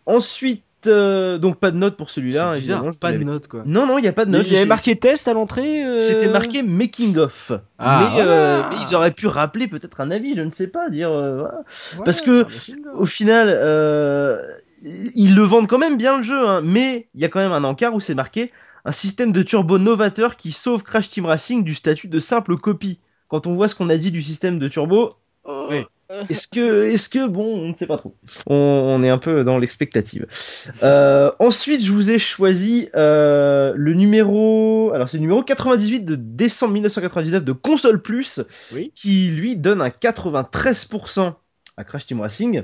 Ensuite, 0.07 0.63
euh, 0.87 1.39
donc 1.39 1.57
pas 1.59 1.71
de 1.71 1.77
note 1.79 1.97
pour 1.97 2.11
celui-là. 2.11 2.55
bizarre, 2.55 2.85
pas 3.01 3.13
de 3.13 3.25
note 3.25 3.49
quoi. 3.49 3.63
Non, 3.67 3.87
non, 3.87 3.99
il 3.99 4.03
n'y 4.03 4.09
a 4.09 4.13
pas 4.13 4.27
de 4.27 4.31
note. 4.31 4.47
Il 4.47 4.53
y 4.53 4.57
avait 4.57 4.67
marqué 4.67 4.97
test 4.97 5.27
à 5.29 5.33
l'entrée. 5.33 5.83
euh, 5.85 5.99
C'était 6.01 6.29
marqué 6.29 6.63
making 6.63 7.17
of. 7.17 7.53
Ah, 7.79 8.01
mais, 8.15 8.21
euh, 8.21 8.61
voilà. 8.63 8.69
mais 8.71 8.77
ils 8.89 8.95
auraient 8.95 9.11
pu 9.13 9.27
rappeler 9.27 9.67
peut-être 9.67 10.01
un 10.03 10.11
avis, 10.11 10.37
je 10.37 10.43
ne 10.43 10.51
sais 10.51 10.67
pas, 10.67 10.91
dire. 10.91 11.11
euh, 11.11 11.39
voilà. 11.39 11.59
Ouais, 11.97 12.03
parce 12.05 12.21
que-. 12.21 12.47
Au 12.95 13.07
final, 13.07 13.49
euh, 13.51 14.39
ils 14.83 15.35
le 15.35 15.43
vendent 15.43 15.67
quand 15.69 15.79
même 15.79 15.97
bien 15.97 16.19
le 16.19 16.23
jeu, 16.23 16.47
hein, 16.47 16.61
mais 16.63 17.09
il 17.15 17.21
y 17.23 17.25
a 17.25 17.29
quand 17.29 17.41
même 17.41 17.53
un 17.53 17.65
encart 17.65 17.95
où 17.95 18.01
c'est 18.01 18.15
marqué 18.15 18.53
un 18.85 18.93
système 18.93 19.33
de 19.33 19.43
turbo 19.43 19.79
novateur 19.79 20.37
qui 20.37 20.53
sauve 20.53 20.83
Crash 20.83 21.09
Team 21.09 21.25
Racing 21.25 21.65
du 21.65 21.75
statut 21.75 22.09
de 22.09 22.19
simple 22.19 22.59
copie. 22.59 23.01
Quand 23.35 23.49
on 23.49 23.55
voit 23.57 23.67
ce 23.67 23.75
qu'on 23.75 23.89
a 23.89 23.97
dit 23.97 24.13
du 24.13 24.23
système 24.23 24.61
de 24.61 24.69
turbo, 24.69 25.09
euh, 25.49 25.67
Oui. 25.69 25.85
est-ce 26.31 26.47
que, 26.47 26.85
est-ce 26.85 27.09
que, 27.09 27.27
bon, 27.27 27.43
on 27.45 27.67
ne 27.71 27.75
sait 27.75 27.89
pas 27.89 27.97
trop. 27.97 28.15
On, 28.47 28.55
on 28.55 29.03
est 29.03 29.09
un 29.09 29.19
peu 29.19 29.43
dans 29.43 29.59
l'expectative. 29.59 30.25
Euh, 30.85 31.33
ensuite, 31.41 31.83
je 31.83 31.91
vous 31.91 32.13
ai 32.13 32.21
choisi 32.21 32.89
euh, 32.95 33.73
le 33.75 33.95
numéro, 33.95 34.93
alors 34.95 35.09
c'est 35.09 35.17
le 35.17 35.23
numéro 35.23 35.43
98 35.43 36.05
de 36.05 36.15
décembre 36.15 36.75
1999 36.75 37.43
de 37.45 37.51
Console 37.51 38.01
Plus, 38.01 38.41
Oui. 38.73 38.93
qui 38.95 39.27
lui 39.31 39.57
donne 39.57 39.83
un 39.83 39.89
93% 39.89 41.33
à 41.77 41.83
Crash 41.83 42.07
Team 42.07 42.21
Racing 42.21 42.63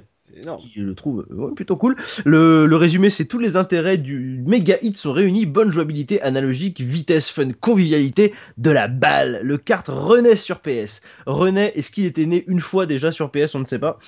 je 0.74 0.82
le 0.82 0.94
trouve 0.94 1.26
euh, 1.30 1.54
plutôt 1.54 1.76
cool. 1.76 1.96
Le, 2.24 2.66
résumé, 2.74 3.10
c'est 3.10 3.24
tous 3.24 3.38
les 3.38 3.56
intérêts 3.56 3.96
du 3.96 4.42
méga 4.46 4.76
hit 4.82 4.96
sont 4.96 5.12
réunis 5.12 5.46
bonne 5.46 5.72
jouabilité, 5.72 6.20
analogique, 6.22 6.80
vitesse, 6.80 7.30
fun, 7.30 7.50
convivialité, 7.60 8.34
de 8.58 8.70
la 8.70 8.88
balle. 8.88 9.40
Le 9.42 9.56
kart 9.58 9.86
renaît 9.88 10.36
sur 10.36 10.60
PS. 10.60 11.00
Renaît, 11.26 11.72
est-ce 11.74 11.90
qu'il 11.90 12.06
était 12.06 12.26
né 12.26 12.44
une 12.46 12.60
fois 12.60 12.86
déjà 12.86 13.12
sur 13.12 13.30
PS 13.30 13.54
On 13.54 13.60
ne 13.60 13.64
sait 13.64 13.78
pas. 13.78 13.98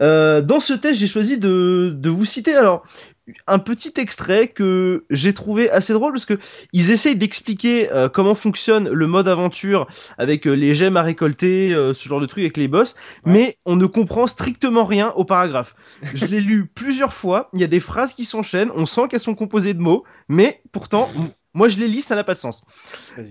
Euh, 0.00 0.42
dans 0.42 0.60
ce 0.60 0.72
test, 0.72 0.96
j'ai 0.96 1.06
choisi 1.06 1.38
de 1.38 2.08
vous 2.08 2.24
citer 2.24 2.54
alors 2.54 2.84
un 3.46 3.58
petit 3.58 3.92
extrait 3.96 4.48
que 4.48 5.04
j'ai 5.10 5.32
trouvé 5.32 5.70
assez 5.70 5.92
drôle 5.92 6.12
parce 6.12 6.26
que 6.26 6.38
ils 6.72 6.90
essayent 6.90 7.16
d'expliquer 7.16 7.90
euh, 7.92 8.08
comment 8.08 8.34
fonctionne 8.34 8.88
le 8.88 9.06
mode 9.06 9.28
aventure 9.28 9.86
avec 10.18 10.46
euh, 10.46 10.52
les 10.52 10.74
gemmes 10.74 10.96
à 10.96 11.02
récolter, 11.02 11.72
euh, 11.72 11.94
ce 11.94 12.08
genre 12.08 12.20
de 12.20 12.26
truc 12.26 12.42
avec 12.42 12.56
les 12.56 12.68
boss, 12.68 12.94
mais 13.24 13.56
on 13.64 13.76
ne 13.76 13.86
comprend 13.86 14.26
strictement 14.26 14.84
rien 14.84 15.12
au 15.16 15.24
paragraphe. 15.24 15.74
Je 16.14 16.26
l'ai 16.26 16.40
lu 16.40 16.66
plusieurs 16.66 17.12
fois, 17.12 17.48
il 17.54 17.60
y 17.60 17.64
a 17.64 17.68
des 17.68 17.80
phrases 17.80 18.12
qui 18.12 18.24
s'enchaînent, 18.24 18.70
on 18.74 18.86
sent 18.86 19.08
qu'elles 19.08 19.20
sont 19.20 19.34
composées 19.34 19.74
de 19.74 19.80
mots, 19.80 20.04
mais 20.28 20.60
pourtant 20.72 21.08
Moi, 21.54 21.68
je 21.68 21.78
les 21.78 21.86
lis, 21.86 22.02
ça 22.02 22.16
n'a 22.16 22.24
pas 22.24 22.34
de 22.34 22.40
sens. 22.40 22.64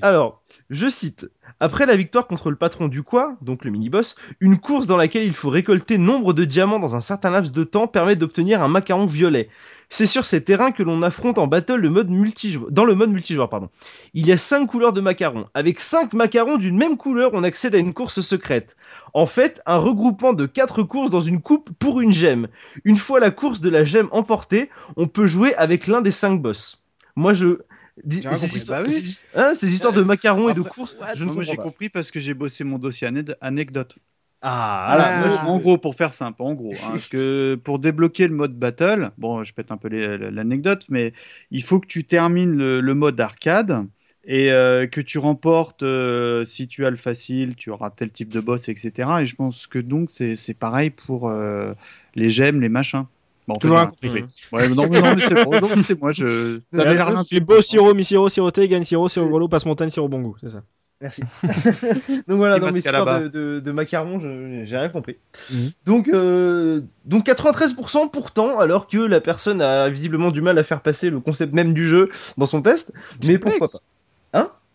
Alors, 0.02 0.42
je 0.70 0.88
cite. 0.90 1.30
Après 1.60 1.86
la 1.86 1.98
victoire 1.98 2.26
contre 2.26 2.50
le 2.50 2.56
patron 2.56 2.88
du 2.88 3.04
quoi, 3.04 3.36
donc 3.42 3.66
le 3.66 3.72
mini-boss, 3.72 4.16
une 4.40 4.58
course 4.58 4.88
dans 4.88 4.96
laquelle 4.96 5.24
il 5.24 5.34
faut 5.34 5.50
récolter 5.50 5.98
nombre 5.98 6.32
de 6.34 6.46
diamants 6.46 6.80
dans 6.80 6.96
un 6.96 7.02
certain 7.02 7.30
laps 7.30 7.52
de 7.52 7.64
temps 7.66 7.88
permet 7.88 8.16
d'obtenir 8.16 8.64
un 8.64 8.70
macaron 8.70 9.06
violet. 9.06 9.50
C'est 9.90 10.06
sur 10.06 10.26
ces 10.26 10.44
terrains 10.44 10.72
que 10.72 10.84
l'on 10.84 11.04
affronte 11.04 11.38
en 11.38 11.48
battle 11.48 11.76
le 11.76 11.90
mode 11.90 12.10
multijoueur, 12.10 12.72
dans 12.72 12.86
le 12.86 12.96
mode 12.96 13.12
multijoueur. 13.12 13.50
Pardon. 13.50 13.70
Il 14.14 14.26
y 14.26 14.32
a 14.32 14.38
5 14.38 14.66
couleurs 14.66 14.94
de 14.94 15.02
macarons. 15.02 15.48
Avec 15.54 15.80
5 15.80 16.14
macarons 16.14 16.58
d'une 16.58 16.78
même 16.78 16.98
couleur, 16.98 17.32
on 17.34 17.44
accède 17.44 17.76
à 17.76 17.78
une 17.78 17.94
course 17.94 18.22
secrète. 18.22 18.78
En 19.14 19.26
fait, 19.26 19.62
un 19.66 19.78
regroupement 19.78 20.34
de 20.34 20.46
4 20.46 20.82
courses 20.84 21.12
dans 21.12 21.22
une 21.22 21.42
coupe 21.42 21.70
pour 21.78 22.00
une 22.00 22.14
gemme. 22.14 22.48
Une 22.86 22.98
fois 22.98 23.20
la 23.20 23.32
course 23.32 23.60
de 23.60 23.70
la 23.70 23.84
gemme 23.84 24.08
emportée, 24.12 24.70
on 24.96 25.08
peut 25.08 25.28
jouer 25.28 25.54
avec 25.56 25.88
l'un 25.88 26.02
des 26.02 26.12
5 26.12 26.42
boss. 26.42 26.82
Moi, 27.16 27.34
je... 27.34 27.60
J'ai 27.98 28.28
rien 28.28 28.38
ces 28.38 28.56
histoires, 28.56 28.80
Bah 28.82 28.90
oui. 28.90 29.18
hein, 29.34 29.54
ces 29.54 29.74
histoires 29.74 29.94
de 29.94 30.02
macarons 30.02 30.50
et 30.50 30.54
de 30.54 30.62
courses, 30.62 30.96
je 31.14 31.26
ne 31.26 31.32
Moi, 31.32 31.44
j'ai 31.44 31.58
compris 31.58 31.90
parce 31.90 32.12
que 32.12 32.20
j'ai 32.20 32.34
bossé 32.34 32.64
mon 32.64 32.80
dossier 32.80 33.08
anecdote. 33.42 33.98
Ah, 34.42 34.84
Voilà, 34.88 35.14
moi, 35.14 35.30
je- 35.30 35.40
en 35.44 35.60
gros, 35.60 35.78
pour 35.78 35.96
faire 35.96 36.14
simple, 36.14 36.42
en 36.42 36.54
gros, 36.56 36.84
hein, 36.84 37.02
que 37.10 37.56
pour 37.64 37.80
débloquer 37.80 38.28
le 38.28 38.36
mode 38.36 38.58
battle, 38.58 39.12
bon, 39.18 39.44
je 39.44 39.54
pète 39.54 39.72
un 39.72 39.78
peu 39.78 39.88
l'anecdote, 39.90 40.86
mais 40.90 41.14
il 41.52 41.64
faut 41.64 41.80
que 41.80 41.88
tu 41.88 42.04
termines 42.04 42.58
le, 42.58 42.82
le 42.82 42.94
mode 42.94 43.20
arcade 43.22 43.88
et 44.26 44.52
euh, 44.52 44.88
que 44.88 45.00
tu 45.02 45.20
remportes, 45.20 45.84
euh, 45.84 46.44
si 46.46 46.68
tu 46.68 46.86
as 46.86 46.90
le 46.90 46.98
facile, 46.98 47.56
tu 47.56 47.70
auras 47.70 47.92
tel 47.92 48.12
type 48.12 48.30
de 48.34 48.42
boss, 48.42 48.68
etc. 48.70 49.22
Et 49.22 49.26
je 49.26 49.36
pense 49.36 49.68
que 49.68 49.80
donc 49.80 50.12
c'est 50.12 50.36
c'est 50.36 50.54
pareil 50.54 50.90
pour 50.90 51.30
euh, 51.30 51.74
les 52.16 52.30
gemmes, 52.30 52.60
les 52.62 52.70
machins. 52.70 53.06
Bon, 53.48 53.56
Toujours 53.56 53.78
j'ai 54.02 54.10
compris. 54.10 54.24
Ouais, 54.52 54.70
mais 54.70 54.76
non, 54.76 54.88
mais 54.90 55.02
non, 55.02 55.16
mais 55.16 55.22
c'est 55.22 55.44
bon, 55.44 55.60
c'est 55.78 56.00
moi, 56.00 56.12
je. 56.12 56.60
T'avais 56.76 56.96
l'air 56.96 57.24
C'est 57.26 57.40
beau 57.40 57.62
sirop, 57.62 57.94
mi 57.94 58.04
sirop, 58.04 58.30
siroté, 58.30 58.68
gagne 58.68 58.84
sirop, 58.84 59.10
sirop 59.10 59.28
gros 59.28 59.40
lot, 59.40 59.48
passe 59.48 59.66
montagne, 59.66 59.90
sirop 59.90 60.08
bon 60.08 60.22
goût, 60.22 60.36
c'est 60.40 60.50
ça. 60.50 60.64
Merci. 61.02 61.22
donc 62.28 62.38
voilà, 62.38 62.60
dans 62.60 62.72
mes 62.72 62.78
histoires 62.78 63.22
de, 63.24 63.28
de, 63.28 63.60
de 63.60 63.72
macarons, 63.72 64.20
j'ai 64.64 64.78
rien 64.78 64.88
compris. 64.88 65.18
Mhm. 65.52 65.72
Donc, 65.86 66.08
euh, 66.08 66.82
donc 67.04 67.26
93% 67.26 68.10
pourtant, 68.10 68.58
alors 68.58 68.88
que 68.88 69.00
la 69.00 69.20
personne 69.20 69.62
a 69.62 69.90
visiblement 69.90 70.32
du 70.32 70.42
mal 70.42 70.58
à 70.58 70.64
faire 70.64 70.82
passer 70.82 71.10
le 71.10 71.20
concept 71.20 71.54
même 71.54 71.74
du 71.74 71.88
jeu 71.88 72.10
dans 72.38 72.46
son 72.46 72.62
test. 72.62 72.94
Mais 73.26 73.38
pourquoi 73.38 73.68
pas? 73.68 73.80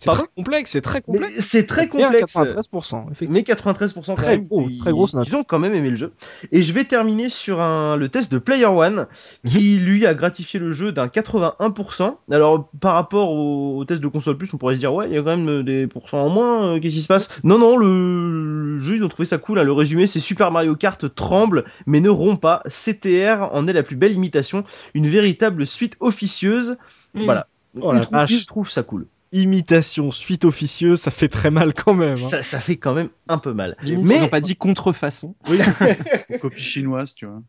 C'est 0.01 0.11
très 0.11 0.27
complexe, 0.37 0.71
c'est 0.71 0.81
très 0.81 1.01
complexe. 1.01 1.35
c'est 1.41 1.67
très 1.67 1.89
complexe. 1.89 2.33
93%, 2.37 3.07
effectivement. 3.11 3.33
Mais 3.35 3.41
93% 3.41 3.93
quand 4.07 4.15
Très 4.15 4.37
même, 4.37 4.47
gros, 4.47 4.69
qui- 4.69 4.79
très 4.79 4.93
grosse 4.93 5.15
note. 5.15 5.27
Ils 5.27 5.35
ont 5.35 5.43
quand 5.43 5.59
même 5.59 5.75
aimé 5.75 5.91
le 5.91 5.97
jeu. 5.97 6.13
Et 6.53 6.63
je 6.63 6.73
vais 6.73 6.85
terminer 6.85 7.29
sur 7.29 7.61
un, 7.61 7.97
le 7.97 8.09
test 8.09 8.31
de 8.31 8.39
Player 8.39 8.67
One, 8.67 9.07
qui 9.45 9.77
lui 9.77 10.07
a 10.07 10.15
gratifié 10.15 10.61
le 10.61 10.71
jeu 10.71 10.93
d'un 10.93 11.09
81%. 11.09 12.17
Alors 12.31 12.71
par 12.81 12.95
rapport 12.95 13.33
au, 13.33 13.77
au 13.79 13.85
test 13.85 14.01
de 14.01 14.07
console 14.09 14.39
plus, 14.39 14.53
on 14.55 14.57
pourrait 14.57 14.77
se 14.77 14.81
dire 14.81 14.95
ouais, 14.95 15.09
il 15.09 15.15
y 15.15 15.19
a 15.19 15.23
quand 15.23 15.37
même 15.37 15.63
des 15.65 15.87
pourcents 15.89 16.21
en 16.23 16.29
moins. 16.29 16.77
euh, 16.77 16.81
Qu'est-ce 16.81 16.95
qui 16.95 17.03
se 17.03 17.09
passe? 17.09 17.29
Non, 17.43 17.59
non, 17.59 17.77
le, 17.77 18.77
le 18.77 18.79
jeu 18.79 18.95
ils 18.97 19.05
ont 19.05 19.09
trouvé 19.09 19.27
ça 19.27 19.39
cool. 19.39 19.59
hein. 19.59 19.65
Le 19.65 19.73
résumé, 19.73 20.07
c'est 20.07 20.21
Super 20.21 20.53
Mario 20.53 20.77
Kart 20.77 21.13
tremble 21.15 21.65
mais 21.87 22.01
ne 22.01 22.09
rompt 22.09 22.41
pas. 22.41 22.63
CTR 22.69 23.49
en 23.53 23.67
est 23.67 23.73
la 23.73 23.83
plus 23.83 23.97
belle 23.97 24.13
imitation, 24.13 24.63
une 24.95 25.09
véritable 25.09 25.67
suite 25.67 25.97
officieuse. 26.01 26.77
Mm. 27.15 27.25
Voilà. 27.25 27.49
Oh 27.81 27.91
ils, 27.93 27.97
la 27.97 28.01
trouvent, 28.01 28.19
vache. 28.19 28.31
ils 28.31 28.47
trouvent 28.47 28.71
ça 28.71 28.83
cool. 28.83 29.07
Imitation, 29.33 30.11
suite 30.11 30.45
officieuse, 30.45 31.01
ça 31.01 31.11
fait 31.11 31.29
très 31.29 31.51
mal 31.51 31.75
quand 31.75 31.95
même. 31.95 32.13
hein. 32.13 32.17
Ça, 32.17 32.43
ça 32.43 32.61
fait 32.61 32.77
quand 32.77 32.95
même 32.95 33.11
un 33.29 33.39
peu 33.39 33.53
mal. 33.53 33.77
Limite, 33.83 34.07
Mais- 34.07 34.17
ils 34.19 34.23
ont 34.25 34.29
pas 34.29 34.41
dit 34.41 34.57
contrefaçon. 34.57 35.35
Copie 36.41 36.61
chinoise, 36.63 37.15
tu 37.15 37.27
vois. 37.27 37.43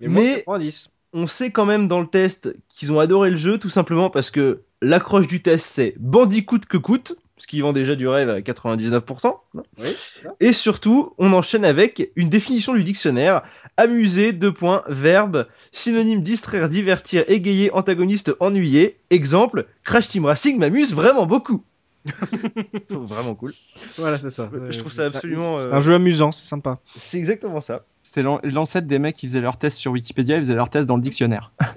Mais, 0.00 0.08
moi, 0.08 0.22
Mais- 0.22 0.34
90. 0.38 0.90
on 1.12 1.26
sait 1.26 1.50
quand 1.50 1.64
même 1.66 1.88
dans 1.88 2.00
le 2.00 2.06
test 2.06 2.54
qu'ils 2.68 2.92
ont 2.92 3.00
adoré 3.00 3.30
le 3.30 3.36
jeu, 3.36 3.58
tout 3.58 3.70
simplement 3.70 4.10
parce 4.10 4.30
que 4.30 4.62
l'accroche 4.82 5.26
du 5.26 5.40
test 5.42 5.66
c'est 5.74 5.94
Bandicoot 5.98 6.60
que 6.68 6.76
coûte, 6.76 7.16
ce 7.38 7.46
qui 7.46 7.60
vend 7.60 7.72
déjà 7.72 7.94
du 7.94 8.08
rêve 8.08 8.30
à 8.30 8.40
99%. 8.40 9.34
non? 9.54 9.62
Oui, 9.78 9.88
c'est 10.14 10.22
ça. 10.22 10.34
Et 10.40 10.52
surtout, 10.52 11.14
on 11.18 11.32
enchaîne 11.32 11.64
avec 11.64 12.10
une 12.16 12.28
définition 12.28 12.74
du 12.74 12.82
dictionnaire 12.82 13.42
amuser, 13.76 14.32
deux 14.32 14.52
points, 14.52 14.82
verbe, 14.88 15.46
synonyme 15.70 16.22
distraire, 16.22 16.68
divertir, 16.68 17.24
égayer, 17.28 17.70
antagoniste, 17.72 18.32
ennuyer. 18.40 18.98
Exemple, 19.10 19.66
Crash 19.84 20.08
Team 20.08 20.24
Racing 20.24 20.58
m'amuse 20.58 20.94
vraiment 20.94 21.26
beaucoup. 21.26 21.62
vraiment 22.90 23.34
cool. 23.34 23.52
Voilà, 23.98 24.18
c'est 24.18 24.30
ça. 24.30 24.48
Je 24.70 24.78
trouve 24.78 24.92
ça 24.92 25.06
absolument, 25.06 25.56
C'est 25.56 25.68
euh, 25.68 25.74
un 25.74 25.80
jeu 25.80 25.94
amusant, 25.94 26.32
c'est 26.32 26.46
sympa. 26.48 26.78
C'est 26.98 27.18
exactement 27.18 27.60
ça. 27.60 27.84
C'est 28.02 28.22
l'an- 28.22 28.38
l'ancêtre 28.44 28.86
des 28.86 29.00
mecs 29.00 29.16
qui 29.16 29.26
faisaient 29.26 29.40
leurs 29.40 29.58
tests 29.58 29.78
sur 29.78 29.90
Wikipédia, 29.92 30.36
ils 30.36 30.42
faisaient 30.42 30.54
leurs 30.54 30.70
tests 30.70 30.86
dans 30.86 30.96
le 30.96 31.02
dictionnaire. 31.02 31.52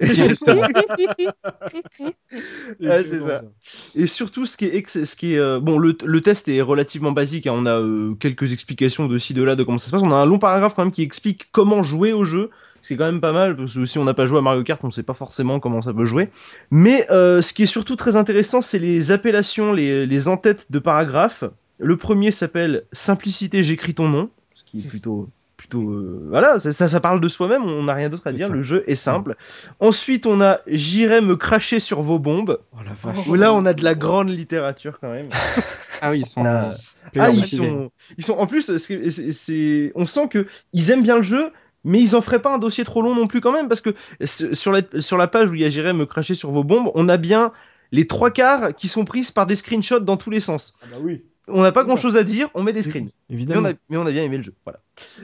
Ouais, 2.80 3.04
c'est 3.04 3.20
ça. 3.20 3.42
Et 3.94 4.06
surtout, 4.06 4.46
ce 4.46 4.56
qui 4.56 4.66
est, 4.66 4.86
ce 5.04 5.16
qui 5.16 5.34
est 5.34 5.38
euh, 5.38 5.60
bon, 5.60 5.78
le, 5.78 5.96
le 6.04 6.20
test 6.20 6.48
est 6.48 6.60
relativement 6.62 7.12
basique. 7.12 7.46
hein. 7.46 7.54
On 7.56 7.66
a 7.66 7.78
euh, 7.80 8.14
quelques 8.14 8.52
explications 8.52 9.06
de 9.06 9.18
ci 9.18 9.34
de 9.34 9.42
là 9.42 9.56
de 9.56 9.64
comment 9.64 9.78
ça 9.78 9.86
se 9.86 9.90
passe. 9.90 10.02
On 10.02 10.12
a 10.12 10.16
un 10.16 10.26
long 10.26 10.38
paragraphe 10.38 10.74
quand 10.74 10.84
même 10.84 10.92
qui 10.92 11.02
explique 11.02 11.48
comment 11.52 11.82
jouer 11.82 12.12
au 12.12 12.24
jeu. 12.24 12.50
Ce 12.82 12.88
qui 12.88 12.94
est 12.94 12.96
quand 12.96 13.04
même 13.06 13.20
pas 13.20 13.32
mal 13.32 13.56
parce 13.56 13.74
que 13.74 13.84
si 13.84 13.98
on 13.98 14.04
n'a 14.04 14.14
pas 14.14 14.26
joué 14.26 14.38
à 14.38 14.42
Mario 14.42 14.62
Kart, 14.64 14.82
on 14.84 14.90
sait 14.90 15.02
pas 15.02 15.14
forcément 15.14 15.60
comment 15.60 15.80
ça 15.82 15.92
peut 15.92 16.04
jouer. 16.04 16.30
Mais 16.70 17.06
euh, 17.10 17.42
ce 17.42 17.52
qui 17.52 17.62
est 17.64 17.66
surtout 17.66 17.96
très 17.96 18.16
intéressant, 18.16 18.62
c'est 18.62 18.78
les 18.78 19.12
appellations, 19.12 19.72
les, 19.72 20.06
les 20.06 20.28
en-têtes 20.28 20.70
de 20.72 20.78
paragraphes. 20.78 21.44
Le 21.78 21.96
premier 21.96 22.30
s'appelle 22.30 22.84
Simplicité, 22.92 23.62
j'écris 23.62 23.94
ton 23.94 24.08
nom, 24.08 24.30
ce 24.54 24.64
qui 24.64 24.78
est 24.80 24.88
plutôt 24.88 25.28
plutôt 25.56 25.90
euh, 25.90 26.26
voilà 26.30 26.58
ça, 26.58 26.72
ça, 26.72 26.88
ça 26.88 27.00
parle 27.00 27.20
de 27.20 27.28
soi-même 27.28 27.64
on 27.64 27.82
n'a 27.82 27.92
rien 27.92 28.08
d'autre 28.08 28.22
à 28.24 28.32
dire 28.32 28.46
ça. 28.46 28.52
le 28.54 28.62
jeu 28.62 28.82
est 28.86 28.94
simple 28.94 29.36
ensuite 29.78 30.24
on 30.24 30.40
a 30.40 30.60
j'irai 30.66 31.20
me 31.20 31.36
cracher 31.36 31.80
sur 31.80 32.00
vos 32.00 32.18
bombes 32.18 32.58
Oh 32.72 32.78
la 32.82 32.94
vache. 32.94 33.26
où 33.28 33.34
là, 33.34 33.52
on 33.52 33.66
a 33.66 33.74
de 33.74 33.84
la 33.84 33.94
grande 33.94 34.30
littérature 34.30 34.98
quand 35.02 35.10
même. 35.12 35.28
Ah 36.00 36.12
oui, 36.12 36.20
ils 36.20 36.26
sont. 36.26 36.42
Ah, 36.46 36.70
Ah, 37.18 37.28
ils 37.28 37.44
sont, 37.44 37.90
ils 38.16 38.24
sont. 38.24 38.38
En 38.38 38.46
plus, 38.46 38.74
c'est- 38.78 39.92
on 39.94 40.06
sent 40.06 40.28
que 40.28 40.46
ils 40.72 40.90
aiment 40.90 41.02
bien 41.02 41.16
le 41.18 41.22
jeu, 41.22 41.50
mais 41.84 42.00
ils 42.00 42.14
en 42.16 42.20
feraient 42.20 42.42
pas 42.42 42.54
un 42.54 42.58
dossier 42.58 42.84
trop 42.84 43.02
long 43.02 43.14
non 43.14 43.26
plus 43.26 43.40
quand 43.40 43.52
même, 43.52 43.68
parce 43.68 43.80
que 43.80 43.94
sur 44.24 44.72
la, 44.72 44.82
sur 44.98 45.16
la 45.16 45.28
page 45.28 45.50
où 45.50 45.54
il 45.54 45.60
y 45.60 45.64
a 45.64 45.68
J'irai 45.68 45.92
me 45.92 46.06
cracher 46.06 46.34
sur 46.34 46.50
vos 46.50 46.64
bombes, 46.64 46.90
on 46.94 47.08
a 47.08 47.16
bien 47.16 47.52
les 47.92 48.06
trois 48.06 48.30
quarts 48.30 48.74
qui 48.74 48.88
sont 48.88 49.04
prises 49.04 49.30
par 49.30 49.46
des 49.46 49.56
screenshots 49.56 50.00
dans 50.00 50.16
tous 50.16 50.30
les 50.30 50.40
sens. 50.40 50.74
bah 50.90 50.96
oui. 51.00 51.24
On 51.52 51.62
n'a 51.62 51.72
pas 51.72 51.84
grand 51.84 51.96
chose 51.96 52.16
à 52.16 52.24
dire, 52.24 52.48
on 52.54 52.62
met 52.62 52.72
des 52.72 52.82
screens. 52.82 53.04
Mais 53.04 53.10
on, 53.30 53.34
Évidemment. 53.34 53.68
a, 53.68 53.72
mais 53.88 53.96
on 53.96 54.06
a 54.06 54.10
bien 54.12 54.22
aimé 54.22 54.36
le 54.36 54.42
jeu. 54.42 54.54
Voilà. 54.64 54.80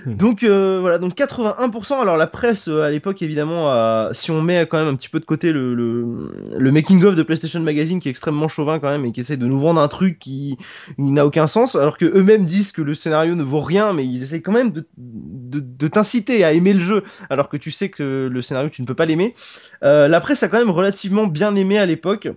Hmm. 0.07 0.15
Donc 0.17 0.43
euh, 0.43 0.79
voilà, 0.81 0.99
donc 0.99 1.15
81%. 1.17 2.01
Alors 2.01 2.17
la 2.17 2.27
presse 2.27 2.69
euh, 2.69 2.83
à 2.83 2.91
l'époque, 2.91 3.21
évidemment, 3.23 3.69
a- 3.71 4.11
si 4.13 4.31
on 4.31 4.41
met 4.43 4.67
quand 4.67 4.79
même 4.79 4.89
un 4.89 4.95
petit 4.97 5.09
peu 5.09 5.21
de 5.21 5.25
côté 5.25 5.53
le, 5.53 5.75
le, 5.75 6.33
le 6.57 6.73
making 6.73 7.03
of 7.05 7.17
de 7.17 7.23
PlayStation 7.23 7.61
Magazine 7.61 7.99
qui 8.01 8.09
est 8.09 8.11
extrêmement 8.11 8.49
chauvin 8.49 8.79
quand 8.79 8.91
même 8.91 9.05
et 9.05 9.13
qui 9.13 9.21
essaie 9.21 9.37
de 9.37 9.47
nous 9.47 9.59
vendre 9.59 9.81
un 9.81 9.89
truc 9.89 10.19
qui, 10.19 10.57
n'a 10.99 11.27
aucun 11.27 11.47
sens, 11.47 11.75
alors 11.77 11.99
que 11.99 12.05
eux-mêmes 12.07 12.45
disent 12.47 12.73
que 12.73 12.83
le 12.83 12.95
scénario 12.95 13.35
ne 13.35 13.43
vaut 13.43 13.61
rien, 13.61 13.93
mais 13.93 14.07
ils 14.07 14.23
essayent 14.23 14.43
quand 14.43 14.53
même 14.53 14.71
de, 14.71 14.87
de, 14.97 15.61
de 15.61 15.87
t'inciter 15.89 16.45
à 16.45 16.53
aimer 16.53 16.73
le 16.73 16.81
jeu, 16.81 17.03
alors 17.31 17.49
que 17.49 17.57
tu 17.57 17.71
sais 17.71 17.89
que 17.91 18.29
le 18.31 18.43
scénario 18.43 18.71
tu 18.71 18.83
ne 18.83 18.87
peux 18.87 18.95
pas 18.95 19.05
l'aimer. 19.05 19.35
Euh, 19.83 20.09
la 20.09 20.21
presse 20.21 20.43
a 20.43 20.49
quand 20.49 20.59
même 20.59 20.71
relativement 20.71 21.27
bien 21.27 21.55
aimé 21.57 21.79
à 21.79 21.87
l'époque. 21.87 22.29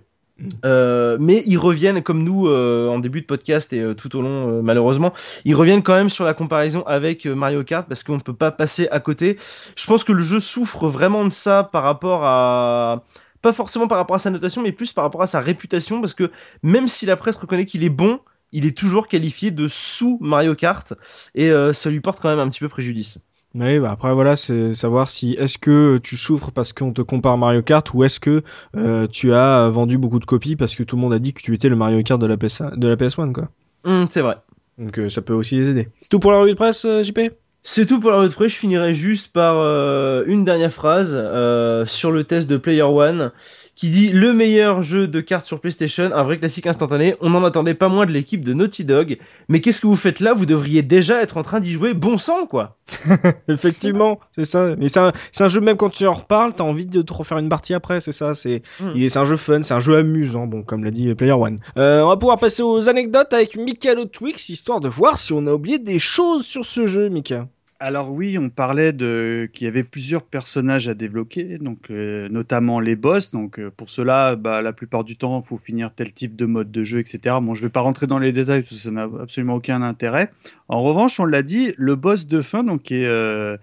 Euh, 0.64 1.18
mais 1.20 1.42
ils 1.46 1.58
reviennent 1.58 2.02
comme 2.02 2.22
nous 2.22 2.48
euh, 2.48 2.88
en 2.88 2.98
début 2.98 3.20
de 3.20 3.26
podcast 3.26 3.72
et 3.72 3.80
euh, 3.80 3.94
tout 3.94 4.16
au 4.16 4.22
long 4.22 4.48
euh, 4.48 4.62
malheureusement 4.62 5.12
ils 5.44 5.54
reviennent 5.54 5.82
quand 5.82 5.94
même 5.94 6.08
sur 6.08 6.24
la 6.24 6.32
comparaison 6.34 6.82
avec 6.86 7.26
euh, 7.26 7.34
Mario 7.34 7.62
Kart 7.62 7.86
parce 7.86 8.02
qu'on 8.02 8.16
ne 8.16 8.20
peut 8.20 8.34
pas 8.34 8.50
passer 8.50 8.88
à 8.90 9.00
côté. 9.00 9.38
Je 9.76 9.86
pense 9.86 10.04
que 10.04 10.12
le 10.12 10.22
jeu 10.22 10.40
souffre 10.40 10.88
vraiment 10.88 11.24
de 11.24 11.32
ça 11.32 11.64
par 11.64 11.82
rapport 11.82 12.24
à 12.24 13.04
pas 13.42 13.52
forcément 13.52 13.86
par 13.86 13.98
rapport 13.98 14.16
à 14.16 14.18
sa 14.18 14.30
notation 14.30 14.62
mais 14.62 14.72
plus 14.72 14.92
par 14.92 15.04
rapport 15.04 15.22
à 15.22 15.26
sa 15.26 15.40
réputation 15.40 16.00
parce 16.00 16.14
que 16.14 16.30
même 16.62 16.88
si 16.88 17.06
la 17.06 17.16
presse 17.16 17.36
reconnaît 17.36 17.66
qu'il 17.66 17.84
est 17.84 17.90
bon 17.90 18.20
il 18.52 18.66
est 18.66 18.76
toujours 18.76 19.08
qualifié 19.08 19.50
de 19.50 19.68
sous 19.68 20.18
Mario 20.20 20.54
Kart 20.54 20.94
et 21.34 21.50
ça 21.72 21.90
lui 21.90 22.00
porte 22.00 22.20
quand 22.20 22.28
même 22.28 22.40
un 22.40 22.48
petit 22.48 22.60
peu 22.60 22.68
préjudice 22.68 23.20
Oui, 23.54 23.80
bah 23.80 23.90
après 23.90 24.14
voilà, 24.14 24.36
c'est 24.36 24.74
savoir 24.74 25.10
si 25.10 25.32
est-ce 25.32 25.58
que 25.58 25.98
tu 25.98 26.16
souffres 26.16 26.52
parce 26.52 26.72
qu'on 26.72 26.92
te 26.92 27.02
compare 27.02 27.36
Mario 27.36 27.62
Kart 27.62 27.92
ou 27.94 28.04
est-ce 28.04 28.20
que 28.20 28.42
euh, 28.76 29.08
tu 29.08 29.34
as 29.34 29.68
vendu 29.70 29.98
beaucoup 29.98 30.20
de 30.20 30.24
copies 30.24 30.54
parce 30.54 30.76
que 30.76 30.84
tout 30.84 30.94
le 30.94 31.02
monde 31.02 31.12
a 31.12 31.18
dit 31.18 31.32
que 31.32 31.42
tu 31.42 31.52
étais 31.52 31.68
le 31.68 31.74
Mario 31.74 32.00
Kart 32.04 32.20
de 32.20 32.26
la 32.26 32.36
PS 32.36 32.62
de 32.76 32.86
la 32.86 32.94
PS1 32.94 33.32
quoi. 33.32 33.48
Hum, 33.84 34.06
c'est 34.08 34.20
vrai 34.20 34.36
Donc 34.78 34.96
euh, 34.98 35.08
ça 35.08 35.20
peut 35.20 35.32
aussi 35.32 35.56
les 35.56 35.68
aider. 35.68 35.88
C'est 36.00 36.10
tout 36.10 36.20
pour 36.20 36.30
la 36.30 36.38
revue 36.38 36.52
de 36.52 36.56
presse, 36.56 36.84
euh, 36.84 37.02
JP 37.02 37.18
C'est 37.62 37.86
tout 37.86 37.98
pour 37.98 38.12
la 38.12 38.18
revue 38.18 38.28
de 38.28 38.34
presse. 38.34 38.52
Je 38.52 38.56
finirai 38.56 38.94
juste 38.94 39.32
par 39.32 39.56
euh, 39.58 40.22
une 40.26 40.44
dernière 40.44 40.72
phrase 40.72 41.12
euh, 41.16 41.86
sur 41.86 42.12
le 42.12 42.22
test 42.22 42.48
de 42.48 42.56
Player 42.56 42.82
One 42.82 43.32
qui 43.80 43.88
dit 43.88 44.10
le 44.10 44.34
meilleur 44.34 44.82
jeu 44.82 45.08
de 45.08 45.22
cartes 45.22 45.46
sur 45.46 45.58
PlayStation, 45.58 46.10
un 46.12 46.22
vrai 46.22 46.38
classique 46.38 46.66
instantané. 46.66 47.14
On 47.22 47.30
n'en 47.30 47.42
attendait 47.44 47.72
pas 47.72 47.88
moins 47.88 48.04
de 48.04 48.12
l'équipe 48.12 48.44
de 48.44 48.52
Naughty 48.52 48.84
Dog. 48.84 49.16
Mais 49.48 49.62
qu'est-ce 49.62 49.80
que 49.80 49.86
vous 49.86 49.96
faites 49.96 50.20
là? 50.20 50.34
Vous 50.34 50.44
devriez 50.44 50.82
déjà 50.82 51.22
être 51.22 51.38
en 51.38 51.42
train 51.42 51.60
d'y 51.60 51.72
jouer. 51.72 51.94
Bon 51.94 52.18
sang, 52.18 52.44
quoi. 52.44 52.76
Effectivement, 53.48 54.20
c'est 54.32 54.44
ça. 54.44 54.76
Mais 54.76 54.88
c'est 54.88 55.00
un, 55.00 55.12
un 55.40 55.48
jeu 55.48 55.62
même 55.62 55.78
quand 55.78 55.88
tu 55.88 56.06
en 56.06 56.12
reparles, 56.12 56.52
t'as 56.54 56.64
envie 56.64 56.84
de 56.84 57.00
te 57.00 57.12
refaire 57.14 57.38
une 57.38 57.48
partie 57.48 57.72
après, 57.72 58.00
c'est 58.00 58.12
ça. 58.12 58.34
C'est, 58.34 58.60
Mm. 58.80 59.08
c'est 59.08 59.18
un 59.18 59.24
jeu 59.24 59.36
fun, 59.36 59.62
c'est 59.62 59.72
un 59.72 59.80
jeu 59.80 59.96
amusant, 59.96 60.46
bon 60.46 60.62
comme 60.62 60.84
l'a 60.84 60.90
dit 60.90 61.14
Player 61.14 61.32
One. 61.32 61.56
Euh, 61.78 62.02
on 62.02 62.08
va 62.08 62.18
pouvoir 62.18 62.38
passer 62.38 62.62
aux 62.62 62.90
anecdotes 62.90 63.32
avec 63.32 63.56
Mikalo 63.56 64.04
Twix, 64.04 64.50
histoire 64.50 64.80
de 64.80 64.88
voir 64.88 65.16
si 65.16 65.32
on 65.32 65.46
a 65.46 65.52
oublié 65.54 65.78
des 65.78 65.98
choses 65.98 66.44
sur 66.44 66.66
ce 66.66 66.84
jeu, 66.84 67.08
Mika. 67.08 67.48
Alors 67.82 68.12
oui, 68.12 68.36
on 68.36 68.50
parlait 68.50 68.92
de 68.92 69.48
qu'il 69.50 69.64
y 69.64 69.68
avait 69.68 69.84
plusieurs 69.84 70.22
personnages 70.22 70.86
à 70.86 70.92
débloquer, 70.92 71.56
donc 71.56 71.90
euh, 71.90 72.28
notamment 72.28 72.78
les 72.78 72.94
boss. 72.94 73.30
Donc 73.30 73.58
euh, 73.58 73.70
pour 73.74 73.88
cela, 73.88 74.36
bah, 74.36 74.60
la 74.60 74.74
plupart 74.74 75.02
du 75.02 75.16
temps, 75.16 75.40
il 75.40 75.46
faut 75.46 75.56
finir 75.56 75.90
tel 75.94 76.12
type 76.12 76.36
de 76.36 76.44
mode 76.44 76.70
de 76.70 76.84
jeu, 76.84 76.98
etc. 76.98 77.36
Bon, 77.40 77.54
je 77.54 77.62
vais 77.64 77.70
pas 77.70 77.80
rentrer 77.80 78.06
dans 78.06 78.18
les 78.18 78.32
détails 78.32 78.64
parce 78.64 78.74
que 78.74 78.82
ça 78.82 78.90
n'a 78.90 79.08
absolument 79.22 79.54
aucun 79.54 79.80
intérêt. 79.80 80.30
En 80.68 80.82
revanche, 80.82 81.18
on 81.20 81.24
l'a 81.24 81.42
dit, 81.42 81.72
le 81.78 81.96
boss 81.96 82.26
de 82.26 82.42
fin, 82.42 82.64
donc 82.64 82.82
qui 82.82 82.96
est 82.96 83.08
euh, 83.08 83.56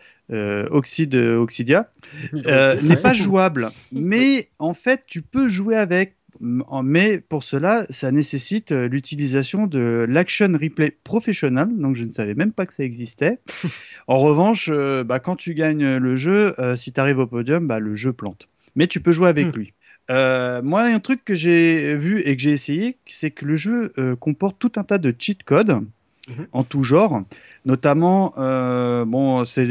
Oxide 0.72 1.14
Oxidia, 1.14 1.92
n'est 2.34 2.98
pas 3.00 3.14
jouable. 3.14 3.70
Mais 3.92 4.50
en 4.58 4.74
fait, 4.74 5.04
tu 5.06 5.22
peux 5.22 5.48
jouer 5.48 5.76
avec. 5.76 6.17
Mais 6.40 7.20
pour 7.22 7.44
cela, 7.44 7.86
ça 7.90 8.12
nécessite 8.12 8.72
euh, 8.72 8.88
l'utilisation 8.88 9.68
de 9.68 10.06
l'Action 10.08 10.52
Replay 10.54 10.96
Professional. 11.04 11.68
Donc, 11.76 11.96
je 11.96 12.04
ne 12.04 12.12
savais 12.12 12.36
même 12.36 12.52
pas 12.52 12.66
que 12.66 12.74
ça 12.74 12.84
existait. 12.84 13.40
En 14.08 14.18
revanche, 14.18 14.70
euh, 14.72 15.04
bah, 15.04 15.20
quand 15.20 15.36
tu 15.36 15.54
gagnes 15.54 15.98
le 15.98 16.16
jeu, 16.16 16.54
euh, 16.60 16.76
si 16.76 16.92
tu 16.94 17.00
arrives 17.02 17.20
au 17.20 17.28
podium, 17.28 17.68
bah, 17.68 17.80
le 17.80 17.96
jeu 17.96 18.14
plante. 18.14 18.48
Mais 18.76 18.88
tu 18.88 19.00
peux 19.02 19.12
jouer 19.12 19.30
avec 19.30 19.48
Hmm. 19.48 19.60
lui. 19.60 19.74
Euh, 20.10 20.62
moi, 20.62 20.84
un 20.84 21.00
truc 21.00 21.26
que 21.26 21.36
j'ai 21.36 21.98
vu 21.98 22.22
et 22.22 22.36
que 22.38 22.42
j'ai 22.42 22.52
essayé, 22.52 22.98
c'est 23.06 23.32
que 23.32 23.44
le 23.46 23.56
jeu 23.56 23.92
comporte 24.20 24.58
tout 24.60 24.72
un 24.78 24.84
tas 24.84 24.98
de 24.98 25.14
cheat 25.18 25.44
codes 25.44 25.82
Mhm. 26.30 26.48
en 26.52 26.64
tout 26.64 26.84
genre. 26.84 27.24
Notamment, 27.66 28.34
euh, 28.38 29.06
bon, 29.06 29.46
c'est 29.46 29.66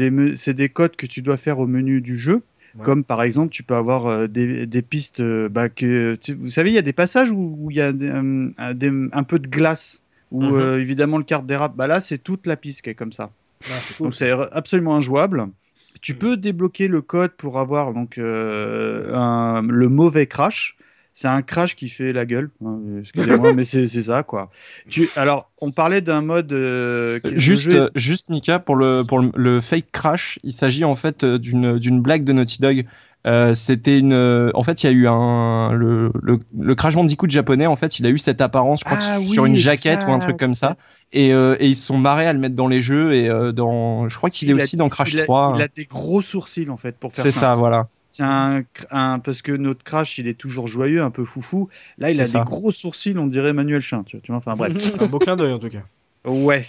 des 0.53 0.69
codes 0.69 0.95
que 0.95 1.05
tu 1.05 1.21
dois 1.21 1.37
faire 1.37 1.59
au 1.59 1.67
menu 1.67 2.01
du 2.01 2.17
jeu. 2.17 2.41
Ouais. 2.77 2.83
Comme 2.85 3.03
par 3.03 3.23
exemple, 3.23 3.49
tu 3.51 3.63
peux 3.63 3.75
avoir 3.75 4.05
euh, 4.07 4.27
des, 4.27 4.65
des 4.67 4.81
pistes. 4.81 5.19
euh, 5.19 5.49
bah, 5.49 5.67
que, 5.69 6.15
tu- 6.15 6.35
vous 6.35 6.49
savez, 6.49 6.69
il 6.69 6.75
y 6.75 6.77
a 6.77 6.83
des 6.83 6.93
passages 6.93 7.31
où 7.31 7.67
il 7.71 7.77
y 7.77 7.81
a 7.81 7.91
des, 7.91 8.09
euh, 8.09 8.73
des- 8.73 9.07
un 9.11 9.23
peu 9.23 9.39
de 9.39 9.47
glace, 9.47 10.01
où 10.31 10.43
Mhm. 10.43 10.53
euh, 10.55 10.79
évidemment 10.79 11.17
le 11.17 11.23
carte 11.23 11.45
dérape. 11.45 11.75
Bah 11.75 11.87
là, 11.87 11.99
c'est 11.99 12.17
toute 12.19 12.45
la 12.47 12.55
piste 12.55 12.81
qui 12.83 12.89
est 12.91 12.95
comme 12.95 13.11
ça. 13.11 13.31
Ah. 13.65 13.73
Donc 13.99 14.13
c'est 14.13 14.29
absolument 14.51 14.95
injouable. 14.95 15.47
Tu 16.01 16.13
peux 16.13 16.37
débloquer 16.37 16.87
le 16.87 17.01
code 17.01 17.31
pour 17.31 17.57
avoir 17.57 17.93
donc 17.93 18.19
euh, 18.19 19.13
un- 19.15 19.63
le 19.63 19.89
mauvais 19.89 20.27
crash. 20.27 20.77
C'est 21.19 21.27
un 21.27 21.41
crash 21.41 21.75
qui 21.75 21.89
fait 21.89 22.11
la 22.11 22.27
gueule. 22.27 22.51
hein, 22.63 22.77
Excusez-moi, 22.99 23.51
mais 23.55 23.63
c'est 23.63 23.87
ça 23.87 24.21
quoi. 24.21 24.51
Tu 24.87 25.09
alors 25.15 25.49
on 25.61 25.71
parlait 25.71 26.01
d'un 26.01 26.21
mode 26.21 26.53
euh, 26.53 27.19
Juste, 27.37 27.71
jeu 27.71 27.89
juste 27.95 28.29
Mika, 28.29 28.59
pour 28.59 28.75
le, 28.75 29.01
pour 29.01 29.17
le, 29.17 29.31
le 29.35 29.59
fake 29.59 29.91
crash, 29.91 30.37
il 30.43 30.53
s'agit 30.53 30.85
en 30.85 30.95
fait 30.95 31.23
euh, 31.23 31.39
d'une 31.39 32.01
blague 32.03 32.23
de 32.23 32.33
Naughty 32.33 32.61
Dog. 32.61 32.85
Euh, 33.25 33.55
c'était 33.55 33.97
une, 33.97 34.13
euh, 34.13 34.51
en 34.53 34.63
fait, 34.63 34.83
il 34.83 34.85
y 34.85 34.89
a 34.89 34.93
eu 34.93 35.07
un 35.07 35.71
le, 35.73 36.11
le, 36.21 36.37
le 36.55 36.75
Crash 36.75 36.93
Bandicoot 36.93 37.31
japonais. 37.31 37.65
En 37.65 37.75
fait, 37.75 37.97
il 37.97 38.05
a 38.05 38.09
eu 38.09 38.19
cette 38.19 38.39
apparence, 38.39 38.81
je 38.81 38.85
crois, 38.85 38.99
Ah 39.01 39.19
sur 39.19 39.47
une 39.47 39.55
jaquette 39.55 40.01
ou 40.07 40.11
un 40.11 40.19
truc 40.19 40.37
comme 40.37 40.53
ça. 40.53 40.77
Et, 41.13 41.33
euh, 41.33 41.55
et 41.59 41.67
ils 41.67 41.75
se 41.75 41.87
sont 41.87 41.97
marrés 41.97 42.27
à 42.27 42.33
le 42.33 42.39
mettre 42.39 42.55
dans 42.55 42.67
les 42.67 42.81
jeux 42.83 43.15
et 43.15 43.27
dans, 43.53 44.07
je 44.07 44.15
crois 44.15 44.29
qu'il 44.29 44.51
est 44.51 44.53
a- 44.53 44.57
aussi 44.57 44.77
dans 44.77 44.87
Crash 44.87 45.13
il 45.13 45.19
a, 45.21 45.23
3. 45.23 45.53
il 45.55 45.61
a 45.63 45.67
des 45.67 45.85
gros 45.85 46.21
sourcils 46.21 46.69
en 46.69 46.77
fait 46.77 46.95
pour 46.95 47.11
faire 47.11 47.25
C'est 47.25 47.31
ça, 47.31 47.55
voilà. 47.55 47.87
C'est 48.07 48.23
un, 48.23 48.63
parce 49.19 49.41
que 49.41 49.51
notre 49.51 49.83
crash 49.83 50.17
il 50.17 50.27
est 50.27 50.37
toujours 50.39 50.67
joyeux, 50.67 51.03
un 51.03 51.11
peu 51.11 51.25
foufou. 51.25 51.69
Là 51.97 52.11
il 52.11 52.21
a 52.21 52.25
ça. 52.25 52.39
des 52.39 52.45
gros 52.45 52.71
sourcils, 52.71 53.17
on 53.17 53.27
dirait 53.27 53.53
Manuel 53.53 53.81
Chin. 53.81 54.03
Tu 54.03 54.17
vois, 54.17 54.21
tu 54.21 54.31
vois, 54.31 54.37
enfin 54.37 54.55
bref. 54.55 54.73
un 55.01 55.05
beau 55.07 55.19
clin 55.19 55.35
d'œil 55.35 55.53
en 55.53 55.59
tout 55.59 55.69
cas. 55.69 55.83
Ouais. 56.27 56.65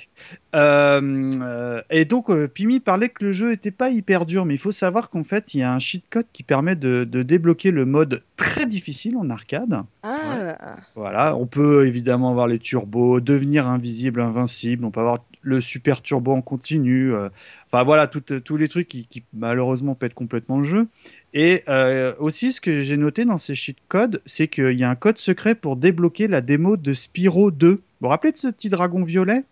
Euh, 0.55 1.31
euh, 1.43 1.83
et 1.91 2.05
donc, 2.05 2.31
euh, 2.31 2.49
Pimi 2.49 2.81
parlait 2.81 3.09
que 3.09 3.25
le 3.25 3.33
jeu 3.33 3.53
était 3.53 3.71
pas 3.71 3.91
hyper 3.91 4.25
dur, 4.25 4.45
mais 4.45 4.55
il 4.55 4.59
faut 4.59 4.71
savoir 4.73 5.11
qu'en 5.11 5.23
fait, 5.23 5.53
il 5.55 5.61
y 5.61 5.63
a 5.63 5.73
un 5.73 5.79
cheat 5.79 6.05
code 6.09 6.27
qui 6.33 6.43
permet 6.43 6.77
de, 6.77 7.05
de 7.05 7.23
débloquer 7.23 7.71
le 7.71 7.85
mode 7.85 8.23
très 8.37 8.67
difficile 8.67 9.17
en 9.17 9.29
arcade. 9.31 9.83
Ah, 10.03 10.77
Voilà, 10.95 11.37
on 11.37 11.47
peut 11.47 11.87
évidemment 11.87 12.31
avoir 12.31 12.47
les 12.47 12.59
turbos, 12.59 13.21
devenir 13.21 13.69
invisible, 13.69 14.21
invincible, 14.21 14.85
on 14.85 14.91
peut 14.91 15.01
avoir 15.01 15.19
le 15.43 15.61
super 15.61 16.03
turbo 16.03 16.33
en 16.33 16.43
continu. 16.43 17.15
euh, 17.15 17.29
enfin 17.67 17.83
voilà, 17.85 18.07
tout- 18.07 18.21
tous 18.41 18.57
les 18.57 18.69
trucs 18.69 18.89
qui, 18.89 19.07
qui, 19.07 19.23
malheureusement 19.33 19.95
pètent 19.95 20.15
complètement 20.15 20.59
le 20.59 20.65
jeu. 20.65 20.87
Et 21.35 21.63
euh, 21.69 22.15
aussi, 22.19 22.53
ce 22.53 22.61
que 22.61 22.83
j'ai 22.83 22.97
noté 22.97 23.25
dans 23.25 23.39
ces 23.39 23.55
cheat 23.55 23.79
codes, 23.89 24.21
c'est 24.25 24.49
qu'il 24.49 24.73
y 24.79 24.85
a 24.85 24.91
un 24.91 24.95
code 24.97 25.19
secret 25.19 25.55
pour 25.55 25.77
débloquer 25.77 26.27
la 26.29 26.41
démo 26.41 26.77
de 26.77 26.93
Spyro 26.93 27.51
2. 27.51 27.83
Vous 28.01 28.07
vous 28.07 28.09
rappelez 28.11 28.33
de 28.33 28.37
ce 28.37 28.47
petit 28.49 28.69
dragon 28.69 29.03
violet 29.03 29.45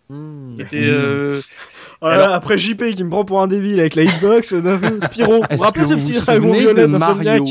qui 0.55 0.61
était, 0.61 0.85
euh, 0.87 1.39
Oh 2.01 2.07
là 2.07 2.17
là, 2.17 2.33
après 2.35 2.57
JP 2.57 2.95
qui 2.95 3.03
me 3.03 3.09
prend 3.09 3.25
pour 3.25 3.41
un 3.41 3.47
débile 3.47 3.79
avec 3.79 3.95
la 3.95 4.03
hitbox, 4.03 4.47
Spyro. 5.01 5.41
Vous 5.49 5.57
vous 5.57 5.63
rappelez 5.63 5.85
ce 5.85 5.93
vous 5.95 6.01
petit 6.01 6.13
dragon 6.25 6.53
violet 6.61 6.81
de 6.83 6.97
Mario 6.99 7.43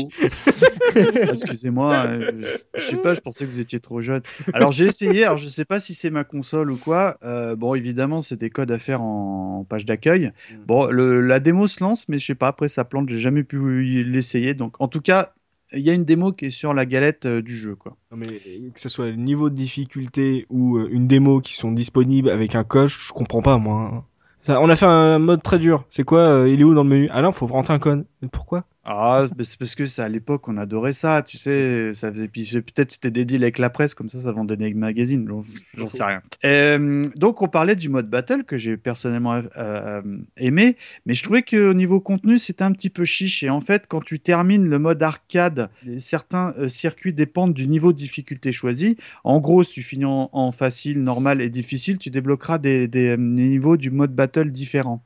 Excusez-moi, 0.95 1.93
euh, 2.07 2.31
je 2.75 2.81
sais 2.81 2.97
pas, 2.97 3.13
je 3.13 3.19
pensais 3.19 3.45
que 3.45 3.49
vous 3.51 3.59
étiez 3.59 3.79
trop 3.79 4.01
jeune. 4.01 4.21
Alors 4.53 4.71
j'ai 4.71 4.85
essayé, 4.85 5.25
alors 5.25 5.37
je 5.37 5.47
sais 5.47 5.65
pas 5.65 5.79
si 5.79 5.93
c'est 5.93 6.09
ma 6.09 6.23
console 6.23 6.71
ou 6.71 6.77
quoi. 6.77 7.17
Euh, 7.23 7.55
bon, 7.55 7.75
évidemment, 7.75 8.21
c'est 8.21 8.37
des 8.39 8.49
codes 8.49 8.71
à 8.71 8.79
faire 8.79 9.01
en, 9.01 9.59
en 9.59 9.63
page 9.63 9.85
d'accueil. 9.85 10.31
Bon, 10.65 10.85
le- 10.89 11.21
la 11.21 11.39
démo 11.39 11.67
se 11.67 11.83
lance, 11.83 12.05
mais 12.09 12.17
je 12.19 12.25
sais 12.25 12.35
pas, 12.35 12.47
après 12.47 12.69
ça 12.69 12.83
plante, 12.85 13.09
j'ai 13.09 13.19
jamais 13.19 13.43
pu 13.43 13.85
y- 13.87 14.03
l'essayer. 14.03 14.53
Donc 14.53 14.75
en 14.79 14.87
tout 14.87 15.01
cas, 15.01 15.33
il 15.73 15.81
y 15.81 15.89
a 15.89 15.93
une 15.93 16.05
démo 16.05 16.31
qui 16.31 16.45
est 16.45 16.49
sur 16.49 16.73
la 16.73 16.85
galette 16.85 17.25
euh, 17.25 17.41
du 17.41 17.55
jeu, 17.55 17.75
quoi. 17.75 17.95
Non, 18.11 18.17
mais 18.17 18.39
que 18.71 18.79
ce 18.79 18.89
soit 18.89 19.07
le 19.07 19.15
niveau 19.15 19.49
de 19.49 19.55
difficulté 19.55 20.45
ou 20.49 20.77
euh, 20.77 20.87
une 20.91 21.07
démo 21.07 21.41
qui 21.41 21.53
sont 21.55 21.71
disponibles 21.71 22.29
avec 22.29 22.55
un 22.55 22.63
code, 22.63 22.87
je 22.89 23.11
comprends 23.11 23.41
pas 23.41 23.57
moi. 23.57 23.91
hein. 23.93 24.03
Ça, 24.39 24.61
on 24.61 24.69
a 24.69 24.75
fait 24.75 24.85
un 24.85 25.19
mode 25.19 25.43
très 25.43 25.59
dur. 25.59 25.83
C'est 25.89 26.03
quoi 26.03 26.19
euh, 26.21 26.49
Il 26.49 26.61
est 26.61 26.63
où 26.63 26.73
dans 26.73 26.83
le 26.83 26.89
menu? 26.89 27.09
Ah 27.11 27.21
non, 27.21 27.31
faut 27.31 27.47
rentrer 27.47 27.73
un 27.73 27.79
code. 27.79 28.05
Mais 28.21 28.29
pourquoi? 28.29 28.63
Ah, 28.89 29.25
c'est 29.41 29.59
parce 29.59 29.75
que 29.75 29.85
c'est 29.85 30.01
à 30.01 30.07
l'époque, 30.07 30.47
on 30.47 30.55
adorait 30.55 30.93
ça, 30.93 31.21
tu 31.21 31.37
sais. 31.37 31.93
Ça 31.93 32.09
faisait, 32.09 32.29
puis 32.29 32.49
peut-être 32.53 32.91
c'était 32.91 33.11
des 33.11 33.25
deals 33.25 33.43
avec 33.43 33.57
la 33.57 33.69
presse, 33.69 33.93
comme 33.93 34.07
ça, 34.07 34.17
ça 34.17 34.31
vendait 34.31 34.55
des 34.55 34.73
magazines. 34.73 35.27
J'en- 35.75 35.89
sais 35.89 36.03
rien. 36.05 36.21
Euh, 36.45 37.03
donc, 37.17 37.41
on 37.41 37.49
parlait 37.49 37.75
du 37.75 37.89
mode 37.89 38.09
battle 38.09 38.45
que 38.45 38.55
j'ai 38.55 38.77
personnellement 38.77 39.35
euh, 39.35 39.41
euh, 39.57 40.01
aimé, 40.37 40.77
mais 41.05 41.13
je 41.13 41.21
trouvais 41.21 41.41
qu'au 41.41 41.73
niveau 41.73 41.99
contenu, 41.99 42.37
c'était 42.37 42.63
un 42.63 42.71
petit 42.71 42.89
peu 42.89 43.03
chiche. 43.03 43.43
Et 43.43 43.49
en 43.49 43.59
fait, 43.59 43.87
quand 43.89 43.99
tu 43.99 44.21
termines 44.21 44.69
le 44.69 44.79
mode 44.79 45.03
arcade, 45.03 45.69
certains 45.97 46.53
circuits 46.69 47.13
dépendent 47.13 47.53
du 47.53 47.67
niveau 47.67 47.91
de 47.91 47.97
difficulté 47.97 48.53
choisi. 48.53 48.95
En 49.25 49.41
gros, 49.41 49.65
si 49.65 49.73
tu 49.73 49.83
finis 49.83 50.05
en, 50.05 50.51
facile, 50.53 51.03
normal 51.03 51.41
et 51.41 51.49
difficile, 51.49 51.97
tu 51.97 52.09
débloqueras 52.09 52.57
des, 52.57 53.17
niveaux 53.17 53.75
du 53.75 53.91
mode 53.91 54.15
battle 54.15 54.49
différents. 54.49 55.03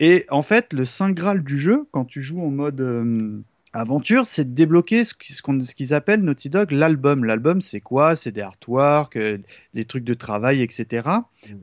Et 0.00 0.24
en 0.30 0.42
fait, 0.42 0.72
le 0.72 0.84
saint 0.84 1.10
graal 1.10 1.42
du 1.42 1.58
jeu, 1.58 1.86
quand 1.92 2.04
tu 2.04 2.22
joues 2.22 2.40
en 2.42 2.50
mode 2.50 2.80
euh, 2.80 3.38
aventure, 3.72 4.26
c'est 4.26 4.44
de 4.44 4.54
débloquer 4.54 5.04
ce 5.04 5.14
qu'ils 5.14 5.34
ce 5.34 5.42
qu'on- 5.42 5.60
ce 5.60 5.74
qu'ils 5.74 5.94
appellent 5.94 6.20
Naughty 6.22 6.50
Dog 6.50 6.70
l'album. 6.72 7.24
L'album, 7.24 7.60
c'est 7.60 7.80
quoi? 7.80 8.14
C'est 8.16 8.32
des 8.32 8.40
artworks, 8.40 9.16
euh, 9.16 9.38
des 9.72 9.84
trucs 9.84 10.04
de 10.04 10.14
travail, 10.14 10.62
etc. 10.62 11.08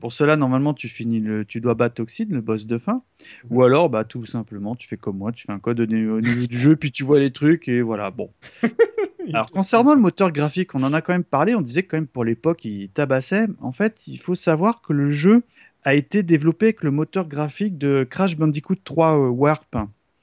Pour 0.00 0.12
cela, 0.12 0.36
normalement, 0.36 0.74
tu 0.74 0.88
finis 0.88 1.20
le, 1.20 1.44
tu 1.44 1.60
dois 1.60 1.74
battre 1.74 1.94
Toxide, 1.96 2.32
le 2.32 2.40
boss 2.40 2.66
de 2.66 2.78
fin, 2.78 3.02
ou 3.50 3.62
alors, 3.62 3.90
bah, 3.90 4.04
tout 4.04 4.24
simplement, 4.24 4.74
tu 4.76 4.88
fais 4.88 4.96
comme 4.96 5.18
moi, 5.18 5.32
tu 5.32 5.46
fais 5.46 5.52
un 5.52 5.58
code 5.58 5.80
au 5.80 5.86
niveau, 5.86 6.16
au 6.16 6.20
niveau 6.20 6.46
du 6.46 6.58
jeu, 6.58 6.76
puis 6.76 6.90
tu 6.90 7.04
vois 7.04 7.18
les 7.20 7.30
trucs 7.32 7.68
et 7.68 7.82
voilà. 7.82 8.10
Bon. 8.10 8.30
Alors 9.32 9.46
concernant 9.50 9.94
le 9.94 10.00
moteur 10.00 10.32
graphique, 10.32 10.74
on 10.74 10.82
en 10.82 10.92
a 10.92 11.00
quand 11.00 11.12
même 11.12 11.22
parlé, 11.24 11.54
on 11.54 11.60
disait 11.60 11.84
que 11.84 11.90
quand 11.92 11.96
même 11.96 12.06
pour 12.08 12.24
l'époque 12.24 12.64
il 12.64 12.88
tabassait. 12.88 13.46
En 13.60 13.70
fait, 13.72 14.06
il 14.08 14.18
faut 14.18 14.34
savoir 14.34 14.82
que 14.82 14.92
le 14.92 15.08
jeu 15.08 15.44
a 15.84 15.94
été 15.94 16.22
développé 16.22 16.66
avec 16.66 16.82
le 16.84 16.90
moteur 16.90 17.26
graphique 17.26 17.78
de 17.78 18.06
Crash 18.08 18.36
Bandicoot 18.36 18.76
3 18.82 19.18
euh, 19.18 19.28
Warp. 19.28 19.74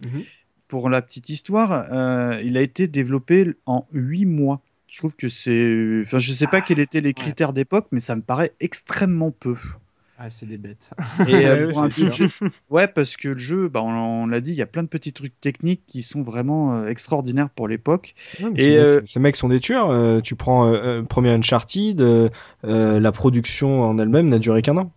Mhm. 0.05 0.23
Pour 0.67 0.89
la 0.89 1.01
petite 1.01 1.29
histoire, 1.29 1.87
euh, 1.91 2.39
il 2.43 2.55
a 2.57 2.61
été 2.61 2.87
développé 2.87 3.53
en 3.65 3.87
8 3.91 4.25
mois. 4.25 4.61
Je 4.87 4.97
trouve 4.97 5.15
que 5.15 5.27
c'est... 5.27 6.01
Enfin, 6.03 6.19
je 6.19 6.31
sais 6.31 6.47
pas 6.47 6.61
quels 6.61 6.79
étaient 6.79 7.01
les 7.01 7.13
critères 7.13 7.53
d'époque, 7.53 7.87
mais 7.91 7.99
ça 7.99 8.15
me 8.15 8.21
paraît 8.21 8.53
extrêmement 8.59 9.31
peu. 9.31 9.55
Ah, 10.21 10.29
c'est 10.29 10.45
des 10.45 10.57
bêtes. 10.57 10.89
Et 11.29 11.47
euh, 11.47 11.67
Ouais, 11.67 11.71
pour 11.71 11.83
un 11.83 12.49
Ouais, 12.69 12.87
parce 12.89 13.15
que 13.15 13.29
le 13.29 13.37
jeu, 13.37 13.69
bah, 13.69 13.81
on, 13.81 14.23
on 14.23 14.27
l'a 14.27 14.41
dit, 14.41 14.51
il 14.51 14.57
y 14.57 14.61
a 14.61 14.65
plein 14.65 14.83
de 14.83 14.89
petits 14.89 15.13
trucs 15.13 15.39
techniques 15.39 15.83
qui 15.87 16.01
sont 16.01 16.21
vraiment 16.21 16.75
euh, 16.75 16.87
extraordinaires 16.87 17.49
pour 17.49 17.69
l'époque. 17.69 18.15
Et, 18.55 18.61
ces, 18.61 18.69
mecs, 18.69 18.77
euh, 18.77 19.01
ces 19.05 19.19
mecs 19.21 19.35
sont 19.37 19.47
des 19.47 19.61
tueurs. 19.61 19.89
Euh, 19.89 20.19
tu 20.19 20.35
prends 20.35 20.67
euh, 20.67 20.99
euh, 20.99 21.03
premier 21.03 21.29
Uncharted, 21.29 22.01
euh, 22.01 22.29
euh, 22.65 22.99
la 22.99 23.11
production 23.13 23.83
en 23.83 23.97
elle-même 23.97 24.29
n'a 24.29 24.39
duré 24.39 24.61
qu'un 24.61 24.75
an. 24.75 24.91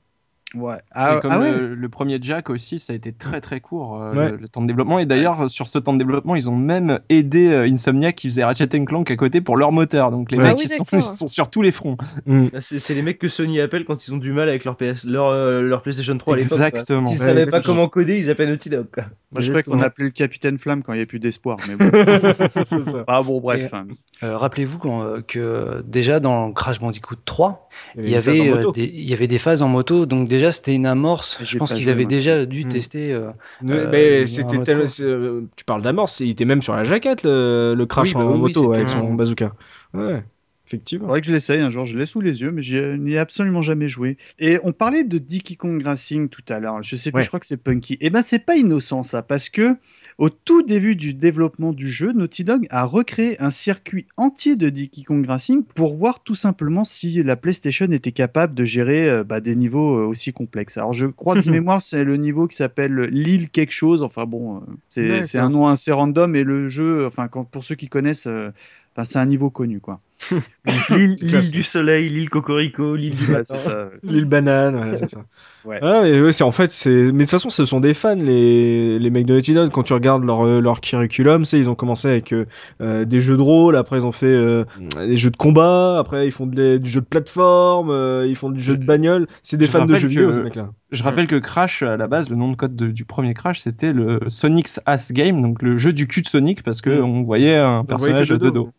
Ouais. 0.54 0.74
Et 0.76 0.78
Ah, 0.92 1.18
comme 1.22 1.32
ah 1.32 1.40
ouais 1.40 1.56
le, 1.58 1.74
le 1.74 1.88
premier 1.88 2.18
Jack 2.20 2.50
aussi, 2.50 2.78
ça 2.78 2.92
a 2.92 2.96
été 2.96 3.12
très 3.12 3.40
très 3.40 3.60
court 3.60 4.00
euh, 4.00 4.14
Ouais. 4.14 4.30
le, 4.32 4.36
le 4.36 4.48
temps 4.48 4.60
de 4.60 4.66
développement. 4.66 4.98
Et 4.98 5.06
d'ailleurs, 5.06 5.48
sur 5.48 5.68
ce 5.68 5.78
temps 5.78 5.92
de 5.94 5.98
développement, 5.98 6.34
ils 6.36 6.50
ont 6.50 6.56
même 6.56 7.00
aidé 7.08 7.48
euh, 7.48 7.64
Insomniac 7.66 8.14
qui 8.16 8.26
faisait 8.28 8.44
Ratchet 8.44 8.68
Clank 8.68 9.10
à 9.10 9.16
côté 9.16 9.40
pour 9.40 9.56
leur 9.56 9.72
moteur. 9.72 10.10
Donc 10.10 10.30
les 10.30 10.36
Ouais. 10.38 10.44
mecs 10.44 10.52
Ah 10.52 10.56
oui, 10.58 10.66
ils 10.66 10.76
sont, 10.76 10.84
ils 10.92 11.02
sont 11.02 11.28
sur 11.28 11.48
tous 11.48 11.62
les 11.62 11.72
fronts. 11.72 11.96
Mm. 12.26 12.46
Là, 12.52 12.60
C'est 12.60 12.94
les 12.94 13.02
mecs 13.02 13.18
que 13.18 13.28
Sony 13.28 13.60
appelle 13.60 13.84
quand 13.84 14.06
ils 14.06 14.12
ont 14.12 14.18
du 14.18 14.32
mal 14.32 14.48
avec 14.48 14.64
leur, 14.64 14.76
PS, 14.76 15.04
leur, 15.04 15.28
euh, 15.28 15.62
leur 15.62 15.82
PlayStation 15.82 16.16
3 16.16 16.34
à 16.34 16.36
l'époque. 16.38 16.52
Exactement. 16.52 17.06
S'ils 17.06 17.18
Ouais, 17.20 17.26
savaient 17.26 17.46
pas 17.46 17.60
comment 17.60 17.88
coder, 17.88 18.18
ils 18.18 18.28
appellent 18.30 18.50
Naughty 18.50 18.68
Dog. 18.70 18.86
quoi. 18.92 19.04
Moi, 19.32 19.40
je 19.40 19.48
croyais 19.48 19.62
qu'on 19.62 19.80
appelait 19.80 20.04
le 20.04 20.10
Capitaine 20.10 20.58
Flamme 20.58 20.82
quand 20.82 20.92
il 20.92 20.96
n'y 20.96 21.02
a 21.02 21.06
plus 21.06 21.18
d'espoir. 21.18 21.56
Mais 21.66 21.76
bon. 21.76 21.90
C'est 22.66 22.82
ça. 22.82 23.04
ah 23.06 23.22
bon, 23.22 23.40
bref. 23.40 23.72
Rappelez-vous 24.20 24.78
que 25.26 25.82
déjà 25.86 26.20
dans 26.20 26.52
Crash 26.52 26.80
Bandicoot 26.80 27.16
3, 27.24 27.68
il 27.96 28.08
y 28.10 28.16
avait, 28.16 28.50
euh, 28.50 28.70
des, 28.72 28.84
il 28.84 29.08
y 29.08 29.14
avait 29.14 29.26
des 29.26 29.38
phases 29.38 29.62
en 29.62 29.68
moto, 29.68 30.04
donc 30.06 30.28
déjà 30.43 30.52
c'était 30.52 30.74
une 30.74 30.86
amorce. 30.86 31.39
Je 31.40 31.59
pense 31.59 31.73
qu'ils 31.74 31.89
avaient 31.90 32.05
déjà 32.05 32.44
dû 32.47 32.64
Hmm. 32.64 32.69
tester. 32.69 33.12
euh, 33.12 33.31
Mais- 33.62 34.23
Euh, 34.23 34.27
c'était 34.27 34.59
euh, 35.02 35.40
Tu 35.56 35.64
parles 35.64 35.82
d'amorce, 35.82 36.20
il 36.20 36.31
était 36.31 36.44
même 36.44 36.62
sur 36.62 36.74
la 36.74 36.85
jaquette 36.85 37.23
le, 37.23 37.85
crash 37.89 38.14
bah 38.14 38.20
en 38.20 38.36
moto 38.36 38.73
avec 38.74 38.89
son 38.89 39.14
bazooka. 39.14 39.52
Ouais. 39.94 40.23
Effectivement. 40.72 41.04
Faudrait 41.06 41.20
que 41.20 41.26
je 41.26 41.32
l'essaye 41.32 41.60
un 41.60 41.68
jour, 41.68 41.84
je 41.84 41.98
l'ai 41.98 42.06
sous 42.06 42.22
les 42.22 42.40
yeux, 42.40 42.50
mais 42.50 42.62
j'y 42.62 42.80
n'y 42.98 43.12
ai 43.12 43.18
absolument 43.18 43.60
jamais 43.60 43.88
joué. 43.88 44.16
Et 44.38 44.58
on 44.64 44.72
parlait 44.72 45.04
de 45.04 45.18
Diddy 45.18 45.56
Kong 45.58 45.82
Racing 45.82 46.30
tout 46.30 46.42
à 46.48 46.60
l'heure, 46.60 46.82
je 46.82 46.96
sais 46.96 47.10
plus, 47.10 47.18
Ouais. 47.18 47.22
je 47.22 47.28
crois 47.28 47.40
que 47.40 47.44
c'est 47.46 47.58
Punky. 47.58 47.98
Et 48.00 48.08
ben 48.08 48.22
c'est 48.22 48.38
pas 48.46 48.56
innocent 48.56 49.02
ça, 49.02 49.20
parce 49.20 49.50
que 49.50 49.76
au 50.16 50.30
tout 50.30 50.62
début 50.62 50.96
du 50.96 51.12
développement 51.12 51.72
du 51.72 51.90
jeu, 51.90 52.12
Naughty 52.12 52.44
Dog 52.44 52.66
a 52.70 52.84
recréé 52.84 53.38
un 53.42 53.50
circuit 53.50 54.06
entier 54.16 54.56
de 54.56 54.70
Diddy 54.70 55.04
Kong 55.04 55.26
Racing 55.26 55.62
pour 55.62 55.94
voir 55.94 56.22
tout 56.22 56.34
simplement 56.34 56.84
si 56.84 57.22
la 57.22 57.36
PlayStation 57.36 57.90
était 57.92 58.12
capable 58.12 58.54
de 58.54 58.64
gérer 58.64 59.10
euh, 59.10 59.24
bah, 59.24 59.40
des 59.40 59.54
niveaux 59.56 59.98
euh, 59.98 60.06
aussi 60.06 60.32
complexes. 60.32 60.78
Alors 60.78 60.94
je 60.94 61.04
crois 61.06 61.34
que 61.34 61.44
de 61.44 61.50
mémoire 61.50 61.82
c'est 61.82 62.04
le 62.04 62.16
niveau 62.16 62.46
qui 62.46 62.56
s'appelle 62.56 62.94
l'île 63.10 63.50
quelque 63.50 63.72
chose, 63.72 64.02
enfin 64.02 64.24
bon, 64.24 64.62
euh, 64.96 65.22
c'est 65.22 65.38
un 65.38 65.50
nom 65.50 65.66
assez 65.66 65.92
random 65.92 66.34
et 66.34 66.44
le 66.44 66.68
jeu, 66.68 67.04
enfin 67.06 67.28
quand, 67.28 67.44
pour 67.44 67.62
ceux 67.62 67.74
qui 67.74 67.88
connaissent, 67.88 68.26
enfin, 68.26 69.04
c'est 69.04 69.18
un 69.18 69.26
niveau 69.26 69.50
connu 69.50 69.80
quoi. 69.80 70.00
L'île 70.90 71.50
du 71.50 71.64
soleil, 71.64 72.08
l'île 72.08 72.30
Cocorico, 72.30 72.94
l'île 72.96 73.14
du 73.16 73.26
Ouais, 73.26 73.38
matin. 73.38 73.44
c'est 73.44 73.58
ça. 73.58 73.90
L'île 74.04 74.24
banane, 74.26 74.76
ouais, 74.76 74.96
c'est 74.96 75.08
ça. 75.10 75.22
Ouais. 75.64 75.78
Ah, 75.80 76.00
mais 76.02 76.20
ouais, 76.20 76.32
c'est 76.32 76.42
en 76.42 76.50
fait, 76.50 76.72
c'est. 76.72 76.90
Mais 76.90 77.12
de 77.12 77.18
toute 77.18 77.30
façon, 77.30 77.48
ce 77.48 77.64
sont 77.64 77.78
des 77.78 77.94
fans, 77.94 78.16
les, 78.16 78.98
les 78.98 79.10
mecs 79.10 79.26
de 79.26 79.34
Naughty 79.34 79.54
Dog. 79.54 79.70
Quand 79.70 79.84
tu 79.84 79.92
regardes 79.92 80.24
leur, 80.24 80.44
euh, 80.44 80.60
leur 80.60 80.80
curriculum, 80.80 81.44
c'est 81.44 81.56
ils 81.56 81.70
ont 81.70 81.76
commencé 81.76 82.08
avec 82.08 82.32
euh, 82.32 82.46
euh, 82.80 83.04
des 83.04 83.20
jeux 83.20 83.36
de 83.36 83.42
rôle, 83.42 83.76
après 83.76 83.98
ils 83.98 84.04
ont 84.04 84.10
fait 84.10 84.26
euh, 84.26 84.64
des 84.96 85.16
jeux 85.16 85.30
de 85.30 85.36
combat, 85.36 86.00
après 86.00 86.26
ils 86.26 86.32
font 86.32 86.46
de 86.46 86.78
du 86.78 86.90
jeu 86.90 87.00
de 87.00 87.06
plateforme, 87.06 87.90
euh, 87.90 88.26
ils 88.26 88.34
font 88.34 88.50
du 88.50 88.60
jeu 88.60 88.76
de 88.76 88.84
bagnole. 88.84 89.28
C'est 89.42 89.56
des 89.56 89.66
je 89.66 89.70
fans 89.70 89.84
de 89.86 89.94
jeux 89.94 90.08
vidéo, 90.08 90.32
ces 90.32 90.42
mecs-là. 90.42 90.70
Je 90.90 91.02
rappelle 91.04 91.28
que 91.28 91.36
Crash, 91.36 91.84
à 91.84 91.96
la 91.96 92.08
base, 92.08 92.28
le 92.28 92.34
nom 92.34 92.50
de 92.50 92.56
code 92.56 92.74
de- 92.74 92.90
du 92.90 93.04
premier 93.04 93.32
Crash, 93.32 93.60
c'était 93.60 93.92
le 93.92 94.18
Sonic's 94.30 94.80
Ass 94.84 95.12
Game, 95.12 95.40
donc 95.42 95.62
le 95.62 95.78
jeu 95.78 95.92
du 95.92 96.08
cul 96.08 96.22
de 96.22 96.26
Sonic, 96.26 96.64
parce 96.64 96.80
que 96.80 96.90
Mm. 96.90 97.04
on 97.04 97.22
voyait 97.22 97.56
un 97.56 97.78
On 97.78 97.84
personnage 97.84 98.30
de 98.30 98.50
dos. 98.50 98.70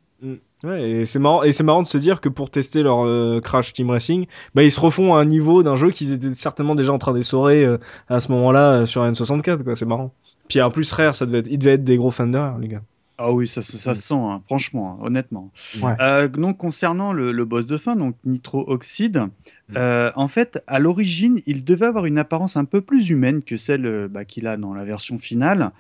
Ouais, 0.63 0.89
et 0.89 1.05
c'est 1.05 1.19
marrant, 1.19 1.43
et 1.43 1.51
c'est 1.51 1.63
marrant 1.63 1.81
de 1.81 1.87
se 1.87 1.97
dire 1.97 2.21
que 2.21 2.29
pour 2.29 2.49
tester 2.49 2.83
leur 2.83 3.05
euh, 3.05 3.41
Crash 3.41 3.73
Team 3.73 3.89
Racing, 3.89 4.27
bah 4.55 4.63
ils 4.63 4.71
se 4.71 4.79
refont 4.79 5.13
à 5.13 5.19
un 5.19 5.25
niveau 5.25 5.61
d'un 5.61 5.75
jeu 5.75 5.91
qu'ils 5.91 6.13
étaient 6.13 6.33
certainement 6.33 6.73
déjà 6.73 6.93
en 6.93 6.97
train 6.99 7.13
d'essorer 7.13 7.65
euh, 7.65 7.77
à 8.07 8.21
ce 8.21 8.31
moment-là 8.31 8.73
euh, 8.81 8.85
sur 8.85 9.03
N64, 9.03 9.63
quoi. 9.63 9.75
C'est 9.75 9.85
marrant. 9.85 10.13
Puis 10.47 10.61
en 10.61 10.71
plus, 10.71 10.89
Rare, 10.93 11.15
ça 11.15 11.25
devait 11.25 11.39
être, 11.39 11.49
ils 11.51 11.57
devaient 11.57 11.73
être 11.73 11.83
des 11.83 11.97
gros 11.97 12.11
fans 12.11 12.27
de 12.27 12.37
Rare, 12.37 12.57
les 12.59 12.69
gars. 12.69 12.81
Ah 13.17 13.31
oui, 13.31 13.47
ça, 13.47 13.61
ça, 13.61 13.77
ça 13.77 13.93
se 13.93 14.01
sent, 14.01 14.15
hein, 14.15 14.41
franchement, 14.45 14.93
hein, 14.93 15.05
honnêtement. 15.05 15.51
Ouais. 15.81 15.93
Euh, 16.01 16.27
donc, 16.27 16.57
concernant 16.57 17.13
le, 17.13 17.31
le 17.31 17.45
boss 17.45 17.65
de 17.65 17.77
fin, 17.77 17.95
donc 17.95 18.15
Nitro 18.25 18.63
Oxide, 18.67 19.27
Mm. 19.69 19.77
euh, 19.77 20.11
en 20.15 20.27
fait, 20.27 20.61
à 20.67 20.79
l'origine, 20.79 21.39
il 21.45 21.63
devait 21.63 21.85
avoir 21.85 22.05
une 22.05 22.17
apparence 22.17 22.57
un 22.57 22.65
peu 22.65 22.81
plus 22.81 23.09
humaine 23.09 23.41
que 23.41 23.55
celle 23.55 23.85
euh, 23.85 24.07
bah, 24.09 24.25
qu'il 24.25 24.45
a 24.47 24.57
dans 24.57 24.73
la 24.73 24.83
version 24.83 25.17
finale. 25.17 25.71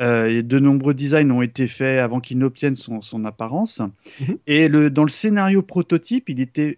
Euh, 0.00 0.26
et 0.26 0.42
de 0.42 0.58
nombreux 0.58 0.94
designs 0.94 1.30
ont 1.30 1.42
été 1.42 1.66
faits 1.66 1.98
avant 2.00 2.20
qu'il 2.20 2.38
n'obtienne 2.38 2.76
son, 2.76 3.00
son 3.00 3.24
apparence. 3.24 3.80
Mhm. 4.20 4.36
Et 4.46 4.68
le, 4.68 4.90
dans 4.90 5.04
le 5.04 5.08
scénario 5.08 5.62
prototype, 5.62 6.28
il 6.28 6.40
était 6.40 6.76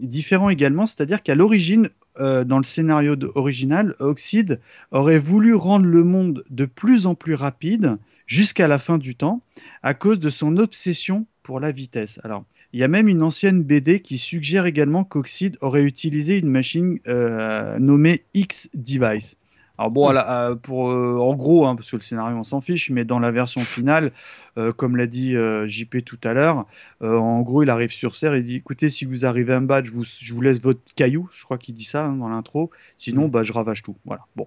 différent 0.00 0.50
également, 0.50 0.86
c'est-à-dire 0.86 1.22
qu'à 1.22 1.34
l'origine, 1.34 1.88
euh, 2.20 2.44
dans 2.44 2.58
le 2.58 2.64
scénario 2.64 3.16
original, 3.34 3.94
Oxide 3.98 4.60
aurait 4.92 5.18
voulu 5.18 5.54
rendre 5.54 5.86
le 5.86 6.04
monde 6.04 6.44
de 6.50 6.64
plus 6.64 7.06
en 7.06 7.14
plus 7.14 7.34
rapide 7.34 7.98
jusqu'à 8.26 8.68
la 8.68 8.78
fin 8.78 8.98
du 8.98 9.14
temps 9.14 9.42
à 9.82 9.94
cause 9.94 10.20
de 10.20 10.30
son 10.30 10.56
obsession 10.56 11.26
pour 11.42 11.60
la 11.60 11.72
vitesse. 11.72 12.20
Alors, 12.24 12.44
il 12.72 12.80
y 12.80 12.82
a 12.82 12.88
même 12.88 13.08
une 13.08 13.22
ancienne 13.22 13.62
BD 13.62 14.00
qui 14.00 14.18
suggère 14.18 14.66
également 14.66 15.04
qu'Oxide 15.04 15.56
aurait 15.60 15.84
utilisé 15.84 16.38
une 16.38 16.50
machine 16.50 16.98
euh, 17.06 17.78
nommée 17.78 18.24
X-Device. 18.34 19.36
Alors 19.78 19.90
bon, 19.90 20.02
voilà, 20.04 20.48
euh, 20.50 20.54
pour, 20.54 20.90
euh, 20.92 21.18
en 21.18 21.34
gros, 21.34 21.66
hein, 21.66 21.74
parce 21.74 21.90
que 21.90 21.96
le 21.96 22.02
scénario 22.02 22.36
on 22.36 22.44
s'en 22.44 22.60
fiche, 22.60 22.90
mais 22.90 23.04
dans 23.04 23.18
la 23.18 23.30
version 23.32 23.62
finale, 23.62 24.12
euh, 24.56 24.72
comme 24.72 24.96
l'a 24.96 25.08
dit 25.08 25.34
euh, 25.34 25.66
JP 25.66 26.04
tout 26.04 26.18
à 26.22 26.32
l'heure, 26.32 26.64
en 27.00 27.40
gros 27.42 27.64
il 27.64 27.70
arrive 27.70 27.90
sur 27.90 28.14
serre 28.14 28.34
et 28.34 28.38
il 28.38 28.44
dit 28.44 28.56
écoutez, 28.56 28.88
si 28.88 29.04
vous 29.04 29.26
arrivez 29.26 29.52
à 29.52 29.58
me 29.60 29.66
battre, 29.66 29.88
je 29.88 29.92
vous, 29.92 30.04
je 30.04 30.32
vous 30.32 30.40
laisse 30.40 30.60
votre 30.60 30.78
caillou, 30.94 31.28
je 31.32 31.42
crois 31.44 31.58
qu'il 31.58 31.74
dit 31.74 31.82
ça 31.84 32.04
hein, 32.06 32.12
dans 32.16 32.28
l'intro, 32.28 32.70
sinon 32.96 33.26
bah, 33.26 33.42
je 33.42 33.52
ravage 33.52 33.82
tout. 33.82 33.96
Voilà, 34.04 34.22
bon. 34.36 34.46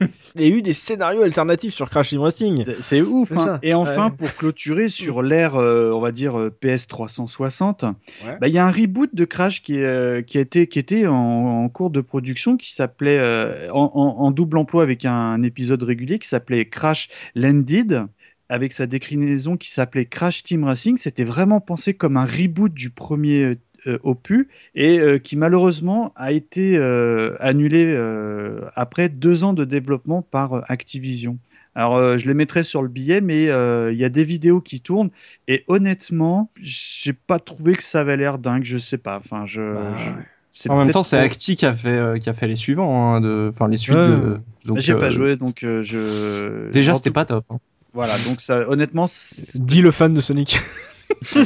Il 0.36 0.42
y 0.42 0.44
a 0.44 0.48
eu 0.56 0.62
des 0.62 0.72
scénarios 0.74 1.22
alternatifs 1.22 1.74
sur 1.74 1.90
Crash 1.90 2.10
Team 2.10 2.20
Racing. 2.20 2.64
C'est- 2.78 3.02
ouf. 3.02 3.32
Hein. 3.32 3.58
Et 3.62 3.74
enfin, 3.74 4.06
Ouais. 4.06 4.16
pour 4.16 4.32
clôturer 4.36 4.88
sur 4.88 5.22
l'ère, 5.22 5.56
on 5.56 5.98
va 6.00 6.12
dire 6.12 6.38
euh, 6.38 6.50
PS 6.50 6.86
360, 6.86 7.82
Ouais. 7.82 8.38
bah, 8.40 8.46
il 8.48 8.54
y 8.54 8.58
a 8.58 8.66
un 8.66 8.70
reboot 8.70 9.12
de 9.12 9.24
Crash 9.24 9.62
qui, 9.62 9.76
a 9.84 10.18
été 10.18 10.68
qui 10.68 10.78
était 10.78 11.06
en, 11.08 11.14
en 11.16 11.68
cours 11.68 11.90
de 11.90 12.00
production, 12.00 12.56
qui 12.56 12.72
s'appelait 12.72 13.68
en, 13.72 13.90
en- 13.94 14.24
en 14.24 14.30
double 14.30 14.56
emploi 14.68 14.82
avec 14.82 15.06
un, 15.06 15.42
épisode 15.42 15.82
régulier 15.82 16.18
qui 16.18 16.28
s'appelait 16.28 16.68
Crash 16.68 17.08
Landed 17.34 18.04
avec 18.50 18.74
sa 18.74 18.86
déclinaison 18.86 19.56
qui 19.56 19.70
s'appelait 19.70 20.04
Crash 20.04 20.42
Team 20.42 20.64
Racing. 20.64 20.98
C'était 20.98 21.24
vraiment 21.24 21.60
pensé 21.60 21.94
comme 21.94 22.18
un 22.18 22.26
reboot 22.26 22.72
du 22.72 22.90
premier 22.90 23.56
euh, 23.86 23.98
opus 24.02 24.46
et 24.74 24.98
euh, 24.98 25.18
qui 25.18 25.38
malheureusement 25.38 26.12
a 26.16 26.32
été 26.32 26.76
euh, 26.76 27.34
annulé 27.40 27.86
euh, 27.86 28.68
après 28.74 29.08
deux 29.08 29.42
ans 29.42 29.54
de 29.54 29.64
développement 29.64 30.20
par 30.20 30.70
Activision. 30.70 31.38
Alors, 31.74 32.18
je 32.18 32.26
les 32.26 32.34
mettrai 32.34 32.64
sur 32.64 32.82
le 32.82 32.88
billet, 32.88 33.20
mais 33.20 33.44
il 33.44 33.98
y 33.98 34.04
a 34.04 34.08
des 34.08 34.24
vidéos 34.24 34.60
qui 34.60 34.80
tournent 34.80 35.10
et 35.46 35.64
honnêtement, 35.68 36.50
j'ai 36.56 37.12
pas 37.14 37.38
trouvé 37.38 37.74
que 37.74 37.82
ça 37.82 38.00
avait 38.00 38.16
l'air 38.16 38.38
dingue. 38.38 38.64
Je 38.64 38.76
sais 38.76 38.98
pas. 38.98 39.16
Enfin, 39.16 39.46
je. 39.46 39.62
Bah, 39.62 39.94
je- 39.94 40.37
En 40.68 40.76
même 40.78 40.90
temps, 40.90 41.02
c'est 41.02 41.18
Acti 41.18 41.56
qui 41.56 41.66
a 41.66 41.74
fait, 41.74 41.88
euh, 41.88 42.18
qui 42.18 42.28
a 42.28 42.32
fait 42.32 42.48
les 42.48 42.56
suivants, 42.56 43.14
hein, 43.14 43.20
de, 43.20 43.50
enfin 43.54 43.68
les 43.68 43.76
suites. 43.76 43.96
Ouais. 43.96 44.08
de- 44.08 44.40
donc, 44.64 44.78
J'ai 44.80 44.94
euh, 44.94 44.98
pas 44.98 45.10
joué, 45.10 45.36
donc 45.36 45.62
euh, 45.62 45.82
je. 45.82 46.70
Déjà, 46.72 46.94
c'était 46.94 47.10
tout- 47.10 47.14
pas 47.14 47.24
top. 47.24 47.44
hein. 47.50 47.58
Voilà, 47.94 48.18
donc 48.18 48.40
ça, 48.40 48.68
honnêtement, 48.68 49.04
Dis 49.54 49.80
le 49.82 49.90
fan 49.90 50.12
de 50.14 50.20
Sonic. 50.20 50.58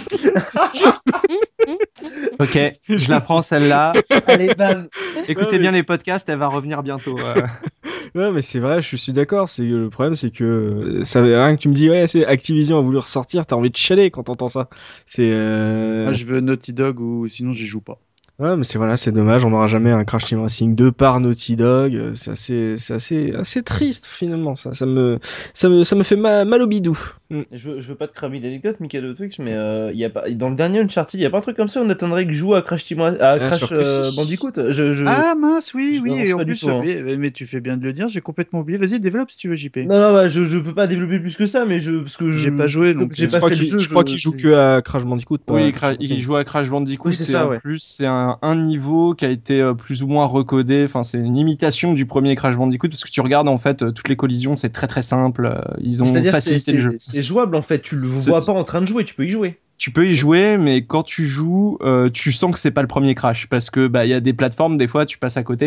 Ok, 2.40 2.58
je 2.88 3.08
la 3.10 3.20
prends 3.20 3.42
celle-là. 3.42 3.92
Allez, 4.26 4.52
bam 4.54 4.88
Écoutez 5.28 5.46
Ouais, 5.46 5.52
mais- 5.52 5.58
bien 5.58 5.70
les 5.70 5.82
podcasts, 5.82 6.28
elle 6.28 6.38
va 6.38 6.48
revenir 6.48 6.82
bientôt. 6.82 7.16
euh. 7.18 7.42
Ouais, 8.14 8.30
mais 8.30 8.42
c'est 8.42 8.58
vrai, 8.58 8.82
je 8.82 8.94
suis 8.96 9.12
d'accord. 9.12 9.48
C'est 9.48 9.62
le 9.62 9.88
problème, 9.88 10.14
c'est 10.14 10.30
que 10.30 10.44
euh, 10.44 11.02
ça 11.02 11.22
rien 11.22 11.56
que 11.56 11.60
tu 11.62 11.70
me 11.70 11.72
dis 11.74 11.88
ouais, 11.88 12.06
c'est 12.06 12.26
Activision 12.26 12.76
a 12.78 12.82
voulu 12.82 12.98
ressortir, 12.98 13.46
t'as 13.46 13.56
envie 13.56 13.70
de 13.70 13.76
chialer 13.76 14.10
quand 14.10 14.24
t'entends 14.24 14.48
ça. 14.48 14.68
C'est 15.06 15.30
euh... 15.32 16.02
moi, 16.04 16.12
je 16.12 16.26
veux 16.26 16.40
Naughty 16.40 16.74
Dog 16.74 17.00
ou 17.00 17.26
sinon 17.26 17.52
j'y 17.52 17.64
joue 17.64 17.80
pas. 17.80 17.98
Ouais, 18.42 18.56
mais 18.56 18.64
c'est 18.64 18.78
voilà, 18.78 18.96
c'est 18.96 19.12
dommage, 19.12 19.44
on 19.44 19.50
n'aura 19.50 19.66
jamais 19.68 19.90
un 19.90 20.04
Crash 20.04 20.26
Team 20.26 20.42
Racing 20.42 20.74
2 20.74 20.92
par 20.92 21.20
Naughty 21.20 21.56
Dog. 21.56 21.94
Euh, 21.94 22.14
C'est 22.14 22.30
assez, 22.32 22.74
c'est 22.76 22.94
assez, 22.94 23.32
assez 23.38 23.62
triste 23.62 24.06
finalement. 24.06 24.54
Ça, 24.56 24.72
ça 24.74 24.86
me, 24.86 25.18
ça 25.54 25.68
me, 25.68 25.84
ça 25.84 25.96
me 25.96 26.02
fait 26.02 26.16
ma- 26.16 26.44
mal 26.44 26.62
au 26.62 26.66
bidou. 26.66 26.98
Mm. 27.32 27.42
Je, 27.50 27.70
veux- 27.70 27.80
je 27.80 27.88
veux 27.88 27.94
pas 27.94 28.06
te 28.08 28.12
cramer 28.12 28.40
d'anecdote, 28.40 28.76
Michael 28.80 29.14
Twix, 29.16 29.38
mais 29.38 29.54
euh, 29.54 29.90
y 29.94 30.04
a 30.04 30.10
pas, 30.10 30.28
dans 30.30 30.50
le 30.50 30.54
dernier 30.54 30.80
Uncharted, 30.80 31.18
il 31.18 31.22
y 31.22 31.26
a 31.26 31.30
pas 31.30 31.38
un 31.38 31.40
truc 31.40 31.56
comme 31.56 31.68
ça 31.68 31.80
on 31.80 31.88
attendrait 31.88 32.26
que 32.26 32.32
je 32.32 32.38
joue 32.38 32.54
à 32.54 32.60
Crash, 32.60 32.84
Team, 32.84 33.00
à 33.00 33.10
Bien 33.38 33.46
Crash 33.46 33.72
euh. 33.72 34.02
Bandicoot? 34.14 34.50
Je, 34.70 34.92
je... 34.92 35.04
Ah 35.06 35.34
mince, 35.40 35.72
oui, 35.72 35.94
je 35.96 36.02
oui, 36.02 36.12
et 36.18 36.32
en 36.34 36.44
plus, 36.44 36.60
tout, 36.60 36.68
hein. 36.68 36.82
mais 37.18 37.30
tu 37.30 37.46
fais 37.46 37.60
bien 37.62 37.78
de 37.78 37.84
le 37.86 37.94
dire, 37.94 38.08
j'ai 38.08 38.20
complètement 38.20 38.60
oublié. 38.60 38.76
Vas-y, 38.78 39.00
développe 39.00 39.30
si 39.30 39.38
tu 39.38 39.48
veux, 39.48 39.54
JP. 39.54 39.78
Non, 39.78 39.98
non, 39.98 40.12
bah, 40.12 40.28
je, 40.28 40.44
je 40.44 40.58
peux 40.58 40.74
pas 40.74 40.86
développer 40.86 41.18
plus 41.20 41.34
que 41.36 41.46
ça, 41.46 41.64
mais 41.64 41.80
je. 41.80 42.00
Parce 42.00 42.18
que 42.18 42.30
je... 42.30 42.36
J'ai 42.36 42.50
pas 42.50 42.66
joué, 42.66 42.92
donc 42.92 43.12
j'ai 43.14 43.24
euh, 43.24 43.28
Je 43.28 43.32
pas 43.32 43.38
crois 43.38 43.48
fait 43.48 43.54
le 43.56 43.60
qu'il, 43.62 43.70
jeu. 43.70 43.78
je 43.78 43.88
crois 43.88 44.04
qu'il 44.04 44.18
joue 44.18 44.32
que 44.32 44.52
à 44.52 44.82
Crash 44.82 45.04
Bandicoot. 45.04 45.38
Oui, 45.48 45.72
il 46.00 46.20
joue 46.20 46.36
à 46.36 46.44
Crash 46.44 46.68
Bandicoot 46.68 47.08
Oui, 47.08 47.14
c'est 47.14 47.34
en 47.34 47.48
ouais. 47.48 47.60
plus 47.60 47.78
c'est 47.78 48.06
un, 48.06 48.36
un 48.42 48.56
niveau 48.56 49.14
qui 49.14 49.24
a 49.24 49.30
été 49.30 49.60
euh, 49.60 49.72
plus 49.72 50.02
ou 50.02 50.06
moins 50.08 50.26
recodé. 50.26 50.84
Enfin, 50.84 51.02
c'est 51.02 51.18
une 51.18 51.38
imitation 51.38 51.94
du 51.94 52.04
premier 52.04 52.36
Crash 52.36 52.56
Bandicoot 52.56 52.88
parce 52.88 53.04
que 53.04 53.10
tu 53.10 53.22
regardes 53.22 53.48
en 53.48 53.56
fait 53.58 53.78
toutes 53.94 54.08
les 54.10 54.16
collisions, 54.16 54.54
c'est 54.54 54.68
très 54.70 54.86
très 54.86 55.02
simple. 55.02 55.58
Ils 55.80 56.02
ont 56.02 56.06
facilité 56.30 56.72
le 56.72 56.80
jeu. 56.80 56.96
Jouable 57.22 57.56
en 57.56 57.62
fait, 57.62 57.80
tu 57.80 57.96
le 57.96 58.08
vois 58.08 58.40
pas 58.40 58.52
en 58.52 58.64
train 58.64 58.80
de 58.80 58.86
jouer, 58.86 59.04
tu 59.04 59.14
peux 59.14 59.24
y 59.26 59.30
jouer. 59.30 59.58
Tu 59.82 59.90
peux 59.90 60.06
y 60.06 60.14
jouer, 60.14 60.58
mais 60.58 60.84
quand 60.86 61.02
tu 61.02 61.26
joues, 61.26 61.76
euh, 61.82 62.08
tu 62.08 62.30
sens 62.30 62.52
que 62.52 62.58
c'est 62.60 62.70
pas 62.70 62.82
le 62.82 62.86
premier 62.86 63.16
Crash 63.16 63.48
parce 63.48 63.68
que 63.68 63.88
bah 63.88 64.04
il 64.04 64.10
y 64.10 64.14
a 64.14 64.20
des 64.20 64.32
plateformes 64.32 64.76
des 64.76 64.86
fois 64.86 65.06
tu 65.06 65.18
passes 65.18 65.36
à 65.36 65.42
côté 65.42 65.66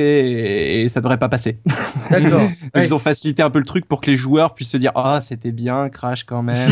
et, 0.80 0.84
et 0.84 0.88
ça 0.88 1.02
devrait 1.02 1.18
pas 1.18 1.28
passer. 1.28 1.58
D'accord. 2.10 2.40
Donc, 2.40 2.50
Ouais. 2.74 2.84
Ils 2.86 2.96
ont 2.96 3.00
facilité 3.00 3.44
un 3.44 3.50
peu 3.50 3.60
le 3.60 3.66
truc 3.66 3.86
pour 3.90 4.00
que 4.00 4.10
les 4.10 4.16
joueurs 4.16 4.54
puissent 4.54 4.72
se 4.72 4.78
dire 4.78 4.94
ah 4.96 5.20
c'était 5.20 5.52
bien 5.52 5.90
Crash 5.90 6.24
quand 6.24 6.44
même 6.44 6.72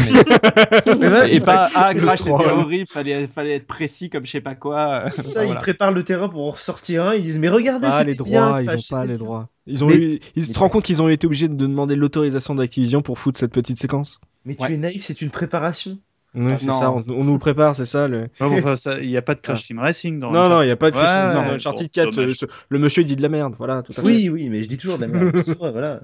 et, 0.86 1.36
et 1.36 1.40
pas 1.42 1.70
ah 1.76 1.94
Crash 1.94 2.20
c'était 2.20 2.32
horrible 2.32 2.88
fallait 2.88 3.28
fallait 3.28 3.56
être 3.56 3.68
précis 3.68 4.10
comme 4.10 4.26
je 4.26 4.32
sais 4.32 4.40
pas 4.42 4.56
quoi. 4.56 5.10
Ça, 5.10 5.22
Enfin, 5.22 5.42
ils 5.42 5.46
voilà. 5.48 5.60
préparent 5.60 5.92
le 5.92 6.04
terrain 6.04 6.30
pour 6.30 6.48
en 6.48 6.52
ressortir 6.52 7.04
un, 7.08 7.14
ils 7.16 7.24
disent 7.24 7.40
mais 7.40 7.50
regardez, 7.50 7.90
Pas 7.90 8.06
les 8.06 8.12
c'était 8.14 8.24
droits, 8.24 8.62
bien, 8.62 8.74
ils 8.74 8.78
ont 8.78 8.96
pas 8.96 9.06
les 9.06 9.14
bien. 9.16 9.18
droits. 9.22 9.50
Ils 9.68 9.84
ont 9.84 9.88
Mais- 9.88 9.98
eu, 9.98 10.20
ils 10.38 10.46
se 10.46 10.58
rendent 10.58 10.72
compte 10.72 10.86
qu'ils 10.86 11.02
ont 11.02 11.10
été 11.10 11.28
obligés 11.28 11.50
de 11.50 11.56
demander 11.56 11.98
l'autorisation 11.98 12.56
d'Activision 12.56 13.02
pour 13.02 13.20
foutre 13.20 13.38
cette 13.38 13.52
petite 13.52 13.80
séquence. 13.80 14.22
Mais 14.46 14.56
tu 14.56 14.72
es 14.74 14.78
naïf, 14.78 15.04
c'est 15.04 15.22
une 15.22 15.30
préparation. 15.30 15.98
Oui, 16.36 16.54
c'est 16.58 16.66
non. 16.68 16.80
ça, 16.80 16.92
on, 16.92 17.04
on 17.08 17.24
nous 17.24 17.34
le 17.34 17.40
prépare, 17.40 17.76
c'est 17.76 17.86
ça. 17.86 18.08
Le... 18.08 18.28
Bon, 18.40 18.56
il 19.02 19.10
n'y 19.10 19.18
a 19.18 19.22
pas 19.22 19.36
de 19.36 19.42
Crash 19.42 19.66
Team 19.66 19.80
Racing 19.80 20.20
dans 20.20 20.32
Non, 20.32 20.40
non, 20.50 20.60
Uncharted. 20.60 20.64
il 20.64 20.68
n'y 20.68 20.72
a 20.72 20.76
pas 20.78 20.90
de 20.92 20.96
Ouais, 20.96 21.02
Crash 21.04 21.28
ouais, 21.28 21.34
dans 21.42 21.48
ouais, 21.50 21.56
Uncharted 21.56 21.86
bon, 21.88 21.92
4. 21.94 22.12
dommage. 22.12 22.32
euh, 22.32 22.34
ce- 22.36 22.46
le 22.70 22.80
monsieur 22.80 23.04
dit 23.04 23.16
de 23.16 23.22
la 23.22 23.30
merde, 23.30 23.54
voilà, 23.58 23.84
tout 23.84 23.92
à 23.92 23.96
fait. 23.96 24.02
Oui, 24.02 24.30
oui, 24.30 24.50
mais 24.50 24.64
je 24.64 24.70
dis 24.70 24.78
toujours 24.78 24.98
de 24.98 25.04
la 25.06 25.08
merde. 25.10 25.44
Voilà. 25.60 26.00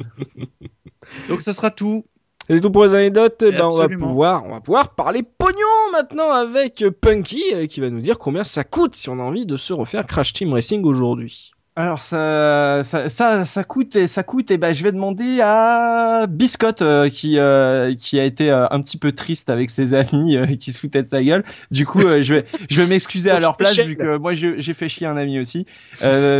Donc 1.29 1.41
ça 1.41 1.53
sera 1.53 1.71
tout. 1.71 2.05
Et 2.49 2.55
c'est 2.55 2.61
tout 2.61 2.71
pour 2.71 2.83
les 2.83 2.95
anecdotes. 2.95 3.43
Eh 3.45 3.51
ben, 3.51 3.67
on 3.71 3.77
va 3.77 3.87
pouvoir, 3.89 4.43
on 4.45 4.49
va 4.51 4.59
pouvoir 4.61 4.95
parler 4.95 5.21
pognon 5.23 5.91
maintenant 5.91 6.31
avec 6.31 6.83
Punky 7.01 7.43
euh, 7.53 7.67
qui 7.67 7.79
va 7.79 7.89
nous 7.91 8.01
dire 8.01 8.17
combien 8.17 8.43
ça 8.43 8.63
coûte 8.63 8.95
si 8.95 9.07
on 9.09 9.19
a 9.19 9.23
envie 9.23 9.45
de 9.45 9.55
se 9.55 9.71
refaire 9.71 10.05
Crash 10.07 10.33
Team 10.33 10.53
Racing 10.53 10.83
aujourd'hui. 10.83 11.51
Alors 11.79 12.01
ça, 12.01 12.83
ça, 12.83 13.07
ça, 13.07 13.45
ça 13.45 13.63
coûte, 13.63 13.95
et 13.95 14.07
ça 14.07 14.21
coûte. 14.21 14.51
Et 14.51 14.57
ben, 14.57 14.73
je 14.73 14.83
vais 14.83 14.91
demander 14.91 15.39
à 15.41 16.25
Biscotte 16.27 16.81
euh, 16.81 17.07
qui, 17.07 17.39
euh, 17.39 17.95
qui 17.95 18.19
a 18.19 18.25
été 18.25 18.51
euh, 18.51 18.67
un 18.69 18.81
petit 18.81 18.97
peu 18.97 19.13
triste 19.13 19.49
avec 19.49 19.69
ses 19.69 19.93
amis 19.93 20.35
qui 20.59 20.73
se 20.73 20.77
foutaient 20.77 21.03
de 21.03 21.07
sa 21.07 21.23
gueule. 21.23 21.45
Du 21.71 21.85
coup, 21.85 22.01
je 22.01 22.33
vais, 22.33 22.45
je 22.69 22.81
vais 22.81 22.87
m'excuser 22.87 23.29
à 23.31 23.39
leur 23.39 23.55
place 23.55 23.79
vu 23.79 23.95
que 23.95 24.17
moi 24.17 24.33
j'ai 24.33 24.73
fait 24.73 24.89
chier 24.89 25.07
un 25.07 25.15
ami 25.15 25.39
aussi. 25.39 25.65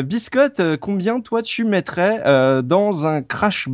Biscotte, 0.03 0.61
combien 0.81 1.21
toi 1.21 1.41
tu 1.41 1.63
mettrais 1.63 2.21
dans 2.61 3.07
un 3.07 3.21
Crash, 3.21 3.69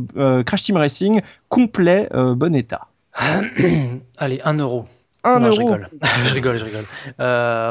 Crash 0.46 0.62
Team 0.62 0.76
Racing 0.76 1.20
complet, 1.48 2.08
bon 2.12 2.54
état? 2.54 2.86
Allez, 4.18 4.40
1 4.44 4.54
euro. 4.60 4.86
Un 5.24 5.40
Non, 5.40 5.50
je 5.50 5.60
euro. 5.60 5.72
rigole. 5.72 5.88
je 6.26 6.32
rigole, 6.32 6.58
je 6.58 6.64
rigole. 6.64 6.84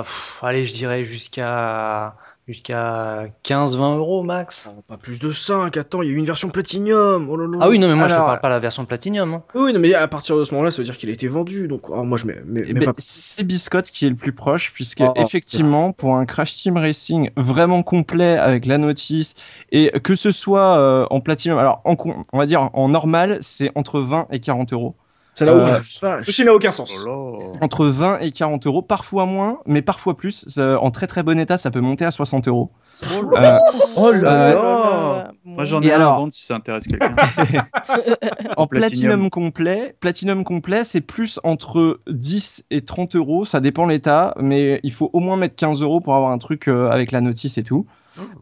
Pff, 0.03 0.39
allez, 0.43 0.65
je 0.65 0.73
dirais 0.73 1.05
jusqu'à 1.05 2.13
jusqu'à 2.47 3.27
15-20 3.43 3.97
euros 3.97 4.23
max. 4.23 4.67
Oh, 4.69 4.81
Pas 4.87 4.97
plus 4.97 5.19
de 5.19 5.31
5, 5.31 5.75
attends, 5.77 6.01
il 6.01 6.09
y 6.09 6.11
a 6.11 6.13
eu 6.13 6.17
une 6.17 6.25
version 6.25 6.49
Platinum. 6.49 7.27
Oh 7.29 7.37
là 7.37 7.47
là. 7.47 7.57
Ah 7.61 7.69
oui, 7.69 7.79
non, 7.79 7.87
mais 7.87 7.95
moi 7.95 8.05
je 8.05 8.09
te 8.09 8.13
Alors, 8.15 8.27
parle 8.27 8.39
pas 8.41 8.47
de 8.49 8.53
la 8.53 8.59
version 8.59 8.85
Platinum. 8.85 9.33
hein. 9.33 9.43
Oui, 9.55 9.73
non, 9.73 9.79
mais 9.79 9.93
à 9.93 10.07
partir 10.07 10.37
de 10.37 10.43
ce 10.43 10.51
moment-là, 10.53 10.71
ça 10.71 10.77
veut 10.77 10.83
dire 10.83 10.97
qu'il 10.97 11.09
a 11.09 11.13
été 11.13 11.27
vendu. 11.27 11.67
Donc, 11.67 11.89
oh, 11.89 12.03
moi, 12.03 12.17
je 12.17 12.25
mets, 12.25 12.41
mets- 12.45 12.63
Eh 12.67 12.73
mets 12.73 12.79
ben, 12.81 12.85
pas. 12.87 12.93
c'est 12.99 13.43
Biscotte 13.45 13.89
qui 13.89 14.05
est 14.05 14.09
le 14.09 14.15
plus 14.15 14.31
proche, 14.33 14.71
puisque 14.73 15.01
Oh, 15.01 15.11
effectivement, 15.15 15.91
pour 15.91 16.15
un 16.15 16.25
Crash 16.25 16.55
Team 16.55 16.77
Racing 16.77 17.31
vraiment 17.35 17.81
complet 17.83 18.37
avec 18.37 18.65
la 18.65 18.77
notice 18.77 19.35
et 19.71 19.91
que 20.03 20.15
ce 20.15 20.31
soit 20.31 20.77
euh, 20.79 21.05
en 21.09 21.21
platinum, 21.21 21.57
alors 21.57 21.81
en, 21.85 21.95
con- 21.95 22.21
on 22.31 22.37
va 22.37 22.45
dire 22.45 22.69
en 22.73 22.89
normal, 22.89 23.37
c'est 23.41 23.71
entre 23.75 23.99
20 24.01 24.27
et 24.31 24.39
40 24.39 24.71
euros. 24.73 24.95
Ça 25.35 25.45
n'a 25.45 25.51
Euh, 25.51 25.61
aucun 25.61 25.73
sens. 25.73 26.01
Ceci 26.25 26.45
n'a 26.45 26.53
aucun 26.53 26.71
sens. 26.71 26.91
Oh. 27.07 27.51
Entre 27.61 27.85
20 27.85 28.19
et 28.19 28.31
40 28.31 28.65
euros, 28.67 28.81
parfois 28.81 29.25
moins, 29.25 29.59
mais 29.65 29.81
parfois 29.81 30.15
plus. 30.15 30.43
Ça- 30.47 30.79
en 30.79 30.91
très 30.91 31.07
très 31.07 31.23
bon 31.23 31.37
état, 31.37 31.57
ça 31.57 31.71
peut 31.71 31.81
monter 31.81 32.05
à 32.05 32.11
60 32.11 32.47
euros. 32.47 32.71
Oh 33.19 33.29
là. 33.31 33.57
Euh, 33.57 33.59
Oh 33.97 34.11
là 34.11 34.31
Euh, 34.31 34.53
là 34.53 35.27
Moi 35.43 35.65
j'en 35.65 35.81
Et 35.81 35.87
ai 35.87 35.91
un 35.91 35.95
alors 35.97 36.13
à 36.13 36.17
vendre 36.19 36.33
si 36.33 36.45
ça 36.45 36.55
intéresse 36.55 36.87
quelqu'un. 36.87 37.13
En 38.57 38.67
Platinum. 38.67 38.67
platinum 38.67 39.29
complet, 39.29 39.95
platinum 39.99 40.43
complet, 40.45 40.83
c'est 40.85 41.01
plus 41.01 41.39
entre 41.43 41.99
10 42.09 42.63
et 42.71 42.81
30 42.81 43.15
euros, 43.15 43.43
ça 43.45 43.59
dépend 43.59 43.85
l'état, 43.85 44.33
mais 44.39 44.79
il 44.83 44.93
faut 44.93 45.09
au 45.13 45.19
moins 45.19 45.35
mettre 45.37 45.55
15 45.55 45.81
euros 45.81 45.99
pour 45.99 46.15
avoir 46.15 46.31
un 46.31 46.37
truc 46.37 46.67
euh, 46.69 46.89
avec 46.89 47.11
la 47.11 47.19
notice 47.21 47.57
et 47.57 47.63
tout. 47.63 47.85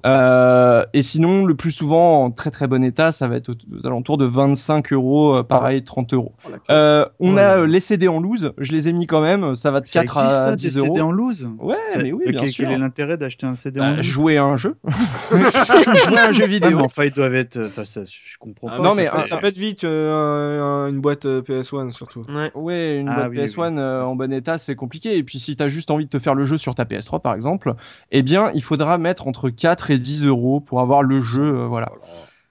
Euh, 0.05 0.83
et 0.93 1.01
sinon, 1.01 1.45
le 1.45 1.55
plus 1.55 1.71
souvent, 1.71 2.23
en 2.25 2.31
très 2.31 2.51
très 2.51 2.67
bon 2.67 2.83
état, 2.83 3.11
ça 3.11 3.27
va 3.27 3.35
être 3.37 3.49
aux, 3.49 3.53
aux 3.77 3.87
alentours 3.87 4.17
de 4.17 4.25
25 4.25 4.91
euros, 4.93 5.35
euh, 5.37 5.43
pareil, 5.43 5.83
30 5.83 6.13
euros. 6.13 6.33
Euh, 6.69 7.05
on 7.19 7.35
Oh 7.35 7.39
a 7.39 7.65
les 7.65 7.79
CD 7.79 8.07
en 8.07 8.19
loose, 8.19 8.53
je 8.57 8.71
les 8.71 8.87
ai 8.89 8.93
mis 8.93 9.07
quand 9.07 9.21
même, 9.21 9.55
ça 9.55 9.71
va 9.71 9.79
de 9.81 9.87
Ça 9.87 10.01
4 10.03 10.17
existe, 10.17 10.25
à 10.35 10.43
ça, 10.51 10.55
10 10.55 10.73
des 10.73 10.79
euros. 10.79 10.87
CD 10.93 11.01
en 11.01 11.11
loose 11.11 11.49
Ouais, 11.59 11.75
Ça- 11.89 12.03
mais 12.03 12.11
oui, 12.11 12.23
bien 12.31 12.45
sûr. 12.45 12.65
Quel 12.65 12.73
est 12.75 12.77
l'intérêt 12.77 13.17
d'acheter 13.17 13.45
un 13.47 13.55
CD 13.55 13.79
en 13.79 13.83
Bah, 13.83 13.93
loose 13.95 14.05
jouer 14.05 14.37
à 14.37 14.43
un 14.43 14.55
jeu. 14.55 14.75
jouer 15.31 16.17
à 16.17 16.27
un 16.29 16.31
jeu 16.31 16.43
Ah, 16.43 16.47
vidéo. 16.47 16.77
mais 16.77 16.83
enfin, 16.83 17.05
ils 17.05 17.11
doivent 17.13 17.35
être. 17.35 17.59
Enfin, 17.67 17.85
ça, 17.85 18.01
je 18.03 18.37
comprends 18.39 18.67
Ah, 18.71 18.77
pas. 18.77 18.83
non, 18.83 18.89
ça, 18.91 18.95
mais 18.95 19.07
un- 19.07 19.23
Ça 19.23 19.37
pète 19.37 19.57
vite 19.57 19.83
euh, 19.83 20.61
un- 20.61 20.87
une 20.89 20.99
boîte 21.01 21.25
euh, 21.25 21.41
PS1 21.41 21.91
surtout. 21.91 22.23
Ouais. 22.29 22.51
Ouais, 22.55 22.97
une 22.99 23.09
Ah 23.09 23.15
boîte 23.15 23.29
oui, 23.31 23.37
oui, 23.39 23.43
PS1 23.45 23.73
oui. 23.75 23.79
euh, 23.79 24.05
en 24.05 24.15
bon 24.15 24.31
état, 24.33 24.57
c'est 24.57 24.75
compliqué. 24.75 25.17
Et 25.17 25.23
puis, 25.23 25.39
si 25.39 25.55
t'as 25.55 25.67
juste 25.67 25.91
envie 25.91 26.05
de 26.05 26.09
te 26.09 26.19
faire 26.19 26.35
le 26.35 26.45
jeu 26.45 26.57
sur 26.57 26.75
ta 26.75 26.83
PS3, 26.85 27.19
par 27.21 27.33
exemple, 27.33 27.73
eh 28.11 28.21
bien, 28.21 28.51
il 28.53 28.61
faudra 28.63 28.97
mettre 28.97 29.27
entre 29.27 29.49
4 29.63 29.91
et 29.91 29.97
10 29.97 30.25
euros 30.25 30.59
pour 30.59 30.81
avoir 30.81 31.03
le 31.03 31.21
jeu, 31.21 31.41
euh, 31.41 31.67
voilà. 31.67 31.89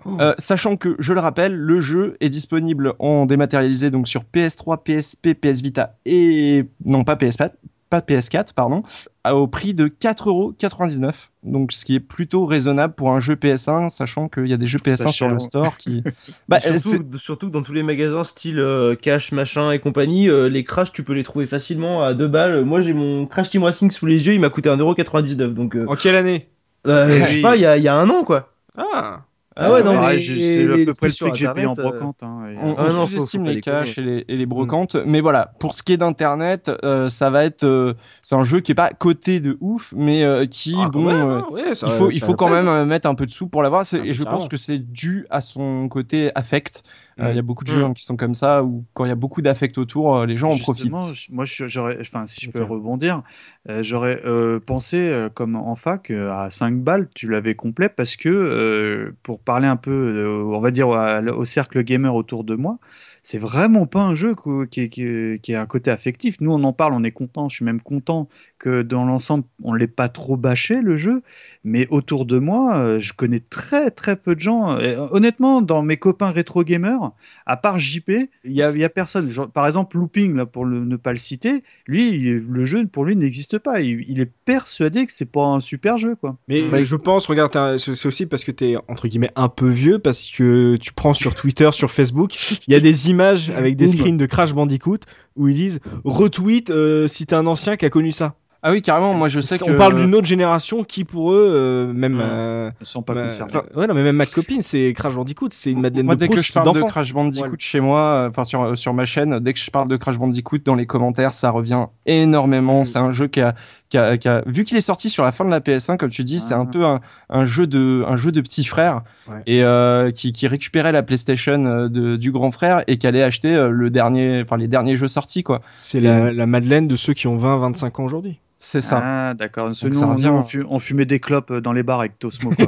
Euh, 0.06 0.34
sachant 0.38 0.76
que, 0.76 0.96
je 0.98 1.12
le 1.12 1.20
rappelle, 1.20 1.54
le 1.54 1.78
jeu 1.78 2.16
est 2.20 2.30
disponible 2.30 2.94
en 3.00 3.26
dématérialisé 3.26 3.90
donc 3.90 4.08
sur 4.08 4.24
PS3, 4.24 4.82
PSP, 4.82 5.34
PS 5.34 5.60
Vita 5.60 5.94
et 6.06 6.64
non 6.86 7.04
pas 7.04 7.16
PS4, 7.16 7.50
pas 7.90 8.00
PS4 8.00 8.54
pardon, 8.54 8.82
au 9.30 9.46
prix 9.46 9.74
de 9.74 9.88
4,99€. 9.88 11.12
Donc 11.42 11.72
ce 11.72 11.84
qui 11.84 11.96
est 11.96 12.00
plutôt 12.00 12.46
raisonnable 12.46 12.94
pour 12.94 13.10
un 13.10 13.20
jeu 13.20 13.34
PS1, 13.34 13.90
sachant 13.90 14.30
qu'il 14.30 14.46
y 14.46 14.54
a 14.54 14.56
des 14.56 14.66
jeux 14.66 14.78
trouve 14.78 14.94
ça 14.94 15.04
PS1 15.04 15.12
sur 15.12 15.28
le 15.28 15.38
store 15.38 15.76
qui. 15.76 16.02
Bah, 16.48 16.60
surtout, 16.60 17.18
surtout 17.18 17.48
que 17.48 17.52
dans 17.52 17.62
tous 17.62 17.74
les 17.74 17.82
magasins 17.82 18.24
style 18.24 18.58
euh, 18.58 18.94
cash, 18.94 19.32
machin 19.32 19.70
et 19.70 19.80
compagnie, 19.80 20.30
euh, 20.30 20.48
les 20.48 20.64
Crash, 20.64 20.92
tu 20.92 21.04
peux 21.04 21.12
les 21.12 21.24
trouver 21.24 21.44
facilement 21.44 22.02
à 22.02 22.14
2 22.14 22.26
balles. 22.26 22.64
Moi, 22.64 22.80
j'ai 22.80 22.94
mon 22.94 23.26
Crash 23.26 23.50
Team 23.50 23.64
Racing 23.64 23.90
sous 23.90 24.06
les 24.06 24.26
yeux, 24.26 24.32
il 24.32 24.40
m'a 24.40 24.48
coûté 24.48 24.70
1,99€. 24.70 25.52
Donc, 25.52 25.76
euh, 25.76 25.84
En 25.86 25.96
quelle 25.96 26.16
année? 26.16 26.48
Euh, 26.86 27.20
je 27.26 27.32
sais 27.32 27.42
pas, 27.42 27.56
il 27.56 27.62
y 27.62 27.66
a, 27.66 27.76
il 27.76 27.82
y 27.82 27.88
a 27.88 27.94
un 27.96 28.08
an, 28.10 28.24
quoi. 28.24 28.48
Ah 28.76 29.22
Ah 29.54 29.70
ouais, 29.70 29.82
non, 29.82 30.00
Ouais, 30.02 30.18
c'est 30.18 30.64
à 30.64 30.66
peu 30.78 30.94
près 30.94 31.08
le 31.08 31.12
prix 31.14 31.30
que 31.32 31.36
j'ai 31.36 31.48
payé 31.48 31.66
en 31.66 31.72
euh, 31.72 31.82
brocante. 31.82 32.22
hein, 32.22 32.46
et- 32.48 32.56
On, 32.56 32.74
Ah 32.78 32.84
on 32.88 32.92
non, 32.92 33.06
faut- 33.06 33.06
sous-estime 33.08 33.40
faut 33.40 33.44
pas 33.46 33.52
les 33.52 33.60
caches 33.60 33.98
et 33.98 34.02
les, 34.02 34.24
et 34.28 34.36
les 34.38 34.46
brocantes, 34.46 34.96
mais 35.06 35.20
voilà, 35.20 35.52
pour 35.60 35.74
ce 35.74 35.82
qui 35.82 35.92
est 35.92 35.96
d'internet, 35.98 36.70
euh, 36.84 37.08
ça 37.10 37.28
va 37.28 37.44
être, 37.44 37.64
euh, 37.64 37.94
c'est 38.22 38.34
un 38.34 38.44
jeu 38.44 38.60
qui 38.60 38.72
est 38.72 38.74
pas 38.74 38.90
coté 38.90 39.40
de 39.40 39.58
ouf, 39.60 39.92
mais 39.94 40.24
euh, 40.24 40.46
qui, 40.46 40.74
Ah, 40.78 40.88
bon, 40.88 41.04
même, 41.04 41.16
euh, 41.16 41.38
hein, 41.38 41.46
ouais, 41.50 41.74
ça- 41.74 41.86
il 41.88 41.92
faut, 41.92 42.10
il 42.10 42.20
faut 42.20 42.34
quand 42.34 42.48
même 42.48 42.66
euh, 42.68 42.84
mettre 42.86 43.08
un 43.08 43.14
peu 43.14 43.26
de 43.26 43.30
sous 43.30 43.46
pour 43.48 43.62
l'avoir. 43.62 43.84
Ah, 43.92 43.96
Et 43.98 44.12
je 44.14 44.22
pense 44.24 44.48
que 44.48 44.56
c'est 44.56 44.78
dû 44.78 45.26
à 45.28 45.40
son 45.42 45.88
côté 45.88 46.30
affect. 46.34 46.82
Euh, 47.20 47.28
Il 47.28 47.32
Mm. 47.32 47.36
y 47.36 47.38
a 47.38 47.42
beaucoup 47.42 47.64
de 47.64 47.70
jeux 47.70 47.82
Mm. 47.82 47.84
hein, 47.90 47.94
qui 47.94 48.04
sont 48.04 48.16
comme 48.16 48.34
ça, 48.34 48.62
où 48.64 48.84
quand 48.94 49.04
il 49.04 49.08
y 49.08 49.12
a 49.12 49.14
beaucoup 49.16 49.42
d'affect 49.42 49.76
autour, 49.78 50.16
euh, 50.16 50.26
les 50.26 50.36
gens 50.36 50.48
en 50.50 50.58
profitent. 50.58 50.90
Moi, 51.30 51.44
j'aurais, 51.46 51.98
enfin, 52.00 52.26
si 52.26 52.40
je 52.46 52.50
peux 52.50 52.62
rebondir, 52.64 53.22
euh, 53.68 53.82
j'aurais 53.82 54.20
pensé, 54.64 55.28
comme 55.34 55.56
en 55.56 55.74
fac, 55.74 56.10
à 56.10 56.48
5 56.50 56.78
balles, 56.82 57.08
tu 57.14 57.28
l'avais 57.28 57.54
complet, 57.54 57.88
parce 57.88 58.16
que, 58.16 59.14
pour 59.22 59.40
parler 59.40 59.66
un 59.66 59.76
peu, 59.76 60.42
on 60.46 60.60
va 60.60 60.70
dire, 60.70 60.88
au 60.88 61.44
cercle 61.44 61.82
gamer 61.82 62.14
autour 62.14 62.44
de 62.44 62.54
moi, 62.54 62.78
c'est 63.22 63.38
vraiment 63.38 63.86
pas 63.86 64.02
un 64.02 64.14
jeu 64.14 64.34
qui, 64.70 64.88
qui, 64.88 65.06
qui 65.40 65.54
a 65.54 65.60
un 65.62 65.66
côté 65.66 65.90
affectif. 65.90 66.40
Nous, 66.40 66.50
on 66.52 66.62
en 66.64 66.72
parle, 66.72 66.92
on 66.94 67.04
est 67.04 67.12
content. 67.12 67.48
Je 67.48 67.56
suis 67.56 67.64
même 67.64 67.80
content 67.80 68.28
que 68.58 68.82
dans 68.82 69.04
l'ensemble, 69.04 69.44
on 69.62 69.74
l'ait 69.74 69.86
pas 69.86 70.08
trop 70.08 70.36
bâché 70.36 70.80
le 70.82 70.96
jeu. 70.96 71.22
Mais 71.64 71.86
autour 71.90 72.26
de 72.26 72.38
moi, 72.40 72.76
euh, 72.78 72.98
je 73.00 73.12
connais 73.12 73.38
très 73.40 73.90
très 73.92 74.16
peu 74.16 74.34
de 74.34 74.40
gens. 74.40 74.78
Et, 74.80 74.96
euh, 74.96 75.06
honnêtement, 75.12 75.62
dans 75.62 75.82
mes 75.82 75.96
copains 75.96 76.30
rétro 76.30 76.64
gamers, 76.64 77.12
à 77.46 77.56
part 77.56 77.78
JP, 77.78 78.10
il 78.44 78.52
y 78.52 78.62
a, 78.62 78.70
il 78.72 78.78
y 78.78 78.84
a 78.84 78.88
personne. 78.88 79.28
Genre, 79.28 79.48
par 79.48 79.66
exemple, 79.68 79.96
Looping, 79.98 80.34
là, 80.34 80.44
pour 80.46 80.64
le- 80.64 80.84
ne 80.84 80.96
pas 80.96 81.12
le 81.12 81.18
citer, 81.18 81.62
lui, 81.86 82.08
il- 82.10 82.38
le 82.48 82.64
jeu 82.64 82.84
pour 82.86 83.04
lui 83.04 83.14
n'existe 83.14 83.58
pas. 83.58 83.80
Il, 83.80 84.04
il 84.08 84.18
est 84.20 84.30
persuadé 84.44 85.06
que 85.06 85.12
c'est 85.12 85.30
pas 85.30 85.44
un 85.46 85.60
super 85.60 85.96
jeu, 85.98 86.16
quoi. 86.16 86.36
Mais 86.48 86.68
Ouais. 86.68 86.84
je 86.84 86.96
pense, 86.96 87.26
regarde, 87.26 87.78
c'est 87.78 87.94
c'est 87.94 88.08
aussi 88.08 88.26
parce 88.26 88.42
que 88.44 88.50
t'es 88.50 88.74
entre 88.88 89.06
guillemets 89.06 89.30
un 89.36 89.48
peu 89.48 89.68
vieux, 89.68 89.98
parce 90.00 90.28
que 90.30 90.76
tu 90.80 90.92
prends 90.92 91.14
sur 91.14 91.34
Twitter, 91.36 91.70
sur 91.72 91.90
Facebook, 91.92 92.34
il 92.66 92.72
y 92.72 92.76
a 92.76 92.80
des 92.80 93.10
images 93.12 93.50
avec 93.50 93.76
des 93.76 93.86
screens 93.86 94.16
de 94.16 94.26
Crash 94.26 94.52
Bandicoot 94.52 94.98
où 95.36 95.48
ils 95.48 95.54
disent 95.54 95.80
retweet 96.04 96.70
euh, 96.70 97.06
si 97.06 97.26
t'es 97.26 97.36
un 97.36 97.46
ancien 97.46 97.76
qui 97.76 97.84
a 97.84 97.90
connu 97.90 98.10
ça. 98.10 98.34
Ah 98.64 98.70
oui, 98.70 98.80
carrément. 98.80 99.12
Moi, 99.12 99.26
je 99.26 99.40
sais 99.40 99.60
on 99.64 99.66
que 99.66 99.72
parle 99.72 99.96
d'une 99.96 100.14
autre 100.14 100.26
génération 100.26 100.84
qui 100.84 101.02
pour 101.02 101.32
eux, 101.32 101.50
euh, 101.52 101.92
même. 101.92 102.14
Mm. 102.14 102.20
euh, 102.20 102.70
sont 102.82 103.02
pas 103.02 103.14
concernés. 103.14 103.50
enfin, 103.50 103.64
ouais, 103.74 103.88
non, 103.88 103.94
mais 103.94 104.04
même 104.04 104.14
ma 104.14 104.26
copine, 104.26 104.62
c'est 104.62 104.92
Crash 104.92 105.14
Bandicoot, 105.16 105.48
c'est 105.50 105.72
une 105.72 105.80
Madeleine 105.80 106.06
Moi, 106.06 106.14
de 106.14 106.20
dès 106.20 106.28
que 106.28 106.40
je 106.40 106.52
parle 106.52 106.72
de. 106.72 106.82
Crash 106.82 107.12
Bandicoot 107.12 107.50
Ouais. 107.50 107.56
chez 107.58 107.80
moi, 107.80 108.00
euh, 108.00 108.28
enfin 108.28 108.44
sur, 108.44 108.78
sur 108.78 108.94
ma 108.94 109.04
chaîne, 109.04 109.40
dès 109.40 109.52
que 109.52 109.58
je 109.58 109.68
parle 109.68 109.88
de 109.88 109.96
Crash 109.96 110.16
Bandicoot 110.16 110.58
dans 110.64 110.76
les 110.76 110.86
commentaires, 110.86 111.34
ça 111.34 111.50
revient 111.50 111.86
énormément. 112.06 112.82
Mm. 112.82 112.84
C'est 112.84 112.98
un 112.98 113.10
jeu 113.10 113.26
qui 113.26 113.40
a, 113.40 113.56
qui 113.92 113.98
a, 113.98 114.16
qui 114.16 114.26
a- 114.26 114.42
vu 114.46 114.64
qu'il 114.64 114.76
est 114.78 114.80
sorti 114.80 115.10
sur 115.10 115.22
la 115.22 115.32
fin 115.32 115.44
de 115.44 115.50
la 115.50 115.60
PS1, 115.60 115.98
comme 115.98 116.08
tu 116.10 116.24
dis, 116.24 116.38
c'est 116.38 116.54
un 116.54 116.62
Ah. 116.66 116.70
peu 116.72 116.84
un, 116.86 117.00
un 117.28 117.44
jeu 117.44 117.66
de, 117.66 118.02
un 118.08 118.16
jeu 118.16 118.32
de 118.32 118.40
petit 118.40 118.64
frère 118.64 119.02
Ouais. 119.28 119.42
et 119.46 119.62
euh, 119.62 120.10
qui, 120.10 120.32
qui 120.32 120.46
récupérait 120.48 120.92
la 120.92 121.02
PlayStation 121.02 121.64
euh, 121.66 121.88
de, 121.88 122.16
du 122.16 122.32
grand 122.32 122.50
frère 122.50 122.82
et 122.86 122.96
qui 122.96 123.06
allait 123.06 123.22
acheter 123.22 123.54
euh, 123.54 123.68
le 123.68 123.90
dernier, 123.90 124.40
enfin 124.42 124.56
les 124.56 124.66
derniers 124.68 124.96
jeux 124.96 125.08
sortis 125.08 125.42
quoi. 125.42 125.60
C'est 125.74 126.00
la, 126.00 126.32
la 126.32 126.46
Madeleine 126.46 126.88
de 126.88 126.96
ceux 126.96 127.12
qui 127.12 127.26
ont 127.28 127.36
20-25 127.36 128.00
ans 128.00 128.04
aujourd'hui. 128.04 128.40
C'est 128.64 128.80
ça. 128.80 129.00
Ah, 129.04 129.34
d'accord. 129.34 129.66
Nous, 129.68 129.74
ça 129.74 129.88
on- 130.06 130.12
revient. 130.14 130.26
nous, 130.26 130.32
on, 130.32 130.42
fu- 130.42 130.64
on 130.70 130.78
fumait 130.78 131.04
des 131.04 131.20
clopes 131.20 131.52
dans 131.52 131.72
les 131.72 131.82
bars 131.82 132.00
avec 132.00 132.18
Tosmo, 132.18 132.52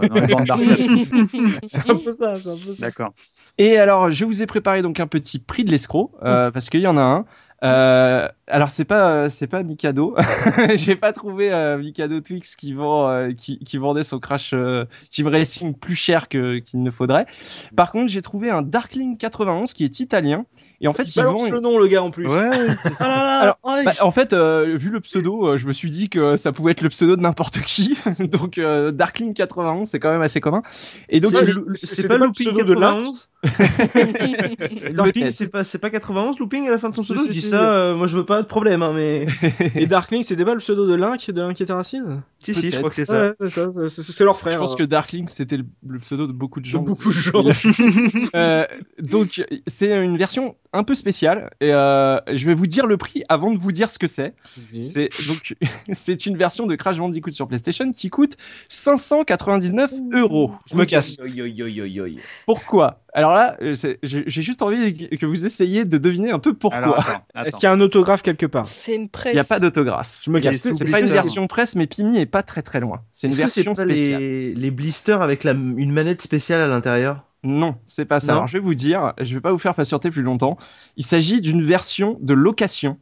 c'est 1.64 1.90
un 1.90 1.96
peu 1.96 2.10
ça, 2.12 2.38
c'est 2.40 2.48
un 2.50 2.56
peu 2.56 2.74
ça. 2.74 2.86
D'accord. 2.86 3.12
Et 3.58 3.78
alors, 3.78 4.10
je 4.10 4.24
vous 4.24 4.42
ai 4.42 4.46
préparé 4.46 4.82
donc 4.82 4.98
un 5.00 5.06
petit 5.06 5.38
prix 5.38 5.64
de 5.64 5.70
l'escroc 5.70 6.10
euh, 6.24 6.50
parce 6.50 6.68
qu'il 6.70 6.80
y 6.80 6.86
en 6.86 6.96
a 6.96 7.02
un. 7.02 7.24
Euh, 7.64 8.28
alors 8.46 8.70
c'est 8.70 8.84
pas 8.84 9.30
c'est 9.30 9.46
pas 9.46 9.62
Mikado. 9.62 10.14
J'ai 10.74 10.96
pas 10.96 11.12
trouvé 11.12 11.52
euh, 11.52 11.78
Mikado 11.78 12.20
Twix 12.20 12.56
qui 12.56 12.72
vend 12.72 13.08
euh, 13.08 13.30
qui, 13.32 13.58
qui 13.60 13.78
vendait 13.78 14.04
son 14.04 14.18
Crash 14.18 14.50
euh, 14.52 14.84
Team 15.10 15.28
Racing 15.28 15.74
plus 15.74 15.96
cher 15.96 16.28
que 16.28 16.58
qu'il 16.58 16.82
ne 16.82 16.90
faudrait. 16.90 17.26
Par 17.74 17.90
contre, 17.90 18.10
j'ai 18.10 18.22
trouvé 18.22 18.50
un 18.50 18.62
Darkling 18.62 19.16
91 19.16 19.72
qui 19.72 19.84
est 19.84 20.00
italien 20.00 20.44
et 20.80 20.88
en 20.88 20.92
fait, 20.92 21.04
Il 21.04 21.18
il 21.18 21.22
vend 21.24 21.50
le 21.50 21.60
nom, 21.60 21.78
le 21.78 21.86
gars, 21.86 22.02
en 22.02 22.10
plus. 22.10 22.26
Ouais, 22.26 22.50
Ah 22.84 22.90
ça. 22.90 23.08
là 23.08 23.16
là 23.16 23.38
Alors, 23.38 23.58
oh, 23.62 23.74
bah, 23.84 23.92
en 24.02 24.10
fait, 24.10 24.34
euh, 24.34 24.76
vu 24.78 24.90
le 24.90 25.00
pseudo, 25.00 25.46
euh, 25.48 25.56
je 25.56 25.66
me 25.66 25.72
suis 25.72 25.88
dit 25.88 26.10
que 26.10 26.36
ça 26.36 26.52
pouvait 26.52 26.72
être 26.72 26.82
le 26.82 26.90
pseudo 26.90 27.16
de 27.16 27.22
n'importe 27.22 27.60
qui. 27.62 27.96
donc 28.18 28.58
euh, 28.58 28.90
Darkling 28.90 29.32
91, 29.32 29.88
c'est 29.88 29.98
quand 29.98 30.10
même 30.10 30.20
assez 30.20 30.40
commun. 30.40 30.62
Et 31.08 31.20
donc 31.20 31.32
c'est- 31.74 32.06
pas 32.06 32.18
pas 32.18 32.26
le 32.26 32.32
pseudo 32.32 32.64
de 32.64 32.74
Lynx 32.74 32.96
91 33.04 33.28
Looping, 34.92 35.12
Peut-être. 35.12 35.30
c'est 35.30 35.48
pas, 35.48 35.64
c'est 35.64 35.78
pas 35.78 35.90
91 35.90 36.38
Looping 36.38 36.66
à 36.68 36.70
la 36.70 36.78
fin 36.78 36.90
de 36.90 36.94
son 36.94 37.02
pseudo? 37.02 37.20
si, 37.20 37.28
Je 37.28 37.32
dis 37.32 37.40
si. 37.42 37.48
ça, 37.48 37.72
euh, 37.74 37.94
moi 37.94 38.06
je 38.06 38.16
veux 38.16 38.24
pas 38.24 38.42
de 38.42 38.46
problème, 38.46 38.82
hein, 38.82 38.92
mais. 38.94 39.26
Et 39.76 39.86
Darkling, 39.86 40.22
c'était 40.22 40.44
pas 40.44 40.54
le 40.54 40.60
pseudo 40.60 40.86
de 40.86 40.94
Link, 40.94 41.30
de 41.30 41.42
Link 41.42 41.60
et 41.60 41.66
Terracine 41.66 42.22
Si, 42.44 42.54
si, 42.54 42.70
je 42.70 42.78
crois 42.78 42.90
que 42.90 42.96
c'est 42.96 43.04
ça. 43.04 43.22
Ouais, 43.28 43.32
c'est 43.40 43.50
ça, 43.50 43.70
c'est- 43.70 43.88
c'est 43.88 44.02
c'est 44.12 44.24
leur 44.24 44.38
frère. 44.38 44.54
Je 44.54 44.58
pense 44.58 44.72
hein. 44.72 44.76
que 44.78 44.82
Darklink 44.84 45.30
c'était 45.30 45.56
le, 45.56 45.64
le 45.86 45.98
pseudo 45.98 46.26
de 46.26 46.32
beaucoup 46.32 46.60
de 46.60 46.66
gens. 46.66 46.82
beaucoup 46.82 47.08
de 47.10 47.14
gens. 47.14 47.44
Euh, 48.34 48.66
donc 49.00 49.44
c'est 49.66 49.96
une 49.96 50.16
version 50.16 50.56
un 50.72 50.82
peu 50.82 50.94
spéciale 50.94 51.50
et 51.60 51.72
euh, 51.72 52.18
je 52.32 52.44
vais 52.46 52.54
vous 52.54 52.66
dire 52.66 52.86
le 52.86 52.96
prix 52.96 53.22
avant 53.28 53.52
de 53.52 53.58
vous 53.58 53.70
dire 53.72 53.90
ce 53.90 53.98
que 53.98 54.06
c'est. 54.06 54.34
C'est 54.82 55.08
donc 55.28 55.54
c'est 55.92 56.26
une 56.26 56.36
version 56.36 56.66
de 56.66 56.74
Crash 56.74 56.98
Bandicoot 56.98 57.30
sur 57.30 57.46
PlayStation 57.48 57.90
qui 57.92 58.10
coûte 58.10 58.36
599 58.68 59.92
euros. 60.12 60.52
Je 60.66 60.76
me 60.76 60.84
casse. 60.84 61.18
Oi, 61.20 61.28
oi, 61.40 61.62
oi, 61.62 61.80
oi, 61.82 62.00
oi. 62.00 62.08
Pourquoi? 62.46 63.00
Alors 63.16 63.32
là, 63.32 63.56
euh, 63.62 63.74
c'est- 63.74 63.98
j'ai 64.02 64.42
juste 64.42 64.60
envie 64.62 65.08
que 65.16 65.24
vous 65.26 65.46
essayiez 65.46 65.84
de 65.84 65.98
deviner 65.98 66.32
un 66.32 66.40
peu 66.40 66.52
pourquoi. 66.52 66.78
Alors, 66.78 66.98
attends, 66.98 67.24
attends. 67.34 67.46
Est-ce 67.46 67.56
qu'il 67.58 67.64
y 67.64 67.66
a 67.68 67.72
un 67.72 67.80
autographe 67.80 68.22
quelque 68.22 68.46
part? 68.46 68.66
C'est 68.66 68.96
une 68.96 69.08
presse. 69.08 69.32
Il 69.32 69.36
n'y 69.36 69.40
a 69.40 69.44
pas 69.44 69.60
d'autographe. 69.60 70.18
Je 70.22 70.30
me 70.30 70.40
casse. 70.40 70.56
C'est 70.56 70.84
pas 70.90 71.00
une 71.00 71.06
version 71.06 71.46
presse, 71.46 71.76
mais 71.76 71.86
Pimi 71.86 72.18
est 72.18 72.26
pas 72.34 72.42
très 72.42 72.62
très 72.62 72.80
loin. 72.80 73.04
C'est 73.12 73.28
une 73.28 73.32
que 73.32 73.36
c'est 73.36 73.62
version 73.62 73.74
pas 73.74 73.82
spéciale. 73.82 74.20
les... 74.20 74.54
les 74.54 74.70
blisters 74.72 75.22
avec 75.22 75.44
la... 75.44 75.52
une 75.52 75.92
manette 75.92 76.20
spéciale 76.20 76.60
à 76.60 76.66
l'intérieur? 76.66 77.22
Non, 77.44 77.76
c'est 77.86 78.06
pas 78.06 78.18
ça. 78.18 78.32
Non 78.32 78.38
Alors, 78.38 78.46
je 78.48 78.54
vais 78.54 78.64
vous 78.64 78.74
dire, 78.74 79.14
je 79.20 79.34
vais 79.34 79.40
pas 79.40 79.52
vous 79.52 79.60
faire 79.60 79.76
patienter 79.76 80.10
plus 80.10 80.22
longtemps. 80.22 80.56
Il 80.96 81.04
s'agit 81.04 81.40
d'une 81.40 81.64
version 81.64 82.18
de 82.20 82.34
location 82.34 82.98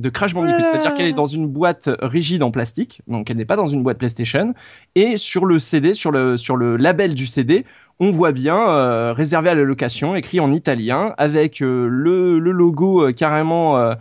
de 0.00 0.08
Crash 0.08 0.34
Bandicoot, 0.34 0.62
c'est-à-dire 0.62 0.94
qu'elle 0.94 1.06
est 1.06 1.12
dans 1.12 1.26
une 1.26 1.46
boîte 1.46 1.88
rigide 2.00 2.42
en 2.42 2.50
plastique, 2.50 3.02
donc 3.06 3.30
elle 3.30 3.36
n'est 3.36 3.44
pas 3.44 3.56
dans 3.56 3.66
une 3.66 3.82
boîte 3.82 3.98
PlayStation. 3.98 4.54
Et 4.94 5.16
sur 5.16 5.46
le 5.46 5.58
CD, 5.58 5.94
sur 5.94 6.10
le, 6.10 6.36
sur 6.36 6.56
le 6.56 6.76
label 6.76 7.14
du 7.14 7.26
CD, 7.26 7.64
on 8.00 8.10
voit 8.10 8.32
bien 8.32 8.58
euh, 8.58 9.12
réservé 9.12 9.50
à 9.50 9.54
la 9.54 9.62
location, 9.62 10.16
écrit 10.16 10.40
en 10.40 10.52
italien, 10.52 11.14
avec 11.18 11.60
euh, 11.60 11.86
le, 11.86 12.38
le 12.38 12.50
logo 12.50 13.06
euh, 13.06 13.12
carrément 13.12 13.94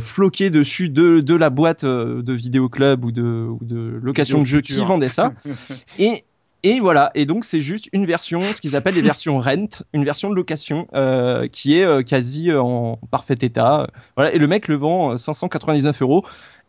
floqué 0.00 0.50
dessus 0.50 0.90
de, 0.90 1.20
de 1.20 1.34
la 1.34 1.48
boîte 1.48 1.84
de 1.84 2.32
vidéoclub 2.32 3.04
ou 3.04 3.10
de, 3.10 3.48
ou 3.48 3.58
de 3.62 3.98
location 4.02 4.38
Vidéo 4.38 4.44
de 4.44 4.48
jeux 4.48 4.60
qui 4.60 4.74
vendait 4.84 5.08
ça. 5.08 5.32
Et 5.98 6.24
et 6.64 6.78
voilà, 6.78 7.10
et 7.16 7.26
donc 7.26 7.44
c'est 7.44 7.60
juste 7.60 7.88
une 7.92 8.06
version, 8.06 8.40
ce 8.52 8.60
qu'ils 8.60 8.76
appellent 8.76 8.94
les 8.94 9.02
versions 9.02 9.38
rent, 9.40 9.82
une 9.92 10.04
version 10.04 10.30
de 10.30 10.36
location 10.36 10.86
euh, 10.94 11.48
qui 11.48 11.76
est 11.76 11.84
euh, 11.84 12.02
quasi 12.02 12.50
euh, 12.50 12.62
en 12.62 13.00
parfait 13.10 13.36
état. 13.40 13.88
Voilà, 14.16 14.32
et 14.32 14.38
le 14.38 14.46
mec 14.46 14.68
le 14.68 14.76
vend 14.76 15.12
euh, 15.12 15.16
599 15.16 16.02
euros. 16.02 16.24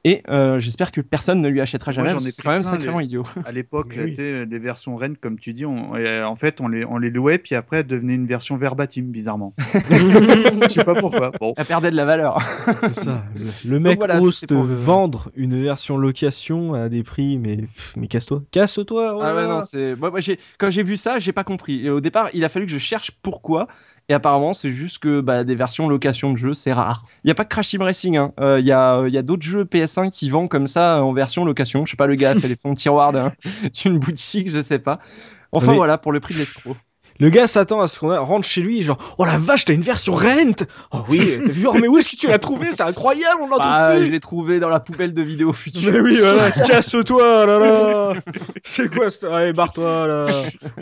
Et 0.05 0.21
euh, 0.29 0.59
j'espère 0.59 0.91
que 0.91 0.99
personne 0.99 1.39
ne 1.39 1.47
lui 1.47 1.61
achètera 1.61 1.93
jamais. 1.93 2.09
c'est 2.19 2.41
quand 2.41 2.51
même 2.51 2.61
sacrément 2.63 2.99
les- 2.99 3.05
idiot. 3.05 3.23
À 3.45 3.51
l'époque, 3.53 3.95
Oui. 3.97 4.07
tu 4.11 4.15
sais, 4.15 4.45
les 4.45 4.59
versions 4.59 4.95
Rennes, 4.97 5.15
comme 5.15 5.39
tu 5.39 5.53
dis, 5.53 5.65
on- 5.65 5.95
euh, 5.95 6.25
en 6.25 6.35
fait, 6.35 6.59
on 6.59 6.67
les, 6.67 6.83
on 6.83 6.97
les 6.97 7.09
louait, 7.09 7.37
puis 7.37 7.55
après, 7.55 7.77
elles 7.79 7.87
devenaient 7.87 8.15
une 8.15 8.25
version 8.25 8.57
verbatim, 8.57 9.03
bizarrement. 9.03 9.53
Je 9.89 10.67
sais 10.69 10.83
pas 10.83 10.95
pourquoi. 10.95 11.31
Bon. 11.39 11.53
Elle 11.57 11.65
perdait 11.65 11.91
de 11.91 11.95
la 11.95 12.05
valeur. 12.05 12.39
C'est 12.83 12.93
ça. 13.05 13.23
Le, 13.35 13.69
le 13.71 13.79
mec 13.79 13.97
voilà, 13.97 14.19
ose 14.21 14.41
te 14.41 14.53
le- 14.53 14.59
vendre 14.59 15.31
une 15.35 15.55
version 15.61 15.97
location 15.97 16.73
à 16.73 16.89
des 16.89 17.03
prix, 17.03 17.37
mais, 17.37 17.57
pff, 17.57 17.93
mais 17.97 18.07
casse-toi. 18.07 18.43
Casse-toi. 18.51 19.13
oh 19.15 19.21
Ah 19.23 19.35
ouais, 19.35 19.47
non, 19.47 19.61
c'est. 19.61 19.95
Moi, 19.95 20.09
moi, 20.11 20.19
j'ai... 20.19 20.37
Quand 20.57 20.69
j'ai 20.69 20.83
vu 20.83 20.97
ça, 20.97 21.19
j'ai 21.19 21.31
pas 21.31 21.43
compris. 21.43 21.85
Et 21.85 21.89
au 21.89 22.01
départ, 22.01 22.29
il 22.33 22.43
a 22.43 22.49
fallu 22.49 22.65
que 22.65 22.71
je 22.71 22.77
cherche 22.77 23.11
pourquoi. 23.21 23.67
Et 24.09 24.13
apparemment, 24.13 24.53
c'est 24.53 24.71
juste 24.71 24.99
que 24.99 25.21
bah, 25.21 25.43
des 25.43 25.55
versions 25.55 25.87
location 25.87 26.31
de 26.33 26.37
jeux, 26.37 26.53
c'est 26.53 26.73
rare. 26.73 27.05
Il 27.23 27.29
y 27.29 27.31
a 27.31 27.35
pas 27.35 27.45
que 27.45 27.49
Crash 27.49 27.69
Team 27.69 27.81
Racing. 27.81 28.17
hein. 28.17 28.33
Euh, 28.39 28.59
Il 28.59 28.65
y 28.65 28.71
a, 28.71 29.03
il 29.07 29.13
y 29.13 29.17
a 29.17 29.21
d'autres 29.21 29.43
jeux 29.43 29.63
PS1 29.63 30.09
qui 30.11 30.29
vendent 30.29 30.49
comme 30.49 30.67
ça 30.67 31.01
en 31.03 31.13
version 31.13 31.45
location. 31.45 31.85
Je 31.85 31.91
sais 31.91 31.97
pas, 31.97 32.07
le 32.07 32.15
gars 32.15 32.31
a 32.31 32.35
fait 32.35 32.47
les 32.49 32.55
fonds 32.57 32.71
de 32.73 32.77
tiroir 32.77 33.11
d'un- 33.13 33.31
d'une 33.83 33.99
boutique, 33.99 34.49
je 34.49 34.59
sais 34.59 34.79
pas. 34.79 34.99
Enfin 35.51 35.67
voilà, 35.77 35.97
pour 35.97 36.11
le 36.11 36.19
prix 36.19 36.33
de 36.33 36.39
l'escroc. 36.39 36.75
Le 37.19 37.29
gars 37.29 37.47
s'attend 37.47 37.81
à 37.81 37.87
ce 37.87 37.99
qu'on 37.99 38.15
rentre 38.23 38.47
chez 38.47 38.61
lui, 38.61 38.81
genre, 38.81 39.15
oh 39.17 39.25
la 39.25 39.37
vache, 39.37 39.65
t'as 39.65 39.73
une 39.73 39.81
version 39.81 40.15
rent! 40.15 40.65
Oh 40.91 40.99
oui, 41.09 41.39
t'as 41.45 41.51
vu, 41.51 41.67
oh, 41.67 41.73
mais 41.73 41.87
où 41.87 41.97
est-ce 41.97 42.09
que 42.09 42.15
tu 42.15 42.27
l'as 42.27 42.39
trouvé? 42.39 42.71
C'est 42.71 42.83
incroyable, 42.83 43.41
on 43.41 43.47
l'entend 43.47 43.63
Bah, 43.63 44.03
je 44.03 44.09
l'ai 44.09 44.19
trouvé 44.19 44.59
dans 44.59 44.69
la 44.69 44.79
poubelle 44.79 45.13
de 45.13 45.21
vidéos 45.21 45.53
futures. 45.53 45.91
Mais 45.91 45.99
oui, 45.99 46.17
voilà, 46.19 46.51
casse-toi, 46.67 47.45
là 47.45 47.59
là. 47.59 48.13
C'est 48.63 48.93
quoi 48.93 49.09
ça 49.09 49.35
Allez, 49.35 49.53
barre-toi, 49.53 50.07
là. 50.07 50.27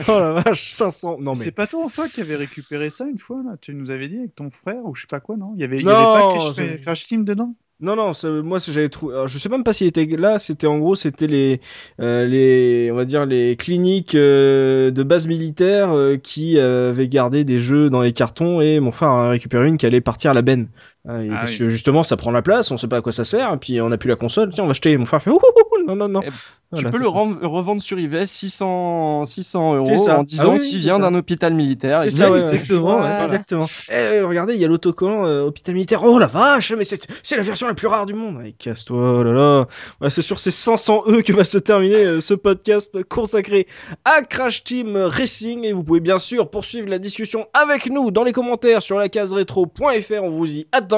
Oh 0.08 0.20
la 0.20 0.32
vache, 0.34 0.70
500 0.70 1.18
Non 1.20 1.34
mais... 1.34 1.38
C'est 1.38 1.52
pas 1.52 1.68
toi, 1.68 1.84
enfin, 1.84 2.08
qui 2.08 2.22
avait 2.22 2.36
récupéré 2.36 2.90
ça 2.90 3.06
une 3.06 3.18
fois, 3.18 3.41
là? 3.45 3.56
Tu 3.60 3.74
nous 3.74 3.91
avais 3.91 4.08
dit 4.08 4.20
avec 4.20 4.36
ton 4.36 4.49
frère, 4.49 4.86
ou 4.86 4.95
je 4.95 5.02
sais 5.02 5.08
pas 5.08 5.20
quoi, 5.20 5.36
non? 5.38 5.53
Il 5.56 5.62
y 5.62 5.64
avait, 5.64 5.80
il 5.80 5.86
y 5.86 5.90
avait 5.90 6.53
pas 6.56 6.78
Crash 6.82 7.08
Team 7.08 7.26
dedans? 7.26 7.56
Non, 7.82 7.95
non, 7.95 8.12
moi 8.44 8.60
j'avais 8.60 8.90
trouvé. 8.90 9.24
je 9.26 9.40
sais 9.40 9.49
même 9.49 9.64
pas 9.64 9.74
s'il 9.74 9.88
était 9.88 10.06
là. 10.06 10.38
C'était 10.38 10.68
en 10.68 10.78
gros, 10.78 10.94
c'était 10.94 11.26
les, 11.26 11.62
euh, 11.99 12.26
les, 12.28 12.91
on 12.91 12.95
va 12.95 13.06
dire 13.06 13.26
les 13.26 13.56
cliniques 13.56 14.14
euh, 14.14 14.91
de 14.91 15.02
base 15.02 15.28
militaire 15.28 15.91
euh, 15.91 16.16
qui 16.18 16.60
avaient 16.60 17.08
gardé 17.08 17.44
des 17.44 17.58
jeux 17.58 17.90
dans 17.90 18.03
les 18.03 18.14
cartons 18.14 18.62
et 18.62 18.80
mon 18.80 18.91
frère 18.91 19.10
a 19.10 19.30
récupéré 19.30 19.68
une 19.68 19.78
qui 19.78 19.88
allait 19.88 19.99
partir 19.99 20.30
à 20.30 20.34
la 20.36 20.44
benne. 20.44 20.68
Ah, 21.07 21.23
et 21.23 21.30
Ah 21.32 21.40
parce 21.40 21.52
oui. 21.53 21.57
que 21.60 21.69
justement, 21.69 22.03
ça 22.03 22.15
prend 22.18 22.32
la 22.32 22.41
place, 22.44 22.69
on 22.72 22.78
sait 22.78 22.88
pas 22.88 22.98
à 22.98 23.02
quoi 23.02 23.11
ça 23.11 23.23
sert, 23.23 23.53
et 23.53 23.57
puis 23.57 23.82
on 23.82 23.91
a 23.91 23.98
plus 23.98 24.10
la 24.10 24.15
console. 24.15 24.52
Tiens, 24.53 24.64
on 24.64 24.68
va 24.68 24.72
acheter. 24.72 24.95
Mon 24.98 25.06
frère 25.06 25.22
fait 25.23 25.32
ouh, 25.32 25.36
ouh, 25.36 25.38
ouh, 25.40 25.86
non, 25.88 25.95
non, 25.95 26.07
non. 26.07 26.22
Eh, 26.23 26.30
Voilà, 26.72 26.90
tu 26.90 26.91
peux 26.91 26.99
le 26.99 27.10
ça. 27.10 27.48
revendre 27.48 27.82
sur 27.82 27.98
eBay 27.98 28.28
600, 28.28 29.26
600 29.26 29.76
euros 29.78 29.98
ça. 29.98 30.19
en 30.19 30.23
disant 30.23 30.52
Ah 30.52 30.57
oui, 30.60 30.69
qu'il 30.69 30.78
vient 30.78 30.99
d'un 30.99 31.15
hôpital 31.15 31.56
militaire. 31.56 32.02
C'est 32.03 32.10
Et 32.10 32.11
ça, 32.11 32.32
ouais, 32.32 32.38
exactement, 32.40 32.95
ouais. 32.95 32.99
Voilà. 32.99 33.23
Exactement. 33.23 33.65
Eh, 33.91 34.22
regardez, 34.22 34.53
il 34.53 34.61
y 34.61 34.65
a 34.65 34.68
l'autocollant 34.68 35.26
euh, 35.26 35.41
hôpital 35.41 35.73
militaire. 35.73 36.03
Oh 36.03 36.19
la 36.19 36.28
vache, 36.28 36.72
mais 36.73 36.84
c'est 36.84 37.07
c'est 37.23 37.36
la 37.36 37.41
version 37.44 37.68
la 37.68 37.73
plus 37.73 37.88
rare 37.88 38.06
du 38.06 38.14
monde. 38.14 38.40
Casse-toi, 38.60 39.19
oh 39.19 39.23
là 39.23 39.34
là. 39.34 39.68
Ouais, 40.02 40.11
c'est 40.11 40.22
sur 40.22 40.38
ces 40.40 40.52
500 40.52 41.06
E 41.07 41.22
que 41.23 41.34
va 41.34 41.44
se 41.45 41.57
terminer 41.57 41.95
euh, 42.06 42.22
ce 42.22 42.36
podcast 42.36 43.03
consacré 43.06 43.65
à 44.06 44.22
Crash 44.22 44.64
Team 44.64 44.95
Racing. 44.95 45.65
Et 45.65 45.73
vous 45.73 45.84
pouvez 45.84 45.99
bien 45.99 46.19
sûr 46.19 46.48
poursuivre 46.49 46.88
la 46.90 46.99
discussion 46.99 47.48
avec 47.56 47.88
nous 47.90 48.11
dans 48.11 48.23
les 48.23 48.34
commentaires 48.34 48.84
sur 48.84 48.99
la 48.99 49.10
case 49.10 49.34
rétro.fr. 49.34 50.23
On 50.23 50.30
vous 50.30 50.57
y 50.57 50.68
attend. 50.72 50.90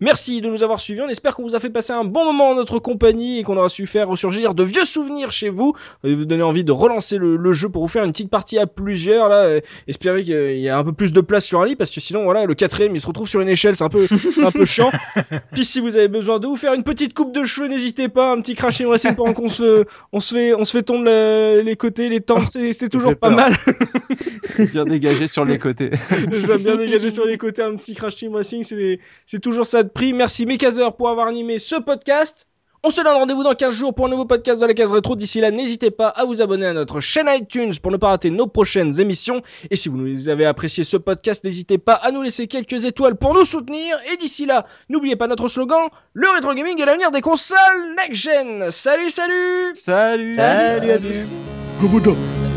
Merci 0.00 0.40
de 0.40 0.48
nous 0.48 0.62
avoir 0.62 0.80
suivis. 0.80 1.00
On 1.02 1.08
espère 1.08 1.34
qu'on 1.36 1.42
vous 1.42 1.54
a 1.54 1.60
fait 1.60 1.70
passer 1.70 1.92
un 1.92 2.04
bon 2.04 2.24
moment 2.24 2.50
en 2.50 2.54
notre 2.54 2.78
compagnie 2.78 3.38
et 3.38 3.42
qu'on 3.42 3.56
aura 3.56 3.68
su 3.68 3.86
faire 3.86 4.08
ressurgir 4.08 4.54
de 4.54 4.62
vieux 4.64 4.84
souvenirs 4.84 5.30
chez 5.32 5.48
vous. 5.48 5.74
Et 6.04 6.14
vous 6.14 6.24
donner 6.24 6.42
envie 6.42 6.64
de 6.64 6.72
relancer 6.72 7.18
le, 7.18 7.36
le 7.36 7.52
jeu 7.52 7.68
pour 7.68 7.82
vous 7.82 7.88
faire 7.88 8.04
une 8.04 8.12
petite 8.12 8.30
partie 8.30 8.58
à 8.58 8.66
plusieurs 8.66 9.28
là. 9.28 9.44
euh, 9.44 9.60
espérer 9.88 10.22
qu'il 10.24 10.58
y 10.60 10.68
a 10.68 10.78
un 10.78 10.84
peu 10.84 10.92
plus 10.92 11.12
de 11.12 11.20
place 11.20 11.44
sur 11.44 11.60
un 11.60 11.66
lit 11.66 11.76
parce 11.76 11.90
que 11.90 12.00
sinon 12.00 12.24
voilà 12.24 12.44
le 12.46 12.54
quatrième 12.54 12.94
il 12.94 13.00
se 13.00 13.06
retrouve 13.06 13.28
sur 13.28 13.40
une 13.40 13.48
échelle 13.48 13.76
c'est 13.76 13.84
un 13.84 13.88
peu 13.88 14.06
c'est 14.06 14.44
un 14.44 14.50
peu 14.50 14.64
chiant 14.64 14.90
puis 15.52 15.64
si 15.64 15.80
vous 15.80 15.96
avez 15.96 16.08
besoin 16.08 16.38
de 16.38 16.46
vous 16.46 16.56
faire 16.56 16.74
une 16.74 16.82
petite 16.84 17.14
coupe 17.14 17.32
de 17.34 17.42
cheveux 17.44 17.68
n'hésitez 17.68 18.08
pas 18.08 18.32
un 18.32 18.40
petit 18.40 18.54
crash 18.54 18.76
Team 18.78 18.88
racing 18.88 19.14
pendant 19.14 19.32
qu'on 19.32 19.48
se 19.48 19.84
on 20.12 20.20
se 20.20 20.34
fait 20.34 20.54
on 20.54 20.64
se 20.64 20.72
fait 20.78 20.88
le- 20.90 21.62
les 21.64 21.76
côtés 21.76 22.08
les 22.08 22.20
tempes 22.20 22.46
c'est 22.46 22.72
c'est 22.72 22.88
toujours 22.88 23.16
pas 23.16 23.30
mal 23.30 23.52
bien 24.72 24.84
dégagé 24.84 25.28
sur 25.28 25.44
les 25.44 25.58
côtés. 25.58 25.90
ça 26.46 26.58
bien 26.58 26.76
dégagé 26.76 27.10
sur 27.10 27.24
les 27.24 27.38
côtés 27.38 27.62
un 27.62 27.76
petit 27.76 27.94
crash 27.94 28.16
team 28.16 28.34
racing 28.34 28.62
c'est 28.62 28.98
c'est 29.26 29.39
toujours 29.40 29.66
ça 29.66 29.82
de 29.82 29.88
prix 29.88 30.12
merci 30.12 30.46
Mekazer 30.46 30.94
pour 30.96 31.08
avoir 31.08 31.26
animé 31.26 31.58
ce 31.58 31.76
podcast 31.76 32.46
on 32.82 32.88
se 32.88 33.02
donne 33.02 33.14
rendez-vous 33.14 33.42
dans 33.42 33.54
15 33.54 33.74
jours 33.74 33.94
pour 33.94 34.06
un 34.06 34.08
nouveau 34.08 34.24
podcast 34.24 34.58
de 34.58 34.64
la 34.64 34.72
case 34.72 34.90
rétro. 34.90 35.14
D'ici 35.14 35.38
là, 35.42 35.50
n'hésitez 35.50 35.90
pas 35.90 36.08
à 36.08 36.24
vous 36.24 36.40
abonner 36.40 36.64
à 36.64 36.72
notre 36.72 37.00
chaîne 37.00 37.28
iTunes 37.28 37.74
pour 37.82 37.92
ne 37.92 37.98
pas 37.98 38.08
rater 38.08 38.30
nos 38.30 38.46
prochaines 38.46 38.98
émissions. 38.98 39.42
Et 39.70 39.76
si 39.76 39.90
vous 39.90 39.98
nous 39.98 40.30
avez 40.30 40.46
apprécié 40.46 40.82
ce 40.82 40.96
podcast, 40.96 41.44
n'hésitez 41.44 41.76
pas 41.76 41.92
à 41.92 42.10
nous 42.10 42.22
laisser 42.22 42.46
quelques 42.46 42.86
étoiles 42.86 43.16
pour 43.16 43.34
nous 43.34 43.44
soutenir. 43.44 43.98
Et 44.10 44.16
d'ici 44.16 44.46
là, 44.46 44.64
n'oubliez 44.88 45.16
pas 45.16 45.26
notre 45.26 45.48
slogan, 45.48 45.88
le 46.14 46.30
rétro 46.30 46.54
gaming 46.54 46.80
est 46.80 46.86
l'avenir 46.86 47.10
des 47.10 47.20
consoles 47.20 47.58
next-gen. 47.98 48.70
Salut, 48.70 49.10
salut 49.10 49.72
Salut 49.74 50.34
Salut 50.34 50.90
à 50.90 50.98
tous 50.98 52.49